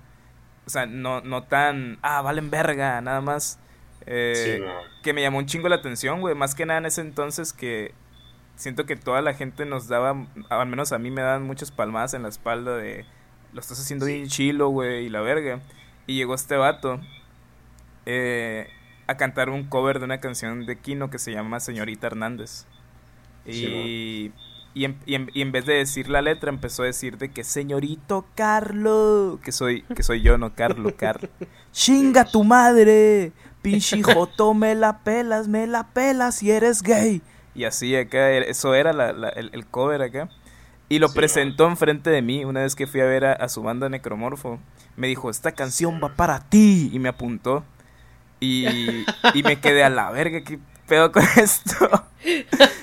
O 0.66 0.70
sea, 0.70 0.84
no, 0.84 1.22
no 1.22 1.44
tan, 1.44 1.98
ah, 2.02 2.20
valen 2.20 2.50
verga, 2.50 3.00
nada 3.00 3.22
más 3.22 3.58
eh, 4.06 4.64
que 5.02 5.12
me 5.12 5.22
llamó 5.22 5.38
un 5.38 5.46
chingo 5.46 5.68
la 5.68 5.76
atención, 5.76 6.20
güey. 6.20 6.34
Más 6.34 6.54
que 6.54 6.66
nada 6.66 6.78
en 6.78 6.86
ese 6.86 7.00
entonces 7.00 7.52
que 7.52 7.92
siento 8.56 8.86
que 8.86 8.96
toda 8.96 9.22
la 9.22 9.34
gente 9.34 9.66
nos 9.66 9.88
daba, 9.88 10.26
al 10.48 10.66
menos 10.66 10.92
a 10.92 10.98
mí 10.98 11.10
me 11.10 11.22
daban 11.22 11.42
muchas 11.42 11.70
palmadas 11.70 12.14
en 12.14 12.22
la 12.22 12.28
espalda 12.28 12.76
de, 12.76 13.04
lo 13.52 13.60
estás 13.60 13.80
haciendo 13.80 14.06
bien 14.06 14.26
chilo, 14.28 14.68
güey, 14.68 15.06
y 15.06 15.08
la 15.08 15.20
verga. 15.20 15.60
Y 16.06 16.16
llegó 16.16 16.34
este 16.34 16.56
vato 16.56 17.00
eh, 18.06 18.68
a 19.06 19.16
cantar 19.16 19.50
un 19.50 19.64
cover 19.64 19.98
de 19.98 20.06
una 20.06 20.20
canción 20.20 20.66
de 20.66 20.76
Kino 20.76 21.10
que 21.10 21.18
se 21.18 21.32
llama 21.32 21.60
Señorita 21.60 22.06
Hernández. 22.06 22.66
Y, 23.44 24.32
y, 24.74 24.84
en, 24.84 25.00
y, 25.04 25.42
en, 25.42 25.52
vez 25.52 25.66
de 25.66 25.74
decir 25.74 26.08
la 26.08 26.22
letra, 26.22 26.50
empezó 26.50 26.82
a 26.82 26.86
decir 26.86 27.18
de 27.18 27.30
que 27.30 27.44
señorito 27.44 28.24
Carlo, 28.34 29.40
que 29.42 29.52
soy, 29.52 29.82
que 29.82 30.02
soy 30.02 30.22
yo, 30.22 30.38
no 30.38 30.54
Carlo, 30.54 30.94
Carlo. 30.96 31.28
¡Chinga 31.72 32.24
tu 32.24 32.44
madre! 32.44 33.32
Pinche 33.62 34.02
joto, 34.02 34.54
me 34.54 34.74
la 34.74 34.98
pelas, 34.98 35.48
me 35.48 35.66
la 35.66 35.84
pelas 35.88 36.36
si 36.36 36.50
eres 36.50 36.82
gay. 36.82 37.22
Y 37.54 37.64
así 37.64 37.94
acá, 37.94 38.30
eso 38.30 38.74
era 38.74 38.90
el, 38.90 39.66
cover 39.66 40.02
acá. 40.02 40.28
Y 40.88 40.98
lo 40.98 41.12
presentó 41.12 41.66
enfrente 41.68 42.10
de 42.10 42.20
mí 42.20 42.44
una 42.44 42.60
vez 42.60 42.74
que 42.74 42.86
fui 42.86 43.00
a 43.00 43.04
ver 43.04 43.24
a, 43.24 43.48
su 43.48 43.62
banda 43.62 43.88
Necromorfo. 43.88 44.58
Me 44.96 45.06
dijo, 45.06 45.30
esta 45.30 45.52
canción 45.52 46.00
va 46.02 46.10
para 46.10 46.40
ti. 46.40 46.90
Y 46.92 46.98
me 46.98 47.08
apuntó. 47.08 47.64
Y, 48.40 48.66
y 49.34 49.42
me 49.44 49.60
quedé 49.60 49.84
a 49.84 49.90
la 49.90 50.10
verga, 50.10 50.42
¿qué 50.42 50.58
pedo 50.88 51.12
con 51.12 51.22
esto? 51.36 51.88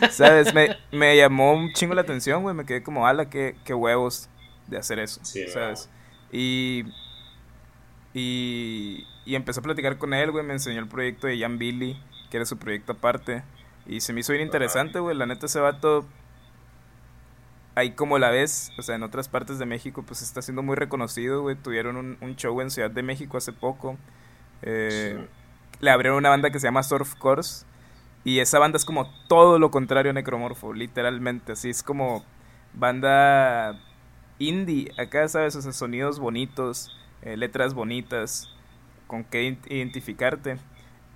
¿Sabes? 0.09 0.53
Me, 0.53 0.77
me, 0.91 1.17
llamó 1.17 1.53
un 1.53 1.73
chingo 1.73 1.93
la 1.93 2.01
atención, 2.01 2.41
güey. 2.41 2.55
Me 2.55 2.65
quedé 2.65 2.81
como, 2.81 3.05
ala, 3.05 3.29
qué, 3.29 3.55
qué 3.65 3.73
huevos 3.73 4.29
de 4.67 4.77
hacer 4.77 4.99
eso. 4.99 5.19
¿Sabes? 5.23 5.89
Y 6.31 6.85
Y, 8.13 9.05
y 9.29 9.35
empecé 9.35 9.59
a 9.59 9.63
platicar 9.63 9.99
con 9.99 10.15
él, 10.15 10.31
güey. 10.31 10.43
Me 10.43 10.53
enseñó 10.53 10.79
el 10.79 10.87
proyecto 10.87 11.27
de 11.27 11.39
Jan 11.39 11.59
Billy, 11.59 12.01
que 12.31 12.37
era 12.37 12.47
su 12.47 12.57
proyecto 12.57 12.93
aparte. 12.93 13.43
Y 13.85 14.01
se 14.01 14.11
me 14.11 14.21
hizo 14.21 14.33
bien 14.33 14.43
interesante, 14.43 14.99
güey. 14.99 15.15
La 15.15 15.27
neta, 15.27 15.45
ese 15.45 15.59
vato. 15.59 16.03
Ahí 17.75 17.91
como 17.91 18.17
la 18.17 18.31
ves, 18.31 18.71
o 18.79 18.81
sea, 18.81 18.95
en 18.95 19.03
otras 19.03 19.29
partes 19.29 19.59
de 19.59 19.67
México, 19.67 20.01
pues 20.01 20.23
está 20.23 20.41
siendo 20.41 20.63
muy 20.63 20.75
reconocido, 20.75 21.43
güey. 21.43 21.55
Tuvieron 21.55 21.95
un, 21.95 22.17
un 22.21 22.35
show 22.37 22.59
en 22.59 22.71
Ciudad 22.71 22.89
de 22.89 23.03
México 23.03 23.37
hace 23.37 23.53
poco. 23.53 23.97
Eh, 24.63 25.23
Le 25.79 25.91
abrieron 25.91 26.17
una 26.17 26.29
banda 26.29 26.49
que 26.49 26.59
se 26.59 26.65
llama 26.65 26.81
Surf 26.81 27.13
Course. 27.13 27.67
Y 28.23 28.39
esa 28.39 28.57
banda 28.57 28.77
es 28.77 28.85
como 28.85 29.11
todo 29.27 29.59
lo 29.59 29.69
contrario 29.69 30.09
a 30.09 30.13
Necromorfo, 30.13 30.73
literalmente. 30.73 31.51
Así 31.51 31.69
es 31.69 31.83
como 31.83 32.25
banda 32.73 33.79
indie. 34.39 34.91
Acá, 34.97 35.27
¿sabes? 35.27 35.55
O 35.55 35.61
sea, 35.61 35.71
sonidos 35.71 36.19
bonitos, 36.19 36.97
eh, 37.21 37.37
letras 37.37 37.75
bonitas, 37.75 38.49
con 39.09 39.25
qué 39.25 39.57
identificarte. 39.67 40.57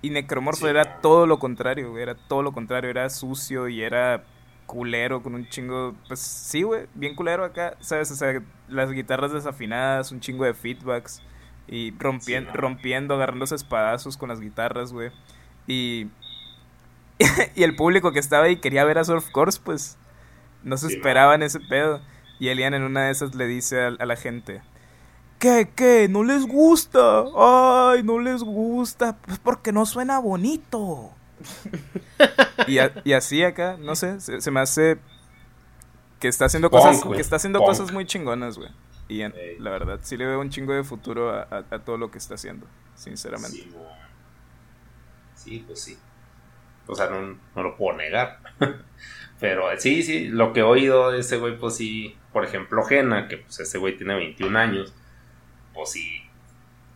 Y 0.02 0.10
Necromorfo 0.10 0.68
era 0.68 1.00
todo 1.00 1.26
lo 1.26 1.38
contrario. 1.38 1.96
Era 1.96 2.14
todo 2.14 2.42
lo 2.42 2.52
contrario. 2.52 2.90
Era 2.90 3.08
sucio 3.08 3.68
y 3.68 3.82
era 3.82 4.24
culero 4.66 5.22
con 5.22 5.34
un 5.34 5.48
chingo. 5.48 5.94
Pues 6.08 6.20
sí, 6.20 6.62
güey. 6.62 6.86
Bien 6.94 7.14
culero 7.14 7.44
acá, 7.44 7.76
¿sabes? 7.80 8.10
O 8.10 8.16
sea, 8.16 8.42
las 8.68 8.90
guitarras 8.90 9.32
desafinadas, 9.32 10.12
un 10.12 10.20
chingo 10.20 10.44
de 10.44 10.52
feedbacks. 10.52 11.22
Y 11.68 11.94
rompiendo, 11.98 12.52
rompiendo 12.52 13.14
agarrándose 13.14 13.54
espadazos 13.54 14.18
con 14.18 14.28
las 14.28 14.40
guitarras, 14.40 14.92
güey. 14.92 15.10
Y 15.66 16.08
y 17.54 17.62
el 17.62 17.76
público 17.76 18.12
que 18.12 18.18
estaba 18.18 18.44
ahí 18.44 18.56
quería 18.56 18.84
ver 18.84 18.98
a 18.98 19.04
Surf 19.04 19.30
Course, 19.30 19.60
pues 19.62 19.96
no 20.62 20.76
se 20.76 20.88
esperaban 20.88 21.42
ese 21.42 21.60
pedo. 21.60 22.00
Y 22.38 22.48
Elian 22.48 22.74
en 22.74 22.82
una 22.82 23.04
de 23.04 23.12
esas 23.12 23.34
le 23.34 23.46
dice 23.46 23.82
a, 23.82 23.86
a, 23.88 24.06
la 24.06 24.16
gente, 24.16 24.60
¿qué, 25.44 25.68
qué? 25.76 26.08
¿No 26.08 26.24
les 26.24 26.46
gusta? 26.46 27.24
Ay, 27.36 28.02
no 28.02 28.18
les 28.18 28.42
gusta. 28.42 29.18
Pues 29.18 29.38
porque 29.38 29.72
no 29.72 29.84
suena 29.84 30.18
bonito. 30.18 31.10
y, 32.66 32.78
a, 32.78 32.92
y, 33.04 33.12
así 33.12 33.44
acá, 33.44 33.76
no 33.78 33.94
sé, 33.94 34.20
se, 34.20 34.40
se, 34.40 34.50
me 34.50 34.60
hace 34.60 34.98
que 36.18 36.28
está 36.28 36.46
haciendo 36.46 36.70
cosas, 36.70 37.02
que 37.04 37.20
está 37.20 37.36
haciendo 37.36 37.60
cosas 37.60 37.92
muy 37.92 38.06
chingonas, 38.06 38.56
güey. 38.56 38.70
Y 39.08 39.20
en, 39.20 39.34
hey. 39.36 39.56
la 39.58 39.70
verdad, 39.70 40.00
sí 40.02 40.16
le 40.16 40.26
veo 40.26 40.40
un 40.40 40.48
chingo 40.48 40.72
de 40.72 40.82
futuro 40.82 41.30
a, 41.30 41.42
a, 41.42 41.64
a 41.70 41.78
todo 41.80 41.98
lo 41.98 42.10
que 42.10 42.16
está 42.16 42.36
haciendo, 42.36 42.66
sinceramente. 42.94 43.58
Sí, 43.58 43.70
sí 45.34 45.64
pues 45.66 45.82
sí. 45.82 45.98
O 46.86 46.94
sea, 46.94 47.10
no, 47.10 47.38
no 47.54 47.62
lo 47.62 47.76
puedo 47.76 47.98
negar. 47.98 48.40
Pero 49.40 49.64
sí, 49.78 50.02
sí, 50.02 50.28
lo 50.28 50.54
que 50.54 50.60
he 50.60 50.62
oído 50.62 51.10
de 51.10 51.20
ese 51.20 51.36
güey, 51.36 51.58
pues 51.58 51.76
sí, 51.76 52.16
por 52.32 52.46
ejemplo, 52.46 52.82
Jena, 52.84 53.28
que 53.28 53.38
pues 53.38 53.60
ese 53.60 53.76
güey 53.76 53.98
tiene 53.98 54.14
21 54.14 54.58
años, 54.58 54.94
pues 55.74 55.90
sí, 55.90 56.22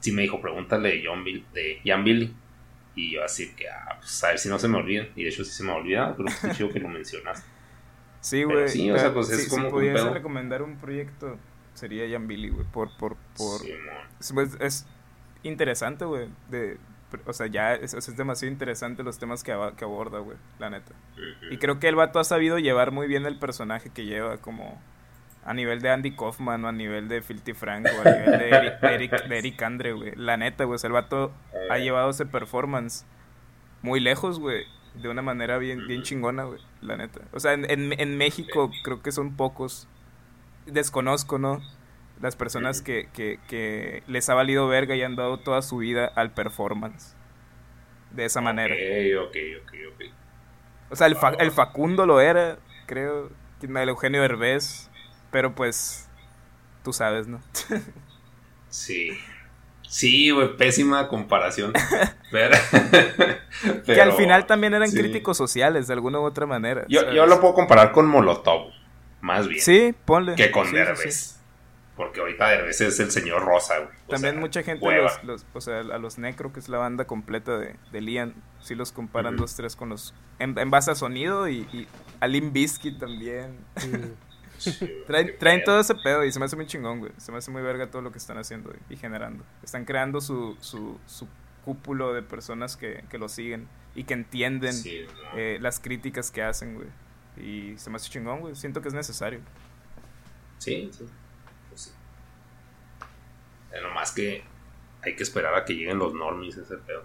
sí 0.01 0.13
me 0.13 0.23
dijo, 0.23 0.41
pregúntale 0.41 0.89
de, 0.91 1.03
John 1.05 1.25
Bill, 1.25 1.45
de 1.53 1.81
Jan 1.85 2.05
Billy. 2.05 2.35
Y 2.95 3.13
yo 3.13 3.25
así 3.25 3.55
que, 3.55 3.69
ah, 3.69 3.97
pues 3.99 4.25
a 4.25 4.29
ver 4.29 4.39
si 4.39 4.49
no 4.49 4.59
se 4.59 4.69
me 4.69 4.79
olvida. 4.79 5.07
Y 5.15 5.25
de 5.25 5.29
hecho 5.29 5.45
sí 5.45 5.53
se 5.53 5.65
me 5.65 5.73
olvida, 5.73 6.17
pero 6.17 6.29
es 6.29 6.57
chido 6.57 6.71
que 6.71 6.81
lo 6.81 6.89
mencionaste. 6.89 7.47
Sí, 8.21 8.43
güey. 8.43 8.69
Sí, 8.69 8.91
o 8.91 8.99
sea, 8.99 9.13
pues 9.13 9.31
es 9.31 9.45
sí, 9.45 9.51
como 9.51 9.67
si 9.67 9.71
pudiese 9.71 10.11
recomendar 10.11 10.63
un 10.63 10.77
proyecto, 10.79 11.39
sería 11.75 12.09
Jan 12.11 12.27
Billy, 12.27 12.49
güey. 12.49 12.67
Por, 12.67 12.97
por, 12.97 13.17
por... 13.37 13.61
Sí, 13.61 13.73
es, 14.21 14.33
pues, 14.33 14.57
es 14.61 14.87
interesante, 15.45 16.05
güey, 16.05 16.29
de 16.51 16.79
o 17.25 17.33
sea, 17.33 17.47
ya 17.47 17.75
es, 17.75 17.95
es, 17.95 18.17
demasiado 18.17 18.53
interesante 18.53 19.03
los 19.03 19.19
temas 19.19 19.43
que, 19.43 19.57
que 19.77 19.85
aborda, 19.85 20.19
güey, 20.19 20.37
la 20.59 20.71
neta. 20.71 20.93
Y 21.51 21.57
creo 21.57 21.81
que 21.81 21.89
el 21.89 21.95
vato 21.95 22.19
ha 22.19 22.25
sabido 22.25 22.59
llevar 22.59 22.91
muy 22.91 23.07
bien 23.07 23.25
el 23.25 23.39
personaje 23.39 23.91
que 23.91 24.05
lleva, 24.05 24.39
como 24.39 24.81
a 25.49 25.55
nivel 25.55 25.81
de 25.81 25.91
Andy 25.91 26.15
Kaufman 26.15 26.65
o 26.65 26.69
a 26.69 26.73
nivel 26.73 27.09
de 27.09 27.23
Filthy 27.23 27.55
Frank 27.55 27.87
o 27.87 28.09
a 28.09 28.12
nivel 28.12 28.39
de 28.39 28.49
Eric, 28.51 28.81
de 28.81 28.95
Eric, 28.95 29.29
de 29.29 29.39
Eric 29.39 29.62
Andre, 29.62 29.93
güey. 29.93 30.12
La 30.15 30.37
neta, 30.37 30.65
güey, 30.65 30.79
el 30.83 30.93
vato 30.93 31.33
ha 31.70 31.79
llevado 31.79 32.11
ese 32.11 32.27
performance 32.27 33.07
muy 33.83 33.99
lejos, 34.01 34.39
güey, 34.39 34.65
de 34.95 35.09
una 35.09 35.23
manera 35.23 35.59
bien, 35.59 35.87
bien 35.87 36.03
chingona, 36.03 36.45
güey, 36.45 36.61
la 36.83 36.97
neta. 36.97 37.20
O 37.33 37.41
sea, 37.41 37.55
en, 37.55 37.70
en, 37.70 37.99
en 37.99 38.16
México 38.19 38.70
creo 38.85 39.03
que 39.03 39.11
son 39.11 39.37
pocos, 39.37 39.89
desconozco, 40.66 41.39
¿no? 41.39 41.61
las 42.20 42.37
personas 42.37 42.83
que, 42.83 43.09
que, 43.12 43.39
que, 43.49 44.03
les 44.07 44.29
ha 44.29 44.35
valido 44.35 44.66
verga 44.69 44.97
y 44.97 45.03
han 45.03 45.16
dado 45.16 45.39
toda 45.39 45.62
su 45.62 45.79
vida 45.79 46.07
al 46.07 46.33
performance. 46.33 47.15
De 48.12 48.25
esa 48.25 48.41
manera. 48.41 48.75
Ok, 48.75 49.29
ok, 49.29 49.37
ok, 49.62 49.73
ok. 49.95 50.03
O 50.91 50.97
sea, 50.97 51.07
el, 51.07 51.16
fa 51.16 51.31
el 51.39 51.51
Facundo 51.51 52.07
lo 52.07 52.20
era, 52.20 52.59
creo. 52.87 53.31
El 53.62 53.89
Eugenio 53.89 54.25
Herbés. 54.25 54.91
Pero 55.31 55.55
pues, 55.55 56.09
tú 56.83 56.93
sabes, 56.93 57.27
¿no? 57.27 57.41
sí. 58.69 59.19
Sí, 59.89 60.31
güey, 60.31 60.55
pésima 60.57 61.09
comparación. 61.09 61.73
pero, 62.31 62.57
pero, 63.17 63.83
que 63.85 64.01
al 64.01 64.13
final 64.13 64.47
también 64.47 64.75
eran 64.75 64.91
sí. 64.91 64.99
críticos 64.99 65.37
sociales, 65.37 65.87
de 65.87 65.95
alguna 65.95 66.21
u 66.21 66.25
otra 66.25 66.47
manera. 66.47 66.85
Yo, 66.89 67.11
yo, 67.11 67.27
lo 67.27 67.41
puedo 67.41 67.55
comparar 67.55 67.91
con 67.91 68.07
Molotov, 68.07 68.71
más 69.23 69.49
bien. 69.49 69.63
Sí, 69.63 69.95
ponle. 70.05 70.35
Que 70.35 70.51
con 70.51 70.67
sí, 70.67 70.75
Derbez. 70.75 71.15
Sí, 71.15 71.35
porque 71.97 72.21
ahorita 72.21 72.49
Derbez 72.49 72.81
es 72.83 73.01
el 73.01 73.11
señor 73.11 73.45
Rosa, 73.47 73.79
güey. 73.79 73.97
También 74.09 74.35
sea, 74.35 74.41
mucha 74.41 74.63
gente, 74.63 74.87
los, 74.95 75.25
los, 75.25 75.47
o 75.55 75.61
sea, 75.63 75.81
a 75.81 75.99
los 75.99 76.19
Necro, 76.19 76.53
que 76.53 76.61
es 76.61 76.69
la 76.69 76.79
banda 76.79 77.07
completa 77.07 77.57
de, 77.57 77.75
de 77.91 78.01
Lian, 78.03 78.35
sí 78.61 78.75
los 78.75 78.93
comparan 78.93 79.35
uh 79.35 79.37
-huh. 79.39 79.41
dos, 79.41 79.57
tres 79.57 79.75
con 79.75 79.89
los... 79.89 80.15
En, 80.39 80.57
en, 80.59 80.71
base 80.71 80.91
a 80.91 80.95
sonido 80.95 81.49
y, 81.49 81.67
y 81.73 81.89
a 82.21 82.29
Limp 82.29 82.53
Bizkit 82.53 82.99
también. 82.99 83.59
Sí, 84.69 85.05
traen, 85.07 85.39
traen 85.39 85.63
todo 85.63 85.81
ese 85.81 85.95
pedo 85.95 86.25
y 86.25 86.33
se 86.33 86.39
me 86.39 86.47
hace 86.47 86.57
muy 86.57 86.67
chingón, 86.67 86.99
güey. 86.99 87.13
Se 87.17 87.31
me 87.31 87.39
hace 87.39 87.51
muy 87.51 87.63
verga 87.63 87.91
todo 87.91 88.03
lo 88.03 88.11
que 88.11 88.19
están 88.19 88.39
haciendo 88.39 88.75
y, 88.91 88.97
generando. 88.97 89.45
Están 89.63 89.85
creando 89.85 90.21
su, 90.21 90.57
su, 90.61 90.99
su 91.07 91.29
cúpulo 91.65 92.13
de 92.13 92.23
personas 92.23 92.77
que, 92.77 93.05
que 93.09 93.19
lo 93.19 93.29
siguen 93.29 93.69
y 93.95 94.05
que 94.05 94.15
entienden 94.15 94.73
sí, 94.73 95.07
eh, 95.37 95.59
las 95.61 95.81
críticas 95.81 96.31
que 96.31 96.43
hacen, 96.43 96.75
güey. 96.75 96.89
Y 97.37 97.79
se 97.79 97.89
me 97.91 97.97
hace 97.97 98.11
chingón, 98.11 98.41
güey. 98.41 98.57
Siento 98.57 98.83
que 98.83 98.89
es 98.89 98.95
necesario. 98.95 99.41
Sí, 100.59 100.91
sí. 100.93 101.07
Eh, 103.73 103.81
nomás 103.83 104.13
que 104.13 104.43
hay 105.03 105.15
que 105.15 105.23
esperar 105.23 105.55
a 105.55 105.65
que 105.65 105.75
lleguen 105.75 105.99
los 105.99 106.15
normies 106.15 106.57
ese 106.57 106.77
pedo. 106.79 107.05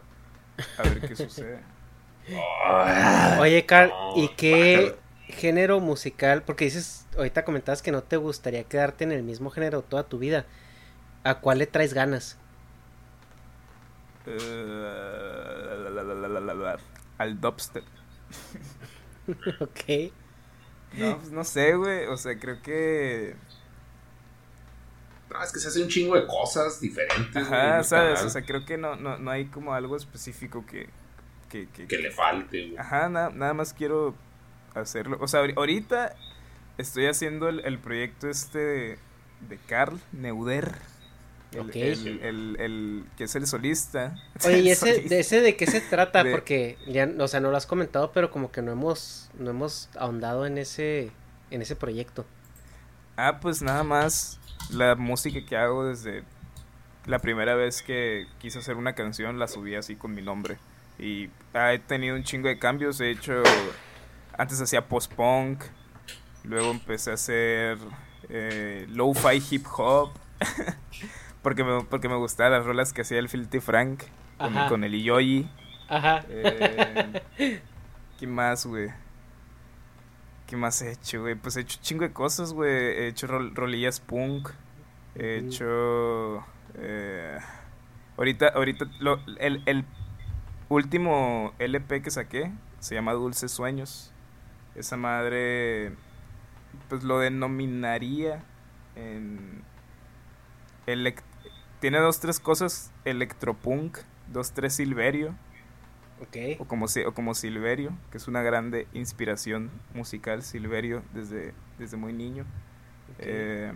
A 0.77 0.83
ver 0.83 1.01
qué 1.01 1.15
sucede. 1.15 1.59
Oh, 2.65 3.41
Oye, 3.41 3.65
Carl, 3.65 3.89
no, 3.89 4.13
¿y 4.15 4.29
qué. 4.29 4.95
Género 5.33 5.79
musical? 5.79 6.43
Porque 6.43 6.65
dices, 6.65 7.05
ahorita 7.17 7.45
comentabas 7.45 7.81
que 7.81 7.91
no 7.91 8.03
te 8.03 8.17
gustaría 8.17 8.63
quedarte 8.63 9.03
en 9.03 9.11
el 9.11 9.23
mismo 9.23 9.49
género 9.49 9.81
toda 9.81 10.03
tu 10.03 10.19
vida. 10.19 10.45
¿A 11.23 11.39
cuál 11.39 11.59
le 11.59 11.67
traes 11.67 11.93
ganas? 11.93 12.37
Uh, 14.25 14.31
al 17.17 17.39
dubstep. 17.39 17.83
ok. 19.59 20.13
No, 20.97 21.17
pues 21.17 21.31
no 21.31 21.43
sé, 21.43 21.75
güey. 21.75 22.05
O 22.07 22.17
sea, 22.17 22.37
creo 22.37 22.61
que 22.61 23.35
no, 25.33 25.41
es 25.41 25.51
que 25.51 25.59
se 25.59 25.67
hace 25.67 25.81
un 25.81 25.89
chingo 25.89 26.15
de 26.15 26.27
cosas 26.27 26.79
diferentes. 26.79 27.35
Ajá, 27.35 27.83
¿sabes? 27.83 28.21
O 28.21 28.29
sea, 28.29 28.43
creo 28.43 28.65
que 28.65 28.77
no, 28.77 28.95
no, 28.95 29.17
no 29.17 29.31
hay 29.31 29.45
como 29.45 29.73
algo 29.73 29.97
específico 29.97 30.65
que... 30.65 30.89
Que, 31.49 31.67
que, 31.69 31.87
que 31.87 31.97
le 31.97 32.09
falte, 32.09 32.67
güey. 32.67 32.77
Ajá, 32.77 33.09
na, 33.09 33.29
nada 33.29 33.53
más 33.53 33.73
quiero 33.73 34.15
hacerlo. 34.75 35.17
O 35.21 35.27
sea, 35.27 35.41
ahorita 35.55 36.15
estoy 36.77 37.07
haciendo 37.07 37.49
el, 37.49 37.61
el 37.65 37.79
proyecto 37.79 38.29
este 38.29 38.59
de, 38.59 38.97
de 39.49 39.57
Carl 39.67 39.99
Neuder. 40.11 40.71
El, 41.51 41.59
okay. 41.59 41.91
el, 41.91 43.05
que 43.15 43.25
es 43.25 43.35
el 43.35 43.45
solista. 43.45 44.15
Oye, 44.45 44.59
¿y 44.59 44.69
ese, 44.71 45.01
de 45.01 45.19
ese 45.19 45.41
de 45.41 45.55
qué 45.55 45.67
se 45.67 45.81
trata? 45.81 46.23
De... 46.23 46.31
Porque 46.31 46.77
ya, 46.87 47.07
o 47.19 47.27
sea, 47.27 47.39
no 47.39 47.51
lo 47.51 47.57
has 47.57 47.67
comentado, 47.67 48.11
pero 48.11 48.31
como 48.31 48.51
que 48.51 48.63
no 48.63 48.71
hemos, 48.71 49.29
no 49.37 49.51
hemos 49.51 49.89
ahondado 49.95 50.47
en 50.47 50.57
ese, 50.57 51.11
en 51.51 51.61
ese 51.61 51.75
proyecto. 51.75 52.25
Ah, 53.17 53.39
pues 53.39 53.61
nada 53.61 53.83
más 53.83 54.39
la 54.71 54.95
música 54.95 55.45
que 55.45 55.55
hago 55.55 55.85
desde 55.85 56.23
la 57.05 57.19
primera 57.19 57.55
vez 57.55 57.81
que 57.81 58.27
quise 58.39 58.59
hacer 58.59 58.75
una 58.75 58.93
canción 58.93 59.37
la 59.37 59.47
subí 59.47 59.75
así 59.75 59.95
con 59.95 60.13
mi 60.13 60.21
nombre 60.21 60.57
y 60.97 61.29
he 61.53 61.79
tenido 61.79 62.15
un 62.15 62.23
chingo 62.23 62.47
de 62.47 62.57
cambios 62.57 63.01
he 63.01 63.11
hecho 63.11 63.43
antes 64.37 64.61
hacía 64.61 64.87
post 64.87 65.13
punk 65.13 65.63
luego 66.43 66.71
empecé 66.71 67.11
a 67.11 67.13
hacer 67.15 67.77
eh, 68.29 68.85
lo-fi 68.89 69.41
hip 69.49 69.65
hop 69.77 70.11
porque 71.41 71.63
me 71.63 71.83
porque 71.83 72.09
me 72.09 72.15
gustaban 72.15 72.53
las 72.53 72.65
rolas 72.65 72.93
que 72.93 73.01
hacía 73.01 73.19
el 73.19 73.29
Filthy 73.29 73.59
Frank 73.59 74.03
con, 74.37 74.53
con, 74.67 74.83
el 74.83 74.95
Iyoyi 74.95 75.49
ajá 75.87 76.25
eh, 76.27 77.61
qué 78.19 78.27
más 78.27 78.65
güey 78.65 78.89
¿Qué 80.53 80.57
más 80.57 80.79
he 80.83 80.91
hecho, 80.91 81.21
güey? 81.21 81.33
Pues 81.33 81.57
he 81.57 81.61
hecho 81.61 81.79
chingo 81.81 82.03
de 82.03 82.13
cosas, 82.13 82.53
güey. 82.53 82.69
He 82.69 83.07
hecho 83.07 83.25
rol 83.25 83.55
rolillas 83.55 83.99
punk. 83.99 84.49
He 85.15 85.41
-huh. 85.41 85.47
hecho. 85.47 86.45
Eh, 86.75 87.39
ahorita, 88.17 88.49
ahorita, 88.49 88.85
lo, 88.99 89.19
el, 89.39 89.63
el, 89.65 89.83
último 90.69 91.55
LP 91.57 92.03
que 92.03 92.11
saqué 92.11 92.51
se 92.77 92.93
llama 92.93 93.13
Dulces 93.13 93.51
Sueños. 93.51 94.12
Esa 94.75 94.97
madre, 94.97 95.91
pues 96.89 97.03
lo 97.03 97.19
denominaría 97.19 98.43
en. 98.95 99.61
Elect 100.87 101.23
tiene 101.79 101.99
dos, 101.99 102.19
tres 102.19 102.39
cosas 102.39 102.91
electropunk, 103.05 103.97
dos, 104.31 104.51
tres 104.53 104.73
Silverio. 104.75 105.35
O 106.59 106.65
como, 106.65 106.85
o 106.85 107.11
como 107.13 107.33
Silverio, 107.35 107.91
que 108.11 108.17
es 108.17 108.27
una 108.27 108.41
grande 108.41 108.87
inspiración 108.93 109.69
musical, 109.93 110.41
Silverio, 110.43 111.03
desde, 111.13 111.53
desde 111.77 111.97
muy 111.97 112.13
niño. 112.13 112.45
Eh, 113.19 113.73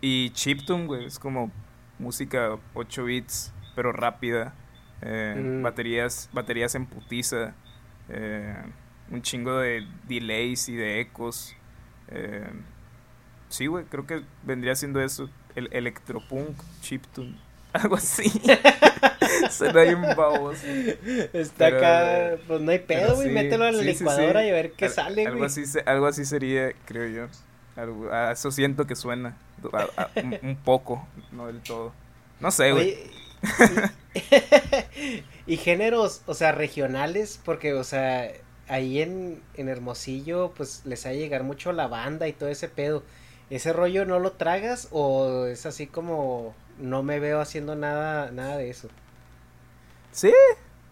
y 0.00 0.30
Chiptune, 0.30 0.86
güey, 0.86 1.04
es 1.06 1.18
como 1.18 1.50
música 1.98 2.56
8 2.74 3.04
bits, 3.04 3.52
pero 3.74 3.92
rápida. 3.92 4.54
eh, 5.02 5.34
Mm. 5.36 5.62
baterías, 5.62 6.30
baterías 6.32 6.74
en 6.74 6.86
putiza. 6.86 7.54
eh, 8.08 8.56
un 9.10 9.22
chingo 9.22 9.58
de 9.58 9.86
delays 10.08 10.68
y 10.68 10.76
de 10.76 11.00
ecos. 11.00 11.54
eh, 12.08 12.48
sí, 13.48 13.66
güey, 13.66 13.84
creo 13.84 14.06
que 14.06 14.22
vendría 14.44 14.74
siendo 14.76 15.00
eso. 15.00 15.28
El 15.54 15.68
electropunk, 15.72 16.56
chiptune. 16.80 17.36
Algo 17.72 17.96
así. 17.96 18.30
Suena 19.50 19.82
bien 19.82 20.02
baboso. 20.02 20.66
Está 21.32 21.66
Pero- 21.66 21.78
acá, 21.78 22.36
pues 22.46 22.60
no 22.60 22.70
hay 22.70 22.78
pedo, 22.78 23.14
güey, 23.16 23.28
sí, 23.28 23.34
mételo 23.34 23.64
a 23.64 23.72
la 23.72 23.78
sí, 23.80 23.84
licuadora 23.84 24.40
sí. 24.40 24.46
y 24.46 24.50
a 24.50 24.52
ver 24.54 24.72
qué 24.72 24.84
Al- 24.86 24.90
sale, 24.90 25.22
algo 25.26 25.38
güey. 25.38 25.46
así, 25.46 25.66
se- 25.66 25.80
algo 25.80 26.06
así 26.06 26.24
sería, 26.24 26.72
creo 26.84 27.06
yo. 27.08 27.28
Algo- 27.80 28.10
a 28.12 28.32
eso 28.32 28.50
siento 28.50 28.86
que 28.86 28.96
suena. 28.96 29.36
A- 29.72 30.02
a- 30.02 30.10
un, 30.22 30.38
un 30.42 30.56
poco, 30.56 31.06
no 31.32 31.46
del 31.48 31.60
todo. 31.60 31.92
No 32.40 32.50
sé, 32.50 32.72
güey. 32.72 32.96
Y 35.46 35.56
géneros, 35.58 36.22
o 36.26 36.34
sea, 36.34 36.52
regionales, 36.52 37.40
porque, 37.44 37.72
o 37.74 37.84
sea, 37.84 38.30
ahí 38.68 39.00
en, 39.02 39.42
en 39.54 39.68
Hermosillo, 39.68 40.52
pues 40.56 40.82
les 40.84 41.06
ha 41.06 41.12
llegar 41.12 41.42
mucho 41.44 41.72
la 41.72 41.86
banda 41.88 42.28
y 42.28 42.32
todo 42.32 42.48
ese 42.48 42.68
pedo. 42.68 43.02
¿Ese 43.50 43.72
rollo 43.72 44.04
no 44.04 44.18
lo 44.18 44.32
tragas 44.32 44.88
o 44.90 45.46
es 45.46 45.66
así 45.66 45.86
como 45.86 46.54
no 46.78 47.02
me 47.02 47.20
veo 47.20 47.40
haciendo 47.40 47.76
nada, 47.76 48.30
nada 48.32 48.56
de 48.56 48.70
eso? 48.70 48.88
Sí, 50.12 50.32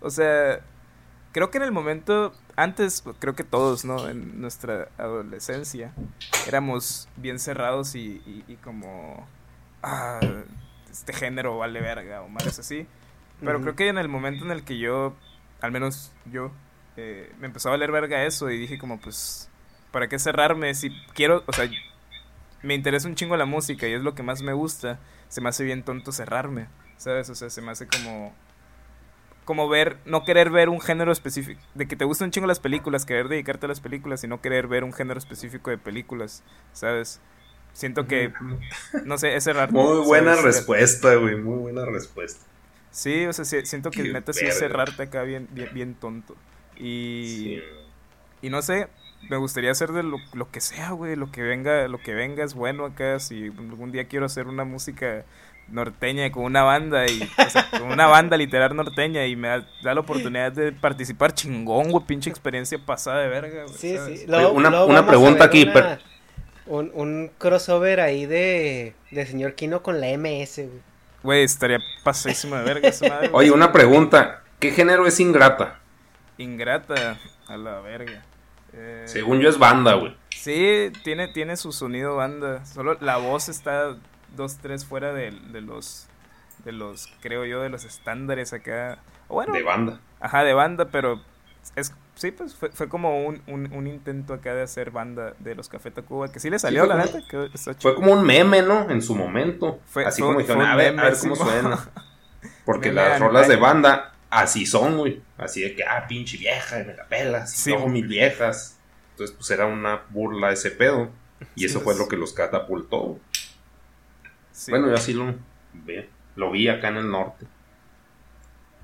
o 0.01 0.11
sea, 0.11 0.61
creo 1.33 1.51
que 1.51 1.59
en 1.59 1.65
el 1.65 1.73
momento, 1.73 2.33
antes, 2.57 3.03
creo 3.19 3.35
que 3.35 3.45
todos, 3.45 3.85
¿no? 3.85 4.09
En 4.09 4.41
nuestra 4.41 4.89
adolescencia, 4.99 5.93
éramos 6.47 7.09
bien 7.17 7.39
cerrados 7.39 7.95
y, 7.95 8.23
y- 8.27 8.45
y 8.47 8.57
como, 8.57 9.27
ah, 9.83 10.43
este 10.91 11.13
género 11.13 11.59
vale 11.59 11.81
verga 11.81 12.23
o 12.23 12.29
más 12.29 12.59
así. 12.59 12.87
Pero 13.45 13.61
creo 13.61 13.75
que 13.77 13.89
en 13.89 13.99
el 13.99 14.09
momento 14.09 14.45
en 14.45 14.51
el 14.53 14.65
que 14.65 14.79
yo, 14.79 15.15
al 15.61 15.73
menos 15.73 16.13
yo, 16.31 16.51
eh, 16.97 17.33
me 17.39 17.47
empezó 17.47 17.69
a 17.69 17.73
valer 17.73 17.91
verga 17.91 18.25
eso 18.25 18.51
y 18.51 18.59
dije 18.59 18.79
como, 18.79 19.01
pues, 19.01 19.49
¿para 19.91 20.09
qué 20.09 20.19
cerrarme? 20.19 20.75
Si 20.75 20.91
quiero, 21.15 21.43
o 21.47 21.53
sea, 21.53 21.69
me 22.63 22.75
interesa 22.75 23.09
un 23.09 23.15
chingo 23.15 23.37
la 23.37 23.47
música 23.47 23.87
y 23.87 23.93
es 23.93 24.03
lo 24.03 24.15
que 24.15 24.23
más 24.23 24.43
me 24.43 24.53
gusta, 24.53 24.99
se 25.29 25.41
me 25.41 25.49
hace 25.49 25.65
bien 25.65 25.83
tonto 25.83 26.13
cerrarme, 26.13 26.69
¿sabes? 26.97 27.29
O 27.31 27.35
sea, 27.35 27.51
se 27.51 27.63
me 27.63 27.71
hace 27.73 27.87
como 27.87 28.35
como 29.45 29.69
ver, 29.69 29.99
no 30.07 30.25
querer 30.25 30.51
ver 30.51 30.69
un 30.69 30.81
género 30.81 31.13
específico, 31.13 31.61
de 31.75 31.87
que 31.87 31.97
te 31.97 32.05
gustan 32.05 32.27
un 32.27 32.33
chingo 32.33 32.47
las 32.47 32.61
películas, 32.61 33.05
querer 33.05 33.29
dedicarte 33.29 33.67
a 33.67 33.69
las 33.69 33.81
películas 33.81 34.25
y 34.25 34.29
no 34.29 34.41
querer 34.41 34.69
ver 34.69 34.85
un 34.85 34.93
género 34.93 35.19
específico 35.19 35.71
de 35.71 35.79
películas, 35.79 36.43
¿sabes? 36.73 37.21
Siento 37.75 38.07
que, 38.07 38.33
no 39.05 39.19
sé, 39.19 39.35
es 39.37 39.45
cerrarte. 39.45 39.75
Muy 39.75 39.99
buena 40.07 40.37
¿sabes? 40.37 40.57
respuesta, 40.57 41.15
güey. 41.17 41.37
Muy 41.37 41.59
buena 41.59 41.85
respuesta. 41.85 42.47
Sí, 42.91 43.27
o 43.27 43.33
sea, 43.33 43.45
siento 43.45 43.91
que 43.91 44.05
Qué 44.05 44.13
neta 44.13 44.33
sí 44.33 44.47
es 44.47 44.59
cerrarte 44.59 45.03
acá 45.03 45.23
bien, 45.23 45.49
bien, 45.51 45.69
bien 45.75 45.95
tonto. 45.95 46.37
Y, 46.77 47.27
Sí. 47.27 47.63
y 48.43 48.51
no 48.51 48.63
sé, 48.63 48.89
me 49.31 49.37
gustaría 49.37 49.71
hacer 49.71 49.91
de 49.93 50.03
lo, 50.03 50.19
lo 50.35 50.51
que 50.51 50.61
sea, 50.61 50.91
güey, 50.91 51.17
lo 51.17 51.31
que 51.31 51.43
venga, 51.43 51.89
lo 51.89 51.99
que 51.99 52.15
venga 52.15 52.45
es 52.45 52.55
bueno 52.55 52.85
acá. 52.85 53.19
Si 53.21 53.47
algún 53.59 53.93
día 53.93 54.05
quiero 54.09 54.27
hacer 54.27 54.47
una 54.47 54.65
música 54.65 55.25
norteña 55.69 56.31
con 56.31 56.45
una 56.45 56.63
banda 56.63 57.07
y 57.07 57.23
o 57.23 57.51
sea, 57.51 57.67
con 57.71 57.85
una 57.91 58.07
banda 58.07 58.37
literal 58.37 58.77
norteña 58.77 59.25
y 59.27 59.35
me 59.35 59.49
da, 59.49 59.67
da 59.83 59.95
la 59.95 60.01
oportunidad 60.01 60.53
de 60.53 60.73
participar 60.73 61.33
chingón, 61.33 61.91
güey, 61.91 62.05
pinche 62.05 62.29
experiencia 62.29 62.79
pasada 62.79 63.21
de 63.23 63.29
verga, 63.29 63.65
güey. 63.65 63.75
Sí, 63.79 63.97
¿sabes? 63.97 64.21
sí. 64.21 64.27
Oye, 64.31 64.47
una- 64.47 64.85
una 64.85 65.07
pregunta 65.07 65.45
aquí, 65.45 65.63
una- 65.65 65.99
Un, 66.67 66.91
un 66.95 67.31
crossover 67.39 68.01
ahí 68.01 68.25
de, 68.27 68.95
de 69.11 69.27
señor 69.27 69.55
Kino 69.55 69.83
con 69.83 70.01
la 70.01 70.09
MS, 70.17 70.57
güey. 70.67 70.81
Güey, 71.23 71.43
estaría 71.45 71.79
pasadísimo 72.03 72.57
de 72.57 72.63
verga 72.65 72.89
esa 72.89 73.09
madre. 73.09 73.31
Oye, 73.33 73.51
una 73.51 73.71
pregunta. 73.73 74.43
¿Qué 74.61 74.71
género 74.71 75.07
es 75.07 75.19
ingrata? 75.21 75.79
Ingrata 76.39 77.19
a 77.49 77.57
la 77.57 77.81
verga. 77.81 78.23
Eh, 78.73 79.05
Según 79.07 79.41
yo 79.41 79.49
es 79.49 79.59
banda, 79.59 79.95
güey. 79.95 80.17
Sí, 80.31 80.91
tiene, 81.05 81.29
tiene 81.29 81.57
su 81.57 81.73
sonido 81.73 82.17
banda. 82.17 82.65
Solo 82.67 82.97
la 83.01 83.17
voz 83.19 83.49
está 83.49 83.97
dos, 84.37 84.59
tres 84.59 84.85
fuera 84.85 85.13
de, 85.13 85.31
de 85.31 85.61
los, 85.61 86.09
de 86.65 86.73
los, 86.73 87.09
creo 87.21 87.45
yo, 87.45 87.61
de 87.63 87.69
los 87.69 87.85
estándares 87.85 88.53
acá. 88.53 88.99
Bueno, 89.29 89.53
De 89.53 89.63
banda. 89.63 90.01
ajá, 90.21 90.43
de 90.43 90.53
banda, 90.55 90.87
pero 90.91 91.21
es, 91.77 91.95
sí, 92.17 92.33
pues 92.33 92.55
fue, 92.57 92.71
fue 92.73 92.89
como 92.89 93.25
un, 93.25 93.41
un, 93.47 93.73
un 93.73 93.87
intento 93.87 94.35
acá 94.35 94.55
de 94.55 94.63
hacer 94.63 94.91
banda 94.91 95.35
de 95.39 95.55
los 95.55 95.69
Café 95.69 95.91
Tacuba, 95.93 96.31
que 96.33 96.41
sí 96.41 96.51
le 96.51 96.59
salió, 96.59 96.85
la 96.85 96.97
neta, 96.97 97.21
que 97.31 97.49
Fue 97.79 97.95
como 97.95 98.13
un 98.13 98.25
meme, 98.25 98.61
¿no? 98.63 98.91
En 98.91 99.01
su 99.03 99.15
momento. 99.15 99.79
Fue- 99.87 100.05
así 100.05 100.21
fue- 100.21 100.29
como 100.29 100.41
dijeron, 100.41 100.63
a 100.67 100.75
ver, 100.77 100.89
a 100.89 100.91
meme, 100.93 101.03
ver 101.05 101.19
cómo 101.21 101.37
suena. 101.37 101.79
Porque 102.67 102.93
las 102.93 103.21
rolas 103.21 103.47
de 103.49 103.57
banda 103.57 104.14
así 104.41 104.67
son, 104.67 104.99
güey. 104.99 105.23
Así 105.39 105.63
de 105.63 105.75
que, 105.75 105.85
ah, 105.85 106.07
pinche 106.09 106.37
vieja, 106.37 106.81
y 106.81 106.85
me 106.85 106.95
la 106.95 107.07
pelas. 107.07 107.53
Sí, 107.53 107.73
güey. 107.73 107.89
mil 107.89 108.07
viejas. 108.07 108.79
Entonces, 109.13 109.37
pues 109.37 109.51
era 109.51 109.67
una 109.67 110.03
burla 110.11 110.53
ese 110.53 110.71
pedo. 110.71 111.11
Y 111.55 111.61
Sí, 111.61 111.67
eso 111.67 111.83
pues. 111.83 111.97
fue 111.97 112.05
lo 112.05 112.09
que 112.09 112.17
los 112.17 112.33
catapultó. 112.33 113.19
Sí. 114.53 114.71
Bueno, 114.71 114.89
yo 114.89 114.95
así 114.95 115.13
lo, 115.13 115.35
lo 116.37 116.51
vi 116.51 116.69
acá 116.69 116.89
en 116.89 116.97
el 116.97 117.11
norte. 117.11 117.47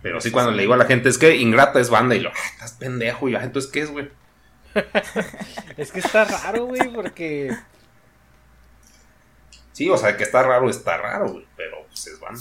Pero 0.03 0.21
sí, 0.21 0.31
cuando 0.31 0.51
le 0.53 0.63
digo 0.63 0.75
a 0.75 0.79
la 0.79 0.87
gente, 0.87 1.09
es 1.09 1.19
que 1.19 1.37
Ingrata 1.37 1.79
es 1.79 1.91
banda. 1.91 2.15
Y 2.15 2.21
lo, 2.21 2.31
ah, 2.31 2.35
estás 2.53 2.73
pendejo. 2.73 3.29
Y 3.29 3.35
"Ah, 3.35 3.45
entonces, 3.45 3.71
¿qué 3.71 3.81
es, 3.81 3.91
güey? 3.91 4.11
Es 5.77 5.93
que 5.93 6.01
está 6.01 6.25
raro, 6.25 6.67
güey, 6.67 6.93
porque... 6.93 7.55
Sí, 9.73 9.89
o 9.89 9.97
sea, 9.97 10.17
que 10.17 10.25
está 10.25 10.43
raro, 10.43 10.69
está 10.71 10.97
raro, 10.99 11.33
güey. 11.33 11.47
Pero 11.57 11.87
pues 11.89 12.07
es 12.07 12.21
banda. 12.21 12.41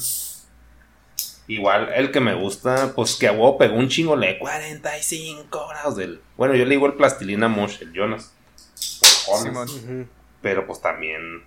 Igual, 1.50 1.90
el 1.96 2.12
que 2.12 2.20
me 2.20 2.34
gusta, 2.36 2.94
pues 2.96 3.16
que 3.16 3.28
a 3.28 3.32
huevo 3.32 3.58
pegó 3.58 3.76
un 3.76 3.90
chingo, 3.90 4.16
le 4.16 4.38
45 4.40 5.68
grados 5.68 5.96
del. 5.98 6.22
Bueno, 6.38 6.56
yo 6.56 6.64
le 6.64 6.72
digo 6.72 6.86
el 6.86 6.94
plastilina 6.94 7.48
Mosh, 7.48 7.82
el 7.82 7.92
Jonas. 7.92 8.34
por 9.26 9.46
Jonas. 9.46 9.72
Pero 10.42 10.66
pues 10.66 10.80
también, 10.82 11.44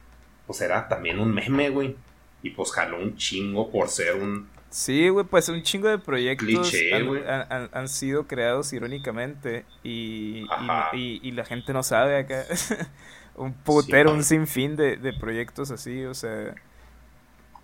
pues 0.47 0.61
era 0.61 0.89
también 0.89 1.19
un 1.19 1.33
meme, 1.33 1.71
güey. 1.71 1.97
Y 2.43 2.51
pues 2.51 2.73
jaló 2.73 2.99
un 2.99 3.17
chingo 3.17 3.71
por 3.71 3.89
ser 3.89 4.17
un. 4.17 4.49
Sí, 4.71 5.09
güey, 5.09 5.25
pues 5.27 5.49
un 5.49 5.63
chingo 5.63 5.87
de 5.89 5.99
proyectos 5.99 6.47
Cliché, 6.71 6.95
han, 6.95 7.07
güey. 7.07 7.23
han- 7.27 7.47
han- 7.53 7.71
han 7.73 7.89
sido 7.89 8.27
creados 8.27 8.73
irónicamente 8.73 9.65
y, 9.85 10.47
y- 10.95 11.21
y 11.23 11.31
la 11.33 11.45
gente 11.45 11.73
no 11.73 11.83
sabe 11.83 12.17
acá. 12.19 12.45
un 13.37 13.53
putero, 13.55 14.11
Sí, 14.11 14.17
un 14.17 14.25
sinfín 14.25 14.77
de, 14.77 14.97
de 14.97 15.13
proyectos 15.13 15.71
así, 15.71 16.05
o 16.05 16.15
sea, 16.15 16.55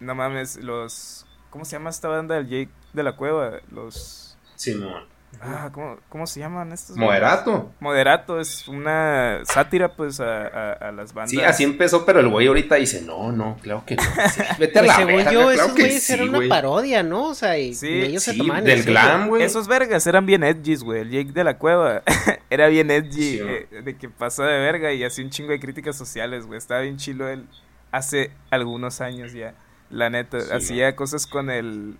no 0.01 0.15
mames, 0.15 0.57
los... 0.57 1.25
¿Cómo 1.51 1.65
se 1.65 1.73
llama 1.73 1.91
esta 1.91 2.09
banda 2.09 2.35
del 2.37 2.49
Jake 2.49 2.71
de 2.93 3.03
la 3.03 3.17
Cueva? 3.17 3.61
Los... 3.71 4.37
Simón. 4.57 5.05
Ah, 5.41 5.71
¿cómo, 5.73 5.99
cómo 6.09 6.27
se 6.27 6.41
llaman 6.41 6.73
estos? 6.73 6.97
Moderato. 6.97 7.71
Moderato 7.79 8.41
es 8.41 8.67
una 8.67 9.41
sátira, 9.45 9.95
pues, 9.95 10.19
a, 10.21 10.47
a, 10.47 10.73
a 10.73 10.93
las 10.93 11.15
bandas. 11.15 11.31
Sí, 11.31 11.41
así 11.41 11.63
empezó, 11.63 12.05
pero 12.05 12.21
el 12.21 12.29
güey 12.29 12.49
ahorita 12.49 12.75
dice, 12.75 13.03
no, 13.03 13.31
no, 13.31 13.57
claro 13.63 13.85
que 13.87 13.95
no. 13.97 14.03
Sí, 14.03 14.43
vete 14.59 14.79
a 14.79 14.83
Pues 14.83 14.87
la 14.87 14.97
según 14.97 15.17
verga, 15.17 15.33
yo, 15.33 15.41
claro 15.43 15.53
esos 15.53 15.73
que 15.73 15.83
güeyes 15.83 16.03
sí, 16.03 16.13
eran 16.15 16.29
una 16.31 16.49
parodia, 16.49 17.03
¿no? 17.05 17.27
O 17.27 17.35
sea, 17.35 17.57
y, 17.57 17.75
Sí, 17.75 17.89
y 17.89 18.03
ellos 18.03 18.23
se 18.23 18.33
sí, 18.33 18.39
tomaban 18.39 18.65
del 18.65 18.83
glam, 18.83 19.29
güey. 19.29 19.43
Esos 19.43 19.69
vergas 19.69 20.07
eran 20.09 20.27
bien 20.27 20.43
edgys, 20.43 20.83
güey. 20.83 21.03
El 21.03 21.11
Jake 21.11 21.33
de 21.33 21.45
la 21.45 21.57
Cueva 21.59 22.03
era 22.51 22.67
bien 22.67 22.91
edgy, 22.91 23.39
eh, 23.41 23.69
de 23.85 23.97
que 23.97 24.09
pasó 24.09 24.43
de 24.43 24.59
verga 24.59 24.93
y 24.93 25.05
hacía 25.05 25.25
un 25.25 25.31
chingo 25.31 25.51
de 25.51 25.61
críticas 25.61 25.97
sociales, 25.97 26.47
güey. 26.47 26.59
Estaba 26.59 26.81
bien 26.81 26.97
chilo 26.97 27.29
él 27.29 27.47
hace 27.93 28.33
algunos 28.51 29.01
años 29.01 29.33
ya. 29.33 29.55
La 29.91 30.11
neta, 30.11 30.41
Sí, 30.41 30.53
hacía 30.53 30.97
cosas 30.97 31.27
con 31.27 31.51
el 31.51 31.97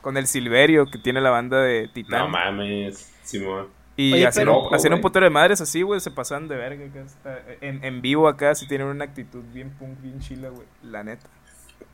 con 0.00 0.16
el 0.16 0.26
Silverio 0.26 0.86
que 0.86 0.98
tiene 0.98 1.20
la 1.20 1.30
banda 1.30 1.60
de 1.60 1.88
Titán. 1.88 2.20
No 2.20 2.28
mames, 2.28 3.12
Simón. 3.22 3.68
y 3.96 4.12
Oye, 4.14 4.26
hacían, 4.26 4.46
pero- 4.46 4.66
un, 4.68 4.74
hacían 4.74 4.94
un 4.94 5.00
de 5.12 5.30
madres 5.30 5.60
así, 5.60 5.82
güey. 5.82 6.00
Se 6.00 6.10
pasaban 6.10 6.48
de 6.48 6.56
verga 6.56 6.84
acá. 6.86 7.40
En, 7.60 7.84
en 7.84 8.02
vivo 8.02 8.26
acá 8.28 8.54
sí 8.54 8.66
tienen 8.66 8.88
una 8.88 9.04
actitud 9.04 9.42
bien 9.52 9.70
punk, 9.70 10.00
bien 10.00 10.18
chila, 10.20 10.48
güey. 10.48 10.66
La 10.82 11.04
neta. 11.04 11.28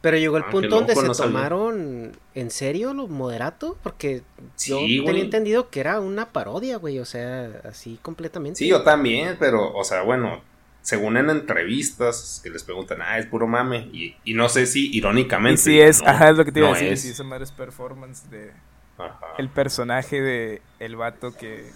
Pero 0.00 0.16
llegó 0.16 0.36
el 0.36 0.44
Ah, 0.46 0.50
punto 0.50 0.68
donde 0.76 0.94
se 0.94 1.02
no 1.02 1.12
tomaron 1.12 2.12
en 2.34 2.50
serio 2.50 2.94
los 2.94 3.08
moderato, 3.10 3.76
porque 3.82 4.22
Sí, 4.54 4.70
yo 4.70 4.76
güey. 4.78 5.04
tenía 5.04 5.22
entendido 5.24 5.70
que 5.70 5.80
era 5.80 5.98
una 6.00 6.26
parodia, 6.26 6.76
güey, 6.78 6.98
o 7.00 7.04
sea, 7.04 7.50
así 7.64 7.98
completamente. 8.00 8.58
Sí, 8.58 8.68
yo 8.68 8.82
también, 8.84 9.36
pero, 9.40 9.74
o 9.74 9.82
sea, 9.84 10.02
bueno, 10.02 10.40
según 10.82 11.16
en 11.16 11.30
entrevistas 11.30 12.40
que 12.42 12.50
les 12.50 12.62
preguntan, 12.64 13.02
ah, 13.02 13.18
es 13.18 13.26
puro 13.26 13.46
mame. 13.46 13.88
Y, 13.92 14.16
y 14.24 14.34
no 14.34 14.48
sé 14.48 14.66
si 14.66 14.90
Y 14.90 14.98
irónicamente. 14.98 15.60
sí 15.60 15.80
es, 15.80 16.02
no, 16.02 16.08
ajá, 16.08 16.30
es 16.30 16.36
lo 16.36 16.44
que 16.44 16.52
te 16.52 16.60
iba 16.60 16.68
a 16.68 16.72
decir. 16.72 16.92
es. 16.92 17.02
Sí, 17.02 17.10
esa 17.10 17.24
madre 17.24 17.44
es 17.44 17.52
performance 17.52 18.30
de. 18.30 18.52
Ajá. 18.98 19.34
el 19.38 19.48
personaje 19.48 20.20
de 20.20 20.60
el 20.80 20.96
vato 20.96 21.32
que 21.32 21.70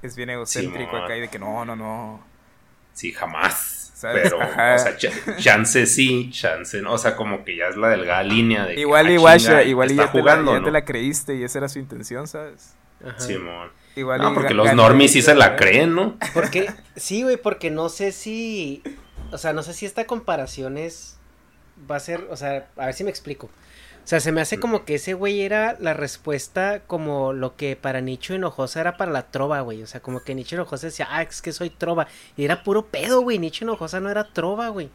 es 0.00 0.16
bien 0.16 0.30
egocéntrico 0.30 0.92
Simón. 0.92 1.04
acá 1.04 1.16
y 1.18 1.20
de 1.20 1.28
que 1.28 1.38
no, 1.38 1.64
no, 1.66 1.76
no. 1.76 2.24
Sí, 2.94 3.12
jamás. 3.12 3.78
Pero, 4.00 4.38
o 4.38 4.78
sea, 4.78 4.96
chance 5.36 5.86
sí, 5.86 6.30
chance 6.32 6.80
no. 6.82 6.94
O 6.94 6.98
sea, 6.98 7.14
como 7.14 7.44
que 7.44 7.56
ya 7.56 7.66
es 7.68 7.76
la 7.76 7.88
delgada 7.88 8.22
línea 8.22 8.64
de. 8.66 8.80
Igual, 8.80 9.06
que, 9.06 9.12
igual, 9.14 9.38
ah, 9.48 9.62
igual 9.62 9.90
está 9.90 10.04
ya, 10.04 10.10
jugando, 10.10 10.50
te 10.50 10.54
la, 10.54 10.60
¿no? 10.60 10.64
te 10.64 10.70
la 10.72 10.84
creíste 10.84 11.36
y 11.36 11.44
esa 11.44 11.58
era 11.58 11.68
su 11.68 11.78
intención, 11.78 12.26
¿sabes? 12.26 12.74
Ajá. 13.04 13.20
Simón. 13.20 13.70
Igual 13.96 14.20
no, 14.22 14.34
porque 14.34 14.54
los 14.54 14.72
normies 14.74 15.12
sí 15.12 15.22
se 15.22 15.34
la 15.34 15.56
creen, 15.56 15.94
¿no? 15.94 16.16
Porque, 16.34 16.70
sí, 16.96 17.22
güey, 17.22 17.36
porque 17.36 17.70
no 17.70 17.88
sé 17.88 18.12
si, 18.12 18.82
o 19.30 19.38
sea, 19.38 19.52
no 19.52 19.62
sé 19.62 19.74
si 19.74 19.84
esta 19.86 20.06
comparación 20.06 20.78
es, 20.78 21.18
va 21.90 21.96
a 21.96 22.00
ser, 22.00 22.26
o 22.30 22.36
sea, 22.36 22.68
a 22.76 22.86
ver 22.86 22.94
si 22.94 23.04
me 23.04 23.10
explico. 23.10 23.46
O 24.04 24.08
sea, 24.08 24.18
se 24.18 24.32
me 24.32 24.40
hace 24.40 24.58
como 24.58 24.84
que 24.84 24.96
ese 24.96 25.14
güey 25.14 25.42
era 25.42 25.76
la 25.78 25.94
respuesta 25.94 26.80
como 26.88 27.32
lo 27.32 27.54
que 27.54 27.76
para 27.76 28.00
Nicho 28.00 28.34
Hinojosa 28.34 28.80
era 28.80 28.96
para 28.96 29.12
la 29.12 29.30
trova, 29.30 29.60
güey. 29.60 29.80
O 29.82 29.86
sea, 29.86 30.00
como 30.00 30.20
que 30.24 30.34
Nicho 30.34 30.56
Hinojosa 30.56 30.88
decía, 30.88 31.06
ah, 31.08 31.22
es 31.22 31.40
que 31.40 31.52
soy 31.52 31.70
trova. 31.70 32.08
Y 32.36 32.44
era 32.44 32.64
puro 32.64 32.86
pedo, 32.86 33.20
güey. 33.20 33.38
Nicho 33.38 33.64
Hinojosa 33.64 34.00
no 34.00 34.10
era 34.10 34.32
trova, 34.32 34.68
güey. 34.70 34.90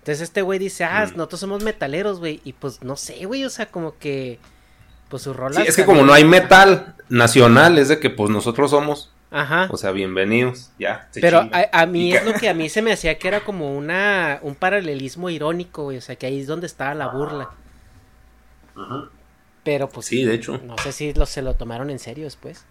Entonces 0.00 0.20
este 0.20 0.42
güey 0.42 0.58
dice, 0.58 0.84
ah, 0.84 1.06
Mm. 1.06 1.16
nosotros 1.16 1.40
somos 1.40 1.62
metaleros, 1.62 2.18
güey. 2.18 2.42
Y 2.44 2.52
pues 2.52 2.82
no 2.82 2.96
sé, 2.96 3.24
güey, 3.24 3.42
o 3.46 3.50
sea, 3.50 3.66
como 3.70 3.96
que, 3.98 4.38
pues 5.12 5.24
su 5.24 5.34
rola. 5.34 5.60
Sí, 5.60 5.66
es 5.68 5.76
que 5.76 5.84
como 5.84 6.04
no 6.04 6.14
hay 6.14 6.24
metal 6.24 6.96
nacional, 7.10 7.76
es 7.76 7.88
de 7.88 8.00
que 8.00 8.08
pues 8.08 8.30
nosotros 8.30 8.70
somos. 8.70 9.12
Ajá. 9.30 9.68
O 9.70 9.76
sea, 9.76 9.90
bienvenidos, 9.90 10.70
ya. 10.78 11.06
se 11.10 11.20
Pero 11.20 11.40
a, 11.52 11.68
a 11.70 11.84
mí 11.84 12.14
es 12.14 12.24
lo 12.24 12.32
que 12.32 12.48
a 12.48 12.54
mí 12.54 12.70
se 12.70 12.80
me 12.80 12.92
hacía 12.94 13.18
que 13.18 13.28
era 13.28 13.40
como 13.40 13.76
una 13.76 14.38
un 14.40 14.54
paralelismo 14.54 15.28
irónico, 15.28 15.82
güey, 15.84 15.98
o 15.98 16.00
sea, 16.00 16.16
que 16.16 16.24
ahí 16.24 16.40
es 16.40 16.46
donde 16.46 16.66
estaba 16.66 16.94
la 16.94 17.08
burla. 17.08 17.50
Ajá. 18.74 19.10
Pero 19.62 19.90
pues 19.90 20.06
Sí, 20.06 20.24
de 20.24 20.32
hecho. 20.32 20.58
no 20.64 20.78
sé 20.78 20.92
si 20.92 21.12
lo, 21.12 21.26
se 21.26 21.42
lo 21.42 21.52
tomaron 21.56 21.90
en 21.90 21.98
serio 21.98 22.24
después. 22.24 22.64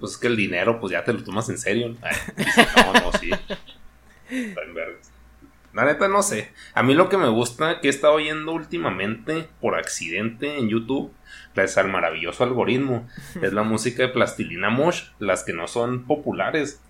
Pues 0.00 0.12
es 0.12 0.18
que 0.18 0.28
el 0.28 0.36
dinero, 0.36 0.80
pues 0.80 0.90
ya 0.92 1.04
te 1.04 1.12
lo 1.12 1.22
tomas 1.22 1.50
en 1.50 1.58
serio. 1.58 1.90
¿no? 1.90 1.96
Ay, 2.02 2.16
dice, 2.34 2.66
no, 2.76 2.92
no, 2.94 3.12
sí. 3.18 3.30
Está 4.30 4.62
en 4.62 4.74
vergas. 4.74 5.10
La 5.74 5.84
neta, 5.86 6.06
no 6.08 6.22
sé. 6.22 6.52
A 6.74 6.82
mí 6.82 6.94
lo 6.94 7.08
que 7.08 7.16
me 7.16 7.28
gusta 7.28 7.80
que 7.80 7.86
he 7.88 7.90
estado 7.90 8.14
oyendo 8.14 8.52
últimamente, 8.52 9.48
por 9.60 9.74
accidente 9.74 10.58
en 10.58 10.68
YouTube, 10.68 11.12
gracias 11.54 11.78
al 11.78 11.90
maravilloso 11.90 12.44
algoritmo, 12.44 13.08
es 13.42 13.52
la 13.52 13.62
música 13.62 14.02
de 14.02 14.08
Plastilina 14.10 14.68
Mosh. 14.70 15.04
Las 15.18 15.44
que 15.44 15.52
no 15.54 15.66
son 15.66 16.04
populares. 16.04 16.82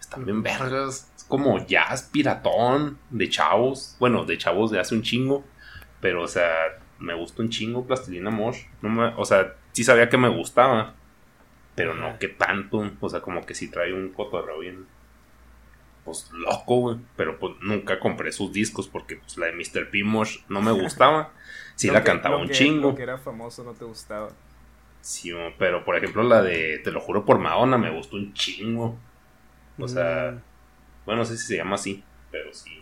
Están 0.00 0.24
bien 0.24 0.42
vergas. 0.42 1.10
Es 1.16 1.24
como 1.24 1.64
jazz 1.66 2.08
piratón 2.12 2.98
de 3.10 3.28
chavos. 3.28 3.96
Bueno, 4.00 4.24
de 4.24 4.36
chavos 4.36 4.70
de 4.70 4.80
hace 4.80 4.94
un 4.94 5.02
chingo. 5.02 5.44
Pero, 6.00 6.22
o 6.22 6.28
sea, 6.28 6.50
me 6.98 7.14
gusta 7.14 7.40
un 7.42 7.48
chingo 7.50 7.86
Plastilina 7.86 8.30
Mosh. 8.30 8.62
No 8.82 8.88
me- 8.90 9.14
o 9.16 9.24
sea, 9.24 9.54
sí 9.72 9.84
sabía 9.84 10.08
que 10.08 10.18
me 10.18 10.28
gustaba. 10.28 10.94
Pero 11.76 11.94
no 11.94 12.18
que 12.18 12.28
tanto. 12.28 12.90
O 13.00 13.08
sea, 13.08 13.20
como 13.20 13.46
que 13.46 13.54
sí 13.54 13.68
trae 13.70 13.92
un 13.94 14.10
cotorreo 14.10 14.58
bien. 14.58 14.86
Pues 16.04 16.30
loco, 16.32 16.76
güey. 16.80 16.98
Pero 17.16 17.38
pues 17.38 17.54
nunca 17.62 17.98
compré 17.98 18.30
sus 18.32 18.52
discos 18.52 18.88
porque 18.88 19.16
pues 19.16 19.36
la 19.38 19.46
de 19.46 19.52
Mr. 19.52 19.90
P. 19.90 20.04
Mosh 20.04 20.38
no 20.48 20.60
me 20.62 20.72
gustaba. 20.72 21.32
Sí 21.76 21.88
la 21.90 22.00
que- 22.04 22.06
cantaba 22.10 22.36
lo 22.36 22.42
un 22.42 22.48
que- 22.48 22.54
chingo. 22.54 22.90
Lo 22.90 22.94
que 22.94 23.02
era 23.02 23.18
famoso 23.18 23.64
no 23.64 23.72
te 23.72 23.84
gustaba. 23.84 24.28
Sí, 25.00 25.32
pero 25.58 25.84
por 25.84 25.96
ejemplo 25.96 26.22
la 26.22 26.40
de 26.40 26.78
Te 26.84 26.92
lo 26.92 27.00
juro 27.00 27.24
por 27.24 27.38
Madonna 27.40 27.76
me 27.78 27.90
gustó 27.90 28.14
un 28.16 28.32
chingo. 28.32 28.96
O 29.78 29.88
sea, 29.88 30.32
Mm. 30.36 30.40
bueno, 31.04 31.18
no 31.22 31.24
sé 31.24 31.36
si 31.36 31.46
se 31.48 31.56
llama 31.56 31.74
así, 31.74 32.04
pero 32.30 32.54
sí. 32.54 32.80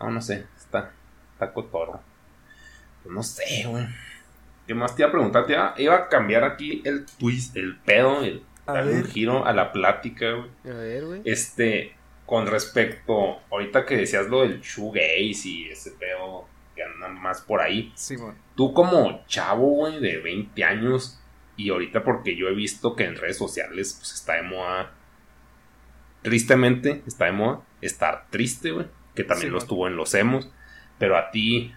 Ah, 0.00 0.10
no 0.10 0.20
sé, 0.20 0.46
está, 0.56 0.90
está 1.32 1.52
cotorro. 1.52 2.00
Pues 3.04 3.14
no 3.14 3.22
sé, 3.22 3.64
güey. 3.68 3.86
¿Qué 4.66 4.74
más 4.74 4.96
te 4.96 5.02
iba 5.02 5.08
a 5.10 5.12
preguntar? 5.12 5.46
Te 5.46 5.52
iba, 5.52 5.74
iba 5.78 5.94
a 5.94 6.08
cambiar 6.08 6.42
aquí 6.42 6.82
el 6.84 7.06
twist, 7.06 7.56
el 7.56 7.76
pedo, 7.78 8.24
el 8.24 8.42
A 8.66 8.72
darle 8.72 8.94
un 8.96 9.04
giro 9.04 9.46
a 9.46 9.52
la 9.52 9.70
plática, 9.70 10.32
güey. 10.32 10.50
A 10.74 10.76
ver, 10.76 11.04
güey. 11.06 11.22
Este, 11.24 11.94
con 12.26 12.46
respecto, 12.46 13.40
ahorita 13.50 13.86
que 13.86 13.96
decías 13.98 14.26
lo 14.26 14.42
del 14.42 14.60
shoegaze 14.60 15.48
y 15.48 15.68
ese 15.70 15.92
pedo 15.92 16.46
que 16.74 16.82
anda 16.82 17.08
más 17.08 17.40
por 17.40 17.60
ahí. 17.60 17.92
Simón. 17.94 18.36
Tú 18.54 18.74
como 18.74 19.24
chavo, 19.26 19.68
güey, 19.68 20.00
de 20.00 20.18
20 20.18 20.64
años, 20.64 21.20
y 21.56 21.70
ahorita 21.70 22.04
porque 22.04 22.36
yo 22.36 22.48
he 22.48 22.54
visto 22.54 22.94
que 22.94 23.04
en 23.04 23.16
redes 23.16 23.38
sociales 23.38 23.96
pues 23.98 24.12
está 24.12 24.34
de 24.34 24.42
moda, 24.42 24.92
tristemente 26.22 27.02
está 27.06 27.26
de 27.26 27.32
moda, 27.32 27.62
estar 27.80 28.26
triste, 28.30 28.72
güey, 28.72 28.86
que 29.14 29.24
también 29.24 29.48
Sí, 29.48 29.52
lo 29.52 29.58
estuvo 29.58 29.86
en 29.86 29.96
los 29.96 30.12
emos, 30.14 30.50
pero 30.98 31.16
a 31.16 31.30
ti, 31.30 31.72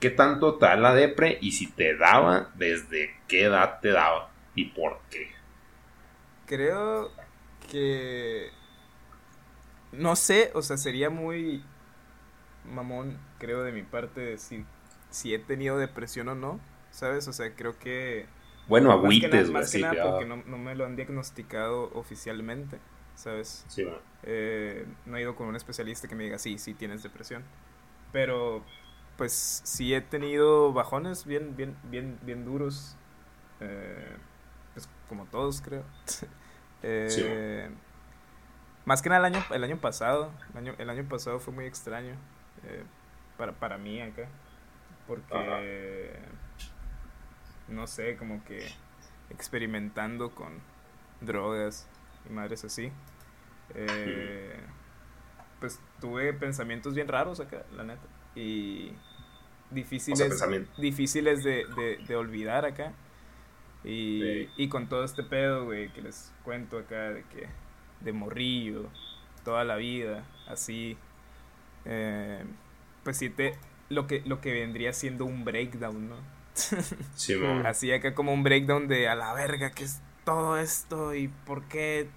¿qué 0.00 0.10
tanto 0.10 0.56
te 0.56 0.66
da 0.66 0.76
la 0.76 0.94
depre? 0.94 1.38
Y 1.40 1.52
si 1.52 1.70
te 1.70 1.96
daba, 1.96 2.50
¿desde 2.54 3.14
qué 3.28 3.44
edad 3.44 3.80
te 3.80 3.90
daba? 3.90 4.30
¿Y 4.54 4.66
por 4.66 5.00
qué? 5.10 5.30
Creo 6.46 7.12
que. 7.70 8.50
No 9.92 10.16
sé, 10.16 10.50
o 10.54 10.62
sea, 10.62 10.76
sería 10.76 11.10
muy 11.10 11.62
mamón, 12.64 13.18
creo, 13.38 13.62
de 13.62 13.72
mi 13.72 13.82
parte 13.82 14.20
decir 14.20 14.64
si 15.10 15.34
he 15.34 15.38
tenido 15.38 15.78
depresión 15.78 16.28
o 16.28 16.34
no, 16.34 16.60
¿sabes? 16.90 17.26
O 17.28 17.32
sea, 17.32 17.54
creo 17.54 17.78
que. 17.78 18.26
Bueno, 18.68 18.90
más 18.90 18.96
que 19.00 19.04
agüites, 19.06 19.30
nada- 19.30 19.42
güey, 19.42 19.52
Más 19.52 19.72
que 19.72 19.78
nada 19.80 19.94
que, 19.94 20.00
ah, 20.00 20.10
porque 20.10 20.26
no, 20.26 20.36
no 20.46 20.58
me 20.58 20.74
lo 20.76 20.86
han 20.86 20.94
diagnosticado 20.96 21.90
oficialmente, 21.94 22.78
¿sabes? 23.16 23.64
sí, 23.68 23.82
güey. 23.82 23.96
Eh, 24.22 24.86
no 25.06 25.16
he 25.16 25.22
ido 25.22 25.34
con 25.34 25.48
un 25.48 25.56
especialista 25.56 26.06
que 26.06 26.14
me 26.14 26.24
diga, 26.24 26.38
sí, 26.38 26.58
sí 26.58 26.74
tienes 26.74 27.02
depresión. 27.02 27.42
Pero, 28.12 28.62
pues, 29.16 29.62
sí 29.64 29.94
he 29.94 30.00
tenido 30.00 30.72
bajones 30.72 31.24
bien, 31.24 31.56
bien, 31.56 31.74
bien, 31.90 32.18
bien 32.22 32.44
duros. 32.44 32.96
Eh, 33.60 34.16
pues, 34.74 34.88
como 35.08 35.26
todos, 35.26 35.60
creo. 35.62 35.84
Eh, 36.82 37.08
Sí. 37.10 37.22
Más 38.84 39.02
que 39.02 39.08
nada 39.08 39.26
el 39.28 39.34
año, 39.34 39.44
el 39.50 39.64
año 39.64 39.76
pasado. 39.76 40.30
El 40.52 40.58
año, 40.58 40.74
el 40.78 40.90
año 40.90 41.04
pasado 41.08 41.38
fue 41.40 41.52
muy 41.54 41.64
extraño. 41.66 42.14
eh, 42.64 42.84
para, 43.36 43.52
para 43.52 43.78
mí 43.78 44.00
acá. 44.02 44.28
Porque, 45.06 46.18
no 47.68 47.86
sé, 47.86 48.16
como 48.16 48.44
que 48.44 48.70
experimentando 49.30 50.30
con 50.34 50.60
drogas 51.20 51.88
y 52.28 52.32
madres 52.32 52.64
así. 52.64 52.92
Eh, 53.74 54.58
pues 55.60 55.80
tuve 56.00 56.32
pensamientos 56.32 56.94
bien 56.94 57.08
raros 57.08 57.40
acá, 57.40 57.64
la 57.76 57.84
neta. 57.84 58.06
Y 58.34 58.92
difíciles, 59.70 60.18
difíciles 60.78 61.42
de, 61.44 61.64
de, 61.76 61.98
de 62.06 62.16
olvidar 62.16 62.64
acá. 62.64 62.92
Y, 63.84 64.20
Sí. 64.20 64.50
y 64.56 64.68
con 64.68 64.88
todo 64.88 65.04
este 65.04 65.22
pedo, 65.22 65.64
güey, 65.64 65.90
que 65.92 66.02
les 66.02 66.32
cuento 66.44 66.78
acá 66.78 67.10
de 67.10 67.24
que 67.24 67.48
de 68.00 68.12
morrillo, 68.12 68.92
toda 69.44 69.64
la 69.64 69.76
vida, 69.76 70.30
así. 70.46 70.98
eh, 71.84 72.44
pues 73.04 73.18
sí 73.18 73.30
te 73.30 73.58
lo 73.88 74.06
que 74.06 74.22
lo 74.26 74.40
que 74.40 74.52
vendría 74.52 74.92
siendo 74.92 75.24
un 75.24 75.44
breakdown, 75.44 76.08
¿no? 76.08 76.16
Sí, 77.14 77.36
mo. 77.36 77.64
Así 77.64 77.92
acá 77.92 78.14
como 78.14 78.32
un 78.32 78.42
breakdown 78.42 78.88
de 78.88 79.08
a 79.08 79.14
la 79.14 79.32
verga, 79.34 79.74
que 79.74 79.84
es 79.84 80.02
todo 80.24 80.56
esto? 80.58 81.14
¿Y 81.14 81.28
por 81.28 81.68
qué 81.68 82.14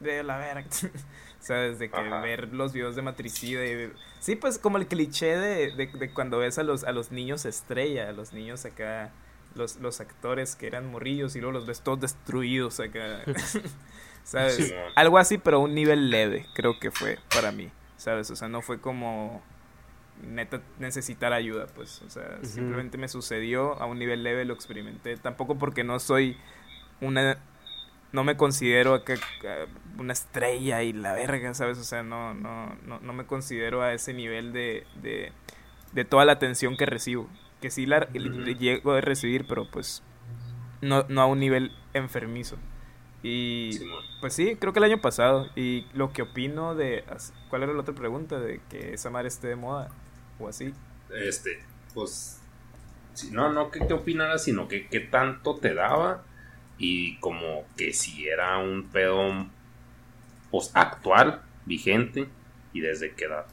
de 0.00 0.22
la 0.24 0.38
verga? 0.38 0.68
¿Sabes? 1.40 1.78
De 1.78 1.92
que 1.92 2.00
Ajá. 2.00 2.20
ver 2.20 2.52
los 2.54 2.72
videos 2.72 2.96
de 2.96 3.02
matricida 3.02 3.64
y... 3.66 3.92
Sí, 4.18 4.36
pues 4.36 4.58
como 4.58 4.78
el 4.78 4.88
cliché 4.88 5.36
de, 5.36 5.72
de, 5.72 5.86
de 5.88 6.12
cuando 6.12 6.38
ves 6.38 6.58
a 6.58 6.62
los, 6.62 6.84
a 6.84 6.92
los 6.92 7.12
niños 7.12 7.44
estrella, 7.44 8.08
a 8.08 8.12
los 8.12 8.32
niños 8.32 8.64
acá, 8.64 9.12
los, 9.54 9.76
los 9.76 10.00
actores 10.00 10.56
que 10.56 10.66
eran 10.66 10.86
morrillos 10.90 11.36
y 11.36 11.40
luego 11.40 11.52
los 11.52 11.66
ves 11.66 11.82
todos 11.82 12.00
destruidos 12.00 12.80
acá. 12.80 13.26
¿Sabes? 14.24 14.56
Sí. 14.56 14.74
Algo 14.96 15.18
así, 15.18 15.38
pero 15.38 15.58
a 15.58 15.60
un 15.60 15.74
nivel 15.74 16.10
leve, 16.10 16.46
creo 16.54 16.78
que 16.80 16.90
fue 16.90 17.18
para 17.32 17.52
mí. 17.52 17.70
¿Sabes? 17.96 18.30
O 18.30 18.36
sea, 18.36 18.48
no 18.48 18.62
fue 18.62 18.80
como 18.80 19.42
neta 20.22 20.60
necesitar 20.78 21.32
ayuda, 21.32 21.66
pues. 21.74 22.02
O 22.02 22.10
sea, 22.10 22.38
simplemente 22.42 22.98
me 22.98 23.08
sucedió 23.08 23.80
a 23.80 23.86
un 23.86 23.98
nivel 23.98 24.22
leve, 24.22 24.44
lo 24.44 24.54
experimenté. 24.54 25.16
Tampoco 25.16 25.56
porque 25.58 25.84
no 25.84 25.98
soy 26.00 26.36
una. 27.00 27.38
No 28.12 28.22
me 28.24 28.36
considero 28.36 28.94
acá, 28.94 29.14
una 29.98 30.12
estrella 30.12 30.82
y 30.82 30.92
la 30.92 31.12
verga, 31.12 31.52
¿sabes? 31.52 31.78
O 31.78 31.84
sea, 31.84 32.02
no, 32.02 32.32
no, 32.32 32.76
no, 32.86 33.00
no 33.00 33.12
me 33.12 33.26
considero 33.26 33.82
a 33.82 33.92
ese 33.92 34.14
nivel 34.14 34.52
de, 34.52 34.86
de, 35.02 35.32
de 35.92 36.04
toda 36.04 36.24
la 36.24 36.32
atención 36.32 36.76
que 36.76 36.86
recibo. 36.86 37.28
Que 37.60 37.70
sí 37.70 37.86
la 37.86 38.08
llego 38.12 38.92
a 38.92 39.00
recibir, 39.00 39.46
pero 39.48 39.68
pues 39.68 40.02
no, 40.80 41.04
no 41.08 41.22
a 41.22 41.26
un 41.26 41.40
nivel 41.40 41.72
enfermizo. 41.92 42.56
Y 43.26 43.80
pues 44.20 44.34
sí, 44.34 44.56
creo 44.56 44.72
que 44.74 44.80
el 44.80 44.84
año 44.84 45.00
pasado. 45.00 45.48
Y 45.56 45.86
lo 45.94 46.12
que 46.12 46.22
opino 46.22 46.74
de... 46.74 47.04
¿Cuál 47.48 47.62
era 47.62 47.72
la 47.72 47.80
otra 47.80 47.94
pregunta? 47.94 48.38
De 48.38 48.60
que 48.68 48.92
esa 48.92 49.08
madre 49.10 49.28
esté 49.28 49.48
de 49.48 49.56
moda 49.56 49.88
o 50.38 50.46
así. 50.48 50.74
Este, 51.10 51.64
pues, 51.94 52.42
no, 53.30 53.50
no 53.52 53.70
que 53.70 53.86
qué 53.86 53.94
opinaras, 53.94 54.44
sino 54.44 54.68
que 54.68 54.88
qué 54.88 55.00
tanto 55.00 55.56
te 55.58 55.74
daba 55.74 56.26
y 56.76 57.18
como 57.20 57.64
que 57.76 57.94
si 57.94 58.28
era 58.28 58.58
un 58.58 58.90
pedo, 58.90 59.48
pues, 60.50 60.70
actual, 60.74 61.42
vigente 61.64 62.28
y 62.72 62.80
desde 62.80 63.14
qué 63.14 63.24
edad. 63.26 63.46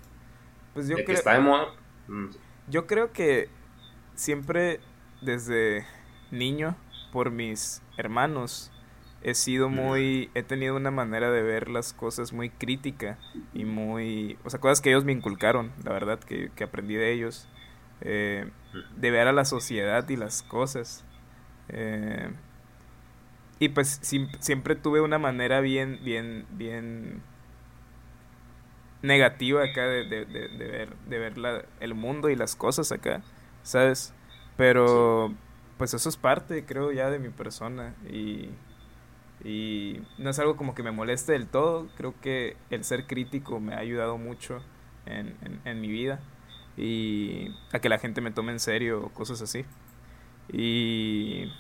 Pues 0.73 0.88
yo 0.88 0.98
de 0.98 1.06
que 1.06 1.14
creo... 1.14 1.19
está 1.19 1.34
de 1.34 1.39
moda. 1.41 1.68
mm, 2.07 2.27
Yo 2.68 2.88
creo 2.88 3.14
que 3.14 3.49
siempre 4.15 4.81
desde 5.22 5.85
niño, 6.31 6.77
por 7.11 7.31
mis 7.31 7.84
hermanos, 7.98 8.72
he 9.23 9.35
sido 9.35 9.69
muy, 9.69 10.30
he 10.34 10.43
tenido 10.43 10.76
una 10.76 10.91
manera 10.91 11.31
de 11.31 11.41
ver 11.43 11.69
las 11.69 11.93
cosas 11.93 12.34
muy 12.34 12.49
crítica 12.49 13.18
y 13.53 13.65
muy, 13.65 14.38
o 14.43 14.49
sea, 14.49 14.60
cosas 14.60 14.81
que 14.81 14.89
ellos 14.89 15.06
me 15.06 15.11
inculcaron, 15.11 15.72
la 15.84 15.91
verdad, 15.93 16.19
que, 16.19 16.52
que 16.56 16.64
aprendí 16.64 16.95
de 16.95 17.14
ellos, 17.14 17.48
eh, 18.02 18.49
de 18.95 19.11
ver 19.11 19.27
a 19.27 19.34
la 19.34 19.45
sociedad 19.45 20.07
y 20.10 20.15
las 20.18 20.43
cosas. 20.43 21.06
Eh, 21.69 22.31
y 23.60 23.69
pues 23.69 23.99
siempre 24.39 24.76
tuve 24.76 25.02
una 25.02 25.19
manera 25.19 25.61
bien, 25.61 25.99
bien, 26.03 26.48
bien 26.52 27.22
negativa 29.03 29.64
acá 29.64 29.85
de, 29.85 30.06
de, 30.06 30.26
de, 30.26 30.68
ver, 30.68 30.95
de 31.07 31.19
ver 31.19 31.38
la, 31.38 31.65
el 31.80 31.93
mundo 31.93 32.30
y 32.30 32.35
las 32.35 32.56
cosas 32.56 32.91
acá, 32.91 33.22
¿sabes? 33.64 34.14
Pero 34.57 35.34
pues 35.77 35.93
eso 35.93 36.10
es 36.10 36.18
parte, 36.18 36.65
creo, 36.65 36.91
ya 36.91 37.10
de 37.10 37.19
mi 37.19 37.30
persona 37.30 37.95
y, 38.10 38.49
y 39.43 40.01
no 40.18 40.30
es 40.30 40.39
algo 40.39 40.55
como 40.55 40.76
que 40.76 40.84
me 40.84 40.91
moleste 40.91 41.34
del 41.34 41.47
todo, 41.47 41.88
creo 41.97 42.13
que 42.22 42.57
el 42.69 42.84
ser 42.84 43.07
crítico 43.07 43.59
me 43.59 43.73
ha 43.73 43.80
ayudado 43.80 44.18
mucho 44.18 44.61
en, 45.05 45.35
en, 45.65 45.81
mi 45.81 45.88
vida 45.88 46.19
y 46.77 47.55
a 47.72 47.80
que 47.80 47.89
la 47.89 47.97
gente 47.97 48.22
me 48.22 48.31
tome 48.31 48.51
en 48.51 48.59
serio 48.59 49.05
o 49.05 49.09
cosas 49.09 49.41
así. 49.41 49.65
Y 50.51 51.51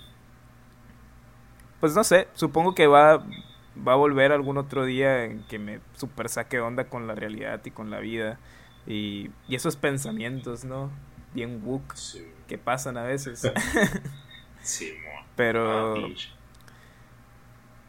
pues 1.79 1.95
no 1.95 2.03
sé, 2.03 2.27
supongo 2.33 2.75
que 2.75 2.87
va 2.87 3.25
va 3.87 3.93
a 3.93 3.95
volver 3.95 4.31
algún 4.31 4.57
otro 4.57 4.85
día 4.85 5.23
en 5.23 5.43
que 5.47 5.57
me 5.57 5.79
super 5.95 6.29
saque 6.29 6.59
onda 6.59 6.85
con 6.85 7.07
la 7.07 7.15
realidad 7.15 7.61
y 7.65 7.71
con 7.71 7.89
la 7.89 7.99
vida 7.99 8.37
y, 8.85 9.31
y 9.47 9.55
esos 9.55 9.75
pensamientos, 9.75 10.65
¿no? 10.65 10.91
Bien 11.33 11.61
wook 11.63 11.95
que 12.47 12.57
pasan 12.57 12.97
a 12.97 13.03
veces. 13.03 13.41
sí, 14.61 14.93
Pero 15.35 15.95
ah, 15.95 16.07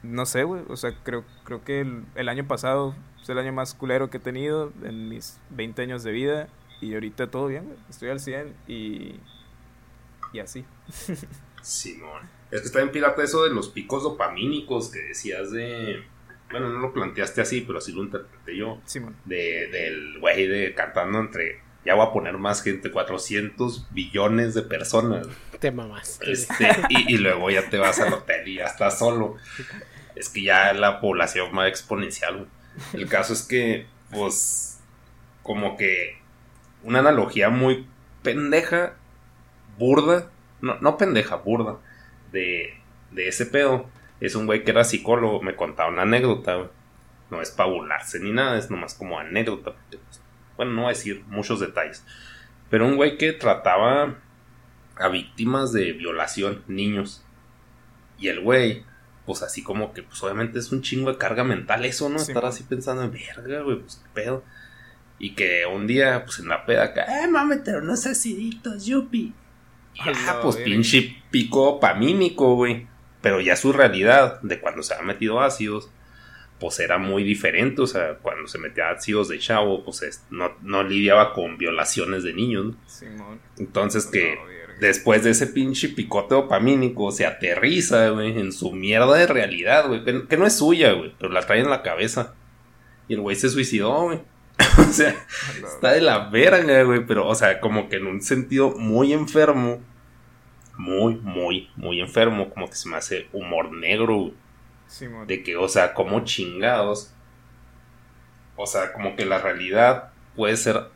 no 0.03 0.27
sé, 0.27 0.45
güey, 0.45 0.63
o 0.69 0.77
sea, 0.77 0.95
creo 1.03 1.25
creo 1.45 1.65
que 1.65 1.87
el, 2.15 2.29
año 2.29 2.47
pasado 2.47 2.95
es 3.23 3.29
el 3.29 3.39
año 3.39 3.53
más 3.53 3.75
culero 3.75 4.11
que 4.11 4.17
he 4.17 4.21
tenido 4.21 4.73
en 4.83 5.09
mis 5.09 5.39
20 5.51 5.83
años 5.83 6.03
de 6.03 6.13
vida 6.13 6.49
y 6.81 6.95
ahorita 6.95 7.31
todo 7.31 7.47
bien, 7.47 7.67
güey. 7.67 7.79
Estoy 7.89 8.11
al 8.11 8.21
100 8.21 8.55
y 8.67 9.21
y 10.33 10.41
así. 10.41 10.65
Simón. 11.63 12.29
Es 12.51 12.61
que 12.61 12.67
está 12.67 12.81
en 12.81 12.91
pirata 12.91 13.23
eso 13.23 13.45
de 13.45 13.51
los 13.51 13.69
picos 13.69 14.03
dopamínicos 14.03 14.91
que 14.91 15.01
decías 15.01 15.51
de. 15.53 16.03
Bueno, 16.51 16.69
no 16.69 16.81
lo 16.81 16.93
planteaste 16.93 17.41
así, 17.41 17.63
pero 17.63 17.79
así 17.79 17.93
lo 17.93 18.03
interpreté 18.03 18.57
yo. 18.57 18.81
Simón. 18.85 19.17
De, 19.25 19.69
del 19.69 20.19
güey 20.21 20.47
de 20.47 20.75
cantando 20.75 21.21
entre. 21.21 21.61
Ya 21.85 21.95
voy 21.95 22.07
a 22.07 22.13
poner 22.13 22.39
más 22.39 22.63
gente, 22.63 22.93
400 22.93 23.89
billones 23.91 24.55
de 24.55 24.63
personas. 24.63 25.27
Te 25.59 25.73
mamás. 25.73 26.21
Este, 26.23 26.69
y, 26.89 27.15
y, 27.15 27.19
luego 27.19 27.51
ya 27.51 27.69
te 27.69 27.77
vas 27.77 27.99
al 27.99 28.13
hotel 28.13 28.47
y 28.47 28.57
ya 28.57 28.67
estás 28.67 29.01
solo. 29.01 29.37
Es 30.15 30.29
que 30.29 30.43
ya 30.43 30.73
la 30.73 31.01
población 31.01 31.57
va 31.57 31.69
exponencial. 31.69 32.49
El 32.93 33.09
caso 33.09 33.33
es 33.33 33.43
que, 33.43 33.87
pues, 34.11 34.81
como 35.43 35.77
que 35.77 36.19
una 36.83 37.01
analogía 37.01 37.49
muy 37.49 37.87
pendeja, 38.23 38.95
burda, 39.79 40.31
no, 40.61 40.79
no 40.81 40.97
pendeja, 40.97 41.37
burda, 41.37 41.79
de, 42.31 42.75
de 43.11 43.29
ese 43.29 43.47
pedo, 43.47 43.89
es 44.21 44.35
un 44.35 44.47
güey 44.47 44.65
que 44.65 44.71
era 44.71 44.85
psicólogo, 44.85 45.43
me 45.43 45.57
contaba 45.57 45.91
una 45.91 46.03
anécdota, 46.03 46.71
No 47.31 47.41
es 47.41 47.51
para 47.51 47.71
burlarse 47.71 48.21
ni 48.21 48.33
nada, 48.33 48.59
es 48.59 48.71
nomás 48.71 48.95
como 48.95 49.19
anécdota. 49.19 49.75
Pues, 49.91 50.23
bueno, 50.57 50.73
no 50.73 50.83
voy 50.83 50.91
a 50.91 50.97
decir 50.97 51.25
muchos 51.27 51.61
detalles. 51.61 52.05
Pero 52.71 52.87
un 52.87 52.97
güey 52.97 53.19
que 53.19 53.33
trataba 53.33 54.15
a 54.97 55.09
víctimas 55.09 55.73
de 55.73 55.93
violación, 55.93 56.63
niños. 56.69 57.25
Y 58.19 58.29
el 58.29 58.41
güey, 58.41 58.85
pues 59.27 59.43
así 59.43 59.63
como 59.63 59.93
que, 59.93 60.03
pues 60.03 60.23
obviamente 60.23 60.59
es 60.59 60.73
un 60.73 60.83
chingo 60.83 61.13
de 61.13 61.19
carga 61.19 61.45
mental 61.45 61.85
eso, 61.85 62.09
¿no? 62.09 62.17
Estar 62.17 62.45
así 62.45 62.65
pensando 62.65 63.03
en 63.03 63.13
verga, 63.13 63.63
güey, 63.63 63.79
pues 63.79 64.01
qué 64.03 64.11
pedo. 64.13 64.45
Y 65.19 65.35
que 65.35 65.65
un 65.67 65.87
día, 65.87 66.25
pues 66.25 66.41
en 66.41 66.49
la 66.49 66.67
peda 66.67 66.85
acá, 66.85 67.07
eh, 67.23 67.29
me 67.29 67.79
unos 67.79 68.07
aciditos, 68.07 68.87
yupi. 68.87 69.33
Ah, 70.01 70.41
pues 70.43 70.57
pinche 70.57 71.23
pico 71.31 71.79
pamímico, 71.79 72.57
güey. 72.57 72.87
Pero 73.21 73.41
ya 73.41 73.55
su 73.57 73.73
realidad 73.73 74.41
de 74.43 74.59
cuando 74.59 74.83
se 74.83 74.95
ha 74.95 75.03
metido 75.03 75.41
ácidos, 75.41 75.91
pues 76.59 76.81
era 76.81 76.99
muy 76.99 77.23
diferente. 77.23 77.83
O 77.83 77.87
sea, 77.87 78.15
cuando 78.15 78.49
se 78.49 78.59
metía 78.59 78.91
ácidos 78.91 79.29
de 79.29 79.39
chavo, 79.39 79.85
pues 79.85 80.25
no, 80.31 80.57
no, 80.63 80.83
lidiaba 80.83 81.35
con 81.35 81.57
violaciones 81.57 82.25
de 82.25 82.33
niños. 82.33 82.75
Entonces 83.59 84.07
que 84.07 84.37
después 84.87 85.23
de 85.23 85.31
ese 85.31 85.47
pinche 85.47 85.89
picote 85.89 86.35
dopamínico 86.35 87.13
se 87.13 87.25
aterriza, 87.25 88.09
güey, 88.11 88.39
en 88.39 88.53
su 88.53 88.73
mierda 88.73 89.15
de 89.15 89.27
realidad, 89.27 89.87
güey. 89.87 90.05
Que, 90.05 90.37
no 90.37 90.45
es 90.45 90.59
suya, 90.59 90.93
güey, 90.93 91.15
pero 91.19 91.33
la 91.33 91.47
trae 91.47 91.61
en 91.61 91.71
la 91.71 91.83
cabeza. 91.83 92.35
Y 93.07 93.15
el 93.15 93.21
güey 93.21 93.37
se 93.37 93.49
suicidó, 93.49 94.03
güey. 94.03 94.21
o 94.79 94.93
sea, 94.93 95.15
está 95.65 95.93
de 95.93 96.01
la 96.01 96.31
verga, 96.31 96.83
güey. 96.83 97.07
Pero, 97.07 97.29
o 97.29 97.35
sea, 97.35 97.61
como 97.61 97.89
que 97.89 97.97
en 97.97 98.07
un 98.07 98.21
sentido 98.23 98.71
muy 98.77 99.13
enfermo. 99.13 99.81
Muy, 100.77 101.15
muy, 101.15 101.71
muy 101.77 102.01
enfermo. 102.01 102.51
Como 102.51 102.69
que 102.69 102.75
se 102.75 102.89
me 102.89 102.97
hace 102.97 103.29
humor 103.33 103.73
negro. 103.73 104.33
de 105.27 105.43
que, 105.45 105.57
o 105.57 105.69
sea, 105.69 105.95
como 105.95 106.25
chingados. 106.25 107.15
O 108.57 108.67
sea, 108.67 108.93
como 108.93 109.15
que 109.15 109.27
la 109.27 109.39
realidad 109.39 110.11
puede 110.35 110.57
ser. 110.57 110.89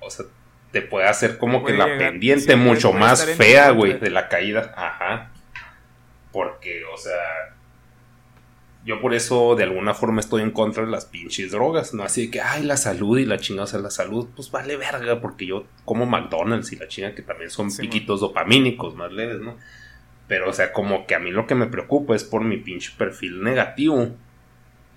O 0.00 0.10
sea, 0.10 0.26
te 0.72 0.82
puede 0.82 1.06
hacer 1.06 1.38
como 1.38 1.64
que 1.64 1.74
la 1.74 1.86
pendiente 1.98 2.56
mucho 2.56 2.92
más 2.92 3.24
fea, 3.24 3.70
güey, 3.70 3.98
de 3.98 4.10
la 4.10 4.28
caída. 4.28 4.74
Ajá. 4.76 5.30
Porque, 6.32 6.82
o 6.92 6.96
sea 6.96 7.52
yo 8.84 9.00
por 9.00 9.14
eso 9.14 9.54
de 9.54 9.64
alguna 9.64 9.94
forma 9.94 10.20
estoy 10.20 10.42
en 10.42 10.50
contra 10.50 10.84
de 10.84 10.90
las 10.90 11.04
pinches 11.04 11.52
drogas, 11.52 11.94
¿no? 11.94 12.02
Así 12.02 12.26
de 12.26 12.30
que, 12.30 12.40
ay, 12.40 12.64
la 12.64 12.76
salud 12.76 13.18
y 13.18 13.24
la 13.24 13.38
chingada, 13.38 13.64
o 13.64 13.68
sea, 13.68 13.78
la 13.78 13.90
salud, 13.90 14.28
pues 14.34 14.50
vale 14.50 14.76
verga, 14.76 15.20
porque 15.20 15.46
yo 15.46 15.66
como 15.84 16.04
McDonald's 16.04 16.72
y 16.72 16.76
la 16.76 16.88
chinga 16.88 17.14
que 17.14 17.22
también 17.22 17.50
son 17.50 17.74
piquitos 17.74 18.20
dopamínicos 18.20 18.96
más 18.96 19.12
leves, 19.12 19.40
¿no? 19.40 19.56
Pero, 20.26 20.50
o 20.50 20.52
sea, 20.52 20.72
como 20.72 21.06
que 21.06 21.14
a 21.14 21.20
mí 21.20 21.30
lo 21.30 21.46
que 21.46 21.54
me 21.54 21.66
preocupa 21.66 22.16
es 22.16 22.24
por 22.24 22.42
mi 22.42 22.56
pinche 22.56 22.92
perfil 22.96 23.42
negativo 23.42 24.08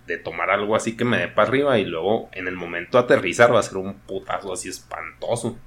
de 0.08 0.18
tomar 0.18 0.50
algo 0.50 0.76
así 0.76 0.96
que 0.96 1.06
me 1.06 1.18
dé 1.18 1.28
para 1.28 1.48
arriba 1.48 1.80
y 1.80 1.86
luego 1.86 2.30
en 2.34 2.48
el 2.48 2.56
momento 2.56 2.98
de 2.98 3.06
aterrizar 3.06 3.54
va 3.54 3.60
a 3.60 3.64
ser 3.64 3.78
un 3.78 3.96
putazo 4.00 4.54
así 4.54 4.70
espantoso. 4.70 5.58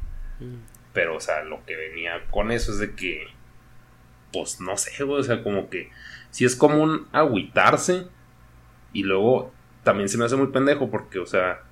Mm. 0.41 0.57
Pero, 0.93 1.17
o 1.17 1.21
sea, 1.21 1.45
lo 1.45 1.65
que 1.65 1.77
venía 1.77 2.25
con 2.31 2.51
eso 2.51 2.73
es 2.73 2.79
de 2.79 2.95
que, 2.95 3.27
pues 4.33 4.61
no 4.61 4.77
sé, 4.77 5.03
o 5.03 5.23
sea, 5.23 5.43
como 5.43 5.69
que 5.71 5.91
si 6.31 6.45
es 6.45 6.57
común 6.57 7.09
agüitarse 7.13 8.07
y 8.93 9.03
luego 9.03 9.53
también 9.83 10.09
se 10.09 10.19
me 10.19 10.25
hace 10.25 10.37
muy 10.37 10.49
pendejo 10.49 10.91
porque, 10.91 11.19
o 11.19 11.27
sea, 11.27 11.63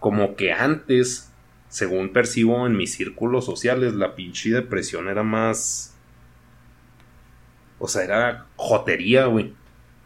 como 0.00 0.36
que 0.36 0.52
antes, 0.52 1.32
según 1.68 2.12
percibo 2.12 2.66
en 2.66 2.76
mis 2.76 2.94
círculos 2.94 3.44
sociales, 3.44 3.94
la 3.94 4.14
pinche 4.14 4.50
depresión 4.50 5.08
era 5.08 5.22
más... 5.22 5.96
O 7.78 7.88
sea, 7.88 8.04
era 8.04 8.46
jotería, 8.56 9.26
güey. 9.26 9.54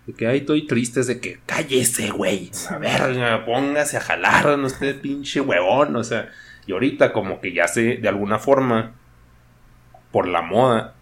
De 0.08 0.14
que, 0.14 0.26
ay, 0.26 0.38
estoy 0.38 0.66
triste, 0.66 1.00
es 1.00 1.06
de 1.06 1.20
que, 1.20 1.38
cállese, 1.44 2.08
güey. 2.08 2.50
A 2.70 2.78
verga, 2.78 3.44
póngase 3.44 3.98
a 3.98 4.00
jalar, 4.00 4.56
no 4.56 4.66
esté 4.66 4.94
pinche 4.94 5.38
huevón, 5.38 5.94
o 5.96 6.02
sea. 6.02 6.32
Y 6.66 6.72
ahorita 6.72 7.12
como 7.12 7.42
que 7.42 7.52
ya 7.52 7.68
sé, 7.68 7.98
de 7.98 8.08
alguna 8.08 8.38
forma, 8.38 8.94
por 10.10 10.26
la 10.26 10.40
moda, 10.40 10.94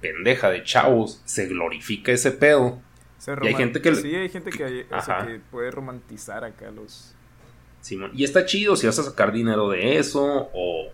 pendeja 0.00 0.50
de 0.50 0.64
chavos 0.64 1.22
se 1.24 1.46
glorifica 1.46 2.10
ese 2.10 2.32
pedo. 2.32 2.82
y 3.40 3.46
hay 3.46 3.54
gente 3.54 3.80
que... 3.80 3.94
Sí, 3.94 4.12
hay 4.16 4.28
gente 4.28 4.50
que, 4.50 4.84
puede 5.52 5.70
romantizar 5.70 6.42
acá 6.42 6.72
los... 6.72 7.14
y 8.14 8.24
está 8.24 8.46
chido 8.46 8.74
si 8.74 8.88
vas 8.88 8.98
a 8.98 9.04
sacar 9.04 9.30
dinero 9.30 9.68
de 9.68 9.98
eso 9.98 10.50
o... 10.52 10.90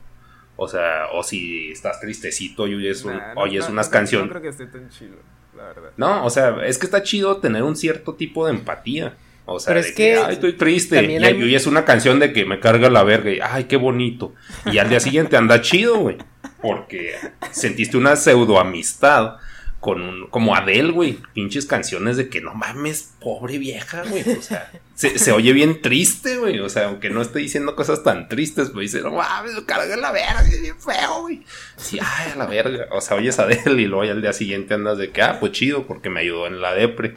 O 0.57 0.69
sea, 0.69 1.07
o 1.15 1.23
si 1.23 1.71
estás 1.71 2.01
tristecito 2.01 2.69
y 2.69 2.75
oyes, 2.75 3.07
oyes 3.35 3.67
unas 3.71 3.89
canciones. 3.89 4.27
No 4.27 4.31
creo 4.31 4.43
que 4.43 4.49
esté 4.49 4.67
tan 4.67 4.91
chido, 4.91 5.17
la 5.61 5.69
verdad. 5.69 5.91
No, 5.97 6.25
o 6.25 6.31
sea, 6.31 6.57
es 6.65 6.79
que 6.79 6.87
está 6.87 7.03
chido 7.03 7.37
tener 7.39 7.63
un 7.63 7.77
cierto 7.77 8.15
tipo 8.15 8.47
de 8.47 8.53
empatía. 8.53 9.17
O 9.47 9.59
sea, 9.59 9.75
de 9.75 9.95
que, 9.95 10.17
ay, 10.17 10.35
estoy 10.35 10.53
triste. 10.53 11.03
Y, 11.03 11.43
oyes 11.43 11.67
una 11.67 11.85
canción 11.85 12.21
de 12.21 12.33
que 12.33 12.45
me 12.45 12.61
carga 12.61 12.89
la 12.89 13.03
verga 13.03 13.33
y, 13.33 13.41
ay, 13.43 13.65
qué 13.65 13.77
bonito. 13.77 14.35
Y 14.67 14.79
al 14.79 14.89
día 14.89 15.01
siguiente 15.01 15.37
anda 15.37 15.61
chido, 15.61 15.99
güey 15.99 16.19
porque 16.61 17.15
sentiste 17.51 17.97
una 17.97 18.17
pseudo 18.17 18.59
amistad 18.59 19.37
con 19.81 20.03
un, 20.03 20.27
como 20.29 20.55
Adele, 20.55 20.93
güey, 20.93 21.19
pinches 21.33 21.65
canciones 21.65 22.19
de 22.19 22.29
que 22.29 22.43
no 22.43 22.55
mames, 22.55 23.15
pobre 23.19 23.57
vieja, 23.57 24.05
güey, 24.05 24.23
o 24.31 24.43
sea, 24.43 24.71
se, 24.95 25.33
oye 25.33 25.55
bien 25.55 25.81
triste, 25.81 26.37
güey, 26.37 26.61
o 26.61 26.69
sea, 26.69 26.89
aunque 26.89 27.09
no 27.09 27.23
esté 27.23 27.39
diciendo 27.39 27.75
cosas 27.75 28.03
tan 28.03 28.29
tristes, 28.29 28.69
pues 28.71 28.93
dice, 28.93 29.03
no 29.03 29.13
mames, 29.13 29.59
carga 29.67 29.97
la 29.97 30.13
verga, 30.13 30.43
es 30.43 30.61
bien 30.61 30.79
feo, 30.79 31.23
güey, 31.23 31.43
sí, 31.77 31.99
ay, 31.99 32.33
a 32.33 32.37
la 32.37 32.45
verga, 32.45 32.89
o 32.93 33.01
sea, 33.01 33.17
oyes 33.17 33.39
a 33.39 33.45
Adele 33.45 33.81
y 33.81 33.87
luego 33.87 34.03
al 34.03 34.21
día 34.21 34.35
siguiente 34.35 34.75
andas 34.75 34.99
de 34.99 35.11
que, 35.13 35.23
ah, 35.23 35.39
pues 35.41 35.53
chido, 35.53 35.87
porque 35.87 36.11
me 36.11 36.21
ayudó 36.21 36.47
en 36.47 36.61
la 36.61 36.75
depre, 36.75 37.15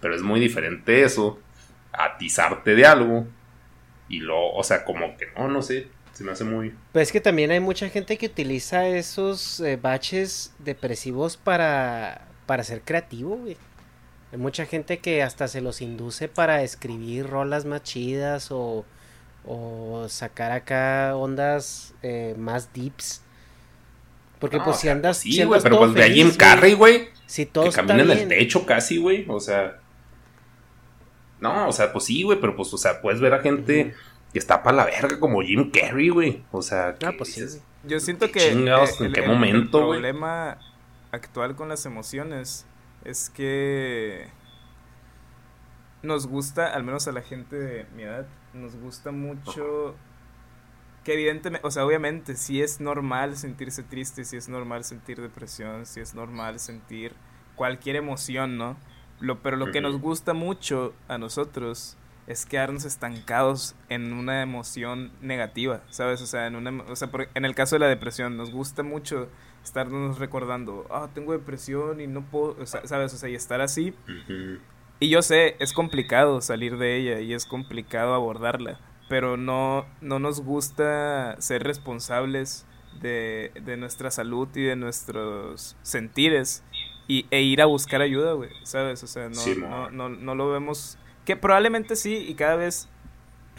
pero 0.00 0.16
es 0.16 0.22
muy 0.22 0.40
diferente 0.40 1.02
eso, 1.02 1.38
atizarte 1.92 2.74
de 2.74 2.86
algo, 2.86 3.26
y 4.08 4.20
luego, 4.20 4.54
o 4.54 4.64
sea, 4.64 4.86
como 4.86 5.18
que 5.18 5.26
no, 5.36 5.48
no 5.48 5.60
sé, 5.60 5.88
se 6.20 6.24
me 6.24 6.32
hace 6.32 6.44
muy... 6.44 6.74
Pues 6.92 7.08
es 7.08 7.12
que 7.12 7.20
también 7.22 7.50
hay 7.50 7.60
mucha 7.60 7.88
gente 7.88 8.18
que 8.18 8.26
utiliza 8.26 8.86
esos 8.86 9.58
eh, 9.60 9.78
baches 9.80 10.52
depresivos 10.58 11.38
para, 11.38 12.28
para 12.44 12.62
ser 12.62 12.82
creativo, 12.82 13.38
güey. 13.38 13.56
Hay 14.30 14.36
mucha 14.36 14.66
gente 14.66 14.98
que 14.98 15.22
hasta 15.22 15.48
se 15.48 15.62
los 15.62 15.80
induce 15.80 16.28
para 16.28 16.62
escribir 16.62 17.26
rolas 17.26 17.64
más 17.64 17.84
chidas 17.84 18.50
o, 18.50 18.84
o 19.46 20.04
sacar 20.10 20.52
acá 20.52 21.16
ondas 21.16 21.94
eh, 22.02 22.34
más 22.36 22.70
deeps. 22.74 23.22
Porque 24.40 24.58
No, 24.58 24.64
pues 24.64 24.76
si 24.76 24.90
andas... 24.90 25.16
Sí, 25.16 25.32
si 25.32 25.38
güey, 25.38 25.46
andas 25.46 25.62
pero 25.62 25.76
todo 25.76 25.86
pues 25.86 25.94
de 25.94 26.02
a 26.02 26.14
Jim 26.14 26.26
feliz, 26.26 26.36
Carrey, 26.36 26.74
güey. 26.74 27.08
Si 27.24 27.46
todo 27.46 27.64
Que 27.64 27.70
está 27.70 27.86
camina 27.86 28.12
en 28.12 28.18
el 28.18 28.28
techo 28.28 28.66
casi, 28.66 28.98
güey. 28.98 29.24
O 29.26 29.40
sea. 29.40 29.78
No, 31.40 31.66
o 31.66 31.72
sea, 31.72 31.90
pues 31.94 32.04
sí, 32.04 32.24
güey, 32.24 32.38
pero 32.38 32.54
pues, 32.54 32.74
o 32.74 32.76
sea, 32.76 33.00
puedes 33.00 33.22
ver 33.22 33.32
a 33.32 33.40
gente 33.40 33.94
que 34.32 34.38
está 34.38 34.62
para 34.62 34.76
la 34.78 34.84
verga 34.84 35.18
como 35.18 35.42
Jim 35.42 35.70
Carrey, 35.70 36.08
güey. 36.08 36.44
O 36.52 36.62
sea, 36.62 36.96
Ah, 37.04 37.12
pues 37.16 37.32
sí. 37.34 37.44
Yo 37.84 37.98
siento 38.00 38.26
¿Qué 38.26 38.32
que 38.32 38.50
chingados? 38.50 39.00
eh, 39.00 39.06
¿En 39.06 39.12
qué 39.12 39.22
momento, 39.22 39.78
el 39.78 39.84
problema 39.88 40.58
actual 41.12 41.56
con 41.56 41.68
las 41.68 41.86
emociones 41.86 42.66
es 43.04 43.30
que 43.30 44.28
nos 46.02 46.26
gusta, 46.26 46.66
al 46.74 46.82
menos 46.84 47.08
a 47.08 47.12
la 47.12 47.22
gente 47.22 47.56
de 47.56 47.86
mi 47.96 48.02
edad, 48.04 48.26
nos 48.54 48.76
gusta 48.76 49.10
mucho 49.10 49.94
que 51.04 51.14
evidentemente, 51.14 51.66
o 51.66 51.70
sea, 51.70 51.84
obviamente, 51.86 52.36
si 52.36 52.62
es 52.62 52.80
normal 52.80 53.36
sentirse 53.36 53.82
triste, 53.82 54.24
si 54.24 54.36
es 54.36 54.48
normal 54.48 54.84
sentir 54.84 55.20
depresión, 55.20 55.86
si 55.86 56.00
es 56.00 56.14
normal 56.14 56.60
sentir 56.60 57.14
cualquier 57.56 57.96
emoción, 57.96 58.56
¿no? 58.58 58.76
Lo, 59.18 59.40
pero 59.42 59.56
lo 59.56 59.70
que 59.70 59.80
nos 59.80 59.98
gusta 60.00 60.32
mucho 60.34 60.94
a 61.08 61.18
nosotros 61.18 61.96
es 62.30 62.46
quedarnos 62.46 62.84
estancados 62.84 63.74
en 63.88 64.12
una 64.12 64.40
emoción 64.42 65.10
negativa, 65.20 65.82
¿sabes? 65.90 66.22
O 66.22 66.26
sea, 66.26 66.46
en, 66.46 66.54
una, 66.56 66.82
o 66.84 66.94
sea, 66.96 67.10
por- 67.10 67.28
en 67.34 67.44
el 67.44 67.54
caso 67.54 67.74
de 67.76 67.80
la 67.80 67.88
depresión, 67.88 68.36
nos 68.36 68.50
gusta 68.52 68.82
mucho 68.82 69.28
estarnos 69.64 70.18
recordando, 70.18 70.86
ah, 70.90 71.08
tengo 71.12 71.32
depresión 71.32 72.00
y 72.00 72.06
no 72.06 72.22
puedo, 72.22 72.56
o 72.60 72.66
sea, 72.66 72.86
¿sabes? 72.86 73.12
O 73.14 73.16
sea, 73.16 73.28
y 73.28 73.34
estar 73.34 73.60
así. 73.60 73.92
Y 75.00 75.08
yo 75.08 75.22
sé, 75.22 75.56
es 75.58 75.72
complicado 75.72 76.40
salir 76.40 76.76
de 76.78 76.96
ella 76.96 77.20
y 77.20 77.32
es 77.34 77.46
complicado 77.46 78.14
abordarla, 78.14 78.78
pero 79.08 79.36
no, 79.36 79.86
no 80.00 80.18
nos 80.18 80.40
gusta 80.42 81.36
ser 81.40 81.62
responsables 81.64 82.66
de, 83.00 83.50
de 83.64 83.76
nuestra 83.76 84.10
salud 84.10 84.48
y 84.54 84.62
de 84.62 84.76
nuestros 84.76 85.76
sentires 85.82 86.62
y, 87.08 87.26
e 87.30 87.40
ir 87.42 87.60
a 87.62 87.66
buscar 87.66 88.02
ayuda, 88.02 88.34
güey, 88.34 88.50
¿sabes? 88.62 89.02
O 89.02 89.06
sea, 89.06 89.28
no, 89.28 89.34
Sí, 89.34 89.54
no, 89.58 89.90
no, 89.90 90.08
no 90.08 90.34
lo 90.34 90.50
vemos, 90.50 90.98
que 91.30 91.36
probablemente 91.36 91.94
sí 91.94 92.26
y 92.28 92.34
cada 92.34 92.56
vez 92.56 92.88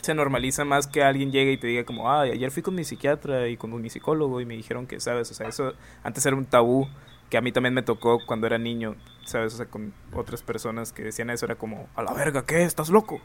se 0.02 0.14
normaliza 0.14 0.66
más 0.66 0.88
que 0.88 1.04
alguien 1.04 1.32
llegue 1.32 1.54
y 1.54 1.58
te 1.58 1.68
diga 1.68 1.86
como, 1.86 2.12
ay, 2.12 2.32
ayer 2.32 2.52
fui 2.52 2.62
con 2.62 2.76
mi 2.76 2.84
psiquiatra 2.84 3.48
y 3.48 3.56
con 3.56 3.82
mi 3.82 3.90
psicólogo 3.90 4.42
y 4.42 4.46
me 4.46 4.58
dijeron 4.58 4.88
que, 4.88 5.00
¿sabes? 5.00 5.32
O 5.32 5.34
sea, 5.34 5.48
eso 5.48 5.72
antes 6.04 6.26
era 6.26 6.36
un 6.36 6.44
tabú 6.44 6.90
que 7.30 7.38
a 7.38 7.42
mí 7.42 7.54
también 7.54 7.74
me 7.74 7.82
tocó 7.82 8.20
cuando 8.26 8.46
era 8.46 8.58
niño, 8.58 8.98
¿sabes? 9.24 9.54
O 9.54 9.58
sea, 9.58 9.68
con 9.68 9.94
otras 10.12 10.44
personas 10.44 10.92
que 10.92 11.02
decían 11.02 11.30
eso, 11.30 11.46
era 11.46 11.56
como, 11.56 11.88
a 11.96 12.04
la 12.04 12.12
verga, 12.14 12.46
¿qué? 12.46 12.64
¿Estás 12.64 12.90
loco? 12.90 13.22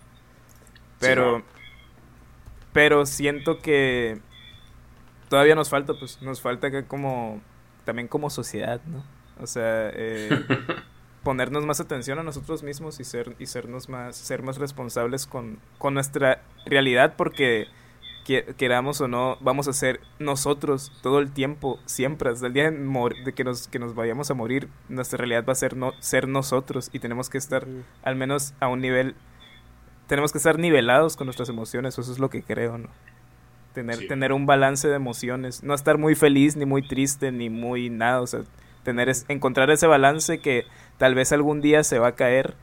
Pero, 1.01 1.39
Sí, 1.39 1.44
pero 2.73 3.05
siento 3.05 3.59
que 3.59 4.20
todavía 5.28 5.56
nos 5.56 5.70
falta, 5.70 5.94
pues, 5.98 6.23
nos 6.23 6.40
falta 6.40 6.70
que 6.70 6.85
como, 6.85 7.40
también 7.85 8.06
como 8.06 8.31
sociedad, 8.31 8.81
¿no? 8.86 9.02
O 9.43 9.48
sea, 9.48 9.90
eh, 9.93 10.31
ponernos 11.27 11.66
más 11.66 11.81
atención 11.81 12.20
a 12.20 12.23
nosotros 12.23 12.62
mismos 12.62 13.01
y 13.01 13.05
ser, 13.05 13.35
y 13.40 13.47
sernos 13.47 13.89
más, 13.89 14.15
ser 14.15 14.44
más 14.44 14.59
responsables 14.59 15.27
con, 15.27 15.59
con 15.77 15.93
nuestra 15.94 16.40
realidad, 16.66 17.15
porque 17.16 17.66
que- 18.24 18.44
queramos 18.57 19.01
o 19.01 19.09
no, 19.09 19.36
vamos 19.40 19.66
a 19.66 19.73
ser 19.73 19.98
nosotros 20.20 20.93
todo 21.03 21.19
el 21.19 21.32
tiempo, 21.32 21.81
siempre, 21.85 22.31
hasta 22.31 22.47
el 22.47 22.53
día 22.53 22.70
de, 22.70 23.32
que, 23.35 23.43
nos, 23.43 23.66
que 23.66 23.81
nos 23.81 23.97
vayamos 23.97 24.31
a 24.31 24.35
morir, 24.35 24.69
nuestra 24.89 25.16
realidad 25.19 25.44
va 25.48 25.53
a 25.53 25.57
ser 25.57 25.77
no, 25.77 25.93
ser 25.98 26.28
nosotros 26.28 26.90
y 26.93 27.01
tenemos 27.01 27.28
que 27.28 27.39
estar 27.39 27.66
al 28.05 28.15
menos 28.15 28.55
a 28.61 28.69
un 28.69 28.81
nivel, 28.81 29.16
tenemos 30.07 30.31
que 30.31 30.39
estar 30.39 30.61
nivelados 30.61 31.16
con 31.16 31.27
nuestras 31.27 31.48
emociones, 31.48 31.98
eso 31.98 32.12
es 32.12 32.20
lo 32.20 32.31
que 32.31 32.43
creo, 32.44 32.78
¿no? 32.78 32.89
Tener, 33.74 33.97
Sí. 33.97 34.07
tener 34.07 34.32
un 34.32 34.47
balance 34.47 34.86
de 34.86 34.94
emociones, 34.94 35.65
no 35.65 35.74
estar 35.74 35.98
muy 35.98 36.15
feliz, 36.15 36.55
ni 36.57 36.66
muy 36.66 36.86
triste, 36.86 37.32
ni 37.32 37.51
muy 37.51 37.90
nada, 37.90 38.20
o 38.23 38.27
sea, 38.28 38.43
tener 38.85 39.09
es, 39.09 39.24
encontrar 39.28 39.69
ese 39.70 39.89
balance 39.89 40.39
que 40.39 40.65
tal 40.98 41.14
vez 41.14 41.32
algún 41.32 41.60
día 41.60 41.85
se 41.85 41.98
va 41.98 42.09
a 42.09 42.14
caer, 42.14 42.55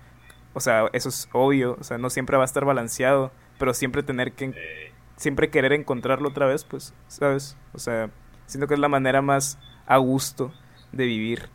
o 0.54 0.60
sea, 0.60 0.90
eso 0.94 1.10
es 1.10 1.30
obvio, 1.34 1.78
o 1.80 1.84
sea, 1.84 1.98
no 1.98 2.10
siempre 2.10 2.38
va 2.38 2.44
a 2.44 2.46
estar 2.46 2.66
balanceado, 2.66 3.32
pero 3.60 3.74
siempre 3.74 4.04
tener 4.04 4.34
que, 4.34 4.46
Eh, 4.46 4.94
siempre 5.18 5.50
querer 5.50 5.74
encontrarlo 5.74 6.30
otra 6.30 6.46
vez, 6.48 6.64
pues, 6.66 6.94
¿sabes? 7.08 7.58
O 7.74 7.80
sea, 7.80 8.10
siento 8.46 8.68
que 8.68 8.74
es 8.76 8.80
la 8.80 8.90
manera 8.90 9.22
más 9.22 9.58
a 9.86 9.98
gusto 9.98 10.54
de 10.92 11.06
vivir, 11.06 11.50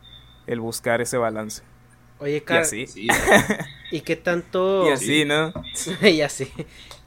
el 0.47 0.59
buscar 0.59 1.01
ese 1.01 1.17
balance. 1.17 1.63
Oye, 2.19 2.37
Y 2.37 2.41
Car, 2.41 2.61
así, 2.61 2.87
sí, 2.87 3.07
¿y 3.91 4.01
qué 4.01 4.15
tanto... 4.15 4.85
y 4.87 4.91
así, 4.91 5.25
¿no? 5.25 5.53
y 6.01 6.21
así. 6.21 6.51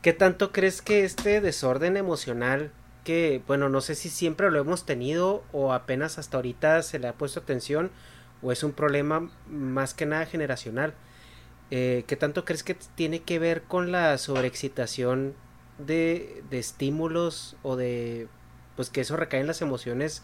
¿Qué 0.01 0.13
tanto 0.13 0.53
crees 0.53 0.83
que 0.83 1.05
este 1.05 1.41
desorden 1.41 1.97
emocional, 1.97 2.73
que, 3.05 3.43
bueno, 3.47 3.69
no 3.69 3.81
sé 3.81 3.95
si 3.95 4.09
siempre 4.09 4.51
lo 4.51 4.61
hemos 4.61 4.87
tenido 4.87 5.45
o 5.53 5.73
apenas 5.73 6.19
hasta 6.19 6.39
ahorita 6.39 6.83
se 6.83 6.99
le 6.99 7.09
ha 7.09 7.13
puesto 7.15 7.41
atención, 7.41 7.91
o 8.43 8.53
es 8.53 8.63
un 8.63 8.73
problema 8.73 9.31
más 9.49 9.95
que 9.95 10.07
nada 10.07 10.27
generacional? 10.27 10.95
Eh, 11.71 12.05
¿Qué 12.07 12.17
tanto 12.17 12.45
crees 12.45 12.63
que 12.63 12.77
tiene 12.95 13.23
que 13.23 13.39
ver 13.39 13.63
con 13.63 13.93
la 13.93 14.19
sobreexcitación 14.19 15.35
de, 15.79 16.43
estímulos 16.51 17.57
o 17.63 17.77
de, 17.77 18.29
pues 18.77 18.91
que 18.91 19.01
eso 19.01 19.17
recae 19.17 19.41
en 19.41 19.47
las 19.47 19.63
emociones, 19.63 20.23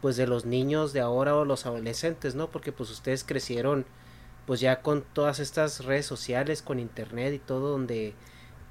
pues 0.00 0.16
de 0.16 0.26
los 0.26 0.44
niños 0.44 0.92
de 0.92 1.00
ahora 1.00 1.34
o 1.36 1.44
los 1.44 1.66
adolescentes, 1.66 2.34
¿no? 2.34 2.50
Porque 2.50 2.72
pues 2.72 2.90
ustedes 2.90 3.24
crecieron 3.24 3.86
pues 4.46 4.60
ya 4.60 4.82
con 4.82 5.02
todas 5.02 5.40
estas 5.40 5.84
redes 5.84 6.06
sociales, 6.06 6.62
con 6.62 6.78
internet 6.78 7.32
y 7.34 7.38
todo, 7.38 7.70
donde 7.70 8.14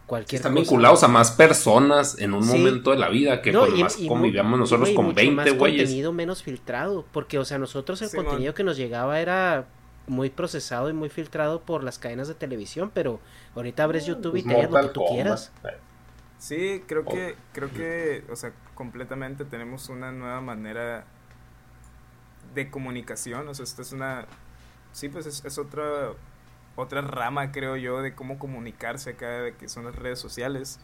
cualquier 0.07 0.39
están 0.39 0.53
cosa- 0.53 0.61
vinculados 0.61 1.03
a 1.03 1.07
más 1.07 1.31
personas 1.31 2.19
en 2.19 2.34
un 2.34 2.43
Sí. 2.43 2.57
momento 2.57 2.91
de 2.91 2.97
la 2.97 3.09
vida 3.09 3.41
que 3.41 3.51
No, 3.51 3.61
pues, 3.65 3.73
y- 3.80 3.84
más 3.84 3.99
y 3.99 4.07
convivíamos 4.07 4.59
nosotros 4.59 4.89
y 4.89 4.95
con 4.95 5.05
mucho 5.05 5.15
20 5.15 5.35
más 5.51 5.57
güeyes. 5.57 5.84
contenido 5.84 6.11
menos 6.13 6.43
filtrado, 6.43 7.05
porque 7.11 7.39
o 7.39 7.45
sea, 7.45 7.57
nosotros 7.57 8.01
el 8.01 8.09
Simón. 8.09 8.25
contenido 8.25 8.53
que 8.53 8.63
nos 8.63 8.77
llegaba 8.77 9.19
era 9.19 9.65
muy 10.07 10.30
procesado 10.30 10.89
y 10.89 10.93
muy 10.93 11.09
filtrado 11.09 11.61
por 11.61 11.84
las 11.84 11.97
cadenas 11.97 12.27
de 12.27 12.35
televisión, 12.35 12.91
pero 12.93 13.21
ahorita 13.55 13.84
abres 13.85 14.05
YouTube 14.05 14.35
y 14.35 14.43
Pues 14.43 14.55
te 14.55 14.63
lo 14.63 14.81
que 14.81 14.88
tú 14.89 14.99
Kombat. 14.99 15.13
quieras. 15.13 15.51
Sí, 16.38 16.84
creo 16.85 17.03
Oh. 17.05 17.09
que, 17.11 17.35
creo 17.53 17.71
que, 17.71 18.25
o 18.30 18.35
sea, 18.35 18.51
completamente 18.75 19.45
tenemos 19.45 19.88
una 19.88 20.11
nueva 20.11 20.41
manera 20.41 21.05
de 22.53 22.69
comunicación, 22.69 23.47
o 23.47 23.53
sea, 23.53 23.63
esta 23.63 23.81
es 23.81 23.93
una, 23.93 24.25
sí, 24.91 25.07
pues 25.09 25.25
es, 25.25 25.43
es 25.45 25.57
otra, 25.57 26.11
otra 26.75 27.01
rama, 27.01 27.51
creo 27.51 27.75
yo, 27.77 28.01
de 28.01 28.13
cómo 28.15 28.39
comunicarse 28.39 29.11
acá, 29.11 29.29
de 29.41 29.55
que 29.55 29.69
son 29.69 29.85
las 29.85 29.95
redes 29.95 30.19
sociales. 30.19 30.79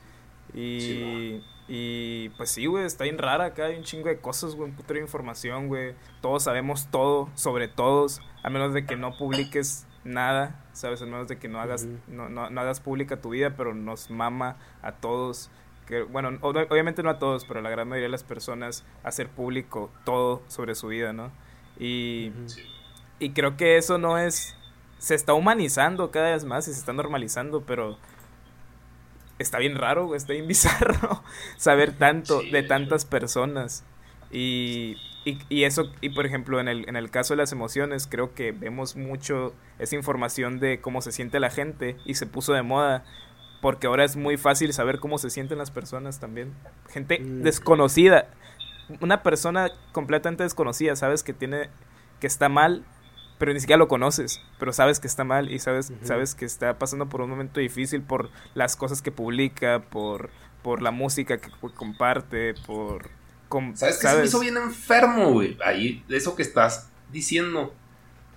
Y, 0.53 0.79
Sí, 0.81 1.43
y 1.67 2.29
pues 2.37 2.49
sí, 2.49 2.65
güey, 2.65 2.85
está 2.85 3.03
bien 3.03 3.17
rara 3.19 3.45
acá, 3.45 3.65
hay 3.65 3.75
un 3.77 3.83
chingo 3.83 4.07
de 4.09 4.17
cosas, 4.19 4.55
güey, 4.55 4.69
un 4.71 4.75
putero 4.75 4.95
de 4.99 5.05
información, 5.05 5.67
güey. 5.67 5.93
Todos 6.21 6.43
sabemos 6.43 6.87
todo 6.89 7.29
sobre 7.35 7.67
todos, 7.67 8.21
a 8.43 8.49
menos 8.49 8.73
de 8.73 8.85
que 8.85 8.95
no 8.95 9.15
publiques 9.17 9.85
nada, 10.03 10.65
¿sabes? 10.73 11.01
A 11.01 11.05
menos 11.05 11.27
de 11.27 11.37
que 11.37 11.47
no 11.47 11.59
hagas, 11.59 11.83
Ujú. 11.83 11.97
no, 12.07 12.29
no, 12.29 12.49
no 12.49 12.61
hagas 12.61 12.79
pública 12.79 13.21
tu 13.21 13.29
vida, 13.29 13.51
pero 13.55 13.75
nos 13.75 14.09
mama 14.09 14.57
a 14.81 14.93
todos. 14.93 15.51
Que, 15.85 16.01
bueno, 16.03 16.29
ob- 16.41 16.67
obviamente 16.71 17.03
no 17.03 17.09
a 17.11 17.19
todos, 17.19 17.45
pero 17.45 17.59
a 17.59 17.63
la 17.63 17.69
gran 17.69 17.87
mayoría 17.87 18.07
de 18.07 18.11
las 18.11 18.23
personas 18.23 18.83
hacer 19.03 19.27
público 19.27 19.91
todo 20.05 20.41
sobre 20.47 20.73
su 20.75 20.87
vida, 20.87 21.13
¿no? 21.13 21.31
Y, 21.77 22.29
Ujú. 22.29 22.59
y 23.19 23.31
creo 23.31 23.57
que 23.57 23.77
eso 23.77 23.97
no 23.99 24.17
es... 24.17 24.55
Se 24.99 25.15
está 25.15 25.33
humanizando 25.33 26.11
cada 26.11 26.29
vez 26.31 26.45
más 26.45 26.67
y 26.67 26.73
se 26.73 26.79
está 26.79 26.93
normalizando, 26.93 27.61
pero 27.61 27.97
está 29.39 29.57
bien 29.59 29.75
raro, 29.75 30.05
güey, 30.07 30.17
está 30.17 30.33
bien 30.33 30.47
bizarro 30.47 31.23
saber 31.57 31.93
tanto 31.97 32.41
Sí. 32.41 32.51
de 32.51 32.63
tantas 32.63 33.05
personas. 33.05 33.83
Y, 34.31 34.97
y, 35.25 35.39
y 35.49 35.63
eso, 35.63 35.91
y 36.01 36.09
por 36.09 36.25
ejemplo, 36.25 36.59
en 36.59 36.67
el, 36.67 36.87
en 36.87 36.95
el 36.95 37.09
caso 37.09 37.33
de 37.33 37.37
las 37.37 37.51
emociones, 37.51 38.07
creo 38.07 38.33
que 38.35 38.51
vemos 38.51 38.95
mucho 38.95 39.53
esa 39.79 39.95
información 39.95 40.59
de 40.59 40.81
cómo 40.81 41.01
se 41.01 41.11
siente 41.11 41.39
la 41.39 41.49
gente 41.49 41.95
y 42.05 42.15
se 42.15 42.25
puso 42.27 42.53
de 42.53 42.61
moda. 42.61 43.03
Porque 43.61 43.87
ahora 43.87 44.05
es 44.05 44.15
muy 44.15 44.37
fácil 44.37 44.71
saber 44.71 44.99
cómo 44.99 45.17
se 45.17 45.29
sienten 45.29 45.57
las 45.57 45.69
personas 45.71 46.19
también. 46.21 46.53
Gente 46.89 47.19
Mm. 47.19 47.41
desconocida. 47.43 48.27
Una 49.01 49.21
persona 49.21 49.69
completamente 49.91 50.43
desconocida, 50.43 50.95
sabes 50.95 51.23
que 51.23 51.33
tiene, 51.33 51.69
que 52.21 52.27
está 52.27 52.47
mal, 52.49 52.85
pero 53.39 53.51
ni 53.53 53.59
siquiera 53.59 53.79
lo 53.79 53.87
conoces, 53.87 54.39
pero 54.59 54.71
sabes 54.73 54.99
que 54.99 55.07
está 55.07 55.23
mal 55.23 55.51
y 55.51 55.57
sabes, 55.57 55.91
sabes 56.03 56.35
que 56.35 56.45
está 56.45 56.77
pasando 56.77 57.09
por 57.09 57.21
un 57.21 57.29
momento 57.31 57.59
difícil 57.59 58.03
por 58.03 58.29
las 58.53 58.75
cosas 58.75 59.01
que 59.01 59.11
publica, 59.11 59.81
por, 59.89 60.29
por 60.61 60.81
la 60.83 60.91
música 60.91 61.37
que 61.39 61.49
comparte, 61.73 62.53
por... 62.67 63.09
com- 63.47 63.75
¿Sabes 63.75 63.95
qué 63.95 64.01
se 64.01 64.07
me 64.07 64.25
hizo 64.25 64.39
bien 64.41 64.57
enfermo, 64.57 65.31
güey? 65.31 65.57
Ahí, 65.65 66.03
eso 66.09 66.35
que 66.35 66.43
estás 66.43 66.91
diciendo. 67.11 67.73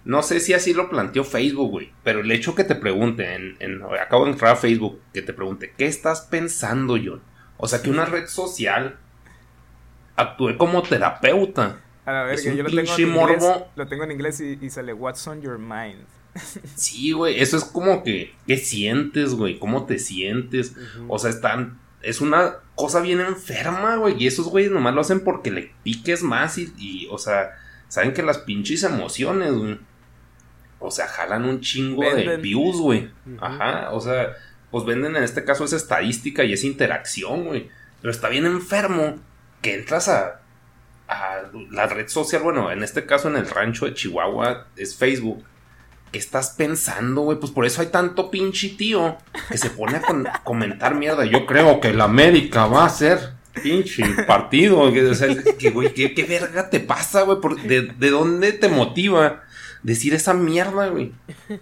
No 0.04 0.22
sé 0.22 0.40
si 0.40 0.52
así 0.54 0.72
lo 0.74 0.88
planteó 0.88 1.22
Facebook, 1.24 1.70
güey. 1.70 1.92
Pero 2.02 2.20
el 2.20 2.30
hecho 2.32 2.54
que 2.54 2.64
te 2.64 2.74
pregunte, 2.74 3.34
en, 3.34 3.56
en- 3.60 3.82
acabo 4.00 4.24
de 4.24 4.32
entrar 4.32 4.52
a 4.52 4.56
Facebook, 4.56 5.00
que 5.12 5.22
te 5.22 5.32
pregunte, 5.32 5.74
¿qué 5.76 5.86
estás 5.86 6.22
pensando, 6.22 6.96
John? 7.04 7.22
O 7.56 7.68
sea, 7.68 7.82
que 7.82 7.90
una 7.90 8.04
red 8.06 8.26
social 8.26 8.98
actúe 10.16 10.56
como 10.58 10.82
terapeuta. 10.82 11.80
A 12.04 12.24
ver, 12.24 12.34
Es 12.34 12.42
que 12.42 12.50
un 12.50 12.56
yo 12.56 12.62
lo 12.64 12.70
tengo, 12.70 12.80
en 12.80 13.00
inglés, 13.00 13.08
morbo. 13.08 13.68
lo 13.76 13.86
tengo 13.86 14.04
en 14.04 14.10
inglés 14.12 14.40
y, 14.40 14.58
y 14.60 14.70
sale 14.70 14.92
What's 14.92 15.26
on 15.26 15.40
your 15.40 15.58
mind. 15.58 16.04
Sí, 16.76 17.12
güey, 17.12 17.40
eso 17.40 17.56
es 17.56 17.64
como 17.64 18.02
que, 18.02 18.34
¿qué 18.46 18.56
sientes, 18.56 19.34
güey? 19.34 19.58
¿Cómo 19.58 19.84
te 19.86 19.98
sientes? 19.98 20.74
O 21.08 21.18
sea, 21.18 21.30
están, 21.30 21.78
es 22.00 22.20
una 22.20 22.56
cosa 22.74 23.00
bien 23.00 23.20
enferma, 23.20 23.96
güey, 23.96 24.16
y 24.18 24.26
esos 24.26 24.48
güeyes 24.48 24.70
nomás 24.72 24.94
lo 24.94 25.02
hacen 25.02 25.20
porque 25.24 25.50
le 25.50 25.72
piques 25.82 26.22
más 26.22 26.58
y, 26.58 26.72
y, 26.78 27.06
o 27.10 27.18
sea, 27.18 27.52
saben 27.88 28.14
que 28.14 28.22
las 28.22 28.38
pinches 28.38 28.82
emociones, 28.82 29.52
güey, 29.52 29.78
o 30.80 30.90
sea, 30.90 31.06
jalan 31.06 31.44
un 31.44 31.60
chingo 31.60 32.02
de 32.02 32.38
views, 32.38 32.76
güey, 32.78 33.10
ajá, 33.40 33.90
o 33.92 34.00
sea, 34.00 34.34
pues 34.70 34.84
venden 34.84 35.14
en 35.16 35.22
este 35.22 35.44
caso 35.44 35.64
esa 35.64 35.76
estadística 35.76 36.44
y 36.44 36.54
esa 36.54 36.66
interacción, 36.66 37.44
güey, 37.44 37.68
pero 38.00 38.10
está 38.10 38.28
bien 38.28 38.46
enfermo 38.46 39.18
que 39.60 39.74
entras 39.74 40.08
a, 40.08 40.40
la 41.70 41.86
red 41.86 42.08
social, 42.08 42.42
bueno, 42.42 42.70
en 42.70 42.82
este 42.82 43.06
caso 43.06 43.28
en 43.28 43.36
el 43.36 43.48
rancho 43.48 43.86
de 43.86 43.94
Chihuahua 43.94 44.68
es 44.76 44.96
Facebook. 44.96 45.44
¿Qué 46.10 46.18
estás 46.18 46.50
pensando, 46.50 47.22
güey? 47.22 47.38
Pues 47.38 47.52
por 47.52 47.64
eso 47.64 47.80
hay 47.80 47.86
tanto 47.88 48.30
pinche 48.30 48.70
tío 48.70 49.16
que 49.48 49.56
se 49.56 49.70
pone 49.70 49.96
a 49.96 50.02
comentar 50.44 50.94
mierda. 50.94 51.24
Yo 51.24 51.46
creo 51.46 51.80
que 51.80 51.94
la 51.94 52.04
América 52.04 52.66
va 52.66 52.84
a 52.84 52.90
ser 52.90 53.32
pinche 53.62 54.04
partido. 54.26 54.92
¿qué, 54.92 56.26
verga 56.28 56.68
te 56.68 56.80
pasa, 56.80 57.22
güey? 57.22 57.38
De, 57.66 57.82
de 57.82 58.10
dónde 58.10 58.52
te 58.52 58.68
motiva 58.68 59.42
decir 59.82 60.14
esa 60.14 60.34
mierda, 60.34 60.88
güey? 60.88 61.12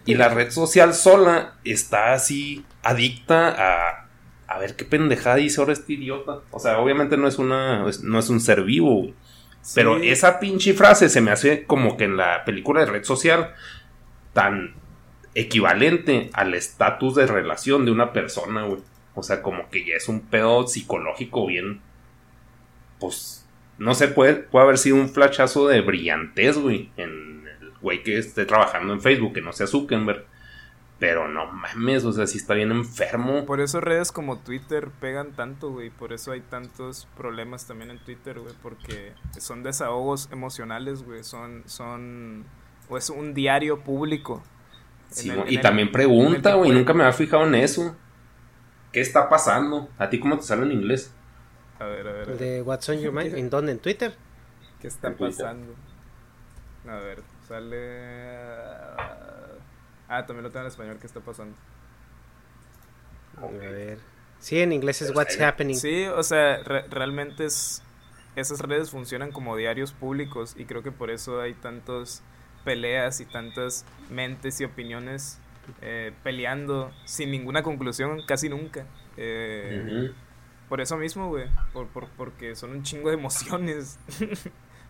Y 0.04 0.14
la 0.14 0.28
red 0.28 0.50
social 0.50 0.94
sola 0.94 1.54
está 1.64 2.12
así 2.12 2.64
adicta 2.82 3.48
a, 3.48 4.08
a 4.46 4.58
ver 4.58 4.76
qué 4.76 4.84
pendejada 4.84 5.36
dice 5.36 5.60
ahora 5.60 5.72
este 5.72 5.94
idiota. 5.94 6.40
O 6.50 6.58
sea, 6.58 6.78
obviamente 6.78 7.16
no 7.16 7.26
es 7.28 7.38
una, 7.38 7.84
no 8.02 8.18
es 8.18 8.28
un 8.28 8.40
ser 8.40 8.62
vivo, 8.62 8.94
güey. 8.94 9.14
Pero 9.74 9.98
esa 9.98 10.40
pinche 10.40 10.74
frase 10.74 11.08
se 11.08 11.20
me 11.20 11.30
hace 11.30 11.64
como 11.64 11.96
que 11.96 12.04
en 12.04 12.16
la 12.16 12.44
película 12.44 12.80
de 12.80 12.86
red 12.86 13.04
social 13.04 13.54
tan 14.32 14.74
equivalente 15.34 16.30
al 16.32 16.54
estatus 16.54 17.14
de 17.14 17.26
relación 17.26 17.84
de 17.84 17.90
una 17.90 18.12
persona, 18.12 18.64
güey. 18.64 18.80
O 19.14 19.22
sea, 19.22 19.42
como 19.42 19.68
que 19.70 19.84
ya 19.84 19.94
es 19.94 20.08
un 20.08 20.20
pedo 20.20 20.66
psicológico 20.66 21.46
bien. 21.46 21.80
Pues. 22.98 23.46
No 23.78 23.94
sé, 23.94 24.08
puede, 24.08 24.34
puede 24.34 24.64
haber 24.64 24.78
sido 24.78 24.96
un 24.96 25.08
flachazo 25.08 25.68
de 25.68 25.80
brillantez, 25.80 26.58
güey. 26.58 26.90
En 26.96 27.46
el 27.60 27.72
güey 27.80 28.02
que 28.02 28.18
esté 28.18 28.44
trabajando 28.46 28.92
en 28.92 29.00
Facebook, 29.00 29.34
que 29.34 29.42
no 29.42 29.52
sea 29.52 29.66
Zuckerberg. 29.66 30.26
Pero 31.00 31.26
no 31.28 31.46
mames, 31.50 32.04
o 32.04 32.12
sea, 32.12 32.26
sí 32.26 32.36
está 32.38 32.52
bien 32.54 32.70
enfermo. 32.70 33.46
Por 33.46 33.60
eso 33.62 33.80
redes 33.80 34.12
como 34.12 34.38
Twitter 34.38 34.90
pegan 35.00 35.32
tanto, 35.32 35.70
güey. 35.72 35.88
Por 35.90 36.12
eso 36.12 36.30
hay 36.32 36.42
tantos 36.42 37.08
problemas 37.16 37.66
también 37.66 37.90
en 37.90 37.98
Twitter, 38.04 38.38
güey. 38.38 38.54
Porque 38.62 39.14
son 39.38 39.62
desahogos 39.62 40.28
emocionales, 40.30 41.02
güey. 41.02 41.24
Son, 41.24 41.62
son, 41.66 42.44
o 42.90 42.98
es 42.98 43.08
un 43.08 43.32
diario 43.32 43.80
público. 43.80 44.42
Sí, 45.10 45.30
el- 45.30 45.50
y 45.50 45.56
el- 45.56 45.62
también 45.62 45.90
pregunta, 45.90 46.54
güey. 46.54 46.70
Nunca 46.70 46.92
me 46.92 47.02
había 47.02 47.14
fijado 47.14 47.46
en 47.46 47.54
eso. 47.54 47.96
¿Qué 48.92 49.00
está 49.00 49.28
pasando? 49.30 49.88
¿A 49.98 50.10
ti 50.10 50.20
cómo 50.20 50.36
te 50.36 50.42
sale 50.42 50.64
en 50.64 50.72
inglés? 50.72 51.14
A 51.78 51.84
ver, 51.86 52.06
a 52.06 52.12
ver, 52.12 52.22
a 52.24 52.26
ver. 52.32 52.38
De 52.38 52.60
What's 52.62 52.86
on 52.90 52.98
Your 53.00 53.12
Mind. 53.14 53.34
¿En 53.36 53.48
dónde? 53.48 53.72
¿En 53.72 53.78
Twitter? 53.78 54.14
¿Qué 54.82 54.88
está 54.88 55.08
en 55.08 55.16
Twitter. 55.16 55.36
pasando? 55.46 55.74
A 56.86 56.96
ver, 56.96 57.22
sale. 57.48 58.70
Ah, 60.10 60.26
también 60.26 60.42
lo 60.44 60.50
tengo 60.50 60.62
en 60.64 60.68
español. 60.68 60.98
¿Qué 61.00 61.06
está 61.06 61.20
pasando? 61.20 61.56
A 63.40 63.46
ver. 63.46 63.98
Sí, 64.40 64.58
en 64.60 64.72
inglés 64.72 65.00
es 65.02 65.14
What's. 65.14 65.40
Happening. 65.40 65.76
Sí, 65.76 66.04
o 66.06 66.22
sea, 66.22 66.58
re- 66.62 66.86
realmente 66.88 67.44
es. 67.46 67.82
Esas 68.36 68.60
redes 68.60 68.90
funcionan 68.90 69.32
como 69.32 69.56
diarios 69.56 69.92
públicos 69.92 70.54
y 70.56 70.64
creo 70.64 70.82
que 70.82 70.92
por 70.92 71.10
eso 71.10 71.40
hay 71.40 71.52
tantas 71.54 72.22
peleas 72.64 73.20
y 73.20 73.24
tantas 73.26 73.84
mentes 74.08 74.60
y 74.60 74.64
opiniones 74.64 75.38
eh, 75.82 76.12
peleando 76.22 76.92
sin 77.04 77.30
ninguna 77.32 77.62
conclusión 77.62 78.22
casi 78.26 78.48
nunca. 78.48 78.86
Eh, 79.16 80.04
Ujú. 80.06 80.14
Por 80.68 80.80
eso 80.80 80.96
mismo, 80.96 81.28
güey. 81.28 81.48
Por, 81.72 81.88
por- 81.88 82.08
porque 82.10 82.54
son 82.54 82.70
un 82.70 82.82
chingo 82.84 83.08
de 83.08 83.14
emociones. 83.16 83.98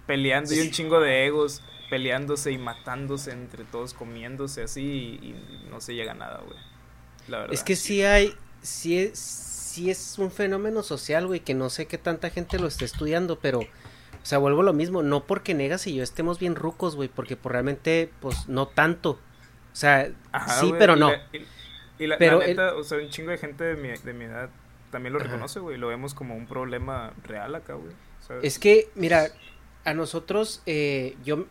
Peleando 0.06 0.54
y 0.54 0.60
un 0.60 0.70
chingo 0.70 1.00
de 1.00 1.26
egos. 1.26 1.62
Peleándose 1.90 2.52
y 2.52 2.58
matándose 2.58 3.32
entre 3.32 3.64
todos, 3.64 3.94
comiéndose 3.94 4.62
así 4.62 5.18
y, 5.20 5.26
y 5.26 5.68
no 5.70 5.80
se 5.80 5.96
llega 5.96 6.12
a 6.12 6.14
nada, 6.14 6.40
güey. 6.46 6.56
La 7.26 7.38
verdad. 7.40 7.52
Es 7.52 7.64
que 7.64 7.74
sí 7.74 8.04
hay, 8.04 8.32
sí 8.62 8.96
es, 8.96 9.18
sí 9.18 9.90
es 9.90 10.16
un 10.18 10.30
fenómeno 10.30 10.84
social, 10.84 11.26
güey, 11.26 11.40
que 11.40 11.52
no 11.52 11.68
sé 11.68 11.86
qué 11.86 11.98
tanta 11.98 12.30
gente 12.30 12.60
lo 12.60 12.68
esté 12.68 12.84
estudiando, 12.84 13.40
pero, 13.40 13.58
o 13.58 13.66
sea, 14.22 14.38
vuelvo 14.38 14.60
a 14.60 14.64
lo 14.64 14.72
mismo, 14.72 15.02
no 15.02 15.24
porque 15.24 15.52
Negas 15.52 15.84
y 15.88 15.96
yo 15.96 16.04
estemos 16.04 16.38
bien 16.38 16.54
rucos, 16.54 16.94
güey, 16.94 17.08
porque 17.08 17.36
pues, 17.36 17.50
realmente, 17.52 18.08
pues, 18.20 18.48
no 18.48 18.68
tanto. 18.68 19.10
O 19.72 19.76
sea, 19.76 20.12
Ajá, 20.30 20.60
sí, 20.60 20.72
pero 20.78 20.96
y 20.96 21.00
no. 21.00 21.10
la- 21.10 21.22
y, 21.32 22.04
y 22.04 22.06
la, 22.06 22.18
Pero 22.18 22.38
la 22.38 22.44
el- 22.44 22.50
neta, 22.56 22.76
o 22.76 22.84
sea, 22.84 22.98
un 22.98 23.08
chingo 23.10 23.32
de 23.32 23.38
gente 23.38 23.64
de 23.64 23.74
mi, 23.74 23.88
de 23.98 24.12
mi 24.12 24.26
edad 24.26 24.48
también 24.92 25.12
lo 25.12 25.18
Ajá. 25.18 25.26
reconoce, 25.28 25.58
güey. 25.58 25.76
Lo 25.76 25.88
vemos 25.88 26.14
como 26.14 26.36
un 26.36 26.46
problema 26.46 27.12
real 27.24 27.56
acá, 27.56 27.74
güey. 27.74 27.92
Es 28.42 28.60
que, 28.60 28.88
mira, 28.94 29.28
a 29.84 29.94
nosotros, 29.94 30.62
eh, 30.66 31.16
yo, 31.24 31.46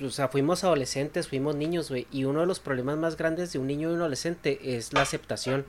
o 0.00 0.10
sea, 0.10 0.28
fuimos 0.28 0.64
adolescentes, 0.64 1.28
fuimos 1.28 1.56
niños, 1.56 1.90
güey, 1.90 2.06
y 2.10 2.24
uno 2.24 2.40
de 2.40 2.46
los 2.46 2.60
problemas 2.60 2.96
más 2.96 3.16
grandes 3.16 3.52
de 3.52 3.58
un 3.58 3.66
niño 3.66 3.90
y 3.90 3.94
un 3.94 4.00
adolescente 4.00 4.76
es 4.76 4.92
la 4.92 5.02
aceptación. 5.02 5.64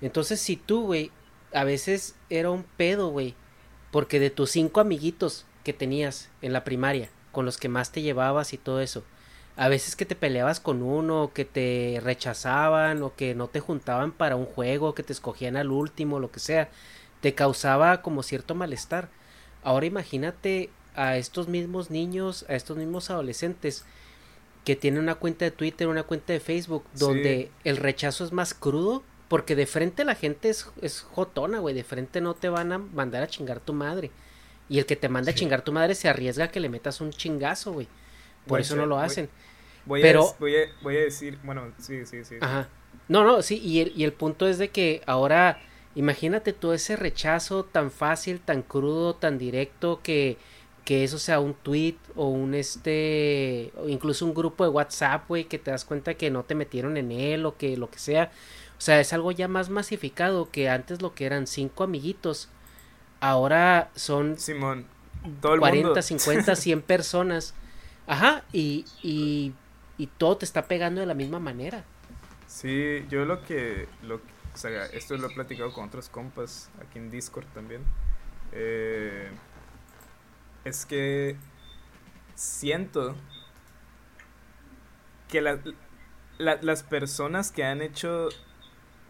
Entonces, 0.00 0.40
si 0.40 0.56
tú, 0.56 0.86
güey, 0.86 1.10
a 1.52 1.64
veces 1.64 2.16
era 2.30 2.50
un 2.50 2.64
pedo, 2.64 3.08
güey, 3.08 3.34
porque 3.90 4.20
de 4.20 4.30
tus 4.30 4.50
cinco 4.50 4.80
amiguitos 4.80 5.46
que 5.62 5.72
tenías 5.72 6.30
en 6.42 6.52
la 6.52 6.64
primaria, 6.64 7.10
con 7.32 7.44
los 7.44 7.58
que 7.58 7.68
más 7.68 7.92
te 7.92 8.02
llevabas 8.02 8.52
y 8.52 8.58
todo 8.58 8.80
eso, 8.80 9.04
a 9.56 9.68
veces 9.68 9.94
que 9.94 10.04
te 10.04 10.16
peleabas 10.16 10.58
con 10.58 10.82
uno, 10.82 11.30
que 11.32 11.44
te 11.44 12.00
rechazaban, 12.02 13.02
o 13.02 13.14
que 13.14 13.34
no 13.34 13.48
te 13.48 13.60
juntaban 13.60 14.10
para 14.10 14.36
un 14.36 14.46
juego, 14.46 14.94
que 14.94 15.04
te 15.04 15.12
escogían 15.12 15.56
al 15.56 15.70
último, 15.70 16.18
lo 16.18 16.30
que 16.32 16.40
sea, 16.40 16.70
te 17.20 17.34
causaba 17.34 18.02
como 18.02 18.22
cierto 18.22 18.54
malestar. 18.54 19.10
Ahora 19.62 19.86
imagínate 19.86 20.70
a 20.94 21.16
estos 21.16 21.48
mismos 21.48 21.90
niños, 21.90 22.44
a 22.48 22.54
estos 22.54 22.76
mismos 22.76 23.10
adolescentes 23.10 23.84
que 24.64 24.76
tienen 24.76 25.02
una 25.02 25.16
cuenta 25.16 25.44
de 25.44 25.50
Twitter, 25.50 25.88
una 25.88 26.04
cuenta 26.04 26.32
de 26.32 26.40
Facebook, 26.40 26.84
Sí. 26.94 27.00
donde 27.00 27.50
el 27.64 27.76
rechazo 27.76 28.24
es 28.24 28.32
más 28.32 28.54
crudo, 28.54 29.02
porque 29.28 29.56
de 29.56 29.66
frente 29.66 30.04
la 30.04 30.14
gente 30.14 30.48
es, 30.48 30.66
es 30.80 31.00
jotona, 31.02 31.58
güey, 31.58 31.74
de 31.74 31.84
frente 31.84 32.20
no 32.20 32.34
te 32.34 32.48
van 32.48 32.72
a 32.72 32.78
mandar 32.78 33.22
a 33.22 33.26
chingar 33.26 33.60
tu 33.60 33.72
madre. 33.72 34.10
Y 34.68 34.78
el 34.78 34.86
que 34.86 34.96
te 34.96 35.08
manda 35.10 35.32
a 35.32 35.34
chingar 35.34 35.62
tu 35.62 35.72
madre 35.72 35.94
se 35.94 36.08
arriesga 36.08 36.44
a 36.46 36.48
que 36.50 36.60
le 36.60 36.68
metas 36.70 37.00
un 37.02 37.10
chingazo, 37.10 37.72
güey. 37.72 37.88
Por 38.46 38.60
eso 38.60 38.70
ser, 38.70 38.78
no 38.78 38.86
lo 38.86 38.98
hacen. 38.98 39.28
Voy, 39.84 40.00
pero- 40.00 40.28
a, 40.30 40.36
voy, 40.38 40.56
a, 40.56 40.60
voy 40.82 40.96
a 40.96 41.00
decir, 41.00 41.38
bueno, 41.42 41.72
sí, 41.78 42.06
sí, 42.06 42.18
sí. 42.18 42.24
sí. 42.24 42.34
Ajá. 42.40 42.68
No, 43.08 43.24
no, 43.24 43.42
sí, 43.42 43.58
y 43.58 43.80
el, 43.80 43.92
y 43.94 44.04
el 44.04 44.12
punto 44.14 44.46
es 44.48 44.56
de 44.56 44.68
que 44.70 45.02
ahora, 45.04 45.60
imagínate 45.94 46.54
todo 46.54 46.72
ese 46.72 46.96
rechazo 46.96 47.64
tan 47.64 47.90
fácil, 47.90 48.40
tan 48.40 48.62
crudo, 48.62 49.14
tan 49.14 49.36
directo, 49.36 50.00
que, 50.02 50.38
que 50.84 51.04
eso 51.04 51.18
sea 51.18 51.40
un 51.40 51.54
tweet 51.54 51.96
o 52.16 52.28
un 52.28 52.54
este, 52.54 53.72
o 53.76 53.88
incluso 53.88 54.26
un 54.26 54.34
grupo 54.34 54.64
de 54.64 54.70
WhatsApp, 54.70 55.26
güey, 55.28 55.44
que 55.46 55.58
te 55.58 55.70
das 55.70 55.84
cuenta 55.84 56.14
que 56.14 56.30
no 56.30 56.44
te 56.44 56.54
metieron 56.54 56.96
en 56.96 57.12
él 57.12 57.46
o 57.46 57.56
que 57.56 57.76
lo 57.76 57.90
que 57.90 57.98
sea. 57.98 58.30
O 58.78 58.80
sea, 58.80 59.00
es 59.00 59.12
algo 59.12 59.32
ya 59.32 59.48
más 59.48 59.70
masificado 59.70 60.50
que 60.50 60.68
antes 60.68 61.00
lo 61.02 61.14
que 61.14 61.26
eran 61.26 61.46
cinco 61.46 61.84
amiguitos. 61.84 62.48
Ahora 63.20 63.90
son 63.94 64.38
Simón, 64.38 64.86
todo 65.40 65.54
el 65.54 65.60
40, 65.60 65.88
mundo. 65.88 66.02
50, 66.02 66.56
100 66.56 66.82
personas. 66.86 67.54
Ajá, 68.06 68.44
y, 68.52 68.84
y, 69.02 69.54
y 69.96 70.06
todo 70.08 70.36
te 70.38 70.44
está 70.44 70.68
pegando 70.68 71.00
de 71.00 71.06
la 71.06 71.14
misma 71.14 71.38
manera. 71.40 71.84
Sí, 72.46 73.06
yo 73.08 73.24
lo 73.24 73.42
que, 73.42 73.88
lo 74.02 74.18
que- 74.22 74.32
o 74.54 74.56
sea, 74.56 74.86
esto 74.86 75.16
lo 75.16 75.26
he 75.28 75.30
platicado 75.30 75.72
con 75.72 75.86
otros 75.86 76.08
compas 76.08 76.70
aquí 76.80 76.98
en 76.98 77.10
Discord 77.10 77.46
también. 77.52 77.82
eh, 78.52 79.30
es 80.64 80.86
que 80.86 81.36
siento 82.36 83.14
que 85.28 85.40
la- 85.40 85.58
la- 86.38 86.58
las 86.62 86.82
personas 86.82 87.52
que 87.52 87.64
han 87.64 87.82
hecho 87.82 88.28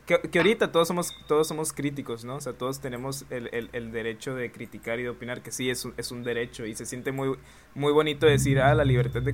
que, 0.07 0.21
que 0.21 0.39
ahorita 0.41 0.73
todos 0.73 0.89
somos 0.89 1.13
todos 1.29 1.49
somos 1.49 1.73
críticos, 1.75 2.25
¿no? 2.27 2.37
O 2.37 2.43
sea, 2.43 2.55
todos 2.55 2.81
tenemos 2.81 3.27
el, 3.31 3.51
el- 3.55 3.71
el 3.75 3.93
derecho 3.93 4.37
de 4.37 4.53
criticar 4.53 5.01
y 5.01 5.05
de 5.05 5.11
opinar, 5.11 5.43
que 5.43 5.53
sí 5.53 5.71
es 5.71 5.85
un, 5.87 5.95
es 5.99 6.13
un 6.13 6.25
derecho 6.25 6.67
y 6.67 6.77
se 6.77 6.87
siente 6.87 7.13
muy 7.13 7.39
muy 7.77 7.93
bonito 7.95 8.27
decir, 8.27 8.61
ah, 8.61 8.75
la 8.75 8.85
libertad 8.87 9.23
de 9.23 9.34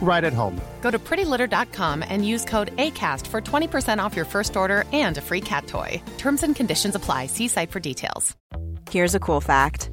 right 0.00 0.22
at 0.22 0.32
home. 0.32 0.60
Go 0.82 0.90
to 0.90 0.98
prettylitter.com 0.98 2.04
and 2.08 2.26
use 2.26 2.44
code 2.44 2.74
ACAST 2.76 3.26
for 3.26 3.40
20% 3.40 3.98
off 3.98 4.14
your 4.14 4.24
first 4.24 4.56
order 4.56 4.84
and 4.92 5.18
a 5.18 5.20
free 5.20 5.40
cat 5.40 5.66
toy. 5.66 6.00
Terms 6.18 6.42
and 6.42 6.54
conditions 6.54 6.94
apply. 6.94 7.26
See 7.26 7.48
site 7.48 7.72
for 7.72 7.80
details. 7.80 8.36
Here's 8.90 9.14
a 9.16 9.20
cool 9.20 9.40
fact 9.40 9.90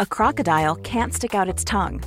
a 0.00 0.06
crocodile 0.06 0.76
can't 0.76 1.12
stick 1.12 1.34
out 1.34 1.48
its 1.48 1.64
tongue. 1.64 2.02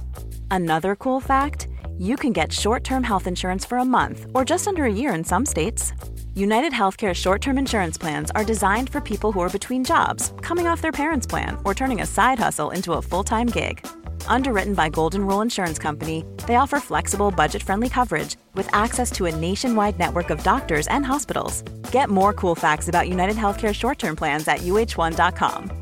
Another 0.49 0.95
cool 0.95 1.19
fact 1.19 1.67
you 1.97 2.15
can 2.15 2.33
get 2.33 2.53
short 2.53 2.83
term 2.83 3.03
health 3.03 3.27
insurance 3.27 3.65
for 3.65 3.77
a 3.77 3.85
month 3.85 4.27
or 4.33 4.45
just 4.45 4.67
under 4.67 4.85
a 4.85 4.93
year 4.93 5.13
in 5.13 5.23
some 5.23 5.45
states. 5.45 5.93
United 6.33 6.71
Healthcare 6.71 7.13
short 7.13 7.41
term 7.41 7.57
insurance 7.57 7.97
plans 7.97 8.31
are 8.31 8.45
designed 8.45 8.89
for 8.89 9.01
people 9.01 9.31
who 9.31 9.41
are 9.41 9.49
between 9.49 9.83
jobs, 9.83 10.33
coming 10.41 10.67
off 10.67 10.81
their 10.81 10.91
parents' 10.91 11.27
plan, 11.27 11.57
or 11.65 11.73
turning 11.73 12.01
a 12.01 12.05
side 12.05 12.39
hustle 12.39 12.71
into 12.71 12.93
a 12.93 13.01
full 13.01 13.23
time 13.23 13.47
gig. 13.47 13.85
Underwritten 14.27 14.73
by 14.73 14.89
Golden 14.89 15.27
Rule 15.27 15.41
Insurance 15.41 15.77
Company, 15.77 16.25
they 16.47 16.55
offer 16.55 16.79
flexible, 16.79 17.29
budget 17.31 17.61
friendly 17.61 17.89
coverage 17.89 18.37
with 18.55 18.73
access 18.73 19.11
to 19.11 19.25
a 19.25 19.35
nationwide 19.35 19.99
network 19.99 20.29
of 20.31 20.43
doctors 20.43 20.87
and 20.87 21.05
hospitals. 21.05 21.61
Get 21.91 22.09
more 22.09 22.33
cool 22.33 22.55
facts 22.55 22.87
about 22.87 23.09
United 23.09 23.35
Healthcare 23.35 23.73
short 23.75 23.99
term 23.99 24.15
plans 24.15 24.47
at 24.47 24.59
uh1.com. 24.61 25.81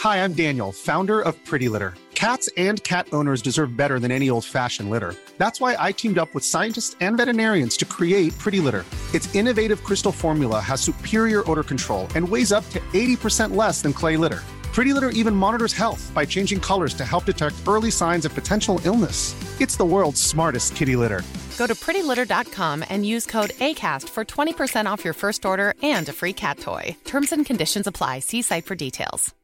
Hi, 0.00 0.24
I'm 0.24 0.32
Daniel, 0.32 0.72
founder 0.72 1.20
of 1.20 1.36
Pretty 1.44 1.68
Litter. 1.68 1.94
Cats 2.14 2.48
and 2.56 2.82
cat 2.84 3.08
owners 3.12 3.42
deserve 3.42 3.76
better 3.76 3.98
than 3.98 4.10
any 4.10 4.30
old 4.30 4.44
fashioned 4.44 4.90
litter. 4.90 5.14
That's 5.38 5.60
why 5.60 5.76
I 5.78 5.92
teamed 5.92 6.18
up 6.18 6.34
with 6.34 6.44
scientists 6.44 6.96
and 7.00 7.16
veterinarians 7.16 7.76
to 7.78 7.84
create 7.84 8.36
Pretty 8.38 8.60
Litter. 8.60 8.84
Its 9.12 9.32
innovative 9.34 9.82
crystal 9.84 10.12
formula 10.12 10.60
has 10.60 10.80
superior 10.80 11.48
odor 11.50 11.64
control 11.64 12.06
and 12.14 12.28
weighs 12.28 12.52
up 12.52 12.68
to 12.70 12.80
80% 12.92 13.56
less 13.56 13.82
than 13.82 13.92
clay 13.92 14.16
litter. 14.16 14.42
Pretty 14.72 14.94
Litter 14.94 15.10
even 15.10 15.36
monitors 15.36 15.74
health 15.74 16.10
by 16.14 16.24
changing 16.24 16.58
colors 16.58 16.94
to 16.94 17.04
help 17.04 17.26
detect 17.26 17.56
early 17.68 17.90
signs 17.90 18.24
of 18.24 18.34
potential 18.34 18.80
illness. 18.84 19.34
It's 19.60 19.76
the 19.76 19.84
world's 19.84 20.20
smartest 20.20 20.74
kitty 20.74 20.96
litter. 20.96 21.20
Go 21.58 21.66
to 21.66 21.74
prettylitter.com 21.74 22.84
and 22.88 23.04
use 23.04 23.26
code 23.26 23.50
ACAST 23.60 24.08
for 24.08 24.24
20% 24.24 24.86
off 24.86 25.04
your 25.04 25.14
first 25.14 25.44
order 25.44 25.74
and 25.82 26.08
a 26.08 26.12
free 26.12 26.32
cat 26.32 26.58
toy. 26.58 26.96
Terms 27.04 27.32
and 27.32 27.44
conditions 27.44 27.86
apply. 27.86 28.20
See 28.20 28.40
site 28.42 28.64
for 28.64 28.74
details. 28.74 29.34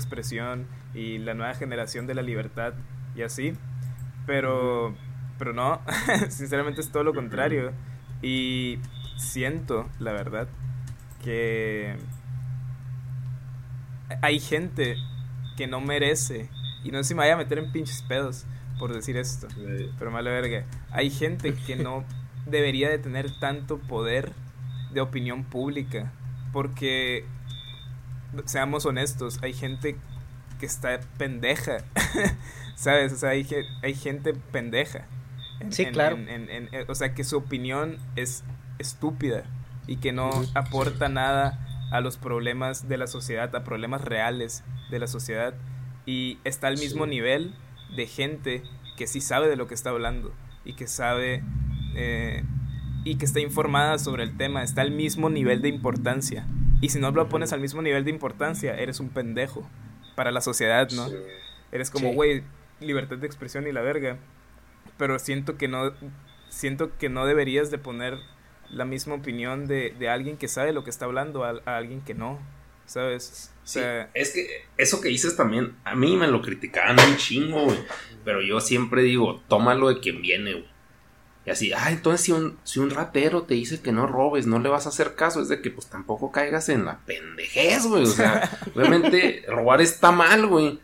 Expresión 0.00 0.66
y 0.94 1.18
la 1.18 1.34
nueva 1.34 1.54
generación 1.54 2.06
de 2.06 2.14
la 2.14 2.22
libertad 2.22 2.72
y 3.14 3.20
así. 3.20 3.54
Pero, 4.26 4.94
pero 5.38 5.52
no, 5.52 5.82
sinceramente 6.30 6.80
es 6.80 6.90
todo 6.90 7.04
lo 7.04 7.12
contrario. 7.12 7.74
Y 8.22 8.78
siento, 9.18 9.90
la 9.98 10.12
verdad, 10.12 10.48
que 11.22 11.96
hay 14.20 14.40
gente 14.40 14.96
que 15.56 15.66
no 15.66 15.80
merece, 15.80 16.48
y 16.84 16.90
no 16.90 16.98
sé 16.98 17.04
si 17.04 17.14
me 17.14 17.20
vaya 17.20 17.34
a 17.34 17.36
meter 17.36 17.58
en 17.58 17.72
pinches 17.72 18.02
pedos 18.02 18.44
por 18.78 18.92
decir 18.92 19.16
esto, 19.16 19.48
pero 19.98 20.10
mala 20.10 20.30
verga, 20.30 20.64
hay 20.90 21.10
gente 21.10 21.54
que 21.54 21.76
no 21.76 22.04
debería 22.46 22.90
de 22.90 22.98
tener 22.98 23.30
tanto 23.38 23.78
poder 23.78 24.32
de 24.92 25.00
opinión 25.00 25.44
pública, 25.44 26.12
porque, 26.52 27.24
seamos 28.44 28.86
honestos, 28.86 29.38
hay 29.42 29.52
gente 29.52 29.96
que 30.58 30.66
está 30.66 31.00
pendeja, 31.16 31.78
¿sabes? 32.74 33.12
O 33.12 33.16
sea, 33.16 33.30
hay, 33.30 33.46
hay 33.82 33.94
gente 33.94 34.34
pendeja. 34.34 35.06
sí, 35.70 35.86
claro. 35.86 36.18
o 36.88 36.94
sea, 36.94 37.14
que 37.14 37.24
su 37.24 37.36
opinión 37.36 37.98
es 38.16 38.44
estúpida 38.78 39.44
y 39.86 39.96
que 39.96 40.12
no 40.12 40.30
aporta 40.54 41.08
nada 41.08 41.58
a 41.92 42.00
los 42.00 42.16
problemas 42.16 42.88
de 42.88 42.96
la 42.96 43.06
sociedad, 43.06 43.54
a 43.54 43.64
problemas 43.64 44.02
reales 44.02 44.64
de 44.90 44.98
la 44.98 45.06
sociedad. 45.06 45.54
Y 46.06 46.38
está 46.44 46.68
al 46.68 46.78
mismo 46.78 47.06
nivel 47.06 47.54
de 47.94 48.06
gente 48.06 48.62
que 48.96 49.06
sí 49.06 49.20
sabe 49.20 49.48
de 49.48 49.56
lo 49.56 49.68
que 49.68 49.74
está 49.74 49.90
hablando 49.90 50.32
y 50.64 50.72
que 50.72 50.86
sabe 50.86 51.44
eh, 51.94 52.44
y 53.04 53.16
que 53.16 53.26
está 53.26 53.40
informada 53.40 53.98
sobre 53.98 54.22
el 54.22 54.36
tema, 54.36 54.62
está 54.62 54.80
al 54.80 54.90
mismo 54.90 55.28
nivel 55.28 55.60
de 55.60 55.68
importancia. 55.68 56.46
Y 56.80 56.88
si 56.88 56.98
no 56.98 57.10
lo 57.10 57.28
pones 57.28 57.52
al 57.52 57.60
mismo 57.60 57.82
nivel 57.82 58.04
de 58.04 58.10
importancia, 58.10 58.74
eres 58.74 58.98
un 58.98 59.10
pendejo 59.10 59.68
para 60.14 60.30
la 60.30 60.40
sociedad, 60.40 60.88
¿no? 60.92 61.06
Eres 61.72 61.90
como, 61.90 62.12
güey, 62.14 62.42
libertad 62.80 63.18
de 63.18 63.26
expresión 63.26 63.66
y 63.66 63.72
la 63.72 63.82
verga. 63.82 64.16
Pero 64.96 65.18
siento 65.18 65.58
que 65.58 65.68
no, 65.68 65.92
siento 66.48 66.96
que 66.96 67.10
no 67.10 67.26
deberías 67.26 67.70
de 67.70 67.78
poner 67.78 68.18
la 68.72 68.84
misma 68.84 69.14
opinión 69.14 69.66
de, 69.66 69.94
de 69.98 70.08
alguien 70.08 70.36
que 70.36 70.48
sabe 70.48 70.72
lo 70.72 70.84
que 70.84 70.90
está 70.90 71.04
hablando 71.04 71.44
a, 71.44 71.60
alguien 71.66 72.00
que 72.00 72.14
no, 72.14 72.38
¿sabes? 72.86 73.52
Sí, 73.64 73.80
es 74.14 74.32
que 74.32 74.64
eso 74.76 75.00
que 75.00 75.08
dices 75.08 75.36
también, 75.36 75.76
a 75.84 75.94
mí 75.94 76.16
me 76.16 76.26
lo 76.26 76.42
criticaban 76.42 76.98
un 76.98 77.16
chingo, 77.16 77.64
güey. 77.64 77.78
Pero 78.24 78.42
yo 78.42 78.60
siempre 78.60 79.02
digo, 79.02 79.40
tómalo 79.48 79.88
de 79.88 80.00
quien 80.00 80.20
viene, 80.22 80.52
güey. 80.54 80.72
Y 81.44 81.50
así, 81.50 81.72
ah, 81.72 81.90
entonces 81.90 82.20
si 82.24 82.32
un, 82.32 82.58
si 82.62 82.78
un 82.78 82.90
ratero 82.90 83.42
te 83.42 83.54
dice 83.54 83.80
que 83.80 83.92
no 83.92 84.06
robes, 84.06 84.46
no 84.46 84.60
le 84.60 84.68
vas 84.68 84.86
a 84.86 84.90
hacer 84.90 85.16
caso, 85.16 85.42
es 85.42 85.48
de 85.48 85.60
que 85.60 85.70
pues 85.70 85.88
tampoco 85.88 86.30
caigas 86.30 86.68
en 86.68 86.84
la 86.84 87.00
pendejez, 87.00 87.86
güey. 87.86 88.04
O 88.04 88.06
sea, 88.06 88.48
obviamente 88.74 89.44
robar 89.48 89.80
está 89.80 90.12
mal, 90.12 90.46
güey 90.46 90.80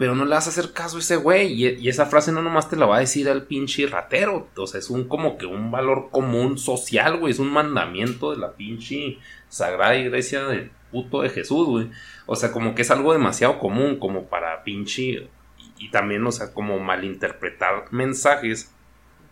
pero 0.00 0.14
no 0.14 0.24
le 0.24 0.30
vas 0.30 0.46
a 0.46 0.48
hacer 0.48 0.72
caso 0.72 0.96
a 0.96 1.00
ese 1.00 1.16
güey. 1.16 1.52
Y, 1.52 1.86
esa 1.86 2.06
frase 2.06 2.32
no 2.32 2.40
nomás 2.40 2.70
te 2.70 2.76
la 2.76 2.86
va 2.86 2.96
a 2.96 3.00
decir 3.00 3.28
al 3.28 3.42
pinche 3.42 3.86
ratero. 3.86 4.48
O 4.56 4.66
sea, 4.66 4.80
es 4.80 4.88
un 4.88 5.06
como 5.06 5.36
que 5.36 5.44
un 5.44 5.70
valor 5.70 6.08
común 6.10 6.56
social, 6.56 7.18
güey. 7.18 7.32
Es 7.32 7.38
un 7.38 7.52
mandamiento 7.52 8.30
de 8.30 8.38
la 8.38 8.54
pinche 8.54 9.18
sagrada 9.50 9.96
iglesia 9.96 10.44
del 10.44 10.70
puto 10.90 11.20
de 11.20 11.28
Jesús, 11.28 11.68
güey. 11.68 11.90
O 12.24 12.34
sea, 12.34 12.50
como 12.50 12.74
que 12.74 12.80
es 12.80 12.90
algo 12.90 13.12
demasiado 13.12 13.58
común, 13.58 13.98
como 13.98 14.24
para 14.30 14.64
pinche. 14.64 15.28
Y, 15.76 15.90
también, 15.90 16.26
o 16.26 16.32
sea, 16.32 16.54
como 16.54 16.78
malinterpretar 16.78 17.92
mensajes. 17.92 18.72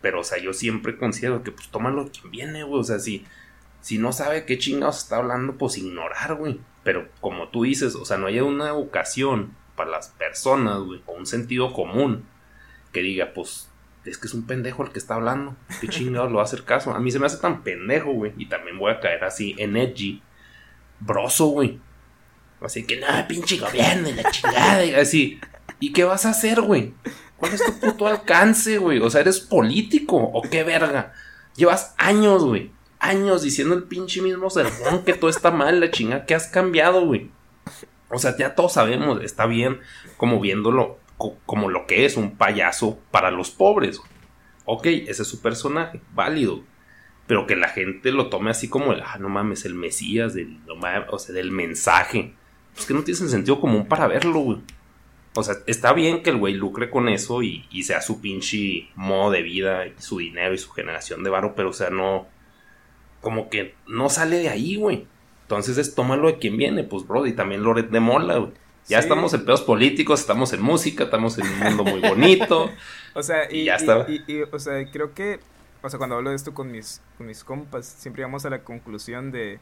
Pero, 0.03 0.20
o 0.20 0.24
sea, 0.24 0.36
yo 0.36 0.53
siempre 0.53 0.99
considero 0.99 1.43
que, 1.43 1.51
pues, 1.51 1.70
tómalo 1.70 2.11
quien 2.11 2.31
viene, 2.31 2.62
güey. 2.65 2.82
O 2.82 2.85
sea, 2.85 2.99
si, 2.99 3.24
si 3.81 3.97
no 3.97 4.12
sabe 4.12 4.45
qué 4.45 4.59
chingados 4.59 4.99
está 4.99 5.16
hablando, 5.16 5.57
pues 5.57 5.78
ignorar, 5.78 6.35
güey. 6.35 6.61
Pero, 6.85 7.09
como 7.23 7.49
tú 7.49 7.62
dices, 7.62 7.95
o 7.95 8.05
sea, 8.05 8.19
no 8.19 8.27
hay 8.27 8.40
una 8.40 8.69
educación 8.69 9.57
para 9.78 9.90
las 9.90 10.09
personas, 10.09 10.80
güey, 10.80 11.00
o 11.06 11.12
un 11.12 11.24
sentido 11.24 11.72
común 11.72 12.26
que 12.92 13.00
diga, 13.00 13.32
pues, 13.34 13.70
es 14.05 14.18
que 14.18 14.26
es 14.26 14.34
un 14.34 14.46
pendejo 14.46 14.82
el 14.82 14.90
que 14.90 14.98
está 14.98 15.14
hablando. 15.14 15.56
¿Qué 15.80 15.88
chingados 15.88 16.30
lo 16.30 16.36
va 16.36 16.42
a 16.42 16.44
hacer 16.44 16.64
caso? 16.64 16.92
A 16.92 16.98
mí 16.98 17.10
se 17.10 17.18
me 17.18 17.26
hace 17.26 17.38
tan 17.38 17.62
pendejo, 17.62 18.12
güey. 18.12 18.32
Y 18.36 18.46
también 18.46 18.78
voy 18.78 18.92
a 18.92 19.00
caer 19.00 19.24
así 19.24 19.55
en 19.59 19.76
edgy. 19.76 20.22
Broso, 21.00 21.46
güey. 21.46 21.80
Así 22.60 22.84
que, 22.84 22.98
nada, 22.98 23.26
pinche 23.26 23.56
gobierno 23.56 24.10
la 24.10 24.30
chingada. 24.30 24.84
Y 24.84 24.94
así. 24.94 25.40
¿Y 25.80 25.92
qué 25.92 26.05
vas 26.05 26.26
a 26.26 26.30
hacer, 26.30 26.60
güey? 26.60 26.92
¿Cuál 27.36 27.52
es 27.55 27.64
tu 27.64 27.78
puto 27.78 28.06
alcance, 28.06 28.78
güey? 28.78 28.98
O 28.98 29.09
sea, 29.10 29.20
¿eres 29.20 29.38
político 29.38 30.16
o 30.16 30.42
qué 30.42 30.64
verga? 30.64 31.12
Llevas 31.55 31.94
años, 31.96 32.44
güey. 32.44 32.72
Años 32.98 33.42
diciendo 33.42 33.76
el 33.76 33.84
pinche 33.84 34.20
mismo 34.20 34.50
sermón 34.50 35.05
que 35.05 35.14
todo 35.14 35.30
está 35.30 35.52
mal, 35.52 35.78
la 35.78 35.90
chingada. 35.92 36.26
¿Qué 36.26 36.34
has 36.34 36.48
cambiado, 36.48 37.06
güey? 37.06 37.30
O 38.10 38.18
sea, 38.18 38.36
ya 38.36 38.55
todos 38.55 38.72
sabemos, 38.72 39.22
está 39.22 39.47
bien 39.47 39.80
como 40.16 40.40
viéndolo 40.40 40.98
como 41.47 41.68
lo 41.68 41.86
que 41.86 42.05
es 42.05 42.16
un 42.16 42.36
payaso 42.36 42.98
para 43.10 43.30
los 43.30 43.51
pobres. 43.51 44.01
Ok, 44.64 44.86
ese 44.86 45.22
es 45.22 45.28
su 45.28 45.40
personaje, 45.40 46.01
válido. 46.14 46.62
Pero 47.26 47.47
que 47.47 47.56
la 47.56 47.68
gente 47.68 48.12
lo 48.12 48.28
tome 48.28 48.51
así 48.51 48.68
como 48.68 48.93
el, 48.93 49.02
ah, 49.02 49.18
no 49.18 49.28
mames, 49.28 49.64
el 49.64 49.74
Mesías, 49.74 50.35
del, 50.35 50.60
o 51.10 51.18
sea, 51.18 51.35
del 51.35 51.51
mensaje. 51.51 52.35
Pues 52.74 52.86
que 52.86 52.94
no 52.94 53.02
tiene 53.02 53.18
sentido 53.18 53.60
común 53.60 53.86
para 53.86 54.06
verlo, 54.06 54.40
güey. 54.40 54.59
O 55.35 55.43
sea, 55.43 55.56
está 55.66 55.93
bien 55.93 56.22
que 56.22 56.30
el 56.30 56.39
güey 56.39 56.55
lucre 56.55 56.90
con 56.90 57.09
eso 57.09 57.43
y, 57.43 57.66
y, 57.70 57.82
sea 57.82 58.01
su 58.01 58.20
pinche 58.20 58.89
modo 58.94 59.30
de 59.30 59.43
vida, 59.43 59.86
y 59.86 59.94
su 59.98 60.18
dinero 60.18 60.55
y 60.55 60.59
su 60.59 60.70
generación 60.70 61.22
de 61.22 61.30
varo, 61.30 61.55
pero 61.55 61.70
o 61.70 61.74
sea, 61.74 61.90
no. 61.90 62.26
Como 63.20 63.51
que 63.51 63.74
no 63.86 64.09
sale 64.09 64.39
de 64.39 64.48
ahí, 64.48 64.76
güey. 64.76 65.06
Entonces 65.49 65.79
es 65.79 65.95
tómalo 65.95 66.27
de 66.29 66.37
quien 66.37 66.59
viene, 66.59 66.85
pues, 66.85 67.07
bro, 67.07 67.27
y 67.27 67.33
también 67.33 67.62
Loret 67.62 67.89
de 67.89 68.01
Mola, 68.01 68.37
güey. 68.37 68.53
Ya 68.87 68.99
estamos 68.99 69.33
en 69.33 69.47
pedos 69.47 69.62
políticos, 69.62 70.20
estamos 70.20 70.53
en 70.53 70.61
música, 70.61 71.05
estamos 71.05 71.39
en 71.39 71.47
un 71.47 71.59
mundo 71.59 71.85
muy 71.85 72.01
bonito. 72.01 72.70
o 73.15 73.23
sea, 73.23 73.51
y, 73.51 73.65
ya 73.65 73.77
está. 73.77 74.07
Y, 74.11 74.43
o 74.43 74.59
sea, 74.59 74.85
creo 74.91 75.15
que, 75.15 75.41
o 75.81 75.89
sea, 75.89 75.97
cuando 75.97 76.16
hablo 76.16 76.29
de 76.29 76.37
esto 76.37 76.53
con 76.53 76.70
mis, 76.70 77.01
con 77.16 77.27
mis 77.27 77.45
compas, 77.45 77.87
siempre 77.87 78.20
llegamos 78.20 78.45
a 78.45 78.51
la 78.51 78.62
conclusión 78.62 79.33
de, 79.33 79.59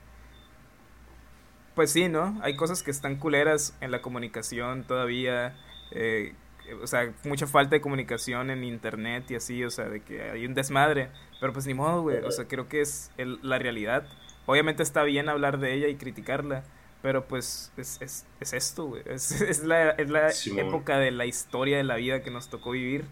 pues 1.77 1.93
sí, 1.93 2.09
¿no? 2.09 2.37
Hay 2.43 2.57
cosas 2.57 2.83
que 2.83 2.91
están 2.91 3.15
culeras 3.15 3.77
en 3.81 3.93
la 3.93 4.03
comunicación 4.03 4.83
todavía, 4.89 5.57
eh, 5.93 6.35
o 6.83 6.87
sea, 6.89 7.13
mucha 7.23 7.47
falta 7.47 7.77
de 7.77 7.81
comunicación 7.81 8.51
en 8.51 8.65
internet 8.65 9.31
y 9.31 9.37
así, 9.37 9.63
o 9.63 9.71
sea, 9.71 9.85
de 9.85 10.01
que 10.01 10.21
hay 10.21 10.47
un 10.47 10.55
desmadre, 10.55 11.11
pero 11.41 11.53
pues 11.53 11.65
ni 11.65 11.75
modo, 11.75 12.03
güey, 12.03 12.19
o 12.25 12.33
sea, 12.33 12.49
creo 12.49 12.69
que 12.69 12.81
es 12.81 13.13
la 13.17 13.61
realidad. 13.61 14.09
Obviamente 14.47 14.83
está 14.83 15.03
bien 15.03 15.29
hablar 15.29 15.59
de 15.59 15.75
ella 15.75 15.89
y 15.89 15.97
criticarla, 15.97 16.63
pero 17.03 17.27
pues 17.27 17.73
es, 17.77 18.01
es, 18.01 18.27
es 18.41 18.53
esto, 18.53 18.87
güey. 18.87 19.03
Es, 19.07 19.41
es, 19.41 19.65
la, 19.65 19.91
es 19.91 20.09
la 20.09 20.31
época 20.57 20.99
de 20.99 21.11
la 21.11 21.27
historia 21.27 21.77
de 21.77 21.85
la 21.85 21.97
vida 21.97 22.23
que 22.23 22.31
nos 22.31 22.49
tocó 22.49 22.71
vivir. 22.71 23.05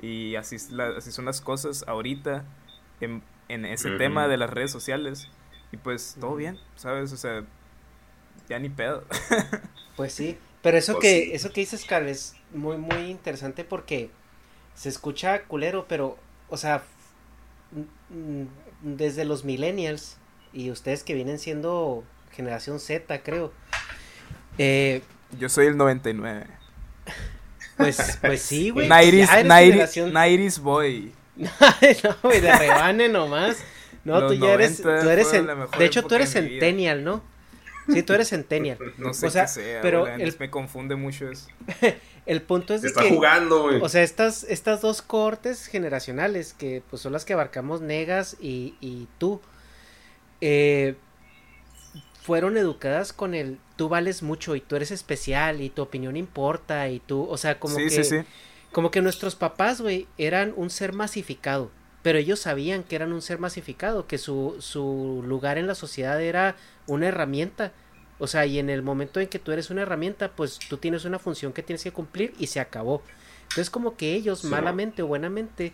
Y 0.00 0.34
así, 0.36 0.56
así 0.96 1.12
son 1.12 1.24
las 1.24 1.40
cosas 1.40 1.84
ahorita 1.86 2.44
en, 3.00 3.22
en 3.48 3.64
ese 3.64 3.90
tema 3.98 4.26
de 4.26 4.36
las 4.36 4.50
redes 4.50 4.70
sociales. 4.70 5.28
Y 5.70 5.76
pues 5.76 6.16
todo 6.20 6.34
bien, 6.34 6.58
¿sabes? 6.76 7.12
O 7.12 7.16
sea, 7.16 7.44
ya 8.48 8.58
ni 8.58 8.68
pedo. 8.68 9.04
pues 9.96 10.12
sí, 10.12 10.36
pero 10.62 10.78
eso, 10.78 10.94
pues 10.94 11.02
que, 11.02 11.34
eso 11.34 11.50
que 11.52 11.60
dices, 11.60 11.84
Carl, 11.84 12.08
es 12.08 12.36
muy, 12.52 12.76
muy 12.76 13.10
interesante 13.10 13.64
porque 13.64 14.10
se 14.74 14.88
escucha 14.88 15.44
culero, 15.44 15.86
pero, 15.88 16.18
o 16.48 16.56
sea, 16.56 16.82
desde 18.82 19.24
los 19.24 19.44
millennials 19.44 20.18
y 20.52 20.70
ustedes 20.70 21.04
que 21.04 21.14
vienen 21.14 21.38
siendo 21.38 22.04
generación 22.32 22.80
Z, 22.80 23.22
creo. 23.22 23.52
Eh, 24.58 25.02
Yo 25.38 25.48
soy 25.48 25.66
el 25.66 25.76
99. 25.76 26.46
Pues, 27.76 28.18
pues 28.20 28.42
sí, 28.42 28.70
güey. 28.70 28.88
Nairis, 28.88 30.58
boy. 30.58 31.12
no, 31.36 32.16
güey, 32.22 32.40
de 32.40 32.58
rebane 32.58 33.08
nomás. 33.08 33.58
No, 34.04 34.26
tú 34.26 34.34
ya 34.34 34.54
eres, 34.54 34.82
tú 34.82 34.88
eres, 34.88 35.30
de 35.30 35.84
hecho 35.84 36.02
tú 36.02 36.16
eres 36.16 36.32
centennial, 36.32 37.04
¿no? 37.04 37.22
Sí, 37.88 38.02
tú 38.02 38.12
eres 38.12 38.28
centennial. 38.28 38.78
No 38.98 39.14
sé 39.14 39.26
o 39.26 39.30
sea, 39.30 39.46
pero 39.80 40.06
me 40.38 40.50
confunde 40.50 40.96
mucho 40.96 41.30
eso. 41.30 41.48
el 42.26 42.42
punto 42.42 42.74
es 42.74 42.82
de 42.82 42.88
está 42.88 43.02
jugando, 43.08 43.62
güey. 43.62 43.80
O 43.80 43.88
sea, 43.88 44.02
estas, 44.02 44.44
estas 44.44 44.80
dos 44.80 45.02
cortes 45.02 45.66
generacionales 45.66 46.52
que 46.52 46.82
pues 46.90 47.00
son 47.00 47.12
las 47.12 47.24
que 47.24 47.32
abarcamos 47.32 47.80
Negas 47.80 48.36
y, 48.40 48.74
y 48.80 49.08
tú 49.18 49.40
eh, 50.42 50.96
fueron 52.20 52.56
educadas 52.56 53.12
con 53.12 53.34
el 53.34 53.58
tú 53.76 53.88
vales 53.88 54.22
mucho 54.22 54.56
y 54.56 54.60
tú 54.60 54.76
eres 54.76 54.90
especial 54.90 55.60
y 55.60 55.70
tu 55.70 55.82
opinión 55.82 56.16
importa 56.16 56.88
y 56.88 57.00
tú, 57.00 57.26
o 57.28 57.38
sea, 57.38 57.58
como 57.58 57.76
que 57.76 58.24
como 58.72 58.90
que 58.90 59.02
nuestros 59.02 59.36
papás, 59.36 59.80
güey, 59.80 60.08
eran 60.18 60.52
un 60.56 60.70
ser 60.70 60.94
masificado, 60.94 61.70
pero 62.02 62.18
ellos 62.18 62.40
sabían 62.40 62.82
que 62.82 62.96
eran 62.96 63.12
un 63.12 63.22
ser 63.22 63.38
masificado, 63.38 64.06
que 64.06 64.18
su, 64.18 64.56
su 64.60 65.22
lugar 65.26 65.58
en 65.58 65.66
la 65.66 65.74
sociedad 65.74 66.20
era 66.20 66.56
una 66.86 67.08
herramienta. 67.08 67.72
O 68.18 68.26
sea, 68.26 68.46
y 68.46 68.58
en 68.58 68.70
el 68.70 68.82
momento 68.82 69.20
en 69.20 69.28
que 69.28 69.38
tú 69.38 69.52
eres 69.52 69.70
una 69.70 69.82
herramienta, 69.82 70.30
pues 70.30 70.58
tú 70.58 70.78
tienes 70.78 71.04
una 71.04 71.18
función 71.18 71.52
que 71.52 71.62
tienes 71.62 71.82
que 71.82 71.92
cumplir 71.92 72.34
y 72.38 72.46
se 72.46 72.60
acabó. 72.60 73.02
Entonces 73.42 73.68
como 73.68 73.96
que 73.96 74.14
ellos, 74.14 74.44
malamente 74.44 75.02
o 75.02 75.06
buenamente, 75.06 75.72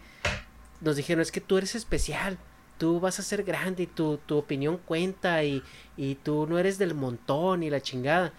nos 0.81 0.97
dijeron, 0.97 1.23
es 1.23 1.31
que 1.31 1.41
tú 1.41 1.57
eres 1.57 1.75
especial, 1.75 2.39
tú 2.79 3.01
vas 3.01 3.19
a 3.19 3.23
ser 3.23 3.43
grande 3.43 3.83
y 3.83 3.87
tu, 3.87 4.19
tu 4.19 4.39
opinión 4.39 4.79
cuenta 4.79 5.43
y, 5.45 5.63
y, 5.97 6.15
tú 6.15 6.47
no 6.47 6.59
eres 6.59 6.79
del 6.79 6.95
montón 6.95 7.63
y 7.63 7.71
la 7.71 7.81
chingada. 7.81 8.33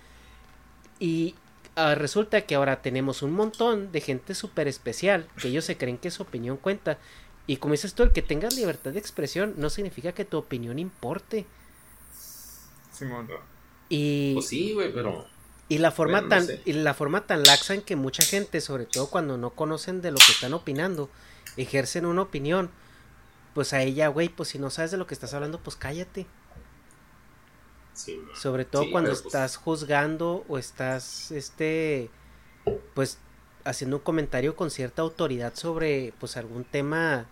Y 1.00 1.36
ah, 1.76 1.96
resulta 1.96 2.42
que 2.42 2.56
ahora 2.56 2.82
tenemos 2.82 3.22
un 3.22 3.32
montón 3.32 3.92
de 3.92 4.02
gente 4.02 4.34
súper 4.34 4.68
especial 4.68 5.28
que 5.42 5.50
ellos 5.50 5.66
se 5.66 5.78
creen 5.78 5.98
que 5.98 6.10
su 6.10 6.24
opinión 6.24 6.58
cuenta. 6.58 6.98
Y 7.48 7.58
como 7.58 7.74
dices 7.74 7.94
tú, 7.94 8.04
el 8.04 8.12
que 8.12 8.22
tengas 8.22 8.56
libertad 8.56 8.92
de 8.92 9.00
expresión 9.00 9.56
no 9.58 9.70
significa 9.70 10.14
que 10.14 10.26
tu 10.26 10.38
opinión 10.38 10.80
importe. 10.80 11.46
Simón. 12.92 13.28
Y, 13.90 14.36
pues 14.36 14.48
sí, 14.48 14.74
güey, 14.74 14.94
pero... 14.94 15.26
Y 15.68 15.78
la 15.78 15.92
forma 15.92 16.28
tan 16.28 16.48
y 16.66 16.74
la 16.74 16.96
forma 16.96 17.28
tan 17.28 17.44
laxa 17.44 17.76
en 17.76 17.84
que 17.84 17.96
mucha 17.96 18.24
gente, 18.24 18.60
sobre 18.60 18.86
todo 18.86 19.08
cuando 19.08 19.38
no 19.38 19.52
conocen 19.52 20.02
de 20.02 20.10
lo 20.10 20.18
que 20.18 20.32
están 20.32 20.54
opinando, 20.56 21.12
ejercen 21.58 22.08
una 22.08 22.24
opinión 22.24 22.72
pues 23.54 23.74
a 23.74 23.82
ella, 23.82 24.08
güey, 24.08 24.30
pues 24.30 24.50
si 24.50 24.60
no 24.60 24.70
sabes 24.70 24.92
de 24.92 24.98
lo 24.98 25.08
que 25.08 25.14
estás 25.14 25.34
hablando, 25.34 25.60
pues 25.60 25.76
cállate. 25.76 26.28
Sobre 28.34 28.64
todo 28.64 28.90
cuando 28.92 29.10
pues 29.10 29.26
estás 29.26 29.58
juzgando 29.58 30.46
o 30.48 30.58
estás, 30.58 31.32
este, 31.32 32.10
pues 32.94 33.20
haciendo 33.66 33.98
un 33.98 34.04
comentario 34.04 34.56
con 34.56 34.72
cierta 34.72 35.02
autoridad 35.02 35.54
sobre, 35.56 36.14
pues 36.20 36.38
algún 36.38 36.64
tema 36.64 37.26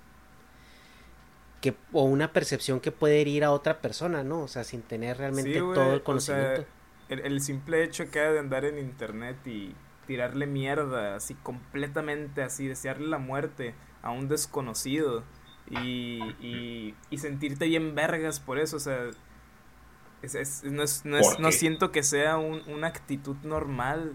que 1.62 1.74
o 1.94 2.04
una 2.04 2.34
percepción 2.34 2.80
que 2.80 2.92
puede 2.92 3.22
herir 3.22 3.44
a 3.44 3.52
otra 3.52 3.82
persona, 3.82 4.24
¿no? 4.24 4.42
O 4.42 4.48
sea, 4.48 4.64
sin 4.64 4.82
tener 4.82 5.18
realmente 5.18 5.58
todo 5.60 5.94
el 5.94 6.04
conocimiento. 6.04 6.66
el, 7.10 7.20
el, 7.20 7.42
simple 7.42 7.84
hecho 7.84 8.12
que 8.12 8.20
de 8.20 8.40
andar 8.40 8.66
en 8.66 8.78
internet 8.78 9.38
y 9.46 9.74
tirarle 10.06 10.48
mierda, 10.48 11.16
así 11.16 11.34
completamente 11.36 12.44
así, 12.44 12.68
desearle 12.68 13.08
la 13.08 13.18
muerte 13.18 13.74
a 14.02 14.12
un 14.12 14.28
desconocido 14.28 15.24
y, 15.70 16.24
y, 16.42 16.96
y 17.10 17.18
sentirte 17.18 17.66
bien 17.66 17.96
vergas 17.96 18.40
por 18.40 18.60
eso, 18.60 18.78
o 18.78 18.80
sea, 18.80 19.10
es, 20.22 20.64
no, 20.64 20.84
es, 20.84 21.06
no, 21.06 21.18
es, 21.18 21.40
no, 21.40 21.52
siento 21.52 21.92
que 21.92 22.04
sea 22.04 22.38
un, 22.38 22.62
una 22.68 22.88
actitud 22.88 23.36
normal, 23.44 24.14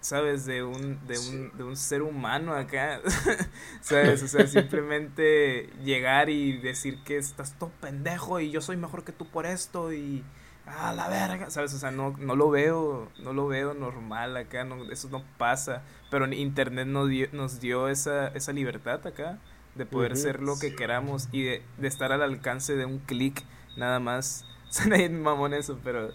¿sabes? 0.00 0.46
De 0.46 0.62
un, 0.62 1.04
de 1.06 1.18
un, 1.18 1.56
de 1.56 1.64
un 1.64 1.76
ser 1.76 2.02
humano 2.02 2.54
acá, 2.54 3.00
¿sabes? 3.80 4.22
O 4.22 4.28
sea, 4.28 4.46
simplemente 4.46 5.70
llegar 5.82 6.30
y 6.30 6.58
decir 6.58 7.02
que 7.04 7.16
estás 7.16 7.58
todo 7.58 7.70
pendejo 7.80 8.40
y 8.40 8.50
yo 8.50 8.60
soy 8.60 8.76
mejor 8.76 9.04
que 9.04 9.12
tú 9.12 9.26
por 9.26 9.46
esto 9.46 9.92
y... 9.92 10.24
Ah, 10.66 10.92
la 10.92 11.08
verga, 11.08 11.50
¿sabes? 11.50 11.74
O 11.74 11.78
sea, 11.78 11.90
no, 11.90 12.14
no 12.16 12.36
lo 12.36 12.48
veo, 12.48 13.10
no 13.18 13.32
lo 13.32 13.48
veo 13.48 13.74
normal 13.74 14.36
acá, 14.36 14.62
no, 14.62 14.88
eso 14.92 15.08
no 15.08 15.24
pasa. 15.36 15.82
Pero 16.12 16.32
internet 16.32 16.86
nos 16.86 17.08
dio, 17.08 17.26
nos 17.32 17.58
dio 17.58 17.88
esa, 17.88 18.28
esa 18.28 18.52
libertad 18.52 19.04
acá 19.04 19.40
de 19.74 19.86
poder 19.86 20.16
ser 20.16 20.40
lo 20.40 20.58
que 20.58 20.74
queramos 20.74 21.28
y 21.32 21.44
de, 21.44 21.62
estar 21.82 22.12
al 22.12 22.22
alcance 22.22 22.74
de 22.76 22.84
un 22.84 22.98
clic 22.98 23.42
nada 23.76 24.00
más. 24.00 24.44
Suena 24.70 24.96
bien 24.96 25.20
mamón 25.20 25.54
eso, 25.54 25.78
pero 25.82 26.12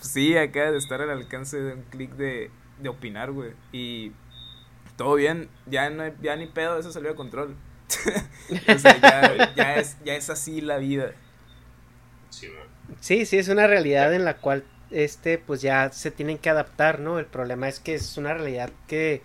sí, 0.00 0.36
acá 0.36 0.70
de 0.70 0.78
estar 0.78 1.00
al 1.00 1.10
alcance 1.10 1.60
de 1.60 1.74
un 1.74 1.82
clic 1.82 2.12
de, 2.12 2.50
de 2.80 2.88
opinar, 2.88 3.32
güey. 3.32 3.52
Y 3.72 4.12
todo 4.96 5.14
bien, 5.14 5.48
ya, 5.66 5.90
no, 5.90 6.04
ya 6.22 6.36
ni 6.36 6.46
pedo, 6.46 6.78
eso 6.78 6.92
salió 6.92 7.10
de 7.10 7.16
control. 7.16 7.56
o 8.68 8.78
sea, 8.78 9.00
ya, 9.00 9.54
ya, 9.54 9.76
es, 9.76 9.96
ya 10.04 10.14
es 10.14 10.30
así 10.30 10.60
la 10.60 10.78
vida. 10.78 11.12
Sí, 12.30 12.48
sí, 13.00 13.26
sí, 13.26 13.38
es 13.38 13.48
una 13.48 13.66
realidad 13.66 14.12
en 14.14 14.24
la 14.24 14.36
cual 14.36 14.64
este 14.90 15.38
pues 15.38 15.62
ya 15.62 15.90
se 15.90 16.10
tienen 16.10 16.38
que 16.38 16.50
adaptar, 16.50 17.00
¿no? 17.00 17.18
El 17.18 17.26
problema 17.26 17.68
es 17.68 17.80
que 17.80 17.94
es 17.94 18.16
una 18.16 18.34
realidad 18.34 18.70
que 18.86 19.22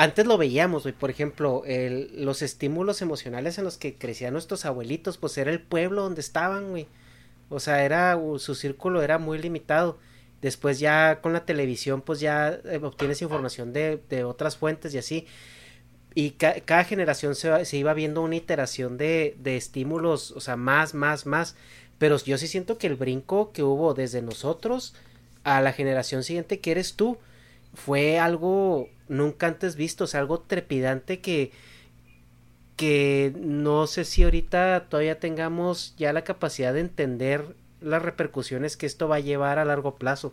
antes 0.00 0.24
lo 0.24 0.38
veíamos, 0.38 0.84
güey, 0.84 0.94
por 0.94 1.10
ejemplo, 1.10 1.62
los 1.66 2.40
estímulos 2.40 3.02
emocionales 3.02 3.58
en 3.58 3.64
los 3.64 3.76
que 3.76 3.98
crecían 3.98 4.32
nuestros 4.32 4.64
abuelitos, 4.64 5.18
pues 5.18 5.36
era 5.36 5.50
el 5.50 5.60
pueblo 5.60 6.00
donde 6.00 6.22
estaban, 6.22 6.70
güey. 6.70 6.88
O 7.50 7.60
sea, 7.60 7.84
era, 7.84 8.18
su 8.38 8.54
círculo 8.54 9.02
era 9.02 9.18
muy 9.18 9.36
limitado. 9.36 9.98
Después 10.40 10.78
ya 10.78 11.20
con 11.20 11.34
la 11.34 11.44
televisión, 11.44 12.00
pues 12.00 12.18
ya 12.18 12.48
eh, 12.64 12.80
obtienes 12.82 13.20
información 13.20 13.74
de, 13.74 14.24
otras 14.24 14.56
fuentes 14.56 14.94
y 14.94 14.98
así. 14.98 15.26
Y 16.14 16.30
cada 16.30 16.84
generación 16.84 17.34
se, 17.34 17.66
se, 17.66 17.76
iba 17.76 17.92
viendo 17.92 18.22
una 18.22 18.36
iteración 18.36 18.96
de, 18.96 19.36
de 19.38 19.58
estímulos, 19.58 20.30
o 20.30 20.40
sea, 20.40 20.56
más, 20.56 20.94
más, 20.94 21.26
más. 21.26 21.56
Pero 21.98 22.16
yo 22.16 22.38
sí 22.38 22.46
siento 22.48 22.78
que 22.78 22.86
el 22.86 22.96
brinco 22.96 23.52
que 23.52 23.62
hubo 23.62 23.92
desde 23.92 24.22
nosotros 24.22 24.94
a 25.44 25.60
la 25.60 25.74
generación 25.74 26.24
siguiente 26.24 26.58
que 26.58 26.70
eres 26.70 26.94
tú, 26.94 27.18
fue 27.74 28.18
algo 28.18 28.88
nunca 29.10 29.46
antes 29.46 29.76
visto, 29.76 30.04
o 30.04 30.06
sea, 30.06 30.20
algo 30.20 30.40
trepidante 30.40 31.20
que 31.20 31.52
que 32.76 33.34
no 33.36 33.86
sé 33.86 34.06
si 34.06 34.22
ahorita 34.22 34.86
todavía 34.88 35.20
tengamos 35.20 35.94
ya 35.98 36.14
la 36.14 36.24
capacidad 36.24 36.72
de 36.72 36.80
entender 36.80 37.44
las 37.82 38.00
repercusiones 38.00 38.78
que 38.78 38.86
esto 38.86 39.06
va 39.06 39.16
a 39.16 39.20
llevar 39.20 39.58
a 39.58 39.66
largo 39.66 39.96
plazo. 39.96 40.32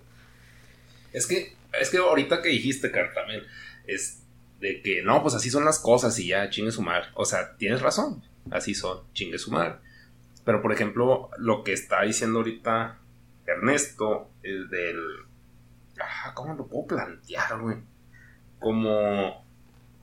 Es 1.11 1.27
que 1.27 1.55
es 1.77 1.89
que 1.89 1.97
ahorita 1.97 2.41
que 2.41 2.47
dijiste, 2.49 2.89
Car, 2.89 3.13
también 3.13 3.43
es 3.85 4.21
de 4.61 4.81
que 4.81 5.01
no, 5.03 5.21
pues 5.21 5.35
así 5.35 5.49
son 5.49 5.65
las 5.65 5.79
cosas 5.79 6.17
y 6.19 6.27
ya 6.27 6.49
chingue 6.49 6.71
su 6.71 6.81
madre. 6.81 7.07
O 7.15 7.25
sea, 7.25 7.57
tienes 7.57 7.81
razón, 7.81 8.23
así 8.49 8.73
son, 8.73 9.01
chingue 9.13 9.39
su 9.39 9.51
madre. 9.51 9.75
Pero 10.45 10.61
por 10.61 10.71
ejemplo, 10.71 11.29
lo 11.37 11.65
que 11.65 11.73
está 11.73 12.03
diciendo 12.03 12.39
ahorita 12.39 12.97
Ernesto, 13.45 14.29
el 14.43 14.69
del 14.69 15.27
Ah, 15.99 16.31
¿Cómo 16.33 16.53
lo 16.53 16.67
puedo 16.67 16.87
plantear, 16.87 17.59
güey? 17.59 17.77
Como. 18.59 19.45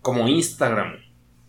Como 0.03 0.29
Instagram. 0.29 0.97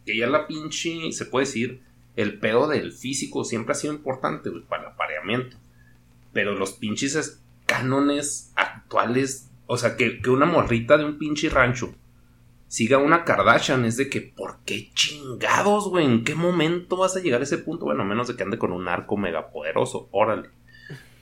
Que 0.05 0.17
ya 0.17 0.27
la 0.27 0.47
pinche. 0.47 1.11
Se 1.11 1.25
puede 1.25 1.45
decir. 1.45 1.81
El 2.15 2.39
pedo 2.39 2.69
del 2.69 2.93
físico 2.93 3.43
siempre 3.43 3.73
ha 3.73 3.75
sido 3.75 3.93
importante, 3.93 4.49
para 4.69 4.83
el 4.83 4.89
apareamiento. 4.89 5.57
Pero 6.31 6.55
los 6.55 6.71
pinches 6.73 7.41
cánones 7.65 8.53
actuales. 8.55 9.51
O 9.67 9.77
sea, 9.77 9.97
que, 9.97 10.21
que 10.21 10.29
una 10.29 10.45
morrita 10.45 10.97
de 10.97 11.03
un 11.03 11.17
pinche 11.17 11.49
rancho 11.49 11.93
siga 12.67 12.97
una 12.97 13.23
Kardashian 13.23 13.85
es 13.85 13.97
de 13.97 14.09
que, 14.09 14.21
¿por 14.21 14.59
qué 14.65 14.89
chingados, 14.93 15.87
güey? 15.87 16.05
¿En 16.05 16.23
qué 16.23 16.35
momento 16.35 16.97
vas 16.97 17.15
a 17.15 17.21
llegar 17.21 17.41
a 17.41 17.43
ese 17.43 17.57
punto? 17.57 17.85
Bueno, 17.85 18.03
menos 18.03 18.27
de 18.27 18.35
que 18.35 18.43
ande 18.43 18.57
con 18.57 18.71
un 18.71 18.87
arco 18.87 19.17
megapoderoso, 19.17 20.09
órale. 20.11 20.49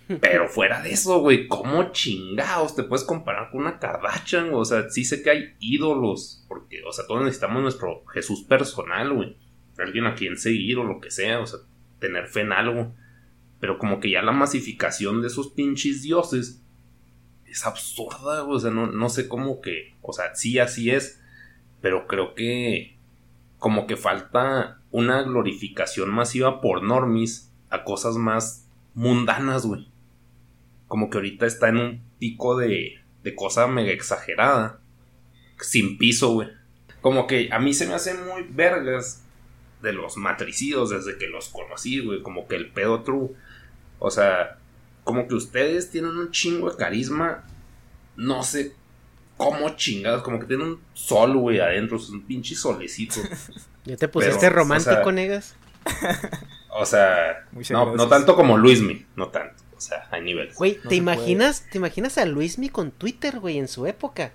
Pero 0.07 0.49
fuera 0.49 0.81
de 0.81 0.91
eso, 0.91 1.19
güey, 1.19 1.47
¿cómo 1.47 1.91
chingados 1.91 2.75
te 2.75 2.83
puedes 2.83 3.05
comparar 3.05 3.49
con 3.49 3.61
una 3.61 3.79
Kardashian? 3.79 4.53
O 4.53 4.65
sea, 4.65 4.89
sí 4.89 5.05
sé 5.05 5.23
que 5.23 5.29
hay 5.29 5.55
ídolos, 5.59 6.43
porque, 6.47 6.83
o 6.83 6.91
sea, 6.91 7.07
todos 7.07 7.23
necesitamos 7.23 7.61
nuestro 7.61 8.05
Jesús 8.07 8.43
personal, 8.43 9.13
güey. 9.13 9.37
Alguien 9.77 10.05
a 10.05 10.15
quien 10.15 10.37
seguir 10.37 10.77
o 10.77 10.83
lo 10.83 10.99
que 10.99 11.09
sea, 11.09 11.39
o 11.39 11.47
sea, 11.47 11.59
tener 11.99 12.27
fe 12.27 12.41
en 12.41 12.51
algo. 12.51 12.93
Pero 13.59 13.77
como 13.77 14.01
que 14.01 14.11
ya 14.11 14.21
la 14.21 14.33
masificación 14.33 15.21
de 15.21 15.27
esos 15.27 15.49
pinches 15.49 16.01
dioses 16.01 16.61
es 17.45 17.65
absurda, 17.65 18.41
güey. 18.41 18.57
O 18.57 18.59
sea, 18.59 18.71
no, 18.71 18.87
no 18.87 19.09
sé 19.09 19.29
cómo 19.29 19.61
que, 19.61 19.95
o 20.01 20.11
sea, 20.11 20.35
sí 20.35 20.59
así 20.59 20.91
es, 20.91 21.21
pero 21.81 22.07
creo 22.07 22.35
que 22.35 22.97
como 23.57 23.87
que 23.87 23.95
falta 23.95 24.81
una 24.91 25.23
glorificación 25.23 26.09
masiva 26.09 26.59
por 26.59 26.83
normis 26.83 27.53
a 27.69 27.85
cosas 27.85 28.17
más 28.17 28.69
mundanas, 28.93 29.65
güey 29.65 29.92
como 30.93 31.09
que 31.09 31.17
ahorita 31.17 31.47
está 31.47 31.69
en 31.69 31.77
un 31.77 32.01
pico 32.19 32.55
de, 32.55 32.99
de 33.23 33.33
cosa 33.33 33.65
mega 33.65 33.91
exagerada. 33.91 34.79
Sin 35.59 35.97
piso, 35.97 36.33
güey. 36.33 36.49
como 37.01 37.25
que 37.25 37.49
a 37.51 37.57
mí 37.57 37.73
se 37.73 37.87
me 37.87 37.95
hace 37.95 38.13
muy 38.13 38.43
vergas 38.47 39.23
de 39.81 39.91
los 39.91 40.17
matricidos 40.17 40.91
desde 40.91 41.17
que 41.17 41.25
los 41.25 41.49
conocí, 41.49 41.97
güey, 41.97 42.21
como 42.21 42.47
que 42.47 42.57
el 42.57 42.71
pedo 42.71 43.01
true. 43.01 43.31
O 43.97 44.11
sea, 44.11 44.59
como 45.03 45.27
que 45.27 45.33
ustedes 45.33 45.89
tienen 45.89 46.11
un 46.11 46.29
chingo 46.29 46.69
de 46.69 46.77
carisma, 46.77 47.43
no 48.15 48.43
sé 48.43 48.75
cómo 49.35 49.69
chingados, 49.69 50.21
como 50.21 50.39
que 50.39 50.45
tienen 50.45 50.67
un 50.67 50.79
sol, 50.93 51.35
güey, 51.35 51.59
adentro, 51.59 51.97
es 51.97 52.07
un 52.09 52.21
pinche 52.21 52.53
solecito. 52.53 53.15
¿Ya 53.85 53.97
te 53.97 54.07
pusiste 54.07 54.47
romántico, 54.51 55.11
negas? 55.11 55.55
O 56.69 56.85
sea, 56.85 57.47
no, 57.71 57.95
no, 57.95 58.07
tanto 58.07 58.35
como 58.35 58.59
Luismi, 58.59 59.07
no 59.15 59.29
tanto. 59.29 59.62
O 59.83 59.85
sea, 59.85 60.07
hay 60.11 60.21
niveles. 60.21 60.55
Güey, 60.55 60.79
¿te 60.87 60.95
imaginas, 60.95 61.67
¿te 61.69 61.77
imaginas 61.77 62.17
a 62.17 62.25
Luismi 62.25 62.69
con 62.69 62.91
Twitter, 62.91 63.39
güey, 63.39 63.57
en 63.57 63.67
su 63.67 63.85
época? 63.85 64.31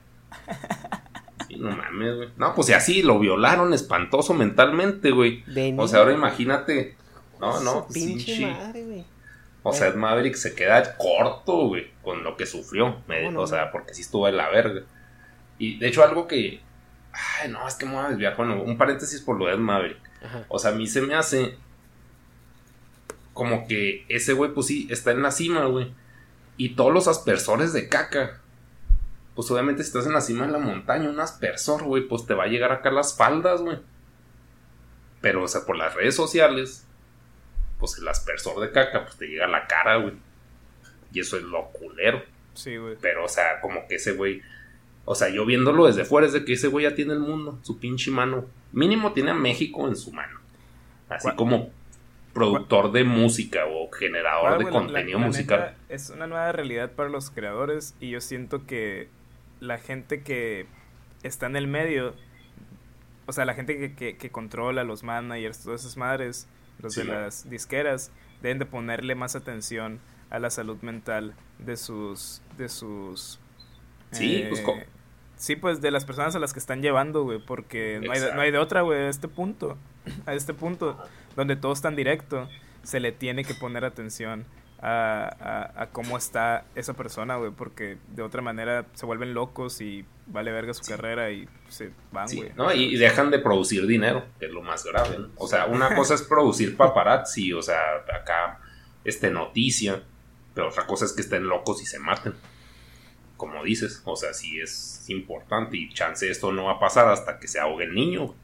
Sí, 1.48 1.56
no 1.56 1.70
mames, 1.74 2.16
güey. 2.16 2.28
No, 2.36 2.54
pues 2.54 2.68
y 2.68 2.74
así 2.74 3.02
lo 3.02 3.18
violaron 3.18 3.72
espantoso 3.72 4.34
mentalmente, 4.34 5.10
güey. 5.10 5.42
O 5.78 5.88
sea, 5.88 6.00
ahora 6.00 6.12
imagínate. 6.12 6.96
No, 7.40 7.60
no, 7.60 7.86
pinche 7.86 8.46
madre, 8.46 8.84
güey. 8.84 9.04
O 9.62 9.72
sea, 9.72 9.90
Maverick 9.92 10.34
se 10.34 10.54
queda 10.54 10.96
corto, 10.96 11.68
güey, 11.68 11.90
con 12.02 12.22
lo 12.22 12.36
que 12.36 12.44
sufrió. 12.44 13.02
o 13.36 13.46
sea, 13.46 13.70
porque 13.70 13.94
sí 13.94 14.02
estuvo 14.02 14.28
en 14.28 14.36
la 14.36 14.50
verga. 14.50 14.82
Y 15.58 15.78
de 15.78 15.88
hecho, 15.88 16.04
algo 16.04 16.26
que. 16.26 16.60
Ay, 17.12 17.50
no, 17.50 17.66
es 17.66 17.74
que 17.74 17.86
me 17.86 17.94
voy 17.94 18.04
a 18.04 18.08
desviar. 18.10 18.36
Bueno, 18.36 18.62
un 18.62 18.76
paréntesis 18.76 19.22
por 19.22 19.38
lo 19.38 19.46
de 19.46 19.56
Maverick. 19.56 20.00
O 20.48 20.58
sea, 20.58 20.72
a 20.72 20.74
mí 20.74 20.86
se 20.86 21.00
me 21.00 21.14
hace. 21.14 21.56
Como 23.38 23.68
que 23.68 24.04
ese 24.08 24.32
güey, 24.32 24.52
pues 24.52 24.66
sí, 24.66 24.88
está 24.90 25.12
en 25.12 25.22
la 25.22 25.30
cima, 25.30 25.66
güey. 25.66 25.92
Y 26.56 26.70
todos 26.70 26.92
los 26.92 27.06
aspersores 27.06 27.72
de 27.72 27.88
caca. 27.88 28.40
Pues 29.36 29.48
obviamente, 29.52 29.84
si 29.84 29.86
estás 29.86 30.06
en 30.06 30.12
la 30.12 30.22
cima 30.22 30.44
de 30.44 30.50
la 30.50 30.58
montaña, 30.58 31.08
un 31.08 31.20
aspersor, 31.20 31.84
güey, 31.84 32.02
pues 32.08 32.26
te 32.26 32.34
va 32.34 32.42
a 32.42 32.48
llegar 32.48 32.72
acá 32.72 32.90
las 32.90 33.16
faldas, 33.16 33.60
güey. 33.60 33.78
Pero, 35.20 35.44
o 35.44 35.46
sea, 35.46 35.64
por 35.64 35.76
las 35.76 35.94
redes 35.94 36.16
sociales, 36.16 36.84
pues 37.78 37.96
el 37.98 38.08
aspersor 38.08 38.60
de 38.60 38.72
caca, 38.72 39.04
pues 39.04 39.16
te 39.18 39.28
llega 39.28 39.44
a 39.44 39.48
la 39.48 39.68
cara, 39.68 39.98
güey. 39.98 40.14
Y 41.12 41.20
eso 41.20 41.36
es 41.36 41.44
lo 41.44 41.68
culero. 41.68 42.20
Sí, 42.54 42.76
güey. 42.76 42.96
Pero, 43.00 43.24
o 43.24 43.28
sea, 43.28 43.60
como 43.60 43.86
que 43.86 43.94
ese 43.94 44.14
güey. 44.14 44.42
O 45.04 45.14
sea, 45.14 45.28
yo 45.28 45.46
viéndolo 45.46 45.86
desde 45.86 46.04
fuera 46.04 46.26
es 46.26 46.32
de 46.32 46.44
que 46.44 46.54
ese 46.54 46.66
güey 46.66 46.86
ya 46.86 46.96
tiene 46.96 47.12
el 47.12 47.20
mundo, 47.20 47.60
su 47.62 47.78
pinche 47.78 48.10
mano. 48.10 48.46
Mínimo 48.72 49.12
tiene 49.12 49.30
a 49.30 49.34
México 49.34 49.86
en 49.86 49.94
su 49.94 50.10
mano. 50.10 50.40
Así 51.08 51.30
como 51.36 51.77
productor 52.38 52.92
de 52.92 53.04
música 53.04 53.66
o 53.66 53.90
generador 53.90 54.64
de 54.64 54.70
contenido 54.70 55.18
musical. 55.18 55.74
es 55.88 56.10
una 56.10 56.26
nueva 56.26 56.52
realidad 56.52 56.92
para 56.92 57.08
los 57.08 57.30
creadores 57.30 57.94
y 58.00 58.10
yo 58.10 58.20
siento 58.20 58.66
que 58.66 59.08
la 59.60 59.78
gente 59.78 60.22
que 60.22 60.66
está 61.22 61.46
en 61.46 61.56
el 61.56 61.66
medio, 61.66 62.14
o 63.26 63.32
sea, 63.32 63.44
la 63.44 63.54
gente 63.54 63.94
que, 63.94 64.16
que 64.16 64.30
controla 64.30 64.84
los 64.84 65.02
managers, 65.02 65.62
todas 65.62 65.80
esas 65.82 65.96
madres, 65.96 66.48
los 66.80 66.94
de 66.94 67.04
las 67.04 67.48
disqueras, 67.50 68.12
deben 68.42 68.58
de 68.58 68.66
ponerle 68.66 69.14
más 69.14 69.36
atención 69.36 70.00
a 70.30 70.38
la 70.38 70.50
salud 70.50 70.78
mental 70.82 71.34
de 71.58 71.76
sus 71.76 72.42
de 72.56 72.68
sus 72.68 73.40
sí 74.10 74.44
pues 74.48 74.60
eh, 74.60 74.86
sí 75.36 75.56
pues 75.56 75.80
de 75.80 75.90
las 75.90 76.04
personas 76.04 76.34
a 76.34 76.38
las 76.38 76.52
que 76.52 76.58
están 76.58 76.82
llevando 76.82 77.24
güey 77.24 77.38
porque 77.38 78.00
no 78.02 78.12
hay, 78.12 78.20
no 78.34 78.40
hay 78.40 78.50
de 78.50 78.58
otra 78.58 78.82
güey 78.82 79.00
a 79.00 79.08
este 79.08 79.28
punto 79.28 79.76
a 80.26 80.34
este 80.34 80.54
punto 80.54 80.98
donde 81.38 81.54
todo 81.54 81.72
es 81.72 81.80
tan 81.80 81.94
directo 81.94 82.48
se 82.82 82.98
le 82.98 83.12
tiene 83.12 83.44
que 83.44 83.54
poner 83.54 83.84
atención 83.84 84.44
a, 84.80 85.72
a, 85.76 85.86
cómo 85.90 86.18
está 86.18 86.64
esa 86.74 86.94
persona, 86.94 87.36
güey, 87.36 87.52
porque 87.52 87.96
de 88.08 88.22
otra 88.22 88.42
manera 88.42 88.86
se 88.94 89.06
vuelven 89.06 89.34
locos 89.34 89.80
y 89.80 90.04
vale 90.26 90.50
verga 90.50 90.74
su 90.74 90.84
carrera 90.84 91.30
y 91.30 91.48
se 91.68 91.92
van, 92.10 92.26
güey. 92.26 92.52
¿no? 92.56 92.72
Y, 92.72 92.96
dejan 92.96 93.30
de 93.30 93.38
producir 93.38 93.86
dinero, 93.86 94.24
que 94.40 94.46
es 94.46 94.52
lo 94.52 94.62
más 94.62 94.84
grave, 94.84 95.16
¿no? 95.18 95.28
O 95.36 95.46
sea, 95.46 95.66
una 95.66 95.94
cosa 95.94 96.14
es 96.14 96.22
producir 96.22 96.76
paparazzi, 96.76 97.52
o 97.52 97.62
sea, 97.62 97.78
acá, 98.20 98.60
este, 99.04 99.30
noticia, 99.30 100.02
pero 100.54 100.68
otra 100.68 100.86
cosa 100.86 101.04
es 101.04 101.12
que 101.12 101.22
estén 101.22 101.46
locos 101.46 101.80
y 101.82 101.86
se 101.86 102.00
maten. 102.00 102.34
Como 103.36 103.62
dices, 103.62 104.02
o 104.04 104.16
sea, 104.16 104.32
sí 104.32 104.58
es 104.58 105.04
importante 105.08 105.76
y 105.76 105.88
chance 105.92 106.28
esto 106.28 106.52
no 106.52 106.64
va 106.64 106.72
a 106.72 106.80
pasar 106.80 107.08
hasta 107.08 107.38
que 107.38 107.46
se 107.46 107.60
ahogue 107.60 107.84
el 107.84 107.94
niño. 107.94 108.34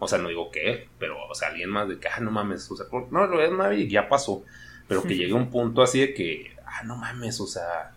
O 0.00 0.08
sea, 0.08 0.18
no 0.18 0.28
digo 0.28 0.50
que 0.50 0.88
pero, 0.98 1.16
o 1.28 1.34
sea, 1.34 1.48
alguien 1.48 1.70
más 1.70 1.88
de 1.88 2.00
que, 2.00 2.08
ah, 2.08 2.18
no 2.20 2.32
mames, 2.32 2.68
o 2.70 2.76
sea, 2.76 2.86
no, 3.10 3.26
lo 3.26 3.40
es 3.40 3.52
nadie, 3.52 3.88
ya 3.88 4.08
pasó 4.08 4.44
pero 4.90 5.04
que 5.04 5.16
llegue 5.16 5.32
un 5.32 5.50
punto 5.50 5.82
así 5.82 6.00
de 6.00 6.12
que, 6.12 6.56
ah, 6.66 6.82
no 6.82 6.96
mames, 6.96 7.40
o 7.40 7.46
sea, 7.46 7.92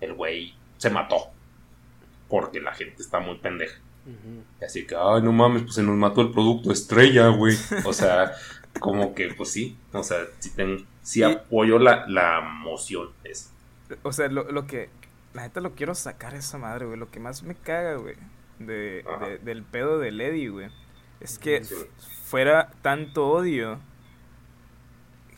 el 0.00 0.12
güey 0.14 0.52
se 0.76 0.90
mató. 0.90 1.28
Porque 2.28 2.60
la 2.60 2.74
gente 2.74 3.00
está 3.00 3.20
muy 3.20 3.38
pendeja. 3.38 3.78
Así 4.60 4.84
que, 4.86 4.96
ay, 4.96 5.22
no 5.22 5.32
mames, 5.32 5.62
pues 5.62 5.76
se 5.76 5.82
nos 5.82 5.96
mató 5.96 6.20
el 6.20 6.32
producto 6.32 6.72
estrella, 6.72 7.28
güey. 7.28 7.56
O 7.84 7.92
sea, 7.92 8.32
como 8.80 9.14
que, 9.14 9.32
pues 9.32 9.50
sí, 9.50 9.78
o 9.92 10.02
sea, 10.02 10.18
sí, 10.40 10.50
ten, 10.50 10.84
sí 11.02 11.22
apoyo 11.22 11.78
la, 11.78 12.04
la 12.08 12.40
moción 12.40 13.10
esa. 13.22 13.50
O 14.02 14.12
sea, 14.12 14.28
lo, 14.28 14.50
lo 14.50 14.66
que, 14.66 14.90
la 15.32 15.42
neta 15.42 15.60
lo 15.60 15.74
quiero 15.74 15.94
sacar 15.94 16.34
esa 16.34 16.58
madre, 16.58 16.86
güey. 16.86 16.98
Lo 16.98 17.10
que 17.10 17.20
más 17.20 17.44
me 17.44 17.54
caga, 17.54 17.94
güey, 17.94 18.16
de, 18.58 19.04
del 19.42 19.62
pedo 19.62 19.98
de 20.00 20.10
Lady, 20.10 20.48
güey, 20.48 20.68
es 21.20 21.38
que 21.38 21.62
fuera 22.24 22.70
tanto 22.82 23.28
odio 23.28 23.80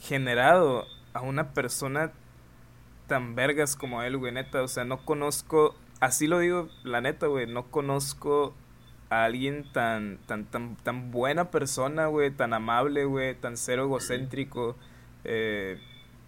generado 0.00 0.86
a 1.12 1.20
una 1.20 1.52
persona 1.52 2.12
tan 3.06 3.34
vergas 3.34 3.76
como 3.76 4.02
él, 4.02 4.16
güey, 4.16 4.32
neta. 4.32 4.62
O 4.62 4.68
sea, 4.68 4.84
no 4.84 5.04
conozco, 5.04 5.74
así 6.00 6.26
lo 6.26 6.38
digo, 6.38 6.68
la 6.84 7.00
neta, 7.00 7.26
güey, 7.26 7.46
no 7.46 7.70
conozco 7.70 8.54
a 9.10 9.24
alguien 9.24 9.64
tan, 9.72 10.18
tan, 10.26 10.44
tan, 10.46 10.76
tan 10.76 11.10
buena 11.10 11.50
persona, 11.50 12.06
güey, 12.06 12.30
tan 12.30 12.52
amable, 12.52 13.04
güey, 13.04 13.34
tan 13.34 13.56
cero 13.56 13.84
egocéntrico, 13.84 14.76
eh, 15.24 15.78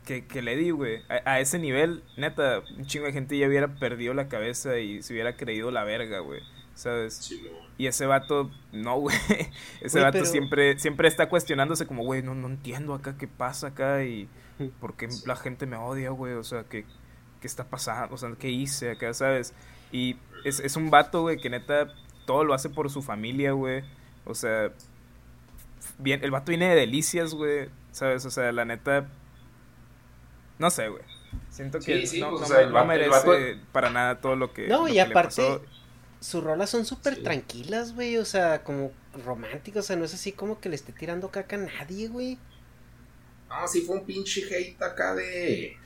que, 0.04 0.26
que 0.26 0.42
le 0.42 0.56
di, 0.56 0.70
güey. 0.70 1.02
A, 1.24 1.40
ese 1.40 1.58
nivel, 1.58 2.02
neta, 2.16 2.62
un 2.76 2.86
chingo 2.86 3.06
de 3.06 3.12
gente 3.12 3.36
ya 3.36 3.48
hubiera 3.48 3.68
perdido 3.68 4.14
la 4.14 4.28
cabeza 4.28 4.78
y 4.78 5.02
se 5.02 5.12
hubiera 5.12 5.36
creído 5.36 5.70
la 5.70 5.84
verga, 5.84 6.20
güey. 6.20 6.42
¿Sabes? 6.78 7.34
y 7.76 7.88
ese 7.88 8.06
vato, 8.06 8.52
no, 8.70 9.00
güey. 9.00 9.16
Ese 9.80 9.98
vato 9.98 10.24
siempre, 10.24 10.78
siempre 10.78 11.08
está 11.08 11.28
cuestionándose 11.28 11.88
como, 11.88 12.04
güey, 12.04 12.22
no, 12.22 12.36
no 12.36 12.46
entiendo 12.46 12.94
acá 12.94 13.16
qué 13.18 13.26
pasa 13.26 13.68
acá 13.68 14.04
y 14.04 14.28
por 14.80 14.96
qué 14.96 15.08
la 15.26 15.34
gente 15.34 15.66
me 15.66 15.76
odia, 15.76 16.10
güey. 16.10 16.34
O 16.34 16.44
sea, 16.44 16.62
¿qué, 16.62 16.84
qué 17.40 17.46
está 17.48 17.64
pasando? 17.64 18.14
O 18.14 18.16
sea, 18.16 18.30
¿qué 18.38 18.50
hice 18.50 18.92
acá, 18.92 19.12
sabes? 19.12 19.54
Y 19.90 20.18
es, 20.44 20.60
es 20.60 20.76
un 20.76 20.88
vato, 20.88 21.22
güey, 21.22 21.38
que 21.38 21.50
neta 21.50 21.92
todo 22.26 22.44
lo 22.44 22.54
hace 22.54 22.70
por 22.70 22.88
su 22.90 23.02
familia, 23.02 23.50
güey. 23.50 23.82
O 24.24 24.36
sea, 24.36 24.70
bien, 25.98 26.22
el 26.22 26.30
vato 26.30 26.50
viene 26.50 26.68
de 26.68 26.76
delicias, 26.76 27.34
güey. 27.34 27.70
¿Sabes? 27.90 28.24
O 28.24 28.30
sea, 28.30 28.52
la 28.52 28.64
neta. 28.64 29.08
No 30.60 30.70
sé, 30.70 30.86
güey. 30.88 31.02
Siento 31.50 31.80
que 31.80 32.04
no, 32.20 32.84
merece 32.84 33.58
para 33.72 33.90
nada 33.90 34.20
todo 34.20 34.36
lo 34.36 34.52
que. 34.52 34.68
No, 34.68 34.86
y 34.86 35.00
aparte, 35.00 35.60
sus 36.20 36.42
rolas 36.42 36.70
son 36.70 36.84
súper 36.84 37.22
tranquilas, 37.22 37.94
güey. 37.94 38.16
O 38.16 38.24
sea, 38.24 38.62
como 38.62 38.92
románticas. 39.24 39.84
O 39.84 39.86
sea, 39.86 39.96
no 39.96 40.04
es 40.04 40.14
así 40.14 40.32
como 40.32 40.60
que 40.60 40.68
le 40.68 40.76
esté 40.76 40.92
tirando 40.92 41.30
caca 41.30 41.56
a 41.56 41.60
nadie, 41.60 42.08
güey. 42.08 42.38
Ah, 43.48 43.66
sí 43.66 43.82
fue 43.82 43.96
un 43.96 44.04
pinche 44.04 44.42
hate 44.44 44.80
acá 44.82 45.14
de. 45.14 45.76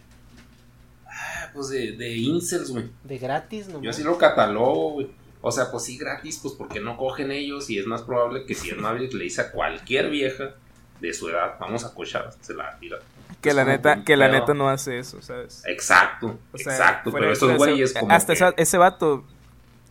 Ah, 1.07 1.51
pues 1.53 1.69
de, 1.69 1.93
de 1.93 2.17
incels, 2.17 2.71
güey. 2.71 2.91
De 3.05 3.19
gratis, 3.19 3.69
¿no? 3.69 3.81
Yo 3.83 3.91
así 3.91 4.03
lo 4.03 4.19
catalogo, 4.19 4.93
güey. 4.93 5.11
O 5.43 5.51
sea, 5.51 5.71
pues 5.71 5.85
sí, 5.85 5.99
gratis, 5.99 6.39
pues 6.41 6.55
porque 6.55 6.81
no 6.81 6.97
cogen 6.97 7.33
ellos 7.33 7.69
y 7.69 7.79
es 7.79 7.87
más 7.87 8.03
probable 8.03 8.47
que 8.47 8.55
si 8.55 8.71
es 8.71 8.77
Maverick 8.77 9.13
le 9.13 9.25
dice 9.25 9.41
a 9.41 9.51
cualquier 9.51 10.09
vieja 10.09 10.55
de 11.01 11.13
su 11.13 11.29
edad, 11.29 11.57
vamos 11.59 11.85
a 11.85 11.93
cochar, 11.93 12.33
se 12.41 12.55
la 12.55 12.79
tira. 12.79 12.99
Que 13.41 13.53
la 13.53 13.65
neta, 13.65 14.05
que 14.05 14.17
la 14.17 14.29
neta 14.29 14.55
no 14.55 14.69
hace 14.69 15.01
eso, 15.01 15.21
¿sabes? 15.21 15.65
Exacto, 15.67 16.39
exacto, 16.55 17.11
pero 17.11 17.33
esos 17.33 17.57
güeyes 17.57 17.93
como 17.93 18.13
Hasta 18.13 18.55
ese 18.57 18.79
vato 18.79 19.25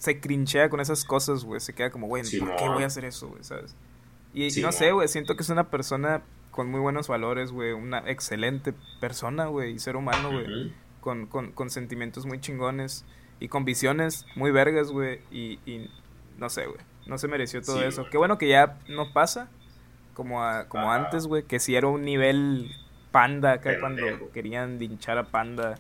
se 0.02 0.20
crinchea 0.20 0.68
con 0.72 0.80
esas 0.80 1.06
cosas, 1.06 1.44
güey. 1.44 1.60
Se 1.60 1.74
queda 1.74 1.92
como, 1.92 2.08
güey, 2.08 2.24
¿por 2.40 2.56
qué 2.56 2.68
voy 2.68 2.82
a 2.82 2.88
hacer 2.88 3.06
eso, 3.06 3.28
güey? 3.28 3.44
¿Sabes? 3.44 3.76
Y, 4.34 4.50
no 4.60 4.72
sé, 4.72 4.94
güey, 4.94 5.08
siento 5.08 5.36
que 5.36 5.44
es 5.44 5.50
una 5.50 5.70
persona 5.70 6.24
con 6.50 6.72
muy 6.72 6.80
buenos 6.80 7.08
valores, 7.08 7.52
güey. 7.52 7.74
Una 7.74 8.00
excelente 8.08 8.74
persona, 9.00 9.46
güey. 9.46 9.74
Y 9.74 9.80
ser 9.80 9.96
humano, 9.96 10.32
güey. 10.32 10.74
con, 11.02 11.28
con, 11.28 11.52
con, 11.52 11.70
sentimientos 11.70 12.26
muy 12.26 12.42
chingones. 12.42 13.06
Y 13.40 13.48
con 13.48 13.64
visiones 13.64 14.26
muy 14.36 14.50
vergas, 14.50 14.90
güey. 14.90 15.22
Y, 15.30 15.60
y 15.68 15.88
no 16.40 16.50
sé, 16.50 16.66
güey. 16.66 16.80
No 17.06 17.20
se 17.20 17.28
mereció 17.28 17.62
todo 17.62 17.84
eso. 17.84 18.08
Qué 18.10 18.18
bueno 18.18 18.40
que 18.40 18.48
ya 18.48 18.80
no 18.90 19.14
pasa. 19.14 19.52
Como, 20.16 20.44
a, 20.44 20.68
como 20.68 20.92
antes, 20.92 21.28
güey. 21.28 21.44
Que 21.44 21.60
si 21.60 21.76
era 21.76 21.86
un 21.86 22.02
nivel 22.02 22.72
panda 23.12 23.52
acá 23.52 23.80
cuando 23.80 24.32
querían 24.34 24.80
dinchar 24.80 25.20
a 25.20 25.26
panda 25.26 25.76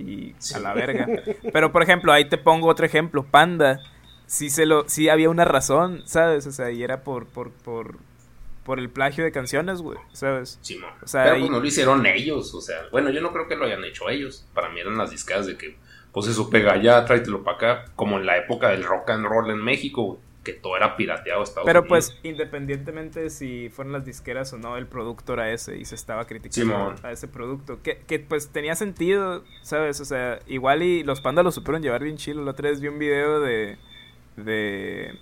y 0.00 0.54
a 0.54 0.58
la 0.58 0.74
verga. 0.74 1.06
Pero 1.52 1.72
por 1.72 1.82
ejemplo, 1.82 2.12
ahí 2.12 2.28
te 2.28 2.38
pongo 2.38 2.68
otro 2.68 2.86
ejemplo, 2.86 3.24
Panda. 3.24 3.80
Sí 4.26 4.50
se 4.50 4.66
lo 4.66 4.88
sí 4.88 5.08
había 5.08 5.30
una 5.30 5.44
razón, 5.44 6.02
¿sabes? 6.06 6.46
O 6.46 6.52
sea, 6.52 6.70
y 6.70 6.82
era 6.82 7.02
por 7.02 7.26
por 7.26 7.50
por 7.50 7.98
por 8.64 8.78
el 8.78 8.90
plagio 8.90 9.24
de 9.24 9.32
canciones, 9.32 9.82
güey, 9.82 9.98
¿sabes? 10.12 10.58
Sí, 10.62 10.78
no. 10.78 10.86
O 11.02 11.06
sea, 11.08 11.24
Pero 11.24 11.38
pues, 11.38 11.50
no 11.50 11.60
lo 11.60 11.66
hicieron 11.66 12.06
ellos, 12.06 12.54
o 12.54 12.60
sea, 12.60 12.76
bueno, 12.92 13.10
yo 13.10 13.20
no 13.20 13.32
creo 13.32 13.48
que 13.48 13.56
lo 13.56 13.64
hayan 13.64 13.84
hecho 13.84 14.08
ellos. 14.08 14.46
Para 14.54 14.68
mí 14.68 14.80
eran 14.80 14.96
las 14.96 15.10
discadas 15.10 15.46
de 15.46 15.56
que 15.56 15.76
pues 16.12 16.26
eso 16.26 16.50
pega 16.50 16.72
allá, 16.72 17.04
tráetelo 17.04 17.42
para 17.42 17.56
acá, 17.56 17.84
como 17.96 18.18
en 18.18 18.26
la 18.26 18.36
época 18.36 18.70
del 18.70 18.84
rock 18.84 19.10
and 19.10 19.26
roll 19.26 19.50
en 19.50 19.62
México, 19.62 20.20
que 20.42 20.54
todo 20.54 20.76
era 20.76 20.96
pirateado 20.96 21.42
Estados 21.42 21.66
Pero 21.66 21.80
Unidos. 21.80 22.10
pues, 22.12 22.20
independientemente 22.22 23.20
de 23.20 23.30
si 23.30 23.68
fueron 23.68 23.92
las 23.92 24.04
disqueras 24.04 24.52
o 24.52 24.58
no, 24.58 24.76
el 24.76 24.86
producto 24.86 25.34
era 25.34 25.50
ese 25.52 25.76
y 25.76 25.84
se 25.84 25.94
estaba 25.94 26.26
criticando 26.26 26.94
a 27.02 27.12
ese 27.12 27.28
producto. 27.28 27.82
Que, 27.82 27.98
que 27.98 28.18
pues 28.20 28.48
tenía 28.48 28.74
sentido, 28.74 29.44
¿sabes? 29.62 30.00
O 30.00 30.04
sea, 30.04 30.38
igual 30.46 30.82
y 30.82 31.02
los 31.02 31.20
pandas 31.20 31.44
lo 31.44 31.52
supieron 31.52 31.82
llevar 31.82 32.02
bien 32.02 32.16
chilo. 32.16 32.42
La 32.44 32.52
otra 32.52 32.70
vez 32.70 32.80
vi 32.80 32.88
un 32.88 32.98
video 32.98 33.40
de. 33.40 33.76
de. 34.36 35.18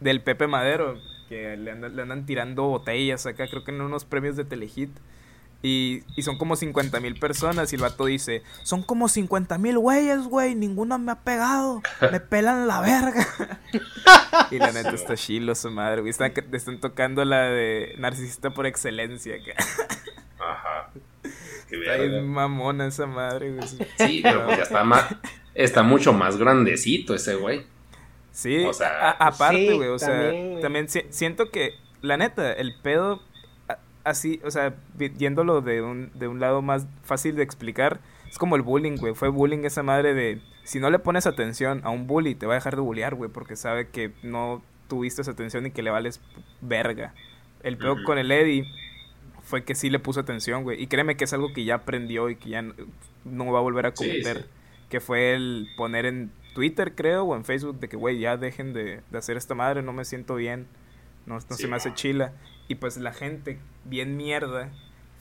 del 0.00 0.22
Pepe 0.22 0.46
Madero, 0.46 0.96
que 1.28 1.56
le 1.56 1.70
andan, 1.70 1.94
le 1.94 2.02
andan 2.02 2.24
tirando 2.24 2.64
botellas 2.64 3.26
acá, 3.26 3.46
creo 3.48 3.64
que 3.64 3.72
en 3.72 3.80
unos 3.82 4.04
premios 4.04 4.36
de 4.36 4.44
Telehit. 4.44 4.90
Y, 5.60 6.04
y 6.14 6.22
son 6.22 6.38
como 6.38 6.54
50 6.54 7.00
mil 7.00 7.18
personas 7.18 7.72
y 7.72 7.76
el 7.76 7.82
vato 7.82 8.04
dice, 8.04 8.42
son 8.62 8.82
como 8.84 9.08
50 9.08 9.58
mil 9.58 9.76
güeyes, 9.78 10.20
güey, 10.24 10.54
ninguno 10.54 10.98
me 11.00 11.10
ha 11.10 11.16
pegado, 11.16 11.82
me 12.12 12.20
pelan 12.20 12.68
la 12.68 12.80
verga. 12.80 13.26
y 14.52 14.58
la 14.58 14.70
neta 14.70 14.90
está 14.90 15.16
chilo 15.16 15.54
su 15.56 15.70
madre, 15.72 16.00
güey. 16.02 16.10
Están, 16.10 16.32
están 16.52 16.78
tocando 16.78 17.24
la 17.24 17.42
de 17.50 17.96
narcisista 17.98 18.50
por 18.50 18.66
excelencia. 18.66 19.34
Ajá. 20.38 20.90
Qué 21.68 21.76
Está 21.80 21.96
bien 21.96 22.26
mamona 22.28 22.86
esa 22.86 23.06
madre, 23.06 23.52
güey. 23.52 23.66
Sí, 23.98 24.20
pero 24.22 24.44
pues 24.46 24.56
ya 24.58 24.62
está 24.62 24.84
más. 24.84 25.06
Está 25.54 25.82
mucho 25.82 26.12
más 26.12 26.36
grandecito 26.36 27.14
ese 27.14 27.34
güey. 27.34 27.66
Sí, 28.30 28.64
O 28.64 28.72
sea, 28.72 29.10
a- 29.10 29.26
aparte, 29.26 29.70
sí, 29.70 29.76
güey, 29.76 29.88
o 29.88 29.98
sea, 29.98 30.08
también, 30.08 30.60
también, 30.60 30.86
güey. 30.86 31.02
si- 31.04 31.12
siento 31.12 31.50
que, 31.50 31.74
la 32.00 32.16
neta, 32.16 32.52
el 32.52 32.76
pedo, 32.80 33.20
así, 34.08 34.40
o 34.44 34.50
sea, 34.50 34.74
viéndolo 34.94 35.60
de 35.60 35.82
un, 35.82 36.10
de 36.14 36.28
un 36.28 36.40
lado 36.40 36.62
más 36.62 36.86
fácil 37.02 37.36
de 37.36 37.42
explicar, 37.42 38.00
es 38.28 38.38
como 38.38 38.56
el 38.56 38.62
bullying, 38.62 38.96
güey, 38.96 39.14
fue 39.14 39.28
bullying 39.28 39.64
esa 39.64 39.82
madre 39.82 40.14
de, 40.14 40.40
si 40.64 40.80
no 40.80 40.90
le 40.90 40.98
pones 40.98 41.26
atención 41.26 41.80
a 41.84 41.90
un 41.90 42.06
bully, 42.06 42.34
te 42.34 42.46
va 42.46 42.54
a 42.54 42.56
dejar 42.56 42.76
de 42.76 42.82
bullear, 42.82 43.14
güey, 43.14 43.30
porque 43.30 43.56
sabe 43.56 43.88
que 43.88 44.12
no 44.22 44.62
tuviste 44.88 45.22
esa 45.22 45.30
atención 45.30 45.66
y 45.66 45.70
que 45.70 45.82
le 45.82 45.90
vales 45.90 46.20
verga. 46.60 47.14
El 47.62 47.74
Ujú. 47.74 48.02
con 48.04 48.18
el 48.18 48.30
Eddie 48.30 48.66
fue 49.42 49.64
que 49.64 49.74
sí 49.74 49.90
le 49.90 49.98
puso 49.98 50.20
atención, 50.20 50.62
güey, 50.62 50.82
y 50.82 50.86
créeme 50.86 51.16
que 51.16 51.24
es 51.24 51.32
algo 51.32 51.52
que 51.52 51.64
ya 51.64 51.76
aprendió 51.76 52.28
y 52.28 52.36
que 52.36 52.50
ya 52.50 52.62
no, 53.24 53.52
va 53.52 53.58
a 53.58 53.62
volver 53.62 53.86
a 53.86 53.92
cometer 53.92 54.42
sí. 54.42 54.44
que 54.90 55.00
fue 55.00 55.34
el 55.34 55.68
poner 55.76 56.06
en 56.06 56.30
Twitter, 56.54 56.94
creo, 56.94 57.24
o 57.24 57.36
en 57.36 57.44
Facebook, 57.44 57.78
de 57.80 57.88
que, 57.88 57.96
güey, 57.96 58.18
ya 58.18 58.36
dejen 58.36 58.72
de, 58.72 59.00
de 59.10 59.18
hacer 59.18 59.36
esta 59.36 59.54
madre, 59.54 59.82
no 59.82 59.92
me 59.92 60.04
siento 60.04 60.34
bien, 60.34 60.66
no, 61.24 61.34
no 61.34 61.40
Sí, 61.40 61.62
se 61.62 61.68
me 61.68 61.76
hace 61.76 61.94
chila. 61.94 62.32
Y 62.68 62.76
pues 62.76 62.96
la 62.98 63.12
gente, 63.12 63.60
bien 63.84 64.16
mierda, 64.16 64.70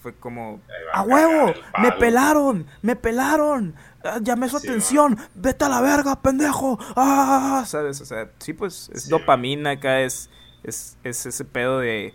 fue 0.01 0.15
como, 0.15 0.61
¡a 0.93 1.01
huevo! 1.03 1.55
¡Me 1.77 1.91
palo". 1.91 1.99
pelaron! 1.99 2.67
¡Me 2.81 2.95
pelaron! 2.95 3.75
Ah, 4.03 4.19
¡Llamé 4.21 4.49
su 4.49 4.59
Sí, 4.59 4.67
atención! 4.67 5.17
¡Vete 5.33 5.65
a 5.65 5.69
la 5.69 5.81
verga, 5.81 6.21
pendejo! 6.21 6.77
¡Ah! 6.95 7.63
¿Sabes? 7.65 8.01
O 8.01 8.05
sea, 8.05 8.31
sí, 8.39 8.53
pues 8.53 8.89
es 8.93 9.03
Sí, 9.03 9.09
dopamina 9.09 9.71
acá, 9.71 10.01
es, 10.01 10.29
es, 10.63 10.97
es 11.03 11.25
ese 11.25 11.45
pedo 11.45 11.79
de, 11.79 12.13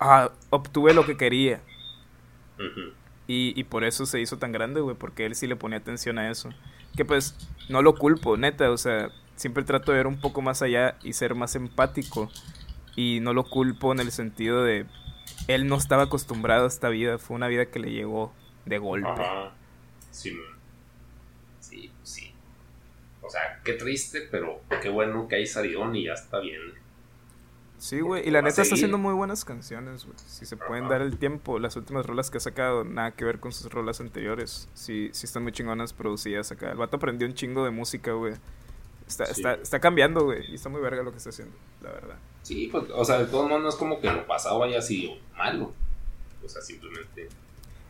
ah, 0.00 0.30
obtuve 0.50 0.94
lo 0.94 1.04
que 1.06 1.16
quería. 1.16 1.60
Y, 3.26 3.52
y 3.58 3.64
por 3.64 3.84
eso 3.84 4.06
se 4.06 4.20
hizo 4.20 4.38
tan 4.38 4.52
grande, 4.52 4.80
güey, 4.80 4.96
porque 4.96 5.26
él 5.26 5.34
sí 5.34 5.46
le 5.46 5.56
ponía 5.56 5.78
atención 5.78 6.18
a 6.18 6.30
eso. 6.30 6.50
Que 6.96 7.04
pues 7.04 7.36
no 7.68 7.82
lo 7.82 7.94
culpo, 7.94 8.36
neta, 8.36 8.70
o 8.70 8.76
sea, 8.76 9.10
siempre 9.36 9.64
trato 9.64 9.92
de 9.92 9.98
ver 9.98 10.06
un 10.06 10.20
poco 10.20 10.42
más 10.42 10.62
allá 10.62 10.96
y 11.02 11.12
ser 11.14 11.34
más 11.34 11.54
empático. 11.54 12.30
Y 12.96 13.20
no 13.20 13.32
lo 13.32 13.44
culpo 13.44 13.92
en 13.92 14.00
el 14.00 14.12
sentido 14.12 14.62
de, 14.62 14.86
él 15.48 15.66
no 15.66 15.76
estaba 15.76 16.04
acostumbrado 16.04 16.64
a 16.64 16.68
esta 16.68 16.88
vida, 16.88 17.18
fue 17.18 17.36
una 17.36 17.48
vida 17.48 17.66
que 17.66 17.78
le 17.78 17.90
llegó 17.90 18.32
de 18.66 18.78
golpe. 18.78 19.08
Ajá. 19.08 19.52
Sí. 20.10 20.36
Sí, 21.60 21.90
pues 21.96 22.08
sí. 22.08 22.34
O 23.22 23.30
sea, 23.30 23.60
qué 23.64 23.74
triste, 23.74 24.28
pero 24.30 24.60
qué 24.82 24.88
bueno 24.88 25.26
que 25.28 25.36
hay 25.36 25.46
salió 25.46 25.92
y 25.94 26.04
ya 26.04 26.12
está 26.12 26.40
bien. 26.40 26.60
Sí, 27.78 28.00
güey, 28.00 28.28
y 28.28 28.30
la 28.30 28.40
Va 28.40 28.46
a 28.46 28.50
neta 28.50 28.62
está 28.62 28.74
haciendo 28.76 28.96
muy 28.98 29.12
buenas 29.12 29.44
canciones, 29.44 30.04
güey. 30.04 30.16
Si 30.24 30.46
se 30.46 30.56
pueden 30.56 30.88
dar 30.88 31.02
el 31.02 31.18
tiempo, 31.18 31.58
las 31.58 31.74
últimas 31.74 32.06
rolas 32.06 32.30
que 32.30 32.36
ha 32.38 32.40
sacado, 32.40 32.84
nada 32.84 33.10
que 33.12 33.24
ver 33.24 33.40
con 33.40 33.50
sus 33.52 33.72
rolas 33.72 34.00
anteriores. 34.00 34.68
Sí, 34.74 35.10
sí 35.12 35.26
están 35.26 35.42
muy 35.42 35.50
chingonas 35.50 35.92
producidas 35.92 36.52
acá. 36.52 36.70
El 36.70 36.76
vato 36.76 36.98
aprendió 36.98 37.26
un 37.26 37.34
chingo 37.34 37.64
de 37.64 37.70
música, 37.72 38.12
güey. 38.12 38.34
Está, 39.08 39.26
Sí. 39.26 39.32
está, 39.40 39.54
está 39.54 39.80
cambiando, 39.80 40.24
güey, 40.24 40.48
y 40.52 40.54
está 40.54 40.68
muy 40.68 40.80
verga 40.80 41.02
lo 41.02 41.10
que 41.10 41.16
está 41.16 41.30
haciendo, 41.30 41.56
la 41.80 41.90
verdad. 41.90 42.18
Sí, 42.42 42.68
pues, 42.70 42.84
o 42.94 43.04
sea, 43.04 43.18
de 43.18 43.26
todos 43.26 43.48
modos 43.48 43.62
no 43.62 43.68
es 43.68 43.76
como 43.76 44.00
que 44.00 44.10
lo 44.10 44.26
pasado 44.26 44.62
haya 44.64 44.82
sido 44.82 45.14
malo. 45.36 45.72
O 46.44 46.48
sea, 46.48 46.60
simplemente. 46.62 47.28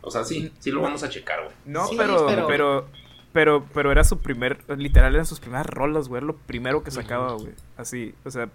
O 0.01 0.11
sea, 0.11 0.23
sí, 0.23 0.51
sí 0.59 0.69
lo 0.71 0.81
vamos 0.81 1.01
a 1.03 1.09
checar, 1.09 1.43
güey. 1.43 1.55
No, 1.65 1.87
Sí, 1.87 1.95
pero, 1.97 2.25
pero- 2.27 2.47
pero, 2.47 2.87
pero, 3.31 3.65
pero, 3.73 3.91
era 3.91 4.03
su 4.03 4.19
primer, 4.19 4.63
literal 4.77 5.13
eran 5.15 5.25
sus 5.25 5.39
primeras 5.39 5.65
rolas, 5.65 6.07
güey, 6.07 6.19
era 6.19 6.27
lo 6.27 6.35
primero 6.37 6.83
que 6.83 6.91
sacaba, 6.91 7.33
güey. 7.33 7.53
Así, 7.77 8.13
o 8.25 8.29
sea, 8.29 8.49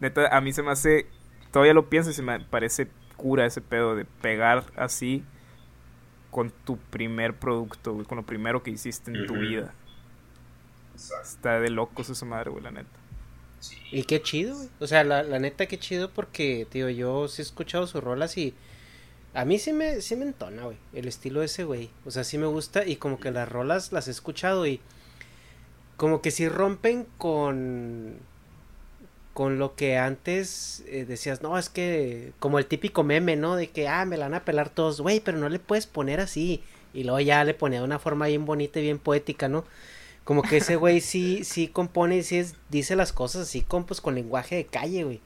neta, 0.00 0.36
a 0.36 0.40
mí 0.42 0.52
se 0.52 0.62
me 0.62 0.70
hace, 0.72 1.06
todavía 1.52 1.72
lo 1.72 1.88
pienso 1.88 2.10
y 2.10 2.12
se 2.12 2.22
me 2.22 2.38
parece 2.40 2.88
cura 3.16 3.46
ese 3.46 3.60
pedo 3.62 3.94
de 3.96 4.04
pegar 4.04 4.64
así 4.76 5.24
con 6.30 6.50
tu 6.50 6.76
primer 6.76 7.34
producto, 7.34 7.92
güey, 7.94 8.04
con 8.06 8.16
lo 8.16 8.24
primero 8.26 8.62
que 8.62 8.70
hiciste 8.70 9.10
en 9.10 9.26
tu 9.26 9.34
vida. 9.34 9.72
Exacto. 10.94 11.28
Está 11.28 11.60
de 11.60 11.70
locos 11.70 12.10
esa 12.10 12.26
madre, 12.26 12.50
güey, 12.50 12.62
la 12.62 12.70
neta. 12.72 12.90
Y 13.90 14.04
qué 14.04 14.22
chido, 14.22 14.56
güey. 14.56 14.68
O 14.80 14.86
sea, 14.86 15.04
la, 15.04 15.22
la 15.22 15.38
neta, 15.38 15.66
qué 15.66 15.78
chido 15.78 16.10
porque, 16.10 16.66
tío, 16.70 16.88
yo 16.88 17.28
sí 17.28 17.42
he 17.42 17.44
escuchado 17.44 17.86
sus 17.86 18.02
rolas 18.02 18.36
y 18.38 18.54
a 19.34 19.44
mí 19.44 19.58
sí 19.58 19.72
me, 19.72 20.00
sí 20.00 20.16
me 20.16 20.24
entona, 20.24 20.64
güey, 20.64 20.78
el 20.92 21.08
estilo 21.08 21.40
de 21.40 21.46
ese 21.46 21.64
güey. 21.64 21.90
O 22.04 22.10
sea, 22.10 22.24
sí 22.24 22.38
me 22.38 22.46
gusta 22.46 22.86
y 22.86 22.96
como 22.96 23.20
que 23.20 23.30
las 23.30 23.48
rolas 23.48 23.92
las 23.92 24.08
he 24.08 24.12
escuchado 24.12 24.66
y 24.66 24.80
como 25.96 26.22
que 26.22 26.30
sí 26.30 26.48
rompen 26.48 27.06
con 27.18 28.18
con 29.32 29.58
lo 29.58 29.74
que 29.74 29.96
antes 29.96 30.84
eh, 30.88 31.04
decías, 31.06 31.40
no, 31.42 31.56
es 31.56 31.68
que 31.70 32.32
como 32.40 32.58
el 32.58 32.66
típico 32.66 33.04
meme, 33.04 33.36
¿no? 33.36 33.56
De 33.56 33.70
que, 33.70 33.88
ah, 33.88 34.04
me 34.04 34.16
la 34.16 34.26
van 34.26 34.34
a 34.34 34.44
pelar 34.44 34.70
todos, 34.70 35.00
güey, 35.00 35.20
pero 35.20 35.38
no 35.38 35.48
le 35.48 35.58
puedes 35.58 35.86
poner 35.86 36.20
así. 36.20 36.62
Y 36.92 37.04
luego 37.04 37.20
ya 37.20 37.44
le 37.44 37.54
ponía 37.54 37.78
de 37.78 37.84
una 37.84 37.98
forma 38.00 38.26
bien 38.26 38.44
bonita 38.44 38.80
y 38.80 38.82
bien 38.82 38.98
poética, 38.98 39.48
¿no? 39.48 39.64
Como 40.30 40.42
que 40.42 40.58
ese 40.58 40.76
güey 40.76 41.00
sí, 41.00 41.42
sí 41.42 41.66
compone 41.66 42.18
y 42.18 42.22
sí 42.22 42.38
es- 42.38 42.54
dice 42.68 42.94
las 42.94 43.12
cosas 43.12 43.48
así 43.48 43.62
con, 43.62 43.82
pues, 43.84 44.00
con 44.00 44.14
lenguaje 44.14 44.54
de 44.54 44.64
calle, 44.64 45.02
güey. 45.02 45.20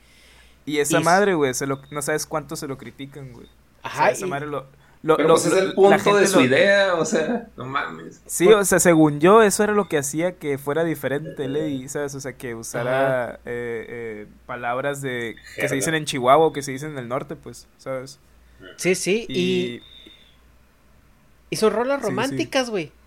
Y 0.65 0.79
esa 0.79 0.99
Y 0.99 1.05
madre, 1.05 1.35
güey, 1.35 1.53
se 1.53 1.67
lo, 1.67 1.83
no 1.91 2.01
sabes 2.01 2.25
cuánto 2.25 2.57
se 2.57 2.67
lo 2.67 2.79
critican, 2.79 3.35
güey. 3.35 3.45
O 3.45 3.49
sea, 3.83 3.91
Ajá, 3.91 4.11
esa 4.13 4.25
y- 4.25 4.31
madre 4.31 4.47
lo... 4.47 4.67
lo- 5.03 5.17
Pero 5.19 5.29
lo- 5.29 5.35
pues 5.35 5.45
es 5.45 5.53
el 5.53 5.69
la 5.69 5.75
punto 5.75 5.99
gente 5.99 6.21
de 6.21 6.27
su 6.27 6.39
lo- 6.39 6.47
idea, 6.47 6.95
o 6.95 7.05
sea, 7.05 7.49
no 7.55 7.67
mames. 7.67 8.23
Sí, 8.25 8.49
o 8.49 8.65
sea, 8.65 8.81
según 8.81 9.21
yo, 9.21 9.43
eso 9.43 9.63
era 9.63 9.75
lo 9.75 9.91
que 9.91 9.99
hacía 9.99 10.39
que 10.39 10.57
fuera 10.57 10.85
diferente, 10.85 11.49
Lady, 11.49 11.87
¿sabes? 11.91 12.15
O 12.15 12.21
sea, 12.23 12.33
que 12.39 12.55
usara 12.55 13.35
eh, 13.45 13.85
eh, 13.87 14.27
palabras 14.47 15.03
de 15.03 15.37
que 15.57 15.69
se 15.69 15.75
dicen 15.75 15.95
en 15.97 16.07
Chihuahua 16.07 16.47
o 16.47 16.53
que 16.55 16.63
se 16.63 16.73
dicen 16.73 16.93
en 16.93 16.99
el 16.99 17.09
norte, 17.09 17.37
pues, 17.37 17.69
¿sabes? 17.77 18.19
Sí, 18.79 18.95
sí, 18.95 19.27
y, 19.29 19.35
Y, 19.39 19.83
y 21.51 21.57
son 21.57 21.75
rolas 21.75 22.01
Sí, 22.01 22.07
sí. 22.09 22.15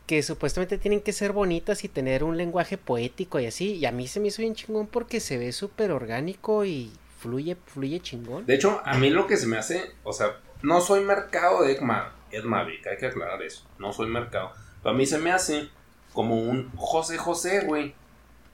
Que 0.08 0.24
supuestamente 0.24 0.78
tienen 0.80 1.02
que 1.02 1.14
ser 1.14 1.34
bonitas 1.34 1.84
y 1.84 1.90
tener 1.90 2.24
un 2.24 2.38
lenguaje 2.38 2.78
poético 2.78 3.40
y 3.40 3.46
así. 3.46 3.74
Y 3.76 3.86
a 3.86 3.92
mí 3.92 4.08
se 4.08 4.20
me 4.20 4.30
hizo 4.30 4.42
bien 4.42 4.56
chingón 4.56 4.88
porque 4.88 5.20
se 5.20 5.38
ve 5.38 5.52
súper 5.52 5.92
orgánico 5.92 6.66
y 6.66 6.92
fluye, 7.20 7.56
fluye 7.68 8.00
chingón. 8.00 8.46
De 8.46 8.56
hecho, 8.56 8.82
a 8.86 8.98
mí 8.98 9.10
lo 9.10 9.28
que 9.28 9.38
se 9.38 9.46
me 9.48 9.58
hace, 9.58 9.92
o 10.04 10.14
sea, 10.14 10.38
no 10.64 10.82
soy 10.82 11.04
mercado 11.04 11.64
de 11.64 11.74
Edma, 11.74 12.16
Ed 12.32 12.44
Maverick, 12.46 12.88
hay 12.88 12.98
que 12.98 13.06
aclarar 13.08 13.42
eso. 13.44 13.64
No 13.80 13.94
soy 13.94 14.08
mercado. 14.08 14.52
Pero 14.82 14.96
a 14.96 14.98
mí 14.98 15.06
se 15.06 15.18
me 15.18 15.32
hace 15.32 15.70
como 16.14 16.40
un 16.42 16.72
José 16.78 17.18
José, 17.18 17.66
güey. 17.66 17.94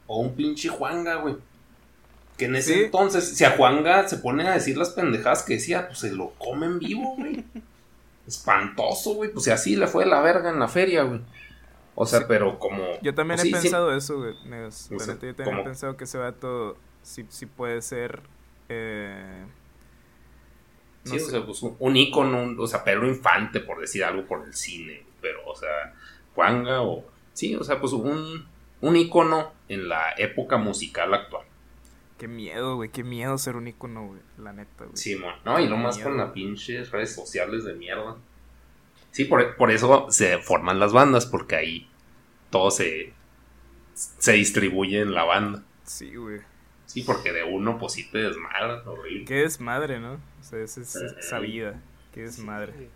O 0.08 0.20
un 0.20 0.36
pinche 0.36 0.70
Juanga, 0.70 1.16
güey. 1.16 1.36
Que 2.38 2.46
en 2.46 2.56
ese 2.56 2.74
Sí. 2.74 2.84
entonces, 2.86 3.38
si 3.38 3.44
a 3.46 3.52
Juanga 3.52 4.08
se 4.08 4.18
pone 4.18 4.48
a 4.48 4.54
decir 4.54 4.76
las 4.76 4.90
pendejadas 4.90 5.44
que 5.44 5.54
decía, 5.54 5.88
pues 5.88 6.00
se 6.00 6.12
lo 6.12 6.32
comen 6.40 6.80
vivo, 6.80 7.16
güey. 7.16 7.44
Espantoso, 8.28 9.14
güey. 9.16 9.32
Pues 9.32 9.46
si 9.46 9.52
así 9.52 9.76
le 9.76 9.88
fue 9.88 10.06
la 10.06 10.22
verga 10.22 10.50
en 10.50 10.60
la 10.60 10.68
feria, 10.68 11.04
güey. 11.04 11.22
O 11.96 12.06
sea, 12.06 12.28
pero 12.28 12.58
como. 12.60 12.84
yo 13.02 13.14
también 13.14 13.40
he 13.40 13.44
sí, 13.44 13.50
sí. 13.50 13.54
pensado 13.54 13.96
eso, 13.96 14.18
güey. 14.18 14.32
O 14.32 14.72
sea, 14.72 15.18
yo 15.22 15.36
también 15.36 15.60
he 15.60 15.64
pensado 15.64 15.96
que 15.96 16.06
ese 16.06 16.18
vato 16.18 16.78
sí, 17.02 17.26
sí 17.30 17.46
puede 17.46 17.82
ser... 17.82 18.22
Eh, 18.70 19.46
no 21.06 21.12
Sí, 21.12 21.20
sé. 21.20 21.26
o 21.26 21.30
sea, 21.30 21.46
pues 21.46 21.62
un, 21.62 21.96
ícono, 21.98 22.56
o 22.62 22.68
sea, 22.68 22.84
Pedro 22.84 23.08
Infante, 23.08 23.60
por 23.60 23.80
decir 23.82 24.04
algo, 24.06 24.26
por 24.26 24.46
el 24.46 24.54
cine, 24.54 25.06
pero, 25.22 25.40
o 25.46 25.56
sea, 25.56 25.94
Juanga 26.34 26.82
o... 26.82 27.04
Sí, 27.34 27.56
o 27.56 27.64
sea, 27.64 27.80
pues 27.80 27.92
un, 27.94 28.48
un 28.82 28.96
ícono 28.96 29.52
en 29.68 29.90
la 29.90 30.14
época 30.18 30.58
musical 30.58 31.14
actual. 31.14 31.46
Qué 32.18 32.28
miedo, 32.30 32.78
güey, 32.78 32.90
qué 32.90 33.04
miedo 33.04 33.38
ser 33.38 33.58
un 33.58 33.68
ícono, 33.68 34.08
güey, 34.08 34.22
la 34.38 34.54
neta, 34.54 34.86
güey. 34.86 34.96
Sí, 34.96 35.16
mon. 35.18 35.34
No, 35.44 35.60
y 35.60 35.68
lo 35.68 35.76
más 35.78 35.98
Miedo. 35.98 36.10
con 36.10 36.18
las 36.20 36.32
pinches 36.32 36.90
redes 36.92 37.14
sociales 37.14 37.66
de 37.66 37.74
mierda. 37.74 38.16
Sí, 39.14 39.25
por, 39.25 39.56
por 39.56 39.72
eso 39.72 40.08
se 40.11 40.40
forman 40.40 40.80
las 40.80 40.92
bandas, 40.92 41.25
porque 41.25 41.56
ahí 41.56 41.90
todo 42.50 42.69
se, 42.72 43.14
se 43.93 44.33
distribuye 44.33 45.00
en 45.01 45.14
la 45.14 45.24
banda. 45.24 45.64
Sí, 45.85 46.16
güey. 46.16 46.42
Sí, 46.88 47.03
porque 47.03 47.32
de 47.32 47.43
uno, 47.43 47.80
pues 47.80 47.93
sí 47.93 48.09
te 48.11 48.17
desmadras, 48.17 48.85
horrible. 48.85 49.25
Qué 49.25 49.35
desmadre, 49.35 50.00
¿no? 50.00 50.14
O 50.14 50.43
sea, 50.43 50.59
esa 50.59 50.82
es 50.82 50.95
esa 50.95 51.40
vida. 51.40 51.82
Qué 52.14 52.24
desmadre. 52.24 52.90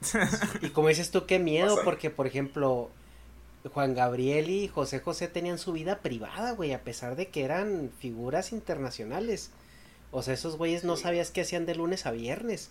Y 0.62 0.70
como 0.70 0.88
dices 0.88 1.10
tú, 1.10 1.26
qué 1.26 1.38
miedo, 1.38 1.74
Pasa. 1.74 1.84
porque, 1.84 2.10
por 2.10 2.26
ejemplo, 2.26 2.90
Juan 3.72 3.94
Gabriel 3.94 4.50
y 4.50 4.68
José 4.68 5.00
José 5.00 5.28
tenían 5.28 5.58
su 5.58 5.72
vida 5.72 5.98
privada, 6.00 6.52
güey, 6.52 6.72
a 6.72 6.82
pesar 6.84 7.16
de 7.16 7.28
que 7.28 7.44
eran 7.44 7.90
figuras 7.98 8.52
internacionales. 8.52 9.50
O 10.12 10.22
sea, 10.22 10.34
esos 10.34 10.56
güeyes 10.56 10.84
no 10.84 10.96
sabías 10.96 11.30
qué 11.30 11.40
hacían 11.42 11.66
de 11.66 11.74
lunes 11.74 12.06
a 12.06 12.12
viernes. 12.12 12.70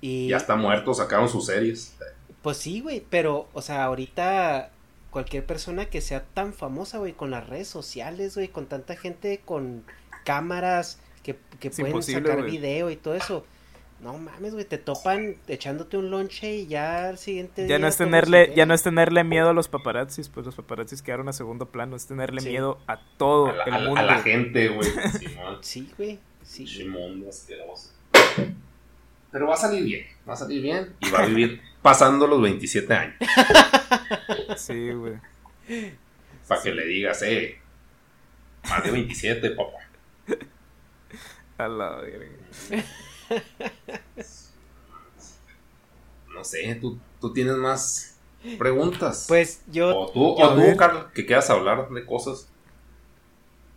Y 0.00 0.28
ya 0.28 0.36
está 0.36 0.56
muerto, 0.56 0.94
sacaron 0.94 1.28
sus 1.28 1.46
series. 1.46 1.96
Pues 2.42 2.56
sí, 2.56 2.80
güey, 2.80 3.04
pero, 3.08 3.48
o 3.52 3.62
sea, 3.62 3.84
ahorita 3.84 4.70
cualquier 5.10 5.44
persona 5.44 5.86
que 5.86 6.00
sea 6.00 6.22
tan 6.22 6.52
famosa, 6.52 6.98
güey, 6.98 7.12
con 7.12 7.30
las 7.30 7.48
redes 7.48 7.68
sociales, 7.68 8.34
güey, 8.34 8.48
con 8.48 8.66
tanta 8.66 8.96
gente 8.96 9.40
con 9.44 9.84
cámaras 10.24 11.00
que, 11.22 11.36
que 11.58 11.70
pueden 11.70 12.02
sacar 12.02 12.42
video 12.44 12.90
y 12.90 12.96
todo 12.96 13.14
eso. 13.14 13.44
No 14.00 14.16
mames, 14.16 14.54
güey, 14.54 14.64
te 14.64 14.78
topan 14.78 15.36
echándote 15.48 15.96
un 15.96 16.10
lonche 16.10 16.54
y 16.54 16.66
ya 16.68 17.08
al 17.08 17.18
siguiente 17.18 17.66
ya 17.66 17.80
No 17.80 17.88
es 17.88 17.96
tenerle, 17.96 18.52
ya 18.54 18.64
no 18.64 18.72
es 18.72 18.84
tenerle 18.84 19.24
miedo 19.24 19.48
a 19.48 19.52
los 19.52 19.66
paparazzis, 19.66 20.28
pues 20.28 20.46
los 20.46 20.54
paparazzis 20.54 21.02
quedaron 21.02 21.28
a 21.28 21.32
segundo 21.32 21.66
plano, 21.66 21.96
es 21.96 22.06
tenerle 22.06 22.40
miedo 22.42 22.78
a 22.86 23.00
todo 23.16 23.52
el 23.66 23.72
mundo. 23.72 23.96
A 23.96 24.04
la 24.04 24.20
gente, 24.20 24.68
güey. 24.68 24.88
sí, 25.62 25.90
güey. 25.96 26.20
Sí. 26.44 26.66
Pero 29.30 29.46
va 29.46 29.54
a 29.54 29.58
salir 29.58 29.84
bien, 29.84 30.06
va 30.28 30.32
a 30.32 30.36
salir 30.36 30.62
bien 30.62 30.94
y 31.00 31.10
va 31.10 31.20
a 31.20 31.26
vivir 31.26 31.60
pasando 31.82 32.26
los 32.26 32.40
27 32.42 32.94
años. 32.94 33.14
Sí, 34.56 34.90
güey. 34.92 35.14
Para 36.46 36.62
que 36.62 36.72
le 36.72 36.86
digas, 36.86 37.22
eh, 37.22 37.58
más 38.68 38.84
de 38.84 38.90
27, 38.90 39.50
papá. 39.50 39.78
A 41.58 41.68
la 41.68 41.96
verga. 41.96 42.84
No 46.34 46.44
sé, 46.44 46.74
¿tú, 46.80 46.98
tú 47.20 47.32
tienes 47.32 47.56
más 47.56 48.18
preguntas. 48.58 49.24
Pues 49.28 49.62
yo. 49.66 49.96
O 49.96 50.12
tú, 50.12 50.42
o 50.42 50.54
tú 50.54 50.76
Carl, 50.76 51.12
que 51.12 51.26
quieras 51.26 51.50
hablar 51.50 51.88
de 51.90 52.06
cosas. 52.06 52.48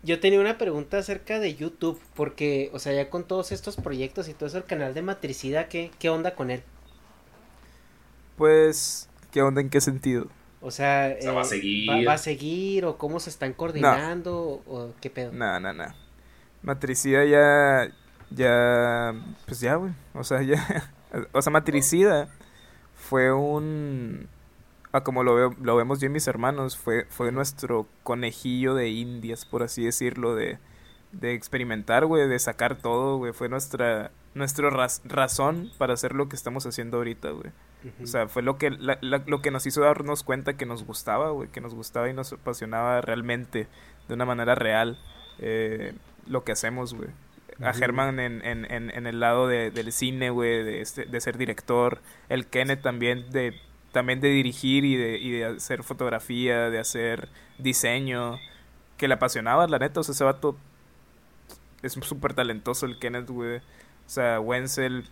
Yo 0.03 0.19
tenía 0.19 0.39
una 0.39 0.57
pregunta 0.57 0.97
acerca 0.97 1.39
de 1.39 1.55
YouTube, 1.55 2.01
porque, 2.15 2.71
o 2.73 2.80
sea, 2.80 2.93
ya 2.93 3.09
con 3.09 3.23
todos 3.23 3.51
estos 3.51 3.75
proyectos 3.75 4.27
y 4.27 4.33
todo 4.33 4.47
eso, 4.47 4.57
el 4.57 4.65
canal 4.65 4.93
de 4.93 5.03
Matricida, 5.03 5.67
¿qué, 5.67 5.91
qué 5.99 6.09
onda 6.09 6.33
con 6.33 6.49
él? 6.49 6.63
Pues, 8.35 9.09
¿qué 9.31 9.43
onda 9.43 9.61
en 9.61 9.69
qué 9.69 9.80
sentido? 9.80 10.27
O 10.61 10.71
sea, 10.71 11.15
va 11.27 11.41
a 11.41 11.43
eh, 11.43 11.45
seguir. 11.45 12.07
Va, 12.07 12.13
a 12.13 12.17
seguir? 12.17 12.85
¿O 12.85 12.97
cómo 12.97 13.19
se 13.19 13.30
están 13.30 13.53
coordinando? 13.53 14.61
¿O 14.67 14.93
qué 15.01 15.09
pedo? 15.09 15.31
No, 15.31 15.59
no, 15.59 15.73
no. 15.73 15.85
Matricida 16.61 17.25
ya. 17.25 17.91
Ya. 18.30 19.13
Pues 19.45 19.59
ya, 19.59 19.75
güey. 19.75 19.93
O 20.13 20.23
sea, 20.23 20.41
ya. 20.41 20.91
O 21.33 21.41
sea, 21.41 21.51
Matricida 21.51 22.30
fue 22.95 23.33
un 23.33 24.30
Ah, 24.93 25.03
como 25.03 25.23
lo, 25.23 25.35
veo, 25.35 25.55
lo 25.61 25.75
vemos 25.75 25.99
yo 25.99 26.07
y 26.07 26.09
mis 26.09 26.27
hermanos, 26.27 26.77
fue, 26.77 27.05
fue 27.09 27.31
nuestro 27.31 27.87
conejillo 28.03 28.75
de 28.75 28.89
indias, 28.89 29.45
por 29.45 29.63
así 29.63 29.85
decirlo, 29.85 30.35
de, 30.35 30.59
de 31.13 31.33
experimentar, 31.33 32.05
güey, 32.05 32.27
de 32.27 32.39
sacar 32.39 32.75
todo, 32.75 33.17
güey. 33.17 33.31
Fue 33.31 33.47
nuestra, 33.47 34.11
nuestra 34.33 34.69
razón 35.05 35.71
para 35.77 35.93
hacer 35.93 36.13
lo 36.13 36.27
que 36.27 36.35
estamos 36.35 36.65
haciendo 36.65 36.97
ahorita, 36.97 37.31
güey. 37.31 37.51
O 38.03 38.05
sea, 38.05 38.27
fue 38.27 38.43
lo 38.43 38.57
que, 38.57 38.69
lo 38.69 39.41
que 39.41 39.49
nos 39.49 39.65
hizo 39.65 39.81
darnos 39.81 40.21
cuenta 40.23 40.55
que 40.55 40.67
nos 40.67 40.83
gustaba, 40.83 41.31
güey, 41.31 41.49
que 41.49 41.61
nos 41.61 41.73
gustaba 41.73 42.09
y 42.09 42.13
nos 42.13 42.31
apasionaba 42.31 43.01
realmente, 43.01 43.67
de 44.07 44.13
una 44.13 44.25
manera 44.25 44.53
real, 44.53 44.99
eh, 45.39 45.93
lo 46.27 46.43
que 46.43 46.51
hacemos, 46.51 46.93
güey. 46.93 47.09
A 47.59 47.73
Germán 47.73 48.19
en, 48.19 48.43
en, 48.45 48.71
en, 48.71 48.89
en, 48.89 49.07
el 49.07 49.19
lado 49.19 49.47
de, 49.47 49.71
del 49.71 49.91
cine, 49.91 50.31
güey, 50.31 50.63
de, 50.63 50.81
este, 50.81 51.05
de 51.05 51.21
ser 51.21 51.37
director. 51.37 52.01
El 52.27 52.47
Kenneth 52.47 52.81
también 52.81 53.29
de 53.29 53.59
también 53.91 54.21
de 54.21 54.29
dirigir 54.29 54.85
y 54.85 54.95
de, 54.95 55.17
y 55.17 55.31
de 55.31 55.45
hacer 55.45 55.83
fotografía, 55.83 56.69
de 56.69 56.79
hacer 56.79 57.29
diseño, 57.57 58.39
que 58.97 59.07
le 59.07 59.15
apasionaba, 59.15 59.67
la 59.67 59.79
neta, 59.79 59.99
o 59.99 60.03
sea, 60.03 60.13
ese 60.13 60.23
vato 60.23 60.55
es 61.81 61.93
súper 61.93 62.33
talentoso 62.33 62.85
el 62.85 62.99
Kenneth, 62.99 63.29
güey. 63.29 63.57
O 63.57 63.61
sea, 64.13 64.39
Wenzel 64.39 65.05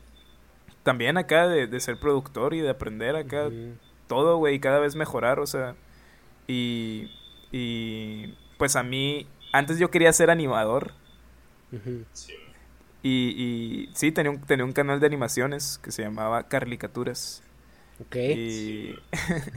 también 0.83 1.17
acá 1.17 1.47
de, 1.47 1.79
ser 1.79 1.99
productor 1.99 2.53
y 2.53 2.59
de 2.59 2.69
aprender 2.69 3.15
acá 3.15 3.49
todo, 4.07 4.37
güey, 4.37 4.55
y 4.55 4.59
cada 4.59 4.79
vez 4.79 4.95
mejorar, 4.95 5.39
o 5.39 5.47
sea, 5.47 5.75
y, 6.47 7.11
y 7.51 8.35
pues 8.57 8.75
a 8.75 8.83
mí, 8.83 9.27
antes 9.51 9.77
yo 9.79 9.91
quería 9.91 10.11
ser 10.13 10.29
animador. 10.29 10.93
Y, 13.01 13.29
y 13.37 13.89
sí, 13.93 14.11
tenía 14.11 14.31
un, 14.31 14.41
tenía 14.41 14.65
un 14.65 14.73
canal 14.73 14.99
de 14.99 15.05
animaciones 15.05 15.77
que 15.77 15.91
se 15.91 16.03
llamaba 16.03 16.47
Carlicaturas. 16.47 17.43
Ok. 18.01 18.15
Y... 18.15 18.95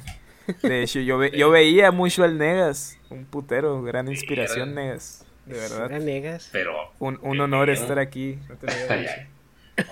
de 0.63 0.83
hecho, 0.83 1.01
yo, 1.01 1.25
yo 1.27 1.51
veía 1.51 1.91
mucho 1.91 2.25
al 2.25 2.39
Negas, 2.39 2.99
un 3.11 3.25
putero, 3.25 3.83
gran 3.83 4.09
inspiración 4.09 4.75
Negas, 4.75 5.25
de 5.47 5.55
verdad. 5.55 5.91
Era 5.91 5.99
Negas. 5.99 6.49
Pero... 6.53 6.75
Un, 6.99 7.19
un 7.23 7.41
honor 7.41 7.71
estar 7.71 7.99
aquí. 7.99 8.39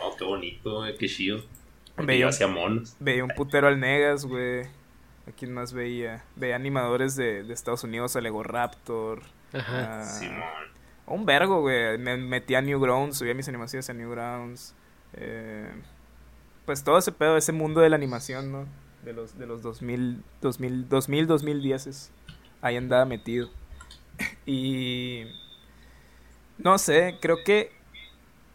oh, 0.02 0.16
qué 0.16 0.24
bonito, 0.24 0.86
eh, 0.86 0.96
qué 0.98 1.08
chido. 1.08 1.44
Veía, 1.96 2.28
hacia 2.28 2.46
monos. 2.46 2.96
veía 2.98 3.24
un 3.24 3.30
putero 3.30 3.68
al 3.68 3.78
Negas, 3.78 4.24
güey. 4.24 4.62
¿A 5.26 5.32
quién 5.36 5.52
más 5.52 5.72
veía? 5.72 6.24
Veía 6.34 6.56
animadores 6.56 7.14
de, 7.14 7.42
de 7.42 7.52
Estados 7.52 7.84
Unidos, 7.84 8.16
a 8.16 8.20
Lego 8.20 8.42
Raptor. 8.42 9.22
Ajá. 9.52 10.04
Simón. 10.04 10.42
Un 11.06 11.26
vergo, 11.26 11.60
güey. 11.60 11.98
Me 11.98 12.16
metí 12.16 12.54
a 12.54 12.62
Newgrounds, 12.62 13.18
subía 13.18 13.34
mis 13.34 13.48
animaciones 13.48 13.90
a 13.90 13.92
Newgrounds. 13.92 14.74
Eh, 15.14 15.68
pues 16.66 16.84
todo 16.84 16.98
ese 16.98 17.12
pedo, 17.12 17.36
ese 17.36 17.52
mundo 17.52 17.80
de 17.80 17.90
la 17.90 17.96
animación, 17.96 18.52
¿no? 18.52 18.66
De 19.04 19.12
los, 19.12 19.38
de 19.38 19.46
los 19.46 19.62
2000, 19.62 20.22
2000, 20.40 20.88
2000, 20.88 21.26
2010 21.26 22.12
ahí 22.62 22.76
andaba 22.76 23.04
metido. 23.04 23.48
Y 24.46 25.24
no 26.58 26.76
sé, 26.78 27.16
creo 27.20 27.38
que 27.44 27.72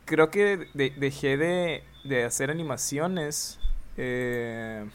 creo 0.05 0.29
que 0.29 0.67
dejé 0.97 1.37
de, 1.37 1.83
de 2.03 2.23
hacer 2.23 2.51
animaciones 2.51 3.59
eh, 3.97 4.85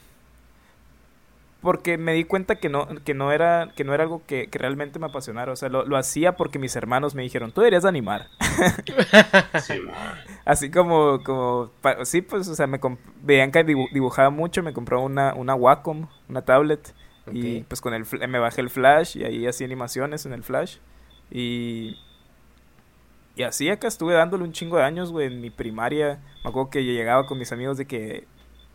porque 1.60 1.98
me 1.98 2.14
di 2.14 2.24
cuenta 2.24 2.56
que 2.56 2.68
no, 2.68 2.88
que 3.04 3.12
no 3.12 3.32
era, 3.32 3.72
que 3.76 3.84
no 3.84 3.92
era 3.92 4.04
algo 4.04 4.22
que, 4.26 4.48
realmente 4.52 4.98
me 4.98 5.06
apasionara. 5.06 5.52
O 5.52 5.56
sea, 5.56 5.68
lo, 5.68 5.96
hacía 5.96 6.36
porque 6.36 6.58
mis 6.58 6.74
hermanos 6.74 7.14
me 7.14 7.22
dijeron, 7.22 7.52
tú 7.52 7.60
deberías 7.60 7.84
animar. 7.84 8.28
Así 10.44 10.70
como, 10.70 11.22
como, 11.22 11.70
sí, 12.04 12.22
pues, 12.22 12.48
o 12.48 12.54
sea, 12.54 12.66
me 12.66 12.80
veían 13.22 13.52
que 13.52 13.62
dibujaba 13.64 14.30
mucho, 14.30 14.62
me 14.62 14.72
compró 14.72 15.02
una, 15.02 15.34
una 15.34 15.54
Wacom, 15.54 16.08
una 16.28 16.42
tablet. 16.42 16.94
Y 17.32 17.60
pues 17.62 17.80
con 17.80 17.94
el 17.94 18.04
me 18.28 18.40
bajé 18.40 18.60
el 18.60 18.70
flash 18.70 19.16
y 19.16 19.24
ahí 19.24 19.46
hacía 19.46 19.66
animaciones 19.66 20.26
en 20.26 20.32
el 20.32 20.42
flash. 20.42 20.78
Y, 21.30 21.96
y 23.36 23.42
así 23.42 23.68
acá 23.68 23.86
estuve 23.86 24.14
dándole 24.14 24.42
un 24.42 24.52
chingo 24.52 24.78
de 24.78 24.84
años, 24.84 25.12
güey, 25.12 25.28
en 25.28 25.40
mi 25.40 25.50
primaria. 25.50 26.18
Me 26.42 26.50
acuerdo 26.50 26.70
que 26.70 26.82
llegaba 26.82 27.26
con 27.26 27.38
mis 27.38 27.52
amigos 27.52 27.76
de 27.76 27.86
que, 27.86 28.26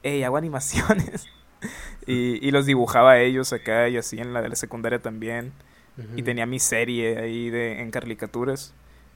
hey, 0.04 0.24
hago 0.24 0.38
animaciones. 0.38 1.28
y, 2.08 2.45
y, 2.45 2.51
los 2.51 2.66
dibujaba 2.66 3.14
a 3.14 3.19
ellos 3.22 3.53
acá 3.53 3.90
y 3.90 3.98
así 3.98 4.19
en 4.19 4.34
la 4.34 4.42
de 4.42 4.50
la 4.50 4.56
secundaria 4.56 5.00
también. 5.00 5.53
Y 6.17 6.24
tenía 6.24 6.45
mi 6.45 6.59
serie 6.59 7.19
ahí 7.19 7.50
de, 7.50 7.80
en 7.80 7.90
caricaturas. 7.90 8.74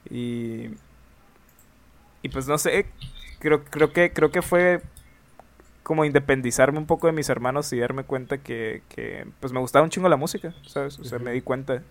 Y, 0.08 0.70
y 2.22 2.28
pues 2.30 2.48
no 2.48 2.56
sé, 2.56 2.86
creo, 3.38 3.64
creo, 3.64 3.92
que, 3.92 4.12
creo 4.14 4.30
que 4.30 4.40
fue 4.40 4.80
como 5.82 6.06
independizarme 6.06 6.78
un 6.78 6.86
poco 6.86 7.06
de 7.06 7.12
mis 7.12 7.28
hermanos 7.28 7.70
y 7.74 7.78
darme 7.78 8.04
cuenta 8.04 8.38
que, 8.38 8.82
que 8.88 9.26
pues 9.40 9.52
me 9.52 9.60
gustaba 9.60 9.82
un 9.84 9.90
chingo 9.90 10.08
la 10.08 10.16
música, 10.16 10.54
¿sabes? 10.66 10.98
O 10.98 11.04
sea, 11.04 11.18
me 11.18 11.32
di 11.32 11.42
cuenta 11.42 11.82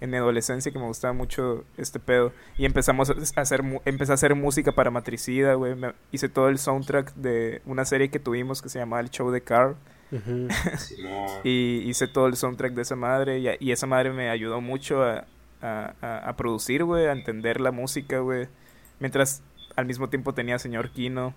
en 0.00 0.10
mi 0.10 0.16
adolescencia 0.16 0.72
que 0.72 0.78
me 0.78 0.86
gustaba 0.86 1.12
mucho 1.12 1.64
este 1.76 1.98
pedo. 1.98 2.32
Y 2.56 2.66
empezamos 2.66 3.10
a 3.10 3.40
hacer, 3.40 3.62
empecé 3.84 4.12
a 4.12 4.14
hacer 4.14 4.34
música 4.34 4.72
para 4.72 4.90
Matricida, 4.90 5.54
güey. 5.54 5.74
hice 6.12 6.28
todo 6.28 6.48
el 6.48 6.58
soundtrack 6.58 7.14
de 7.14 7.62
una 7.64 7.84
serie 7.84 8.10
que 8.10 8.18
tuvimos 8.18 8.62
que 8.62 8.68
se 8.68 8.78
llamaba 8.78 9.00
El 9.00 9.10
Show 9.10 9.30
de 9.30 9.40
Carl. 9.40 9.76
y 11.44 11.78
hice 11.88 12.06
todo 12.06 12.26
el 12.26 12.36
soundtrack 12.36 12.74
de 12.74 12.82
esa 12.82 12.96
madre 12.96 13.58
y, 13.60 13.72
esa 13.72 13.86
madre 13.86 14.12
me 14.12 14.30
ayudó 14.30 14.60
mucho 14.60 15.02
a, 15.02 15.26
a, 15.60 16.34
producir, 16.36 16.84
güey, 16.84 17.06
a 17.06 17.12
entender 17.12 17.60
la 17.60 17.72
música, 17.72 18.20
güey. 18.20 18.48
Mientras 19.00 19.42
al 19.74 19.86
mismo 19.86 20.08
tiempo 20.08 20.34
tenía 20.34 20.58
Señor 20.58 20.90
Kino. 20.90 21.34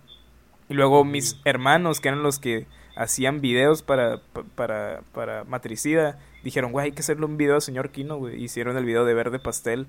Y 0.69 0.75
luego 0.75 1.03
mis 1.03 1.39
hermanos, 1.45 1.99
que 1.99 2.09
eran 2.09 2.22
los 2.22 2.38
que 2.39 2.67
hacían 2.95 3.41
videos 3.41 3.81
para, 3.81 4.22
para, 4.56 5.01
para 5.14 5.43
Matricida, 5.45 6.19
dijeron, 6.43 6.72
güey, 6.72 6.85
hay 6.85 6.91
que 6.91 6.99
hacerle 6.99 7.25
un 7.25 7.38
video 7.38 7.57
a 7.57 7.61
Señor 7.61 7.89
Kino, 7.89 8.17
güey. 8.17 8.41
Hicieron 8.43 8.77
el 8.77 8.85
video 8.85 9.03
de 9.03 9.14
Verde 9.14 9.39
Pastel, 9.39 9.88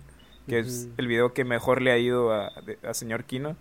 que 0.49 0.61
es 0.61 0.89
el 0.97 1.07
video 1.07 1.35
que 1.35 1.45
mejor 1.45 1.83
le 1.83 1.93
ha 1.93 1.99
ido 1.99 2.33
a, 2.33 2.51
a 2.83 2.95
Señor 2.95 3.25
Kino. 3.25 3.57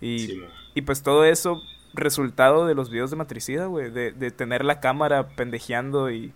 Y, 0.00 0.42
y 0.74 0.82
pues 0.82 1.02
todo 1.02 1.24
eso 1.24 1.62
resultado 1.94 2.66
de 2.66 2.74
los 2.74 2.90
videos 2.90 3.10
de 3.10 3.16
Matricida, 3.16 3.66
güey, 3.66 3.90
de, 3.90 4.12
de 4.12 4.30
tener 4.30 4.64
la 4.64 4.80
cámara 4.80 5.28
pendejeando 5.28 6.10
y 6.10 6.32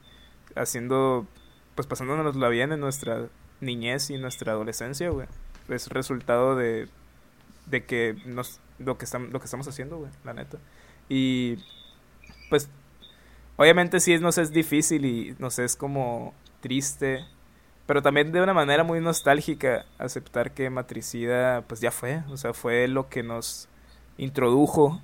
haciendo, 0.54 1.26
pues 1.74 1.86
pasándonos 1.86 2.36
bien 2.50 2.72
en 2.72 2.80
nuestra 2.80 3.26
niñez 3.60 4.10
y 4.10 4.18
nuestra 4.18 4.52
adolescencia, 4.52 5.10
güey. 5.10 5.26
Es 5.68 5.88
resultado 5.88 6.56
de, 6.56 6.88
de 7.66 7.84
que 7.84 8.16
nos, 8.24 8.60
lo 8.78 8.96
que, 8.98 9.06
lo 9.30 9.38
que 9.38 9.44
estamos 9.44 9.68
haciendo, 9.68 9.98
güey, 9.98 10.10
la 10.24 10.34
neta. 10.34 10.58
Y 11.08 11.58
pues 12.48 12.68
obviamente 13.56 14.00
sí 14.00 14.18
nos 14.18 14.38
es 14.38 14.52
difícil 14.52 15.04
y 15.04 15.36
nos 15.38 15.58
es 15.58 15.76
como 15.76 16.34
triste, 16.60 17.24
pero 17.86 18.02
también 18.02 18.32
de 18.32 18.42
una 18.42 18.54
manera 18.54 18.84
muy 18.84 19.00
nostálgica 19.00 19.86
aceptar 19.98 20.52
que 20.52 20.70
Matricida 20.70 21.62
pues 21.62 21.80
ya 21.80 21.90
fue, 21.90 22.22
o 22.28 22.36
sea, 22.36 22.52
fue 22.52 22.88
lo 22.88 23.08
que 23.08 23.22
nos 23.22 23.68
introdujo 24.16 25.00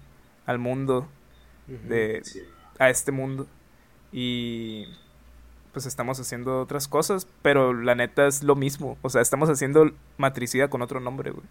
al 0.46 0.58
mundo 0.58 1.08
de 1.66 2.22
a 2.78 2.90
este 2.90 3.12
mundo 3.12 3.46
y 4.12 4.86
pues 5.72 5.86
estamos 5.86 6.20
haciendo 6.20 6.60
otras 6.60 6.86
cosas, 6.86 7.26
pero 7.42 7.72
la 7.72 7.94
neta 7.94 8.26
es 8.26 8.44
lo 8.44 8.54
mismo, 8.54 8.96
o 9.02 9.10
sea, 9.10 9.20
estamos 9.20 9.50
haciendo 9.50 9.90
Matricida 10.18 10.68
con 10.68 10.82
otro 10.82 11.00
nombre, 11.00 11.32
güey. 11.32 11.46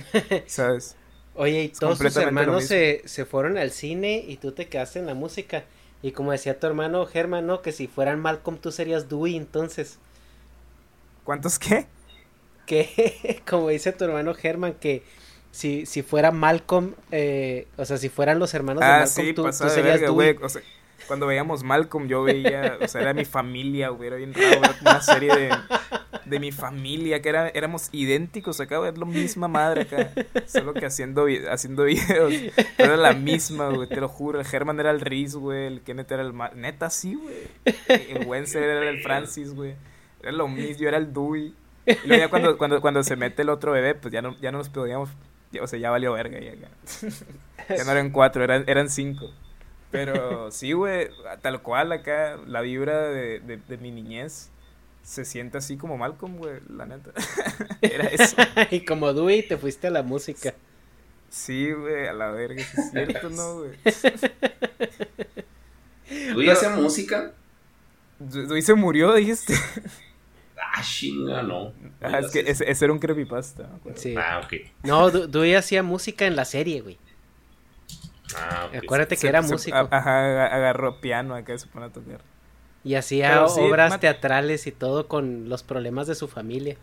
¿Sabes? 0.46 0.96
Oye, 1.34 1.64
y 1.64 1.68
todos 1.68 1.98
tus 1.98 2.16
hermanos 2.16 2.64
se, 2.64 3.02
se 3.04 3.24
fueron 3.24 3.58
al 3.58 3.70
cine 3.70 4.24
y 4.26 4.38
tú 4.38 4.52
te 4.52 4.68
quedaste 4.68 4.98
en 4.98 5.06
la 5.06 5.14
música. 5.14 5.64
Y 6.02 6.12
como 6.12 6.32
decía 6.32 6.58
tu 6.58 6.66
hermano 6.66 7.06
Germán, 7.06 7.46
¿no? 7.46 7.62
Que 7.62 7.72
si 7.72 7.86
fueran 7.86 8.20
Malcolm 8.20 8.58
tú 8.58 8.72
serías 8.72 9.08
Dewey, 9.08 9.36
entonces. 9.36 9.98
¿Cuántos 11.24 11.58
qué? 11.58 11.86
Que, 12.66 13.40
como 13.48 13.68
dice 13.68 13.92
tu 13.92 14.04
hermano 14.04 14.34
Germán, 14.34 14.74
que 14.74 15.04
si, 15.52 15.86
si 15.86 16.02
fuera 16.02 16.32
Malcolm, 16.32 16.94
eh, 17.12 17.68
o 17.76 17.84
sea, 17.84 17.98
si 17.98 18.08
fueran 18.08 18.38
los 18.38 18.52
hermanos 18.54 18.80
de 18.80 18.86
ah, 18.86 19.04
Malcolm, 19.04 19.34
tú, 19.34 19.52
serías 19.52 20.00
Dewey. 20.00 20.36
O 20.42 20.48
sea, 20.48 20.62
cuando 21.06 21.26
veíamos 21.26 21.62
Malcolm, 21.62 22.08
yo 22.08 22.22
veía, 22.22 22.78
o 22.80 22.88
sea, 22.88 23.02
era 23.02 23.12
mi 23.12 23.26
familia, 23.26 23.90
güey, 23.90 24.08
era 24.08 24.16
bien 24.16 24.32
raro, 24.32 24.62
era 24.64 24.74
una 24.80 25.02
serie 25.02 25.34
de, 25.34 25.50
de 26.24 26.40
mi 26.40 26.52
familia, 26.52 27.20
que 27.20 27.28
era, 27.28 27.48
éramos 27.50 27.90
idénticos 27.92 28.60
acá, 28.60 28.78
güey, 28.78 28.90
es 28.92 28.98
la 28.98 29.04
misma 29.04 29.46
madre 29.46 29.82
acá, 29.82 30.10
solo 30.46 30.72
que 30.72 30.86
haciendo, 30.86 31.26
haciendo 31.50 31.84
videos, 31.84 32.32
era 32.78 32.96
la 32.96 33.12
misma, 33.12 33.68
güey, 33.68 33.88
te 33.88 34.00
lo 34.00 34.08
juro, 34.08 34.40
el 34.40 34.46
Herman 34.50 34.80
era 34.80 34.90
el 34.90 35.02
Riz, 35.02 35.34
güey, 35.34 35.66
el 35.66 35.82
Kenneth 35.82 36.10
era 36.12 36.22
el, 36.22 36.32
neta, 36.54 36.88
sí, 36.88 37.14
güey, 37.14 37.36
el 37.88 38.26
Wenzel 38.26 38.62
era 38.62 38.88
el 38.88 39.02
Francis, 39.02 39.54
güey, 39.54 39.74
era 40.22 40.32
lo 40.32 40.48
mismo, 40.48 40.82
yo 40.82 40.88
era 40.88 40.96
el 40.96 41.12
Dewey, 41.12 41.54
y 41.84 42.06
luego 42.06 42.22
ya 42.22 42.28
cuando, 42.30 42.56
cuando, 42.56 42.80
cuando 42.80 43.02
se 43.02 43.16
mete 43.16 43.42
el 43.42 43.50
otro 43.50 43.72
bebé, 43.72 43.94
pues 43.94 44.12
ya 44.12 44.22
no, 44.22 44.34
ya 44.40 44.50
no 44.52 44.58
nos 44.58 44.68
podíamos, 44.68 45.10
o 45.60 45.66
sea, 45.66 45.78
ya 45.78 45.90
valió 45.90 46.12
verga, 46.12 46.38
ya, 46.40 46.54
ya, 46.54 46.68
ya 47.76 47.84
no 47.84 47.92
eran 47.92 48.10
cuatro, 48.10 48.42
eran, 48.44 48.64
eran 48.66 48.88
cinco. 48.88 49.30
Pero 49.92 50.50
sí, 50.50 50.72
güey, 50.72 51.10
tal 51.42 51.60
cual 51.60 51.92
acá, 51.92 52.38
la 52.46 52.62
vibra 52.62 52.98
de, 53.08 53.40
de, 53.40 53.76
mi 53.76 53.92
niñez 53.92 54.50
se 55.02 55.26
siente 55.26 55.58
así 55.58 55.76
como 55.76 55.98
Malcolm, 55.98 56.38
güey, 56.38 56.60
la 56.68 56.86
neta. 56.86 57.12
Era 57.82 58.06
eso. 58.06 58.36
y 58.70 58.84
como 58.86 59.12
Dewey 59.12 59.46
te 59.46 59.58
fuiste 59.58 59.88
a 59.88 59.90
la 59.90 60.02
música. 60.02 60.54
Sí, 61.28 61.70
güey, 61.72 62.08
a 62.08 62.14
la 62.14 62.30
verga, 62.30 62.62
es 62.62 62.90
cierto, 62.90 63.28
¿no, 63.28 63.58
güey? 63.58 63.72
¿Dewey 66.08 66.48
hace 66.48 66.70
música? 66.70 67.32
Dewey 68.18 68.62
se 68.62 68.74
murió, 68.74 69.12
dijiste. 69.12 69.54
Ah, 70.74 70.82
chinga, 70.82 71.42
no. 71.42 71.74
Ah, 72.00 72.20
es 72.20 72.30
que 72.30 72.40
ese, 72.40 72.70
ese, 72.70 72.84
era 72.86 72.94
un 72.94 72.98
creepypasta. 72.98 73.68
Sí. 73.94 74.14
Ah, 74.16 74.40
ok. 74.42 74.54
No, 74.82 75.10
Dewey 75.10 75.54
hacía 75.54 75.82
música 75.82 76.26
en 76.26 76.34
la 76.34 76.46
serie, 76.46 76.80
güey. 76.80 76.98
Ah, 78.34 78.70
Acuérdate 78.74 79.18
que 79.18 79.28
era 79.28 79.42
músico. 79.42 79.76
Ajá, 79.76 80.46
agarró 80.46 81.00
piano 81.02 81.34
acá 81.34 81.56
se 81.58 81.66
pone 81.66 81.86
a 81.86 81.90
tocar. 81.90 82.22
Y 82.84 82.94
hacía 82.94 83.44
obras 83.44 84.00
teatrales 84.00 84.66
y 84.66 84.72
todo 84.72 85.08
con 85.08 85.50
los 85.50 85.62
problemas 85.62 86.06
de 86.06 86.14
su 86.14 86.26
familia. 86.26 86.78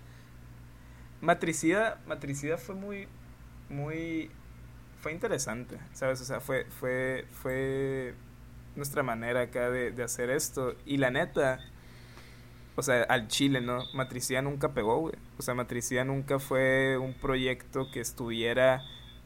Matricida, 1.21 1.99
Matricida 2.05 2.57
fue 2.57 2.75
muy, 2.75 3.07
muy, 3.69 4.29
fue 5.01 5.11
interesante, 5.11 5.77
¿sabes? 5.93 6.21
O 6.21 6.25
sea, 6.25 6.39
fue, 6.39 6.65
fue, 6.79 7.25
fue 7.41 8.13
nuestra 8.75 9.01
manera 9.01 9.41
acá 9.41 9.71
de, 9.71 9.91
de 9.91 10.03
hacer 10.03 10.29
esto. 10.29 10.75
Y 10.85 10.97
la 10.97 11.09
neta, 11.09 11.59
o 12.79 12.83
sea, 12.83 13.03
al 13.03 13.27
Chile, 13.27 13.61
¿no? 13.61 13.83
Matricida 13.93 14.41
nunca 14.41 14.73
pegó, 14.73 14.99
güey. 14.99 15.15
O 15.37 15.41
sea, 15.41 15.53
Matricida 15.53 16.03
nunca 16.03 16.39
fue 16.39 16.97
un 16.97 17.13
proyecto 17.13 17.91
que 17.91 17.99
estuviera 17.99 18.81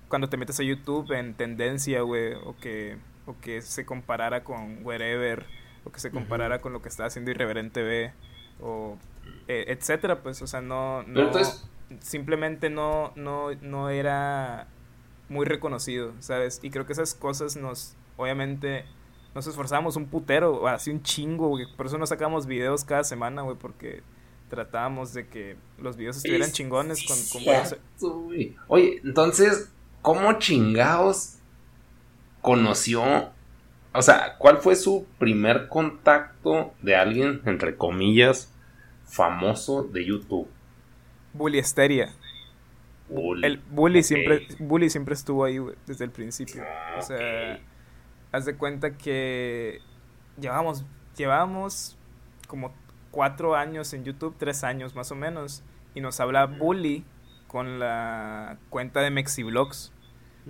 cuando 0.09 0.29
te 0.29 0.37
metes 0.37 0.59
a 0.59 0.63
YouTube 0.63 1.11
en 1.13 1.33
tendencia, 1.33 2.01
güey, 2.01 2.33
o 2.33 2.55
que, 2.57 2.97
o 3.25 3.35
que 3.39 3.61
se 3.61 3.85
comparara 3.85 4.43
con 4.43 4.85
Wherever, 4.85 5.45
o 5.85 5.91
que 5.91 5.99
se 5.99 6.11
comparara 6.11 6.61
con 6.61 6.73
lo 6.73 6.81
que 6.81 6.89
está 6.89 7.05
haciendo 7.05 7.31
Irreverente 7.31 7.81
B, 7.81 8.11
o 8.61 8.97
eh, 9.47 9.65
etcétera, 9.69 10.21
pues, 10.21 10.41
o 10.41 10.47
sea, 10.47 10.61
no, 10.61 11.03
no 11.03 11.31
simplemente 11.99 12.69
no, 12.69 13.11
no, 13.15 13.53
no 13.61 13.89
era 13.89 14.67
muy 15.29 15.45
reconocido, 15.45 16.13
¿sabes? 16.19 16.59
Y 16.61 16.69
creo 16.69 16.85
que 16.85 16.93
esas 16.93 17.15
cosas 17.15 17.55
nos, 17.55 17.95
obviamente, 18.17 18.85
nos 19.33 19.47
esforzamos 19.47 19.95
un 19.95 20.05
putero, 20.05 20.67
así 20.67 20.91
un 20.91 21.01
chingo, 21.01 21.49
güey, 21.49 21.65
por 21.75 21.87
eso 21.87 21.97
no 21.97 22.05
sacamos 22.05 22.45
videos 22.45 22.83
cada 22.83 23.03
semana, 23.03 23.41
güey, 23.41 23.57
porque 23.57 24.03
tratábamos 24.49 25.13
de 25.13 25.27
que 25.27 25.55
los 25.79 25.97
videos 25.97 26.17
estuvieran 26.17 26.51
chingones 26.51 27.05
con, 27.07 27.17
con 27.41 28.55
Oye, 28.67 29.01
entonces, 29.03 29.71
¿cómo 30.01 30.33
chingados 30.33 31.37
conoció? 32.41 33.31
O 33.93 34.01
sea, 34.01 34.37
¿cuál 34.37 34.57
fue 34.59 34.75
su 34.75 35.07
primer 35.17 35.67
contacto 35.67 36.73
de 36.81 36.95
alguien, 36.95 37.41
entre 37.45 37.75
comillas, 37.75 38.51
famoso 39.05 39.83
de 39.83 40.05
YouTube? 40.05 40.47
Bully 41.33 41.57
Esteria. 41.59 42.13
El 43.41 43.57
Bully 43.57 44.01
siempre, 44.03 44.47
Bully 44.59 44.89
siempre 44.89 45.13
estuvo 45.13 45.43
ahí, 45.45 45.59
desde 45.85 46.05
el 46.05 46.11
principio. 46.11 46.63
o 46.97 47.01
sea, 47.01 47.59
haz 48.33 48.45
de 48.45 48.57
cuenta 48.57 48.97
que 48.97 49.79
llevamos, 50.37 50.83
llevamos 51.15 51.97
como 52.47 52.73
cuatro 53.11 53.55
años 53.55 53.93
en 53.93 54.03
YouTube, 54.03 54.35
tres 54.37 54.65
años 54.65 54.95
más 54.95 55.11
o 55.11 55.15
menos, 55.15 55.63
y 55.95 56.01
nos 56.01 56.19
habla 56.19 56.47
Bully 56.47 57.05
con 57.47 57.79
la 57.79 58.57
cuenta 58.69 58.99
de 59.01 59.11
Mexiblogs 59.11 59.93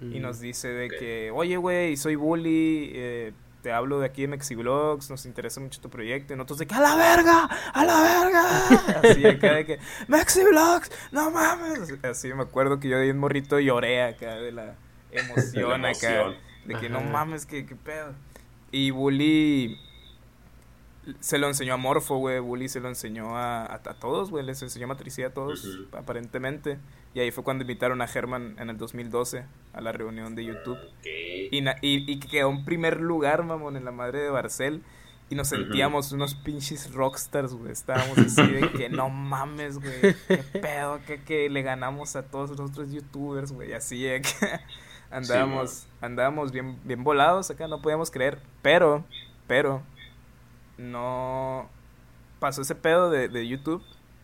y 0.02 0.20
nos 0.20 0.40
dice 0.40 0.70
de 0.70 0.90
que, 0.90 1.30
oye, 1.32 1.58
güey, 1.58 1.98
soy 1.98 2.16
Bully, 2.16 2.92
eh, 2.96 3.34
te 3.62 3.72
hablo 3.72 4.00
de 4.00 4.08
aquí 4.08 4.24
de 4.24 4.30
Mexiblogs, 4.30 5.10
nos 5.12 5.26
interesa 5.28 5.60
mucho 5.60 5.80
tu 5.82 5.90
proyecto. 5.90 6.34
Y 6.34 6.38
nosotros 6.38 6.60
de 6.60 6.66
que, 6.66 6.74
¡a 6.74 6.82
la 6.82 6.96
verga! 6.96 7.48
¡a 7.74 7.86
la 7.86 8.02
verga! 8.02 9.00
Así 9.04 9.26
acá 9.26 9.54
de 9.54 9.66
que, 9.66 9.80
¡Mexiblogs! 10.08 10.90
¡no 11.12 11.30
mames! 11.30 11.94
Así 12.04 12.34
me 12.34 12.42
acuerdo 12.42 12.80
que 12.80 12.90
yo 12.90 12.98
de 12.98 13.12
un 13.12 13.20
morrito 13.20 13.60
lloré 13.60 14.04
acá 14.04 14.36
de 14.36 14.52
la 14.52 14.76
emoción, 15.12 15.86
acá. 15.86 16.34
De 16.66 16.76
que, 16.76 16.90
no 16.90 17.02
mames, 17.02 17.46
¿qué, 17.46 17.66
qué 17.66 17.76
pedo. 17.76 18.14
Y 18.72 18.92
Bully 18.92 19.78
se 21.20 21.38
lo 21.38 21.48
enseñó 21.48 21.74
a 21.74 21.78
Morfo, 21.78 22.18
güey. 22.18 22.40
Bully 22.40 22.70
se 22.70 22.80
lo 22.80 22.90
enseñó 22.90 23.38
a, 23.38 23.66
a, 23.74 23.80
todos, 23.80 24.30
güey. 24.30 24.46
Les 24.46 24.62
enseñó 24.62 24.88
matricía 24.88 25.28
a 25.28 25.30
todos, 25.32 25.68
aparentemente. 25.92 26.80
Y 27.14 27.20
ahí 27.20 27.32
fue 27.32 27.44
cuando 27.44 27.64
invitaron 27.64 28.02
a 28.02 28.06
Herman 28.06 28.56
en 28.60 28.70
el 28.70 28.78
2012 28.78 29.46
a 29.74 29.82
la 29.82 29.92
reunión 29.92 30.36
de 30.36 30.46
YouTube. 30.46 30.78
Y, 31.04 31.60
y, 31.60 31.72
y, 31.82 32.20
quedó 32.20 32.50
en 32.50 32.66
primer 32.66 33.00
lugar, 33.02 33.44
mamón, 33.44 33.76
en 33.78 33.86
la 33.86 33.92
madre 33.92 34.20
de 34.20 34.30
Barcel. 34.30 34.82
Y 35.30 35.36
nos 35.36 35.48
sentíamos 35.50 36.12
unos 36.12 36.36
pinches 36.36 36.94
rockstars, 36.94 37.54
güey. 37.54 37.72
Estábamos 37.72 38.18
así 38.18 38.46
de 38.46 38.72
que 38.72 38.90
no 38.90 39.10
mames, 39.10 39.80
güey. 39.80 40.16
Qué 40.28 40.38
pedo, 40.38 41.00
que, 41.06 41.22
que 41.22 41.50
le 41.50 41.62
ganamos 41.62 42.16
a 42.16 42.24
todos 42.24 42.52
los 42.52 42.60
otros 42.60 42.92
youtubers, 42.92 43.52
güey. 43.52 43.74
Así 43.74 44.04
de 44.04 44.22
que 44.22 44.30
andábamos, 45.14 45.88
andábamos 46.02 46.52
bien, 46.52 46.78
bien 46.84 47.04
volados 47.04 47.50
acá, 47.52 47.68
no 47.68 47.82
podíamos 47.82 48.12
creer. 48.12 48.40
Pero, 48.62 49.06
pero, 49.48 49.82
no 50.78 51.70
pasó 52.40 52.62
ese 52.62 52.76
pedo 52.76 53.10
de, 53.10 53.30
de 53.30 53.48
YouTube, 53.48 53.84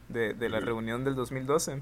de, 0.10 0.34
de 0.34 0.50
la 0.50 0.60
reunión 0.60 1.04
del 1.04 1.16
2012. 1.16 1.82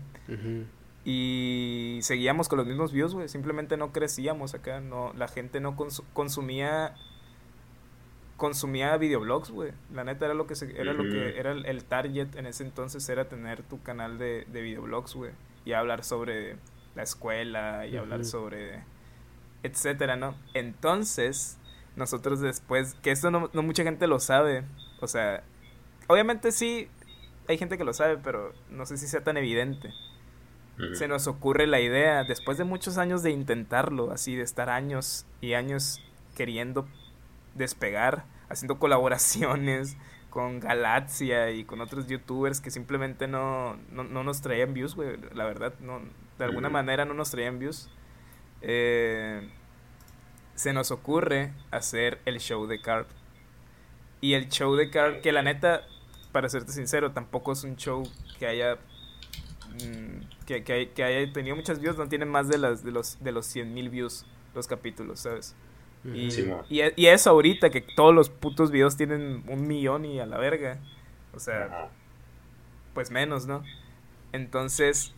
Y 1.05 1.99
seguíamos 2.01 2.49
con 2.49 2.57
los 2.57 2.67
mismos 2.67 2.91
views, 2.91 3.13
güey. 3.13 3.29
Simplemente 3.29 3.77
no 3.77 3.93
crecíamos 3.93 4.53
acá. 4.53 4.81
no 4.81 5.13
La 5.13 5.27
gente 5.27 5.61
no 5.61 5.77
consumía 6.13 6.95
consumía 8.35 8.95
videoblogs, 8.97 9.49
güey. 9.49 9.71
La 9.93 10.03
neta 10.03 10.25
era 10.25 10.33
lo 10.33 10.45
que 10.47 10.53
era 10.75 10.93
lo 10.93 11.03
que 11.03 11.39
era 11.39 11.51
el, 11.51 11.83
target 11.85 12.35
en 12.35 12.45
ese 12.45 12.63
entonces 12.63 13.07
era 13.09 13.27
tener 13.27 13.63
tu 13.63 13.81
canal 13.81 14.17
de, 14.19 14.45
de 14.51 14.61
videoblogs, 14.61 15.15
güey, 15.15 15.31
y 15.65 15.73
hablar 15.73 16.03
sobre 16.03 16.57
la 16.95 17.03
escuela 17.03 17.87
y 17.87 17.97
hablar 17.97 18.23
sobre 18.25 18.83
etcétera, 19.63 20.15
¿no? 20.15 20.35
Entonces, 20.53 21.57
nosotros 21.95 22.39
después, 22.39 22.95
que 23.01 23.11
esto 23.11 23.31
no, 23.31 23.49
mucha 23.53 23.83
gente 23.83 24.07
lo 24.07 24.19
sabe, 24.19 24.63
o 25.01 25.07
sea, 25.07 25.43
obviamente 26.07 26.51
sí, 26.51 26.89
hay 27.47 27.57
gente 27.57 27.77
que 27.77 27.83
lo 27.83 27.93
sabe, 27.93 28.17
pero 28.17 28.53
no 28.69 28.85
sé 28.85 28.97
si 28.97 29.07
sea 29.07 29.23
tan 29.23 29.37
evidente. 29.37 29.91
Se 30.93 31.07
nos 31.07 31.25
ocurre 31.25 31.65
la 31.65 31.79
idea, 31.79 32.23
después 32.23 32.59
de 32.59 32.63
muchos 32.63 32.99
años 32.99 33.23
de 33.23 33.31
intentarlo, 33.31 34.11
así 34.11 34.35
de 34.35 34.43
estar 34.43 34.69
años 34.69 35.25
y 35.41 35.53
años 35.53 36.03
queriendo 36.35 36.87
despegar, 37.55 38.25
haciendo 38.47 38.77
colaboraciones 38.79 39.97
con 40.29 40.59
Galaxia 40.59 41.49
y 41.49 41.63
con 41.63 41.81
otros 41.81 42.05
youtubers 42.05 42.61
que 42.61 42.69
simplemente 42.69 43.27
no, 43.27 43.75
no, 43.91 44.23
nos 44.23 44.41
traían 44.41 44.75
views, 44.75 44.93
güey, 44.93 45.17
la 45.33 45.45
verdad, 45.45 45.73
no, 45.79 45.99
de 46.37 46.45
alguna 46.45 46.69
manera 46.69 47.05
no 47.05 47.15
nos 47.15 47.31
traían 47.31 47.57
views. 47.57 47.89
Eh, 48.61 49.49
se 50.55 50.73
nos 50.73 50.91
ocurre 50.91 51.53
hacer 51.71 52.19
el 52.25 52.39
show 52.39 52.65
de 52.67 52.81
Carp. 52.81 53.07
Y 54.21 54.33
el 54.33 54.49
show 54.49 54.75
de 54.75 54.89
Carl, 54.89 55.21
que 55.21 55.31
la 55.31 55.43
neta, 55.43 55.83
para 56.31 56.49
serte 56.49 56.71
sincero, 56.71 57.11
tampoco 57.11 57.51
es 57.51 57.63
un 57.63 57.75
show 57.77 58.03
que 58.39 58.47
haya. 58.47 58.77
mm, 59.69 60.45
que, 60.45 60.63
que, 60.63 60.73
hay- 60.73 60.87
que 60.87 61.03
haya 61.03 61.31
tenido 61.33 61.55
muchas 61.55 61.79
views, 61.79 61.97
no 61.97 62.07
tiene 62.07 62.25
más 62.25 62.47
de, 62.47 62.57
las, 62.57 62.83
de 62.83 62.91
los, 62.91 63.21
de 63.23 63.31
los 63.31 63.45
100 63.45 63.73
mil 63.73 63.89
views 63.89 64.25
los 64.55 64.67
capítulos, 64.67 65.19
¿sabes? 65.21 65.55
Y, 66.13 66.31
Simón. 66.31 66.65
y, 66.69 66.81
y 66.95 67.07
eso 67.07 67.29
ahorita, 67.31 67.69
que 67.69 67.81
todos 67.81 68.13
los 68.15 68.29
putos 68.29 68.71
videos 68.71 68.95
tienen 68.97 69.43
un 69.47 69.67
millón 69.67 70.05
y 70.05 70.19
a 70.19 70.25
la 70.25 70.37
verga. 70.37 70.79
O 71.33 71.39
sea, 71.39 71.65
Ajá. 71.65 71.89
pues 72.93 73.11
menos, 73.11 73.45
¿no? 73.47 73.63
Entonces, 74.33 75.13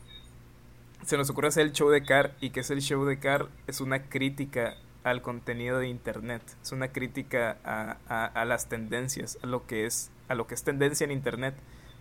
se 1.03 1.17
nos 1.17 1.29
ocurre 1.29 1.47
hacer 1.49 1.63
el 1.65 1.71
show 1.73 1.89
de 1.89 2.03
Car 2.03 2.33
y 2.39 2.49
que 2.51 2.59
es 2.61 2.69
el 2.71 2.81
show 2.81 3.03
de 3.05 3.19
Car 3.19 3.47
es 3.67 3.81
una 3.81 4.03
crítica 4.03 4.75
al 5.03 5.21
contenido 5.21 5.79
de 5.79 5.87
internet, 5.87 6.41
es 6.61 6.71
una 6.71 6.89
crítica 6.89 7.57
a, 7.63 7.97
a- 8.09 8.25
a 8.25 8.45
las 8.45 8.67
tendencias, 8.69 9.37
a 9.43 9.47
lo 9.47 9.65
que 9.65 9.85
es 9.85 10.11
a 10.27 10.35
lo 10.35 10.45
que 10.45 10.53
es 10.53 10.63
tendencia 10.63 11.05
en 11.05 11.11
internet. 11.11 11.55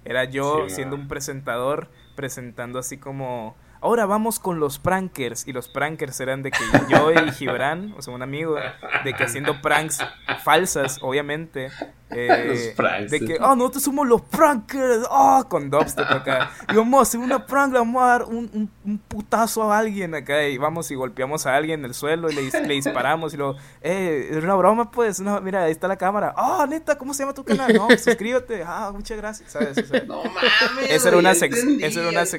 Era 0.05 0.25
yo 0.25 0.65
Sí, 0.69 0.75
siendo 0.77 0.97
un 0.97 1.09
presentador 1.09 1.89
presentando 2.17 2.79
así 2.79 2.99
como 2.99 3.57
Ahora 3.81 4.07
vamos 4.07 4.41
con 4.41 4.59
los 4.59 4.79
prankers. 4.81 5.47
Y 5.47 5.53
los 5.53 5.69
prankers 5.69 6.19
eran 6.21 6.43
de 6.43 6.51
que 6.51 6.59
yo 6.91 7.13
y 7.13 7.31
Gibran, 7.31 7.95
o 7.97 8.03
sea, 8.03 8.13
un 8.13 8.23
amigo, 8.23 8.57
de 9.05 9.13
que 9.15 9.23
haciendo 9.23 9.63
pranks 9.63 10.01
falsas, 10.43 10.99
obviamente. 11.01 11.69
Eh, 12.11 12.45
Los 12.47 12.59
pranks. 12.77 13.11
de 13.11 13.21
que, 13.21 13.37
oh, 13.41 13.55
nosotros 13.57 13.83
somos 13.83 14.07
los 14.07 14.23
prankers. 14.23 15.07
Oh, 15.11 15.45
con 15.49 15.71
dubstep 15.71 16.11
acá. 16.11 16.51
Y 16.73 16.75
vamos 16.77 16.99
a 16.99 17.03
hacer 17.03 17.21
una 17.21 17.47
prank, 17.47 17.73
le 17.73 17.79
vamos 17.79 18.03
a 18.03 18.07
dar 18.07 18.25
un, 18.25 18.51
un, 18.53 18.71
un 18.85 18.99
putazo 18.99 19.71
a 19.73 19.79
alguien 19.79 20.15
acá. 20.15 20.47
Y 20.49 20.59
vamos 20.59 20.91
y 20.91 20.95
golpeamos 20.95 21.47
a 21.47 21.55
alguien 21.57 21.81
en 21.81 21.87
el 21.87 21.95
suelo 21.95 22.31
y 22.31 22.35
le, 22.35 22.43
dis- 22.51 22.67
le 22.67 22.75
disparamos. 22.75 23.35
Y 23.35 23.37
luego, 23.37 23.57
eh, 23.83 24.29
es 24.31 24.37
una 24.43 24.55
broma, 24.55 24.91
pues. 24.91 25.21
No, 25.21 25.41
mira, 25.41 25.65
ahí 25.65 25.73
está 25.73 25.89
la 25.89 25.97
cámara. 25.97 26.35
Oh, 26.37 26.67
neta, 26.67 26.97
¿cómo 26.99 27.13
se 27.15 27.23
llama 27.23 27.35
tu 27.35 27.45
canal? 27.45 27.73
No, 27.75 27.89
suscríbete. 27.99 28.63
Ah, 28.67 28.91
muchas 28.95 29.17
gracias. 29.17 29.53
¿Sabes? 29.53 29.77
O 29.79 29.85
sea, 29.87 30.03
No 30.05 30.23
mames. 30.25 30.91
Esa 30.91 31.09
era 31.09 31.19
una 31.19 31.33
ya 31.33 31.41
sec- 31.47 31.57
entendí, 31.57 31.85
esa 31.85 32.01
era 32.01 32.09
una 32.11 32.25
ya 32.25 32.31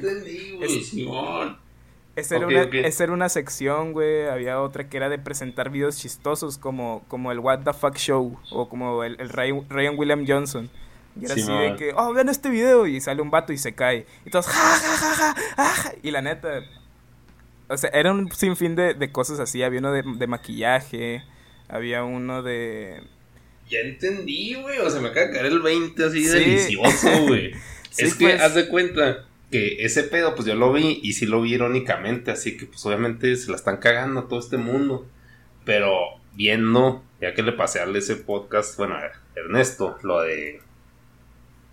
Esa 2.16 2.36
era, 2.36 2.46
una, 2.46 2.62
ok. 2.62 2.74
esa 2.74 3.04
era 3.04 3.12
una 3.12 3.28
sección, 3.28 3.92
güey. 3.92 4.26
Había 4.26 4.60
otra 4.60 4.88
que 4.88 4.96
era 4.96 5.08
de 5.08 5.18
presentar 5.18 5.70
videos 5.70 5.96
chistosos 5.98 6.58
como, 6.58 7.04
como 7.08 7.32
el 7.32 7.38
What 7.38 7.60
the 7.64 7.72
Fuck 7.72 7.96
Show 7.96 8.38
o 8.50 8.68
como 8.68 9.04
el, 9.04 9.16
el 9.20 9.28
Ray- 9.30 9.64
Ryan 9.68 9.94
William 9.98 10.24
Johnson. 10.26 10.68
Y 11.20 11.24
era 11.24 11.34
así 11.34 11.50
de 11.52 11.76
que, 11.76 11.92
oh, 11.96 12.12
vean 12.12 12.28
este 12.28 12.50
video 12.50 12.86
y 12.86 13.00
sale 13.00 13.22
un 13.22 13.30
vato 13.30 13.52
y 13.52 13.58
se 13.58 13.74
cae. 13.74 14.06
Y 14.24 14.30
todos, 14.30 14.46
ja, 14.46 14.52
ja, 14.52 14.96
ja, 14.96 15.14
ja, 15.14 15.34
ja, 15.56 15.64
ja. 15.64 15.92
Y 16.02 16.10
la 16.10 16.20
neta, 16.22 16.62
o 17.68 17.76
sea, 17.76 17.90
era 17.90 18.12
un 18.12 18.30
sinfín 18.32 18.74
de, 18.76 18.94
de 18.94 19.10
cosas 19.12 19.38
así. 19.40 19.62
Había 19.62 19.78
uno 19.80 19.92
de, 19.92 20.02
de 20.04 20.26
maquillaje, 20.26 21.22
había 21.68 22.04
uno 22.04 22.42
de... 22.42 23.02
Ya 23.68 23.78
entendí, 23.80 24.54
güey. 24.54 24.78
O 24.80 24.90
sea, 24.90 25.00
me 25.00 25.08
acaba 25.08 25.26
de 25.26 25.32
caer 25.32 25.46
el 25.46 25.60
20 25.62 26.04
así 26.04 26.24
Sí. 26.24 26.38
delicioso, 26.38 27.08
güey. 27.26 27.52
Sí, 27.90 28.04
es 28.04 28.14
que 28.14 28.28
pues. 28.28 28.40
haz 28.40 28.54
de 28.54 28.68
cuenta 28.68 29.26
que 29.50 29.84
ese 29.84 30.04
pedo, 30.04 30.34
pues 30.34 30.46
yo 30.46 30.54
lo 30.54 30.72
vi 30.72 31.00
y 31.02 31.12
sí 31.14 31.26
lo 31.26 31.40
vi 31.42 31.54
irónicamente. 31.54 32.30
Así 32.30 32.56
que, 32.56 32.66
pues 32.66 32.84
obviamente 32.86 33.34
se 33.36 33.50
la 33.50 33.56
están 33.56 33.78
cagando 33.78 34.20
a 34.20 34.28
todo 34.28 34.38
este 34.40 34.56
mundo. 34.56 35.06
Pero 35.64 35.92
viendo, 36.34 37.02
ya 37.20 37.34
que 37.34 37.42
le 37.42 37.52
pasé 37.52 37.80
al 37.80 37.94
ese 37.96 38.16
podcast, 38.16 38.76
bueno, 38.76 38.94
a 38.94 39.10
Ernesto, 39.36 39.98
lo 40.02 40.20
de 40.22 40.60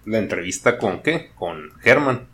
la 0.05 0.17
entrevista 0.19 0.77
con 0.77 1.01
qué? 1.01 1.31
Con 1.35 1.71
Germán. 1.81 2.27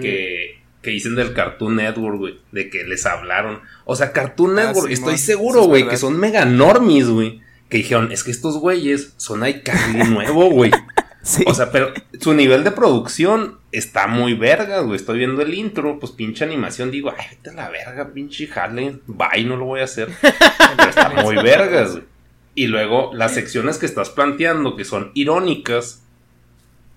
que, 0.00 0.60
que 0.80 0.90
dicen 0.90 1.14
del 1.14 1.32
Cartoon 1.34 1.76
Network, 1.76 2.18
güey, 2.18 2.38
de 2.52 2.70
que 2.70 2.84
les 2.84 3.04
hablaron. 3.06 3.60
O 3.84 3.96
sea, 3.96 4.12
Cartoon 4.12 4.58
Ah, 4.58 4.66
Network, 4.66 4.90
estoy 4.90 5.18
seguro, 5.18 5.62
güey, 5.64 5.86
que 5.88 5.96
son 5.96 6.18
mega 6.18 6.44
normies, 6.44 7.08
güey. 7.08 7.40
Que 7.68 7.78
dijeron, 7.78 8.12
es 8.12 8.22
que 8.22 8.30
estos 8.30 8.58
güeyes 8.58 9.14
son 9.16 9.46
iCarly 9.46 10.04
nuevo, 10.10 10.50
güey. 10.50 10.70
Sí. 11.22 11.44
O 11.46 11.54
sea, 11.54 11.70
pero 11.70 11.92
su 12.20 12.34
nivel 12.34 12.64
de 12.64 12.72
producción 12.72 13.58
está 13.70 14.08
muy 14.08 14.34
verga, 14.34 14.80
güey. 14.80 14.96
Estoy 14.96 15.18
viendo 15.18 15.40
el 15.42 15.54
intro, 15.54 15.98
pues 16.00 16.10
pinche 16.12 16.44
animación. 16.44 16.90
Digo, 16.90 17.12
ay, 17.16 17.26
vete 17.30 17.50
a 17.50 17.52
la 17.52 17.68
verga, 17.70 18.10
pinche 18.12 18.48
jale. 18.48 18.98
Bye, 19.06 19.44
no 19.44 19.56
lo 19.56 19.66
voy 19.66 19.80
a 19.80 19.84
hacer. 19.84 20.08
pero 20.76 20.90
está 20.90 21.10
muy 21.22 21.36
vergas, 21.36 21.92
güey. 21.92 22.04
Y 22.56 22.66
luego 22.66 23.12
las 23.14 23.32
secciones 23.34 23.78
que 23.78 23.86
estás 23.86 24.10
planteando, 24.10 24.74
que 24.76 24.84
son 24.84 25.10
irónicas, 25.14 26.02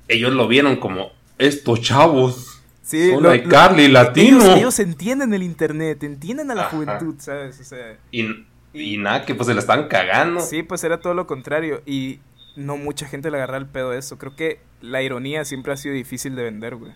ellos 0.07 0.33
lo 0.33 0.47
vieron 0.47 0.77
como 0.77 1.11
estos 1.37 1.81
chavos. 1.81 2.61
Sí, 2.81 3.11
son 3.11 3.23
lo- 3.23 3.29
lo- 3.29 3.35
iCarly 3.35 3.87
latino. 3.87 4.41
Ellos, 4.43 4.57
ellos 4.57 4.79
entienden 4.79 5.33
el 5.33 5.43
internet, 5.43 6.03
entienden 6.03 6.51
a 6.51 6.55
la 6.55 6.61
Ajá. 6.63 6.71
juventud, 6.71 7.15
¿sabes? 7.19 7.59
O 7.59 7.63
sea... 7.63 7.97
Y, 8.11 8.45
y 8.73 8.97
nada, 8.97 9.25
que 9.25 9.33
pues 9.33 9.47
se 9.47 9.53
la 9.53 9.59
están 9.61 9.87
cagando. 9.87 10.39
Sí, 10.41 10.61
pues 10.63 10.83
era 10.83 10.99
todo 10.99 11.13
lo 11.13 11.25
contrario. 11.25 11.81
Y 11.85 12.19
no 12.55 12.77
mucha 12.77 13.07
gente 13.07 13.29
le 13.31 13.37
agarra 13.37 13.57
el 13.57 13.65
pedo 13.67 13.91
a 13.91 13.97
eso. 13.97 14.17
Creo 14.17 14.35
que 14.35 14.59
la 14.81 15.01
ironía 15.01 15.45
siempre 15.45 15.73
ha 15.73 15.77
sido 15.77 15.93
difícil 15.95 16.35
de 16.35 16.43
vender, 16.43 16.75
güey. 16.75 16.93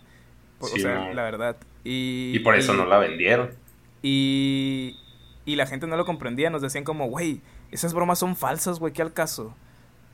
Por- 0.60 0.70
Sí, 0.70 0.80
o 0.80 0.82
sea, 0.82 0.96
no. 1.08 1.14
la 1.14 1.24
verdad. 1.24 1.58
Y, 1.84 2.32
Y 2.36 2.40
por 2.40 2.56
eso 2.56 2.74
y- 2.74 2.78
no 2.78 2.86
la 2.86 2.98
vendieron. 2.98 3.52
Y, 4.02 4.98
y 5.46 5.56
la 5.56 5.66
gente 5.68 5.88
no 5.88 5.98
lo 5.98 6.06
comprendía. 6.06 6.50
Nos 6.50 6.62
decían 6.62 6.84
como, 6.84 7.08
güey, 7.08 7.42
esas 7.72 7.94
bromas 7.94 8.20
son 8.20 8.36
falsas, 8.36 8.80
güey, 8.80 8.94
¿qué 8.94 9.02
al 9.02 9.14
caso? 9.14 9.56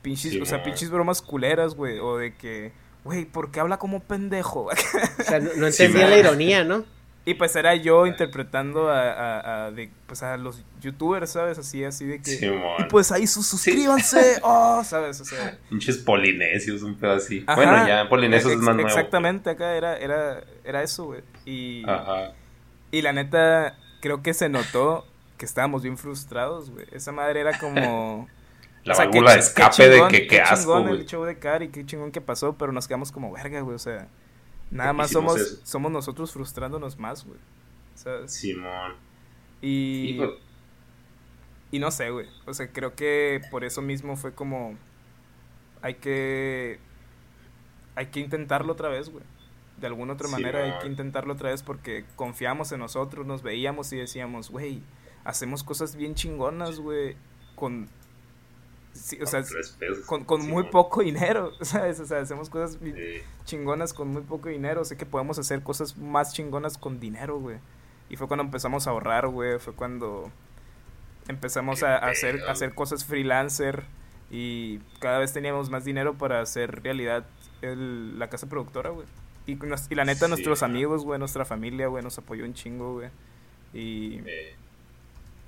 Pinches, 0.02 0.34
Sí, 0.34 0.40
o 0.42 0.46
sea, 0.46 0.64
pinches 0.64 0.90
bromas 0.92 1.22
culeras, 1.22 1.76
güey. 1.76 2.00
O 2.00 2.18
de 2.18 2.36
que, 2.36 2.72
güey, 3.04 3.26
¿por 3.26 3.52
qué 3.52 3.60
habla 3.60 3.78
como 3.78 4.02
pendejo? 4.02 4.68
O 5.20 5.24
sea, 5.24 5.40
no, 5.40 5.50
no 5.56 5.68
entendía 5.68 6.08
la 6.08 6.18
ironía, 6.18 6.64
¿no? 6.64 6.84
Y 7.28 7.34
pues 7.34 7.56
era 7.56 7.74
yo 7.76 8.06
interpretando 8.06 8.88
a, 8.90 9.12
a- 9.12 9.66
a 9.66 9.72
de, 9.72 9.90
pues 10.06 10.22
a 10.22 10.38
los 10.38 10.64
youtubers, 10.80 11.32
¿sabes? 11.32 11.58
Así, 11.58 11.84
así 11.84 12.06
de 12.06 12.22
que... 12.22 12.30
Sí, 12.36 12.46
y 12.46 12.84
pues 12.84 13.12
ahí 13.12 13.26
sus, 13.26 13.48
suscríbanse, 13.48 14.40
oh, 14.44 14.84
¿sabes? 14.84 15.20
O 15.22 15.26
sea... 15.26 15.58
Pinches 15.70 15.98
polinesios, 15.98 16.84
un 16.84 16.94
pedo 16.96 17.14
así. 17.14 17.44
Ajá. 17.48 17.56
Bueno, 17.56 17.88
ya 17.88 18.08
polinesios 18.10 18.52
Ex- 18.52 18.60
es 18.62 18.66
más 18.66 18.76
nuevo. 18.76 18.88
Exactamente, 18.90 19.50
acá 19.50 19.76
era, 19.76 19.98
era, 19.98 20.44
era 20.64 20.84
eso, 20.84 21.06
güey. 21.06 21.22
Y, 21.46 21.84
Ajá. 21.90 22.34
y 22.92 23.02
la 23.02 23.12
neta, 23.12 23.76
creo 24.02 24.22
que 24.22 24.36
se 24.36 24.48
notó 24.48 25.08
que 25.40 25.46
estábamos 25.46 25.82
bien 25.82 25.98
frustrados, 25.98 26.70
güey. 26.70 26.86
Esa 26.92 27.12
madre 27.12 27.40
era 27.42 27.58
como... 27.58 28.28
La 28.84 28.94
o 28.94 28.98
sea, 28.98 29.06
válvula 29.06 29.34
de 29.34 29.40
escape 29.40 29.90
de 29.90 30.00
que 30.10 30.18
qué 30.22 30.28
qué 30.28 30.42
asco, 30.42 30.58
chingón 30.76 30.88
güey. 30.90 31.00
el 31.00 31.06
show 31.08 31.24
de 31.24 31.40
Cari, 31.40 31.70
qué 31.70 31.84
chingón 31.88 32.12
que 32.12 32.22
pasó, 32.22 32.56
pero 32.56 32.72
nos 32.72 32.88
quedamos 32.88 33.12
como 33.12 33.32
verga, 33.32 33.62
güey. 33.62 33.76
O 33.76 33.80
sea, 33.80 34.10
nada 34.76 34.90
¿Por 34.90 34.96
qué 34.96 35.02
más 35.04 35.12
somos, 35.12 35.38
eso? 35.38 35.62
somos 35.64 35.92
nosotros 35.92 36.32
frustrándonos 36.32 36.98
más, 36.98 37.26
güey. 37.26 37.40
¿Sabes? 37.96 38.32
Simón. 38.32 38.94
Y, 39.62 40.18
pues, 40.18 40.32
y 41.72 41.80
no 41.80 41.92
sé, 41.92 42.10
güey. 42.10 42.28
O 42.46 42.54
sea, 42.54 42.72
creo 42.72 42.96
que 42.96 43.42
por 43.52 43.64
eso 43.64 43.82
mismo 43.82 44.16
fue 44.16 44.34
como. 44.34 44.76
Hay 45.82 45.96
que. 45.96 46.80
Hay 47.96 48.08
que 48.08 48.20
intentarlo 48.20 48.74
otra 48.74 48.90
vez, 48.90 49.10
güey. 49.10 49.24
De 49.78 49.88
alguna 49.88 50.14
otra 50.14 50.28
manera 50.30 50.64
hay 50.64 50.80
que 50.80 50.88
intentarlo 50.88 51.34
otra 51.34 51.50
vez 51.50 51.62
porque 51.62 52.06
confiamos 52.16 52.72
en 52.72 52.80
nosotros, 52.80 53.26
nos 53.26 53.44
veíamos 53.44 53.92
y 53.92 53.98
decíamos, 53.98 54.50
güey, 54.50 54.82
hacemos 55.26 55.64
cosas 55.64 55.96
bien 55.96 56.16
chingonas, 56.16 56.80
güey. 56.80 57.18
Con. 57.56 57.90
Sí, 58.96 59.20
o 59.22 59.26
sea, 59.28 59.44
con 60.08 60.24
con, 60.24 60.48
muy 60.48 60.64
poco 60.64 61.02
dinero, 61.02 61.52
¿sabes? 61.62 62.00
O 62.00 62.06
sea, 62.06 62.20
hacemos 62.22 62.50
cosas 62.50 62.80
Sí. 62.82 62.94
chingonas 63.44 63.94
con 63.94 64.08
muy 64.08 64.24
poco 64.24 64.50
dinero. 64.50 64.84
Sé 64.86 64.98
que 64.98 65.06
podemos 65.06 65.38
hacer 65.38 65.62
cosas 65.62 65.98
más 65.98 66.34
chingonas 66.34 66.78
con 66.78 67.00
dinero, 67.00 67.40
güey. 67.40 67.58
Y 68.10 68.16
fue 68.18 68.28
cuando 68.28 68.44
empezamos 68.44 68.88
a 68.88 68.92
ahorrar, 68.92 69.28
güey. 69.28 69.60
Fue 69.60 69.74
cuando 69.74 70.32
empezamos 71.28 71.84
a, 71.84 71.96
a 71.98 72.10
hacer, 72.10 72.42
a 72.48 72.52
hacer 72.52 72.74
cosas 72.74 73.06
freelancer. 73.06 73.84
Y 74.32 74.80
cada 75.00 75.20
vez 75.20 75.34
teníamos 75.34 75.70
más 75.70 75.86
dinero 75.86 76.16
para 76.18 76.42
hacer 76.42 76.82
realidad 76.84 77.26
el- 77.62 78.18
la 78.18 78.30
casa 78.30 78.48
productora, 78.50 78.90
güey. 78.90 79.06
Y, 79.48 79.56
nos- 79.56 79.90
y 79.92 79.96
la 79.96 80.06
neta, 80.06 80.26
Sí, 80.26 80.32
nuestros 80.32 80.62
man. 80.62 80.72
amigos, 80.72 81.04
güey, 81.04 81.20
nuestra 81.20 81.46
familia, 81.46 81.88
güey, 81.88 82.04
nos 82.04 82.18
apoyó 82.18 82.44
un 82.46 82.54
chingo, 82.56 82.94
güey. 82.94 83.10
Y, 83.74 84.22
Eh, 84.26 84.56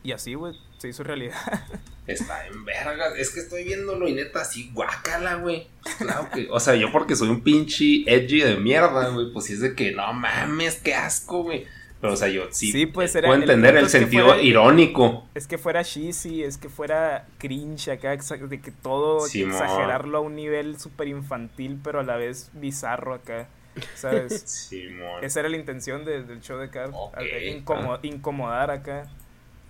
y 0.03 0.11
así, 0.11 0.35
güey, 0.35 0.53
se 0.77 0.89
hizo 0.89 1.03
realidad. 1.03 1.35
está 2.07 2.47
en 2.47 2.65
vergas. 2.65 3.13
Es 3.17 3.29
que 3.29 3.41
estoy 3.41 3.63
viéndolo 3.65 4.07
y 4.07 4.13
neta 4.13 4.41
así, 4.41 4.71
guácala, 4.73 5.35
güey. 5.35 5.67
Claro 5.97 6.29
que. 6.33 6.47
O 6.49 6.59
sea, 6.59 6.75
yo 6.75 6.91
porque 6.91 7.15
soy 7.15 7.29
un 7.29 7.41
pinche 7.41 8.03
edgy 8.07 8.41
de 8.41 8.55
mierda, 8.57 9.09
güey. 9.09 9.31
Pues 9.33 9.45
sí 9.45 9.53
es 9.53 9.61
de 9.61 9.75
que 9.75 9.91
no 9.91 10.11
mames, 10.13 10.75
qué 10.75 10.95
asco, 10.95 11.43
güey. 11.43 11.65
Pero, 11.99 12.13
o 12.13 12.15
sea, 12.15 12.27
yo 12.27 12.43
sí, 12.51 12.71
Sí, 12.71 12.85
pues, 12.85 13.13
puedo 13.13 13.33
el 13.33 13.41
entender 13.41 13.75
el 13.75 13.89
sentido 13.89 14.25
fuera- 14.27 14.41
irónico. 14.43 15.27
Es 15.33 15.47
que 15.47 15.57
fuera 15.57 15.83
cheesy, 15.83 16.43
es 16.43 16.59
que 16.59 16.69
fuera 16.69 17.25
cringe 17.39 17.89
acá, 17.89 18.15
de 18.15 18.61
que 18.61 18.71
todo 18.71 19.25
exagerarlo 19.25 20.19
a 20.19 20.21
un 20.21 20.35
nivel 20.35 20.79
súper 20.79 21.07
infantil, 21.07 21.79
pero 21.83 21.99
a 22.01 22.03
la 22.03 22.15
vez 22.15 22.51
bizarro 22.53 23.15
acá, 23.15 23.47
¿sabes? 23.95 24.41
Simón. 24.45 25.23
Esa 25.23 25.39
era 25.39 25.49
la 25.49 25.57
intención 25.57 26.05
de- 26.05 26.21
del 26.21 26.39
show 26.41 26.59
de 26.59 26.69
Carl, 26.69 26.91
Ok, 26.93 27.17
a- 27.17 27.21
incomo- 27.23 27.99
incomodar 28.03 28.69
acá. 28.69 29.07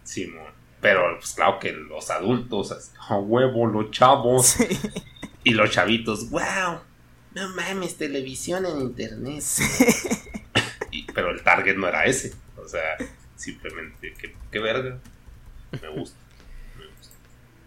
Simón. 0.04 0.52
Pero, 0.82 1.18
pues 1.20 1.34
claro 1.34 1.60
que 1.60 1.72
los 1.72 2.10
adultos, 2.12 2.72
así, 2.72 2.92
a 3.10 3.18
huevo, 3.18 3.66
los 3.68 3.90
chavos. 3.92 4.46
Sí, 4.48 4.68
Y 5.44 5.52
los 5.52 5.72
chavitos, 5.72 6.30
wow. 6.30 6.80
No 7.34 7.50
mames, 7.56 7.98
televisión 7.98 8.66
en 8.66 8.80
internet. 8.82 9.44
Y- 10.92 11.04
pero 11.14 11.32
el 11.32 11.42
target 11.44 11.76
no 11.78 11.88
era 11.88 12.06
ese. 12.06 12.34
O 12.58 12.68
sea, 12.68 12.98
simplemente, 13.36 14.14
qué, 14.20 14.36
qué 14.52 14.60
verga. 14.60 14.98
Me 15.82 15.88
gusta. 15.90 16.18
Me 16.78 16.86
gusta. 16.88 17.14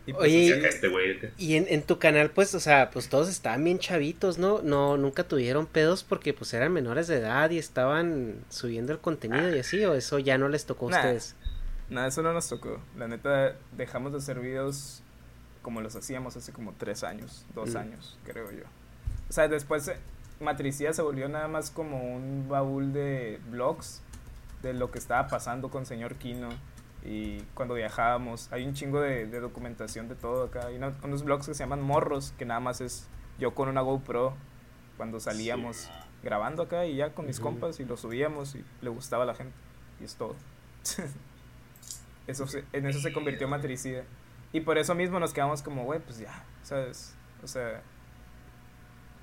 Y 0.07 0.13
pues, 0.13 0.25
Oye, 0.25 0.47
Sí, 0.47 0.53
acá 0.53 0.69
este 0.69 0.89
güey. 0.89 1.19
Y 1.39 1.55
en, 1.57 1.67
en 1.69 1.83
tu 1.83 1.99
canal, 1.99 2.31
pues, 2.31 2.55
o 2.55 2.61
sea, 2.61 2.91
pues 2.91 3.09
todos 3.09 3.29
estaban 3.29 3.63
bien 3.65 3.79
chavitos, 3.79 4.39
¿no? 4.39 4.61
No, 4.63 4.97
nunca 4.97 5.25
tuvieron 5.25 5.67
pedos 5.67 6.03
porque 6.05 6.33
pues 6.35 6.53
eran 6.55 6.73
menores 6.73 7.07
de 7.09 7.17
edad 7.19 7.51
y 7.51 7.59
estaban 7.59 8.45
subiendo 8.51 8.93
el 8.93 8.99
contenido 8.99 9.55
y 9.55 9.59
así, 9.61 9.85
o 9.85 9.95
eso 9.95 10.19
ya 10.19 10.37
no 10.39 10.49
les 10.49 10.67
tocó 10.67 10.89
a 10.89 10.91
Nah. 10.91 10.99
ustedes. 10.99 11.37
Nada, 11.91 12.07
eso 12.07 12.23
no 12.23 12.33
nos 12.33 12.49
tocó. 12.49 12.79
La 12.97 13.09
neta, 13.09 13.57
dejamos 13.77 14.13
de 14.13 14.19
hacer 14.19 14.39
videos 14.41 15.03
como 15.63 15.81
los 15.81 15.95
hacíamos 15.97 16.37
hace 16.37 16.53
como 16.53 16.73
tres 16.73 17.03
años, 17.05 17.45
dos 17.55 17.75
Mm. 17.75 17.79
años, 17.79 18.19
creo 18.25 18.51
yo. 18.51 18.65
O 19.29 19.33
sea, 19.33 19.49
después 19.49 19.87
eh, 19.89 19.97
Matricía 20.41 20.93
se 20.93 21.03
volvió 21.03 21.29
nada 21.29 21.49
más 21.49 21.71
como 21.71 22.15
un 22.15 22.49
baúl 22.49 22.93
de 22.93 23.41
vlogs 23.51 24.03
de 24.63 24.73
lo 24.73 24.91
que 24.91 24.99
estaba 24.99 25.27
pasando 25.29 25.69
con 25.71 25.85
señor 25.85 26.15
Kino 26.15 26.49
y 27.05 27.41
cuando 27.55 27.75
viajábamos. 27.75 28.51
Hay 28.53 28.67
un 28.67 28.73
chingo 28.75 29.01
de, 29.01 29.27
de 29.27 29.41
documentación 29.41 30.09
de 30.09 30.15
todo 30.15 30.45
acá. 30.45 30.67
Hay 30.67 30.77
una- 30.77 30.95
unos 31.03 31.25
vlogs 31.25 31.47
que 31.47 31.55
se 31.55 31.63
llaman 31.65 31.83
Morros, 31.83 32.33
que 32.39 32.45
nada 32.47 32.61
más 32.61 32.81
es 32.81 33.09
yo 33.39 33.55
con 33.55 33.69
una 33.69 33.81
GoPro 33.83 34.35
cuando 34.97 35.19
salíamos 35.21 35.91
grabando 36.23 36.63
acá 36.63 36.85
y 36.87 36.97
ya 36.97 37.15
con 37.15 37.27
mis 37.27 37.41
compas 37.41 37.81
y 37.81 37.85
lo 37.85 37.97
subíamos 37.97 38.55
y 38.55 38.65
le 38.81 38.91
gustaba 38.91 39.25
a 39.25 39.27
la 39.27 39.35
gente. 39.35 39.55
Y 40.01 40.05
es 40.05 40.15
todo. 40.17 40.37
eso 42.31 42.47
se- 42.47 42.65
en 42.73 42.87
eso 42.87 43.01
se 43.01 43.13
convirtió 43.13 43.47
Matricida. 43.49 44.05
Y 44.53 44.61
por 44.61 44.79
eso 44.79 44.95
mismo 44.95 45.21
nos 45.21 45.33
quedamos 45.33 45.63
como, 45.63 45.85
güey, 45.85 46.01
pues 46.01 46.19
ya, 46.19 46.45
¿sabes? 46.63 47.15
O 47.43 47.47
sea, 47.47 47.83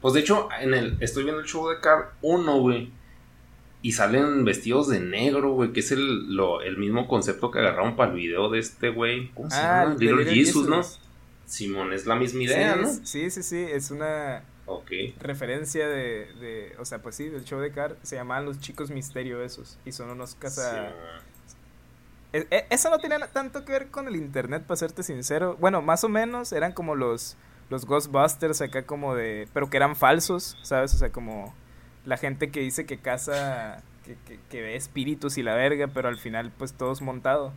Pues 0.01 0.13
de 0.13 0.19
hecho, 0.19 0.47
en 0.61 0.73
el, 0.75 0.97
estoy 1.01 1.23
viendo 1.23 1.41
el 1.41 1.47
show 1.47 1.67
de 1.69 1.79
Car 1.79 2.11
1, 2.21 2.59
güey. 2.59 2.91
Y 3.81 3.93
salen 3.93 4.45
vestidos 4.45 4.87
de 4.89 4.99
negro, 4.99 5.53
güey. 5.53 5.73
Que 5.73 5.79
es 5.79 5.91
el, 5.91 6.35
lo, 6.35 6.61
el 6.61 6.77
mismo 6.77 7.07
concepto 7.07 7.49
que 7.51 7.59
agarraron 7.59 7.95
para 7.95 8.11
el 8.11 8.17
video 8.17 8.49
de 8.49 8.59
este 8.59 8.89
güey. 8.89 9.31
¿Cómo 9.33 9.49
se 9.49 9.57
Ah, 9.57 9.83
llama? 9.85 9.95
de 9.95 10.05
Little, 10.05 10.17
Little 10.23 10.35
Jesus, 10.35 10.67
¿no? 10.67 10.81
Simón, 11.45 11.93
es 11.93 12.05
la 12.05 12.15
misma 12.15 12.43
idea, 12.43 12.73
sí, 12.75 12.79
¿no? 12.81 12.87
es- 12.87 13.01
sí, 13.05 13.29
sí, 13.31 13.41
sí, 13.43 13.57
es 13.71 13.89
una 13.89 14.43
Ok. 14.65 14.91
referencia 15.19 15.87
de, 15.87 16.31
de, 16.39 16.75
o 16.77 16.85
sea, 16.85 17.01
pues 17.01 17.15
sí, 17.15 17.29
del 17.29 17.43
show 17.45 17.59
de 17.59 17.71
Car. 17.71 17.95
Se 18.03 18.15
llamaban 18.17 18.45
los 18.45 18.59
chicos 18.59 18.89
misterio 18.91 19.41
esos. 19.41 19.79
Y 19.85 19.91
son 19.93 20.09
unos 20.11 20.35
casa... 20.35 20.87
E- 20.87 20.89
e- 20.89 20.93
Eso 22.33 22.89
no 22.89 22.99
tenía 22.99 23.19
tanto 23.27 23.64
que 23.65 23.72
ver 23.72 23.88
con 23.89 24.07
el 24.07 24.15
internet, 24.15 24.64
para 24.64 24.77
serte 24.77 25.03
sincero. 25.03 25.57
Bueno, 25.59 25.81
más 25.81 26.03
o 26.03 26.09
menos 26.09 26.51
eran 26.51 26.73
como 26.73 26.95
los, 26.95 27.38
los 27.69 27.85
Ghostbusters 27.85 28.61
acá 28.61 28.85
como 28.85 29.15
de... 29.15 29.47
Pero 29.53 29.69
que 29.69 29.77
eran 29.77 29.95
falsos, 29.95 30.57
¿sabes? 30.61 30.93
O 30.93 30.97
sea, 30.97 31.11
como 31.11 31.53
la 32.06 32.17
gente 32.17 32.51
que 32.51 32.59
dice 32.59 32.85
que 32.85 32.97
caza, 32.97 33.81
que, 34.06 34.17
que, 34.25 34.39
que 34.49 34.61
ve 34.61 34.75
espíritus 34.75 35.38
y 35.38 35.43
la 35.43 35.56
verga, 35.56 35.88
pero 35.88 36.09
al 36.09 36.17
final 36.17 36.51
pues 36.57 36.73
todo 36.73 36.91
es 36.91 37.01
montado. 37.01 37.53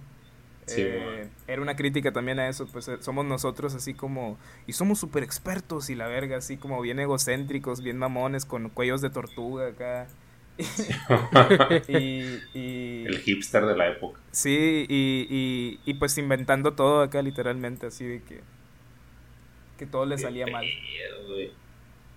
Sí, 0.66 0.82
Eh, 0.82 1.28
era 1.48 1.60
una 1.62 1.74
crítica 1.74 2.12
también 2.12 2.38
a 2.38 2.48
eso, 2.48 2.66
pues 2.68 2.86
eh, 2.88 2.98
somos 3.00 3.24
nosotros 3.24 3.74
así 3.74 3.92
como... 3.94 4.38
Y 4.68 4.72
somos 4.72 5.00
súper 5.00 5.24
expertos 5.24 5.90
y 5.90 5.96
la 5.96 6.06
verga, 6.06 6.36
así 6.36 6.56
como 6.56 6.80
bien 6.80 7.00
egocéntricos, 7.00 7.82
bien 7.82 7.98
mamones, 7.98 8.44
con 8.44 8.68
cuellos 8.70 9.00
de 9.00 9.10
tortuga 9.10 9.66
acá. 9.68 10.06
y, 11.88 12.58
y, 12.58 13.04
El 13.06 13.18
hipster 13.18 13.66
de 13.66 13.76
la 13.76 13.88
época. 13.88 14.20
Sí, 14.30 14.86
y, 14.88 15.80
y, 15.84 15.94
pues 15.94 16.16
inventando 16.18 16.74
todo 16.74 17.02
acá 17.02 17.22
literalmente, 17.22 17.86
así 17.86 18.06
de 18.06 18.22
que 18.22 18.40
que 19.78 19.86
todo 19.86 20.04
le 20.04 20.18
salía 20.18 20.46
mal. 20.46 20.66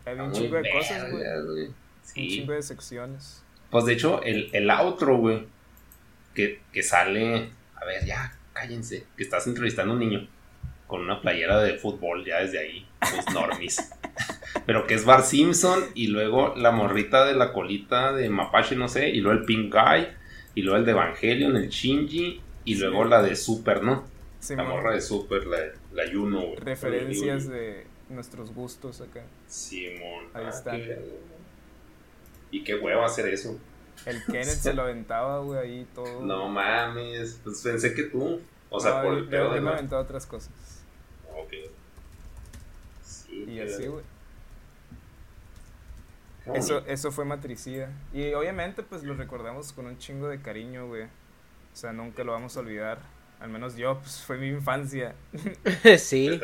Había 0.06 0.24
un 0.24 0.34
chingo 0.34 0.58
de 0.58 0.70
cosas, 0.70 1.10
güey. 1.10 1.68
Un 1.68 2.30
chingo 2.30 2.52
de 2.52 2.62
secciones. 2.62 3.42
Pues 3.70 3.86
de 3.86 3.94
hecho, 3.94 4.22
el, 4.22 4.50
el 4.52 4.70
outro, 4.70 5.18
güey, 5.18 5.48
que, 6.36 6.60
que 6.74 6.84
sale. 6.84 7.50
A 7.76 7.86
ver, 7.86 8.06
ya, 8.06 8.38
cállense. 8.52 9.06
Que 9.16 9.24
estás 9.24 9.48
entrevistando 9.48 9.94
a 9.94 9.96
un 9.96 10.02
niño 10.02 10.28
con 10.88 11.02
una 11.02 11.22
playera 11.22 11.60
de 11.62 11.76
fútbol 11.76 12.24
ya 12.24 12.40
desde 12.40 12.60
ahí, 12.60 12.86
los 13.16 13.34
normis. 13.34 13.92
Pero 14.66 14.88
que 14.88 14.94
es 14.94 15.06
Bar 15.06 15.24
Simpson 15.24 15.84
y 15.94 16.08
luego 16.08 16.54
la 16.56 16.72
morrita 16.72 17.26
de 17.26 17.34
la 17.34 17.52
colita 17.52 18.14
de 18.14 18.30
Mapache, 18.30 18.76
no 18.76 18.88
sé, 18.88 19.10
y 19.10 19.20
luego 19.22 19.40
el 19.40 19.46
Pink 19.46 19.74
Guy, 19.74 20.08
y 20.56 20.62
luego 20.62 20.78
el 20.78 20.86
de 20.86 20.92
Evangelion, 20.92 21.56
el 21.58 21.70
Shinji, 21.70 22.42
y 22.66 22.76
luego 22.76 23.04
la 23.04 23.22
de 23.22 23.36
Super, 23.36 23.84
¿no? 23.84 24.06
Sí, 24.40 24.56
la 24.56 24.64
morra 24.64 24.94
de 24.94 25.02
Super, 25.02 25.48
la, 25.48 25.58
la 25.94 26.10
Yuno, 26.10 26.42
güey. 26.42 26.56
Referencias 26.58 27.48
de 27.48 27.86
nuestros 28.10 28.54
gustos 28.54 29.02
acá. 29.02 29.24
Simón. 29.48 30.26
Ahí 30.34 30.44
ah, 30.46 30.50
está. 30.50 30.72
qué. 30.72 31.00
Y 32.52 32.64
qué 32.64 32.76
huevo 32.76 33.04
hacer 33.04 33.28
eso. 33.30 33.60
El 34.06 34.24
Kenneth 34.26 34.46
se 34.46 34.74
lo 34.74 34.84
aventaba, 34.84 35.40
güey, 35.40 35.60
ahí 35.60 35.88
todo. 35.96 36.22
No 36.22 36.48
mames, 36.50 37.40
pues 37.44 37.62
pensé 37.62 37.94
que 37.94 38.04
tú. 38.04 38.42
O 38.70 38.80
sea, 38.80 38.96
No, 38.98 39.04
por 39.04 39.12
yo- 39.14 39.18
el 39.20 39.24
yo- 39.26 39.30
pedo 39.30 39.48
yo 39.50 39.54
de 39.56 39.62
me 39.62 39.70
aventaba 39.72 40.02
otras 40.02 40.26
cosas. 40.26 40.84
Ok. 41.36 41.54
Y 43.48 43.60
así, 43.60 43.88
güey. 43.88 44.04
Eso, 46.56 46.84
eso 46.88 47.12
fue 47.12 47.24
matricida. 47.26 47.90
Y 48.14 48.34
obviamente, 48.34 48.84
pues 48.84 49.04
lo 49.04 49.14
recordamos 49.16 49.72
con 49.72 49.86
un 49.86 49.98
chingo 49.98 50.28
de 50.28 50.42
cariño, 50.42 50.88
güey. 50.88 51.04
O 51.04 51.76
sea, 51.76 51.94
nunca 51.94 52.24
lo 52.24 52.34
vamos 52.34 52.58
a 52.58 52.60
olvidar. 52.60 53.00
Al 53.40 53.50
menos 53.50 53.76
yo, 53.76 54.00
pues 54.00 54.22
fue 54.22 54.38
mi 54.38 54.48
infancia. 54.48 55.16
sí. 55.98 56.40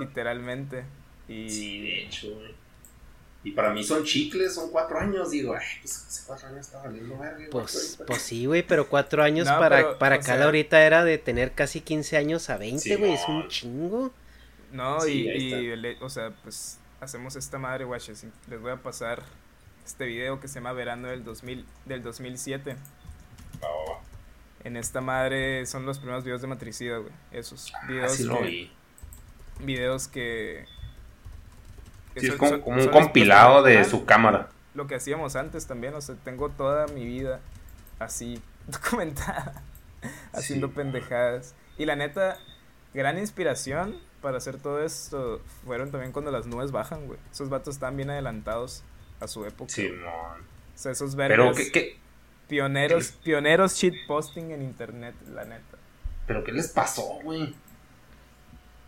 Literalmente. 0.00 0.84
Y. 1.28 1.48
Sí, 1.50 1.82
de 1.82 2.02
hecho, 2.04 2.34
güey. 2.34 2.54
Y 3.44 3.52
para 3.52 3.72
mí 3.72 3.84
son 3.84 4.02
chicles, 4.02 4.54
son 4.54 4.72
cuatro 4.72 4.98
años. 4.98 5.30
Digo, 5.30 5.54
ay, 5.54 5.64
pues 5.80 6.04
hace 6.08 6.26
cuatro 6.26 6.48
años 6.48 6.66
estaba 6.66 6.84
valiendo 6.84 7.16
verga. 7.16 7.36
güey, 7.36 7.50
Pues, 7.50 8.02
pues 8.04 8.22
sí, 8.22 8.46
güey, 8.46 8.64
pero 8.66 8.88
cuatro 8.88 9.22
años 9.22 9.46
No, 9.46 9.56
para, 9.60 9.76
pero, 9.76 9.98
para 9.98 10.18
cada 10.18 10.38
sea- 10.38 10.44
ahorita 10.46 10.84
era 10.84 11.04
de 11.04 11.18
tener 11.18 11.52
casi 11.52 11.80
15 11.80 12.16
años 12.16 12.50
a 12.50 12.56
20, 12.58 12.96
güey, 12.96 13.12
es 13.12 13.20
un 13.28 13.46
chingo. 13.46 14.12
No, 14.72 15.00
Sí, 15.00 15.28
y, 15.28 15.76
le- 15.76 15.96
o 16.00 16.08
sea, 16.08 16.30
pues 16.42 16.78
hacemos 17.00 17.36
esta 17.36 17.58
madre, 17.58 17.84
guaches. 17.84 18.26
Les 18.48 18.60
voy 18.60 18.72
a 18.72 18.76
pasar 18.76 19.22
este 19.84 20.06
video 20.06 20.40
que 20.40 20.48
se 20.48 20.54
llama 20.56 20.72
Verano 20.72 21.08
del, 21.08 21.24
2000, 21.24 21.64
del 21.84 22.02
2007. 22.02 22.76
Va, 23.62 23.68
va, 23.68 23.74
va. 23.94 24.00
En 24.64 24.76
esta 24.76 25.00
madre 25.00 25.64
son 25.66 25.86
los 25.86 25.98
primeros 25.98 26.24
videos 26.24 26.40
de 26.42 26.48
Matricida, 26.48 26.98
güey. 26.98 27.12
Esos 27.30 27.72
Ah, 27.74 27.86
videos 27.86 28.12
sí 28.12 28.24
lo 28.24 28.38
que, 28.40 28.44
vi. 28.44 28.72
videos 29.60 30.08
que... 30.08 30.66
que 32.14 32.20
Sí, 32.20 32.26
es 32.28 32.34
como, 32.34 32.50
son- 32.50 32.60
como 32.62 32.76
un 32.76 32.82
son 32.82 32.92
compilado 32.92 33.62
de 33.62 33.84
su 33.84 34.04
cámara. 34.04 34.48
Lo 34.74 34.86
que 34.88 34.96
hacíamos 34.96 35.36
antes 35.36 35.66
también, 35.66 35.94
o 35.94 36.00
sea, 36.00 36.16
tengo 36.24 36.50
toda 36.50 36.86
mi 36.88 37.06
vida 37.06 37.40
así 38.00 38.42
documentada, 38.66 39.62
haciendo 40.32 40.66
Sí. 40.68 40.72
pendejadas. 40.74 41.54
Y 41.78 41.84
la 41.84 41.94
neta, 41.94 42.36
gran 42.92 43.18
inspiración 43.18 43.96
para 44.22 44.38
hacer 44.38 44.58
todo 44.58 44.82
esto 44.82 45.40
fueron 45.64 45.90
también 45.90 46.12
cuando 46.12 46.30
las 46.30 46.46
nubes 46.46 46.72
bajan, 46.72 47.06
güey. 47.06 47.18
Esos 47.30 47.48
vatos 47.48 47.74
estaban 47.74 47.96
bien 47.96 48.10
adelantados 48.10 48.82
a 49.20 49.28
su 49.28 49.44
época. 49.44 49.72
güey. 49.76 49.88
Simón. 49.90 50.40
O 50.74 50.78
sea, 50.78 50.92
esos 50.92 51.16
Pero, 51.16 51.44
vergas 51.44 51.56
¿qué, 51.56 51.72
qué, 51.72 51.98
pioneros, 52.48 53.12
pioneros 53.22 53.74
shitposting 53.76 54.50
en 54.50 54.62
internet, 54.62 55.14
la 55.32 55.44
neta. 55.44 55.78
¿Pero 56.26 56.44
qué 56.44 56.52
les 56.52 56.68
pasó, 56.68 57.20
güey? 57.22 57.54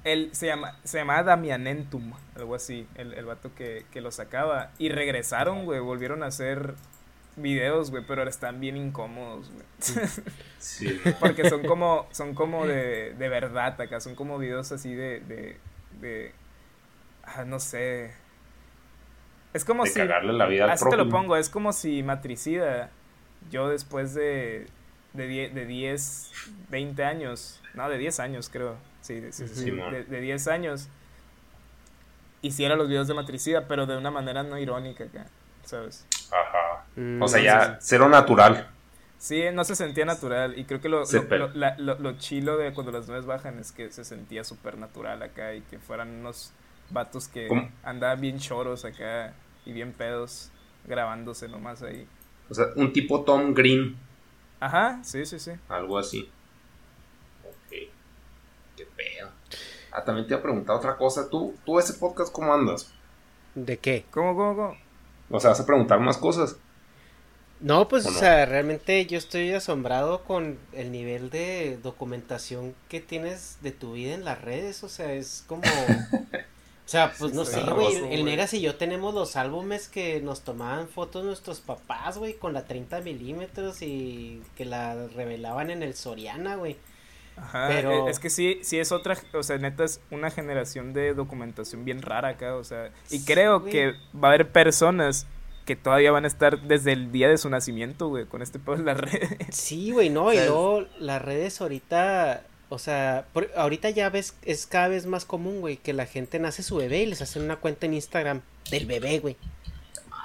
Él 0.05 0.31
se 0.33 0.47
llama, 0.47 0.79
se 0.85 0.99
llamaba 0.99 1.23
Damianentum, 1.23 2.13
algo 2.37 2.55
así, 2.55 2.87
el, 2.95 3.15
el 3.15 3.25
vato 3.25 3.55
que, 3.55 3.85
que 3.91 4.01
lo 4.01 4.11
sacaba. 4.11 4.71
Y 4.79 4.89
regresaron, 4.91 5.65
güey, 5.65 5.81
volvieron 5.81 6.23
a 6.23 6.27
hacer 6.27 6.75
videos, 7.41 7.91
güey, 7.91 8.05
pero 8.07 8.21
ahora 8.23 8.31
están 8.31 8.61
bien 8.61 8.77
incómodos, 8.77 9.51
güey. 9.51 9.65
Sí. 10.59 11.01
Porque 11.21 11.49
son 11.49 11.63
como, 11.65 12.07
son 12.13 12.35
como 12.35 12.67
de, 12.67 13.15
de 13.15 13.29
verdad 13.29 13.81
acá, 13.81 14.01
son 14.01 14.15
como 14.15 14.39
videos 14.39 14.71
así 14.73 14.95
de, 14.95 15.21
de, 15.21 15.57
de 16.01 16.33
ah, 17.25 17.45
no 17.45 17.59
sé. 17.61 18.13
Es 19.55 19.65
como 19.65 19.85
de 19.85 19.91
si, 19.91 19.99
cagarle 19.99 20.33
la 20.33 20.47
vida 20.47 20.65
al 20.65 20.71
así 20.71 20.85
te 20.91 20.97
lo 20.97 21.09
pongo, 21.09 21.37
es 21.37 21.49
como 21.49 21.73
si 21.73 22.03
Matricida, 22.03 22.91
yo 23.51 23.69
después 23.69 24.15
de, 24.15 24.67
de, 25.15 25.27
die- 25.27 25.49
de 25.51 25.65
10, 25.67 26.31
20 26.71 27.05
años, 27.05 27.61
no, 27.75 27.89
de 27.89 27.97
10 27.99 28.21
años 28.21 28.51
creo, 28.51 28.77
sí, 29.01 29.21
de, 29.21 29.33
sí, 29.33 29.49
sí, 29.49 29.55
sí, 29.55 29.65
Simón. 29.65 29.93
de, 29.93 30.05
de 30.05 30.21
10 30.21 30.49
años, 30.49 30.89
hiciera 32.43 32.77
los 32.77 32.89
videos 32.89 33.09
de 33.09 33.15
Matricida, 33.15 33.67
pero 33.67 33.87
de 33.87 33.97
una 33.97 34.11
manera 34.11 34.43
no 34.43 34.59
irónica 34.59 35.05
acá, 35.05 35.27
¿sabes? 35.65 36.07
Ajá. 36.31 36.85
Mm, 36.97 37.23
O 37.23 37.29
sea, 37.29 37.39
no 37.39 37.45
ya, 37.45 37.79
cero 37.81 38.09
natural. 38.09 38.69
Sí, 39.19 39.43
no 39.53 39.65
se 39.65 39.75
sentía 39.75 40.05
natural. 40.05 40.59
Y 40.59 40.65
creo 40.65 40.81
que 40.81 40.89
lo, 40.89 41.01
lo, 41.05 41.29
per- 41.29 41.41
lo- 41.41 41.49
la- 41.55 41.77
lo- 41.79 41.99
lo 41.99 42.13
chilo 42.19 42.57
de 42.57 42.73
cuando 42.73 42.93
las 42.93 43.09
nubes 43.09 43.27
bajan 43.27 43.59
es 43.59 43.73
que 43.73 43.91
se 43.91 44.05
sentía 44.05 44.45
súper 44.45 44.79
natural 44.79 45.23
acá 45.23 45.55
y 45.55 45.61
que 45.63 45.79
fueran 45.79 46.09
unos 46.21 46.53
vatos 46.91 47.29
que 47.29 47.49
¿Cómo? 47.49 47.69
andaban 47.83 48.21
bien 48.21 48.39
choros 48.39 48.85
acá 48.85 49.35
y 49.67 49.73
bien 49.73 49.93
pedos 49.93 50.51
grabándose 50.87 51.49
nomás 51.49 51.83
ahí. 51.83 52.07
O 52.49 52.55
sea, 52.55 52.67
un 52.77 52.93
tipo 52.93 53.25
Tom 53.25 53.53
Green. 53.55 53.97
Ajá, 54.61 55.01
sí, 55.03 55.27
sí, 55.27 55.39
sí. 55.39 55.51
Algo 55.69 55.99
así. 55.99 56.31
Ok. 57.45 57.71
Qué 58.77 58.87
pedo. 58.97 59.31
Ah, 59.93 60.05
también 60.05 60.27
te 60.27 60.35
iba 60.35 60.39
a 60.41 60.43
preguntar 60.43 60.77
otra 60.77 60.97
cosa. 60.97 61.29
¿Tú, 61.29 61.57
tú 61.67 61.79
ese 61.79 61.95
podcast 61.95 62.33
cómo 62.33 62.55
andas? 62.55 62.93
¿De 63.55 63.77
qué? 63.79 64.07
¿Cómo, 64.11 64.35
cómo, 64.37 64.55
cómo? 64.57 64.77
O 65.31 65.41
sea, 65.41 65.51
vas 65.51 65.61
a 65.61 65.67
preguntar 65.67 66.01
más 66.01 66.19
cosas. 66.19 66.57
No, 67.61 67.89
pues, 67.89 68.07
¿O 68.07 68.13
sea, 68.13 68.47
realmente 68.47 69.05
yo 69.07 69.19
estoy 69.19 69.53
asombrado 69.53 70.23
con 70.25 70.59
el 70.73 70.93
nivel 70.93 71.29
de 71.31 71.77
documentación 71.83 72.77
que 72.89 73.01
tienes 73.01 73.59
de 73.63 73.73
tu 73.73 73.95
vida 73.95 74.15
en 74.15 74.25
las 74.25 74.41
redes, 74.41 74.85
o 74.85 74.89
sea, 74.89 75.13
es 75.13 75.45
como... 75.47 75.65
O 76.87 76.91
sea, 76.91 77.13
pues 77.19 77.35
no 77.35 77.45
Sí, 77.45 77.53
sé, 77.53 77.71
güey, 77.71 77.97
el 78.11 78.25
güey. 78.25 78.25
Negas 78.25 78.55
y 78.55 78.63
yo 78.63 78.77
tenemos 78.77 79.13
los 79.15 79.37
álbumes 79.37 79.89
que 79.89 80.23
nos 80.23 80.41
tomaban 80.43 80.89
fotos 80.89 81.23
nuestros 81.25 81.61
papás, 81.61 82.17
güey, 82.17 82.39
con 82.39 82.55
la 82.55 82.67
30 82.67 83.03
milímetros 83.03 83.83
y 83.83 84.43
que 84.57 84.65
la 84.65 85.07
revelaban 85.09 85.71
en 85.71 85.83
el 85.83 85.95
Soriana, 85.95 86.57
güey. 86.57 86.79
Ajá, 87.43 87.69
Pero- 87.69 88.07
eh, 88.07 88.11
es 88.11 88.19
que 88.19 88.31
sí, 88.31 88.59
sí 88.63 88.79
es 88.79 88.93
otra, 88.93 89.17
o 89.35 89.43
sea, 89.43 89.59
neta 89.59 89.85
es 89.85 90.01
una 90.11 90.31
generación 90.31 90.93
de 90.93 91.15
documentación 91.15 91.85
bien 91.85 92.03
rara 92.03 92.29
acá, 92.29 92.57
o 92.57 92.65
sea, 92.65 92.91
y 93.11 93.25
creo 93.25 93.65
que 93.65 93.95
va 94.15 94.29
a 94.29 94.33
haber 94.33 94.49
personas 94.51 95.27
que 95.65 95.77
todavía 95.77 96.11
van 96.13 96.25
a 96.25 96.29
estar 96.29 96.63
desde 96.63 96.93
el 96.93 97.13
día 97.13 97.29
de 97.29 97.37
su 97.39 97.51
nacimiento, 97.51 98.09
güey, 98.09 98.25
con 98.25 98.41
este 98.43 98.59
pedo 98.59 98.77
en 98.77 98.87
las 98.87 98.99
redes. 99.01 99.37
Sí, 99.51 99.91
güey, 99.93 100.09
no, 100.11 100.33
y 100.33 100.37
luego 100.37 100.87
las 100.99 101.21
redes 101.23 101.61
ahorita, 101.61 102.43
o 102.71 102.79
sea, 102.79 103.27
por- 103.33 103.51
ahorita 103.55 103.91
ya 103.91 104.09
ves, 104.11 104.35
es 104.43 104.67
cada 104.67 104.89
vez 104.89 105.07
más 105.07 105.25
común, 105.25 105.61
güey, 105.61 105.77
que 105.77 105.93
la 105.93 106.07
gente 106.07 106.39
nace 106.39 106.63
su 106.63 106.77
bebé 106.77 107.03
y 107.03 107.07
les 107.07 107.21
hacen 107.23 107.43
una 107.43 107.57
cuenta 107.57 107.87
en 107.87 107.95
Instagram 107.95 108.41
del 108.71 108.87
bebé, 108.87 109.19
güey. 109.21 109.37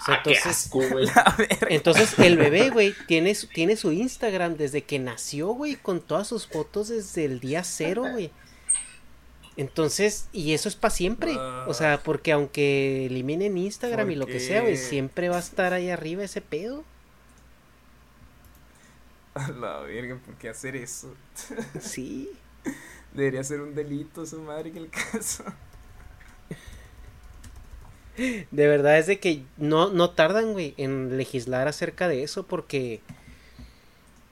O 0.03 0.05
sea, 0.05 0.15
Ah, 0.15 0.21
qué 0.23 0.33
entonces, 0.33 0.65
asco, 0.65 0.81
güey. 0.89 1.07
A 1.15 1.35
ver, 1.37 1.67
entonces 1.69 2.19
el 2.19 2.37
bebé, 2.37 2.69
güey, 2.69 2.93
tiene, 3.07 3.33
su- 3.35 3.47
tiene 3.47 3.77
su 3.77 3.91
Instagram 3.93 4.57
desde 4.57 4.83
que 4.83 4.99
nació, 4.99 5.47
güey, 5.53 5.75
con 5.77 6.01
todas 6.01 6.27
sus 6.27 6.45
fotos 6.45 6.89
desde 6.89 7.23
el 7.25 7.39
día 7.39 7.63
cero, 7.63 8.03
güey. 8.11 8.29
Entonces, 9.55 10.27
y 10.33 10.53
eso 10.53 10.67
es 10.67 10.75
para 10.75 10.93
siempre. 10.93 11.35
O 11.67 11.73
sea, 11.73 12.01
porque 12.03 12.31
aunque 12.31 13.05
eliminen 13.05 13.57
Instagram 13.57 14.09
y 14.11 14.15
lo 14.15 14.25
que 14.25 14.39
sea, 14.39 14.61
güey, 14.61 14.77
siempre 14.77 15.29
va 15.29 15.37
a 15.37 15.39
estar 15.39 15.73
ahí 15.73 15.89
arriba 15.89 16.23
ese 16.23 16.41
pedo. 16.41 16.83
a 19.35 19.49
la 19.51 19.79
verga, 19.79 20.17
¿por 20.25 20.35
qué 20.35 20.49
hacer 20.49 20.75
eso? 20.75 21.13
Sí. 21.79 22.29
Debería 23.13 23.43
ser 23.43 23.61
un 23.61 23.75
delito, 23.75 24.25
su 24.25 24.41
madre, 24.41 24.69
en 24.69 24.77
el 24.77 24.89
caso. 24.89 25.43
De 28.17 28.67
verdad 28.67 28.99
es 28.99 29.07
de 29.07 29.19
que 29.19 29.43
no, 29.57 29.89
no 29.89 30.11
tardan, 30.11 30.53
güey, 30.53 30.73
en 30.77 31.17
legislar 31.17 31.67
acerca 31.67 32.07
de 32.07 32.23
eso 32.23 32.43
porque 32.45 33.01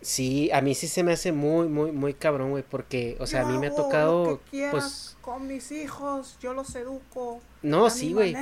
sí, 0.01 0.49
a 0.51 0.61
mí 0.61 0.75
sí 0.75 0.87
se 0.87 1.03
me 1.03 1.13
hace 1.13 1.31
muy, 1.31 1.67
muy, 1.67 1.91
muy 1.91 2.13
cabrón, 2.13 2.51
güey, 2.51 2.63
porque, 2.67 3.17
o 3.19 3.27
sea, 3.27 3.41
a 3.41 3.45
mí 3.51 3.57
me 3.57 3.67
ha 3.67 3.75
tocado, 3.75 4.39
pues, 4.71 5.17
con 5.21 5.47
mis 5.47 5.71
hijos, 5.71 6.37
yo 6.41 6.53
los 6.53 6.73
educo. 6.75 7.41
no, 7.61 7.85
a 7.87 7.89
sí, 7.89 8.13
güey, 8.13 8.35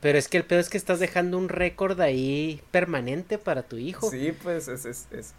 pero 0.00 0.18
es 0.18 0.28
que 0.28 0.36
el 0.36 0.44
pedo 0.44 0.60
es 0.60 0.68
que 0.68 0.76
estás 0.76 1.00
dejando 1.00 1.38
un 1.38 1.48
récord 1.48 2.00
ahí 2.00 2.60
permanente 2.70 3.38
para 3.38 3.62
tu 3.62 3.76
hijo. 3.76 4.10
Sí, 4.10 4.32
pues 4.42 4.68
es, 4.68 4.84
es, 4.84 5.06
es- 5.10 5.34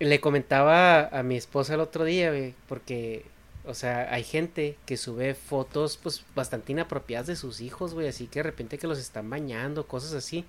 Le 0.00 0.20
comentaba 0.20 1.06
a 1.06 1.22
mi 1.22 1.36
esposa 1.36 1.74
el 1.74 1.80
otro 1.80 2.04
día, 2.04 2.30
güey, 2.30 2.54
porque, 2.68 3.24
o 3.66 3.74
sea, 3.74 4.12
hay 4.12 4.24
gente 4.24 4.76
que 4.86 4.96
sube 4.96 5.34
fotos, 5.34 5.96
pues, 5.96 6.24
bastante 6.34 6.72
inapropiadas 6.72 7.26
de 7.26 7.36
sus 7.36 7.60
hijos, 7.60 7.94
güey, 7.94 8.08
así 8.08 8.26
que 8.26 8.40
de 8.40 8.44
repente 8.44 8.78
que 8.78 8.86
los 8.86 8.98
están 8.98 9.28
bañando, 9.30 9.86
cosas 9.86 10.12
así, 10.12 10.44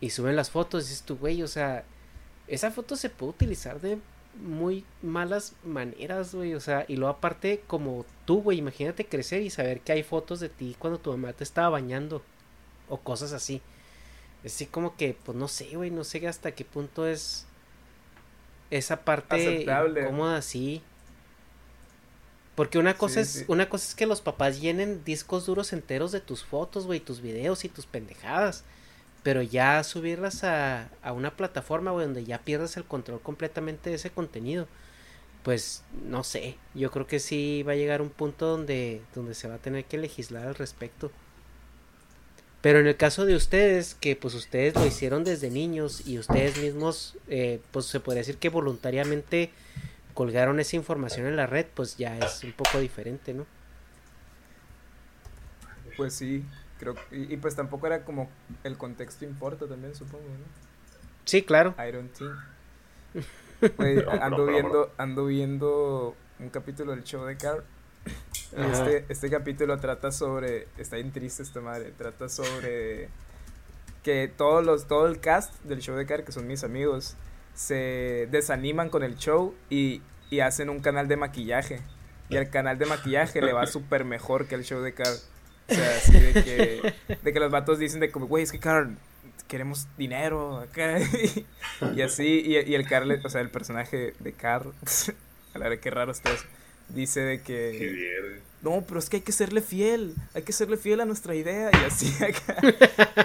y 0.00 0.10
suben 0.10 0.36
las 0.36 0.50
fotos, 0.50 0.84
y 0.84 0.88
dices 0.88 1.02
tú, 1.04 1.16
güey, 1.16 1.42
o 1.42 1.48
sea, 1.48 1.84
esa 2.48 2.70
foto 2.70 2.96
se 2.96 3.10
puede 3.10 3.30
utilizar 3.30 3.80
de 3.80 3.98
muy 4.40 4.84
malas 5.02 5.54
maneras, 5.64 6.34
güey, 6.34 6.54
o 6.54 6.60
sea, 6.60 6.84
y 6.88 6.96
luego 6.96 7.14
aparte, 7.14 7.62
como 7.66 8.04
tú, 8.24 8.42
güey, 8.42 8.58
imagínate 8.58 9.06
crecer 9.06 9.42
y 9.42 9.50
saber 9.50 9.80
que 9.80 9.92
hay 9.92 10.02
fotos 10.02 10.40
de 10.40 10.48
ti 10.48 10.74
cuando 10.78 10.98
tu 10.98 11.10
mamá 11.10 11.32
te 11.32 11.44
estaba 11.44 11.68
bañando, 11.68 12.22
o 12.88 12.98
cosas 12.98 13.32
así. 13.32 13.62
Es 14.42 14.54
así 14.56 14.66
como 14.66 14.96
que, 14.96 15.16
pues, 15.24 15.38
no 15.38 15.46
sé, 15.46 15.76
güey, 15.76 15.90
no 15.90 16.02
sé 16.02 16.26
hasta 16.26 16.52
qué 16.52 16.64
punto 16.64 17.06
es 17.06 17.46
esa 18.70 19.04
parte 19.04 19.36
Aceptable. 19.36 20.02
incómoda, 20.02 20.42
sí. 20.42 20.82
Porque 22.54 22.78
una 22.78 22.98
cosa 22.98 23.20
Sí, 23.20 23.20
es, 23.22 23.28
sí. 23.30 23.44
una 23.48 23.68
cosa 23.68 23.86
es 23.88 23.94
que 23.94 24.06
los 24.06 24.20
papás 24.20 24.60
llenen 24.60 25.04
discos 25.04 25.46
duros 25.46 25.72
enteros 25.72 26.12
de 26.12 26.20
tus 26.20 26.44
fotos, 26.44 26.86
güey, 26.86 27.00
tus 27.00 27.20
videos 27.22 27.64
y 27.64 27.68
tus 27.70 27.86
pendejadas. 27.86 28.64
Pero 29.22 29.42
ya 29.42 29.82
subirlas 29.84 30.44
a, 30.44 30.90
a 31.02 31.12
una 31.12 31.36
plataforma, 31.36 31.92
güey, 31.92 32.06
donde 32.06 32.24
ya 32.24 32.40
pierdas 32.40 32.76
el 32.76 32.84
control 32.84 33.20
completamente 33.22 33.90
de 33.90 33.96
ese 33.96 34.10
contenido. 34.10 34.68
Pues 35.42 35.84
no 36.04 36.24
sé, 36.24 36.58
yo 36.74 36.90
creo 36.92 37.06
que 37.06 37.20
sí 37.20 37.62
va 37.64 37.72
a 37.72 37.76
llegar 37.76 38.02
un 38.02 38.10
punto 38.10 38.46
donde, 38.46 39.02
donde 39.14 39.34
se 39.34 39.48
va 39.48 39.54
a 39.56 39.58
tener 39.58 39.84
que 39.86 39.98
legislar 39.98 40.46
al 40.48 40.54
respecto. 40.56 41.12
Pero 42.60 42.78
en 42.78 42.86
el 42.86 42.96
caso 42.96 43.26
de 43.26 43.34
ustedes, 43.34 43.94
que 43.96 44.14
pues 44.14 44.34
ustedes 44.34 44.74
lo 44.74 44.86
hicieron 44.86 45.24
desde 45.24 45.50
niños 45.50 46.06
y 46.06 46.18
ustedes 46.18 46.58
mismos, 46.58 47.16
eh, 47.28 47.60
pues 47.72 47.86
se 47.86 47.98
podría 47.98 48.20
decir 48.20 48.38
que 48.38 48.50
voluntariamente 48.50 49.50
colgaron 50.14 50.60
esa 50.60 50.76
información 50.76 51.26
en 51.26 51.36
la 51.36 51.46
red, 51.46 51.66
pues 51.74 51.96
ya 51.96 52.16
es 52.18 52.44
un 52.44 52.52
poco 52.52 52.78
diferente, 52.80 53.34
¿no? 53.34 53.46
pues 55.96 56.14
sí, 56.14 56.44
creo 56.78 56.94
que- 56.94 57.16
y, 57.16 57.34
y 57.34 57.36
pues 57.36 57.54
tampoco 57.54 57.86
era 57.86 58.04
como 58.04 58.30
el 58.64 58.78
contexto 58.78 59.24
importa 59.24 59.66
también, 59.66 59.94
supongo, 59.94 60.24
¿no? 60.24 60.44
Sí, 61.24 61.42
claro. 61.42 61.74
I 61.78 61.92
don't 61.92 62.12
think. 62.12 62.32
Güey, 63.76 63.94
Bro, 63.96 64.10
bro, 64.10 64.22
ando 64.24 64.46
viendo, 64.46 64.92
ando 64.98 65.26
viendo 65.26 66.16
un 66.40 66.48
capítulo 66.50 66.90
del 66.92 67.04
show 67.04 67.24
de 67.24 67.36
Carl. 67.36 67.62
Este, 68.56 69.04
este 69.08 69.30
capítulo 69.30 69.78
trata 69.78 70.10
sobre, 70.10 70.66
está 70.78 70.96
bien 70.96 71.12
triste 71.12 71.44
esta 71.44 71.60
madre, 71.60 71.92
trata 71.96 72.28
sobre 72.28 73.08
que 74.02 74.26
todos 74.36 74.64
los, 74.64 74.88
todo 74.88 75.06
el 75.06 75.20
cast 75.20 75.62
del 75.62 75.80
show 75.80 75.94
de 75.96 76.06
Carl, 76.06 76.24
que 76.24 76.32
son 76.32 76.48
mis 76.48 76.64
amigos, 76.64 77.14
se 77.54 78.28
desaniman 78.30 78.88
con 78.90 79.02
el 79.02 79.16
show 79.16 79.54
y, 79.70 80.02
y 80.30 80.40
hacen 80.40 80.68
un 80.70 80.80
canal 80.80 81.08
de 81.08 81.16
maquillaje. 81.16 81.80
Y 82.28 82.36
al 82.36 82.48
canal 82.48 82.78
de 82.78 82.86
maquillaje 82.86 83.42
le 83.42 83.52
va 83.52 83.66
súper 83.66 84.04
mejor 84.04 84.46
que 84.46 84.54
el 84.54 84.64
show 84.64 84.80
de 84.80 84.94
Carl. 84.94 85.16
O 85.68 85.74
sea, 85.74 85.96
así 85.96 86.12
de 86.12 86.32
que, 86.32 86.94
de 87.22 87.32
que 87.32 87.40
los 87.40 87.50
vatos 87.50 87.78
dicen 87.78 88.00
de 88.00 88.10
como, 88.10 88.26
güey, 88.26 88.44
es 88.44 88.52
que 88.52 88.58
Carl, 88.58 88.96
queremos 89.48 89.86
dinero 89.98 90.58
acá. 90.58 90.98
y 91.94 92.00
así, 92.00 92.42
y, 92.44 92.56
y 92.58 92.74
el 92.74 92.86
Carl, 92.88 93.20
o 93.22 93.28
sea, 93.28 93.42
el 93.42 93.50
personaje 93.50 94.14
de 94.18 94.32
Carl, 94.32 94.72
a 95.54 95.58
la 95.58 95.68
verdad 95.68 95.82
que 95.82 95.90
raro 95.90 96.12
está 96.12 96.32
eso, 96.32 96.44
dice 96.88 97.20
de 97.20 97.42
Qué 97.42 97.76
que, 97.78 97.86
bien. 97.88 98.40
no, 98.62 98.82
pero 98.86 98.98
es 98.98 99.10
que 99.10 99.18
hay 99.18 99.22
que 99.22 99.32
serle 99.32 99.60
fiel, 99.60 100.14
hay 100.34 100.42
que 100.42 100.52
serle 100.52 100.78
fiel 100.78 101.00
a 101.00 101.04
nuestra 101.04 101.34
idea 101.34 101.70
y 101.72 101.84
así 101.84 102.12
acá. 102.24 102.56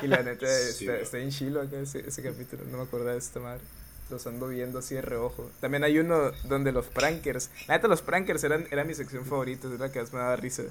Y 0.04 0.08
la 0.08 0.22
neta, 0.24 0.48
Sí, 0.48 0.86
está, 0.88 1.18
en 1.20 1.30
chilo 1.32 1.62
acá 1.62 1.80
ese, 1.80 2.08
ese 2.08 2.22
capítulo, 2.22 2.64
no 2.66 2.78
me 2.78 2.84
acordaba 2.84 3.14
de 3.14 3.20
esta 3.20 3.40
madre. 3.40 3.64
Los 4.10 4.26
ando 4.26 4.48
viendo 4.48 4.80
así 4.80 4.96
de 4.96 5.02
reojo. 5.02 5.50
También 5.60 5.84
hay 5.84 6.00
uno 6.00 6.32
donde 6.46 6.72
los 6.72 6.86
prankers, 6.88 7.50
la 7.68 7.76
neta 7.76 7.88
los 7.90 8.02
prankers 8.02 8.44
eran, 8.44 8.66
era 8.72 8.84
mi 8.86 8.94
sección 8.94 9.26
favorita, 9.26 9.68
es 9.68 9.80
la 9.80 9.92
que 9.92 10.00
más 10.00 10.14
me 10.14 10.20
daba 10.20 10.36
risa. 10.38 10.64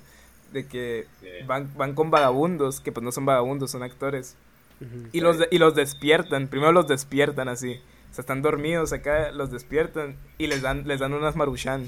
De 0.53 0.67
que 0.67 1.07
Sí. 1.21 1.27
van, 1.47 1.71
van 1.77 1.95
con 1.95 2.11
vagabundos, 2.11 2.81
que 2.81 2.93
pues 2.93 3.05
no 3.05 3.13
son 3.13 3.27
vagabundos, 3.27 3.71
son 3.71 3.83
actores. 3.83 4.37
Y 5.13 5.21
los, 5.21 5.39
de- 5.39 5.49
y 5.51 5.59
los 5.59 5.75
despiertan, 5.75 6.49
primero 6.49 6.71
los 6.73 6.87
despiertan 6.87 7.49
así. 7.49 7.81
O 8.11 8.15
sea, 8.15 8.23
están 8.23 8.43
dormidos 8.43 8.93
acá, 8.93 9.31
los 9.33 9.51
despiertan 9.51 10.17
y 10.39 10.47
les 10.47 10.63
dan, 10.63 10.87
les 10.87 11.01
dan 11.01 11.13
unas 11.15 11.35
maruchan. 11.37 11.87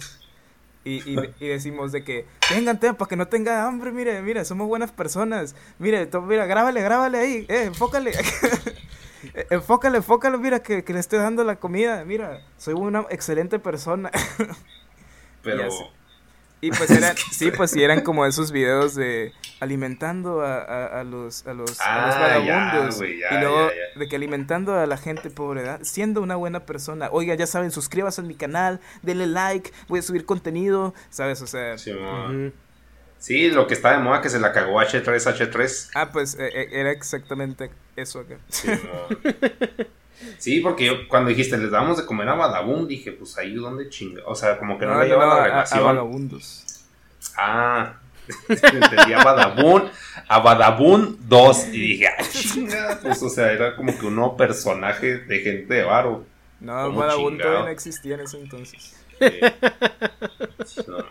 Y, 0.84 0.96
y, 1.10 1.18
y 1.40 1.48
decimos 1.48 1.92
de 1.92 2.02
que, 2.02 2.24
vengan, 2.50 2.78
para 2.78 2.96
que 3.08 3.16
no 3.16 3.28
tenga 3.28 3.66
hambre, 3.66 3.90
mire, 3.92 4.22
mire, 4.22 4.44
somos 4.44 4.68
buenas 4.68 4.90
personas. 4.90 5.54
Mire, 5.78 6.06
to- 6.06 6.22
mira, 6.22 6.46
grábale, 6.46 6.80
grábale 6.82 7.18
ahí, 7.18 7.46
eh, 7.48 7.64
enfócale. 7.64 8.12
Eh, 9.34 9.46
enfócale, 9.50 9.98
enfócale, 9.98 10.38
mira, 10.38 10.62
que, 10.62 10.84
que 10.84 10.92
le 10.92 11.00
estoy 11.00 11.18
dando 11.18 11.44
la 11.44 11.56
comida. 11.56 12.04
Mira, 12.04 12.40
soy 12.56 12.74
una 12.74 13.04
excelente 13.10 13.58
persona. 13.58 14.10
Pero. 15.42 15.68
Y 16.60 16.70
pues 16.70 16.90
eran, 16.90 17.14
sí, 17.30 17.52
pues 17.52 17.70
sí, 17.70 17.82
eran 17.84 18.00
como 18.02 18.26
esos 18.26 18.50
videos 18.50 18.96
de 18.96 19.32
alimentando 19.60 20.40
a, 20.40 20.58
a, 20.58 21.00
a 21.00 21.04
los, 21.04 21.46
a 21.46 21.54
los, 21.54 21.80
a 21.80 22.06
los 22.06 22.14
Ah, 22.16 22.38
ya, 22.44 22.54
vagabundos. 22.56 22.98
ya, 23.00 23.06
y 23.36 23.40
luego 23.40 23.68
ya, 23.70 23.98
de 24.00 24.08
que 24.08 24.16
alimentando 24.16 24.74
a 24.74 24.84
la 24.86 24.96
gente 24.96 25.30
pobre, 25.30 25.62
¿verdad? 25.62 25.80
siendo 25.82 26.20
una 26.20 26.34
buena 26.34 26.66
persona. 26.66 27.10
Oiga, 27.12 27.36
ya 27.36 27.46
saben, 27.46 27.70
suscríbase 27.70 28.22
a 28.22 28.24
mi 28.24 28.34
canal, 28.34 28.80
denle 29.02 29.26
like, 29.28 29.72
voy 29.86 30.00
a 30.00 30.02
subir 30.02 30.24
contenido, 30.26 30.94
¿sabes? 31.10 31.42
O 31.42 31.46
sea, 31.46 31.78
Sí. 31.78 31.92
Sí, 33.18 33.50
lo 33.50 33.66
que 33.66 33.74
está 33.74 33.92
de 33.92 33.98
moda 33.98 34.20
que 34.20 34.28
se 34.30 34.38
la 34.38 34.52
cagó 34.52 34.80
H3H3. 34.80 35.90
ah, 35.94 36.10
pues 36.12 36.34
eh, 36.38 36.48
eh, 36.54 36.68
era 36.72 36.90
exactamente 36.92 37.70
eso 37.96 38.20
acá. 38.20 38.38
Sí, 40.38 40.60
porque 40.60 40.86
yo 40.86 41.08
cuando 41.08 41.30
dijiste 41.30 41.56
les 41.58 41.70
damos 41.70 41.96
de 41.96 42.06
comer 42.06 42.28
a 42.28 42.34
Badabun, 42.34 42.86
dije, 42.88 43.12
pues 43.12 43.36
ahí 43.38 43.54
donde 43.54 43.88
chinga. 43.88 44.22
O 44.26 44.34
sea, 44.34 44.58
como 44.58 44.78
que 44.78 44.86
no, 44.86 44.98
le 45.00 45.08
lleva 45.08 45.26
la 45.26 45.32
a- 45.34 45.40
a, 45.40 45.44
relación. 45.44 45.84
vagabundos. 45.84 46.64
ah, 47.36 47.94
entendí 48.48 49.12
a 49.14 49.22
Badabun, 49.24 49.88
a 50.28 50.38
Badabun 50.40 51.18
2. 51.28 51.68
Y 51.68 51.80
dije, 51.80 52.08
ah, 52.08 52.22
chinga. 52.30 52.98
Pues, 53.02 53.22
o 53.22 53.28
sea, 53.28 53.52
era 53.52 53.74
como 53.76 53.96
que 53.98 54.06
un 54.06 54.16
nuevo 54.16 54.36
personaje 54.36 55.18
de 55.18 55.38
gente 55.40 55.74
de 55.74 55.82
varo. 55.84 56.24
No, 56.60 56.86
¿Cómo 56.86 56.98
vagabundo 57.00 57.30
chingado? 57.30 57.50
todavía 57.50 57.64
no 57.66 57.72
existía 57.72 58.14
en 58.14 58.20
ese 58.20 58.40
entonces. 58.40 58.96
No, 60.88 61.04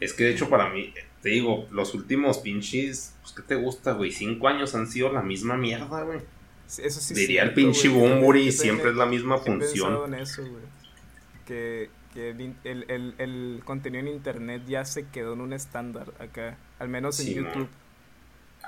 es 0.00 0.12
que 0.14 0.24
de 0.24 0.30
hecho 0.30 0.48
para 0.48 0.68
mí, 0.70 0.92
te 1.22 1.28
digo, 1.30 1.66
los 1.70 1.94
últimos 1.94 2.38
pinches, 2.38 3.14
pues 3.22 3.34
¿qué 3.34 3.42
te 3.42 3.54
gusta, 3.56 3.92
güey? 3.92 4.10
Cinco 4.12 4.48
años 4.48 4.74
han 4.74 4.86
sido 4.86 5.12
la 5.12 5.22
misma 5.22 5.56
mierda, 5.56 6.02
güey. 6.02 6.20
Eso 6.66 7.00
sí 7.00 7.14
Diría 7.14 7.42
el 7.42 7.52
pinche 7.52 7.88
güey. 7.88 8.10
Bumburi, 8.12 8.52
siempre 8.52 8.90
es 8.90 8.96
la 8.96 9.06
misma 9.06 9.38
función. 9.38 10.14
en 10.14 10.20
eso, 10.20 10.42
güey. 10.42 10.62
Que, 11.46 11.90
que 12.14 12.30
el, 12.30 12.54
el, 12.64 12.84
el- 12.88 13.14
el 13.18 13.60
contenido 13.64 14.00
en 14.00 14.08
internet 14.08 14.62
ya 14.68 14.84
se 14.84 15.08
quedó 15.08 15.32
en 15.34 15.40
un 15.40 15.52
estándar 15.52 16.12
acá, 16.20 16.56
al 16.78 16.88
menos 16.88 17.18
en 17.20 17.26
Sí, 17.26 17.34
YouTube. 17.34 17.68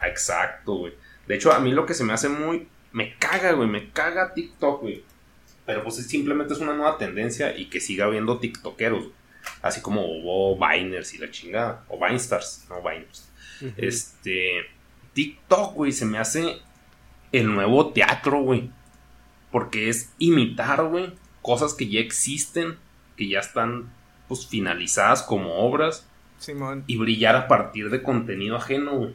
Exacto, 0.04 0.74
güey. 0.74 0.94
De 1.26 1.36
hecho, 1.36 1.52
a 1.52 1.60
mí 1.60 1.72
lo 1.72 1.86
que 1.86 1.94
se 1.94 2.04
me 2.04 2.12
hace 2.12 2.28
muy. 2.28 2.68
Me 2.92 3.16
caga, 3.18 3.52
güey. 3.52 3.68
Me 3.68 3.90
caga 3.90 4.34
TikTok, 4.34 4.82
güey. 4.82 5.04
Pero 5.64 5.82
pues 5.84 5.98
es- 5.98 6.08
simplemente 6.08 6.54
es 6.54 6.60
una 6.60 6.74
nueva 6.74 6.98
tendencia 6.98 7.56
y 7.56 7.66
que 7.70 7.80
siga 7.80 8.06
habiendo 8.06 8.38
TikTokeros. 8.38 9.08
Así 9.62 9.80
como 9.80 10.02
hubo 10.04 10.56
Viners 10.56 11.14
y 11.14 11.18
la 11.18 11.30
chingada. 11.30 11.84
O 11.88 11.98
Vinestars, 12.04 12.66
no 12.68 12.82
Viners. 12.82 13.30
Este. 13.76 14.62
TikTok, 15.14 15.74
güey, 15.74 15.92
se 15.92 16.06
me 16.06 16.18
hace 16.18 16.56
el 17.32 17.52
nuevo 17.52 17.92
teatro, 17.92 18.40
güey. 18.42 18.70
Porque 19.50 19.88
es 19.90 20.12
imitar, 20.18 20.82
güey, 20.86 21.12
cosas 21.42 21.74
que 21.74 21.86
ya 21.88 22.00
existen, 22.00 22.78
que 23.16 23.28
ya 23.28 23.40
están, 23.40 23.92
pues, 24.28 24.46
finalizadas 24.46 25.22
como 25.22 25.54
obras 25.58 26.08
Simón. 26.38 26.84
y 26.86 26.96
brillar 26.96 27.36
a 27.36 27.48
partir 27.48 27.90
de 27.90 28.02
contenido 28.02 28.56
ajeno, 28.56 28.96
güey. 28.96 29.14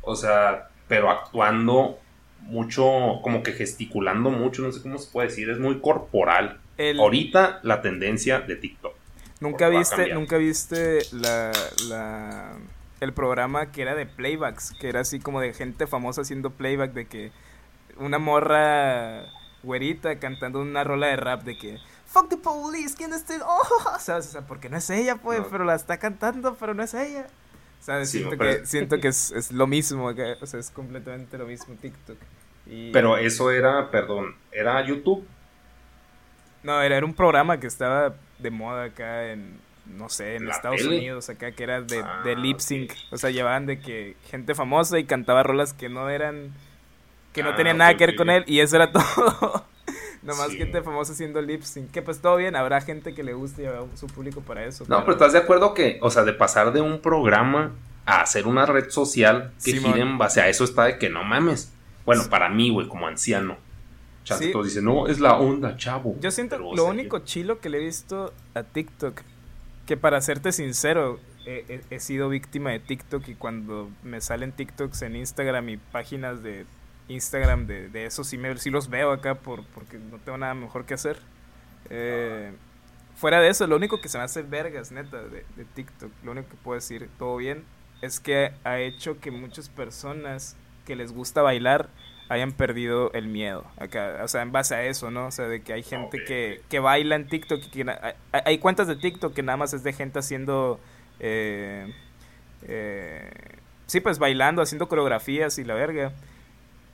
O 0.00 0.16
sea, 0.16 0.70
pero 0.88 1.10
actuando 1.10 1.98
mucho, 2.40 2.82
como 3.22 3.42
que 3.42 3.52
gesticulando 3.52 4.30
mucho, 4.30 4.62
no 4.62 4.72
sé 4.72 4.80
cómo 4.80 4.96
se 4.98 5.10
puede 5.12 5.28
decir, 5.28 5.50
es 5.50 5.58
muy 5.58 5.80
corporal. 5.80 6.60
El- 6.78 6.98
Ahorita 6.98 7.60
la 7.62 7.82
tendencia 7.82 8.40
de 8.40 8.56
TikTok. 8.56 8.95
¿Nunca 9.40 9.68
viste, 9.68 10.14
nunca 10.14 10.36
viste 10.38 11.00
la, 11.12 11.52
la- 11.88 12.52
el 13.00 13.12
programa 13.12 13.70
que 13.72 13.82
era 13.82 13.94
de 13.94 14.06
playbacks? 14.06 14.72
Que 14.80 14.88
era 14.88 15.00
así 15.00 15.20
como 15.20 15.40
de 15.40 15.52
gente 15.52 15.86
famosa 15.86 16.22
haciendo 16.22 16.50
playback 16.50 16.92
de 16.92 17.06
que 17.06 17.32
una 17.98 18.18
morra 18.18 19.24
güerita 19.62 20.18
cantando 20.18 20.60
una 20.60 20.84
rola 20.84 21.08
de 21.08 21.16
rap 21.16 21.42
de 21.42 21.58
que 21.58 21.78
Fuck 22.06 22.28
the 22.30 22.36
police, 22.36 22.94
¿quién 22.96 23.12
está? 23.12 23.34
Oh, 23.46 23.98
¿sabes? 23.98 24.26
O 24.28 24.30
sea, 24.30 24.40
porque 24.42 24.68
no 24.70 24.76
es 24.78 24.88
ella, 24.90 25.16
pues, 25.16 25.40
No. 25.40 25.48
pero 25.48 25.64
la 25.64 25.74
está 25.74 25.98
cantando, 25.98 26.54
pero 26.58 26.72
no 26.72 26.82
es 26.82 26.94
ella. 26.94 27.26
¿Sabes? 27.80 28.10
Sí, 28.10 28.18
siento, 28.20 28.38
que, 28.38 28.64
siento 28.66 29.00
que 29.00 29.08
es, 29.08 29.32
es 29.32 29.52
lo 29.52 29.66
mismo, 29.66 30.06
o 30.06 30.46
sea, 30.46 30.60
es 30.60 30.70
completamente 30.70 31.36
lo 31.36 31.46
mismo 31.46 31.74
TikTok. 31.74 32.16
Y- 32.66 32.90
Pero 32.92 33.16
eso 33.18 33.50
era, 33.50 33.90
perdón, 33.90 34.34
era 34.50 34.80
YouTube. 34.86 35.26
No, 36.62 36.80
era, 36.80 36.96
era 36.96 37.04
un 37.06 37.14
programa 37.14 37.60
que 37.60 37.66
estaba 37.66 38.14
de 38.38 38.50
moda 38.50 38.84
acá 38.84 39.30
en, 39.32 39.58
no 39.86 40.08
sé, 40.08 40.36
en 40.36 40.46
¿La 40.46 40.54
Estados 40.54 40.78
tele? 40.78 40.96
Unidos, 40.98 41.28
acá, 41.28 41.52
que 41.52 41.62
era 41.62 41.80
de, 41.82 42.00
Ah, 42.00 42.20
de 42.24 42.36
lip 42.36 42.58
sync. 42.58 42.92
O 43.10 43.16
sea, 43.18 43.30
llevaban 43.30 43.66
de 43.66 43.78
que 43.80 44.16
gente 44.30 44.54
famosa 44.54 44.98
y 44.98 45.04
cantaba 45.04 45.42
rolas 45.42 45.72
que 45.72 45.88
no 45.88 46.08
eran, 46.10 46.52
que 47.32 47.42
no 47.42 47.50
Ah, 47.50 47.56
tenían 47.56 47.78
nada 47.78 47.96
que 47.96 48.06
ver 48.06 48.16
con 48.16 48.30
él, 48.30 48.44
y 48.46 48.60
eso 48.60 48.76
era 48.76 48.90
todo. 48.92 49.64
Nomás 50.22 50.48
Sí. 50.50 50.56
gente 50.58 50.82
famosa 50.82 51.12
haciendo 51.12 51.40
lip 51.40 51.62
sync. 51.62 51.90
Que 51.92 52.02
pues 52.02 52.20
todo 52.20 52.36
bien, 52.36 52.56
habrá 52.56 52.80
gente 52.80 53.14
que 53.14 53.22
le 53.22 53.32
guste 53.34 53.62
y 53.62 53.66
habrá 53.66 53.82
su 53.94 54.08
público 54.08 54.40
para 54.40 54.64
eso. 54.64 54.84
No, 54.88 55.00
pero 55.00 55.12
estás 55.12 55.32
de 55.32 55.38
acuerdo 55.38 55.72
que, 55.72 55.98
o 56.02 56.10
sea, 56.10 56.24
de 56.24 56.32
pasar 56.32 56.72
de 56.72 56.80
un 56.80 57.00
programa 57.00 57.72
a 58.06 58.22
hacer 58.22 58.46
una 58.48 58.66
red 58.66 58.90
social 58.90 59.52
que 59.64 59.72
Simón. 59.72 59.92
gire 59.92 60.02
en 60.02 60.18
base 60.18 60.40
a 60.40 60.48
eso 60.48 60.64
está 60.64 60.84
de 60.84 60.98
que 60.98 61.08
no 61.10 61.22
mames. 61.22 61.72
Bueno, 62.04 62.24
para 62.28 62.48
mí, 62.48 62.70
güey, 62.70 62.88
como 62.88 63.06
anciano. 63.06 63.56
Sí. 64.34 64.50
todos 64.52 64.66
dicen, 64.66 64.84
no, 64.84 65.06
es 65.06 65.20
la 65.20 65.36
onda, 65.38 65.76
chavo. 65.76 66.16
Yo 66.20 66.30
siento 66.32 66.56
Pero, 66.56 66.68
o 66.70 66.76
lo 66.76 66.82
sea, 66.82 66.90
único 66.90 67.20
chilo 67.20 67.60
que 67.60 67.68
le 67.68 67.78
he 67.78 67.84
visto 67.84 68.32
a 68.54 68.62
TikTok, 68.64 69.20
que 69.86 69.96
para 69.96 70.20
serte 70.20 70.50
sincero, 70.52 71.20
he, 71.46 71.64
he- 71.68 71.94
he 71.94 72.00
sido 72.00 72.28
víctima 72.28 72.70
de 72.70 72.80
TikTok 72.80 73.28
y 73.28 73.34
cuando 73.36 73.88
me 74.02 74.20
salen 74.20 74.50
TikToks 74.52 75.02
en 75.02 75.14
Instagram 75.16 75.68
y 75.68 75.76
páginas 75.76 76.42
de 76.42 76.66
Instagram 77.08 77.66
de, 77.68 77.88
de 77.88 78.06
eso 78.06 78.24
sí, 78.24 78.36
me, 78.36 78.56
sí 78.58 78.70
los 78.70 78.88
veo 78.90 79.12
acá 79.12 79.36
por, 79.36 79.64
porque 79.66 79.96
no 79.98 80.18
tengo 80.18 80.38
nada 80.38 80.54
mejor 80.54 80.84
que 80.86 80.94
hacer. 80.94 81.18
Eh, 81.90 82.50
fuera 83.14 83.40
de 83.40 83.48
eso, 83.48 83.66
lo 83.66 83.76
único 83.76 84.00
que 84.00 84.08
se 84.08 84.18
me 84.18 84.24
hace 84.24 84.42
vergas, 84.42 84.90
neta, 84.92 85.22
de, 85.22 85.44
de 85.56 85.64
TikTok, 85.74 86.10
lo 86.24 86.32
único 86.32 86.48
que 86.48 86.56
puedo 86.56 86.74
decir, 86.74 87.08
todo 87.18 87.36
bien, 87.36 87.64
es 88.02 88.18
que 88.20 88.52
ha 88.64 88.78
hecho 88.80 89.20
que 89.20 89.30
muchas 89.30 89.68
personas 89.68 90.56
que 90.84 90.96
les 90.96 91.12
gusta 91.12 91.42
bailar 91.42 91.88
hayan 92.28 92.52
perdido 92.52 93.12
el 93.12 93.28
miedo 93.28 93.64
acá, 93.78 94.20
o 94.24 94.28
sea, 94.28 94.42
en 94.42 94.52
base 94.52 94.74
a 94.74 94.84
eso, 94.84 95.10
¿no? 95.10 95.26
O 95.26 95.30
sea, 95.30 95.46
de 95.48 95.62
que 95.62 95.72
hay 95.72 95.82
gente 95.82 96.24
que, 96.24 96.60
que 96.68 96.80
baila 96.80 97.14
en 97.16 97.28
TikTok 97.28 97.62
que 97.70 97.86
hay, 98.32 98.40
hay 98.44 98.58
cuentas 98.58 98.88
de 98.88 98.96
TikTok 98.96 99.32
que 99.32 99.42
nada 99.42 99.56
más 99.56 99.72
es 99.74 99.82
de 99.82 99.92
gente 99.92 100.18
haciendo 100.18 100.80
eh, 101.20 101.92
eh, 102.62 103.30
sí, 103.86 104.00
pues 104.00 104.18
bailando, 104.18 104.62
haciendo 104.62 104.88
coreografías 104.88 105.58
y 105.58 105.64
la 105.64 105.74
verga. 105.74 106.12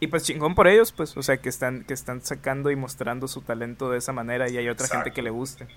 Y 0.01 0.09
pues 0.09 0.25
chingón 0.25 0.55
por 0.55 0.67
ellos, 0.67 0.91
pues, 0.93 1.17
o 1.17 1.23
sea, 1.23 1.36
que 1.36 1.49
están 1.49 1.85
que 1.85 1.94
están 1.94 2.23
sacando 2.23 2.70
y 2.70 2.77
mostrando 2.77 3.28
su 3.28 3.41
talento 3.43 3.91
de 3.91 3.99
esa 3.99 4.12
manera 4.12 4.51
y 4.51 4.57
hay 4.57 4.69
otra 4.69 4.89
gente 4.89 5.12
que 5.12 5.23
le 5.23 5.31
guste. 5.31 5.69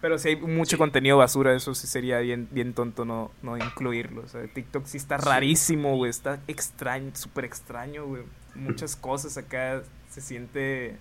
Pero 0.00 0.18
si 0.18 0.30
hay 0.30 0.36
mucho 0.36 0.76
Sí. 0.76 0.78
contenido 0.78 1.18
basura, 1.18 1.54
eso 1.54 1.74
sí 1.74 1.86
sería 1.86 2.18
bien, 2.20 2.48
bien 2.50 2.72
tonto 2.74 3.04
no, 3.04 3.30
no 3.42 3.56
incluirlo. 3.58 4.22
O 4.22 4.28
sea, 4.28 4.42
TikTok 4.46 4.86
sí 4.86 4.96
está 4.96 5.18
rarísimo, 5.18 5.96
güey. 5.96 6.10
Está 6.10 6.40
extraño, 6.48 7.10
súper 7.14 7.44
extraño, 7.44 8.06
güey. 8.06 8.22
Muchas 8.54 8.96
cosas 8.96 9.36
acá 9.36 9.82
se 10.08 10.20
siente. 10.20 10.96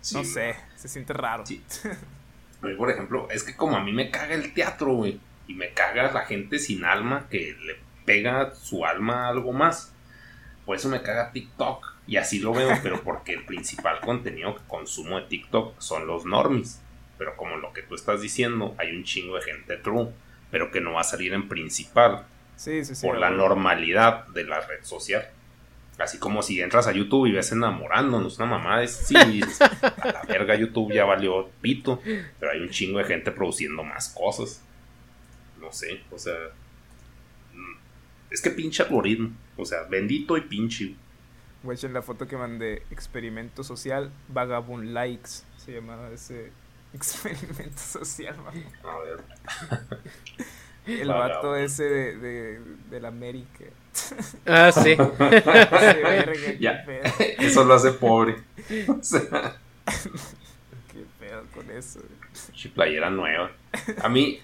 Sí, 0.00 0.14
no 0.16 0.24
sé, 0.24 0.54
se 0.76 0.88
siente 0.88 1.12
raro. 1.12 1.46
Sí. 1.46 1.62
A 2.62 2.66
mí, 2.66 2.74
por 2.76 2.90
ejemplo, 2.90 3.28
es 3.30 3.42
que 3.42 3.54
como 3.54 3.76
a 3.76 3.80
mí 3.84 3.92
me 3.92 4.10
caga 4.10 4.34
el 4.34 4.54
teatro, 4.54 4.94
güey. 4.94 5.20
Y 5.46 5.52
me 5.52 5.74
caga 5.74 6.10
la 6.12 6.24
gente 6.24 6.58
sin 6.58 6.86
alma 6.86 7.26
que 7.28 7.54
le 7.60 7.76
pega 8.06 8.54
su 8.54 8.86
alma 8.86 9.26
a 9.26 9.28
algo 9.28 9.52
más. 9.52 9.92
Por 10.64 10.74
eso 10.76 10.88
me 10.88 11.02
caga 11.02 11.30
TikTok. 11.32 11.94
Y 12.06 12.16
así 12.16 12.38
lo 12.38 12.54
veo, 12.54 12.70
pero 12.82 13.02
porque 13.02 13.34
el 13.34 13.44
principal 13.44 14.00
contenido 14.00 14.54
que 14.56 14.62
consumo 14.66 15.20
de 15.20 15.26
TikTok 15.26 15.78
son 15.78 16.06
los 16.06 16.24
normies. 16.24 16.80
Pero 17.18 17.36
como 17.36 17.58
lo 17.58 17.74
que 17.74 17.82
tú 17.82 17.94
estás 17.94 18.22
diciendo, 18.22 18.74
hay 18.78 18.96
un 18.96 19.04
chingo 19.04 19.36
de 19.36 19.42
gente 19.42 19.76
true, 19.76 20.08
pero 20.50 20.70
que 20.70 20.80
no 20.80 20.94
va 20.94 21.02
a 21.02 21.04
salir 21.04 21.34
en 21.34 21.48
principal 21.48 22.26
Sí, 22.56 22.82
sí, 22.84 22.94
sí. 22.94 23.06
por 23.06 23.18
la 23.18 23.28
normalidad 23.28 24.26
de 24.28 24.44
la 24.44 24.60
red 24.60 24.82
social. 24.84 25.28
Así 25.98 26.18
como 26.18 26.42
si 26.42 26.60
entras 26.60 26.88
a 26.88 26.92
YouTube 26.92 27.26
y 27.26 27.32
ves 27.32 27.52
enamorándonos, 27.52 28.38
una 28.38 28.46
mamá 28.46 28.82
es 28.82 28.90
sí, 28.90 29.14
dices, 29.30 29.60
a 29.82 30.12
la 30.12 30.22
verga 30.26 30.56
YouTube 30.56 30.92
ya 30.92 31.04
valió 31.04 31.48
pito, 31.60 32.00
pero 32.40 32.50
hay 32.50 32.60
un 32.60 32.70
chingo 32.70 32.98
de 32.98 33.04
gente 33.04 33.30
produciendo 33.30 33.84
más 33.84 34.08
cosas. 34.08 34.62
No 35.60 35.72
sé, 35.72 36.02
o 36.10 36.18
sea, 36.18 36.34
mm, 37.52 37.76
es 38.30 38.42
que 38.42 38.50
pinche 38.50 38.82
algoritmo, 38.82 39.30
o 39.56 39.64
sea, 39.64 39.84
bendito 39.84 40.36
y 40.36 40.40
pinche. 40.42 40.96
Güey, 41.62 41.78
en 41.82 41.94
la 41.94 42.02
foto 42.02 42.26
que 42.26 42.36
mandé, 42.36 42.82
experimento 42.90 43.62
social, 43.62 44.12
vagabund 44.28 44.92
likes, 44.92 45.44
se 45.56 45.72
llamaba 45.72 46.10
ese 46.10 46.50
experimento 46.92 47.78
social, 47.78 48.36
man. 48.38 48.64
A 48.82 48.98
ver, 48.98 49.24
El 50.86 51.08
vato 51.08 51.56
ese 51.56 51.84
de, 51.84 52.16
de, 52.16 52.60
de 52.90 53.00
la 53.00 53.08
América. 53.08 53.64
Ah, 54.46 54.72
sí. 54.72 54.96
Verga, 55.18 56.52
Ya. 56.58 56.84
pedo, 56.84 57.04
eso 57.38 57.64
lo 57.64 57.74
hace 57.74 57.92
pobre. 57.92 58.36
O 58.88 59.02
sea, 59.02 59.56
qué 60.92 61.04
pedo 61.20 61.44
con 61.54 61.70
eso. 61.70 62.00
pinche 62.50 62.68
playera 62.70 63.08
nueva. 63.10 63.52
A 64.02 64.08
mí, 64.08 64.40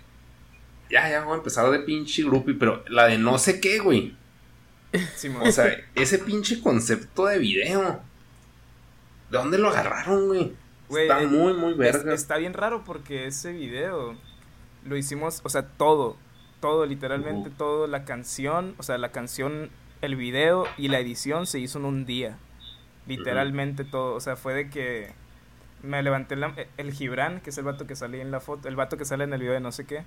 ya, 0.91 1.09
ya 1.11 1.25
voy 1.25 1.35
a 1.35 1.39
empezar 1.39 1.69
de 1.71 1.81
pinche 1.81 2.23
groupie, 2.23 2.55
pero 2.55 2.85
la 2.89 3.07
de 3.07 3.19
no 3.19 3.39
sé 3.39 3.61
qué, 3.61 3.79
güey. 3.81 4.15
O 5.43 5.51
sea, 5.53 5.77
ese 5.95 6.19
pinche 6.19 6.61
concepto 6.63 7.27
de 7.27 7.39
video. 7.39 8.01
¿De 9.31 9.39
dónde 9.39 9.59
lo 9.59 9.69
agarraron, 9.69 10.27
güey? 10.29 10.53
Güey, 10.89 11.05
Está 11.09 11.23
eh, 11.23 11.27
muy, 11.27 11.53
muy 11.55 11.73
Es- 11.73 11.79
verga. 11.79 12.15
está 12.15 12.37
bien 12.37 12.53
raro 12.53 12.83
porque 12.85 13.27
ese 13.27 13.53
video 13.53 14.17
lo 14.85 14.97
hicimos, 14.97 15.41
o 15.45 15.49
sea, 15.49 15.63
todo, 15.67 16.17
todo, 16.61 16.87
literalmente 16.87 17.51
todo, 17.51 17.87
la 17.87 18.05
canción, 18.05 18.75
o 18.79 18.83
sea, 18.83 18.99
la 18.99 19.13
canción, 19.13 19.71
el 20.03 20.17
video 20.17 20.65
y 20.77 20.89
la 20.89 20.99
edición 21.01 21.47
se 21.47 21.59
hizo 21.59 21.79
en 21.79 21.85
un 21.87 22.07
día. 22.07 22.37
Literalmente 23.07 23.85
todo, 23.85 24.15
o 24.15 24.21
sea, 24.21 24.37
fue 24.37 24.55
de 24.55 24.71
que 24.71 25.13
me 25.83 26.03
levanté 26.03 26.37
la- 26.37 26.55
el 26.77 26.93
Gibran, 26.93 27.41
que 27.41 27.51
es 27.51 27.59
el 27.59 27.65
vato 27.65 27.87
que 27.87 27.97
sale 27.97 28.21
en 28.21 28.31
la 28.31 28.41
foto, 28.41 28.69
el 28.69 28.77
vato 28.77 28.97
que 28.97 29.05
sale 29.05 29.25
en 29.25 29.33
el 29.33 29.41
video 29.41 29.55
de 29.55 29.61
no 29.61 29.73
sé 29.73 29.87
qué, 29.87 30.05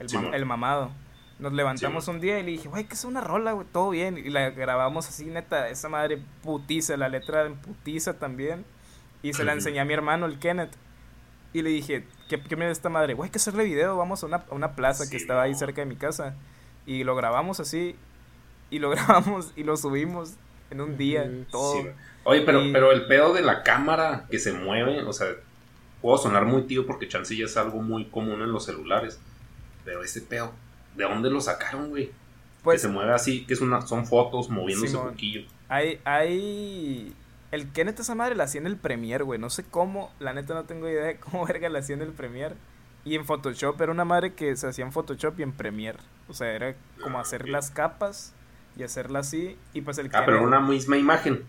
el, 0.00 0.08
mam- 0.08 0.34
el 0.34 0.44
mamado. 0.46 0.90
Nos 1.38 1.52
levantamos 1.52 2.06
un 2.08 2.20
día 2.20 2.38
y 2.38 2.42
le 2.42 2.50
dije, 2.52 2.68
güey, 2.68 2.84
que 2.84 2.94
es 2.94 3.04
una 3.04 3.20
rola, 3.20 3.52
güey, 3.52 3.66
todo 3.72 3.90
bien. 3.90 4.18
Y 4.18 4.28
la 4.30 4.50
grabamos 4.50 5.08
así, 5.08 5.24
neta, 5.26 5.68
esa 5.68 5.88
madre 5.88 6.20
putiza, 6.42 6.96
la 6.96 7.08
letra 7.08 7.46
en 7.46 7.56
putiza 7.56 8.18
también. 8.18 8.64
Y 9.22 9.32
se 9.32 9.44
la 9.44 9.52
enseñé 9.52 9.80
a 9.80 9.84
mi 9.84 9.92
hermano, 9.94 10.26
el 10.26 10.38
Kenneth. 10.38 10.72
Y 11.52 11.62
le 11.62 11.70
dije, 11.70 12.04
¿qué, 12.40 12.48
qué 12.48 12.56
mira 12.56 12.70
esta 12.70 12.88
madre? 12.88 13.14
Güey, 13.14 13.28
hay 13.28 13.30
que 13.32 13.38
hacerle 13.38 13.64
video, 13.64 13.96
vamos 13.96 14.22
a 14.22 14.26
una, 14.26 14.36
a 14.50 14.54
una 14.54 14.72
plaza 14.72 15.08
que 15.10 15.16
estaba 15.16 15.42
ahí 15.42 15.54
cerca 15.54 15.80
de 15.82 15.86
mi 15.86 15.96
casa. 15.96 16.34
Y 16.86 17.04
lo 17.04 17.14
grabamos 17.14 17.60
así, 17.60 17.94
y 18.70 18.78
lo 18.78 18.90
grabamos 18.90 19.52
y 19.56 19.62
lo 19.64 19.76
subimos 19.76 20.34
en 20.70 20.80
un 20.80 20.96
día, 20.96 21.30
todo. 21.50 21.82
Sí. 21.82 21.88
Oye, 22.24 22.42
pero, 22.42 22.62
Y- 22.64 22.72
pero 22.72 22.92
el 22.92 23.06
pedo 23.06 23.32
de 23.34 23.42
la 23.42 23.62
cámara 23.62 24.26
que 24.30 24.38
se 24.38 24.52
mueve, 24.52 25.02
o 25.02 25.12
sea, 25.12 25.28
puedo 26.00 26.16
sonar 26.18 26.46
muy 26.46 26.62
tío 26.62 26.86
porque 26.86 27.08
chance 27.08 27.36
ya 27.36 27.44
es 27.44 27.56
algo 27.56 27.82
muy 27.82 28.06
común 28.06 28.40
en 28.42 28.50
los 28.52 28.64
celulares. 28.64 29.20
Pero 29.84 30.02
ese 30.02 30.20
pedo, 30.22 30.52
¿de 30.96 31.04
dónde 31.04 31.30
lo 31.30 31.40
sacaron, 31.40 31.90
güey? 31.90 32.10
pues 32.62 32.80
que 32.80 32.86
se 32.86 32.92
mueve 32.92 33.12
así, 33.12 33.44
que 33.44 33.54
es 33.54 33.60
una, 33.60 33.82
son 33.82 34.06
fotos 34.06 34.48
moviéndose 34.48 34.96
un 34.96 35.08
poquillo. 35.08 35.42
hay, 35.68 36.00
hay, 36.04 37.12
El 37.52 37.70
Kenneth 37.70 38.00
esa 38.00 38.14
madre 38.14 38.34
la 38.34 38.44
hacía 38.44 38.60
en 38.60 38.66
el 38.66 38.76
Premiere, 38.76 39.22
güey. 39.24 39.38
No 39.38 39.50
sé 39.50 39.62
cómo, 39.64 40.12
la 40.18 40.32
neta 40.32 40.54
no 40.54 40.64
tengo 40.64 40.88
idea 40.88 41.04
de 41.04 41.18
cómo 41.20 41.46
verga 41.46 41.68
la 41.68 41.78
hacía 41.78 41.94
en 41.94 42.02
el 42.02 42.12
Premiere. 42.12 42.56
Y 43.04 43.14
en 43.14 43.24
Photoshop 43.24 43.80
era 43.80 43.92
una 43.92 44.04
madre 44.04 44.34
que 44.34 44.56
se 44.56 44.66
hacía 44.66 44.84
en 44.84 44.92
Photoshop 44.92 45.38
y 45.38 45.42
en 45.42 45.52
Premiere. 45.52 45.98
O 46.28 46.34
sea, 46.34 46.52
era 46.52 46.74
como 47.02 47.18
hacer 47.20 47.48
las 47.48 47.70
capas 47.70 48.32
y 48.76 48.82
hacerla 48.84 49.20
así. 49.20 49.58
Y 49.74 49.82
pues 49.82 49.98
el 49.98 50.06
Ah, 50.12 50.22
pero 50.24 50.42
una 50.42 50.60
misma 50.60 50.96
imagen. 50.96 51.44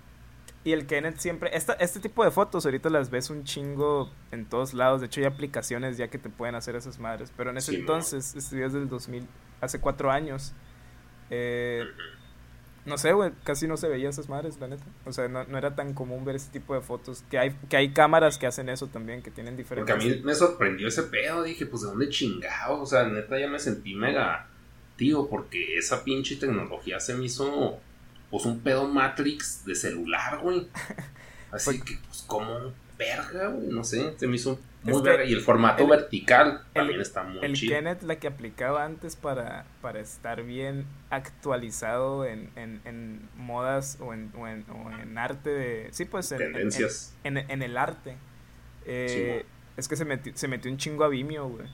y 0.65 0.71
el 0.71 0.87
Kenneth 0.87 1.17
siempre, 1.19 1.55
esta, 1.55 1.73
este 1.73 1.99
tipo 1.99 2.23
de 2.25 2.31
fotos 2.31 2.65
ahorita 2.65 2.89
las 2.89 3.09
ves 3.09 3.29
un 3.29 3.43
chingo 3.43 4.09
en 4.31 4.45
todos 4.45 4.73
lados. 4.73 4.99
De 5.01 5.07
hecho 5.07 5.21
hay 5.21 5.27
aplicaciones 5.27 5.95
ya 5.97 6.07
que 6.09 6.17
te 6.17 6.29
pueden 6.29 6.55
hacer 6.55 6.75
esas 6.75 6.99
madres. 6.99 7.31
Pero 7.37 7.51
en 7.51 7.57
ese 7.57 7.71
Sí, 7.71 7.77
entonces, 7.77 8.35
este 8.35 8.55
video 8.55 8.67
es 8.67 8.73
del 8.73 8.89
2000, 8.89 9.25
hace 9.61 9.79
cuatro 9.79 10.11
años. 10.11 10.53
Eh, 11.29 11.83
no 12.85 12.97
sé, 12.97 13.13
güey, 13.13 13.31
casi 13.43 13.67
no 13.67 13.77
se 13.77 13.87
veía 13.87 14.09
esas 14.09 14.27
madres, 14.27 14.59
la 14.59 14.67
neta. 14.67 14.83
O 15.05 15.13
sea, 15.13 15.27
no, 15.29 15.45
no 15.45 15.57
era 15.57 15.73
tan 15.73 15.93
común 15.93 16.25
ver 16.25 16.35
ese 16.35 16.51
tipo 16.51 16.73
de 16.75 16.81
fotos. 16.81 17.23
Que 17.29 17.39
hay, 17.39 17.55
que 17.69 17.77
hay 17.77 17.93
cámaras 17.93 18.37
que 18.37 18.45
hacen 18.45 18.67
eso 18.67 18.87
también, 18.87 19.21
que 19.21 19.31
tienen 19.31 19.55
diferentes... 19.55 19.95
Porque 19.95 20.05
a 20.05 20.15
mí 20.15 20.21
me 20.21 20.35
sorprendió 20.35 20.89
ese 20.89 21.03
pedo. 21.03 21.43
Dije, 21.43 21.65
pues 21.65 21.83
de 21.83 21.87
dónde 21.87 22.09
chingados. 22.09 22.79
O 22.81 22.85
sea, 22.85 23.07
neta, 23.07 23.39
ya 23.39 23.47
me 23.47 23.59
sentí 23.59 23.95
mega 23.95 24.49
tío. 24.97 25.27
Porque 25.27 25.77
esa 25.77 26.03
pinche 26.03 26.35
tecnología 26.35 26.99
se 26.99 27.13
me 27.15 27.25
hizo, 27.25 27.79
pues, 28.29 28.45
un 28.45 28.59
pedo 28.59 28.85
Matrix 28.87 29.63
de 29.65 29.75
celular, 29.75 30.39
güey. 30.41 30.67
Así 31.51 31.79
que, 31.79 31.97
pues, 32.05 32.23
como 32.27 32.73
verga, 32.97 33.47
güey. 33.47 33.67
No 33.67 33.85
sé, 33.85 34.13
se 34.17 34.27
me 34.27 34.35
hizo 34.35 34.59
muy 34.83 34.95
Este, 34.97 35.09
verga. 35.09 35.25
Y 35.25 35.33
el 35.33 35.41
formato 35.41 35.83
el- 35.83 35.89
vertical 35.89 36.61
el- 36.67 36.73
también 36.73 37.01
está 37.01 37.23
muy 37.23 37.43
El 37.43 37.53
chido. 37.53 37.75
Kenneth 37.75 38.03
la 38.03 38.17
que 38.17 38.27
aplicaba 38.27 38.83
antes 38.85 39.15
para, 39.15 39.65
para 39.81 39.99
estar 39.99 40.43
bien 40.43 40.85
actualizado 41.09 42.25
en, 42.25 42.49
en, 42.55 42.81
en 42.85 43.29
modas 43.37 43.97
o 44.01 44.13
en, 44.13 44.31
o, 44.37 44.47
en, 44.47 44.65
o 44.69 44.91
en 44.91 45.17
arte 45.17 45.49
de... 45.49 45.87
Sí, 45.91 46.05
pues 46.05 46.31
en, 46.31 46.41
en- 46.41 46.53
Tendencias. 46.53 47.15
En, 47.23 47.37
el 47.37 47.77
arte. 47.77 48.15
Eh, 48.85 49.43
Sí, 49.45 49.49
es 49.77 49.87
que 49.87 49.95
se 49.95 50.05
metió, 50.05 50.31
se 50.35 50.47
metió 50.47 50.69
un 50.71 50.77
chingo 50.77 51.03
a 51.03 51.07
Vimeo, 51.09 51.47
güey. 51.49 51.67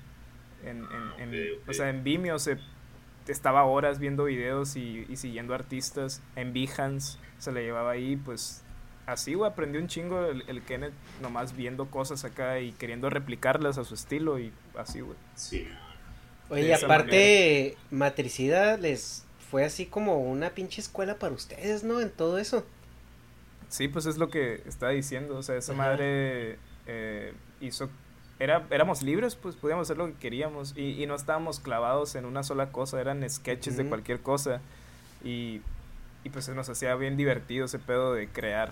En, 0.63 0.85
en- 1.17 1.33
en- 1.33 1.53
Ok, 1.55 1.61
ok. 1.63 1.69
O 1.69 1.73
sea, 1.73 1.89
en 1.89 2.03
Vimeo 2.03 2.37
se 2.39 2.57
estaba 3.27 3.63
horas 3.63 3.99
viendo 3.99 4.23
videos 4.25 4.75
y, 4.75 5.05
y 5.09 5.15
siguiendo 5.17 5.53
artistas. 5.53 6.21
En 6.35 6.51
Behance 6.53 7.17
se 7.37 7.51
le 7.51 7.63
llevaba 7.63 7.91
ahí, 7.91 8.15
pues 8.15 8.63
así, 9.11 9.33
güey, 9.33 9.49
aprendió 9.49 9.81
un 9.81 9.87
chingo 9.87 10.25
el, 10.25 10.43
el 10.47 10.61
Kenneth 10.63 10.93
nomás 11.21 11.55
viendo 11.55 11.87
cosas 11.87 12.25
acá 12.25 12.59
y 12.59 12.71
queriendo 12.73 13.09
replicarlas 13.09 13.77
a 13.77 13.83
su 13.83 13.93
estilo 13.93 14.39
y 14.39 14.51
así, 14.77 15.01
güey. 15.01 15.17
Sí. 15.35 15.67
Oye, 16.49 16.67
y 16.67 16.71
aparte, 16.71 17.77
Matricida 17.91 18.77
les 18.77 19.25
fue 19.51 19.65
así 19.65 19.85
como 19.85 20.19
una 20.19 20.51
pinche 20.51 20.81
escuela 20.81 21.15
para 21.15 21.33
ustedes, 21.33 21.83
¿no? 21.83 22.01
En 22.01 22.09
todo 22.09 22.37
eso. 22.37 22.65
Sí, 23.67 23.87
pues 23.87 24.05
es 24.05 24.17
lo 24.17 24.29
que 24.29 24.63
estaba 24.65 24.91
diciendo, 24.91 25.37
o 25.37 25.43
sea, 25.43 25.55
esa 25.55 25.73
Ajá. 25.73 25.83
madre 25.83 26.57
eh, 26.87 27.33
hizo... 27.61 27.89
Era, 28.39 28.65
éramos 28.71 29.03
libres, 29.03 29.35
pues 29.35 29.57
podíamos 29.57 29.87
hacer 29.87 29.97
lo 29.97 30.07
que 30.07 30.13
queríamos 30.13 30.73
y, 30.77 31.03
y 31.03 31.05
no 31.07 31.13
estábamos 31.13 31.59
clavados 31.59 32.15
en 32.15 32.23
una 32.23 32.41
sola 32.41 32.71
cosa, 32.71 33.01
eran 33.01 33.29
sketches 33.29 33.75
de 33.75 33.85
cualquier 33.85 34.21
cosa 34.21 34.61
y, 35.25 35.59
y 36.23 36.29
pues 36.31 36.45
se 36.45 36.55
nos 36.55 36.69
hacía 36.69 36.95
bien 36.95 37.17
divertido 37.17 37.65
ese 37.65 37.79
pedo 37.79 38.13
de 38.13 38.29
crear, 38.29 38.71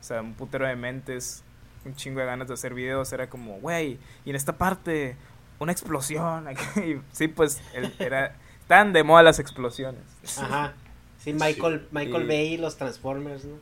o 0.00 0.02
sea, 0.02 0.20
un 0.22 0.34
putero 0.34 0.66
de 0.66 0.76
mentes, 0.76 1.42
un 1.84 1.94
chingo 1.94 2.20
de 2.20 2.26
ganas 2.26 2.48
de 2.48 2.54
hacer 2.54 2.74
videos, 2.74 3.12
era 3.12 3.28
como, 3.28 3.58
güey, 3.60 3.98
y 4.24 4.30
en 4.30 4.36
esta 4.36 4.56
parte, 4.58 5.16
una 5.58 5.72
explosión, 5.72 6.46
y 6.76 7.00
sí, 7.12 7.28
pues 7.28 7.60
el- 7.74 7.92
era 7.98 8.36
tan 8.66 8.92
de 8.92 9.02
moda 9.02 9.22
las 9.22 9.38
explosiones. 9.38 10.02
Ajá. 10.38 10.74
Sí, 11.18 11.32
Michael, 11.32 11.88
Michael 11.90 12.24
Y- 12.24 12.26
Bay 12.28 12.46
y 12.54 12.56
los 12.58 12.76
Transformers, 12.76 13.44
¿no? 13.44 13.56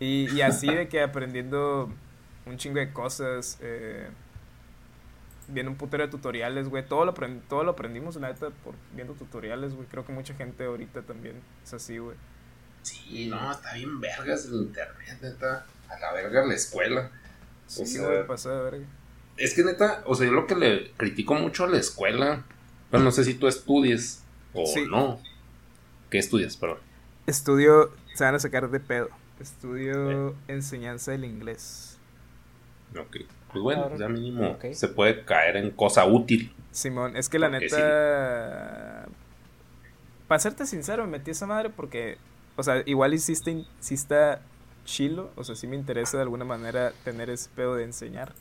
Y, 0.00 0.30
y 0.34 0.42
así 0.42 0.66
de 0.68 0.88
que 0.88 1.02
aprendiendo 1.02 1.90
un 2.46 2.56
chingo 2.58 2.78
de 2.78 2.92
cosas, 2.92 3.58
eh, 3.60 4.08
viendo 5.48 5.70
un 5.70 5.76
putero 5.78 6.04
de 6.04 6.10
tutoriales, 6.10 6.68
güey, 6.68 6.84
todo 6.86 7.04
lo, 7.04 7.14
aprend- 7.14 7.40
todo 7.48 7.64
lo 7.64 7.70
aprendimos, 7.72 8.16
la 8.16 8.28
neta, 8.28 8.50
por 8.64 8.74
viendo 8.94 9.14
tutoriales, 9.14 9.74
güey, 9.74 9.86
creo 9.88 10.04
que 10.04 10.12
mucha 10.12 10.34
gente 10.34 10.64
ahorita 10.64 11.02
también 11.02 11.40
es 11.64 11.72
así, 11.74 11.98
güey. 11.98 12.16
Sí, 12.86 13.26
no, 13.28 13.50
está 13.50 13.74
bien 13.74 14.00
vergas 14.00 14.44
el 14.46 14.54
internet, 14.54 15.18
neta. 15.20 15.66
A 15.88 15.98
la 15.98 16.12
verga 16.12 16.44
la 16.44 16.54
escuela. 16.54 17.10
Sí, 17.66 17.82
O 17.82 18.36
sea, 18.36 18.52
verga. 18.60 18.86
Es 19.36 19.54
que 19.54 19.64
neta, 19.64 20.02
o 20.06 20.14
sea, 20.14 20.26
yo 20.26 20.32
lo 20.32 20.46
que 20.46 20.54
le 20.54 20.92
critico 20.92 21.34
mucho 21.34 21.64
a 21.64 21.68
la 21.68 21.78
escuela, 21.78 22.44
pero 22.90 23.02
no 23.02 23.10
sé 23.10 23.24
si 23.24 23.34
tú 23.34 23.48
estudies 23.48 24.22
o 24.54 24.64
Sí. 24.66 24.84
no. 24.88 25.20
¿Qué 26.10 26.18
estudias? 26.18 26.56
Perdón. 26.56 26.78
Estudio, 27.26 27.90
se 28.14 28.22
van 28.22 28.36
a 28.36 28.38
sacar 28.38 28.70
de 28.70 28.78
pedo, 28.78 29.08
estudio 29.40 30.36
enseñanza 30.46 31.10
del 31.10 31.24
inglés. 31.24 31.98
Ok. 32.96 33.16
Pues 33.52 33.62
bueno, 33.62 33.82
Claro. 33.88 33.98
ya 33.98 34.08
mínimo 34.08 34.58
se 34.72 34.86
puede 34.88 35.24
caer 35.24 35.56
en 35.56 35.70
cosa 35.72 36.04
útil. 36.06 36.54
Simón, 36.70 37.16
es 37.16 37.28
que 37.28 37.38
la 37.40 37.48
neta. 37.48 39.06
Para 40.28 40.38
serte 40.38 40.66
sincero, 40.66 41.04
me 41.04 41.18
metí 41.18 41.32
esa 41.32 41.46
madre 41.46 41.70
porque. 41.70 42.18
O 42.56 42.62
sea, 42.62 42.82
igual 42.86 43.14
hiciste, 43.14 43.64
sí 43.80 43.94
está 43.94 44.40
chilo. 44.84 45.30
O 45.36 45.44
sea, 45.44 45.54
sí 45.54 45.66
me 45.66 45.76
interesa 45.76 46.16
de 46.16 46.22
alguna 46.22 46.44
manera 46.44 46.92
tener 47.04 47.30
ese 47.30 47.50
pedo 47.54 47.74
de 47.74 47.84
enseñar. 47.84 48.32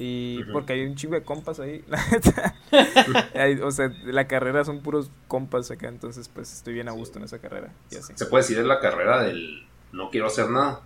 Y 0.00 0.44
porque 0.52 0.74
hay 0.74 0.86
un 0.86 0.94
chingo 0.94 1.14
de 1.14 1.24
compas 1.24 1.58
ahí, 1.58 1.84
la 1.88 2.00
neta. 2.06 2.54
O 3.64 3.70
sea, 3.72 3.92
la 4.04 4.28
carrera 4.28 4.64
son 4.64 4.80
puros 4.80 5.10
compas 5.26 5.70
acá, 5.72 5.88
entonces 5.88 6.28
pues 6.28 6.52
estoy 6.52 6.74
bien 6.74 6.88
a 6.88 6.92
gusto 6.92 7.18
en 7.18 7.24
esa 7.24 7.40
carrera. 7.40 7.72
Y 7.90 7.96
así. 7.96 8.12
Se 8.14 8.26
puede 8.26 8.44
decir 8.44 8.58
es 8.58 8.66
la 8.66 8.78
carrera 8.78 9.22
del 9.22 9.66
no 9.92 10.10
quiero 10.10 10.28
hacer 10.28 10.50
nada. 10.50 10.82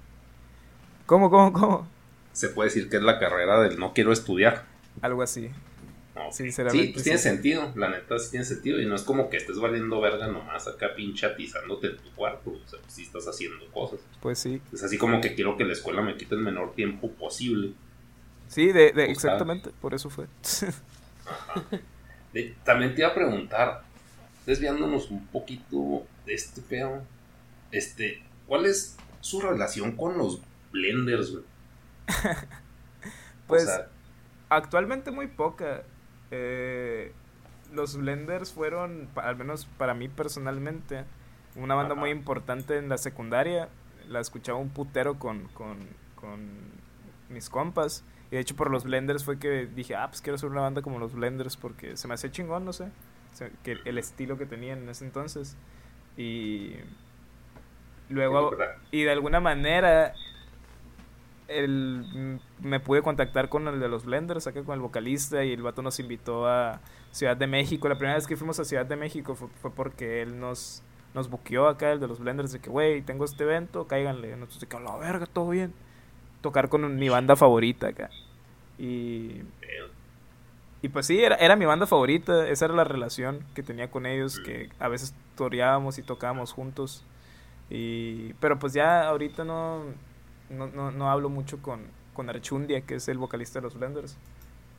¿Cómo, 1.04 1.28
cómo, 1.28 1.52
cómo? 1.52 1.86
Se 2.32 2.48
puede 2.48 2.70
decir 2.70 2.88
que 2.88 2.96
es 2.96 3.02
la 3.02 3.18
carrera 3.18 3.60
del 3.60 3.78
no 3.78 3.92
quiero 3.92 4.12
estudiar. 4.12 4.64
Algo 5.02 5.22
así. 5.22 5.50
No. 6.14 6.30
Sinceramente, 6.30 6.86
Sí, 6.88 6.92
pues 6.92 7.04
tiene 7.04 7.18
sentido. 7.18 7.72
La 7.74 7.88
neta 7.88 8.18
sí 8.18 8.30
tiene 8.32 8.44
sentido. 8.44 8.80
Y 8.80 8.86
no 8.86 8.94
es 8.94 9.02
como 9.02 9.30
que 9.30 9.38
estés 9.38 9.58
valiendo 9.58 10.00
verga 10.00 10.26
nomás 10.28 10.68
acá 10.68 10.94
pinche 10.94 11.24
atizándote 11.26 11.86
en 11.86 11.96
tu 11.96 12.10
cuarto. 12.14 12.50
O 12.50 12.68
sea, 12.68 12.78
pues 12.80 12.92
sí 12.92 13.02
estás 13.02 13.26
haciendo 13.26 13.66
cosas. 13.72 14.00
Pues 14.20 14.38
sí. 14.38 14.60
Es 14.72 14.82
así 14.82 14.98
como 14.98 15.20
que 15.22 15.34
quiero 15.34 15.56
que 15.56 15.64
la 15.64 15.72
escuela 15.72 16.02
me 16.02 16.16
quite 16.16 16.34
el 16.34 16.42
menor 16.42 16.74
tiempo 16.74 17.10
posible. 17.12 17.72
Sí, 18.48 18.66
de, 18.72 18.92
de- 18.92 19.10
exactamente, 19.10 19.70
por 19.80 19.94
eso 19.94 20.10
fue. 20.10 20.26
De- 22.32 22.54
también 22.64 22.94
te 22.94 23.00
iba 23.02 23.08
a 23.10 23.14
preguntar, 23.14 23.82
desviándonos 24.46 25.10
un 25.10 25.26
poquito 25.28 26.04
de 26.26 26.34
este 26.34 26.60
pedo, 26.62 27.02
este, 27.70 28.22
¿cuál 28.46 28.66
es 28.66 28.96
su 29.20 29.40
relación 29.40 29.96
con 29.96 30.18
los 30.18 30.40
blenders, 30.72 31.30
güey? 31.32 31.44
Pues 33.46 33.64
o 33.64 33.66
sea, 33.66 33.88
actualmente 34.48 35.10
muy 35.10 35.26
poca. 35.26 35.82
Eh, 36.32 37.12
los 37.72 37.96
Blenders 37.96 38.52
fueron, 38.52 39.08
al 39.14 39.36
menos 39.36 39.66
para 39.78 39.94
mí 39.94 40.08
personalmente, 40.08 41.04
una 41.54 41.74
banda 41.74 41.92
Ajá. 41.92 42.00
muy 42.00 42.10
importante 42.10 42.78
en 42.78 42.88
la 42.88 42.98
secundaria. 42.98 43.68
La 44.08 44.20
escuchaba 44.20 44.58
un 44.58 44.70
putero 44.70 45.18
con, 45.18 45.44
con, 45.48 45.78
con 46.16 46.50
mis 47.28 47.48
compas. 47.48 48.04
Y 48.30 48.36
de 48.36 48.40
hecho 48.40 48.56
por 48.56 48.70
los 48.70 48.84
Blenders 48.84 49.24
fue 49.24 49.38
que 49.38 49.66
dije, 49.66 49.94
ah, 49.94 50.08
pues 50.08 50.22
quiero 50.22 50.34
hacer 50.36 50.48
una 50.48 50.62
banda 50.62 50.82
como 50.82 50.98
los 50.98 51.14
Blenders 51.14 51.56
porque 51.56 51.96
se 51.96 52.08
me 52.08 52.14
hacía 52.14 52.30
chingón, 52.30 52.64
no 52.64 52.72
sé. 52.72 52.88
Que 53.62 53.78
el 53.84 53.98
estilo 53.98 54.36
que 54.38 54.46
tenían 54.46 54.80
en 54.80 54.88
ese 54.88 55.04
entonces. 55.04 55.56
Y 56.16 56.74
luego, 58.08 58.56
y 58.90 59.02
de 59.02 59.12
alguna 59.12 59.40
manera 59.40 60.14
el, 61.58 62.04
mm, 62.60 62.66
me 62.66 62.80
pude 62.80 63.02
contactar 63.02 63.48
con 63.48 63.68
el 63.68 63.80
de 63.80 63.88
los 63.88 64.04
Blenders, 64.04 64.46
acá 64.46 64.62
con 64.62 64.74
el 64.74 64.80
vocalista, 64.80 65.44
y 65.44 65.52
el 65.52 65.62
vato 65.62 65.82
nos 65.82 65.98
invitó 66.00 66.46
a 66.46 66.80
Ciudad 67.10 67.36
de 67.36 67.46
México. 67.46 67.88
La 67.88 67.96
primera 67.96 68.16
vez 68.16 68.26
que 68.26 68.36
fuimos 68.36 68.58
a 68.60 68.64
Ciudad 68.64 68.86
de 68.86 68.96
México 68.96 69.34
fue, 69.34 69.48
fue 69.60 69.70
porque 69.70 70.22
él 70.22 70.38
nos, 70.38 70.82
nos 71.14 71.28
buqueó 71.28 71.68
acá, 71.68 71.92
el 71.92 72.00
de 72.00 72.08
los 72.08 72.20
Blenders, 72.20 72.52
de 72.52 72.60
que, 72.60 72.70
güey, 72.70 73.02
tengo 73.02 73.24
este 73.24 73.44
evento, 73.44 73.86
cáiganle. 73.86 74.36
Nosotros 74.36 74.64
que, 74.68 74.80
la 74.80 74.96
verga, 74.96 75.26
todo 75.26 75.50
bien. 75.50 75.72
Tocar 76.40 76.68
con 76.68 76.96
mi 76.96 77.08
banda 77.08 77.36
favorita 77.36 77.88
acá. 77.88 78.10
Y, 78.78 79.42
y 80.82 80.88
pues 80.88 81.06
sí, 81.06 81.22
era, 81.22 81.36
era 81.36 81.54
mi 81.54 81.64
banda 81.64 81.86
favorita, 81.86 82.48
esa 82.48 82.64
era 82.64 82.74
la 82.74 82.84
relación 82.84 83.44
que 83.54 83.62
tenía 83.62 83.90
con 83.90 84.06
ellos, 84.06 84.40
que 84.40 84.70
a 84.80 84.88
veces 84.88 85.14
toreábamos 85.36 85.98
y 85.98 86.02
tocábamos 86.02 86.52
juntos. 86.52 87.04
Y, 87.70 88.34
pero 88.34 88.58
pues 88.58 88.72
ya 88.72 89.08
ahorita 89.08 89.44
no, 89.44 89.84
no, 90.52 90.68
no, 90.68 90.90
no 90.90 91.10
hablo 91.10 91.28
mucho 91.28 91.60
con, 91.60 91.80
con 92.14 92.28
Archundia, 92.28 92.82
que 92.82 92.96
es 92.96 93.08
el 93.08 93.18
vocalista 93.18 93.58
de 93.60 93.64
los 93.64 93.78
Blenders. 93.78 94.16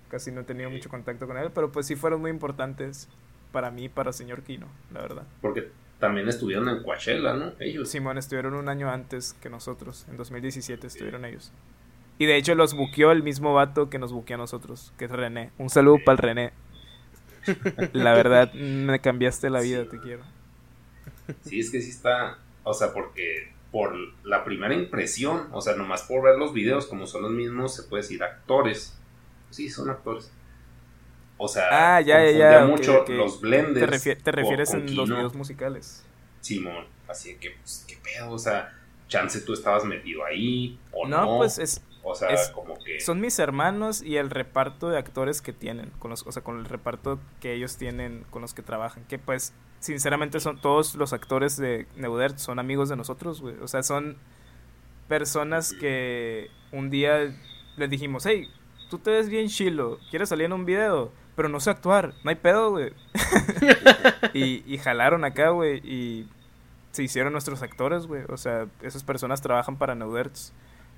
Casi 0.09 0.31
no 0.31 0.41
he 0.41 0.43
tenido 0.43 0.69
mucho 0.69 0.89
contacto 0.89 1.27
con 1.27 1.37
él, 1.37 1.51
pero 1.53 1.71
pues 1.71 1.87
sí 1.87 1.95
fueron 1.95 2.21
muy 2.21 2.31
importantes 2.31 3.09
para 3.51 3.71
mí, 3.71 3.89
para 3.89 4.13
señor 4.13 4.43
Kino, 4.43 4.67
la 4.91 5.01
verdad. 5.01 5.23
porque 5.41 5.69
también 5.99 6.27
estuvieron 6.27 6.67
en 6.67 6.83
Coachella, 6.83 7.33
¿no? 7.33 7.53
Ellos. 7.59 7.89
Simón 7.89 8.17
estuvieron 8.17 8.55
un 8.55 8.67
año 8.67 8.89
antes 8.89 9.33
que 9.35 9.49
nosotros, 9.49 10.05
en 10.09 10.17
2017 10.17 10.85
estuvieron 10.87 11.23
ellos. 11.23 11.51
Y 12.17 12.25
de 12.25 12.35
hecho 12.35 12.55
los 12.55 12.73
buqueó 12.73 13.11
el 13.11 13.23
mismo 13.23 13.53
vato 13.53 13.89
que 13.89 13.99
nos 13.99 14.11
buqueó 14.11 14.35
a 14.35 14.37
nosotros, 14.39 14.91
que 14.97 15.05
es 15.05 15.11
René. 15.11 15.51
Un 15.57 15.69
saludo 15.69 15.99
para 16.03 16.13
el 16.13 16.17
René. 16.17 16.53
La 17.93 18.13
verdad, 18.13 18.53
me 18.53 18.99
cambiaste 18.99 19.49
la 19.49 19.61
vida, 19.61 19.85
te 19.87 19.97
quiero. 19.99 20.23
Sí, 21.41 21.59
es 21.59 21.71
que 21.71 21.81
sí 21.81 21.91
está, 21.91 22.37
o 22.63 22.73
sea, 22.73 22.91
porque 22.91 23.52
por 23.73 23.95
la 24.23 24.45
primera 24.45 24.75
impresión, 24.75 25.49
o 25.51 25.59
sea, 25.59 25.75
nomás 25.75 26.03
por 26.03 26.23
ver 26.23 26.37
los 26.37 26.53
videos, 26.53 26.85
como 26.85 27.07
son 27.07 27.23
los 27.23 27.31
mismos, 27.31 27.75
se 27.75 27.81
puede 27.81 28.03
decir 28.03 28.23
actores. 28.23 28.95
Sí, 29.49 29.67
son 29.67 29.89
actores. 29.89 30.31
O 31.37 31.47
sea, 31.47 31.95
ah, 31.95 31.99
ya, 31.99 32.23
ya, 32.23 32.31
ya, 32.31 32.65
mucho 32.67 33.03
los 33.07 33.41
blenders. 33.41 34.03
Te, 34.03 34.31
refieres 34.31 34.75
en 34.75 34.95
los 34.95 35.09
videos 35.09 35.33
musicales. 35.33 36.05
Simón, 36.39 36.85
así 37.07 37.35
que, 37.37 37.49
pues, 37.49 37.83
qué 37.87 37.97
pedo, 37.97 38.29
o 38.29 38.37
sea, 38.37 38.71
chance 39.07 39.41
tú 39.41 39.53
estabas 39.53 39.83
metido 39.85 40.23
ahí, 40.23 40.79
o 40.91 41.07
no. 41.07 41.21
No, 41.25 41.37
pues 41.39 41.57
es. 41.57 41.81
O 42.03 42.15
sea, 42.15 42.29
como 42.53 42.77
que. 42.77 42.99
Son 42.99 43.21
mis 43.21 43.39
hermanos 43.39 44.01
y 44.01 44.17
el 44.17 44.29
reparto 44.29 44.89
de 44.89 44.97
actores 44.97 45.41
que 45.41 45.53
tienen, 45.53 45.91
con 45.99 46.11
los, 46.11 46.27
o 46.27 46.31
sea, 46.31 46.43
con 46.43 46.59
el 46.59 46.65
reparto 46.65 47.19
que 47.39 47.53
ellos 47.53 47.77
tienen, 47.77 48.25
con 48.29 48.41
los 48.41 48.53
que 48.53 48.61
trabajan. 48.61 49.05
Que 49.05 49.17
pues, 49.17 49.53
sinceramente, 49.79 50.39
son 50.39 50.59
todos 50.59 50.95
los 50.95 51.13
actores 51.13 51.57
de 51.57 51.87
Neudert 51.95 52.37
son 52.37 52.59
amigos 52.59 52.89
de 52.89 52.97
nosotros, 52.97 53.41
güey. 53.41 53.55
O 53.61 53.67
sea, 53.67 53.83
son 53.83 54.17
personas 55.07 55.73
que 55.73 56.49
un 56.71 56.89
día 56.89 57.33
les 57.77 57.89
dijimos, 57.89 58.25
hey, 58.25 58.49
tú 58.89 58.99
te 58.99 59.11
ves 59.11 59.29
bien 59.29 59.47
chilo, 59.47 59.99
¿quieres 60.09 60.29
salir 60.29 60.45
en 60.45 60.53
un 60.53 60.65
video? 60.65 61.11
Pero 61.35 61.49
no 61.49 61.59
sé 61.59 61.71
actuar, 61.71 62.13
no 62.23 62.29
hay 62.29 62.35
pedo, 62.35 62.71
güey. 62.71 62.93
y, 64.33 64.63
y 64.71 64.77
jalaron 64.77 65.23
acá, 65.23 65.49
güey, 65.49 65.77
y 65.83 66.27
se 66.91 67.03
hicieron 67.03 67.33
nuestros 67.33 67.61
actores, 67.63 68.05
güey. 68.05 68.23
O 68.29 68.37
sea, 68.37 68.67
esas 68.81 69.03
personas 69.03 69.41
trabajan 69.41 69.77
para 69.77 69.95
Neuderts. 69.95 70.53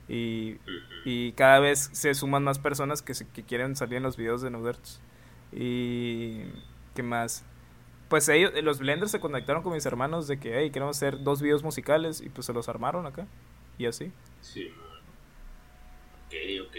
Y, 0.07 0.59
y 1.03 1.33
cada 1.33 1.59
vez 1.59 1.89
se 1.93 2.13
suman 2.13 2.43
más 2.43 2.59
personas 2.59 3.01
que, 3.01 3.13
se, 3.15 3.27
que 3.29 3.43
quieren 3.43 3.75
salir 3.75 3.97
en 3.97 4.03
los 4.03 4.17
videos 4.17 4.41
de 4.41 4.51
Neuderts. 4.51 5.01
Y... 5.51 6.43
¿Qué 6.93 7.03
más? 7.03 7.45
Pues 8.07 8.29
ellos, 8.29 8.53
los 8.63 8.79
blenders 8.79 9.11
se 9.11 9.19
conectaron 9.19 9.63
con 9.63 9.73
mis 9.73 9.85
hermanos 9.85 10.27
de 10.27 10.39
que, 10.39 10.57
hey, 10.59 10.71
queremos 10.71 10.97
hacer 10.97 11.21
dos 11.23 11.41
videos 11.41 11.63
musicales 11.63 12.21
y 12.21 12.29
pues 12.29 12.45
se 12.47 12.53
los 12.53 12.69
armaron 12.69 13.05
acá. 13.05 13.27
Y 13.77 13.85
así. 13.85 14.13
Sí, 14.41 14.69
Ok, 16.27 16.33
ok. 16.67 16.77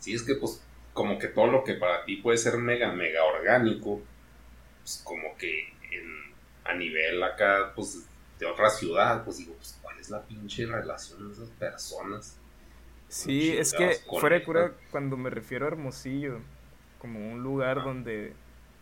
Sí, 0.00 0.14
es 0.14 0.22
que 0.22 0.34
pues 0.36 0.66
como 0.92 1.18
que 1.18 1.28
todo 1.28 1.46
lo 1.46 1.62
que 1.64 1.74
para 1.74 2.04
ti 2.04 2.16
puede 2.16 2.38
ser 2.38 2.56
mega, 2.58 2.92
mega 2.92 3.22
orgánico, 3.24 4.02
pues 4.80 5.02
como 5.04 5.36
que 5.36 5.68
en, 5.90 6.34
a 6.64 6.74
nivel 6.74 7.22
acá, 7.22 7.72
pues 7.74 8.09
de 8.40 8.46
otra 8.46 8.70
ciudad, 8.70 9.22
pues 9.22 9.38
digo, 9.38 9.54
pues 9.54 9.78
cuál 9.82 9.98
es 10.00 10.10
la 10.10 10.22
pinche 10.22 10.66
relación 10.66 11.28
de 11.28 11.34
esas 11.34 11.50
personas. 11.50 12.36
Sí, 13.08 13.50
es 13.56 13.72
que 13.72 13.96
fuera 14.18 14.38
de 14.38 14.44
cura, 14.44 14.72
cuando 14.90 15.16
me 15.16 15.30
refiero 15.30 15.66
a 15.66 15.68
Hermosillo, 15.68 16.40
como 16.98 17.32
un 17.32 17.42
lugar 17.42 17.84
donde 17.84 18.34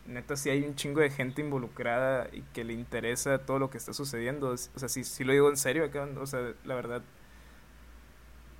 neta 0.07 0.37
sí 0.37 0.49
hay 0.49 0.65
un 0.65 0.75
chingo 0.75 1.01
de 1.01 1.11
gente 1.11 1.43
involucrada 1.43 2.29
y 2.33 2.43
que 2.55 2.65
le 2.65 2.73
interesa 2.73 3.39
todo 3.39 3.59
lo 3.59 3.71
que 3.71 3.79
está 3.79 3.93
sucediendo. 3.93 4.51
O 4.51 4.57
sea, 4.57 4.89
sí, 4.89 5.05
sí 5.05 5.25
lo 5.25 5.33
digo 5.33 5.49
en 5.51 5.57
serio 5.57 5.85
acá, 5.85 6.09
o 6.19 6.27
sea, 6.27 6.55
la 6.65 6.75
verdad, 6.75 7.03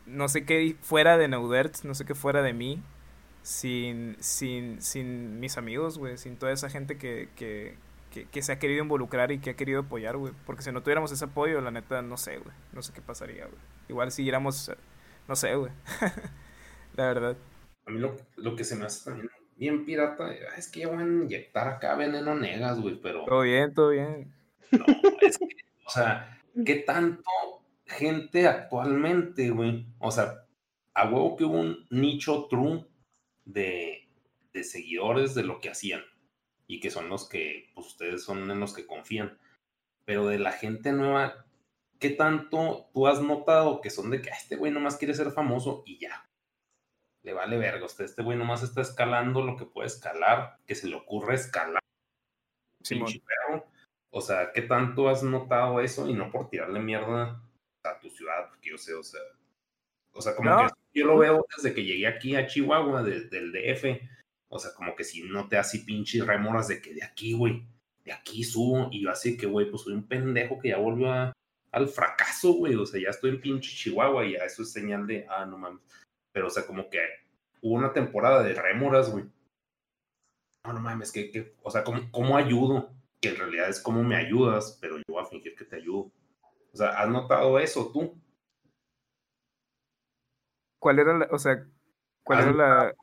no 0.07 0.29
sé 0.29 0.45
qué 0.45 0.77
fuera 0.81 1.17
de 1.17 1.29
Neudert, 1.29 1.83
no 1.85 1.95
sé 1.95 2.05
qué 2.05 2.15
fuera 2.15 2.43
de 2.43 2.53
mí, 2.55 2.83
sin, 3.43 4.17
sin, 4.21 4.83
sin 4.83 5.39
mis 5.39 5.59
amigos, 5.59 5.99
güey, 5.99 6.19
sin 6.19 6.37
toda 6.37 6.53
esa 6.53 6.69
gente 6.71 6.99
que, 6.99 7.29
que, 7.37 7.77
que, 8.27 8.43
se 8.43 8.53
ha 8.53 8.59
querido 8.59 8.83
involucrar 8.83 9.33
y 9.33 9.39
que 9.39 9.51
ha 9.51 9.57
querido 9.57 9.81
apoyar, 9.81 10.17
güey. 10.17 10.33
Porque 10.47 10.63
si 10.63 10.73
no 10.73 10.83
tuviéramos 10.83 11.13
ese 11.13 11.25
apoyo, 11.25 11.61
la 11.61 11.71
neta, 11.71 12.03
no 12.03 12.17
sé, 12.17 12.39
güey. 12.39 12.55
No 12.73 12.83
sé 12.83 12.93
qué 12.93 13.01
pasaría, 13.01 13.47
güey. 13.47 13.59
Igual 13.89 14.11
si 14.13 14.29
éramos, 14.29 14.71
no 15.27 15.37
sé, 15.37 15.55
güey. 15.55 15.73
la 16.97 17.07
verdad. 17.07 17.37
A 17.87 17.91
mí 17.91 17.99
lo, 17.99 18.17
lo, 18.37 18.57
que 18.57 18.65
se 18.65 18.77
me 18.77 18.87
hace 18.87 19.05
también 19.05 19.31
bien 19.57 19.85
pirata 19.85 20.33
es 20.57 20.69
que 20.69 20.81
ya 20.81 20.89
van 20.89 21.01
a 21.01 21.25
inyectar 21.25 21.67
acá 21.69 21.97
veneno 21.97 22.35
negas, 22.35 22.81
güey, 22.81 23.01
pero... 23.01 23.25
Todo 23.25 23.43
bien, 23.43 23.75
todo 23.75 23.91
bien. 23.91 24.33
No, 24.71 24.85
es 25.23 25.39
que, 25.39 25.47
o 25.85 25.91
sea, 25.91 26.39
¿qué 26.65 26.77
tanto 26.77 27.23
gente 27.89 28.47
actualmente, 28.47 29.51
güey. 29.51 29.87
O 29.99 30.11
sea, 30.11 30.45
a 30.95 31.09
huevo 31.09 31.37
que 31.37 31.45
hubo 31.45 31.59
un 31.59 31.87
nicho 31.91 32.47
true 32.49 32.85
de, 33.45 34.09
de 34.53 34.65
seguidores 34.65 35.35
de 35.35 35.45
lo 35.45 35.61
que 35.61 35.71
hacían. 35.71 36.03
Y 36.69 36.81
que 36.81 36.91
son 36.91 37.09
los 37.09 37.29
que, 37.29 37.71
pues 37.75 37.89
ustedes 37.89 38.23
son 38.23 38.51
en 38.51 38.61
los 38.61 38.75
que 38.75 38.87
confían. 38.87 39.39
Pero 40.05 40.27
de 40.27 40.39
la 40.39 40.53
gente 40.53 40.93
nueva, 40.93 41.47
¿qué 41.99 42.11
tanto 42.11 42.91
tú 42.93 43.07
has 43.07 43.21
notado 43.21 43.81
que 43.81 43.91
son 43.91 44.11
de 44.11 44.23
que 44.23 44.31
este 44.31 44.57
güey 44.57 44.71
nomás 44.71 44.97
quiere 44.97 45.15
ser 45.15 45.33
famoso 45.33 45.83
y 45.87 45.99
ya? 45.99 46.29
Le 47.25 47.33
vale 47.33 47.57
verga. 47.57 47.87
Usted, 47.87 48.05
este 48.05 48.23
güey 48.23 48.39
nomás 48.39 48.63
está 48.63 48.83
escalando 48.83 49.43
lo 49.43 49.57
que 49.57 49.65
puede 49.65 49.89
escalar, 49.89 50.59
que 50.67 50.75
se 50.75 50.89
le 50.89 50.97
ocurre 50.97 51.35
escalar. 51.35 51.83
Sí, 52.85 53.03
o 54.11 54.21
sea, 54.21 54.53
¿qué 54.53 54.63
tanto 54.63 55.09
has 55.09 55.23
notado 55.23 55.81
eso? 55.81 56.09
Y 56.09 56.15
no 56.15 56.31
por 56.31 56.49
tirarle 56.49 56.81
mierda 56.81 57.43
a 57.85 57.99
tu 58.01 58.11
ciudad, 58.11 58.49
porque 58.49 58.71
yo 58.71 58.79
sé, 58.79 58.95
o 58.95 59.03
sea, 59.03 59.21
o 60.13 60.23
sea, 60.23 60.35
como 60.35 60.57
que 60.57 61.01
yo 61.01 61.07
lo 61.07 61.19
veo 61.19 61.47
desde 61.57 61.75
que 61.75 61.85
llegué 61.85 62.07
aquí 62.07 62.35
a 62.35 62.47
Chihuahua, 62.47 63.03
del 63.03 63.53
DF, 63.53 63.85
o 64.49 64.59
sea, 64.59 64.73
como 64.75 64.95
que 64.95 65.05
si 65.05 65.23
no 65.23 65.49
te 65.49 65.57
así 65.57 65.81
pinches 65.81 66.27
remoras 66.27 66.69
de 66.69 66.81
que 66.81 66.95
de 66.95 67.05
aquí, 67.05 67.35
güey, 67.35 67.67
de 68.05 68.13
aquí 68.13 68.45
subo, 68.45 68.89
y 68.91 69.03
yo 69.03 69.11
así 69.11 69.37
que, 69.37 69.47
güey, 69.47 69.71
pues 69.71 69.83
soy 69.83 69.95
un 69.95 70.07
pendejo 70.07 70.59
que 70.59 70.71
ya 70.71 70.79
volvió 70.79 71.13
a, 71.13 71.33
al 71.73 71.89
fracaso, 71.89 72.53
güey, 72.55 72.75
o 72.75 72.87
sea, 72.87 73.01
ya 73.01 73.11
estoy 73.11 73.31
en 73.31 73.41
pinche 73.41 73.77
Chihuahua 73.77 74.25
y 74.25 74.33
ya 74.33 74.45
eso 74.45 74.63
es 74.63 74.73
señal 74.73 75.07
de, 75.07 75.27
ah, 75.29 75.45
no 75.45 75.59
mames, 75.59 75.83
pero 76.33 76.47
o 76.47 76.51
sea, 76.51 76.67
como 76.67 76.89
que 76.89 77.01
hubo 77.61 77.75
una 77.75 77.93
temporada 77.93 78.43
de 78.43 78.55
remoras, 78.55 79.11
güey. 79.11 79.25
No, 80.65 80.73
no 80.73 80.81
mames, 80.81 81.13
que, 81.13 81.31
que 81.31 81.55
o 81.63 81.71
sea, 81.71 81.85
¿cómo, 81.85 82.01
¿cómo 82.11 82.37
ayudo? 82.37 82.91
Que 83.21 83.31
en 83.31 83.37
realidad 83.37 83.69
es 83.69 83.81
como 83.81 84.03
me 84.03 84.17
ayudas, 84.17 84.79
pero 84.81 84.99
yo 84.99 85.05
voy 85.09 85.23
a 85.23 85.27
fingir 85.27 85.55
que 85.55 85.65
te 85.65 85.77
ayudo. 85.77 86.11
O 86.73 86.77
sea, 86.77 87.01
¿has 87.01 87.09
notado 87.09 87.59
eso 87.59 87.91
tú? 87.93 88.17
¿Cuál 90.79 90.99
era 90.99 91.19
la, 91.19 91.29
o 91.31 91.39
sea, 91.39 91.67
cuál 92.23 92.41
era 92.41 92.53
la... 92.53 92.95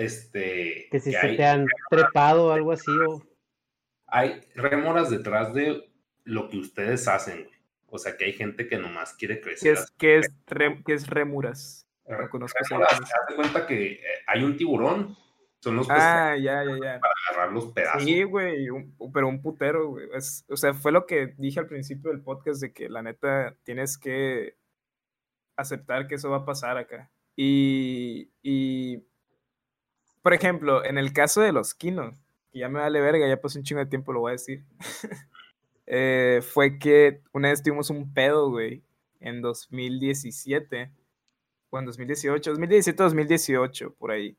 Este... 0.00 0.88
Que 0.90 1.00
si 1.00 1.12
se 1.12 1.34
te 1.34 1.44
han 1.44 1.66
trepado 1.90 2.48
o 2.48 2.52
algo 2.52 2.72
así 2.72 2.90
o... 3.08 3.22
Hay 4.06 4.40
remoras 4.54 5.10
detrás 5.10 5.54
de 5.54 5.90
lo 6.24 6.48
que 6.48 6.58
ustedes 6.58 7.06
hacen, 7.06 7.48
O 7.86 7.98
sea, 7.98 8.16
que 8.16 8.24
hay 8.24 8.32
gente 8.32 8.66
que 8.66 8.78
nomás 8.78 9.14
quiere 9.14 9.40
crecer. 9.40 9.78
¿Qué 9.98 10.18
es, 10.18 10.32
qué 10.84 10.94
es, 10.94 11.06
remuras? 11.06 11.86
Reconozco 12.06 12.58
remuras, 12.68 13.00
cuenta 13.36 13.66
que 13.66 13.92
eh, 13.92 14.00
hay 14.26 14.42
un 14.42 14.56
tiburón 14.56 15.16
son 15.60 15.76
los 15.76 15.90
ah, 15.90 16.36
ya, 16.36 16.64
ya, 16.64 16.72
ya. 16.82 17.00
Para 17.00 17.14
agarrar 17.28 17.52
los 17.52 17.66
pedazos. 17.66 18.04
Sí, 18.04 18.22
güey, 18.22 18.66
pero 19.12 19.28
un 19.28 19.42
putero, 19.42 19.90
güey. 19.90 20.06
o 20.48 20.56
sea, 20.56 20.72
fue 20.72 20.90
lo 20.90 21.04
que 21.04 21.34
dije 21.36 21.60
al 21.60 21.66
principio 21.66 22.10
del 22.10 22.22
podcast 22.22 22.62
de 22.62 22.72
que 22.72 22.88
la 22.88 23.02
neta 23.02 23.54
tienes 23.62 23.98
que 23.98 24.56
aceptar 25.56 26.08
que 26.08 26.14
eso 26.14 26.30
va 26.30 26.38
a 26.38 26.44
pasar 26.46 26.78
acá. 26.78 27.10
Y, 27.36 28.32
y 28.42 29.04
por 30.22 30.34
ejemplo, 30.34 30.84
en 30.84 30.98
el 30.98 31.12
caso 31.12 31.40
de 31.40 31.52
los 31.52 31.74
Kino, 31.74 32.12
que 32.52 32.60
ya 32.60 32.68
me 32.68 32.80
vale 32.80 33.00
verga, 33.00 33.28
ya 33.28 33.40
pasó 33.40 33.58
un 33.58 33.64
chingo 33.64 33.80
de 33.80 33.86
tiempo, 33.86 34.12
lo 34.12 34.20
voy 34.20 34.30
a 34.30 34.32
decir. 34.32 34.64
eh, 35.86 36.40
fue 36.42 36.78
que 36.78 37.20
una 37.32 37.50
vez 37.50 37.62
tuvimos 37.62 37.90
un 37.90 38.12
pedo, 38.12 38.50
güey, 38.50 38.82
en 39.20 39.42
2017, 39.42 40.90
o 41.70 41.78
en 41.78 41.86
2018, 41.86 42.50
2017, 42.50 43.02
2018, 43.02 43.94
por 43.94 44.10
ahí 44.10 44.36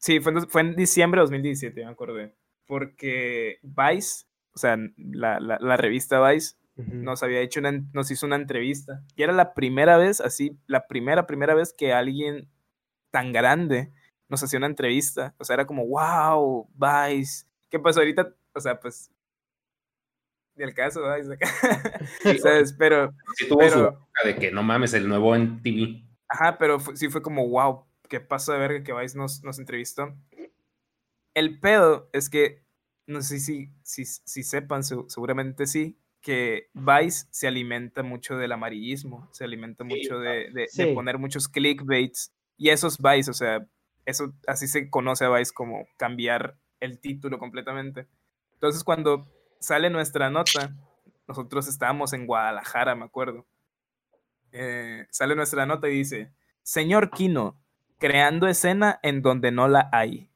Sí, 0.00 0.18
fue 0.20 0.32
en, 0.32 0.48
fue 0.48 0.62
en 0.62 0.74
diciembre 0.76 1.18
de 1.18 1.24
2017, 1.24 1.84
me 1.84 1.90
acordé. 1.90 2.34
Porque 2.66 3.58
Vice, 3.62 4.24
o 4.54 4.58
sea, 4.58 4.78
la, 4.96 5.38
la, 5.38 5.76
revista 5.76 6.26
Vice, 6.26 6.56
nos 6.76 7.22
había 7.22 7.40
hecho 7.40 7.60
una, 7.60 7.84
nos 7.92 8.10
hizo 8.10 8.24
una 8.24 8.36
entrevista. 8.36 9.04
Y 9.14 9.22
era 9.22 9.34
la 9.34 9.52
primera 9.52 9.98
vez, 9.98 10.22
así, 10.22 10.56
la 10.66 10.86
primera, 10.86 11.26
primera 11.26 11.54
vez 11.54 11.74
que 11.76 11.92
alguien 11.92 12.48
tan 13.10 13.32
grande 13.32 13.92
nos 14.30 14.42
hacía 14.42 14.58
una 14.58 14.66
entrevista. 14.68 15.34
O 15.38 15.44
sea, 15.44 15.54
era 15.54 15.66
como, 15.66 15.86
wow, 15.86 16.68
Vice. 16.74 17.44
¿Qué 17.68 17.78
pasó 17.78 18.00
ahorita? 18.00 18.32
O 18.54 18.60
sea, 18.60 18.78
pues. 18.80 19.10
el 20.56 20.72
caso, 20.72 21.02
Vice. 21.14 21.36
¿Sabes? 22.40 22.72
Pero. 22.72 23.12
Sí, 23.36 23.48
tuvo 23.48 23.58
pero, 23.58 24.08
de 24.24 24.36
que 24.36 24.50
no 24.50 24.62
mames, 24.62 24.94
el 24.94 25.08
nuevo 25.08 25.34
en 25.34 25.60
TV. 25.62 26.02
Ajá, 26.28 26.56
pero 26.58 26.78
sí 26.94 27.08
fue 27.08 27.22
como, 27.22 27.48
wow, 27.48 27.84
que 28.08 28.20
pasó 28.20 28.52
de 28.52 28.58
verga 28.58 28.84
que 28.84 28.94
Vice 28.94 29.18
nos, 29.18 29.42
nos 29.42 29.58
entrevistó. 29.58 30.14
El 31.34 31.58
pedo 31.58 32.08
es 32.12 32.30
que, 32.30 32.64
no 33.06 33.20
sé 33.22 33.40
si, 33.40 33.70
si, 33.82 34.04
si 34.04 34.42
sepan, 34.44 34.84
seguramente 34.84 35.66
sí, 35.66 35.98
que 36.20 36.68
Vice 36.74 37.26
se 37.30 37.48
alimenta 37.48 38.02
mucho 38.02 38.36
del 38.36 38.52
amarillismo, 38.52 39.28
se 39.32 39.44
alimenta 39.44 39.84
mucho 39.84 40.18
de, 40.18 40.50
de, 40.52 40.94
poner 40.94 41.18
muchos 41.18 41.48
clickbaits. 41.48 42.32
Y 42.56 42.68
eso 42.68 42.88
es 42.88 42.98
Vice, 42.98 43.30
o 43.30 43.34
sea, 43.34 43.66
eso 44.06 44.32
así 44.46 44.66
se 44.68 44.90
conoce 44.90 45.24
a 45.24 45.30
Vice 45.30 45.52
como 45.52 45.86
cambiar 45.96 46.56
el 46.80 47.00
título 47.00 47.38
completamente. 47.38 48.06
Entonces, 48.54 48.84
cuando 48.84 49.26
sale 49.58 49.90
nuestra 49.90 50.30
nota, 50.30 50.74
nosotros 51.28 51.68
estábamos 51.68 52.12
en 52.12 52.26
Guadalajara, 52.26 52.94
me 52.94 53.04
acuerdo. 53.04 53.46
Eh, 54.52 55.06
sale 55.10 55.36
nuestra 55.36 55.66
nota 55.66 55.88
y 55.88 55.92
dice: 55.92 56.32
Señor 56.62 57.10
Kino, 57.10 57.60
creando 57.98 58.48
escena 58.48 58.98
en 59.02 59.22
donde 59.22 59.52
no 59.52 59.68
la 59.68 59.88
hay. 59.92 60.30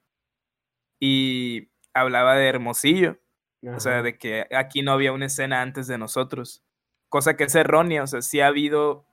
Y 1.01 1.71
hablaba 1.93 2.37
de 2.37 2.47
Hermosillo, 2.47 3.19
o 3.63 3.81
sea, 3.81 4.03
de 4.03 4.19
que 4.19 4.47
aquí 4.55 4.83
no 4.83 4.93
había 4.93 5.13
una 5.13 5.27
escena 5.27 5.63
antes 5.63 5.87
de 5.87 5.99
nosotros. 5.99 6.63
cosa 7.09 7.37
que 7.37 7.45
es 7.45 7.55
errónea, 7.55 8.03
o 8.03 8.07
sea, 8.07 8.23
sí 8.23 8.41
ha 8.41 8.49
habido, 8.49 9.07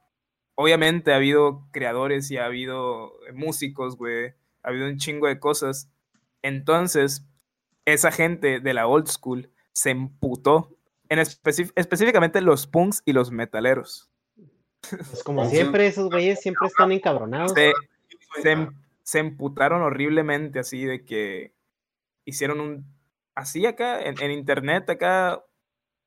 obviamente 0.55 1.13
ha 1.13 1.17
habido 1.17 1.67
creadores 1.71 2.31
y 2.31 2.37
ha 2.37 2.45
habido 2.45 3.13
músicos, 3.33 3.95
güey, 3.97 4.33
ha 4.63 4.69
habido 4.69 4.87
un 4.87 4.97
chingo 4.97 5.27
de 5.27 5.39
cosas. 5.39 5.89
Entonces, 6.41 7.25
esa 7.85 8.11
gente 8.11 8.59
de 8.59 8.73
la 8.73 8.87
old 8.87 9.07
school 9.07 9.51
se 9.73 9.91
emputó, 9.91 10.75
en 11.09 11.19
específicamente 11.19 12.41
los 12.41 12.67
punks 12.67 13.01
y 13.05 13.13
los 13.13 13.31
metaleros. 13.31 14.09
Pues 14.89 15.23
como 15.23 15.47
siempre, 15.49 15.87
esos 15.87 16.09
güeyes 16.09 16.39
siempre 16.41 16.67
están 16.67 16.91
encabronados. 16.91 17.53
Se, 17.53 17.73
em, 18.49 18.71
se, 19.03 19.19
emputaron 19.19 19.81
horriblemente 19.81 20.59
así 20.59 20.85
de 20.85 21.05
que 21.05 21.53
hicieron 22.25 22.59
un... 22.59 22.85
Así 23.35 23.65
acá, 23.65 24.01
en, 24.01 24.19
en 24.21 24.31
internet, 24.31 24.89
acá 24.89 25.43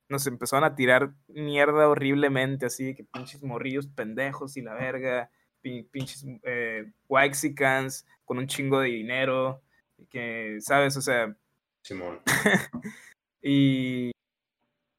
nos 0.09 0.27
empezaron 0.27 0.65
a 0.65 0.75
tirar 0.75 1.15
mierda 1.29 1.89
horriblemente, 1.89 2.67
así 2.67 2.85
de 2.85 2.95
que 2.95 3.05
pinches 3.05 3.43
morrillos 3.43 3.87
pendejos 3.87 4.57
y 4.57 4.63
la 4.63 4.75
verga, 4.75 5.31
pinches 5.65 6.25
eh, 6.43 6.91
waxicans 7.09 8.07
con 8.25 8.39
un 8.39 8.47
chingo 8.47 8.81
de 8.81 8.89
dinero, 8.89 9.63
que, 10.11 10.59
¿sabes? 10.61 10.97
O 10.97 11.01
sea... 11.01 11.35
Simón. 11.83 12.21
y, 13.43 14.11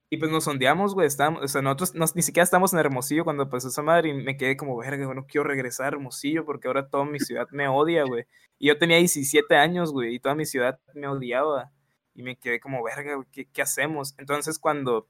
y 0.09 0.17
pues 0.17 0.31
nos 0.31 0.43
sondeamos, 0.43 0.93
güey, 0.93 1.07
estábamos, 1.07 1.43
o 1.43 1.47
sea, 1.47 1.61
nosotros 1.61 2.15
ni 2.15 2.21
siquiera 2.21 2.43
estamos 2.43 2.73
en 2.73 2.79
Hermosillo 2.79 3.23
cuando 3.23 3.49
pasó 3.49 3.67
esa 3.67 3.81
madre 3.81 4.09
y 4.09 4.13
me 4.13 4.37
quedé 4.37 4.55
como, 4.55 4.77
verga, 4.77 5.05
bueno, 5.07 5.25
quiero 5.27 5.45
regresar 5.45 5.85
a 5.85 5.89
Hermosillo 5.89 6.45
porque 6.45 6.67
ahora 6.67 6.87
toda 6.87 7.05
mi 7.05 7.19
ciudad 7.19 7.47
me 7.51 7.67
odia, 7.67 8.03
güey. 8.03 8.25
Y 8.59 8.67
yo 8.67 8.77
tenía 8.77 8.97
17 8.97 9.55
años, 9.55 9.91
güey, 9.91 10.15
y 10.15 10.19
toda 10.19 10.35
mi 10.35 10.45
ciudad 10.45 10.79
me 10.93 11.07
odiaba. 11.07 11.71
Y 12.13 12.23
me 12.23 12.37
quedé 12.37 12.59
como, 12.59 12.81
verga, 12.83 13.25
¿qué, 13.31 13.45
¿qué, 13.45 13.61
hacemos? 13.61 14.15
Entonces 14.17 14.59
cuando, 14.59 15.09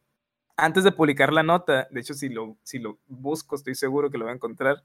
antes 0.58 0.84
de 0.84 0.92
publicar 0.92 1.34
la 1.34 1.44
nota, 1.44 1.88
de 1.92 2.00
hecho 2.00 2.14
si 2.14 2.30
lo, 2.30 2.58
si 2.64 2.80
lo 2.80 2.98
busco, 3.08 3.56
estoy 3.56 3.76
seguro 3.76 4.10
que 4.10 4.18
lo 4.18 4.26
voy 4.26 4.32
a 4.32 4.36
encontrar, 4.36 4.84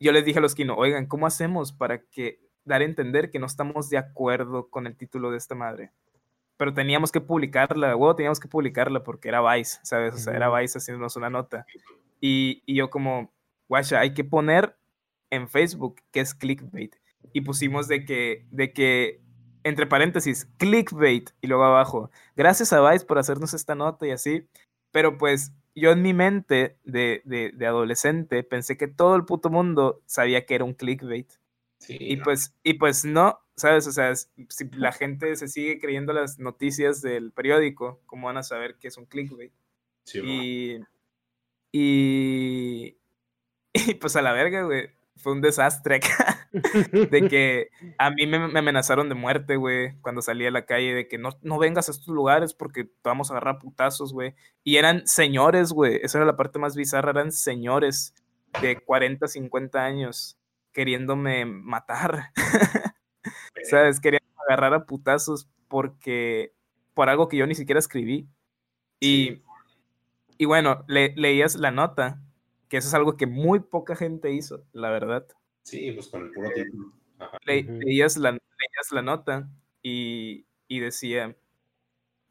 yo 0.00 0.12
les 0.12 0.24
dije 0.24 0.38
a 0.38 0.42
los 0.42 0.54
Kino, 0.54 0.76
oigan, 0.76 1.06
¿cómo 1.06 1.26
hacemos 1.26 1.72
para 1.72 2.02
que 2.02 2.40
dar 2.64 2.80
a 2.80 2.84
entender 2.84 3.30
que 3.30 3.38
no 3.38 3.46
estamos 3.46 3.90
de 3.90 3.98
acuerdo 3.98 4.68
con 4.68 4.86
el 4.86 4.96
título 4.96 5.30
de 5.30 5.38
esta 5.38 5.54
madre? 5.54 5.92
Pero 6.56 6.72
teníamos 6.72 7.10
que 7.10 7.20
publicarla, 7.20 7.96
huevo, 7.96 8.14
teníamos 8.14 8.40
que 8.40 8.48
publicarla 8.48 9.02
porque 9.02 9.28
era 9.28 9.42
Vice, 9.54 9.78
¿sabes? 9.82 10.14
O 10.14 10.18
sea, 10.18 10.34
era 10.34 10.56
Vice 10.56 10.78
haciéndonos 10.78 11.16
una 11.16 11.30
nota. 11.30 11.66
Y, 12.20 12.62
y 12.64 12.76
yo 12.76 12.90
como, 12.90 13.32
guacha, 13.68 14.00
hay 14.00 14.14
que 14.14 14.24
poner 14.24 14.76
en 15.30 15.48
Facebook 15.48 16.00
que 16.12 16.20
es 16.20 16.34
clickbait. 16.34 16.94
Y 17.32 17.40
pusimos 17.40 17.88
de 17.88 18.04
que, 18.04 18.46
de 18.50 18.72
que 18.72 19.20
entre 19.64 19.86
paréntesis, 19.86 20.46
clickbait, 20.58 21.30
y 21.40 21.46
luego 21.46 21.64
abajo, 21.64 22.10
gracias 22.36 22.72
a 22.72 22.88
Vice 22.88 23.06
por 23.06 23.18
hacernos 23.18 23.54
esta 23.54 23.74
nota 23.74 24.06
y 24.06 24.10
así, 24.10 24.46
pero 24.92 25.18
pues 25.18 25.52
yo 25.74 25.92
en 25.92 26.02
mi 26.02 26.14
mente 26.14 26.76
de, 26.84 27.22
de, 27.24 27.66
adolescente 27.66 28.42
pensé 28.42 28.76
que 28.76 28.88
todo 28.88 29.16
el 29.16 29.24
puto 29.24 29.50
mundo 29.50 30.02
sabía 30.06 30.46
que 30.46 30.54
era 30.54 30.64
un 30.64 30.74
clickbait. 30.74 31.30
y, 31.88 32.16
pues, 32.18 32.54
y 32.62 32.74
pues 32.74 33.04
no, 33.04 33.40
¿sabes? 33.56 33.86
O 33.86 33.92
sea, 33.92 34.14
si 34.14 34.70
la 34.76 34.92
gente 34.92 35.36
se 35.36 35.48
sigue 35.48 35.78
creyendo 35.78 36.12
las 36.12 36.38
noticias 36.38 37.02
del 37.02 37.32
periódico, 37.32 38.00
¿cómo 38.06 38.28
van 38.28 38.38
a 38.38 38.42
saber 38.42 38.76
que 38.76 38.88
es 38.88 38.96
un 38.96 39.06
clickbait? 39.06 39.52
y, 40.12 40.78
y, 41.72 42.96
y 43.72 43.94
pues 43.94 44.16
a 44.16 44.22
la 44.22 44.32
verga, 44.32 44.62
güey 44.62 44.90
fue 45.16 45.32
un 45.32 45.40
desastre 45.40 45.96
acá. 45.96 46.48
de 47.10 47.28
que 47.28 47.70
a 47.98 48.10
mí 48.10 48.26
me, 48.26 48.36
amenazaron 48.36 49.08
de 49.08 49.14
muerte, 49.14 49.56
güey, 49.56 49.98
cuando 50.02 50.22
salí 50.22 50.46
a 50.46 50.50
la 50.50 50.66
calle, 50.66 50.94
de 50.94 51.08
que 51.08 51.18
no, 51.18 51.30
no 51.42 51.58
vengas 51.58 51.88
a 51.88 51.92
estos 51.92 52.08
lugares 52.08 52.54
porque 52.54 52.84
te 52.84 52.90
vamos 53.02 53.30
a 53.30 53.34
agarrar 53.34 53.58
putazos, 53.58 54.12
güey. 54.12 54.34
Y 54.62 54.76
eran 54.76 55.06
señores, 55.06 55.72
güey, 55.72 56.00
esa 56.02 56.18
era 56.18 56.26
la 56.26 56.36
parte 56.36 56.58
más 56.58 56.76
bizarra, 56.76 57.10
eran 57.10 57.32
señores 57.32 58.14
de 58.60 58.80
40, 58.80 59.26
50 59.26 59.84
años 59.84 60.38
queriéndome 60.72 61.44
matar. 61.44 62.32
¿Sabes? 63.70 64.00
Querían 64.00 64.22
agarrar 64.46 64.74
a 64.74 64.84
putazos 64.84 65.48
porque 65.68 66.52
por 66.92 67.08
algo 67.08 67.28
que 67.28 67.36
yo 67.36 67.46
ni 67.46 67.54
siquiera 67.54 67.78
escribí. 67.78 68.28
Y, 69.00 69.42
y 70.38 70.44
bueno, 70.44 70.84
le, 70.86 71.14
leías 71.16 71.56
la 71.56 71.70
nota 71.70 72.20
que 72.68 72.76
eso 72.76 72.88
es 72.88 72.94
algo 72.94 73.16
que 73.16 73.26
muy 73.26 73.60
poca 73.60 73.96
gente 73.96 74.32
hizo, 74.32 74.64
la 74.72 74.90
verdad. 74.90 75.26
Sí, 75.62 75.92
pues 75.92 76.08
con 76.08 76.22
el 76.22 76.30
puro 76.30 76.50
título. 76.54 76.92
leías, 77.44 78.16
la, 78.16 78.32
leías 78.32 78.92
la 78.92 79.02
nota 79.02 79.48
y, 79.82 80.46
y, 80.68 80.80
decía, 80.80 81.36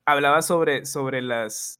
hablaba 0.05 0.41
sobre, 0.41 0.85
sobre 0.85 1.21
las... 1.21 1.79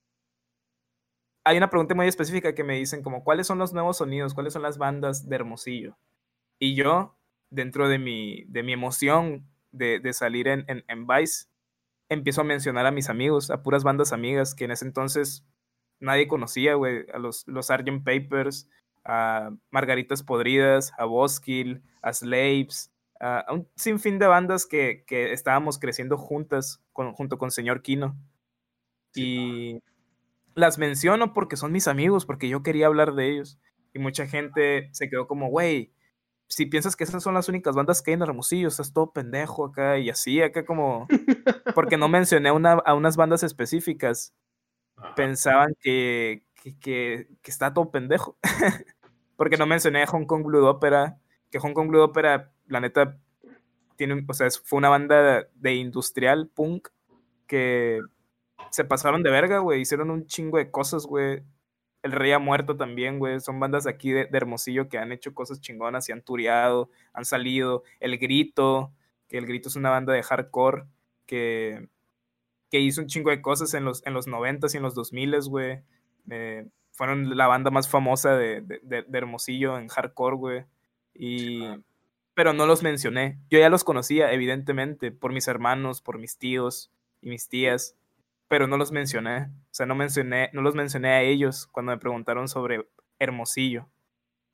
Hay 1.45 1.57
una 1.57 1.69
pregunta 1.69 1.93
muy 1.93 2.07
específica 2.07 2.55
que 2.55 2.63
me 2.63 2.77
dicen 2.77 3.03
como, 3.03 3.23
¿cuáles 3.23 3.47
son 3.47 3.59
los 3.59 3.73
nuevos 3.73 3.97
sonidos? 3.97 4.33
¿Cuáles 4.33 4.53
son 4.53 4.61
las 4.61 4.77
bandas 4.77 5.27
de 5.27 5.35
Hermosillo? 5.35 5.97
Y 6.57 6.75
yo, 6.75 7.17
dentro 7.49 7.89
de 7.89 7.99
mi, 7.99 8.45
de 8.45 8.63
mi 8.63 8.71
emoción 8.71 9.45
de, 9.71 9.99
de 9.99 10.13
salir 10.13 10.47
en, 10.47 10.63
en, 10.67 10.85
en 10.87 11.05
Vice, 11.05 11.47
empiezo 12.09 12.41
a 12.41 12.45
mencionar 12.45 12.85
a 12.85 12.91
mis 12.91 13.09
amigos, 13.09 13.49
a 13.49 13.61
puras 13.61 13.83
bandas 13.83 14.13
amigas 14.13 14.55
que 14.55 14.65
en 14.65 14.71
ese 14.71 14.85
entonces 14.85 15.45
nadie 16.03 16.27
conocía, 16.27 16.75
güey, 16.75 17.05
a 17.13 17.17
los, 17.17 17.47
los 17.47 17.67
Sgt. 17.67 18.03
Papers, 18.03 18.69
a 19.05 19.51
Margaritas 19.71 20.23
Podridas, 20.23 20.91
a 20.97 21.05
Boskill, 21.05 21.81
a 22.01 22.13
Slaves, 22.13 22.91
a 23.19 23.45
un 23.51 23.67
sinfín 23.75 24.19
de 24.19 24.27
bandas 24.27 24.65
que, 24.65 25.03
que 25.07 25.33
estábamos 25.33 25.79
creciendo 25.79 26.17
juntas, 26.17 26.81
con, 26.91 27.13
junto 27.13 27.37
con 27.37 27.51
Señor 27.51 27.81
Kino. 27.81 28.17
Y 29.15 29.81
las 30.55 30.77
menciono 30.77 31.33
porque 31.33 31.55
son 31.55 31.71
mis 31.71 31.87
amigos, 31.87 32.25
porque 32.25 32.49
yo 32.49 32.63
quería 32.63 32.87
hablar 32.87 33.13
de 33.13 33.29
ellos. 33.29 33.59
Y 33.93 33.99
mucha 33.99 34.27
gente 34.27 34.89
se 34.91 35.09
quedó 35.09 35.27
como, 35.27 35.49
güey, 35.49 35.93
si 36.47 36.65
piensas 36.65 36.95
que 36.95 37.03
esas 37.03 37.23
son 37.23 37.33
las 37.33 37.49
únicas 37.49 37.75
bandas 37.75 38.01
que 38.01 38.11
hay 38.11 38.15
en 38.15 38.21
Hermosillo, 38.23 38.67
estás 38.67 38.93
todo 38.93 39.11
pendejo 39.11 39.65
acá 39.65 39.97
y 39.97 40.09
así, 40.09 40.41
acá 40.41 40.65
como... 40.65 41.07
Porque 41.75 41.97
no 41.97 42.09
mencioné 42.09 42.51
una, 42.51 42.73
a 42.73 42.93
unas 42.93 43.15
bandas 43.15 43.43
específicas 43.43 44.33
pensaban 45.15 45.75
que, 45.79 46.43
que, 46.79 47.27
está 47.43 47.73
todo 47.73 47.91
pendejo. 47.91 48.37
Porque 49.35 49.57
no 49.57 49.65
mencioné 49.65 50.05
Hong 50.05 50.25
Kong 50.25 50.43
Blue 50.45 50.65
Opera, 50.65 51.17
que 51.51 51.59
Hong 51.59 51.73
Kong 51.73 51.89
Blue 51.89 52.01
Opera, 52.01 52.51
la 52.67 52.79
neta, 52.79 53.17
tiene, 53.95 54.25
o 54.27 54.33
sea, 54.33 54.47
fue 54.63 54.77
una 54.77 54.89
banda 54.89 55.47
de 55.53 55.75
industrial 55.75 56.49
punk 56.53 56.89
que 57.47 57.99
se 58.69 58.85
pasaron 58.85 59.23
de 59.23 59.31
verga, 59.31 59.59
güey, 59.59 59.81
hicieron 59.81 60.09
un 60.09 60.25
chingo 60.25 60.57
de 60.57 60.71
cosas, 60.71 61.05
güey. 61.05 61.43
El 62.01 62.11
Rey 62.11 62.31
ha 62.31 62.39
muerto 62.39 62.75
también, 62.75 63.17
güey. 63.17 63.39
Son 63.39 63.59
bandas 63.59 63.87
aquí 63.87 64.11
de, 64.11 64.25
de, 64.25 64.37
Hermosillo 64.37 64.89
que 64.89 64.97
han 64.97 65.11
hecho 65.13 65.33
cosas 65.33 65.61
chingonas 65.61 66.09
y 66.09 66.11
han 66.11 66.21
tureado, 66.21 66.89
han 67.13 67.23
salido. 67.23 67.83
El 67.99 68.17
Grito, 68.17 68.91
que 69.29 69.37
El 69.37 69.45
Grito 69.45 69.69
es 69.69 69.75
una 69.75 69.89
banda 69.89 70.11
de 70.11 70.21
hardcore 70.23 70.85
que 71.25 71.87
que 72.73 72.79
hizo 72.79 73.01
un 73.01 73.07
chingo 73.07 73.29
de 73.29 73.39
cosas 73.39 73.75
en 73.75 73.85
los, 73.85 74.03
en 74.03 74.15
los 74.15 74.27
90s 74.27 74.73
y 74.73 74.77
en 74.77 74.83
los 74.83 74.95
2000s, 74.95 75.47
güey. 75.47 75.83
Eh, 76.31 76.65
fueron 76.91 77.37
la 77.37 77.45
banda 77.45 77.69
más 77.69 77.87
famosa 77.87 78.35
de, 78.35 78.61
de, 78.61 79.05
Hermosillo 79.13 79.77
en 79.77 79.89
hardcore, 79.89 80.35
güey. 80.35 80.65
Y... 81.13 81.67
Pero 82.33 82.51
no 82.53 82.65
los 82.65 82.81
mencioné. 82.81 83.37
Yo 83.51 83.59
ya 83.59 83.69
los 83.69 83.83
conocía, 83.83 84.31
evidentemente, 84.33 85.11
por 85.11 85.33
mis 85.33 85.47
hermanos, 85.47 86.01
por 86.01 86.17
mis 86.17 86.39
tíos 86.39 86.89
y 87.21 87.29
mis 87.29 87.47
tías, 87.47 87.95
pero 88.47 88.65
no 88.65 88.77
los 88.77 88.91
mencioné. 88.91 89.43
O 89.43 89.69
sea, 89.69 89.85
no, 89.85 89.93
mencioné, 89.93 90.49
no 90.53 90.63
los 90.63 90.73
mencioné 90.73 91.09
a 91.09 91.21
ellos 91.21 91.67
cuando 91.67 91.91
me 91.91 91.99
preguntaron 91.99 92.47
sobre 92.47 92.87
Hermosillo. 93.19 93.87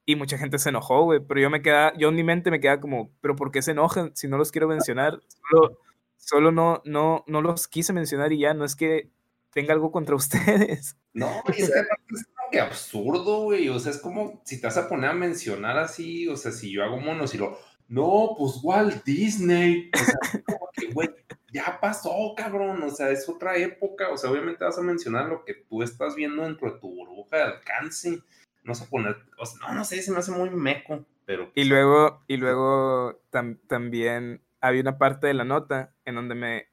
Y 0.06 0.18
mucha 0.18 0.38
gente 0.38 0.60
se 0.60 0.68
enojó, 0.68 1.06
güey, 1.06 1.22
pero 1.22 1.40
yo 1.40 1.50
me 1.50 1.62
queda, 1.62 1.94
yo 1.98 2.10
en 2.10 2.16
mi 2.16 2.24
mente 2.26 2.52
me 2.52 2.60
queda 2.60 2.82
como, 2.82 3.12
pero 3.22 3.38
¿por 3.38 3.50
qué 3.50 3.62
se 3.62 3.72
enojan 3.72 4.14
si 4.14 4.28
no 4.28 4.38
los 4.38 4.52
quiero 4.52 4.68
mencionar? 4.68 5.22
Solo, 5.50 5.80
Solo 6.20 6.52
no, 6.52 6.82
no, 6.86 7.24
no 7.28 7.42
los 7.42 7.68
quise 7.68 7.94
mencionar 7.94 8.32
y 8.34 8.40
ya, 8.40 8.54
no 8.54 8.66
es 8.66 8.76
que 8.76 9.10
tenga 9.52 9.74
algo 9.74 9.92
contra 9.92 10.16
ustedes. 10.16 10.96
No, 11.14 11.44
es 11.48 11.56
que 11.56 11.64
es 11.64 11.72
como 11.72 12.52
que 12.52 12.60
absurdo, 12.60 13.44
güey. 13.44 13.70
O 13.70 13.80
sea, 13.80 13.92
es 13.92 14.00
como 14.00 14.42
si 14.46 14.62
te 14.62 14.68
vas 14.68 14.78
a 14.78 14.88
poner 14.88 15.10
a 15.10 15.14
mencionar 15.14 15.78
así, 15.78 16.28
o 16.28 16.38
sea, 16.38 16.52
si 16.52 16.72
yo 16.72 16.84
hago 16.84 17.00
monos 17.00 17.34
y 17.34 17.40
lo, 17.40 17.58
no, 17.88 18.36
pues 18.38 18.60
Walt 18.62 19.04
Disney. 19.04 19.90
O 19.94 19.98
sea, 19.98 20.44
como 20.46 20.70
que, 20.74 20.92
güey, 20.94 21.10
ya 21.52 21.80
pasó, 21.82 22.34
cabrón. 22.38 22.84
O 22.84 22.92
sea, 22.92 23.10
es 23.10 23.28
otra 23.28 23.58
época. 23.58 24.10
O 24.10 24.18
sea, 24.18 24.30
obviamente 24.30 24.64
vas 24.64 24.78
a 24.78 24.84
mencionar 24.84 25.28
lo 25.28 25.44
que 25.44 25.56
tú 25.56 25.82
estás 25.82 26.16
viendo 26.16 26.44
dentro 26.44 26.72
de 26.72 26.80
tu 26.80 26.94
burbuja 26.94 27.38
de 27.38 27.44
alcance. 27.44 28.22
No 28.64 28.76
sé 28.76 28.86
poner, 28.86 29.16
o 29.40 29.46
sea, 29.46 29.68
no, 29.68 29.74
no 29.74 29.86
sé, 29.86 30.02
se 30.02 30.12
me 30.12 30.20
hace 30.20 30.32
muy 30.32 30.50
meco, 30.52 31.04
pero. 31.26 31.46
Y 31.56 31.62
pues, 31.62 31.68
luego, 31.68 32.24
y 32.28 32.38
luego 32.38 33.20
también 33.32 34.42
había 34.62 34.82
una 34.82 34.98
parte 34.98 35.28
de 35.28 35.34
la 35.34 35.44
nota 35.44 35.94
en 36.06 36.16
donde 36.16 36.36
me... 36.36 36.68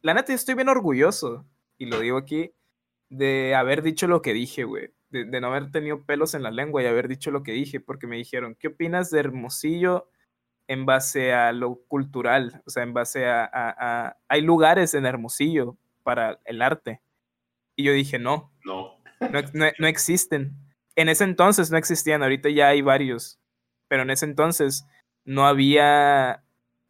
La 0.00 0.14
neta, 0.14 0.28
yo 0.28 0.36
estoy 0.36 0.54
bien 0.54 0.68
orgulloso, 0.68 1.46
y 1.76 1.86
lo 1.86 2.00
digo 2.00 2.16
aquí, 2.16 2.52
de 3.08 3.54
haber 3.54 3.82
dicho 3.82 4.06
lo 4.06 4.22
que 4.22 4.32
dije, 4.32 4.64
güey. 4.64 4.90
De, 5.10 5.40
no 5.40 5.46
haber 5.46 5.70
tenido 5.70 6.04
pelos 6.04 6.34
en 6.34 6.42
la 6.42 6.50
lengua 6.50 6.82
y 6.82 6.86
haber 6.86 7.08
dicho 7.08 7.30
lo 7.30 7.42
que 7.42 7.52
dije, 7.52 7.80
porque 7.80 8.06
me 8.06 8.16
dijeron, 8.16 8.56
¿qué 8.58 8.68
opinas 8.68 9.10
de 9.10 9.20
Hermosillo 9.20 10.10
en 10.66 10.84
base 10.84 11.32
a 11.32 11.52
lo 11.52 11.76
cultural? 11.88 12.62
O 12.66 12.70
sea, 12.70 12.82
en 12.82 12.92
base 12.92 13.26
a... 13.26 14.16
Hay 14.28 14.42
lugares 14.42 14.94
en 14.94 15.06
Hermosillo 15.06 15.76
para 16.02 16.40
el 16.44 16.62
arte. 16.62 17.00
Y 17.74 17.84
yo 17.84 17.92
dije, 17.92 18.18
no. 18.18 18.52
No. 18.64 18.98
No, 19.20 19.40
no, 19.52 19.66
no 19.78 19.86
existen. 19.86 20.56
En 20.98 21.08
ese 21.08 21.24
entonces 21.24 21.70
no 21.70 21.78
existían, 21.78 22.22
ahorita 22.22 22.50
ya 22.50 22.68
hay 22.68 22.82
varios, 22.82 23.38
pero 23.86 24.02
en 24.02 24.10
ese 24.10 24.24
entonces 24.24 24.84
no 25.24 25.46
había 25.46 26.42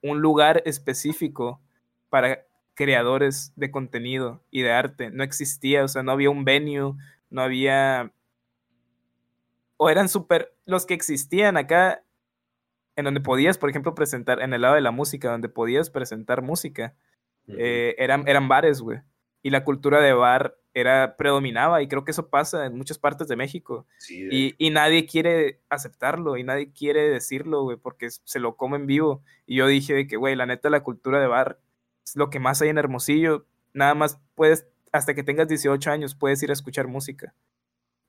un 0.02 0.20
lugar 0.20 0.62
específico 0.65 1.60
para 2.09 2.44
creadores 2.75 3.52
de 3.57 3.70
contenido 3.70 4.43
y 4.51 4.62
de 4.62 4.73
arte. 4.73 5.10
No 5.10 5.25
existía, 5.25 5.85
o 5.85 5.89
sea, 5.89 6.02
no 6.02 6.12
había 6.12 6.31
un 6.31 6.44
venue, 6.44 6.94
no 7.31 7.43
había... 7.43 8.12
O 9.77 9.91
eran 9.91 10.09
súper... 10.09 10.55
Los 10.65 10.86
que 10.86 10.94
existían 10.94 11.57
acá, 11.57 12.02
en 12.97 13.05
donde 13.05 13.20
podías, 13.20 13.59
por 13.59 13.70
ejemplo, 13.70 13.94
presentar, 13.94 14.41
en 14.41 14.52
el 14.52 14.62
lado 14.62 14.75
de 14.75 14.81
la 14.81 14.91
música, 14.91 15.31
donde 15.31 15.49
podías 15.49 15.91
presentar 15.91 16.43
música, 16.43 16.94
eh, 17.49 17.97
eran, 17.99 18.28
eran 18.28 18.49
bares, 18.49 18.81
güey. 18.81 19.01
Y 19.43 19.51
la 19.51 19.65
cultura 19.65 20.01
de 20.01 20.12
bar 20.12 20.57
era 20.81 21.16
predominaba 21.16 21.82
y 21.82 21.89
creo 21.89 22.05
que 22.05 22.10
eso 22.10 22.28
pasa 22.28 22.66
en 22.66 22.76
muchas 22.76 22.98
partes 22.98 23.28
de 23.28 23.36
México. 23.36 23.86
y, 24.08 24.55
y, 24.58 24.70
nadie 24.70 25.07
quiere 25.07 25.60
aceptarlo 25.68 26.36
y 26.36 26.44
nadie 26.44 26.73
quiere 26.73 27.08
decirlo, 27.08 27.62
güey, 27.62 27.76
porque 27.76 28.08
se 28.10 28.40
lo 28.40 28.57
come 28.57 28.76
en 28.76 28.86
vivo. 28.86 29.23
Y 29.47 29.57
yo 29.57 29.66
dije 29.66 29.94
de 29.94 30.07
que, 30.07 30.16
güey, 30.16 30.36
la 30.36 30.47
neta, 30.47 30.70
la 30.70 30.82
cultura 30.82 31.20
de 31.20 31.26
bar 31.26 31.58
es 32.05 32.16
lo 32.16 32.31
que 32.31 32.40
más 32.40 32.62
hay 32.62 32.68
en 32.68 32.78
Hermosillo. 32.78 33.47
Nada 33.73 33.94
más 33.94 34.20
puedes, 34.34 34.66
hasta 34.92 35.15
que 35.15 35.23
tengas 35.23 35.48
18 35.48 35.90
años, 35.90 36.15
puedes 36.15 36.42
ir 36.42 36.50
a 36.50 36.55
escuchar 36.55 36.89
música. 36.89 37.34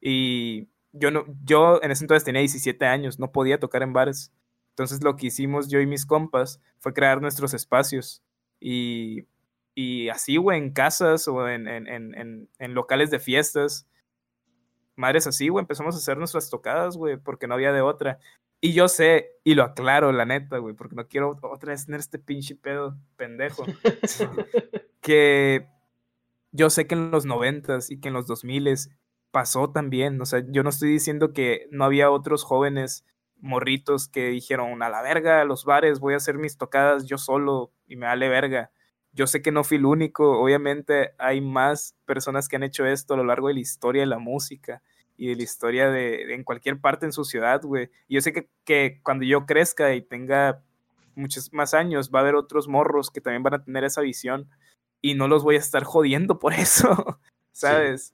Y 0.02 0.68
yo, 0.92 1.12
no, 1.12 1.26
yo 1.44 1.82
en 1.82 1.92
ese 1.92 2.04
entonces 2.04 2.24
tenía 2.24 2.42
17 2.42 2.86
años, 2.86 3.20
no 3.20 3.32
podía 3.32 3.60
tocar 3.60 3.84
en 3.84 3.94
bares. 3.94 4.32
Entonces 4.72 5.04
lo 5.04 5.16
que 5.16 5.28
hicimos 5.28 5.68
yo 5.68 5.82
y 5.82 5.86
mis 5.86 6.06
compas 6.06 6.62
fue 6.80 6.94
crear 6.94 7.22
nuestros 7.22 7.54
espacios. 7.54 8.24
Y 8.60 9.26
y 9.80 10.10
así, 10.10 10.36
güey, 10.36 10.58
en 10.58 10.74
casas 10.74 11.30
o 11.30 11.48
en, 11.48 11.66
en, 11.70 11.88
en, 11.88 12.50
en, 12.60 12.74
locales 12.74 13.12
de 13.12 13.20
fiestas. 13.20 13.88
Madres 14.98 15.26
así, 15.26 15.48
güey, 15.48 15.64
empezamos 15.64 15.96
a 15.96 16.00
hacer 16.00 16.18
nuestras 16.18 16.50
tocadas, 16.50 16.98
güey, 16.98 17.16
porque 17.16 17.48
no 17.48 17.54
había 17.54 17.72
de 17.72 17.80
otra. 17.80 18.20
Y 18.60 18.74
yo 18.74 18.90
sé, 18.90 19.38
y 19.46 19.56
lo 19.56 19.64
aclaro, 19.64 20.12
la 20.12 20.26
neta, 20.26 20.58
güey, 20.58 20.76
porque 20.76 20.98
no 20.98 21.08
quiero 21.08 21.40
otra 21.44 21.70
vez 21.72 21.86
tener 21.86 22.02
este 22.02 22.20
pinche 22.20 22.58
pedo 22.58 22.98
pendejo. 23.16 23.64
que 25.02 25.70
yo 26.52 26.70
sé 26.70 26.86
que 26.86 26.96
en 26.96 27.10
los 27.10 27.26
noventas 27.26 27.90
y 27.90 28.02
que 28.02 28.10
en 28.10 28.16
los 28.16 28.28
dos 28.28 28.44
miles 28.44 28.90
pasó 29.32 29.72
también. 29.72 30.20
O 30.20 30.26
sea, 30.26 30.44
yo 30.46 30.62
no 30.62 30.72
estoy 30.72 30.90
diciendo 30.90 31.32
que 31.32 31.70
no 31.72 31.86
había 31.86 32.12
otros 32.12 32.44
jóvenes 32.44 33.06
morritos 33.38 34.10
que 34.10 34.28
dijeron, 34.28 34.84
a 34.84 34.90
la 34.90 35.02
verga, 35.02 35.40
a 35.40 35.46
los 35.46 35.64
bares, 35.64 36.02
voy 36.02 36.16
a 36.16 36.18
hacer 36.18 36.38
mis 36.38 36.58
tocadas 36.58 37.06
yo 37.06 37.18
solo 37.18 37.72
y 37.88 37.96
me 37.96 38.08
vale 38.08 38.28
verga 38.28 38.72
yo 39.12 39.28
sé 39.28 39.42
que 39.42 39.52
no 39.52 39.64
fui 39.64 39.78
el 39.78 39.86
único, 39.86 40.40
obviamente 40.40 41.14
hay 41.18 41.42
más 41.42 41.96
personas 42.06 42.48
que 42.48 42.56
han 42.56 42.64
hecho 42.64 42.86
esto 42.86 43.14
a 43.14 43.18
lo 43.18 43.24
largo 43.24 43.48
de 43.48 43.56
la 43.56 43.60
historia 43.60 44.02
de 44.02 44.08
la 44.08 44.20
música 44.20 44.82
y 45.18 45.28
de 45.28 45.36
la 45.36 45.44
historia 45.44 45.90
de, 45.90 46.34
en 46.34 46.44
cualquier 46.44 46.80
parte 46.80 47.06
en 47.06 47.12
su 47.12 47.26
ciudad, 47.26 47.62
güey. 47.62 47.90
Y 48.08 48.16
yo 48.16 48.22
sé 48.22 48.32
que, 48.32 48.50
que, 48.64 49.02
cuando 49.04 49.26
yo 49.26 49.46
crezca 49.46 49.94
y 49.94 50.02
tenga 50.02 50.64
muchos 51.16 51.52
más 51.52 51.74
años, 51.74 52.12
va 52.14 52.20
a 52.20 52.22
haber 52.22 52.36
otros 52.36 52.68
morros 52.68 53.12
que 53.12 53.20
también 53.20 53.44
van 53.44 53.56
a 53.56 53.64
tener 53.64 53.84
esa 53.84 54.02
visión 54.02 54.50
y 55.02 55.16
no 55.16 55.28
los 55.28 55.44
voy 55.44 55.56
a 55.56 55.60
estar 55.60 55.84
jodiendo 55.84 56.40
por 56.40 56.54
eso, 56.54 57.20
¿sabes? 57.52 58.14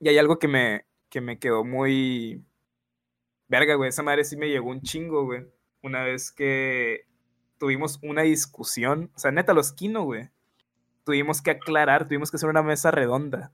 Y 0.00 0.08
hay 0.08 0.18
algo 0.18 0.38
que 0.38 0.48
me, 0.48 0.86
que 1.08 1.20
me 1.20 1.38
quedó 1.38 1.64
muy... 1.64 2.44
Verga, 3.48 3.74
güey, 3.74 3.88
esa 3.88 4.02
madre 4.02 4.24
sí 4.24 4.36
me 4.36 4.48
llegó 4.48 4.70
un 4.70 4.80
chingo, 4.80 5.24
güey. 5.24 5.44
Una 5.82 6.04
vez 6.04 6.30
que 6.30 7.06
tuvimos 7.60 7.98
una 8.02 8.22
discusión, 8.22 9.12
o 9.14 9.18
sea, 9.18 9.30
neta, 9.30 9.52
los 9.52 9.72
Kino, 9.72 10.02
güey, 10.02 10.30
tuvimos 11.04 11.42
que 11.42 11.50
aclarar, 11.50 12.08
tuvimos 12.08 12.30
que 12.30 12.38
hacer 12.38 12.48
una 12.48 12.62
mesa 12.62 12.90
redonda. 12.90 13.52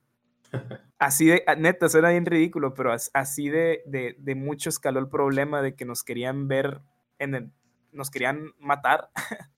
Así 0.99 1.26
de, 1.26 1.44
neta, 1.59 1.89
suena 1.89 2.10
bien 2.10 2.25
ridículo, 2.25 2.73
pero 2.73 2.91
así 2.91 3.51
de, 3.51 3.83
de, 3.85 4.35
mucho 4.35 4.70
escaló 4.70 4.99
el 4.99 5.10
problema 5.10 5.60
de 5.60 5.75
que 5.75 5.85
nos 5.85 6.02
querían 6.02 6.49
ver, 6.49 6.81
en 7.18 7.35
el, 7.35 7.52
nos 7.93 8.10
querían 8.10 8.55
matar. 8.59 9.10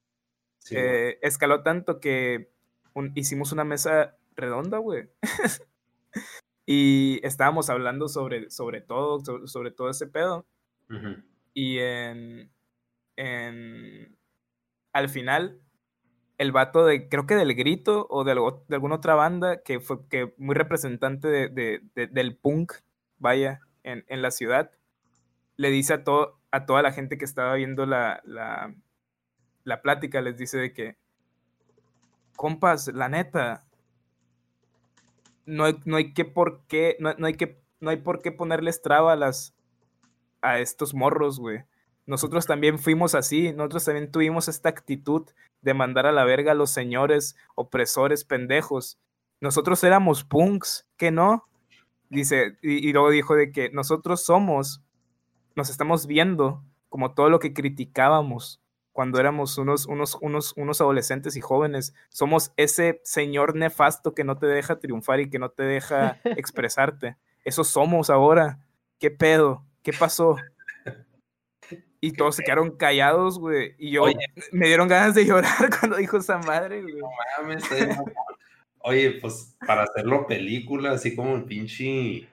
Eh, 0.70 1.18
escaló 1.23 1.62
tanto 1.62 1.99
que 1.99 2.52
hicimos 3.15 3.52
una 3.52 3.65
mesa 3.65 4.18
redonda, 4.36 4.77
güey. 4.77 5.09
y 6.67 7.20
estábamos 7.23 7.70
hablando 7.70 8.07
sobre, 8.09 8.51
sobre 8.51 8.83
todo, 8.83 9.47
sobre, 9.47 9.70
todo 9.70 9.89
ese 9.89 10.09
pedo. 10.09 10.47
Y 11.55 11.78
en, 11.78 12.52
en, 13.17 14.18
al 14.99 15.09
final, 15.09 15.60
el 16.39 16.52
vato 16.52 16.85
de, 16.85 17.09
creo 17.09 17.27
que 17.27 17.36
del 17.36 17.55
grito 17.55 18.07
o 18.10 18.25
de, 18.25 18.35
de 18.35 18.75
alguna 18.75 18.97
otra 18.97 19.15
banda 19.15 19.62
que 19.62 19.81
fue 19.81 20.07
que 20.09 20.35
muy 20.39 20.55
representante 20.55 21.28
de, 21.28 21.81
del 21.94 22.36
punk, 22.36 22.73
vaya, 23.18 23.60
en, 23.85 24.05
en, 24.09 24.23
la 24.23 24.31
ciudad, 24.31 24.73
le 25.57 25.70
dice 25.70 25.94
a, 25.94 26.05
todo, 26.05 26.41
a 26.51 26.67
toda 26.67 26.83
la 26.83 26.93
gente 26.93 27.17
que 27.17 27.25
estaba 27.25 27.55
viendo 27.55 27.86
la, 27.86 28.20
la, 28.25 28.75
la 29.65 29.83
plática, 29.83 30.20
les 30.20 30.36
dice 30.36 30.59
de 30.59 30.73
que, 30.73 30.97
compas, 32.36 32.89
la 32.89 33.09
neta, 33.09 33.65
no 35.47 35.65
hay, 35.65 35.81
no 35.85 35.97
hay 35.97 36.12
que 36.12 36.25
por 36.25 36.67
qué, 36.67 36.97
no, 36.99 37.15
no, 37.15 37.28
hay 37.28 37.35
que, 37.35 37.60
no 37.81 37.91
hay 37.91 37.99
por 37.99 38.20
qué 38.20 38.33
ponerles 38.33 38.83
traba 38.83 39.15
las, 39.15 39.55
a 40.43 40.59
estos 40.59 40.93
morros, 40.93 41.39
güey 41.39 41.62
nosotros 42.09 42.47
también 42.47 42.78
fuimos 42.78 43.15
así, 43.15 43.53
nosotros 43.53 43.85
también 43.85 44.11
tuvimos 44.11 44.49
esta 44.49 44.70
actitud 44.70 45.28
de 45.61 45.75
mandar 45.75 46.07
a 46.07 46.12
la 46.12 46.25
verga 46.25 46.53
a 46.53 46.55
los 46.55 46.70
señores 46.70 47.37
opresores 47.55 48.25
pendejos. 48.25 48.99
Nosotros 49.43 49.85
éramos 49.85 50.25
punks, 50.25 50.89
¿qué 50.97 51.11
no? 51.11 51.45
Dice, 52.09 52.57
y, 52.62 52.91
luego 52.95 53.11
dijo 53.11 53.35
de 53.35 53.53
que 53.53 53.69
nosotros 53.69 54.25
somos, 54.25 54.83
nos 55.55 55.69
estamos 55.69 56.07
viendo 56.07 56.65
como 56.89 57.12
todo 57.12 57.28
lo 57.28 57.41
que 57.41 57.53
criticábamos 57.53 58.62
cuando 58.93 59.20
éramos 59.20 59.59
unos, 59.59 59.85
unos, 59.85 60.17
unos, 60.23 60.55
unos 60.57 60.81
adolescentes 60.81 61.37
y 61.37 61.43
jóvenes. 61.43 61.93
Somos 62.09 62.53
ese 62.57 63.03
señor 63.05 63.55
nefasto 63.55 64.15
que 64.15 64.25
no 64.25 64.39
te 64.39 64.47
deja 64.47 64.81
triunfar 64.81 65.20
y 65.20 65.28
que 65.28 65.39
no 65.39 65.51
te 65.51 65.65
deja 65.65 66.20
expresarte. 66.25 67.19
Eso 67.45 67.65
somos 67.65 68.09
ahora. 68.09 68.61
¿Qué 68.99 69.11
pedo? 69.11 69.67
¿Qué 69.83 69.93
pasó? 69.93 70.37
Y 72.01 72.12
todos 72.12 72.36
se 72.36 72.44
quedaron 72.44 72.77
callados, 72.77 73.39
güey. 73.39 73.75
Y 73.78 73.91
yo 73.93 74.05
me 74.52 74.67
dieron 74.67 74.89
ganas 74.89 75.15
de 75.15 75.27
llorar 75.27 75.70
cuando 75.81 75.97
dijo 75.97 76.18
esa 76.18 76.39
madre, 76.47 76.83
güey. 76.83 76.97
No 76.97 77.09
mames, 77.39 77.65
Oye, 78.81 79.18
pues 79.20 79.57
para 79.67 79.83
hacerlo 79.83 80.27
película, 80.27 80.93
así 80.93 81.15
como 81.15 81.35
el 81.35 81.44
pinche, 81.44 82.28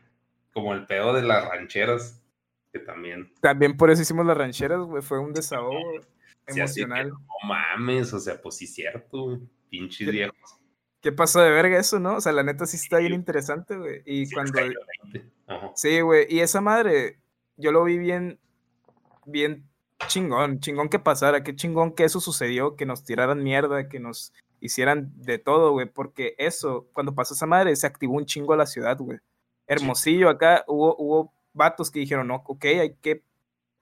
como 0.53 0.73
el 0.73 0.85
pedo 0.85 1.13
de 1.13 1.23
las 1.23 1.43
rancheras, 1.49 2.21
que 2.71 2.79
también. 2.79 3.33
También 3.41 3.75
por 3.75 3.89
eso 3.89 4.03
hicimos 4.03 4.25
las 4.25 4.37
rancheras, 4.37 4.79
güey. 4.81 5.01
Fue 5.01 5.19
un 5.19 5.33
desahogo 5.33 5.79
emocional. 6.45 7.09
no 7.09 7.47
mames, 7.47 8.13
o 8.13 8.19
sea, 8.19 8.39
pues 8.39 8.57
sí, 8.57 8.67
cierto, 8.67 9.41
pinches 9.69 10.09
viejos. 10.09 10.59
¿Qué 11.01 11.11
pasó 11.11 11.41
de 11.41 11.51
verga 11.51 11.77
eso, 11.77 11.99
no? 11.99 12.15
O 12.15 12.21
sea, 12.21 12.31
la 12.31 12.43
neta 12.43 12.65
sí 12.65 12.77
está 12.77 12.99
bien 12.99 13.13
interesante, 13.13 13.75
güey. 13.75 14.01
Y 14.05 14.29
cuando. 14.31 14.59
Sí, 15.75 16.01
güey. 16.01 16.25
Y 16.29 16.39
esa 16.39 16.61
madre, 16.61 17.19
yo 17.57 17.71
lo 17.71 17.83
vi 17.83 17.97
bien 17.97 18.39
bien 19.25 19.69
chingón, 20.07 20.59
chingón 20.59 20.89
que 20.89 20.99
pasara, 20.99 21.43
qué 21.43 21.55
chingón 21.55 21.93
que 21.93 22.03
eso 22.03 22.19
sucedió, 22.19 22.75
que 22.75 22.85
nos 22.85 23.03
tiraran 23.03 23.43
mierda, 23.43 23.89
que 23.89 23.99
nos 23.99 24.33
hicieran 24.59 25.11
de 25.15 25.39
todo, 25.39 25.71
güey, 25.71 25.87
porque 25.87 26.35
eso, 26.37 26.87
cuando 26.93 27.15
pasó 27.15 27.33
esa 27.33 27.45
madre, 27.45 27.75
se 27.75 27.87
activó 27.87 28.15
un 28.15 28.25
chingo 28.25 28.53
a 28.53 28.57
la 28.57 28.65
ciudad, 28.65 28.97
güey. 28.97 29.19
Hermosillo, 29.67 30.29
acá 30.29 30.63
hubo, 30.67 30.95
hubo 30.97 31.33
vatos 31.53 31.91
que 31.91 31.99
dijeron, 31.99 32.27
no, 32.27 32.43
ok, 32.45 32.65
hay 32.65 32.95
que 32.95 33.23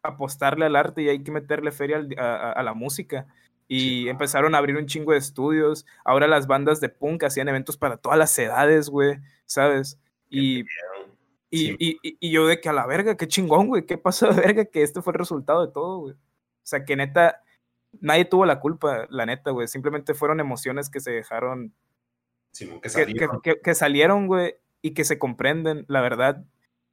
apostarle 0.04 0.66
al 0.66 0.76
arte 0.76 1.02
y 1.02 1.10
hay 1.10 1.24
que 1.24 1.32
meterle 1.32 1.72
feria 1.72 2.06
a, 2.18 2.62
la 2.62 2.74
música. 2.74 3.28
Y 3.68 4.10
empezaron 4.10 4.54
a 4.54 4.58
abrir 4.58 4.76
un 4.76 4.86
chingo 4.86 5.14
de 5.14 5.18
estudios. 5.18 5.86
Ahora 6.04 6.28
las 6.28 6.48
bandas 6.48 6.82
de 6.82 6.90
punk 6.90 7.24
hacían 7.24 7.48
eventos 7.48 7.78
para 7.78 7.98
todas 7.98 8.18
las 8.18 8.38
edades, 8.38 8.90
güey, 8.90 9.20
¿sabes? 9.46 9.98
Y 10.30 10.64
y, 11.54 11.76
y, 11.80 12.18
y, 12.20 12.32
yo 12.32 12.48
de 12.48 12.60
que 12.60 12.70
a 12.70 12.74
la 12.74 12.88
verga, 12.88 13.16
qué 13.16 13.28
chingón, 13.28 13.68
güey, 13.68 13.86
qué 13.86 13.98
pasó 14.00 14.28
de 14.34 14.42
verga, 14.42 14.66
que 14.66 14.82
este 14.82 15.04
fue 15.04 15.14
el 15.14 15.20
resultado 15.20 15.66
de 15.66 15.72
todo, 15.72 16.00
güey. 16.00 16.14
O 16.14 16.66
sea, 16.66 16.84
que 16.84 16.96
neta, 16.96 17.44
nadie 18.02 18.26
tuvo 18.26 18.46
la 18.46 18.60
culpa, 18.60 19.06
la 19.12 19.28
neta, 19.28 19.52
güey. 19.52 19.68
Simplemente 19.68 20.16
fueron 20.16 20.40
emociones 20.40 20.90
que 20.90 21.00
se 21.00 21.12
dejaron. 21.12 21.74
que, 22.58 22.90
salieron. 22.90 23.42
Que, 23.42 23.76
salieron, 23.76 24.28
güey, 24.28 24.56
y 24.82 24.96
que 24.96 25.04
se 25.04 25.20
comprenden, 25.20 25.86
la 25.88 26.02
verdad. 26.02 26.44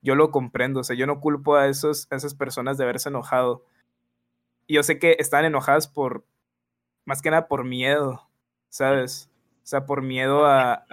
Yo 0.03 0.15
lo 0.15 0.31
comprendo, 0.31 0.81
o 0.81 0.85
sea, 0.85 0.97
yo 0.97 1.07
no 1.07 1.21
culpo 1.21 1.57
a, 1.57 1.69
esos, 1.69 2.07
a 2.11 2.17
esas 2.17 2.35
personas 2.35 2.77
de 2.77 2.85
haberse 2.85 3.09
enojado. 3.09 3.65
Y 4.67 4.75
yo 4.75 4.83
sé 4.83 4.99
que 4.99 5.17
están 5.19 5.45
enojadas 5.45 5.89
por, 5.89 6.25
más 7.07 7.23
que 7.23 7.31
nada 7.31 7.49
por 7.49 7.65
miedo, 7.65 8.29
¿sabes? 8.69 9.31
O 9.63 9.67
sea, 9.67 9.87
por 9.87 10.03
miedo 10.03 10.47
a, 10.47 10.75
a, 10.75 10.87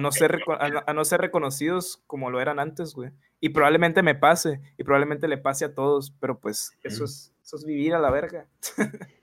no 0.00 0.12
ser, 0.12 0.40
a, 0.48 0.92
no 0.92 1.04
ser 1.04 1.20
reconocidos 1.20 2.02
como 2.06 2.30
lo 2.30 2.40
eran 2.40 2.58
antes, 2.58 2.94
güey. 2.94 3.10
Y 3.40 3.50
probablemente 3.50 4.02
me 4.02 4.14
pase, 4.14 4.60
y 4.76 4.84
probablemente 4.84 5.28
le 5.28 5.38
pase 5.38 5.64
a 5.64 5.74
todos, 5.74 6.14
pero 6.20 6.40
pues 6.40 6.76
eso 6.82 7.04
es, 7.04 7.34
eso 7.42 7.56
es 7.56 7.64
vivir 7.64 7.94
a 7.94 7.98
la 7.98 8.10
verga. 8.10 8.48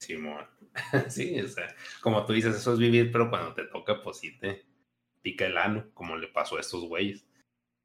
Sí, 0.00 0.16
sí, 1.08 1.40
o 1.40 1.48
sea, 1.48 1.74
como 2.00 2.24
tú 2.24 2.32
dices, 2.32 2.54
eso 2.54 2.72
es 2.72 2.78
vivir, 2.78 3.10
pero 3.10 3.30
cuando 3.30 3.52
te 3.52 3.64
toca, 3.64 4.00
pues 4.00 4.18
sí 4.18 4.38
te, 4.38 4.64
pica 5.22 5.46
el 5.46 5.58
ano, 5.58 5.90
como 5.94 6.16
le 6.16 6.28
pasó 6.28 6.56
a 6.56 6.60
estos 6.60 6.84
güeyes. 6.84 7.26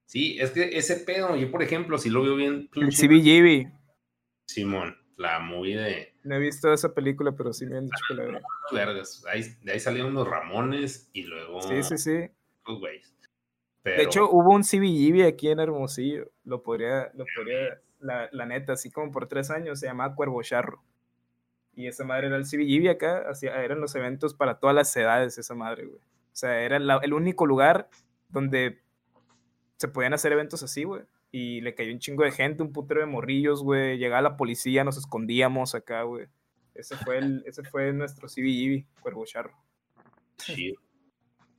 Sí, 0.06 0.38
es 0.40 0.52
que 0.52 0.78
ese 0.78 0.98
pedo, 0.98 1.36
yo 1.36 1.50
por 1.50 1.64
ejemplo, 1.64 1.98
si 1.98 2.10
lo 2.10 2.24
veo 2.24 2.36
bien. 2.36 2.70
El 2.76 2.90
CBGB. 2.90 3.72
Simón, 4.48 4.96
la 5.18 5.40
movie 5.40 5.78
de. 5.78 6.14
No 6.24 6.36
he 6.36 6.40
visto 6.40 6.72
esa 6.72 6.94
película, 6.94 7.32
pero 7.34 7.54
sí 7.54 7.66
me 7.66 7.78
han 7.78 7.86
dicho 7.86 8.04
que 8.08 8.14
la 8.16 8.24
veo. 8.24 8.40
Ahí, 9.32 9.44
de 9.62 9.72
ahí 9.72 9.80
salieron 9.80 10.14
los 10.14 10.28
Ramones 10.28 11.10
y 11.14 11.24
luego. 11.24 11.62
Sí, 11.62 11.84
sí, 11.84 11.98
sí. 11.98 12.30
Los 12.66 12.80
güeyes. 12.80 13.14
De 13.84 14.02
hecho, 14.02 14.30
hubo 14.30 14.52
un 14.52 14.64
CBGB 14.64 15.28
aquí 15.28 15.50
en 15.50 15.60
Hermosillo. 15.60 16.32
Lo 16.46 16.64
podría, 16.64 17.12
lo 17.16 17.26
podría, 17.36 17.82
la, 18.00 18.30
la, 18.32 18.46
neta, 18.46 18.74
así 18.74 18.90
como 18.90 19.12
por 19.12 19.28
tres 19.28 19.52
años, 19.52 19.80
se 19.80 19.88
llamaba 19.88 20.16
Cuervo 20.16 20.42
Charro. 20.42 20.82
Y 21.76 21.88
esa 21.88 22.06
madre 22.06 22.28
era 22.28 22.38
el 22.38 22.46
CBGB 22.46 22.90
acá, 22.90 23.30
hacía, 23.30 23.62
eran 23.62 23.82
los 23.82 23.94
eventos 23.96 24.34
para 24.34 24.60
todas 24.60 24.76
las 24.76 24.96
edades, 24.96 25.38
esa 25.38 25.54
madre, 25.54 25.86
güey. 25.86 26.00
O 26.00 26.36
sea, 26.36 26.62
era 26.62 26.78
el 26.78 27.14
único 27.14 27.46
lugar 27.46 27.90
donde 28.30 28.82
se 29.78 29.88
podían 29.88 30.14
hacer 30.14 30.32
eventos 30.32 30.64
así, 30.64 30.84
güey. 30.84 31.04
Y 31.36 31.62
le 31.62 31.74
cayó 31.74 31.92
un 31.92 31.98
chingo 31.98 32.24
de 32.24 32.32
gente, 32.32 32.62
un 32.62 32.72
putero 32.72 33.00
de 33.00 33.08
morrillos, 33.08 33.64
güey. 33.64 33.98
Llegaba 33.98 34.22
la 34.22 34.38
policía, 34.38 34.84
nos 34.84 34.98
escondíamos 34.98 35.74
acá, 35.74 36.04
güey. 36.04 36.28
Ese 36.76 36.96
fue, 36.96 37.18
el, 37.18 37.44
ese 37.48 37.64
fue 37.64 37.92
nuestro 37.92 38.28
CBGB, 38.28 38.86
Cuervo 39.02 39.26
Charro. 39.26 39.58
Sí. 40.38 40.76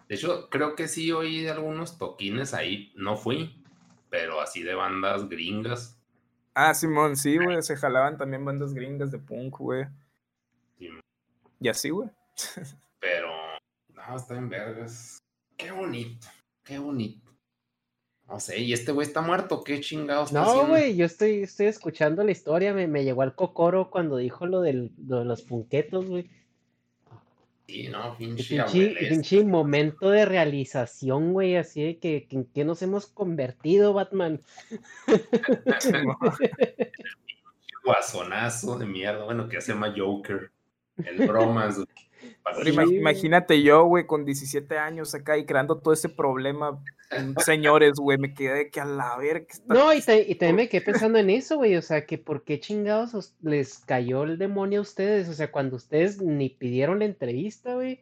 De 0.08 0.14
hecho, 0.14 0.48
creo 0.48 0.76
que 0.76 0.86
sí 0.86 1.10
oí 1.10 1.42
de 1.42 1.50
algunos 1.50 1.98
toquines 1.98 2.54
ahí. 2.54 2.92
No 2.94 3.16
fui, 3.16 3.64
pero 4.10 4.40
así 4.40 4.62
de 4.62 4.76
bandas 4.76 5.28
gringas. 5.28 6.00
Ah, 6.54 6.72
Simón, 6.72 7.16
sí, 7.16 7.36
güey. 7.36 7.60
Se 7.62 7.74
jalaban 7.74 8.16
también 8.16 8.44
bandas 8.44 8.74
gringas 8.74 9.10
de 9.10 9.18
punk, 9.18 9.58
güey. 9.58 9.86
Y 11.58 11.68
así, 11.68 11.90
güey. 11.90 12.10
pero, 13.00 13.28
no, 13.88 14.16
está 14.16 14.36
en 14.36 14.48
vergas. 14.48 15.18
Qué 15.56 15.72
bonito, 15.72 16.28
qué 16.62 16.78
bonito. 16.78 17.23
No 18.28 18.40
sé, 18.40 18.58
¿y 18.60 18.72
este 18.72 18.92
güey 18.92 19.06
está 19.06 19.20
muerto? 19.20 19.62
¿Qué 19.62 19.80
chingados 19.80 20.32
No, 20.32 20.66
güey, 20.66 20.96
yo 20.96 21.04
estoy, 21.04 21.42
estoy 21.42 21.66
escuchando 21.66 22.24
la 22.24 22.30
historia, 22.32 22.72
me, 22.72 22.86
me 22.86 23.04
llegó 23.04 23.22
al 23.22 23.34
cocoro 23.34 23.90
cuando 23.90 24.16
dijo 24.16 24.46
lo, 24.46 24.62
del, 24.62 24.92
lo 25.06 25.18
de 25.18 25.24
los 25.26 25.42
punquetos, 25.42 26.06
güey. 26.06 26.30
Sí, 27.66 27.88
no, 27.88 28.16
pinche, 28.16 28.44
pinche, 28.44 28.94
pinche 29.08 29.44
momento 29.44 30.10
de 30.10 30.26
realización, 30.26 31.32
güey, 31.32 31.56
así 31.56 31.82
de 31.82 31.98
que, 31.98 32.26
que 32.26 32.36
en 32.36 32.44
qué 32.44 32.64
nos 32.64 32.82
hemos 32.82 33.06
convertido, 33.06 33.94
Batman. 33.94 34.40
Guasonazo 37.84 38.78
de 38.78 38.86
mierda, 38.86 39.24
bueno, 39.24 39.48
que 39.48 39.60
se 39.60 39.72
llama 39.72 39.94
Joker. 39.96 40.50
El 40.98 41.26
bromas, 41.26 41.76
güey. 41.76 41.88
Imagínate 42.66 43.62
yo, 43.62 43.84
güey, 43.84 44.06
con 44.06 44.24
17 44.24 44.78
años 44.78 45.14
acá 45.14 45.38
y 45.38 45.46
creando 45.46 45.78
todo 45.78 45.94
ese 45.94 46.08
problema. 46.08 46.82
Señores, 47.44 47.94
güey, 47.98 48.18
me 48.18 48.34
quedé 48.34 48.70
que 48.70 48.80
a 48.80 48.84
la 48.84 49.16
ver. 49.16 49.46
No, 49.66 49.92
y, 49.92 49.98
y, 49.98 50.34
también 50.34 50.56
me 50.56 50.68
quedé 50.68 50.80
pensando 50.80 51.18
en 51.18 51.30
eso, 51.30 51.56
güey. 51.56 51.76
O 51.76 51.82
sea, 51.82 52.06
que 52.06 52.18
por 52.18 52.44
qué 52.44 52.60
chingados 52.60 53.34
les 53.40 53.78
cayó 53.78 54.24
el 54.24 54.38
demonio 54.38 54.80
a 54.80 54.82
ustedes. 54.82 55.28
O 55.28 55.32
sea, 55.34 55.50
cuando 55.50 55.76
ustedes 55.76 56.20
ni 56.20 56.50
pidieron 56.50 56.98
la 56.98 57.04
entrevista, 57.06 57.74
güey. 57.74 58.00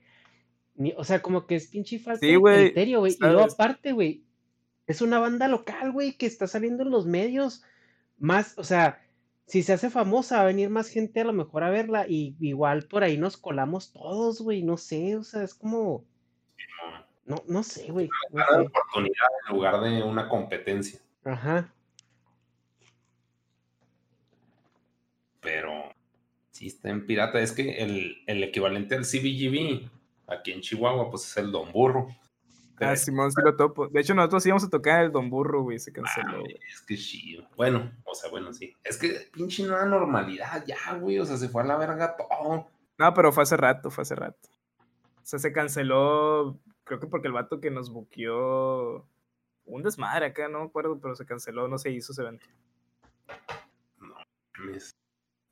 o 0.97 1.05
sea, 1.05 1.23
como 1.23 1.47
que 1.47 1.57
es 1.57 1.69
pinche 1.69 1.99
falta 1.99 2.27
de 2.27 2.41
criterio, 2.41 3.01
güey. 3.01 3.13
Y 3.13 3.19
luego, 3.21 3.43
aparte, 3.43 3.93
güey, 3.93 4.25
es 4.87 5.03
una 5.03 5.19
banda 5.19 5.49
local, 5.49 5.93
güey, 5.93 6.13
que 6.17 6.27
está 6.27 6.47
saliendo 6.47 6.83
en 6.83 6.91
los 6.91 7.07
medios. 7.07 7.63
Más, 8.19 8.55
o 8.57 8.65
sea, 8.65 9.01
si 9.53 9.63
se 9.63 9.75
hace 9.75 9.91
famosa, 9.91 10.37
va 10.37 10.45
a 10.45 10.47
venir 10.47 10.71
más 10.71 10.89
gente 10.89 11.21
a 11.21 11.25
lo 11.25 11.35
mejor 11.35 11.63
a 11.63 11.69
verla 11.69 12.07
y 12.09 12.35
igual 12.41 12.85
por 12.85 13.05
ahí 13.05 13.19
nos 13.19 13.37
colamos 13.37 13.93
todos, 13.93 14.41
güey, 14.41 14.63
no 14.63 14.79
sé, 14.79 15.15
o 15.15 15.23
sea, 15.25 15.43
es 15.43 15.53
como... 15.53 16.07
No, 17.27 17.37
no 17.47 17.63
sé, 17.63 17.93
güey. 17.93 18.09
Una 18.31 18.47
oportunidad 18.47 19.29
en 19.47 19.55
lugar 19.55 19.81
de 19.83 20.03
una 20.05 20.27
competencia. 20.31 21.01
Ajá. 21.23 21.71
Pero 25.43 25.93
sí 26.51 26.69
está 26.69 26.89
en 26.89 27.05
pirata. 27.05 27.39
Es 27.39 27.53
que 27.53 27.77
el, 27.83 28.23
el 28.27 28.43
equivalente 28.43 28.95
al 28.95 29.05
CBGB 29.05 29.87
aquí 30.29 30.53
en 30.53 30.63
Chihuahua, 30.63 31.11
pues 31.11 31.27
es 31.27 31.37
el 31.37 31.53
Don 31.53 31.71
Burro. 31.73 32.09
Ah, 32.83 32.97
Simón 32.97 33.33
sí 33.33 33.41
lo 33.45 33.57
topo. 33.57 33.89
De 33.89 34.01
hecho, 34.01 34.15
nosotros 34.15 34.45
íbamos 34.47 34.65
a 34.65 34.71
tocar 34.71 35.05
el 35.05 35.13
Don 35.13 35.31
Burro, 35.31 35.63
güey, 35.63 35.79
se 35.79 35.93
canceló. 35.93 36.45
es 36.47 36.83
que 36.83 36.97
sí. 36.97 37.45
Bueno, 37.57 37.93
o 38.05 38.15
sea, 38.15 38.31
bueno, 38.31 38.53
sí. 38.53 38.75
Es 38.85 38.99
que 38.99 39.29
pinche 39.33 39.65
nueva 39.65 39.85
normalidad 39.85 40.65
ya, 40.67 40.95
güey. 40.95 41.19
O 41.19 41.25
sea, 41.25 41.37
se 41.37 41.49
fue 41.49 41.63
a 41.63 41.67
la 41.67 41.77
verga 41.77 42.17
todo. 42.17 42.69
No, 42.99 43.15
pero 43.15 43.33
fue 43.33 43.43
hace 43.43 43.57
rato, 43.57 43.91
fue 43.91 44.03
hace 44.03 44.15
rato. 44.15 44.49
O 45.23 45.25
sea, 45.25 45.39
se 45.39 45.53
canceló, 45.53 46.59
creo 46.85 47.01
que 47.01 47.07
porque 47.07 47.29
el 47.29 47.33
vato 47.33 47.61
que 47.61 47.71
nos 47.71 47.91
buqueó 47.91 49.07
un 49.65 49.83
desmadre 49.83 50.27
acá, 50.27 50.49
no 50.49 50.61
me 50.61 50.67
acuerdo, 50.67 50.99
pero 51.01 51.15
se 51.15 51.27
canceló, 51.27 51.69
no 51.69 51.79
se 51.79 51.91
hizo 51.91 52.13
ese 52.13 52.23
evento. 52.23 52.47
No, 54.01 54.15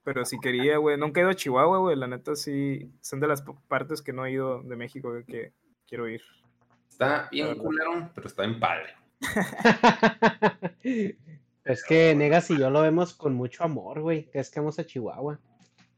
Pero 0.02 0.24
si 0.24 0.38
quería, 0.40 0.78
güey, 0.78 0.96
nunca 0.98 1.20
he 1.20 1.22
ido 1.22 1.30
a 1.30 1.34
Chihuahua, 1.34 1.78
güey, 1.78 1.96
la 1.96 2.08
neta 2.08 2.34
sí, 2.34 2.90
son 3.00 3.20
de 3.20 3.28
las 3.28 3.42
partes 3.68 4.02
que 4.02 4.12
no 4.12 4.26
he 4.26 4.32
ido 4.32 4.62
de 4.62 4.76
México 4.76 5.12
que 5.26 5.52
quiero 5.86 6.08
ir. 6.08 6.22
Está 7.00 7.30
bien 7.30 7.54
culero, 7.54 8.10
pero 8.14 8.26
está 8.26 8.42
bien 8.42 8.60
padre. 8.60 8.94
es 11.64 11.82
que 11.84 12.14
Negas 12.14 12.50
y 12.50 12.58
yo 12.58 12.68
lo 12.68 12.82
vemos 12.82 13.14
con 13.14 13.34
mucho 13.34 13.64
amor, 13.64 14.02
güey. 14.02 14.30
Que 14.30 14.40
es 14.40 14.50
que 14.50 14.60
vamos 14.60 14.78
a 14.78 14.84
Chihuahua. 14.84 15.40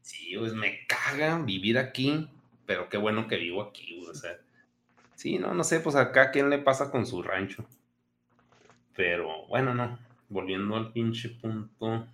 Sí, 0.01 0.33
pues 0.37 0.53
me 0.53 0.87
caga 0.87 1.39
vivir 1.39 1.77
aquí, 1.77 2.29
pero 2.65 2.87
qué 2.87 2.95
bueno 2.95 3.27
que 3.27 3.35
vivo 3.35 3.61
aquí, 3.61 3.97
güey. 3.97 4.11
O 4.11 4.15
sea, 4.15 4.39
sí, 5.15 5.37
no, 5.37 5.53
no 5.53 5.65
sé, 5.65 5.81
pues 5.81 5.97
acá 5.97 6.31
quién 6.31 6.49
le 6.49 6.59
pasa 6.59 6.89
con 6.89 7.05
su 7.05 7.21
rancho. 7.21 7.65
Pero 8.95 9.45
bueno, 9.47 9.75
no. 9.75 9.99
Volviendo 10.29 10.77
al 10.77 10.93
pinche 10.93 11.27
punto. 11.27 12.07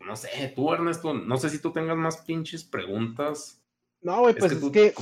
No 0.00 0.14
sé, 0.14 0.52
tú, 0.54 0.74
Ernesto, 0.74 1.14
no 1.14 1.38
sé 1.38 1.48
si 1.48 1.58
tú 1.58 1.72
tengas 1.72 1.96
más 1.96 2.18
pinches 2.18 2.64
preguntas. 2.64 3.62
No, 4.02 4.20
güey, 4.20 4.34
pues 4.34 4.52
es 4.52 4.70
que, 4.70 4.92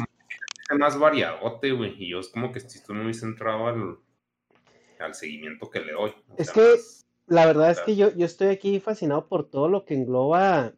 más 0.79 0.99
variadote, 0.99 1.73
güey. 1.73 1.95
Y 2.03 2.11
yo 2.11 2.21
es 2.21 2.29
como 2.29 2.53
que 2.53 2.59
estoy 2.59 2.97
muy 2.97 3.15
centrado 3.15 3.67
al, 3.67 3.99
al 4.99 5.15
seguimiento 5.15 5.71
que 5.71 5.81
le 5.81 5.93
doy. 5.93 6.13
es 6.37 6.51
que 6.51 6.77
la 7.27 7.47
verdad 7.47 7.71
es 7.71 7.81
que 7.81 7.97
yo, 7.97 8.15
yo 8.15 8.27
estoy 8.27 8.49
aquí 8.49 8.81
fascinado 8.81 9.29
por 9.29 9.49
todo 9.49 9.69
lo 9.69 9.85
que 9.85 9.95
engloba, 9.95 10.75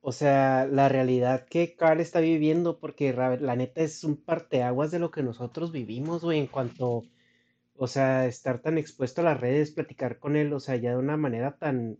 o 0.00 0.12
sea, 0.12 0.66
la 0.66 0.88
realidad 0.88 1.46
que 1.46 1.74
Carl 1.74 2.00
está 2.00 2.20
viviendo, 2.20 2.78
porque 2.78 3.12
la 3.12 3.56
neta 3.56 3.82
es 3.82 4.04
un 4.04 4.16
parteaguas 4.16 4.90
de 4.90 4.98
lo 4.98 5.10
que 5.10 5.22
nosotros 5.22 5.72
vivimos, 5.72 6.22
güey, 6.22 6.38
en 6.38 6.46
cuanto, 6.46 7.04
o 7.76 7.86
sea, 7.86 8.26
estar 8.26 8.60
tan 8.60 8.78
expuesto 8.78 9.20
a 9.20 9.24
las 9.24 9.40
redes, 9.40 9.72
platicar 9.72 10.18
con 10.18 10.36
él, 10.36 10.52
o 10.52 10.60
sea, 10.60 10.76
ya 10.76 10.90
de 10.90 10.98
una 10.98 11.16
manera 11.16 11.56
tan 11.56 11.98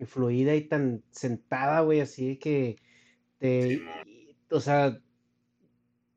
fluida 0.00 0.54
y 0.54 0.62
tan 0.62 1.02
sentada, 1.10 1.80
güey, 1.80 2.00
así 2.00 2.38
que 2.38 2.76
te, 3.38 3.82
o 4.50 4.60
sea, 4.60 4.98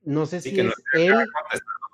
no 0.04 0.26
sé 0.26 0.42
si 0.42 0.60
es 0.60 0.74
él. 0.94 1.28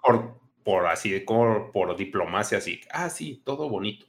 Por, 0.04 0.40
por 0.64 0.88
así, 0.88 1.24
como 1.26 1.72
por 1.72 1.96
diplomacia, 1.96 2.58
así. 2.58 2.82
Ah, 2.92 3.10
sí, 3.10 3.42
todo 3.46 3.70
bonito. 3.70 4.06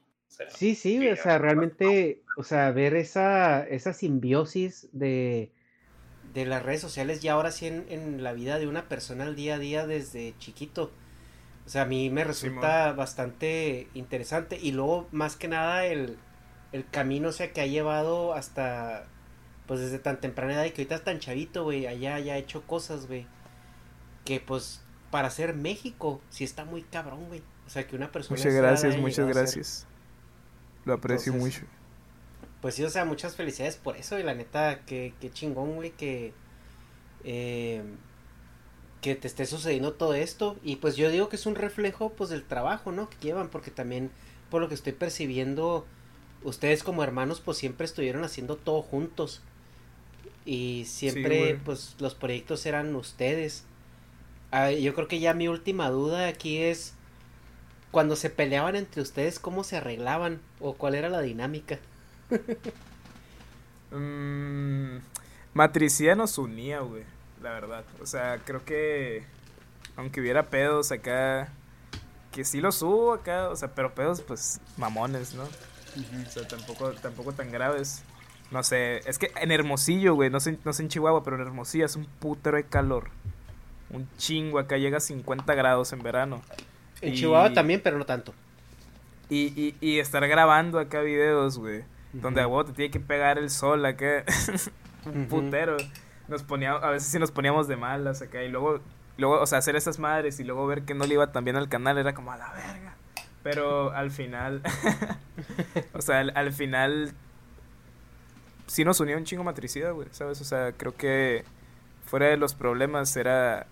sí, 0.49 0.75
sí, 0.75 1.09
o 1.09 1.17
sea, 1.17 1.39
realmente, 1.39 2.23
o 2.37 2.43
sea, 2.43 2.71
ver 2.71 2.95
esa, 2.95 3.67
esa 3.67 3.93
simbiosis 3.93 4.89
de, 4.93 5.53
de 6.33 6.47
las 6.47 6.63
redes 6.63 6.81
sociales 6.81 7.23
y 7.25 7.29
ahora 7.29 7.51
sí 7.51 7.67
en, 7.67 8.23
la 8.23 8.33
vida 8.33 8.59
de 8.59 8.67
una 8.67 8.89
persona 8.89 9.25
al 9.25 9.37
día 9.37 9.57
a 9.57 9.59
día 9.59 9.87
desde 9.87 10.35
chiquito. 10.39 10.91
O 11.67 11.69
sea, 11.69 11.83
a 11.83 11.87
mí 11.87 12.11
me 12.11 12.25
resulta 12.25 12.93
bastante 12.93 13.89
interesante. 13.95 14.59
Y 14.61 14.73
luego, 14.73 15.09
más 15.13 15.37
que 15.37 15.47
nada, 15.47 15.87
el, 15.87 16.17
el 16.73 16.89
camino, 16.89 17.29
o 17.29 17.33
sea, 17.33 17.53
que 17.53 17.61
ha 17.61 17.67
llevado 17.67 18.35
hasta, 18.35 19.07
pues 19.67 19.81
desde 19.81 19.99
tan 19.99 20.21
temprana 20.21 20.55
edad 20.55 20.65
y 20.65 20.71
que 20.71 20.83
ahorita 20.83 20.97
es 20.97 21.05
tan 21.05 21.21
chavito, 21.21 21.65
güey, 21.65 21.87
allá 21.87 22.15
ha 22.17 22.39
hecho 22.39 22.67
cosas, 22.67 23.07
güey 23.07 23.27
que 24.25 24.41
pues 24.41 24.81
para 25.11 25.31
ser 25.31 25.55
México 25.55 26.21
sí 26.31 26.45
está 26.45 26.65
muy 26.65 26.83
cabrón, 26.83 27.27
güey. 27.29 27.43
O 27.67 27.71
sea, 27.71 27.87
que 27.87 27.97
una 27.97 28.11
persona... 28.11 28.37
Muchas 28.37 28.55
gracias, 28.55 28.97
muchas 28.97 29.29
gracias. 29.29 29.87
Lo 30.85 30.95
aprecio 30.95 31.33
mucho. 31.33 31.63
Pues 32.61 32.75
sí, 32.75 32.85
o 32.85 32.91
sea, 32.91 33.05
muchas 33.05 33.37
felicidades 33.37 33.77
por 33.77 33.97
eso 33.97 34.19
y 34.19 34.23
la 34.23 34.35
neta, 34.35 34.81
que, 34.85 35.15
chingón, 35.33 35.77
güey, 35.77 35.91
que... 35.91 36.33
Eh, 37.25 37.83
que 39.01 39.15
te 39.15 39.27
esté 39.27 39.47
sucediendo 39.47 39.95
todo 39.95 40.15
esto 40.15 40.59
y 40.63 40.77
pues 40.77 40.97
yo 40.97 41.11
digo 41.11 41.29
que 41.29 41.37
es 41.37 41.47
un 41.47 41.55
reflejo 41.55 42.11
pues 42.11 42.31
del 42.31 42.45
trabajo, 42.45 42.93
¿no? 42.93 43.09
Que 43.09 43.17
llevan 43.19 43.49
porque 43.49 43.71
también 43.71 44.11
por 44.51 44.61
lo 44.61 44.69
que 44.69 44.75
estoy 44.75 44.93
percibiendo 44.93 45.87
ustedes 46.43 46.83
como 46.83 47.03
hermanos 47.03 47.41
pues 47.41 47.59
siempre 47.59 47.87
estuvieron 47.87 48.25
haciendo 48.25 48.57
todo 48.57 48.83
juntos 48.83 49.41
y 50.45 50.85
siempre 50.87 51.59
pues 51.65 51.97
los 51.99 52.15
proyectos 52.15 52.67
eran 52.67 52.95
ustedes 52.95 53.65
yo 54.81 54.95
creo 54.95 55.09
que 55.09 55.21
ya 55.21 55.35
mi 55.35 55.49
última 55.49 55.91
duda 55.91 56.29
aquí 56.29 56.59
es 56.59 56.95
cuando 57.91 58.17
se 58.17 58.31
peleaban 58.31 58.77
entre 58.77 59.03
ustedes, 59.03 59.39
¿cómo 59.39 59.65
se 59.65 59.77
arreglaban? 59.77 60.41
¿O 60.61 60.75
cuál 60.75 60.95
era 60.95 61.09
la 61.09 61.21
dinámica? 61.21 61.79
mm, 63.91 64.99
matricía 65.55 66.15
nos 66.15 66.39
unía, 66.39 66.81
güey, 66.81 67.05
la 67.43 67.51
verdad. 67.51 67.85
O 68.01 68.07
sea, 68.07 68.39
creo 68.45 68.65
que 68.65 69.25
aunque 69.97 70.21
hubiera 70.21 70.49
pedos 70.49 70.93
acá, 70.93 71.49
que 72.33 72.45
sí 72.45 72.61
los 72.61 72.77
subo 72.77 73.13
acá, 73.13 73.49
o 73.49 73.57
sea, 73.57 73.75
pero 73.75 73.95
pedos 73.95 74.23
pues 74.23 74.61
mamones, 74.77 75.35
¿no? 75.35 75.43
O 75.45 76.31
sea, 76.31 76.47
tampoco, 76.47 76.93
tampoco 76.93 77.33
tan 77.33 77.51
graves. 77.51 78.03
No 78.51 78.63
sé, 78.63 78.99
es 79.09 79.19
que 79.19 79.33
en 79.37 79.53
Hermosillo, 79.53 80.15
güey, 80.15 80.31
no 80.31 80.41
sé, 80.41 80.59
no 80.65 80.73
sé 80.73 80.83
en 80.83 80.89
Chihuahua, 80.89 81.23
pero 81.23 81.37
en 81.37 81.43
Hermosillo 81.43 81.87
es 81.87 81.97
un 81.97 82.07
putero 82.07 82.57
de 82.57 82.65
calor. 82.65 83.11
Un 83.93 84.09
chingo, 84.17 84.59
acá 84.59 84.77
llega 84.77 84.99
a 84.99 85.01
50 85.01 85.55
grados 85.55 85.93
en 85.93 86.03
verano. 86.03 86.43
En 87.01 87.15
Chihuahua 87.15 87.53
también, 87.53 87.81
pero 87.83 87.99
no 87.99 88.07
tanto. 88.07 88.35
Y, 89.29 89.53
y, 89.61 89.77
y 89.81 89.99
estar 89.99 90.27
grabando 90.29 90.79
acá 90.79 91.01
videos, 91.01 91.59
güey. 91.59 91.85
Donde 92.13 92.41
a 92.41 92.65
te 92.65 92.73
tiene 92.73 92.91
que 92.91 93.01
pegar 93.01 93.39
el 93.39 93.51
sol 93.51 93.85
acá. 93.87 94.25
un 95.07 95.27
putero. 95.27 95.77
Nos 96.29 96.43
poníamos, 96.43 96.83
a 96.83 96.91
veces 96.91 97.09
sí 97.11 97.19
nos 97.19 97.31
poníamos 97.31 97.69
de 97.69 97.77
malas 97.77 98.23
acá. 98.23 98.43
Y 98.43 98.49
luego, 98.49 98.81
luego, 99.17 99.41
o 99.41 99.47
sea, 99.47 99.59
hacer 99.59 99.77
esas 99.77 99.99
madres 99.99 100.41
y 100.41 100.45
luego 100.45 100.67
ver 100.67 100.83
que 100.83 100.95
no 100.95 101.07
le 101.07 101.15
iba 101.15 101.33
tan 101.33 101.45
bien 101.45 101.57
al 101.57 101.69
canal 101.69 101.99
era 101.99 102.15
como 102.15 102.33
a 102.33 102.37
la 102.37 102.53
verga. 102.53 102.97
Pero 103.43 103.93
al 103.93 104.11
final, 104.11 104.63
o 105.95 106.03
sea, 106.03 106.21
al, 106.21 106.33
al, 106.37 106.53
final 106.53 107.13
sí 108.67 108.85
nos 108.85 109.01
unió 109.01 109.17
un 109.17 109.25
chingo 109.25 109.45
matricida, 109.45 109.93
güey, 109.93 110.09
¿sabes? 110.11 110.41
O 110.41 110.45
sea, 110.45 110.73
creo 110.73 110.95
que 110.95 111.45
fuera 112.05 112.27
de 112.27 112.37
los 112.37 112.55
problemas 112.55 113.17
era 113.17 113.67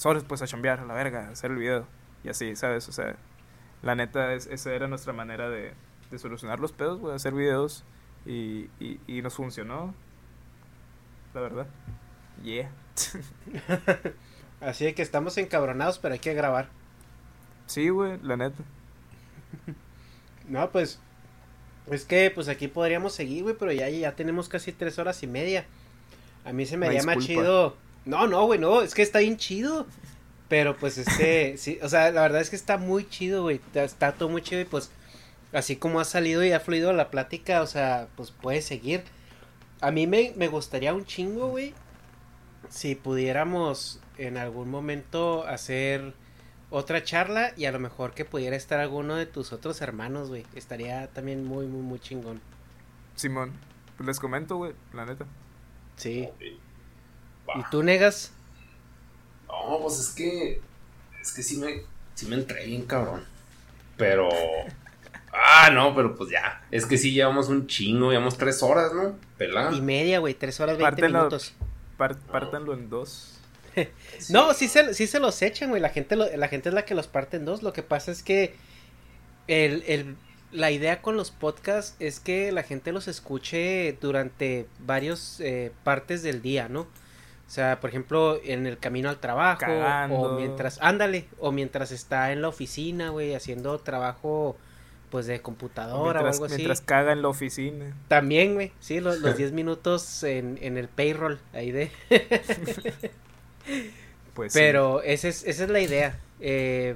solo 0.00 0.18
pues 0.22 0.40
a 0.40 0.46
chambear, 0.46 0.80
a 0.80 0.86
la 0.86 0.94
verga, 0.94 1.28
hacer 1.28 1.50
el 1.50 1.58
video 1.58 1.86
y 2.24 2.30
así, 2.30 2.56
¿sabes? 2.56 2.88
O 2.88 2.92
sea, 2.92 3.16
la 3.82 3.94
neta, 3.94 4.32
es, 4.32 4.46
esa 4.46 4.72
era 4.72 4.88
nuestra 4.88 5.12
manera 5.12 5.50
de, 5.50 5.74
de 6.10 6.18
solucionar 6.18 6.58
los 6.58 6.72
pedos, 6.72 6.98
güey, 6.98 7.14
hacer 7.14 7.34
videos 7.34 7.84
y, 8.24 8.70
y, 8.80 8.98
y 9.06 9.20
nos 9.20 9.34
funcionó, 9.34 9.94
la 11.34 11.42
verdad. 11.42 11.66
Yeah. 12.42 12.70
Así 14.62 14.90
que 14.94 15.02
estamos 15.02 15.36
encabronados, 15.36 15.98
pero 15.98 16.14
hay 16.14 16.20
que 16.20 16.32
grabar. 16.32 16.70
Sí, 17.66 17.90
güey, 17.90 18.18
la 18.22 18.36
neta. 18.38 18.62
No, 20.48 20.68
pues. 20.70 20.98
Es 21.88 22.04
que, 22.04 22.32
pues 22.34 22.48
aquí 22.48 22.66
podríamos 22.66 23.12
seguir, 23.12 23.44
güey, 23.44 23.54
pero 23.56 23.70
ya, 23.70 23.88
ya 23.88 24.16
tenemos 24.16 24.48
casi 24.48 24.72
tres 24.72 24.98
horas 24.98 25.22
y 25.22 25.28
media. 25.28 25.64
A 26.44 26.52
mí 26.52 26.66
se 26.66 26.76
me 26.76 26.86
haría 26.86 27.04
más 27.04 27.18
chido. 27.18 27.76
No, 28.04 28.26
no, 28.26 28.46
güey, 28.46 28.58
no, 28.58 28.82
es 28.82 28.94
que 28.94 29.02
está 29.02 29.20
bien 29.20 29.36
chido. 29.36 29.86
Pero 30.48 30.76
pues 30.76 30.98
este, 30.98 31.56
sí, 31.58 31.78
o 31.80 31.88
sea, 31.88 32.10
la 32.10 32.22
verdad 32.22 32.40
es 32.40 32.50
que 32.50 32.56
está 32.56 32.76
muy 32.76 33.08
chido, 33.08 33.42
güey. 33.42 33.60
Está 33.74 34.12
todo 34.12 34.28
muy 34.28 34.42
chido 34.42 34.60
y 34.60 34.64
pues, 34.64 34.90
así 35.52 35.76
como 35.76 36.00
ha 36.00 36.04
salido 36.04 36.44
y 36.44 36.52
ha 36.52 36.60
fluido 36.60 36.92
la 36.92 37.10
plática, 37.10 37.62
o 37.62 37.66
sea, 37.66 38.08
pues 38.16 38.32
puede 38.32 38.60
seguir. 38.60 39.04
A 39.80 39.90
mí 39.92 40.06
me, 40.06 40.34
me 40.36 40.48
gustaría 40.48 40.92
un 40.92 41.06
chingo, 41.06 41.48
güey, 41.48 41.72
si 42.68 42.96
pudiéramos 42.96 44.00
en 44.18 44.36
algún 44.36 44.70
momento 44.70 45.46
hacer 45.46 46.14
otra 46.70 47.02
charla 47.02 47.52
y 47.56 47.64
a 47.64 47.72
lo 47.72 47.78
mejor 47.78 48.12
que 48.12 48.24
pudiera 48.24 48.56
estar 48.56 48.80
alguno 48.80 49.16
de 49.16 49.26
tus 49.26 49.52
otros 49.52 49.80
hermanos, 49.80 50.28
güey. 50.28 50.44
Estaría 50.54 51.06
también 51.08 51.44
muy, 51.44 51.66
muy, 51.66 51.82
muy 51.82 52.00
chingón. 52.00 52.40
Simón, 53.14 53.52
pues 53.96 54.06
les 54.06 54.20
comento, 54.20 54.56
güey, 54.56 54.72
la 54.92 55.06
neta. 55.06 55.26
Sí. 55.96 56.28
¿Y 57.56 57.62
tú 57.70 57.82
negas? 57.82 58.32
No, 59.48 59.78
pues 59.82 59.98
es 59.98 60.08
que. 60.10 60.60
Es 61.20 61.32
que 61.32 61.42
sí 61.42 61.56
me. 61.58 61.82
Sí 62.14 62.26
me 62.26 62.36
entré 62.36 62.64
bien, 62.66 62.82
cabrón. 62.86 63.24
Pero. 63.96 64.28
Ah, 65.32 65.70
no, 65.70 65.94
pero 65.94 66.14
pues 66.16 66.30
ya. 66.30 66.62
Es 66.70 66.86
que 66.86 66.98
sí 66.98 67.12
llevamos 67.12 67.48
un 67.48 67.66
chingo, 67.66 68.10
llevamos 68.10 68.36
tres 68.36 68.62
horas, 68.62 68.92
¿no? 68.92 69.16
Pelá. 69.38 69.70
Y 69.72 69.80
media, 69.80 70.18
güey, 70.18 70.34
tres 70.34 70.58
horas 70.60 70.76
veinte 70.76 71.02
minutos. 71.08 71.54
par- 71.96 72.18
pártanlo 72.18 72.74
en 72.74 72.90
dos. 72.90 73.36
No, 74.30 74.52
sí 74.52 74.66
se, 74.66 74.94
sí 74.94 75.06
se 75.06 75.20
los 75.20 75.40
echan, 75.42 75.70
güey. 75.70 75.80
La 75.80 75.90
gente, 75.90 76.16
lo- 76.16 76.36
la 76.36 76.48
gente 76.48 76.68
es 76.70 76.74
la 76.74 76.84
que 76.84 76.94
los 76.96 77.06
parte 77.06 77.36
en 77.36 77.44
dos. 77.44 77.62
Lo 77.62 77.72
que 77.72 77.82
pasa 77.84 78.10
es 78.10 78.22
que 78.24 78.54
el, 79.46 79.84
el- 79.86 80.16
la 80.50 80.72
idea 80.72 81.00
con 81.00 81.16
los 81.16 81.30
podcasts 81.30 81.94
es 82.00 82.18
que 82.18 82.50
la 82.50 82.64
gente 82.64 82.90
los 82.90 83.06
escuche 83.06 83.96
durante 84.00 84.66
varios 84.80 85.38
eh, 85.40 85.70
partes 85.84 86.24
del 86.24 86.42
día, 86.42 86.68
¿no? 86.68 86.88
O 87.50 87.52
sea, 87.52 87.80
por 87.80 87.90
ejemplo, 87.90 88.38
en 88.44 88.64
el 88.68 88.78
camino 88.78 89.08
al 89.08 89.18
trabajo, 89.18 89.62
Cagando. 89.62 90.14
o 90.14 90.36
mientras, 90.38 90.78
ándale, 90.80 91.26
o 91.40 91.50
mientras 91.50 91.90
está 91.90 92.30
en 92.30 92.42
la 92.42 92.48
oficina, 92.48 93.08
güey, 93.08 93.34
haciendo 93.34 93.76
trabajo, 93.80 94.56
pues 95.10 95.26
de 95.26 95.42
computadora 95.42 96.20
mientras, 96.20 96.36
o 96.36 96.44
algo 96.44 96.44
así. 96.44 96.54
mientras 96.54 96.80
caga 96.80 97.10
en 97.10 97.22
la 97.22 97.28
oficina. 97.28 97.96
También, 98.06 98.54
güey, 98.54 98.70
sí, 98.78 99.00
los, 99.00 99.18
los 99.22 99.36
10 99.36 99.50
minutos 99.50 100.22
en, 100.22 100.60
en 100.62 100.78
el 100.78 100.86
payroll, 100.86 101.40
ahí 101.52 101.72
de... 101.72 101.90
Pues 104.32 104.52
sí. 104.52 104.58
Pero 104.60 105.02
esa 105.02 105.26
es, 105.26 105.42
esa 105.42 105.64
es 105.64 105.70
la 105.70 105.80
idea. 105.80 106.20
Eh, 106.38 106.94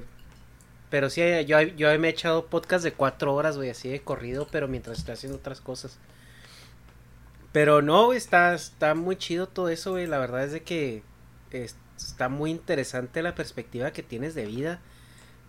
pero 0.89 1.09
sí, 1.09 1.21
yo, 1.45 1.61
yo 1.63 1.99
me 1.99 2.07
he 2.07 2.11
echado 2.11 2.45
podcast 2.45 2.85
de 2.85 2.93
cuatro 2.93 3.35
horas, 3.35 3.57
güey, 3.57 3.71
así 3.71 3.89
de 3.89 3.99
corrido, 3.99 4.47
pero 4.49 4.69
mientras 4.69 4.99
estoy 4.99 5.15
haciendo 5.15 5.37
otras 5.37 5.59
cosas. 5.59 5.99
Pero 7.55 7.81
no, 7.81 8.11
está, 8.13 8.53
está 8.53 8.95
muy 8.95 9.15
chido 9.15 9.47
todo 9.47 9.69
eso, 9.69 9.91
güey. 9.91 10.07
La 10.07 10.17
verdad 10.19 10.43
es 10.43 10.51
de 10.51 10.63
que 10.63 11.03
es- 11.51 11.75
está 11.97 12.27
muy 12.29 12.51
interesante 12.51 13.21
la 13.23 13.35
perspectiva 13.35 13.91
que 13.91 14.03
tienes 14.03 14.35
de 14.35 14.45
vida. 14.45 14.79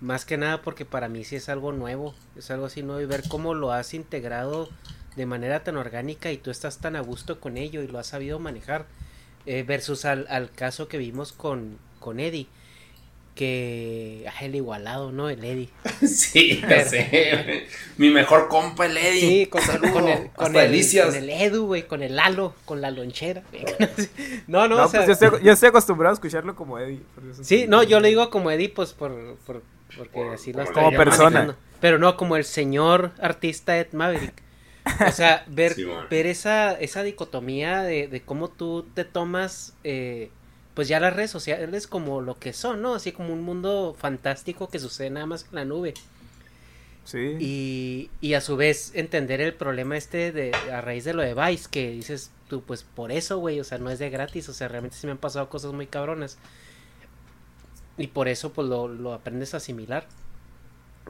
Más 0.01 0.25
que 0.27 0.37
nada 0.39 0.63
porque 0.63 0.85
para 0.85 1.09
mí 1.09 1.25
sí 1.25 1.37
es 1.37 1.49
algo 1.49 1.73
nuevo. 1.73 2.15
Es 2.37 2.51
algo 2.53 2.67
así 2.67 2.83
nuevo 2.83 3.01
y 3.01 3.07
ver 3.07 3.25
cómo 3.29 3.55
lo 3.55 3.73
has 3.73 3.95
integrado 3.95 4.69
de 5.17 5.27
manera 5.27 5.65
tan 5.65 5.77
orgánica 5.77 6.31
y 6.33 6.39
tú 6.39 6.51
estás 6.51 6.79
tan 6.79 6.97
a 6.97 7.01
gusto 7.01 7.41
con 7.41 7.57
ello 7.57 7.83
y 7.83 7.89
lo 7.89 7.99
has 7.99 8.09
sabido 8.09 8.39
manejar. 8.39 8.87
eh, 9.47 9.65
versus 9.65 10.05
al, 10.07 10.27
al 10.31 10.51
caso 10.53 10.89
que 10.89 10.99
vimos 10.99 11.33
con, 11.33 11.79
con 12.01 12.21
Eddie. 12.21 12.49
Que. 13.37 14.25
Ah, 14.29 14.45
el 14.45 14.55
igualado, 14.57 15.13
¿no? 15.13 15.29
El 15.29 15.45
Eddie. 15.45 15.69
Sí, 16.07 16.61
ya 16.69 16.85
sé. 16.85 17.67
Mi 17.99 18.11
mejor 18.11 18.49
compa, 18.49 18.87
el 18.87 18.97
Eddie. 18.97 19.21
Sí, 19.21 19.47
con, 19.47 19.61
Saludo. 19.63 19.93
con 19.93 20.09
el, 20.09 20.31
con, 20.31 20.47
Hasta 20.47 20.65
el, 20.65 20.71
delicias. 20.73 21.07
con 21.07 21.15
el 21.17 21.31
Edu, 21.31 21.67
güey, 21.67 21.87
con 21.87 22.03
el 22.03 22.17
Lalo, 22.17 22.55
con 22.65 22.81
la 22.81 22.91
lonchera. 22.91 23.43
no, 24.49 24.67
no, 24.67 24.77
No, 24.77 24.85
o 24.87 24.89
sea, 24.89 25.05
pues 25.05 25.19
yo 25.21 25.27
estoy, 25.27 25.45
yo 25.45 25.53
estoy 25.53 25.69
acostumbrado 25.69 26.13
a 26.13 26.15
escucharlo 26.15 26.57
como 26.57 26.79
Eddie. 26.79 27.01
por 27.15 27.25
eso 27.31 27.45
Sí, 27.45 27.67
no, 27.69 27.83
yo 27.83 28.01
le 28.01 28.09
digo 28.09 28.29
como 28.31 28.51
Eddie, 28.51 28.71
pues 28.71 28.93
por, 28.93 29.37
por- 29.47 29.63
porque 29.97 30.11
Por- 30.13 30.35
así 30.35 30.53
lo 30.53 30.65
como 30.73 30.91
persona. 30.93 31.25
manejando. 31.31 31.57
Pero 31.81 31.99
no 31.99 32.17
como 32.17 32.37
el 32.37 32.45
señor 32.45 33.13
artista 33.21 33.79
Ed 33.79 33.89
Maverick. 33.93 34.43
O 35.07 35.13
sea, 35.13 35.45
ver, 35.49 35.73
Sí, 35.77 35.85
bueno. 35.85 36.07
ver 36.11 36.27
esa, 36.27 36.73
esa 36.73 37.03
dicotomía 37.03 37.83
de, 37.83 38.09
de 38.09 38.23
cómo 38.23 38.49
tú 38.49 38.87
te 38.95 39.05
tomas, 39.05 39.75
eh, 39.85 40.31
pues 40.77 40.89
ya 40.89 41.01
las 41.01 41.17
redes 41.17 41.31
sociales 41.31 41.87
como 41.87 42.21
lo 42.21 42.39
que 42.39 42.53
son, 42.53 42.83
¿no? 42.83 42.95
Así 42.95 43.11
como 43.11 43.33
un 43.33 43.41
mundo 43.41 43.97
fantástico 43.99 44.69
que 44.69 44.79
sucede 44.79 45.09
nada 45.09 45.25
más 45.25 45.47
en 45.49 45.55
la 45.55 45.65
nube. 45.65 45.95
Sí. 47.03 47.39
Y, 47.41 48.11
y 48.21 48.35
a 48.35 48.43
su 48.43 48.59
vez 48.59 48.93
entender 48.95 49.41
el 49.41 49.55
problema 49.55 49.97
este 49.97 50.33
de 50.33 50.53
a 50.71 50.83
raíz 50.83 51.05
de 51.05 51.15
lo 51.15 51.23
de 51.23 51.33
Vice, 51.33 51.71
que 51.71 51.93
dices 51.93 52.31
tú, 52.51 52.63
pues 52.63 52.83
por 52.83 53.11
eso, 53.11 53.39
güey, 53.39 53.59
o 53.59 53.65
sea, 53.65 53.79
no 53.79 53.89
es 53.89 53.99
de 53.99 54.11
gratis, 54.11 54.51
o 54.51 54.53
sea, 54.53 54.69
realmente 54.69 54.99
sí 54.99 55.07
me 55.07 55.13
han 55.13 55.19
pasado 55.19 55.49
cosas 55.49 55.73
muy 55.73 55.87
cabronas. 55.87 56.37
Y 57.97 58.09
por 58.09 58.29
eso, 58.29 58.53
pues 58.53 58.69
lo, 58.69 58.87
lo 58.87 59.15
aprendes 59.15 59.55
a 59.55 59.57
asimilar. 59.57 60.07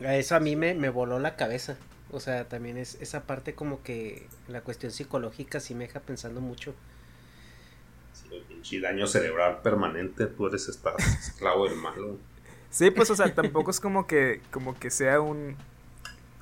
A 0.05 0.15
eso 0.15 0.37
a 0.37 0.41
mí 0.41 0.55
me, 0.55 0.75
me 0.75 0.91
voló 0.91 1.19
la 1.19 1.35
cabeza. 1.35 1.77
O 2.13 2.21
sea, 2.21 2.49
también 2.49 2.77
es 2.77 2.99
esa 3.01 3.25
parte 3.25 3.55
como 3.55 3.83
que 3.83 4.29
la 4.47 4.61
cuestión 4.61 4.93
psicológica 4.93 5.59
sí 5.59 5.75
me 5.75 5.89
deja 5.89 5.99
pensando 5.99 6.41
mucho. 6.41 6.73
Pinche 8.49 8.81
daño 8.81 9.07
cerebral 9.07 9.61
permanente. 9.63 10.27
Tú 10.27 10.47
eres 10.47 10.69
estás 10.69 10.95
esclavo 11.29 11.69
del 11.69 11.77
malo. 11.79 12.19
Sí, 12.71 12.91
pues, 12.91 13.11
o 13.11 13.17
sea, 13.17 13.35
tampoco 13.35 13.71
es 13.71 13.81
como 13.81 14.07
que, 14.07 14.41
como 14.51 14.75
que 14.79 14.91
sea 14.91 15.21
un, 15.21 15.57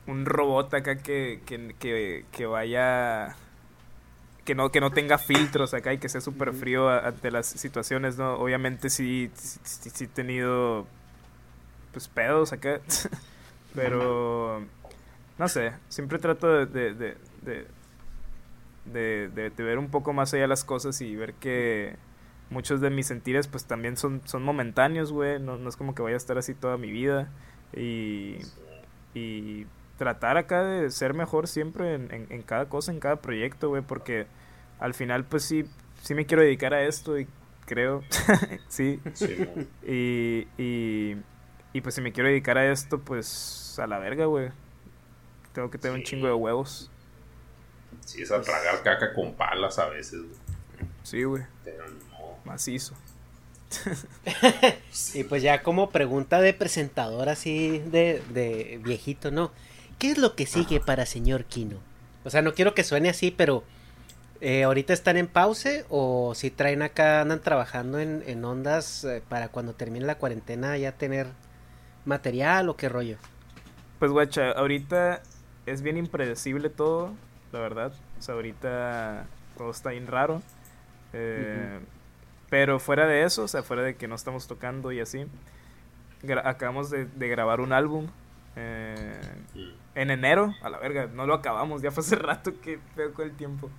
un 0.07 0.27
robot 0.27 0.73
acá 0.75 0.97
que, 0.97 1.41
que, 1.47 1.75
que, 1.79 2.25
que 2.33 2.47
vaya, 2.47 3.37
que 4.45 4.55
no, 4.55 4.71
que 4.73 4.81
no 4.81 4.91
tenga 4.91 5.19
filtros 5.19 5.75
acá 5.75 5.93
y 5.93 5.99
que 5.99 6.09
sea 6.09 6.21
súper 6.21 6.53
frío 6.53 6.89
ante 6.89 7.31
las 7.31 7.47
situaciones, 7.47 8.17
¿no? 8.19 8.35
Obviamente 8.35 8.91
sí, 8.91 9.31
sí, 9.35 9.59
sí- 9.65 9.91
sí 9.91 10.05
he 10.05 10.09
tenido, 10.09 10.87
pues, 11.93 12.09
pedos 12.09 12.53
acá, 12.53 12.81
pero, 13.75 14.65
no 15.39 15.49
sé, 15.49 15.73
siempre 15.89 16.19
trato 16.19 16.67
de, 16.67 16.95
de, 16.95 17.17
de, 17.43 17.67
de, 18.85 19.31
de- 19.35 19.51
ver 19.65 19.79
un 19.79 19.89
poco 19.91 20.13
más 20.13 20.35
allá 20.35 20.47
las 20.47 20.65
cosas 20.65 21.01
y 21.01 21.15
ver 21.17 21.35
que 21.35 21.97
muchos 22.51 22.81
de 22.81 22.91
mis 22.91 23.07
sentires 23.07 23.49
pues 23.49 23.65
también 23.65 23.97
son, 23.97 24.21
son 24.25 24.43
momentáneos, 24.43 25.13
güey. 25.13 25.41
No, 25.41 25.57
no 25.57 25.69
es 25.69 25.77
como 25.77 25.95
que 25.95 26.03
vaya 26.03 26.15
a 26.15 26.19
estar 26.19 26.39
así 26.39 26.55
toda 26.55 26.77
mi 26.77 26.91
vida. 26.91 27.31
Y, 27.75 28.39
y 29.15 29.67
tratar 29.99 30.37
acá 30.37 30.63
de 30.65 30.91
ser 30.91 31.15
mejor 31.15 31.49
siempre 31.49 31.95
en, 31.95 32.13
en- 32.13 32.27
en 32.31 32.43
cada 32.43 32.69
cosa, 32.69 32.93
en 32.93 33.01
cada 33.01 33.17
proyecto, 33.17 33.69
güey. 33.71 33.83
Porque 33.83 34.27
al 34.79 34.95
final 34.95 35.25
pues 35.25 35.45
sí, 35.45 35.65
sí 36.03 36.15
me 36.15 36.27
quiero 36.27 36.43
dedicar 36.43 36.75
a 36.75 36.83
esto 36.83 37.19
y 37.19 37.27
creo, 37.67 38.03
sí. 38.69 39.01
Y, 39.87 40.47
y, 40.59 41.17
y 41.73 41.81
pues 41.81 41.95
si 41.95 42.01
me 42.01 42.13
quiero 42.13 42.29
dedicar 42.29 42.59
a 42.59 42.71
esto, 42.71 43.01
pues 43.01 43.79
a 43.79 43.87
la 43.87 43.99
verga, 43.99 44.27
güey. 44.27 44.51
Tengo 45.53 45.71
que 45.71 45.79
tener 45.79 45.97
un 45.97 46.03
chingo 46.03 46.27
de 46.27 46.35
huevos. 46.35 46.91
Sí, 48.05 48.23
es 48.23 48.31
a 48.31 48.41
tragar 48.43 48.83
caca 48.83 49.13
con 49.15 49.35
palas 49.35 49.79
a 49.79 49.89
veces. 49.89 50.21
güey. 50.21 50.39
Sí, 51.03 51.25
güey. 51.25 51.43
Pero 51.65 51.89
no. 51.89 52.37
Macizo. 52.45 52.95
y 55.15 55.25
pues 55.25 55.43
ya 55.43 55.63
como 55.63 55.91
pregunta 55.91 56.41
de 56.41 56.55
presentador 56.55 57.29
así 57.29 57.81
de, 57.81 58.23
de 58.31 58.79
viejito, 58.83 59.31
¿no? 59.31 59.51
¿Qué 59.99 60.13
es 60.13 60.19
lo 60.19 60.37
que 60.37 60.47
sigue 60.47 60.81
para 60.81 61.07
señor 61.07 61.45
Kino? 61.45 61.79
O 62.25 62.31
sea, 62.31 62.43
no 62.43 62.55
quiero 62.55 62.75
que 62.75 62.85
suene 62.85 63.09
así, 63.09 63.31
pero 63.31 63.65
eh, 64.41 64.65
ahorita 64.65 64.93
están 64.93 65.17
en 65.17 65.27
pause 65.27 65.85
o 65.89 66.35
si 66.35 66.51
traen 66.51 66.83
acá, 66.83 67.21
andan 67.21 67.41
trabajando 67.41 67.99
en, 67.99 68.23
en 68.27 68.45
ondas 68.45 69.05
eh, 69.05 69.23
para 69.29 69.49
cuando 69.49 69.75
termine 69.75 70.05
la 70.05 70.19
cuarentena 70.19 70.77
ya 70.77 70.93
tener 70.93 71.27
material 72.05 72.69
o 72.69 72.77
qué 72.77 72.89
rollo. 72.89 73.17
Pues 73.99 74.11
guacha, 74.11 74.51
ahorita 74.51 75.23
es 75.67 75.83
bien 75.83 75.97
impredecible 75.97 76.69
todo, 76.69 77.15
la 77.55 77.61
verdad. 77.61 77.93
O 78.19 78.23
sea, 78.23 78.35
ahorita 78.35 79.27
todo 79.57 79.71
está 79.71 79.91
bien 79.91 80.07
raro. 80.07 80.43
Eh, 81.13 81.79
Pero 82.51 82.79
fuera 82.79 83.07
de 83.07 83.23
eso, 83.23 83.45
o 83.45 83.49
sea, 83.49 83.63
fuera 83.63 83.83
de 83.83 83.97
que 83.97 84.07
no 84.09 84.15
estamos 84.15 84.47
tocando 84.47 84.93
y 84.93 85.01
así, 85.01 85.27
acabamos 86.45 86.91
de, 86.91 87.07
de, 87.07 87.29
grabar 87.29 87.61
un 87.61 87.73
álbum 87.73 88.09
eh, 88.57 89.19
en 89.95 90.11
enero, 90.11 90.55
a 90.63 90.71
la 90.71 90.79
verga, 90.79 91.09
no 91.13 91.27
lo 91.27 91.35
acabamos, 91.35 91.83
ya 91.83 91.91
fue 91.91 92.03
hace 92.03 92.17
rato 92.17 92.53
que 92.61 92.79
veo 92.97 93.13
con 93.13 93.27
el 93.27 93.37
tiempo. 93.37 93.71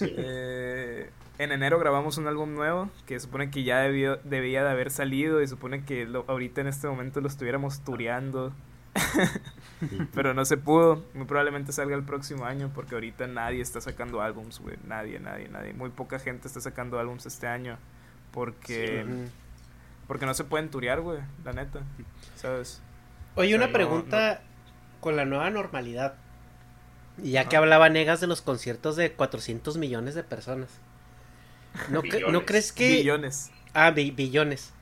Eh, 0.00 1.10
en 1.38 1.52
enero 1.52 1.78
grabamos 1.78 2.16
un 2.18 2.26
álbum 2.26 2.54
nuevo 2.54 2.90
que 3.06 3.20
supone 3.20 3.50
que 3.50 3.62
ya 3.62 3.80
debió, 3.80 4.16
debía 4.24 4.64
de 4.64 4.70
haber 4.70 4.90
salido 4.90 5.42
y 5.42 5.46
supone 5.46 5.84
que 5.84 6.06
lo, 6.06 6.24
ahorita 6.26 6.62
en 6.62 6.68
este 6.68 6.88
momento 6.88 7.20
lo 7.20 7.28
estuviéramos 7.28 7.84
tureando. 7.84 8.52
Pero 10.14 10.34
no 10.34 10.44
se 10.44 10.56
pudo. 10.56 11.04
Muy 11.14 11.26
probablemente 11.26 11.72
salga 11.72 11.96
el 11.96 12.04
próximo 12.04 12.44
año 12.44 12.70
porque 12.74 12.94
ahorita 12.94 13.26
nadie 13.26 13.60
está 13.60 13.80
sacando 13.80 14.20
álbums, 14.20 14.60
güey. 14.60 14.76
Nadie, 14.86 15.20
nadie, 15.20 15.48
nadie. 15.48 15.72
Muy 15.72 15.90
poca 15.90 16.18
gente 16.18 16.48
está 16.48 16.60
sacando 16.60 16.98
álbums 16.98 17.26
este 17.26 17.46
año 17.46 17.78
porque 18.32 19.04
porque 20.08 20.26
no 20.26 20.34
se 20.34 20.44
pueden 20.44 20.70
turear, 20.70 21.00
güey, 21.00 21.20
la 21.44 21.52
neta. 21.52 21.80
¿Sabes? 22.34 22.80
Oye, 23.34 23.54
una 23.54 23.70
pregunta 23.72 24.40
con 25.00 25.16
la 25.16 25.24
nueva 25.24 25.50
normalidad. 25.50 26.14
Y 27.22 27.32
ya 27.32 27.48
que 27.48 27.56
hablaba 27.56 27.88
Negas 27.88 28.20
de 28.20 28.26
los 28.26 28.40
conciertos 28.40 28.96
de 28.96 29.12
400 29.12 29.76
millones 29.76 30.14
de 30.14 30.24
personas. 30.24 30.70
¿No, 31.90 32.02
¿no 32.30 32.46
crees 32.46 32.72
que... 32.72 32.88
Billones. 32.88 33.50
Ah, 33.74 33.90
billones. 33.90 34.72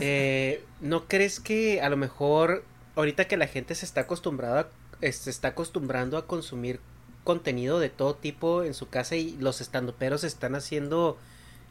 Eh, 0.00 0.64
¿No 0.80 1.08
crees 1.08 1.40
que 1.40 1.80
a 1.80 1.88
lo 1.88 1.96
mejor 1.96 2.64
ahorita 2.96 3.26
que 3.26 3.36
la 3.36 3.46
gente 3.46 3.74
se 3.74 3.84
está 3.84 4.02
acostumbrada, 4.02 4.68
está 5.00 5.48
acostumbrando 5.48 6.16
a 6.16 6.26
consumir 6.26 6.80
contenido 7.24 7.78
de 7.78 7.88
todo 7.88 8.14
tipo 8.14 8.64
en 8.64 8.74
su 8.74 8.88
casa 8.88 9.16
y 9.16 9.36
los 9.38 9.60
estandoperos 9.60 10.24
están 10.24 10.54
haciendo 10.54 11.16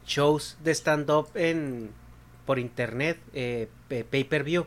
shows 0.05 0.57
de 0.63 0.71
stand-up 0.71 1.29
en 1.35 1.91
por 2.45 2.57
internet, 2.59 3.19
eh, 3.33 3.69
pay-per-view. 3.87 4.65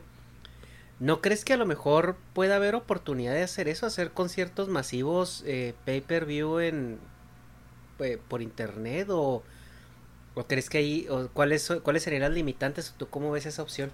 ¿No 1.00 1.20
crees 1.20 1.44
que 1.44 1.52
a 1.52 1.56
lo 1.56 1.66
mejor 1.66 2.16
pueda 2.32 2.56
haber 2.56 2.74
oportunidad 2.76 3.34
de 3.34 3.42
hacer 3.42 3.68
eso, 3.68 3.84
hacer 3.86 4.12
conciertos 4.12 4.68
masivos 4.68 5.42
eh, 5.46 5.74
pay-per-view 5.84 6.60
en 6.60 6.98
eh, 7.98 8.18
por 8.28 8.42
internet 8.42 9.08
o, 9.10 9.42
o 10.34 10.46
crees 10.46 10.70
que 10.70 10.78
ahí 10.78 11.06
o 11.10 11.28
cuáles 11.28 11.70
cuáles 11.82 12.04
serían 12.04 12.22
las 12.22 12.32
limitantes? 12.32 12.94
¿Tú 12.96 13.08
cómo 13.08 13.32
ves 13.32 13.46
esa 13.46 13.62
opción? 13.62 13.90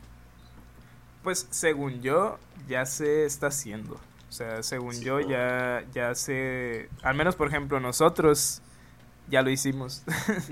Pues 1.23 1.47
según 1.51 2.01
yo 2.03 2.39
ya 2.69 2.87
se 2.87 3.25
está 3.25 3.49
haciendo. 3.49 3.95
O 4.29 4.33
sea, 4.33 4.63
según 4.63 5.01
yo 5.01 5.21
ya 5.21 5.85
ya 5.93 6.15
se 6.15 6.89
al 7.03 7.17
menos 7.17 7.35
por 7.35 7.49
ejemplo 7.49 7.81
nosotros 7.81 8.63
ya 9.29 9.43
lo 9.43 9.51
hicimos. 9.51 10.05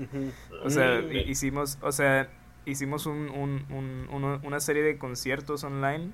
o 0.63 0.69
sea, 0.69 0.99
hicimos, 1.01 1.77
o 1.81 1.91
sea, 1.91 2.29
hicimos 2.65 3.05
un, 3.05 3.29
un, 3.29 3.65
un, 3.69 4.39
una 4.43 4.59
serie 4.59 4.83
de 4.83 4.97
conciertos 4.97 5.63
online 5.63 6.11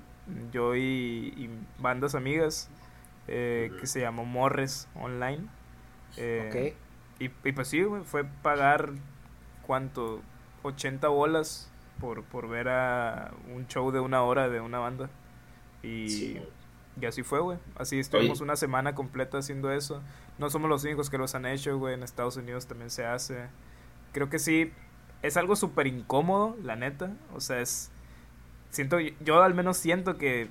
yo 0.52 0.74
y, 0.76 1.50
bandas 1.78 2.14
amigas 2.14 2.68
eh, 3.28 3.70
que 3.80 3.86
se 3.86 4.00
llamó 4.00 4.24
Morres 4.24 4.88
Online. 4.94 5.46
Eh, 6.16 6.74
y, 7.18 7.28
pues 7.28 7.68
sí, 7.68 7.82
fue 8.04 8.24
pagar 8.24 8.92
cuánto, 9.66 10.20
80 10.62 11.08
bolas 11.08 11.70
por, 12.00 12.24
por 12.24 12.48
ver 12.48 12.68
a 12.68 13.32
un 13.54 13.66
show 13.66 13.90
de 13.90 14.00
una 14.00 14.22
hora 14.22 14.48
de 14.48 14.60
una 14.60 14.78
banda. 14.78 15.10
Y, 15.82 16.38
y 17.00 17.06
así 17.06 17.22
fue, 17.22 17.40
güey. 17.40 17.58
Así 17.76 17.98
estuvimos 17.98 18.40
una 18.40 18.56
semana 18.56 18.94
completa 18.94 19.38
haciendo 19.38 19.72
eso. 19.72 20.02
No 20.38 20.50
somos 20.50 20.68
los 20.68 20.84
únicos 20.84 21.10
que 21.10 21.18
los 21.18 21.34
han 21.34 21.46
hecho, 21.46 21.78
güey. 21.78 21.94
En 21.94 22.02
Estados 22.02 22.36
Unidos 22.36 22.66
también 22.66 22.90
se 22.90 23.04
hace. 23.04 23.46
Creo 24.12 24.28
que 24.28 24.38
sí, 24.38 24.72
es 25.22 25.36
algo 25.36 25.56
súper 25.56 25.86
incómodo, 25.86 26.56
la 26.62 26.76
neta. 26.76 27.12
O 27.34 27.40
sea, 27.40 27.60
es 27.60 27.90
siento 28.70 28.98
yo 29.20 29.42
al 29.42 29.54
menos 29.54 29.76
siento 29.76 30.16
que 30.18 30.48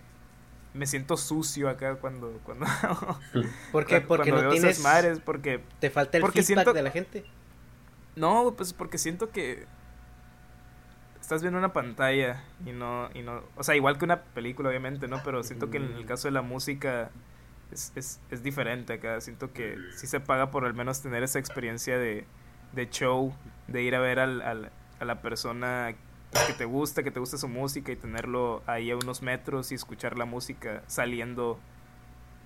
me 0.73 0.87
siento 0.87 1.15
sucio 1.15 1.69
acá 1.69 1.95
cuando 1.95 2.39
cuando 2.43 2.65
porque 3.71 4.01
porque 4.01 4.31
no 4.31 4.49
tienes 4.49 4.79
madres 4.81 5.19
porque 5.23 5.61
te 5.79 5.89
falta 5.89 6.17
el 6.17 6.21
porque 6.21 6.43
feedback 6.43 6.73
de 6.73 6.81
la 6.81 6.91
gente 6.91 7.25
no 8.15 8.53
pues 8.57 8.73
porque 8.73 8.97
siento 8.97 9.29
que 9.29 9.65
estás 11.25 11.41
viendo 11.41 11.57
una 11.57 11.73
pantalla 11.73 12.43
y 12.65 12.71
no 12.71 13.09
y 13.15 13.23
no 13.23 13.41
o 13.55 13.63
sea 13.63 13.75
igual 13.75 13.97
que 13.97 14.05
una 14.05 14.21
película 14.21 14.69
obviamente 14.69 15.07
no 15.07 15.21
pero 15.23 15.43
siento 15.43 15.71
que 15.71 15.77
en 15.77 15.91
el 15.93 16.05
caso 16.05 16.27
de 16.27 16.31
la 16.31 16.43
música 16.43 17.09
es, 17.71 17.91
es, 17.95 18.21
es 18.29 18.43
diferente 18.43 18.93
acá 18.93 19.19
siento 19.21 19.51
que 19.51 19.75
sí 19.95 20.05
se 20.05 20.19
paga 20.19 20.51
por 20.51 20.65
al 20.65 20.75
menos 20.75 21.01
tener 21.01 21.23
esa 21.23 21.39
experiencia 21.39 21.97
de, 21.97 22.25
de 22.73 22.89
show 22.89 23.33
de 23.67 23.81
ir 23.81 23.95
a 23.95 23.99
ver 23.99 24.19
al, 24.19 24.41
al, 24.43 24.71
a 24.99 25.05
la 25.05 25.21
persona 25.21 25.95
que 26.47 26.53
te 26.53 26.65
gusta, 26.65 27.01
que 27.01 27.11
te 27.11 27.19
guste 27.19 27.37
su 27.37 27.47
música 27.47 27.91
y 27.91 27.95
tenerlo 27.95 28.61
ahí 28.67 28.91
a 28.91 28.95
unos 28.95 29.21
metros 29.21 29.71
y 29.71 29.75
escuchar 29.75 30.17
la 30.17 30.25
música 30.25 30.83
saliendo 30.87 31.59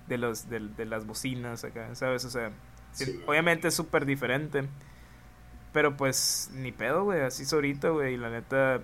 de 0.08 0.18
los 0.18 0.48
de, 0.48 0.86
las 0.86 1.06
bocinas 1.06 1.64
acá, 1.64 1.94
¿sabes? 1.94 2.24
O 2.24 2.30
sea, 2.30 2.50
obviamente 3.26 3.68
es 3.68 3.74
súper 3.74 4.06
diferente. 4.06 4.64
Pero 5.72 5.96
pues 5.96 6.50
ni 6.52 6.72
pedo, 6.72 7.04
güey, 7.04 7.20
así 7.20 7.44
es 7.44 7.52
ahorita, 7.52 7.90
güey, 7.90 8.14
y 8.14 8.16
la 8.16 8.30
neta 8.30 8.80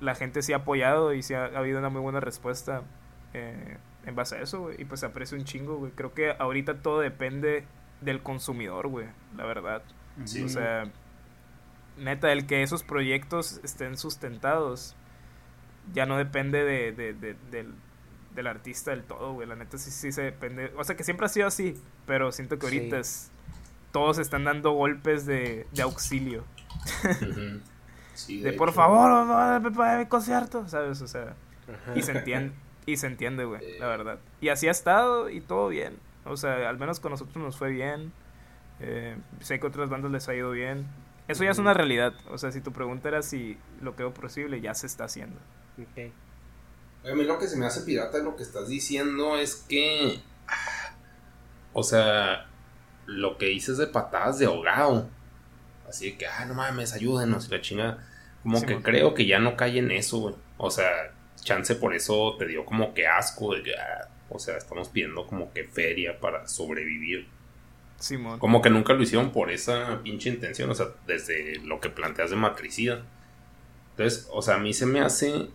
la 0.00 0.14
gente 0.14 0.42
sí 0.42 0.52
ha 0.52 0.56
apoyado 0.56 1.14
y 1.14 1.22
sí 1.22 1.34
ha, 1.34 1.44
habido 1.44 1.78
una 1.78 1.88
muy 1.88 2.00
buena 2.00 2.20
respuesta 2.20 2.82
eh, 3.34 3.76
en 4.04 4.14
base 4.14 4.36
a 4.36 4.40
eso, 4.40 4.62
güey, 4.62 4.80
y 4.80 4.84
pues 4.84 5.04
aprecio 5.04 5.38
un 5.38 5.44
chingo, 5.44 5.76
güey. 5.76 5.92
Creo 5.92 6.12
que 6.12 6.34
ahorita 6.38 6.82
todo 6.82 7.00
depende 7.00 7.64
del 8.00 8.22
consumidor, 8.22 8.88
güey, 8.88 9.06
la 9.36 9.44
verdad. 9.44 9.82
O 10.22 10.48
sea, 10.48 10.90
neta, 11.96 12.32
el 12.32 12.46
que 12.46 12.62
esos 12.62 12.82
proyectos 12.82 13.60
estén 13.64 13.96
sustentados 13.96 14.94
ya 15.92 16.06
no 16.06 16.18
depende 16.18 16.64
de, 16.64 16.92
del, 18.34 18.46
artista 18.46 18.90
del 18.90 19.04
todo, 19.04 19.32
güey. 19.34 19.48
La 19.48 19.56
neta 19.56 19.78
sí, 19.78 19.90
sí 19.90 20.12
se 20.12 20.22
depende. 20.22 20.72
O 20.76 20.84
sea, 20.84 20.96
que 20.96 21.04
siempre 21.04 21.26
ha 21.26 21.28
sido 21.28 21.46
así, 21.46 21.80
pero 22.06 22.32
siento 22.32 22.58
que 22.58 22.66
ahorita 22.66 22.98
es, 22.98 23.31
todos 23.92 24.18
están 24.18 24.44
dando 24.44 24.72
golpes 24.72 25.26
de, 25.26 25.66
auxilio. 25.80 26.44
de, 28.28 28.52
por 28.54 28.72
favor, 28.72 29.28
para 29.76 29.98
mi 29.98 30.06
concierto, 30.06 30.66
¿sabes? 30.68 31.00
O 31.02 31.06
sea, 31.06 31.34
y 31.94 32.02
se 32.02 32.12
entiende, 32.12 32.54
y 32.86 32.96
se 32.96 33.06
entiende, 33.06 33.44
güey, 33.44 33.78
la 33.78 33.86
verdad. 33.86 34.18
Y 34.40 34.48
así 34.48 34.66
ha 34.66 34.72
estado 34.72 35.30
y 35.30 35.40
todo 35.40 35.68
bien. 35.68 35.98
O 36.24 36.36
sea, 36.36 36.68
al 36.68 36.78
menos 36.78 37.00
con 37.00 37.10
nosotros 37.10 37.36
nos 37.36 37.56
fue 37.56 37.70
bien. 37.70 38.12
Eh, 38.80 39.16
sé 39.40 39.60
que 39.60 39.66
a 39.66 39.68
otras 39.68 39.90
bandas 39.90 40.10
les 40.10 40.28
ha 40.28 40.34
ido 40.34 40.50
bien. 40.50 40.86
Eso 41.28 41.44
ya 41.44 41.50
es 41.50 41.58
una 41.58 41.74
realidad. 41.74 42.14
O 42.30 42.38
sea, 42.38 42.50
si 42.50 42.60
tu 42.60 42.72
pregunta 42.72 43.08
era 43.08 43.22
si 43.22 43.56
lo 43.80 43.92
veo 43.94 44.12
posible, 44.12 44.60
ya 44.60 44.74
se 44.74 44.86
está 44.86 45.04
haciendo. 45.04 45.38
Okay. 45.90 46.12
A 47.04 47.14
mí 47.14 47.24
lo 47.24 47.38
que 47.38 47.48
se 47.48 47.56
me 47.56 47.66
hace 47.66 47.82
pirata 47.82 48.18
lo 48.18 48.36
que 48.36 48.42
estás 48.42 48.68
diciendo 48.68 49.36
es 49.36 49.56
que. 49.56 50.20
O 51.72 51.82
sea, 51.82 52.46
lo 53.06 53.38
que 53.38 53.46
dices 53.46 53.78
de 53.78 53.86
patadas 53.86 54.38
de 54.38 54.46
ahogado. 54.46 55.08
Así 55.88 56.12
que, 56.12 56.26
ah, 56.26 56.44
no 56.46 56.54
mames, 56.54 56.92
ayúdenos, 56.92 57.50
la 57.50 57.60
chinga. 57.60 57.98
Como 58.42 58.62
que 58.62 58.82
creo 58.82 59.14
que 59.14 59.26
ya 59.26 59.38
no 59.38 59.56
cae 59.56 59.78
en 59.78 59.90
eso, 59.90 60.18
güey. 60.18 60.34
O 60.56 60.70
sea, 60.70 61.12
chance 61.42 61.74
por 61.74 61.94
eso 61.94 62.36
te 62.38 62.46
dio 62.46 62.64
como 62.64 62.94
que 62.94 63.06
asco 63.06 63.54
de 63.54 63.74
ah, 63.74 64.08
o 64.28 64.38
sea, 64.38 64.56
estamos 64.56 64.88
pidiendo 64.88 65.26
como 65.26 65.52
que 65.52 65.64
feria 65.64 66.18
para 66.18 66.48
sobrevivir. 66.48 67.28
Como 68.38 68.62
que 68.62 68.70
nunca 68.70 68.94
lo 68.94 69.02
hicieron 69.02 69.30
por 69.30 69.50
esa 69.50 70.02
pinche 70.02 70.28
intención, 70.28 70.70
o 70.70 70.74
sea, 70.74 70.86
desde 71.06 71.60
lo 71.60 71.80
que 71.80 71.88
planteas 71.88 72.30
de 72.30 72.36
matricida. 72.36 73.02
Entonces, 73.90 74.28
o 74.32 74.42
sea, 74.42 74.56
a 74.56 74.58
mí 74.58 74.72
se 74.72 74.86
me 74.86 75.00
hace 75.00 75.48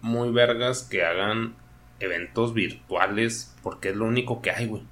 muy 0.00 0.32
vergas 0.32 0.82
que 0.82 1.04
hagan 1.04 1.54
eventos 2.00 2.52
virtuales 2.52 3.54
porque 3.62 3.90
es 3.90 3.96
lo 3.96 4.06
único 4.06 4.42
que 4.42 4.50
hay, 4.50 4.66
güey. 4.66 4.82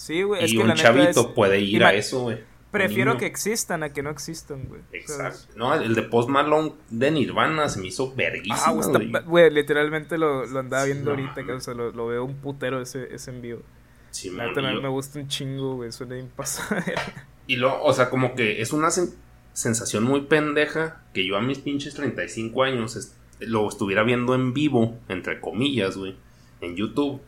Sí, 0.00 0.22
güey. 0.22 0.50
Y 0.50 0.56
un 0.56 0.72
chavito 0.72 1.34
puede 1.34 1.60
ir 1.60 1.84
a 1.84 1.92
eso, 1.92 2.22
güey. 2.22 2.38
Prefiero 2.70 3.18
que 3.18 3.26
existan 3.26 3.82
a 3.82 3.92
que 3.92 4.02
no 4.02 4.08
existan, 4.08 4.64
güey. 4.66 4.80
Exacto. 4.92 5.52
No, 5.56 5.74
el 5.74 5.94
de 5.94 6.02
Post 6.02 6.30
Malone 6.30 6.72
de 6.88 7.10
Nirvana 7.10 7.68
se 7.68 7.80
me 7.80 7.88
hizo 7.88 8.14
verguísimo. 8.14 8.80
Ah, 8.82 9.20
güey, 9.26 9.50
literalmente 9.50 10.16
lo, 10.16 10.44
andaba 10.58 10.84
viendo 10.84 11.10
ahorita, 11.10 11.44
que, 11.44 11.52
o 11.52 11.60
sea, 11.60 11.74
lo, 11.74 12.06
veo 12.06 12.24
un 12.24 12.36
putero 12.36 12.80
ese, 12.80 13.14
ese 13.14 13.30
envío. 13.30 13.60
Sí, 14.10 14.30
me, 14.30 14.88
gusta 14.88 15.18
un 15.18 15.28
chingo, 15.28 15.76
güey. 15.76 15.92
Suena 15.92 16.14
bien 16.14 16.30
Y 17.46 17.56
lo, 17.56 17.82
o 17.82 17.92
sea, 17.92 18.08
como 18.08 18.34
que 18.34 18.62
es 18.62 18.72
una 18.72 18.88
sensación 19.52 20.04
muy 20.04 20.22
pendeja 20.22 21.02
que 21.12 21.26
yo 21.26 21.36
a 21.36 21.42
mis 21.42 21.58
pinches 21.58 21.94
35 21.94 22.62
años 22.62 23.14
lo 23.40 23.68
estuviera 23.68 24.02
viendo 24.02 24.34
en 24.34 24.54
vivo, 24.54 24.98
entre 25.08 25.40
comillas, 25.40 25.98
güey, 25.98 26.16
en 26.62 26.74
YouTube. 26.74 27.20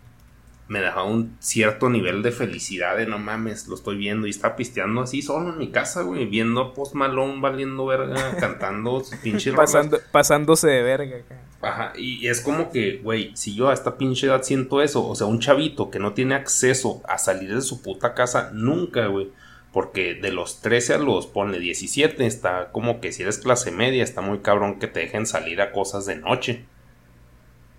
Me 0.68 0.80
dejaba 0.80 1.04
un 1.04 1.36
cierto 1.40 1.90
nivel 1.90 2.22
de 2.22 2.32
felicidad 2.32 2.96
de 2.96 3.06
no 3.06 3.18
mames, 3.18 3.68
lo 3.68 3.74
estoy 3.74 3.96
viendo 3.96 4.26
y 4.26 4.30
está 4.30 4.56
pisteando 4.56 5.02
así 5.02 5.20
solo 5.20 5.50
en 5.50 5.58
mi 5.58 5.70
casa, 5.70 6.02
güey, 6.02 6.26
viendo 6.26 6.60
a 6.60 6.74
Post 6.74 6.94
Malone 6.94 7.40
valiendo 7.40 7.84
verga, 7.86 8.36
cantando 8.40 9.00
sus 9.00 9.18
pinches 9.18 9.54
Pasando, 9.54 9.98
Pasándose 10.10 10.68
de 10.68 10.82
verga. 10.82 11.16
Ajá, 11.60 11.92
y 11.96 12.26
es 12.26 12.40
como 12.40 12.70
que, 12.70 12.98
güey, 13.02 13.32
si 13.34 13.54
yo 13.54 13.68
a 13.68 13.74
esta 13.74 13.96
pinche 13.96 14.26
edad 14.26 14.42
siento 14.42 14.82
eso, 14.82 15.06
o 15.06 15.14
sea, 15.14 15.26
un 15.26 15.40
chavito 15.40 15.90
que 15.90 15.98
no 15.98 16.12
tiene 16.12 16.34
acceso 16.34 17.02
a 17.08 17.18
salir 17.18 17.54
de 17.54 17.60
su 17.60 17.82
puta 17.82 18.14
casa 18.14 18.50
nunca, 18.52 19.06
güey 19.06 19.30
porque 19.72 20.14
de 20.14 20.30
los 20.30 20.60
13 20.60 20.94
a 20.94 20.98
los, 20.98 21.26
ponle 21.26 21.58
17, 21.58 22.26
está 22.26 22.70
como 22.72 23.00
que 23.00 23.10
si 23.10 23.22
eres 23.22 23.38
clase 23.38 23.70
media, 23.70 24.04
está 24.04 24.20
muy 24.20 24.38
cabrón 24.40 24.78
que 24.78 24.86
te 24.86 25.00
dejen 25.00 25.26
salir 25.26 25.60
a 25.62 25.72
cosas 25.72 26.04
de 26.06 26.16
noche. 26.16 26.64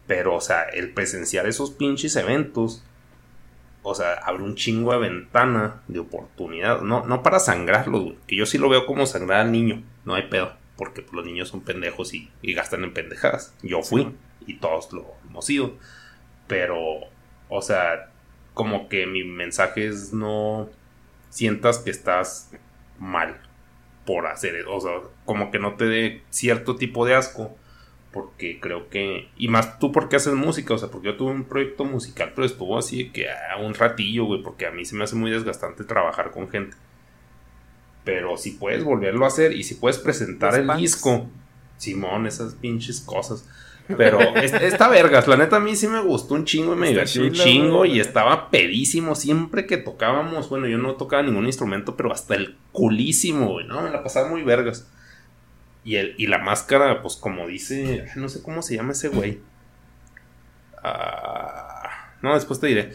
Pero, 0.08 0.36
o 0.36 0.42
sea, 0.42 0.64
el 0.64 0.92
presenciar 0.94 1.48
esos 1.48 1.72
pinches 1.72 2.16
eventos, 2.16 2.84
o 3.84 3.96
sea, 3.96 4.14
abre 4.14 4.44
un 4.44 4.56
chingo 4.56 4.92
de 4.92 5.00
ventana 5.00 5.82
de 5.88 6.00
oportunidad. 6.00 6.82
No, 6.82 7.06
no 7.06 7.24
para 7.24 7.40
sangrarlo, 7.40 8.16
que 8.28 8.36
yo 8.36 8.46
sí 8.46 8.58
lo 8.58 8.70
veo 8.70 8.86
como 8.86 9.06
sangrar 9.06 9.42
al 9.42 9.52
niño, 9.52 9.84
no 10.06 10.16
hay 10.16 10.24
pedo, 10.24 10.54
porque 10.76 11.02
pues, 11.02 11.14
los 11.14 11.26
niños 11.26 11.50
son 11.50 11.62
pendejos 11.62 12.14
y, 12.14 12.30
y 12.42 12.54
gastan 12.54 12.84
en 12.84 12.94
pendejadas. 12.94 13.56
Yo 13.62 13.82
fui 13.82 14.14
y 14.46 14.56
todos 14.56 14.92
lo 14.92 15.06
hemos 15.28 15.46
sido. 15.46 15.74
Pero, 16.48 16.78
o 17.50 17.62
sea, 17.62 18.12
como 18.54 18.90
que 18.90 19.06
mi 19.08 19.24
mensaje 19.24 19.88
es 19.88 20.14
no 20.14 20.70
sientas 21.30 21.80
que 21.80 21.90
estás 21.90 22.52
mal 23.00 23.42
por 24.06 24.28
hacer 24.28 24.56
eso. 24.56 24.74
O 24.74 24.80
sea, 24.82 24.92
como 25.26 25.52
que 25.52 25.60
no 25.60 25.76
te 25.76 25.86
dé 25.86 26.24
cierto 26.30 26.76
tipo 26.76 27.06
de 27.06 27.16
asco. 27.16 27.56
Porque 28.14 28.59
creo 28.61 28.90
que. 28.90 29.30
Y 29.35 29.50
más 29.50 29.80
tú 29.80 29.92
porque 29.92 30.16
haces 30.16 30.33
música. 30.33 30.74
O 30.75 30.77
sea, 30.77 30.90
porque 30.90 31.08
yo 31.08 31.17
tuve 31.17 31.32
un 31.32 31.43
proyecto 31.43 31.83
musical, 31.83 32.32
pero 32.35 32.45
estuvo 32.45 32.77
así 32.77 33.09
que 33.09 33.27
a 33.30 33.58
un 33.59 33.74
ratillo, 33.74 34.25
güey. 34.25 34.42
Porque 34.42 34.67
a 34.67 34.72
mí 34.72 34.85
se 34.85 34.95
me 34.95 35.03
hace 35.03 35.16
muy 35.16 35.32
desgastante 35.32 35.83
trabajar 35.83 36.32
con 36.32 36.48
gente. 36.50 36.77
Pero 38.06 38.38
si 38.38 38.51
puedes 38.51 38.83
volverlo 38.83 39.25
a 39.25 39.30
hacer 39.30 39.53
y 39.53 39.64
si 39.64 39.75
puedes 39.75 39.98
presentar 39.98 40.56
el 40.56 40.69
disco, 40.77 41.27
Simón, 41.77 42.27
esas 42.27 42.53
pinches 42.56 43.01
cosas. 43.01 43.50
Pero 43.98 44.19
esta 44.35 44.88
vergas, 44.88 45.27
la 45.27 45.35
neta 45.35 45.58
a 45.58 45.59
mí 45.59 45.75
sí 45.75 45.88
me 45.88 46.00
gustó 46.00 46.35
un 46.35 46.45
chingo 46.45 46.74
y 46.74 46.77
me 46.77 46.90
divertí 46.90 47.19
un 47.19 47.33
chingo 47.33 47.85
y 47.85 48.00
estaba 48.00 48.50
pedísimo 48.50 49.14
siempre 49.14 49.66
que 49.66 49.77
tocábamos. 49.77 50.50
Bueno, 50.50 50.67
yo 50.67 50.77
no 50.77 50.95
tocaba 50.95 51.24
ningún 51.24 51.45
instrumento, 51.45 51.98
pero 51.98 52.11
hasta 52.11 52.35
el 52.35 52.56
culísimo, 52.72 53.48
güey, 53.51 53.67
¿no? 53.67 53.82
Me 53.82 53.90
la 53.90 54.01
pasaba 54.01 54.30
muy 54.30 54.43
vergas. 54.43 54.90
Y, 55.84 55.98
el, 55.98 56.16
y 56.18 56.28
la 56.28 56.38
máscara, 56.38 57.02
pues 57.02 57.16
como 57.16 57.48
dice, 57.48 58.06
no 58.16 58.30
sé 58.30 58.42
cómo 58.42 58.62
se 58.62 58.76
llama 58.76 58.94
ese 58.94 59.10
güey. 59.10 59.40
Ah, 60.82 62.14
no, 62.22 62.34
después 62.34 62.60
te 62.60 62.68
diré. 62.68 62.94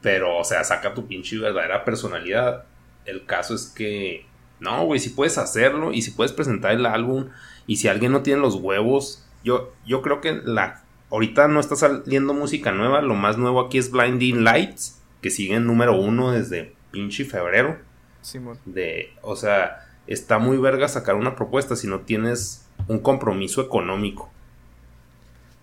Pero, 0.00 0.38
o 0.38 0.44
sea, 0.44 0.64
saca 0.64 0.94
tu 0.94 1.06
pinche 1.06 1.38
verdadera 1.38 1.84
personalidad. 1.84 2.64
El 3.04 3.26
caso 3.26 3.54
es 3.54 3.66
que, 3.66 4.26
no, 4.60 4.84
güey, 4.86 5.00
si 5.00 5.10
puedes 5.10 5.36
hacerlo 5.38 5.92
y 5.92 6.02
si 6.02 6.12
puedes 6.12 6.32
presentar 6.32 6.72
el 6.72 6.86
álbum 6.86 7.28
y 7.66 7.76
si 7.76 7.88
alguien 7.88 8.12
no 8.12 8.22
tiene 8.22 8.40
los 8.40 8.54
huevos 8.56 9.24
yo, 9.44 9.74
yo 9.86 10.02
creo 10.02 10.20
que 10.20 10.40
la 10.44 10.82
ahorita 11.10 11.46
no 11.46 11.60
está 11.60 11.76
saliendo 11.76 12.34
música 12.34 12.72
nueva. 12.72 13.02
Lo 13.02 13.14
más 13.14 13.36
nuevo 13.36 13.60
aquí 13.60 13.78
es 13.78 13.90
Blinding 13.90 14.42
Lights, 14.42 15.00
que 15.20 15.30
sigue 15.30 15.54
en 15.54 15.66
número 15.66 15.96
uno 15.96 16.32
desde 16.32 16.74
pinche 16.90 17.24
febrero. 17.24 17.78
Simón. 18.22 18.58
De, 18.64 19.12
o 19.20 19.36
sea, 19.36 19.83
está 20.06 20.38
muy 20.38 20.56
verga 20.56 20.88
sacar 20.88 21.14
una 21.14 21.36
propuesta 21.36 21.76
si 21.76 21.86
no 21.86 22.00
tienes 22.00 22.68
un 22.88 22.98
compromiso 22.98 23.60
económico. 23.60 24.30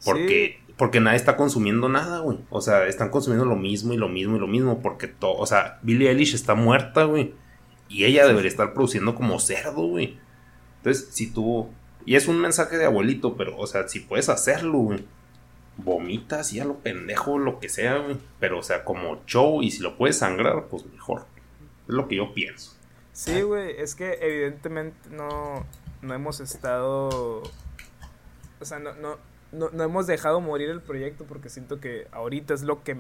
Porque, 0.04 0.60
porque 0.78 1.00
nadie 1.00 1.18
está 1.18 1.38
consumiendo 1.38 1.88
nada, 1.90 2.20
güey. 2.20 2.40
O 2.50 2.62
sea, 2.62 2.88
están 2.88 3.10
consumiendo 3.10 3.46
lo 3.46 3.56
mismo 3.56 3.94
y 3.94 3.98
lo 3.98 4.10
mismo 4.10 4.38
y 4.38 4.40
lo 4.40 4.48
mismo. 4.48 4.82
Porque 4.82 5.08
todo, 5.08 5.36
o 5.36 5.46
sea, 5.46 5.80
Billie 5.84 6.10
Eilish 6.10 6.34
está 6.34 6.56
muerta, 6.56 7.04
güey. 7.04 7.34
Y 7.88 8.06
ella 8.06 8.26
debería 8.26 8.50
estar 8.50 8.74
produciendo 8.74 9.16
como 9.16 9.40
cerdo, 9.40 9.84
güey. 9.84 10.18
Entonces, 10.78 11.10
si 11.12 11.32
tú 11.32 11.70
y 12.06 12.16
es 12.16 12.28
un 12.28 12.40
mensaje 12.40 12.78
de 12.78 12.86
abuelito, 12.86 13.36
pero, 13.36 13.58
o 13.58 13.68
sea, 13.68 13.88
si 13.88 14.00
puedes 14.00 14.30
hacerlo, 14.30 14.80
güey. 14.80 15.06
Vomitas 15.78 16.54
y 16.54 16.60
a 16.60 16.66
lo 16.66 16.80
pendejo, 16.80 17.40
lo 17.40 17.60
que 17.60 17.70
sea, 17.70 17.98
güey. 17.98 18.18
Pero, 18.40 18.60
o 18.60 18.64
sea, 18.64 18.84
como 18.84 19.24
show 19.26 19.62
y 19.62 19.72
si 19.72 19.82
lo 19.82 19.98
puedes 19.98 20.18
sangrar, 20.18 20.66
pues 20.70 20.86
mejor. 20.86 21.26
Es 21.88 21.94
lo 21.94 22.08
que 22.08 22.18
yo 22.18 22.34
pienso. 22.34 22.76
Sí, 23.14 23.42
güey, 23.42 23.76
es 23.78 23.96
que 23.96 24.18
evidentemente 24.22 25.10
no, 25.10 25.66
no 26.02 26.14
hemos 26.14 26.40
estado... 26.40 27.44
O 28.60 28.66
sea, 28.66 28.80
no, 28.80 28.94
no, 28.94 29.18
no, 29.52 29.84
hemos 29.84 30.08
dejado 30.08 30.40
morir 30.40 30.70
el 30.70 30.82
proyecto 30.82 31.26
porque 31.26 31.50
siento 31.50 31.80
que 31.80 32.08
ahorita 32.12 32.54
es 32.54 32.64
lo 32.64 32.84
que... 32.84 32.96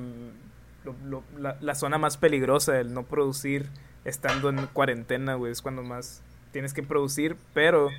la, 1.38 1.57
la 1.61 1.75
zona 1.75 1.98
más 1.98 2.17
peligrosa, 2.17 2.80
el 2.80 2.93
no 2.93 3.03
producir 3.03 3.69
estando 4.06 4.49
en 4.49 4.67
cuarentena, 4.67 5.35
güey. 5.35 5.51
Es 5.51 5.61
cuando 5.61 5.83
más 5.83 6.22
tienes 6.51 6.73
que 6.73 6.83
producir, 6.83 7.38
pero 7.53 7.90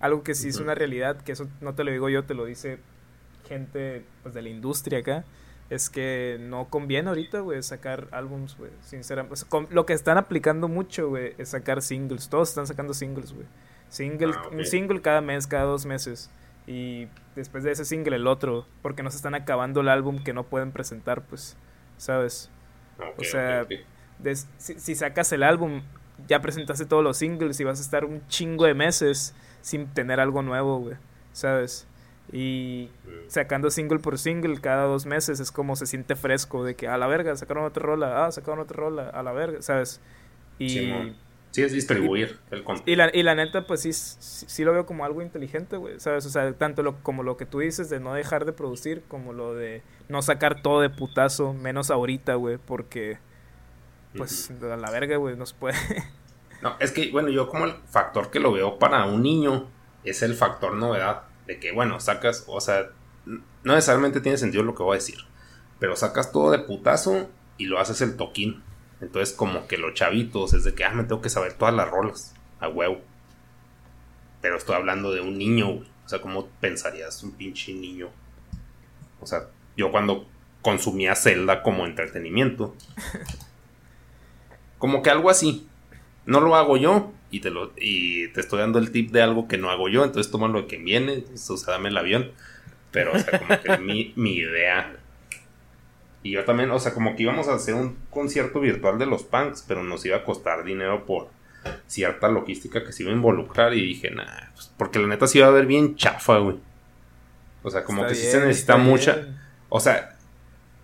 algo 0.00 0.22
que 0.22 0.34
sí 0.34 0.48
es 0.48 0.58
una 0.58 0.74
realidad, 0.74 1.22
que 1.22 1.32
eso 1.32 1.48
no 1.60 1.74
te 1.74 1.84
lo 1.84 1.90
digo 1.90 2.08
yo, 2.08 2.24
te 2.24 2.34
lo 2.34 2.44
dice 2.44 2.78
gente 3.48 4.04
pues, 4.22 4.34
de 4.34 4.42
la 4.42 4.48
industria 4.48 4.98
acá, 4.98 5.24
es 5.72 5.88
que 5.88 6.36
no 6.38 6.68
conviene 6.68 7.08
ahorita, 7.08 7.40
güey, 7.40 7.62
sacar 7.62 8.08
álbums, 8.10 8.58
güey, 8.58 8.70
sinceramente. 8.82 9.46
lo 9.70 9.86
que 9.86 9.94
están 9.94 10.18
aplicando 10.18 10.68
mucho, 10.68 11.08
güey, 11.08 11.34
es 11.38 11.48
sacar 11.48 11.80
singles. 11.80 12.28
Todos 12.28 12.50
están 12.50 12.66
sacando 12.66 12.92
singles, 12.92 13.32
güey. 13.32 13.46
Single, 13.88 14.34
ah, 14.36 14.48
Un 14.52 14.66
single 14.66 15.00
cada 15.00 15.22
mes, 15.22 15.46
cada 15.46 15.64
dos 15.64 15.86
meses. 15.86 16.30
Y 16.66 17.08
después 17.34 17.64
de 17.64 17.72
ese 17.72 17.86
single 17.86 18.16
el 18.16 18.26
otro, 18.26 18.66
porque 18.82 19.02
no 19.02 19.10
se 19.10 19.16
están 19.16 19.34
acabando 19.34 19.80
el 19.80 19.88
álbum 19.88 20.22
que 20.22 20.34
no 20.34 20.44
pueden 20.44 20.72
presentar, 20.72 21.22
pues, 21.22 21.56
¿sabes? 21.96 22.50
o 23.16 23.24
sea, 23.24 23.66
si, 24.58 24.78
si, 24.78 24.94
sacas 24.94 25.32
el 25.32 25.42
álbum, 25.42 25.80
ya 26.28 26.42
presentaste 26.42 26.84
todos 26.84 27.02
los 27.02 27.16
singles 27.16 27.58
y 27.60 27.64
vas 27.64 27.78
a 27.78 27.82
estar 27.82 28.04
un 28.04 28.26
chingo 28.28 28.66
de 28.66 28.74
meses 28.74 29.34
sin 29.62 29.86
tener 29.86 30.20
algo 30.20 30.42
nuevo, 30.42 30.80
güey, 30.80 30.96
¿sabes? 31.32 31.88
Y 32.30 32.90
sacando 33.26 33.70
single 33.70 33.98
por 33.98 34.18
single 34.18 34.60
cada 34.60 34.84
dos 34.84 35.06
meses 35.06 35.40
es 35.40 35.50
como 35.50 35.76
se 35.76 35.86
siente 35.86 36.16
fresco, 36.16 36.64
de 36.64 36.76
que 36.76 36.88
a 36.88 36.96
la 36.96 37.06
verga, 37.06 37.34
sacaron 37.36 37.64
otra 37.64 37.82
rola, 37.82 38.26
ah, 38.26 38.32
sacaron 38.32 38.60
otra 38.60 38.76
rola, 38.76 39.08
a 39.08 39.22
la 39.22 39.32
verga, 39.32 39.62
¿sabes? 39.62 40.00
Y... 40.58 40.92
Sí, 41.52 41.62
es 41.62 41.72
distribuir 41.72 42.38
el 42.50 42.64
contenido. 42.64 42.90
Y 42.90 42.96
la, 42.96 43.10
y 43.12 43.22
la 43.22 43.34
neta, 43.34 43.66
pues 43.66 43.82
sí, 43.82 43.92
sí, 43.92 44.64
lo 44.64 44.72
veo 44.72 44.86
como 44.86 45.04
algo 45.04 45.20
inteligente, 45.20 45.76
güey, 45.76 46.00
¿sabes? 46.00 46.24
O 46.24 46.30
sea, 46.30 46.50
tanto 46.54 46.82
lo, 46.82 47.02
como 47.02 47.22
lo 47.22 47.36
que 47.36 47.44
tú 47.44 47.58
dices 47.58 47.90
de 47.90 48.00
no 48.00 48.14
dejar 48.14 48.46
de 48.46 48.54
producir, 48.54 49.02
como 49.06 49.34
lo 49.34 49.54
de 49.54 49.82
no 50.08 50.22
sacar 50.22 50.62
todo 50.62 50.80
de 50.80 50.88
putazo, 50.88 51.52
menos 51.52 51.90
ahorita, 51.90 52.36
güey, 52.36 52.56
porque, 52.56 53.18
pues, 54.16 54.50
a 54.50 54.76
la 54.78 54.90
verga, 54.90 55.18
güey, 55.18 55.36
no 55.36 55.44
se 55.44 55.54
puede. 55.54 55.76
No, 56.62 56.76
es 56.78 56.92
que, 56.92 57.10
bueno, 57.10 57.28
yo 57.28 57.48
como 57.48 57.66
el 57.66 57.74
factor 57.86 58.30
que 58.30 58.40
lo 58.40 58.52
veo 58.52 58.78
para 58.78 59.04
un 59.04 59.22
niño 59.22 59.68
es 60.04 60.22
el 60.22 60.34
factor 60.34 60.74
novedad. 60.74 61.24
De 61.46 61.58
que, 61.58 61.72
bueno, 61.72 62.00
sacas, 62.00 62.44
o 62.46 62.60
sea, 62.60 62.90
no 63.26 63.74
necesariamente 63.74 64.20
tiene 64.20 64.38
sentido 64.38 64.62
lo 64.62 64.74
que 64.74 64.82
voy 64.82 64.94
a 64.94 65.00
decir. 65.00 65.18
Pero 65.78 65.96
sacas 65.96 66.32
todo 66.32 66.50
de 66.50 66.58
putazo 66.60 67.28
y 67.58 67.66
lo 67.66 67.78
haces 67.78 68.00
el 68.00 68.16
toquín. 68.16 68.62
Entonces, 69.00 69.34
como 69.34 69.66
que 69.66 69.78
los 69.78 69.94
chavitos 69.94 70.54
es 70.54 70.64
de 70.64 70.74
que, 70.74 70.84
ah, 70.84 70.92
me 70.92 71.04
tengo 71.04 71.20
que 71.20 71.28
saber 71.28 71.54
todas 71.54 71.74
las 71.74 71.90
rolas. 71.90 72.34
A 72.60 72.68
huevo. 72.68 73.00
Pero 74.40 74.56
estoy 74.56 74.76
hablando 74.76 75.12
de 75.12 75.20
un 75.20 75.38
niño, 75.38 75.66
güey. 75.66 75.88
O 76.04 76.08
sea, 76.08 76.20
¿cómo 76.20 76.48
pensarías 76.60 77.22
un 77.22 77.32
pinche 77.32 77.72
niño? 77.72 78.10
O 79.20 79.26
sea, 79.26 79.48
yo 79.76 79.90
cuando 79.90 80.26
consumía 80.62 81.14
Zelda 81.16 81.62
como 81.62 81.86
entretenimiento. 81.86 82.74
Como 84.78 85.00
que 85.00 85.10
algo 85.10 85.30
así 85.30 85.68
no 86.26 86.40
lo 86.40 86.56
hago 86.56 86.76
yo 86.76 87.12
y 87.32 87.40
te, 87.40 87.50
lo, 87.50 87.72
y 87.78 88.28
te 88.28 88.40
estoy 88.40 88.60
dando 88.60 88.78
el 88.78 88.92
tip 88.92 89.10
de 89.10 89.22
algo 89.22 89.48
que 89.48 89.56
no 89.56 89.70
hago 89.70 89.88
yo, 89.88 90.04
entonces 90.04 90.30
toma 90.30 90.48
lo 90.48 90.66
que 90.68 90.76
viene, 90.76 91.24
o 91.32 91.56
sea, 91.56 91.72
dame 91.72 91.88
el 91.88 91.96
avión. 91.96 92.30
Pero, 92.90 93.12
o 93.14 93.18
sea, 93.18 93.38
como 93.38 93.58
que 93.60 93.72
es 93.72 93.80
mi, 93.80 94.12
mi 94.16 94.36
idea. 94.36 94.94
Y 96.22 96.32
yo 96.32 96.44
también, 96.44 96.70
o 96.70 96.78
sea, 96.78 96.92
como 96.92 97.16
que 97.16 97.22
íbamos 97.22 97.48
a 97.48 97.54
hacer 97.54 97.74
un 97.74 97.96
concierto 98.10 98.60
virtual 98.60 98.98
de 98.98 99.06
los 99.06 99.22
punks, 99.22 99.64
pero 99.66 99.82
nos 99.82 100.04
iba 100.04 100.18
a 100.18 100.24
costar 100.24 100.62
dinero 100.62 101.06
por 101.06 101.30
cierta 101.86 102.28
logística 102.28 102.84
que 102.84 102.92
se 102.92 103.02
iba 103.02 103.12
a 103.12 103.14
involucrar. 103.14 103.72
Y 103.72 103.80
dije, 103.80 104.10
nah, 104.10 104.50
pues, 104.52 104.70
porque 104.76 104.98
la 104.98 105.08
neta 105.08 105.26
sí 105.26 105.38
iba 105.38 105.48
a 105.48 105.52
ver 105.52 105.64
bien 105.64 105.96
chafa, 105.96 106.36
güey. 106.36 106.58
O 107.62 107.70
sea, 107.70 107.82
como 107.82 108.06
que 108.06 108.14
sí 108.14 108.26
se 108.26 108.40
necesita 108.40 108.76
mucha. 108.76 109.38
O 109.70 109.80
sea, 109.80 110.16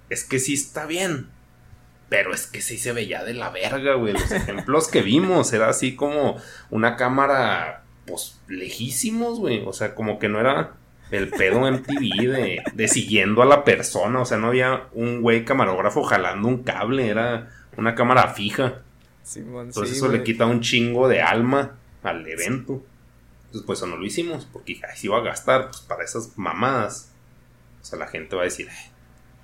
es 0.08 0.24
que 0.24 0.38
sí 0.38 0.54
está 0.54 0.86
bien. 0.86 1.28
Pero 2.08 2.32
es 2.32 2.46
que 2.46 2.62
sí 2.62 2.78
se 2.78 2.92
veía 2.92 3.22
de 3.22 3.34
la 3.34 3.50
verga, 3.50 3.94
güey. 3.94 4.14
Los 4.14 4.30
ejemplos 4.30 4.88
que 4.88 5.02
vimos 5.02 5.52
era 5.52 5.68
así 5.68 5.94
como 5.94 6.36
una 6.70 6.96
cámara, 6.96 7.84
pues, 8.06 8.40
lejísimos, 8.48 9.38
güey. 9.38 9.62
O 9.66 9.72
sea, 9.72 9.94
como 9.94 10.18
que 10.18 10.28
no 10.28 10.40
era 10.40 10.74
el 11.10 11.28
pedo 11.28 11.70
MTV 11.70 12.30
de, 12.30 12.62
de 12.72 12.88
siguiendo 12.88 13.42
a 13.42 13.46
la 13.46 13.64
persona. 13.64 14.20
O 14.20 14.24
sea, 14.24 14.38
no 14.38 14.48
había 14.48 14.84
un 14.92 15.20
güey 15.20 15.44
camarógrafo 15.44 16.02
jalando 16.02 16.48
un 16.48 16.62
cable, 16.62 17.08
era 17.08 17.50
una 17.76 17.94
cámara 17.94 18.28
fija. 18.28 18.82
Entonces 19.36 19.96
eso 19.96 20.08
le 20.08 20.22
quita 20.22 20.46
un 20.46 20.60
chingo 20.60 21.08
de 21.08 21.20
alma. 21.20 21.78
al 22.02 22.26
evento. 22.26 22.82
Entonces, 23.46 23.66
pues 23.66 23.78
eso 23.78 23.86
no 23.86 23.96
lo 23.96 24.04
hicimos, 24.04 24.46
porque 24.52 24.80
si 24.94 25.06
iba 25.06 25.18
a 25.18 25.22
gastar 25.22 25.68
pues, 25.68 25.80
para 25.80 26.04
esas 26.04 26.36
mamadas. 26.36 27.12
O 27.80 27.84
sea, 27.84 27.98
la 27.98 28.06
gente 28.06 28.36
va 28.36 28.42
a 28.42 28.44
decir, 28.44 28.68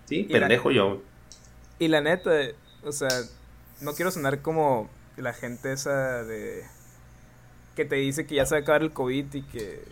sí, 0.07 0.25
pendejo 0.25 0.71
yo. 0.71 1.03
Y 1.79 1.89
la 1.89 2.01
neta, 2.01 2.31
o 2.85 2.93
sea, 2.93 3.09
no 3.81 3.95
quiero 3.95 4.11
sonar 4.11 4.41
como 4.41 4.89
la 5.17 5.33
gente 5.33 5.73
esa 5.73 6.23
de 6.25 6.65
que 7.75 7.85
te 7.85 7.97
dice 7.97 8.27
que 8.27 8.37
ya 8.37 8.47
se 8.47 8.55
va 8.55 8.61
a 8.61 8.63
acabar 8.63 8.83
el 8.83 8.93
COVID 8.93 9.35
y 9.35 9.43
que 9.43 9.83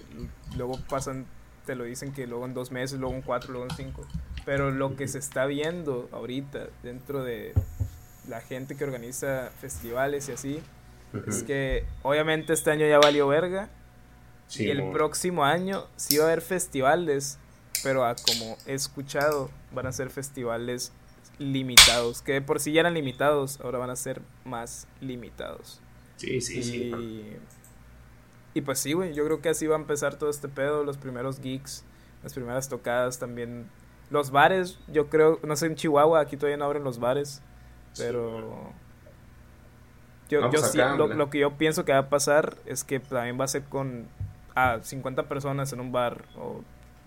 luego 0.56 0.78
pasan, 0.88 1.26
te 1.66 1.74
lo 1.74 1.84
dicen 1.84 2.12
que 2.12 2.26
luego 2.26 2.46
en 2.46 2.54
dos 2.54 2.70
meses, 2.70 2.98
luego 2.98 3.14
en 3.14 3.22
cuatro, 3.22 3.52
luego 3.52 3.66
en 3.68 3.76
cinco. 3.76 4.06
Pero 4.44 4.70
lo 4.70 4.96
que 4.96 5.08
se 5.08 5.18
está 5.18 5.46
viendo 5.46 6.08
ahorita 6.12 6.68
dentro 6.82 7.24
de 7.24 7.54
la 8.28 8.40
gente 8.40 8.76
que 8.76 8.84
organiza 8.84 9.50
festivales 9.60 10.28
y 10.28 10.32
así, 10.32 10.62
es 11.26 11.42
que 11.42 11.84
obviamente 12.02 12.52
este 12.52 12.70
año 12.70 12.86
ya 12.86 12.98
valió 12.98 13.28
verga. 13.28 13.68
y 14.54 14.68
el 14.68 14.90
próximo 14.92 15.44
año 15.44 15.86
sí 15.96 16.18
va 16.18 16.24
a 16.24 16.26
haber 16.28 16.40
festivales, 16.40 17.38
pero 17.82 18.04
como 18.26 18.56
he 18.66 18.74
escuchado, 18.74 19.50
van 19.72 19.86
a 19.86 19.92
ser 19.92 20.10
festivales 20.10 20.92
limitados, 21.42 22.22
que 22.22 22.40
por 22.40 22.60
sí 22.60 22.72
ya 22.72 22.80
eran 22.80 22.94
limitados, 22.94 23.60
ahora 23.60 23.78
van 23.78 23.90
a 23.90 23.96
ser 23.96 24.22
más 24.44 24.86
limitados. 25.00 25.80
Sí, 26.16 26.40
sí, 26.40 26.58
y, 26.58 26.62
sí. 26.62 27.36
Y 28.54 28.60
pues 28.60 28.78
sí, 28.78 28.92
güey, 28.92 29.14
yo 29.14 29.24
creo 29.24 29.40
que 29.40 29.48
así 29.48 29.66
va 29.66 29.76
a 29.76 29.78
empezar 29.78 30.16
todo 30.16 30.30
este 30.30 30.48
pedo, 30.48 30.84
los 30.84 30.98
primeros 30.98 31.40
geeks, 31.40 31.84
las 32.22 32.34
primeras 32.34 32.68
tocadas 32.68 33.18
también. 33.18 33.68
Los 34.10 34.30
bares, 34.30 34.78
yo 34.88 35.08
creo, 35.08 35.40
no 35.42 35.56
sé, 35.56 35.66
en 35.66 35.74
Chihuahua, 35.74 36.20
aquí 36.20 36.36
todavía 36.36 36.58
no 36.58 36.66
abren 36.66 36.84
los 36.84 36.98
bares, 36.98 37.42
pero... 37.96 38.72
yo, 40.28 40.50
yo 40.50 40.58
sí, 40.58 40.78
lo, 40.96 41.30
que 41.30 41.38
yo 41.38 41.56
pienso 41.56 41.84
que 41.84 41.92
va 41.92 41.98
a 41.98 42.08
pasar 42.10 42.56
es 42.66 42.84
que 42.84 43.00
también 43.00 43.40
va 43.40 43.44
a 43.44 43.48
ser 43.48 43.64
con 43.64 44.06
a 44.54 44.80
50 44.82 45.28
personas 45.28 45.72
en 45.72 45.80
un 45.80 45.92
bar 45.92 46.26
o 46.36 46.62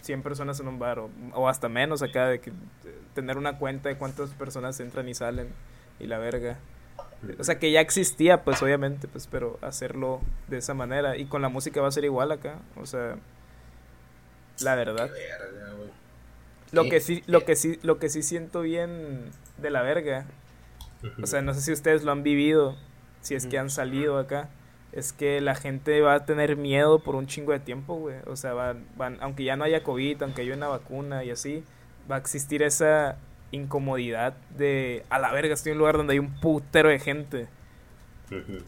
100 0.06 0.22
personas 0.22 0.60
en 0.60 0.68
un 0.68 0.78
bar 0.78 1.00
o, 1.34 1.50
hasta 1.50 1.68
menos 1.68 2.02
acá 2.04 2.28
de 2.28 2.40
que 2.40 2.52
tener 3.14 3.38
una 3.38 3.58
cuenta 3.58 3.90
de 3.90 3.98
cuántas 3.98 4.30
personas 4.32 4.80
entran 4.80 5.10
y 5.10 5.14
salen 5.14 5.50
y 6.00 6.08
la 6.08 6.20
verga. 6.20 6.58
O 7.40 7.44
sea, 7.44 7.58
que 7.58 7.72
ya 7.72 7.82
existía, 7.82 8.44
pues 8.44 8.62
obviamente, 8.62 9.08
pues, 9.08 9.28
pero 9.28 9.58
hacerlo 9.62 10.22
de 10.48 10.58
esa 10.58 10.76
manera. 10.76 11.18
Y 11.18 11.26
con 11.26 11.42
la 11.42 11.50
música 11.50 11.82
va 11.82 11.88
a 11.88 11.92
ser 11.92 12.06
igual 12.06 12.32
acá. 12.32 12.60
O 12.76 12.86
sea, 12.86 13.18
la 14.62 14.76
verdad. 14.76 15.10
Lo 16.72 16.84
que 16.84 17.00
sí, 17.00 17.24
lo 17.26 17.44
que 17.46 17.56
sí, 17.56 17.80
lo 17.82 17.98
que 17.98 18.10
sí 18.10 18.22
siento 18.22 18.62
bien 18.62 19.32
de 19.58 19.70
la 19.72 19.82
verga. 19.82 20.26
O 21.22 21.26
sea, 21.26 21.42
no 21.42 21.54
sé 21.54 21.62
si 21.62 21.72
ustedes 21.72 22.04
lo 22.04 22.12
han 22.12 22.22
vivido, 22.22 22.76
si 23.22 23.34
es 23.34 23.48
que 23.48 23.58
han 23.58 23.70
salido 23.70 24.20
acá. 24.20 24.50
Es 24.96 25.12
que 25.12 25.42
la 25.42 25.56
gente 25.56 26.02
va 26.02 26.16
a 26.16 26.26
tener 26.26 26.56
miedo 26.56 27.00
por 27.00 27.16
un 27.16 27.28
chingo 27.28 27.52
de 27.52 27.60
tiempo, 27.60 27.96
güey. 27.96 28.16
O 28.28 28.36
sea, 28.36 28.54
van, 28.54 28.86
van, 28.96 29.18
aunque 29.22 29.44
ya 29.44 29.58
no 29.58 29.66
haya 29.66 29.84
COVID, 29.84 30.24
aunque 30.24 30.42
haya 30.42 30.56
una 30.56 30.70
vacuna 30.70 31.24
y 31.24 31.32
así, 31.32 31.64
va 32.10 32.16
a 32.16 32.20
existir 32.20 32.64
esa 32.64 33.18
incomodidad 33.52 34.34
de 34.58 35.06
a 35.10 35.20
la 35.20 35.32
verga 35.32 35.54
estoy 35.54 35.72
en 35.72 35.78
un 35.78 35.80
lugar 35.80 35.98
donde 35.98 36.14
hay 36.14 36.20
un 36.20 36.40
putero 36.40 36.90
de 36.90 37.00
gente. 37.00 37.48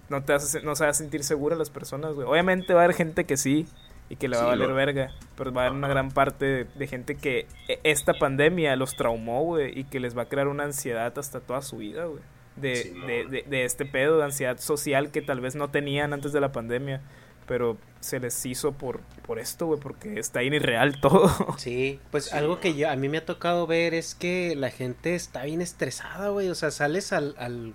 No 0.10 0.24
te 0.24 0.34
vas 0.34 0.56
a, 0.56 0.60
no 0.62 0.76
se 0.76 0.84
va 0.84 0.92
a 0.92 0.94
sentir 0.94 1.24
segura 1.24 1.56
las 1.56 1.70
personas, 1.70 2.14
güey. 2.14 2.28
Obviamente 2.28 2.74
va 2.74 2.82
a 2.82 2.84
haber 2.84 2.96
gente 2.96 3.26
que 3.26 3.38
sí 3.38 3.66
y 4.10 4.16
que 4.16 4.28
le 4.28 4.38
va 4.38 4.44
a 4.44 4.48
valer 4.48 4.72
verga, 4.74 5.12
pero 5.36 5.52
va 5.52 5.64
a 5.64 5.66
haber 5.66 5.78
una 5.78 5.88
gran 5.88 6.12
parte 6.12 6.66
de, 6.66 6.88
gente 6.88 7.16
que 7.16 7.48
e, 7.68 7.80
esta 7.84 8.14
pandemia 8.14 8.76
los 8.76 8.96
traumó, 8.96 9.44
güey, 9.44 9.78
y 9.78 9.84
que 9.84 10.00
les 10.00 10.18
va 10.18 10.24
a 10.24 10.26
crear 10.30 10.48
una 10.48 10.64
ansiedad 10.64 11.18
hasta 11.18 11.40
toda 11.40 11.62
su 11.62 11.78
vida, 11.78 12.06
güey. 12.06 12.22
De, 12.58 12.94
de, 13.30 13.44
de, 13.48 13.66
este 13.66 13.86
pedo 13.86 14.18
de 14.18 14.24
ansiedad 14.26 14.58
social 14.58 15.12
que 15.12 15.22
tal 15.22 15.42
vez 15.42 15.56
no 15.56 15.70
tenían 15.70 16.12
antes 16.12 16.34
de 16.34 16.42
la 16.42 16.52
pandemia 16.52 17.02
pero 17.48 17.78
se 18.02 18.20
les 18.20 18.46
hizo 18.46 18.74
por, 18.74 19.00
por 19.26 19.40
esto, 19.40 19.66
güey, 19.66 19.80
porque 19.80 20.20
está 20.20 20.42
bien 20.42 20.54
irreal 20.54 21.00
todo. 21.02 21.32
Sí, 21.58 22.00
pues 22.12 22.34
algo 22.34 22.60
que 22.60 22.76
yo, 22.76 22.90
a 22.90 22.96
mí 22.96 23.10
me 23.10 23.18
ha 23.18 23.26
tocado 23.26 23.66
ver 23.66 23.94
es 23.94 24.14
que 24.14 24.56
la 24.56 24.70
gente 24.70 25.16
está 25.16 25.46
bien 25.46 25.62
estresada, 25.62 26.30
güey, 26.30 26.50
o 26.50 26.56
sea, 26.56 26.70
sales 26.70 27.14
al, 27.14 27.36
al 27.40 27.74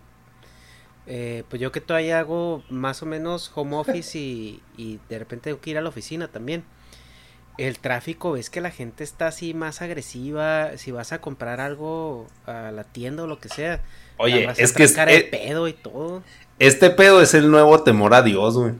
eh, 1.06 1.42
pues 1.48 1.60
yo 1.60 1.72
que 1.72 1.80
todavía 1.80 2.20
hago 2.20 2.62
más 2.68 3.02
o 3.02 3.06
menos 3.06 3.50
home 3.54 3.76
office 3.76 4.16
y, 4.16 4.62
y 4.76 5.00
de 5.08 5.18
repente 5.18 5.44
tengo 5.44 5.60
que 5.60 5.70
ir 5.70 5.78
a 5.78 5.80
la 5.80 5.88
oficina 5.88 6.28
también. 6.28 6.64
El 7.58 7.78
tráfico, 7.78 8.32
ves 8.32 8.50
que 8.50 8.60
la 8.60 8.70
gente 8.70 9.04
está 9.04 9.28
así 9.28 9.54
más 9.54 9.82
agresiva. 9.82 10.76
Si 10.76 10.90
vas 10.90 11.12
a 11.12 11.20
comprar 11.20 11.60
algo 11.60 12.26
a 12.46 12.70
la 12.70 12.84
tienda 12.84 13.24
o 13.24 13.26
lo 13.26 13.38
que 13.38 13.48
sea, 13.48 13.82
oye, 14.16 14.48
es 14.56 14.72
que 14.72 14.84
es 14.84 14.96
el 14.96 15.28
pedo 15.28 15.68
y 15.68 15.72
todo. 15.72 16.22
Este 16.58 16.90
pedo 16.90 17.20
es 17.20 17.34
el 17.34 17.50
nuevo 17.50 17.82
temor 17.82 18.14
a 18.14 18.22
Dios, 18.22 18.56
güey 18.56 18.74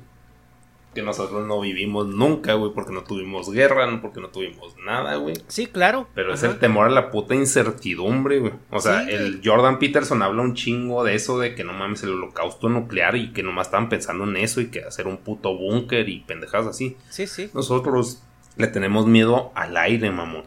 que 0.95 1.03
nosotros 1.03 1.47
no 1.47 1.61
vivimos 1.61 2.07
nunca, 2.07 2.55
güey, 2.55 2.73
porque 2.73 2.93
no 2.93 3.03
tuvimos 3.03 3.51
guerra, 3.51 3.89
porque 4.01 4.21
no 4.21 4.29
tuvimos 4.29 4.77
nada, 4.85 5.17
güey. 5.17 5.35
Sí, 5.49 5.67
claro. 5.67 6.09
Pero 6.15 6.35
es 6.35 6.43
el 6.43 6.59
temor 6.59 6.87
a 6.87 6.91
la 6.91 7.11
puta 7.11 7.35
incertidumbre, 7.35 8.41
güey. 8.41 8.53
O 8.71 8.81
sea, 8.81 9.09
el 9.09 9.41
Jordan 9.43 9.79
Peterson 9.79 10.23
habla 10.23 10.43
un 10.43 10.55
chingo 10.55 11.03
de 11.05 11.15
eso, 11.15 11.39
de 11.39 11.55
que 11.55 11.65
no 11.65 11.73
mames 11.73 12.03
el 12.03 12.11
holocausto 12.11 12.69
nuclear 12.69 13.17
y 13.17 13.33
que 13.33 13.43
nomás 13.43 13.69
estaban 13.69 13.89
pensando 13.89 14.25
en 14.25 14.37
eso 14.37 14.61
y 14.61 14.69
que 14.69 14.83
hacer 14.83 15.07
un 15.07 15.19
puto 15.19 15.57
búnker 15.57 16.09
y 16.09 16.21
pendejadas 16.21 16.67
así. 16.67 16.97
Sí, 17.09 17.27
sí. 17.27 17.51
Nosotros 17.55 18.23
le 18.57 18.67
tenemos 18.67 19.07
miedo 19.07 19.53
al 19.55 19.77
aire, 19.77 20.11
mamón. 20.11 20.45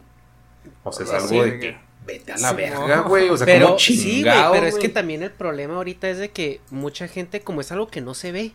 O 0.84 0.92
sea, 0.92 1.04
es 1.04 1.12
algo 1.12 1.44
de 1.44 1.58
que 1.58 1.76
vete 2.06 2.32
a 2.32 2.38
la 2.38 2.52
verga, 2.52 3.00
güey. 3.00 3.28
O 3.28 3.36
sea, 3.36 3.46
pero, 3.46 3.66
como 3.66 3.78
chingado, 3.78 4.52
sí, 4.54 4.58
pero 4.58 4.66
es 4.66 4.76
que 4.76 4.88
también 4.88 5.22
el 5.22 5.32
problema 5.32 5.74
ahorita 5.76 6.08
es 6.08 6.18
de 6.18 6.30
que 6.30 6.60
mucha 6.70 7.08
gente, 7.08 7.40
como 7.40 7.60
es 7.60 7.72
algo 7.72 7.88
que 7.88 8.00
no 8.00 8.14
se 8.14 8.32
ve, 8.32 8.52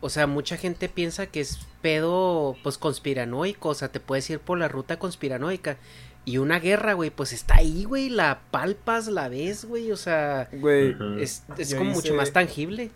o 0.00 0.08
sea, 0.08 0.26
mucha 0.26 0.56
gente 0.56 0.88
piensa 0.88 1.26
que 1.26 1.40
es 1.40 1.66
pedo, 1.82 2.56
pues, 2.62 2.78
conspiranoico, 2.78 3.68
o 3.68 3.74
sea, 3.74 3.88
te 3.88 4.00
puedes 4.00 4.28
ir 4.30 4.40
por 4.40 4.58
la 4.58 4.68
ruta 4.68 4.98
conspiranoica. 4.98 5.76
Y 6.24 6.38
una 6.38 6.58
guerra, 6.58 6.92
güey, 6.92 7.10
pues 7.10 7.32
está 7.32 7.56
ahí, 7.56 7.84
güey, 7.84 8.10
la 8.10 8.40
palpas, 8.50 9.08
la 9.08 9.28
ves, 9.28 9.64
güey, 9.64 9.90
o 9.90 9.96
sea, 9.96 10.48
güey, 10.52 10.94
es, 11.18 11.44
como 11.76 11.90
mucho 11.90 12.14
más 12.14 12.32
tangible. 12.32 12.90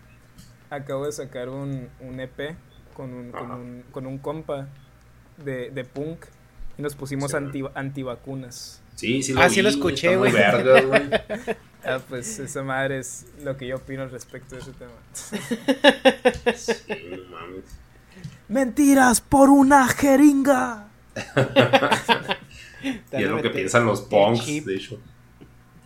Acabo 0.69 1.05
de 1.05 1.11
sacar 1.11 1.49
un, 1.49 1.89
un 1.99 2.19
EP 2.19 2.55
con 2.93 3.13
un, 3.13 3.31
con 3.31 3.51
un, 3.51 3.83
con 3.91 4.05
un 4.05 4.17
compa 4.19 4.67
de, 5.37 5.69
de 5.71 5.83
punk 5.83 6.25
y 6.77 6.81
nos 6.81 6.95
pusimos 6.95 7.33
anti, 7.33 7.63
antivacunas. 7.73 8.81
Sí, 8.95 9.21
sí 9.23 9.33
lo 9.33 9.41
Ah, 9.41 9.49
sí 9.49 9.61
lo 9.61 9.69
escuché, 9.69 10.15
güey. 10.15 10.33
Ah, 11.87 11.99
pues 12.09 12.39
esa 12.39 12.63
madre 12.63 12.97
es 12.97 13.27
lo 13.43 13.55
que 13.57 13.67
yo 13.67 13.75
opino 13.75 14.01
al 14.01 14.09
respecto 14.09 14.55
de 14.55 14.61
ese 14.61 14.71
tema. 14.71 14.91
Sí, 15.13 16.81
no 17.11 17.29
mames. 17.29 17.65
Mentiras 18.47 19.21
por 19.21 19.51
una 19.51 19.87
jeringa. 19.87 20.87
y 22.83 23.23
es 23.23 23.29
lo 23.29 23.39
que 23.39 23.51
piensan 23.51 23.85
los 23.85 24.01
punks, 24.01 24.65
de 24.65 24.75
hecho. 24.75 24.99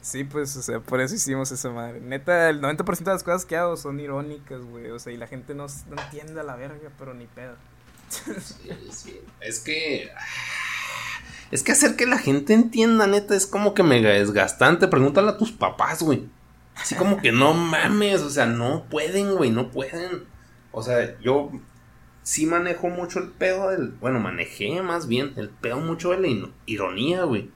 Sí, 0.01 0.23
pues, 0.23 0.55
o 0.55 0.61
sea, 0.61 0.79
por 0.79 1.01
eso 1.01 1.15
hicimos 1.15 1.51
esa 1.51 1.69
madre. 1.69 1.99
Neta, 1.99 2.49
el 2.49 2.61
90% 2.61 2.97
de 2.99 3.11
las 3.11 3.23
cosas 3.23 3.45
que 3.45 3.57
hago 3.57 3.75
son 3.75 3.99
irónicas, 3.99 4.61
güey. 4.61 4.89
O 4.91 4.99
sea, 4.99 5.11
y 5.11 5.17
la 5.17 5.27
gente 5.27 5.53
no, 5.53 5.67
no 5.89 6.01
entiende 6.01 6.39
a 6.39 6.43
la 6.43 6.55
verga, 6.55 6.89
pero 6.97 7.13
ni 7.13 7.27
pedo. 7.27 7.55
Es 9.41 9.59
que. 9.59 10.09
Es 11.51 11.63
que 11.63 11.71
hacer 11.71 11.95
que 11.95 12.05
la 12.05 12.19
gente 12.19 12.53
entienda, 12.53 13.07
neta, 13.07 13.35
es 13.35 13.47
como 13.47 13.73
que 13.73 13.83
mega 13.83 14.09
desgastante. 14.11 14.87
Pregúntale 14.87 15.29
a 15.29 15.37
tus 15.37 15.51
papás, 15.51 16.03
güey. 16.03 16.27
Así 16.75 16.95
como 16.95 17.17
que 17.21 17.31
no 17.31 17.53
mames, 17.53 18.21
o 18.21 18.29
sea, 18.29 18.45
no 18.45 18.85
pueden, 18.89 19.35
güey, 19.35 19.51
no 19.51 19.71
pueden. 19.71 20.25
O 20.71 20.83
sea, 20.83 21.19
yo 21.19 21.51
sí 22.21 22.45
manejo 22.45 22.89
mucho 22.89 23.19
el 23.19 23.29
pedo 23.29 23.69
del. 23.69 23.89
Bueno, 23.91 24.19
manejé 24.19 24.81
más 24.81 25.07
bien 25.07 25.33
el 25.35 25.49
pedo 25.49 25.79
mucho 25.79 26.11
de 26.11 26.19
la 26.19 26.49
ironía, 26.65 27.23
güey. 27.23 27.49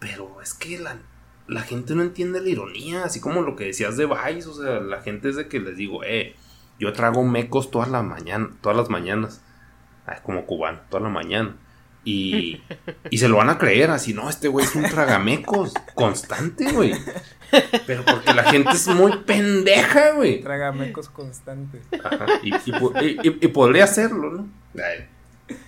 Pero 0.00 0.40
es 0.42 0.54
que 0.54 0.78
la, 0.78 0.98
la 1.46 1.62
gente 1.62 1.94
no 1.94 2.02
entiende 2.02 2.40
la 2.40 2.48
ironía, 2.48 3.04
así 3.04 3.20
como 3.20 3.42
lo 3.42 3.54
que 3.54 3.66
decías 3.66 3.96
de 3.96 4.06
Vice, 4.06 4.48
o 4.48 4.54
sea, 4.54 4.80
la 4.80 5.02
gente 5.02 5.28
es 5.28 5.36
de 5.36 5.48
que 5.48 5.60
les 5.60 5.76
digo, 5.76 6.02
eh, 6.02 6.34
yo 6.80 6.92
trago 6.92 7.22
mecos 7.24 7.70
todas 7.70 7.88
las 7.88 8.02
mañanas, 8.02 8.50
todas 8.60 8.76
las 8.76 8.88
mañanas. 8.88 9.42
Ay, 10.06 10.18
como 10.22 10.46
cubano, 10.46 10.80
toda 10.88 11.02
la 11.02 11.08
mañana. 11.08 11.56
Y, 12.04 12.60
y 13.10 13.18
se 13.18 13.28
lo 13.28 13.36
van 13.36 13.50
a 13.50 13.58
creer 13.58 13.90
así, 13.90 14.12
no, 14.12 14.28
este 14.28 14.48
güey 14.48 14.66
es 14.66 14.74
un 14.74 14.82
tragamecos 14.84 15.72
constante, 15.94 16.72
güey. 16.72 16.94
Pero 17.86 18.04
porque 18.04 18.34
la 18.34 18.44
gente 18.44 18.70
es 18.72 18.88
muy 18.88 19.18
pendeja, 19.18 20.12
güey. 20.12 20.40
Tragamecos 20.40 21.08
constante. 21.08 21.80
Ajá, 22.02 22.26
y, 22.42 22.52
y, 23.22 23.48
podría 23.48 23.84
hacerlo, 23.84 24.30
¿no? 24.30 24.48
Ay, 24.74 25.06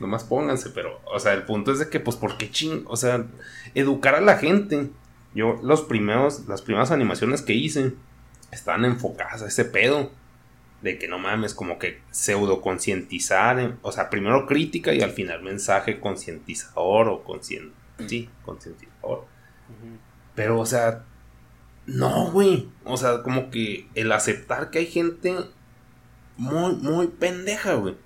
nomás 0.00 0.24
pónganse, 0.24 0.70
pero, 0.70 1.00
o 1.04 1.20
sea, 1.20 1.34
el 1.34 1.44
punto 1.44 1.72
es 1.72 1.78
de 1.78 1.88
que, 1.88 2.00
pues, 2.00 2.16
¿por 2.16 2.36
qué 2.36 2.50
ching? 2.50 2.84
O 2.86 2.96
sea, 2.96 3.26
educar 3.74 4.14
a 4.14 4.20
la 4.20 4.38
gente. 4.38 4.90
Yo, 5.34 5.60
los 5.62 5.82
primeros, 5.82 6.46
las 6.48 6.62
primeras 6.62 6.90
animaciones 6.90 7.42
que 7.42 7.54
hice, 7.54 7.92
estaban 8.50 8.84
enfocadas 8.84 9.42
a 9.42 9.48
ese 9.48 9.64
pedo 9.64 10.10
de 10.82 10.98
que 10.98 11.08
no 11.08 11.18
mames, 11.18 11.54
como 11.54 11.78
que 11.78 12.02
pseudo 12.10 12.60
concientizar, 12.60 13.78
o 13.82 13.92
sea, 13.92 14.10
primero 14.10 14.46
crítica 14.46 14.92
y 14.92 15.00
al 15.00 15.12
final 15.12 15.42
mensaje 15.42 15.98
concientizador 15.98 17.08
o 17.08 17.24
conscien 17.24 17.72
sí, 18.06 18.28
concientizador. 18.44 19.26
Pero, 20.34 20.60
o 20.60 20.66
sea, 20.66 21.04
no, 21.86 22.30
güey. 22.30 22.68
O 22.84 22.96
sea, 22.96 23.22
como 23.22 23.50
que 23.50 23.88
el 23.94 24.12
aceptar 24.12 24.70
que 24.70 24.80
hay 24.80 24.86
gente 24.86 25.34
muy, 26.36 26.74
muy 26.76 27.08
pendeja, 27.08 27.74
güey. 27.74 27.96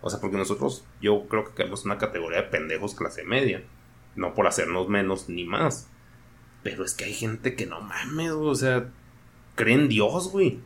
O 0.00 0.10
sea, 0.10 0.20
porque 0.20 0.36
nosotros, 0.36 0.84
yo 1.00 1.26
creo 1.28 1.44
que 1.44 1.54
caemos 1.54 1.84
una 1.84 1.98
categoría 1.98 2.42
de 2.42 2.48
pendejos 2.48 2.94
clase 2.94 3.24
media. 3.24 3.62
No 4.14 4.34
por 4.34 4.46
hacernos 4.46 4.88
menos 4.88 5.28
ni 5.28 5.44
más. 5.44 5.88
Pero 6.62 6.84
es 6.84 6.94
que 6.94 7.04
hay 7.04 7.14
gente 7.14 7.54
que 7.56 7.66
no 7.66 7.80
mames, 7.80 8.32
güey. 8.32 8.50
O 8.50 8.54
sea, 8.54 8.88
cree 9.54 9.74
en 9.74 9.88
Dios, 9.88 10.30
güey. 10.30 10.60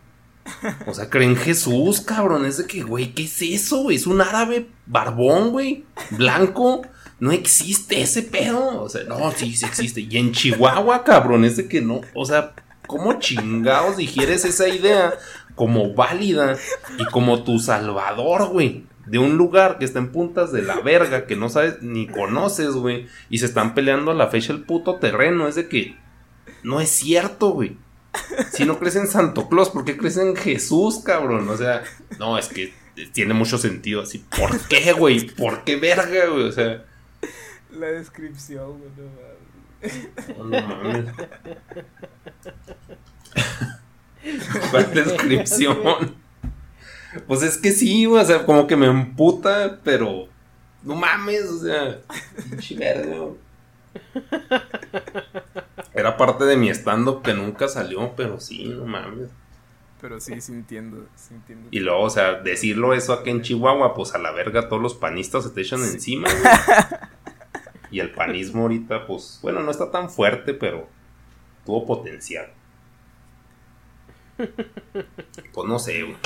O 0.87 0.95
sea, 0.95 1.11
cree 1.11 1.27
en 1.27 1.37
Jesús, 1.37 2.01
cabrón. 2.01 2.47
Es 2.47 2.59
de 2.59 2.67
que, 2.67 2.83
güey, 2.83 3.13
¿qué 3.13 3.25
es 3.25 3.43
eso? 3.43 3.91
Es 3.91 4.07
un 4.07 4.21
árabe 4.21 4.69
barbón, 4.87 5.51
güey. 5.51 5.85
Blanco. 6.11 6.83
No 7.19 7.33
existe 7.33 8.01
ese 8.01 8.23
pedo. 8.23 8.83
O 8.83 8.89
sea, 8.89 9.05
no, 9.05 9.31
sí, 9.33 9.57
sí 9.57 9.65
existe. 9.65 10.03
Y 10.03 10.17
en 10.19 10.33
Chihuahua, 10.33 11.05
cabrón, 11.05 11.45
es 11.45 11.57
de 11.57 11.69
que 11.69 11.81
no. 11.81 12.03
O 12.15 12.27
sea, 12.27 12.55
¿cómo 12.87 13.15
chingados 13.15 13.97
digieres 13.97 14.45
esa 14.45 14.69
idea 14.69 15.15
como 15.55 15.95
válida 15.95 16.57
y 16.99 17.05
como 17.07 17.43
tu 17.43 17.59
salvador, 17.59 18.49
güey? 18.49 18.85
De 19.07 19.19
un 19.19 19.37
lugar 19.37 19.79
que 19.79 19.85
está 19.85 20.01
en 20.01 20.11
puntas 20.11 20.53
de 20.53 20.63
la 20.63 20.81
verga, 20.81 21.27
que 21.27 21.37
no 21.37 21.49
sabes 21.49 21.81
ni 21.81 22.07
conoces, 22.07 22.73
güey. 22.73 23.07
Y 23.31 23.39
se 23.39 23.47
están 23.47 23.75
peleando 23.75 24.11
a 24.11 24.15
la 24.15 24.29
fecha 24.29 24.53
el 24.53 24.65
puto 24.65 24.97
terreno. 24.97 25.49
Es 25.49 25.55
de 25.55 25.69
que 25.69 25.97
no 26.63 26.81
es 26.81 26.91
cierto, 26.91 27.51
güey. 27.51 27.79
Si 28.53 28.65
no 28.65 28.79
crees 28.79 28.97
en 28.97 29.09
Santo 29.09 29.49
Claus, 29.49 29.71
¿por 29.71 29.85
qué 29.85 29.97
crees 29.97 30.17
en 30.17 30.37
Jesús, 30.37 31.01
cabrón? 31.05 31.49
O 31.49 31.57
sea, 31.57 31.83
no, 32.19 32.39
es 32.39 32.49
que 32.49 32.73
tiene 33.13 33.35
mucho 33.35 33.59
sentido 33.59 34.03
así. 34.03 34.25
¿Por 34.37 34.59
qué, 34.69 34.93
güey? 34.93 35.27
¿Por 35.27 35.65
qué 35.65 35.77
verga, 35.77 36.27
güey? 36.27 36.45
O 36.45 36.53
sea. 36.53 36.85
La 37.71 37.87
descripción, 37.89 38.79
güey, 38.79 38.91
no 38.97 39.05
mames. 39.85 40.39
No, 40.39 40.45
no 40.45 40.67
mames. 40.67 41.05
¿Cuál 44.71 44.95
descripción? 44.95 46.17
Pues 47.27 47.43
es 47.43 47.59
que 47.59 47.73
sí, 47.73 48.05
güey, 48.07 48.23
o 48.23 48.27
sea, 48.27 48.45
como 48.45 48.67
que 48.67 48.77
me 48.77 48.87
emputa, 48.87 49.81
pero 49.85 50.29
no 50.83 50.95
mames, 50.95 51.45
o 51.45 51.59
sea, 51.59 52.01
pinche 52.51 52.77
verga, 52.77 53.17
güey. 53.17 53.46
Era 55.95 56.17
parte 56.17 56.45
de 56.45 56.57
mi 56.57 56.69
stand-up 56.71 57.23
que 57.23 57.35
nunca 57.35 57.69
salió, 57.69 58.13
pero 58.17 58.39
sí, 58.41 58.65
no 58.67 58.85
mames. 58.85 59.29
Pero 60.01 60.21
sí, 60.21 60.41
sintiendo, 60.41 61.07
sintiendo. 61.17 61.69
Y 61.71 61.81
luego, 61.81 62.03
o 62.03 62.11
sea, 62.11 62.35
decirlo 62.35 62.93
eso 62.93 63.13
aquí 63.15 63.31
en 63.31 63.41
Chihuahua, 63.43 63.95
pues 63.95 64.15
a 64.15 64.19
la 64.19 64.31
verga 64.31 64.69
todos 64.69 64.83
los 64.83 64.95
panistas 64.95 65.45
se 65.45 65.51
te 65.51 65.63
echan 65.63 65.81
encima, 65.83 66.29
güey. 66.29 66.43
Y 67.89 68.01
el 68.01 68.11
panismo 68.11 68.63
ahorita, 68.63 69.07
pues, 69.07 69.39
bueno, 69.43 69.61
no 69.63 69.71
está 69.71 69.91
tan 69.93 70.11
fuerte, 70.11 70.53
pero 70.55 70.89
tuvo 71.65 71.87
potencial. 71.87 72.49
Pues 74.37 75.69
no 75.69 75.79
sé, 75.79 76.03
güey. 76.03 76.17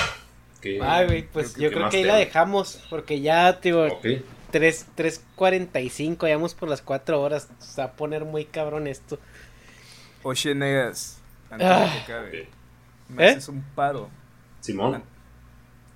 ¿Qué- 0.59 0.79
Ay, 0.81 1.05
güey, 1.05 1.27
pues 1.31 1.55
yo 1.55 1.71
creo 1.71 1.87
que 1.89 1.97
ahí 1.97 2.03
la 2.03 2.15
dejamos, 2.15 2.83
porque 2.89 3.21
ya, 3.21 3.59
tío, 3.61 3.85
Ok. 3.85 4.05
3, 4.51 4.87
3.45, 4.95 6.27
ya 6.27 6.35
vamos 6.35 6.53
por 6.53 6.69
las 6.69 6.81
4 6.81 7.21
horas, 7.21 7.49
se 7.59 7.81
va 7.81 7.87
a 7.87 7.91
poner 7.93 8.25
muy 8.25 8.45
cabrón 8.45 8.87
esto. 8.87 9.19
Oye, 10.23 10.53
negas, 10.55 11.19
antes 11.49 11.67
Ah. 11.67 11.79
de 11.85 11.91
que 11.91 11.99
acabe, 12.13 12.49
me 13.09 13.25
¿Eh? 13.25 13.29
haces 13.31 13.47
un 13.49 13.63
paro. 13.75 14.09
Simón. 14.59 15.03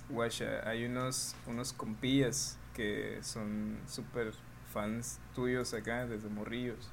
Guacha, 0.08 0.68
hay 0.68 0.84
unos, 0.84 1.34
unos 1.46 1.72
compillas 1.72 2.58
que 2.74 3.18
son 3.22 3.78
súper 3.88 4.32
fans 4.72 5.18
tuyos 5.34 5.74
acá, 5.74 6.06
desde 6.06 6.28
morrillos. 6.28 6.90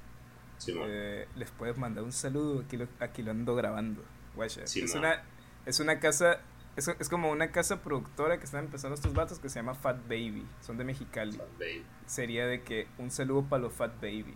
Simón. 0.57 0.87
Eh, 0.89 1.27
les 1.35 1.51
puedes 1.51 1.77
mandar 1.77 2.03
un 2.03 2.11
saludo, 2.11 2.61
aquí 2.65 2.77
lo, 2.77 2.87
aquí 2.99 3.21
lo 3.23 3.31
ando 3.31 3.55
grabando. 3.55 4.03
Guacha, 4.35 4.63
es 4.63 4.95
una, 4.95 5.21
es 5.65 5.79
una 5.79 5.99
casa, 5.99 6.39
es, 6.75 6.87
es 6.87 7.09
como 7.09 7.31
una 7.31 7.51
casa 7.51 7.81
productora 7.81 8.37
que 8.37 8.45
están 8.45 8.65
empezando 8.65 8.95
estos 8.95 9.13
vatos 9.13 9.39
que 9.39 9.49
se 9.49 9.59
llama 9.59 9.75
Fat 9.75 9.97
Baby, 10.07 10.45
son 10.61 10.77
de 10.77 10.83
Mexicali. 10.83 11.37
Baby. 11.59 11.85
Sería 12.05 12.47
de 12.47 12.63
que 12.63 12.87
un 12.97 13.11
saludo 13.11 13.43
para 13.43 13.63
los 13.63 13.73
Fat 13.73 13.95
Baby. 14.01 14.33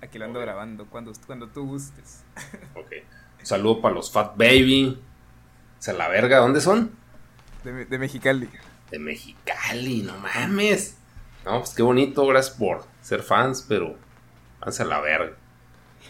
Aquí 0.00 0.18
lo 0.18 0.24
ando 0.24 0.40
grabando, 0.40 0.86
cuando, 0.86 1.12
cuando 1.26 1.48
tú 1.48 1.66
gustes. 1.66 2.24
Ok. 2.74 2.92
Un 3.40 3.46
saludo 3.46 3.82
para 3.82 3.94
los 3.94 4.10
Fat 4.10 4.36
Baby. 4.36 4.98
O 5.78 5.82
sea, 5.82 5.94
la 5.94 6.08
verga, 6.08 6.38
¿dónde 6.38 6.60
son? 6.60 6.92
De, 7.62 7.84
de 7.84 7.98
Mexicali. 7.98 8.48
De 8.90 8.98
Mexicali, 8.98 10.02
no 10.02 10.16
mames. 10.18 10.96
No, 11.44 11.58
pues 11.58 11.74
qué 11.74 11.82
bonito, 11.82 12.26
gracias 12.26 12.56
por 12.56 12.84
ser 13.02 13.22
fans, 13.22 13.64
pero 13.68 13.96
váyanse 14.60 14.82
a 14.82 14.86
la 14.86 15.00
verga. 15.00 15.36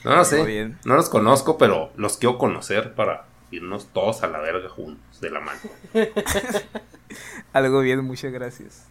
No 0.04 0.14
lo 0.14 0.24
sé, 0.24 0.44
bien. 0.44 0.78
no 0.84 0.96
los 0.96 1.08
conozco, 1.08 1.56
pero 1.58 1.90
los 1.96 2.18
quiero 2.18 2.38
conocer 2.38 2.94
para 2.94 3.26
irnos 3.56 3.88
todos 3.92 4.22
a 4.22 4.26
la 4.28 4.38
verga 4.40 4.68
juntos, 4.68 5.20
de 5.20 5.30
la 5.30 5.40
mano. 5.40 5.60
Algo 7.52 7.80
bien, 7.80 8.04
muchas 8.04 8.32
gracias. 8.32 8.84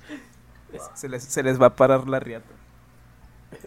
Se 0.95 1.07
les, 1.09 1.23
se 1.23 1.43
les 1.43 1.61
va 1.61 1.67
a 1.67 1.75
parar 1.75 2.07
la 2.07 2.19
riata. 2.19 2.49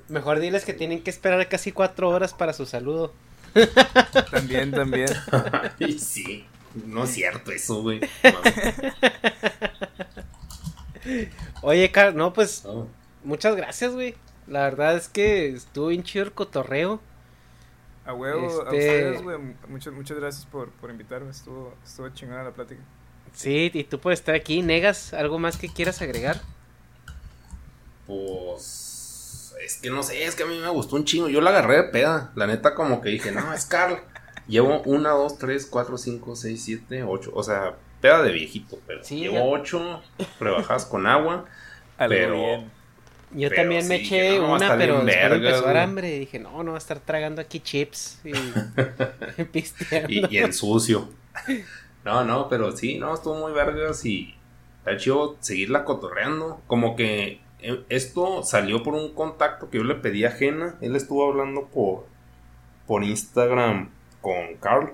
Mejor 0.08 0.40
diles 0.40 0.64
que 0.64 0.72
tienen 0.74 1.02
que 1.02 1.10
esperar 1.10 1.48
casi 1.48 1.72
4 1.72 2.08
horas 2.08 2.34
para 2.34 2.52
su 2.52 2.66
saludo. 2.66 3.12
También, 4.30 4.70
también. 4.72 5.08
Ay, 5.80 5.98
sí, 5.98 6.44
no 6.86 7.04
es 7.04 7.10
cierto 7.10 7.52
eso, 7.52 7.80
güey. 7.82 8.00
Oye, 11.62 11.90
Car, 11.90 12.14
no, 12.14 12.32
pues 12.32 12.64
No. 12.64 12.88
muchas 13.24 13.56
gracias, 13.56 13.92
güey. 13.94 14.14
La 14.46 14.60
verdad 14.62 14.96
es 14.96 15.08
que 15.08 15.48
estuvo 15.48 15.88
bien 15.88 16.02
chido 16.02 16.24
el 16.24 16.32
cotorreo. 16.32 17.00
A 18.06 18.14
huevo, 18.14 18.46
a 18.46 18.48
Este- 18.48 18.62
ustedes, 18.64 19.22
güey. 19.22 19.38
Muchas, 19.68 19.92
muchas 19.92 20.16
gracias 20.18 20.46
por, 20.46 20.70
por 20.70 20.90
invitarme. 20.90 21.30
Estuvo, 21.30 21.74
estuvo 21.84 22.08
chingona 22.10 22.44
la 22.44 22.52
plática. 22.52 22.80
Sí, 23.32 23.70
y 23.74 23.84
tú 23.84 23.98
puedes 23.98 24.20
estar 24.20 24.34
aquí. 24.34 24.62
Negas, 24.62 25.12
¿algo 25.12 25.38
más 25.38 25.56
que 25.58 25.68
quieras 25.68 26.00
agregar? 26.00 26.40
Pues 28.06 29.54
es 29.64 29.76
que 29.78 29.90
no 29.90 30.02
sé, 30.02 30.24
es 30.24 30.34
que 30.34 30.44
a 30.44 30.46
mí 30.46 30.58
me 30.58 30.68
gustó 30.68 30.96
un 30.96 31.04
chingo. 31.04 31.28
Yo 31.28 31.40
la 31.40 31.50
agarré 31.50 31.76
de 31.76 31.82
peda. 31.84 32.30
La 32.34 32.46
neta, 32.46 32.74
como 32.74 33.00
que 33.00 33.08
dije, 33.10 33.32
no, 33.32 33.52
es 33.52 33.66
Carl. 33.66 33.98
Llevo 34.46 34.80
una, 34.82 35.10
dos, 35.10 35.38
tres, 35.38 35.66
cuatro, 35.66 35.98
cinco, 35.98 36.36
seis, 36.36 36.62
siete, 36.64 37.02
ocho. 37.02 37.32
O 37.34 37.42
sea, 37.42 37.74
peda 38.00 38.22
de 38.22 38.30
viejito, 38.32 38.78
pero 38.86 39.02
Sí, 39.02 39.18
llevo 39.18 39.34
ya. 39.34 39.42
ocho 39.42 40.02
rebajadas 40.38 40.84
con 40.86 41.06
agua. 41.06 41.46
Algo 41.98 42.14
Pero 42.14 42.34
bien. 42.34 42.72
Yo 43.30 43.48
Pero 43.48 43.54
también 43.54 43.86
me 43.88 43.96
sí, 43.96 43.96
eché 43.96 44.40
no, 44.40 44.52
una, 44.52 44.76
pero 44.76 45.04
después 45.04 45.30
vergas, 45.30 45.32
empezó 45.32 45.64
a 45.64 45.68
dar 45.68 45.76
güey. 45.76 45.84
hambre 45.84 46.16
y 46.16 46.18
dije, 46.20 46.38
no, 46.38 46.62
no 46.62 46.72
va 46.72 46.76
a 46.76 46.78
estar 46.78 47.00
tragando 47.00 47.40
aquí 47.42 47.60
chips 47.60 48.20
y 48.24 48.60
y, 50.06 50.26
y 50.34 50.38
en 50.38 50.52
sucio. 50.52 51.08
No, 52.04 52.24
no, 52.24 52.48
pero 52.48 52.72
sí, 52.76 52.98
no, 52.98 53.14
estuvo 53.14 53.34
muy 53.36 53.52
vergas 53.52 54.04
y 54.04 54.34
está 54.78 54.96
chido 54.96 55.36
seguirla 55.40 55.84
cotorreando. 55.84 56.62
Como 56.66 56.94
que 56.96 57.40
eh, 57.60 57.84
esto 57.88 58.42
salió 58.44 58.82
por 58.82 58.94
un 58.94 59.14
contacto 59.14 59.70
que 59.70 59.78
yo 59.78 59.84
le 59.84 59.96
pedí 59.96 60.24
a 60.24 60.30
Jena. 60.32 60.78
Él 60.80 60.94
estuvo 60.96 61.28
hablando 61.28 61.68
por, 61.68 62.06
por 62.86 63.04
Instagram 63.04 63.90
con 64.20 64.56
Carl 64.60 64.92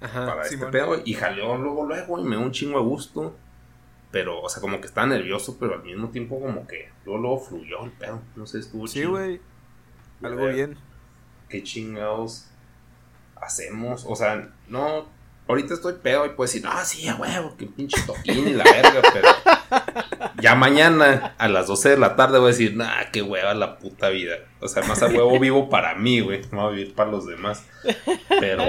Ajá. 0.00 0.26
para 0.26 0.46
este 0.46 0.66
pedo 0.66 1.00
y 1.04 1.14
jaleó 1.14 1.56
luego, 1.56 1.86
luego 1.86 2.18
y 2.20 2.24
me 2.24 2.36
dio 2.36 2.44
un 2.44 2.52
chingo 2.52 2.78
de 2.78 2.84
gusto. 2.84 3.40
Pero, 4.14 4.40
o 4.40 4.48
sea, 4.48 4.60
como 4.60 4.80
que 4.80 4.86
estaba 4.86 5.08
nervioso, 5.08 5.56
pero 5.58 5.74
al 5.74 5.82
mismo 5.82 6.08
tiempo 6.10 6.38
como 6.38 6.68
que 6.68 6.88
luego, 7.04 7.20
luego 7.20 7.40
fluyó 7.40 7.84
el 7.84 7.90
pedo. 7.90 8.22
No 8.36 8.46
sé, 8.46 8.60
estuvo 8.60 8.86
Sí, 8.86 9.02
güey. 9.02 9.40
Algo 10.22 10.46
bien. 10.46 10.78
¿Qué 11.48 11.64
chingados 11.64 12.46
hacemos? 13.34 14.06
O 14.08 14.14
sea, 14.14 14.50
no. 14.68 15.06
Ahorita 15.48 15.74
estoy 15.74 15.94
pedo 15.94 16.26
y 16.26 16.28
puedo 16.28 16.46
decir, 16.46 16.62
ah, 16.64 16.84
sí, 16.84 17.08
a 17.08 17.16
huevo, 17.16 17.56
que 17.56 17.66
pinche 17.66 18.00
toquín 18.06 18.46
y 18.46 18.52
la 18.52 18.62
verga, 18.62 19.02
pero. 19.12 19.28
Ya 20.40 20.54
mañana 20.54 21.34
a 21.36 21.48
las 21.48 21.66
12 21.66 21.88
de 21.88 21.96
la 21.96 22.14
tarde 22.14 22.38
voy 22.38 22.50
a 22.50 22.52
decir, 22.52 22.76
nah, 22.76 23.10
qué 23.12 23.20
hueva 23.20 23.52
la 23.52 23.80
puta 23.80 24.10
vida. 24.10 24.36
O 24.60 24.68
sea, 24.68 24.84
más 24.84 25.02
a 25.02 25.06
huevo 25.06 25.40
vivo 25.40 25.68
para 25.68 25.96
mí, 25.96 26.20
güey. 26.20 26.42
No 26.52 26.62
voy 26.62 26.72
a 26.72 26.76
vivir 26.76 26.94
para 26.94 27.10
los 27.10 27.26
demás. 27.26 27.66
Pero. 28.28 28.64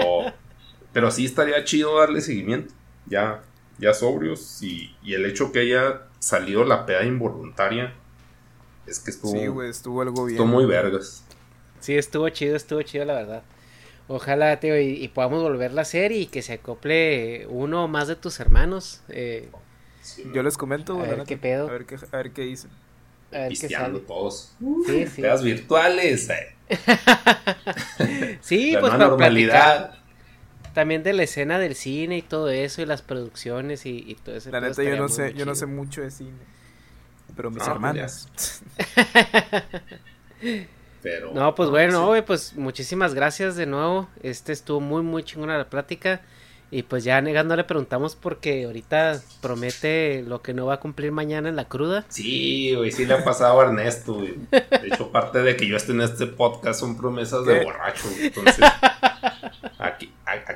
Pero 0.92 1.12
sí 1.12 1.26
estaría 1.26 1.64
chido 1.66 2.00
darle 2.00 2.22
seguimiento. 2.22 2.74
Ya, 3.06 3.44
ya 3.78 3.94
sobrios. 3.94 4.62
Y, 4.62 4.96
y 5.04 5.14
el 5.14 5.26
hecho 5.26 5.52
que 5.52 5.60
haya 5.60 6.02
salido 6.20 6.64
la 6.64 6.86
peda 6.86 7.04
involuntaria. 7.04 7.94
Es 8.88 9.00
que 9.00 9.12
estuvo. 9.12 9.32
Sí, 9.32 9.48
güey, 9.48 9.70
estuvo 9.70 10.02
algo 10.02 10.26
bien. 10.26 10.36
estuvo 10.38 10.48
muy 10.48 10.66
vergas. 10.66 11.24
Sí, 11.80 11.96
estuvo 11.98 12.28
chido, 12.30 12.56
estuvo 12.56 12.82
chido, 12.82 13.06
la 13.06 13.14
verdad. 13.14 13.44
Ojalá, 14.08 14.60
tío, 14.60 14.80
y, 14.80 15.04
y 15.04 15.08
podamos 15.08 15.42
volverla 15.42 15.82
a 15.82 15.84
hacer 15.84 16.12
y 16.12 16.28
que 16.28 16.42
se 16.44 16.54
acople 16.54 17.48
uno 17.48 17.86
o 17.86 17.88
más 17.88 18.08
de 18.08 18.16
tus 18.16 18.40
hermanos. 18.40 19.02
Eh, 19.10 19.50
Yo 20.34 20.44
les 20.44 20.58
comento, 20.58 20.94
A 20.94 20.96
güey. 20.98 21.08
ver 21.10 21.18
neta. 21.20 21.28
qué 21.28 21.38
pedo. 21.38 21.68
A 21.68 21.72
ver 21.72 21.86
qué, 21.86 21.96
a 22.12 22.18
ver 22.18 22.32
qué 22.32 22.42
dicen. 22.44 22.70
a 23.32 23.38
ver 23.40 23.44
qué 23.46 23.50
Pisteando 23.50 23.98
sale. 24.00 24.08
todos. 24.08 24.54
Sí, 24.86 25.08
sí. 25.08 25.22
Pedas 25.24 25.44
virtuales. 25.44 26.30
eh. 26.30 26.56
Sí, 28.42 28.72
la 28.72 28.80
pues 28.82 28.92
para 28.92 28.98
platicar 29.08 29.10
normalidad. 29.10 29.96
También 30.76 31.02
de 31.02 31.14
la 31.14 31.24
escena 31.24 31.58
del 31.58 31.74
cine 31.74 32.18
y 32.18 32.22
todo 32.22 32.50
eso 32.50 32.84
y 32.84 32.86
las 32.86 33.02
producciones 33.02 33.88
y, 33.88 34.04
y 34.06 34.16
todo 34.16 34.36
eso. 34.36 34.52
La 34.52 34.62
neta, 34.62 34.84
yo 34.84 34.96
no 34.98 35.10
sé, 35.10 35.34
yo 35.34 35.46
no 35.46 35.56
sé 35.56 35.66
mucho 35.66 36.02
de 36.02 36.12
cine. 36.12 36.38
Pero 37.36 37.50
mis 37.50 37.66
No, 37.66 37.72
hermanos. 37.72 38.28
Pero. 41.02 41.34
No, 41.34 41.56
pues 41.56 41.70
bueno, 41.70 42.00
sí. 42.02 42.06
güey, 42.06 42.26
pues 42.26 42.56
muchísimas 42.56 43.14
gracias 43.14 43.56
de 43.56 43.66
nuevo. 43.66 44.08
Este 44.22 44.54
estuvo 44.54 44.80
muy, 44.80 45.02
muy 45.02 45.24
chingona 45.24 45.58
la 45.58 45.70
plática. 45.70 46.22
Y 46.72 46.82
pues 46.84 47.04
ya 47.04 47.22
negando 47.22 47.56
le 47.56 47.64
preguntamos 47.64 48.16
porque 48.16 48.66
ahorita 48.66 49.22
promete 49.40 50.24
lo 50.28 50.42
que 50.42 50.54
no 50.54 50.66
va 50.66 50.74
a 50.74 50.80
cumplir 50.80 51.12
mañana 51.12 51.48
en 51.48 51.56
la 51.56 51.66
cruda. 51.70 52.06
Sí, 52.10 52.74
güey, 52.76 52.92
sí 52.92 53.06
le 53.06 53.14
ha 53.14 53.24
pasado 53.24 53.62
a 53.62 53.66
Ernesto, 53.66 54.16
güey. 54.16 54.34
De 54.52 54.88
hecho, 54.92 55.12
parte 55.12 55.42
de 55.42 55.56
que 55.56 55.68
yo 55.68 55.78
esté 55.78 55.92
en 55.94 56.02
este 56.02 56.26
podcast 56.26 56.80
son 56.80 56.98
promesas 56.98 57.46
de 57.46 57.64
borracho, 57.64 58.10
güey. 58.10 58.26
Entonces, 58.28 58.58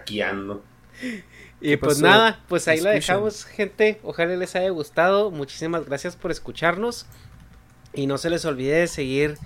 Y 1.62 1.78
pues 1.78 1.98
pasó? 2.00 2.00
nada, 2.00 2.46
pues 2.48 2.68
ahí 2.68 2.80
la 2.82 2.94
Escuchen. 2.94 2.94
dejamos, 2.94 3.46
gente. 3.46 4.00
Ojalá 4.04 4.36
les 4.38 4.56
haya 4.56 4.70
gustado. 4.70 5.32
Muchísimas 5.32 5.86
gracias 5.86 6.16
por 6.16 6.32
escucharnos. 6.32 7.08
Y 7.94 8.08
no 8.08 8.18
se 8.18 8.30
les 8.30 8.46
olvide 8.46 8.76
de 8.82 8.88
seguir 8.88 9.42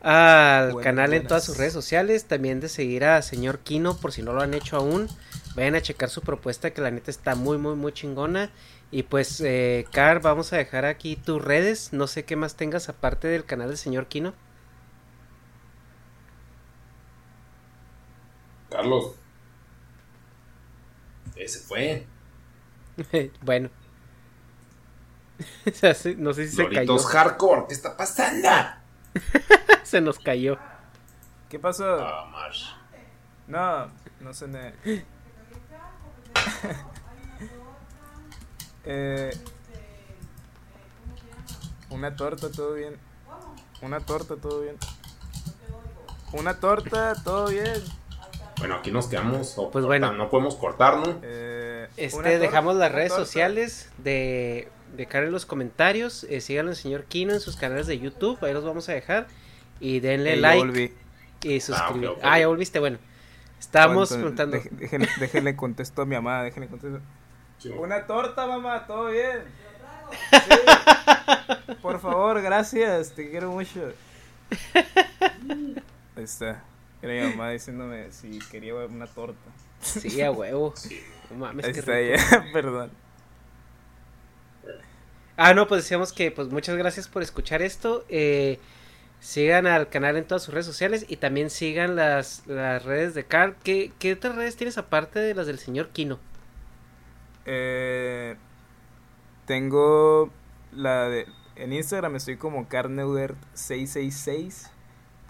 al 0.00 0.74
Buenas, 0.74 0.76
canal 0.76 1.14
en 1.14 1.26
buenas. 1.26 1.28
todas 1.28 1.44
sus 1.44 1.56
redes 1.58 1.72
sociales. 1.74 2.26
También 2.28 2.60
de 2.60 2.68
seguir 2.68 3.04
a 3.04 3.22
señor 3.22 3.60
Kino 3.60 4.00
por 4.00 4.12
si 4.12 4.22
no 4.22 4.32
lo 4.34 4.42
han 4.42 4.54
hecho 4.54 4.76
aún. 4.76 5.12
Vayan 5.54 5.74
a 5.76 5.82
checar 5.82 6.10
su 6.10 6.24
propuesta 6.24 6.72
que 6.72 6.82
la 6.82 6.90
neta 6.90 7.10
está 7.10 7.34
muy, 7.36 7.58
muy, 7.58 7.76
muy 7.76 7.92
chingona. 7.92 8.52
Y 8.90 9.04
pues, 9.04 9.40
eh, 9.42 9.88
Car, 9.92 10.20
vamos 10.22 10.52
a 10.52 10.58
dejar 10.58 10.84
aquí 10.86 11.16
tus 11.16 11.42
redes. 11.42 11.92
No 11.92 12.06
sé 12.08 12.24
qué 12.24 12.36
más 12.36 12.56
tengas 12.56 12.88
aparte 12.88 13.28
del 13.28 13.44
canal 13.46 13.68
del 13.68 13.78
señor 13.78 14.08
Kino. 14.08 14.34
Carlos. 18.68 19.21
Ese 21.44 21.58
fue. 21.60 22.06
bueno. 23.42 23.70
No 26.18 26.32
sé 26.34 26.48
si 26.48 26.54
se 26.56 26.62
cayó. 26.68 26.74
Loritos 26.92 27.06
Hardcore, 27.06 27.64
¿qué 27.68 27.74
está 27.74 27.96
pasando? 27.96 28.48
se 29.82 30.00
nos 30.00 30.18
cayó. 30.20 30.56
¿Qué 31.48 31.58
pasó? 31.58 32.00
Ah, 32.00 32.28
Marsh. 32.30 32.66
No, 33.48 33.90
no 34.20 34.32
sé. 34.32 34.46
ne- 34.46 34.72
eh, 38.84 39.30
una 41.90 42.14
torta, 42.14 42.50
todo 42.50 42.74
bien. 42.74 42.96
Una 43.80 43.98
torta, 44.00 44.36
todo 44.36 44.60
bien. 44.60 44.76
Una 46.32 46.54
torta, 46.60 47.14
todo 47.24 47.48
bien. 47.48 47.82
Bueno, 48.62 48.76
aquí 48.76 48.90
nos 48.92 49.06
quedamos. 49.08 49.58
o 49.58 49.70
Pues 49.70 49.84
corta- 49.84 49.86
bueno. 49.86 50.12
No 50.12 50.30
podemos 50.30 50.54
cortar, 50.56 50.96
¿no? 50.98 51.18
Eh, 51.22 51.88
Este, 51.96 52.38
dejamos 52.38 52.76
las 52.76 52.92
redes 52.92 53.12
sociales 53.12 53.90
de, 53.98 54.68
de 54.96 55.06
Karen 55.06 55.26
en 55.28 55.32
los 55.32 55.46
comentarios. 55.46 56.24
Eh, 56.30 56.40
síganlo 56.40 56.70
al 56.70 56.76
señor 56.76 57.04
Kino 57.04 57.32
en 57.32 57.40
sus 57.40 57.56
canales 57.56 57.86
de 57.88 57.98
YouTube. 57.98 58.38
Ahí 58.44 58.52
los 58.54 58.64
vamos 58.64 58.88
a 58.88 58.92
dejar. 58.92 59.26
Y 59.80 59.98
denle 60.00 60.36
like 60.36 60.58
volví. 60.58 60.92
y 61.42 61.60
suscribir. 61.60 62.08
ok, 62.10 62.18
ok. 62.18 62.24
Ah, 62.24 62.38
ya 62.38 62.46
volviste. 62.46 62.78
Bueno, 62.78 62.98
Entonces, 63.74 64.16
preguntando. 64.16 64.58
déjenle, 64.70 65.08
déjenle 65.18 65.56
contesto 65.56 66.02
a 66.02 66.06
mi 66.06 66.14
mamá, 66.14 66.42
déjenle 66.44 66.68
contesto. 66.68 67.00
Sí, 67.58 67.68
Una 67.70 68.06
torta, 68.06 68.46
mamá, 68.46 68.86
todo 68.86 69.08
bien. 69.08 69.40
Sí. 70.30 71.74
Por 71.82 71.98
favor, 72.00 72.40
gracias, 72.42 73.12
te 73.12 73.28
quiero 73.30 73.50
mucho. 73.50 73.92
Ahí 76.16 76.24
está. 76.24 76.62
Era 77.02 77.24
mi 77.24 77.30
mamá 77.32 77.50
diciéndome 77.50 78.10
si 78.12 78.38
quería 78.50 78.74
una 78.74 79.06
torta. 79.06 79.50
Sí, 79.80 80.20
a 80.22 80.30
huevo. 80.30 80.72
No 81.30 81.36
mames, 81.38 81.64
Ahí 81.64 81.70
está 81.72 81.96
rico. 81.96 82.16
ya, 82.30 82.44
perdón. 82.52 82.90
Ah, 85.36 85.54
no, 85.54 85.66
pues 85.66 85.82
decíamos 85.82 86.12
que 86.12 86.30
pues 86.30 86.46
muchas 86.48 86.76
gracias 86.76 87.08
por 87.08 87.22
escuchar 87.22 87.62
esto. 87.62 88.04
Eh, 88.08 88.60
sigan 89.18 89.66
al 89.66 89.88
canal 89.88 90.16
en 90.16 90.24
todas 90.24 90.44
sus 90.44 90.54
redes 90.54 90.66
sociales 90.66 91.04
y 91.08 91.16
también 91.16 91.50
sigan 91.50 91.96
las, 91.96 92.46
las 92.46 92.84
redes 92.84 93.14
de 93.14 93.24
Car. 93.24 93.56
¿Qué, 93.64 93.92
¿Qué 93.98 94.12
otras 94.12 94.36
redes 94.36 94.54
tienes 94.56 94.78
aparte 94.78 95.18
de 95.18 95.34
las 95.34 95.48
del 95.48 95.58
señor 95.58 95.88
Kino? 95.88 96.20
Eh, 97.46 98.36
tengo 99.46 100.30
la 100.70 101.08
de. 101.08 101.26
En 101.56 101.72
Instagram 101.72 102.14
estoy 102.16 102.36
como 102.36 102.68
Carneudert666. 102.68 104.68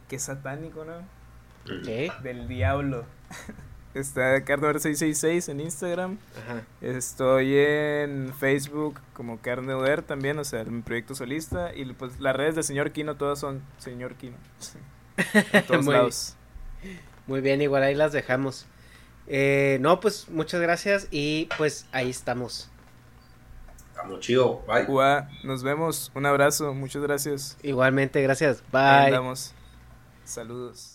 Que 0.09 0.17
es 0.17 0.23
satánico, 0.25 0.84
¿no? 0.84 1.22
¿Qué? 1.65 2.12
Del 2.23 2.49
diablo. 2.49 3.05
Está 3.94 4.42
Carneudert666 4.44 5.50
en 5.50 5.60
Instagram. 5.60 6.18
Ajá. 6.42 6.62
Estoy 6.81 7.58
en 7.58 8.32
Facebook 8.32 8.99
como 9.12 9.39
Carne 9.39 9.74
Uder 9.74 10.00
también, 10.02 10.39
o 10.39 10.44
sea, 10.44 10.65
mi 10.65 10.81
proyecto 10.81 11.15
solista. 11.15 11.74
Y 11.74 11.84
pues 11.92 12.18
las 12.18 12.34
redes 12.34 12.55
de 12.55 12.62
Señor 12.62 12.92
Kino 12.92 13.16
todas 13.16 13.39
son 13.39 13.62
Señor 13.78 14.15
Kino. 14.15 14.36
En 15.52 15.66
todos 15.66 15.84
Muy 15.84 15.94
lados. 15.94 16.36
Muy 17.26 17.42
bien, 17.42 17.60
igual 17.60 17.82
ahí 17.82 17.94
las 17.94 18.12
dejamos. 18.12 18.66
Eh, 19.26 19.76
no, 19.81 20.00
pues 20.00 20.28
muchas 20.31 20.60
gracias 20.60 21.07
y 21.10 21.49
pues 21.58 21.86
ahí 21.92 22.08
estamos. 22.08 22.70
Estamos 23.91 24.20
chido. 24.20 24.65
Bye. 24.66 24.86
Ua, 24.89 25.28
nos 25.44 25.62
vemos. 25.62 26.10
Un 26.15 26.24
abrazo. 26.26 26.73
Muchas 26.73 27.02
gracias. 27.02 27.58
Igualmente, 27.62 28.23
gracias. 28.23 28.62
Ahí 28.73 29.07
Bye. 29.07 29.07
andamos. 29.07 29.55
Saludos. 30.24 30.91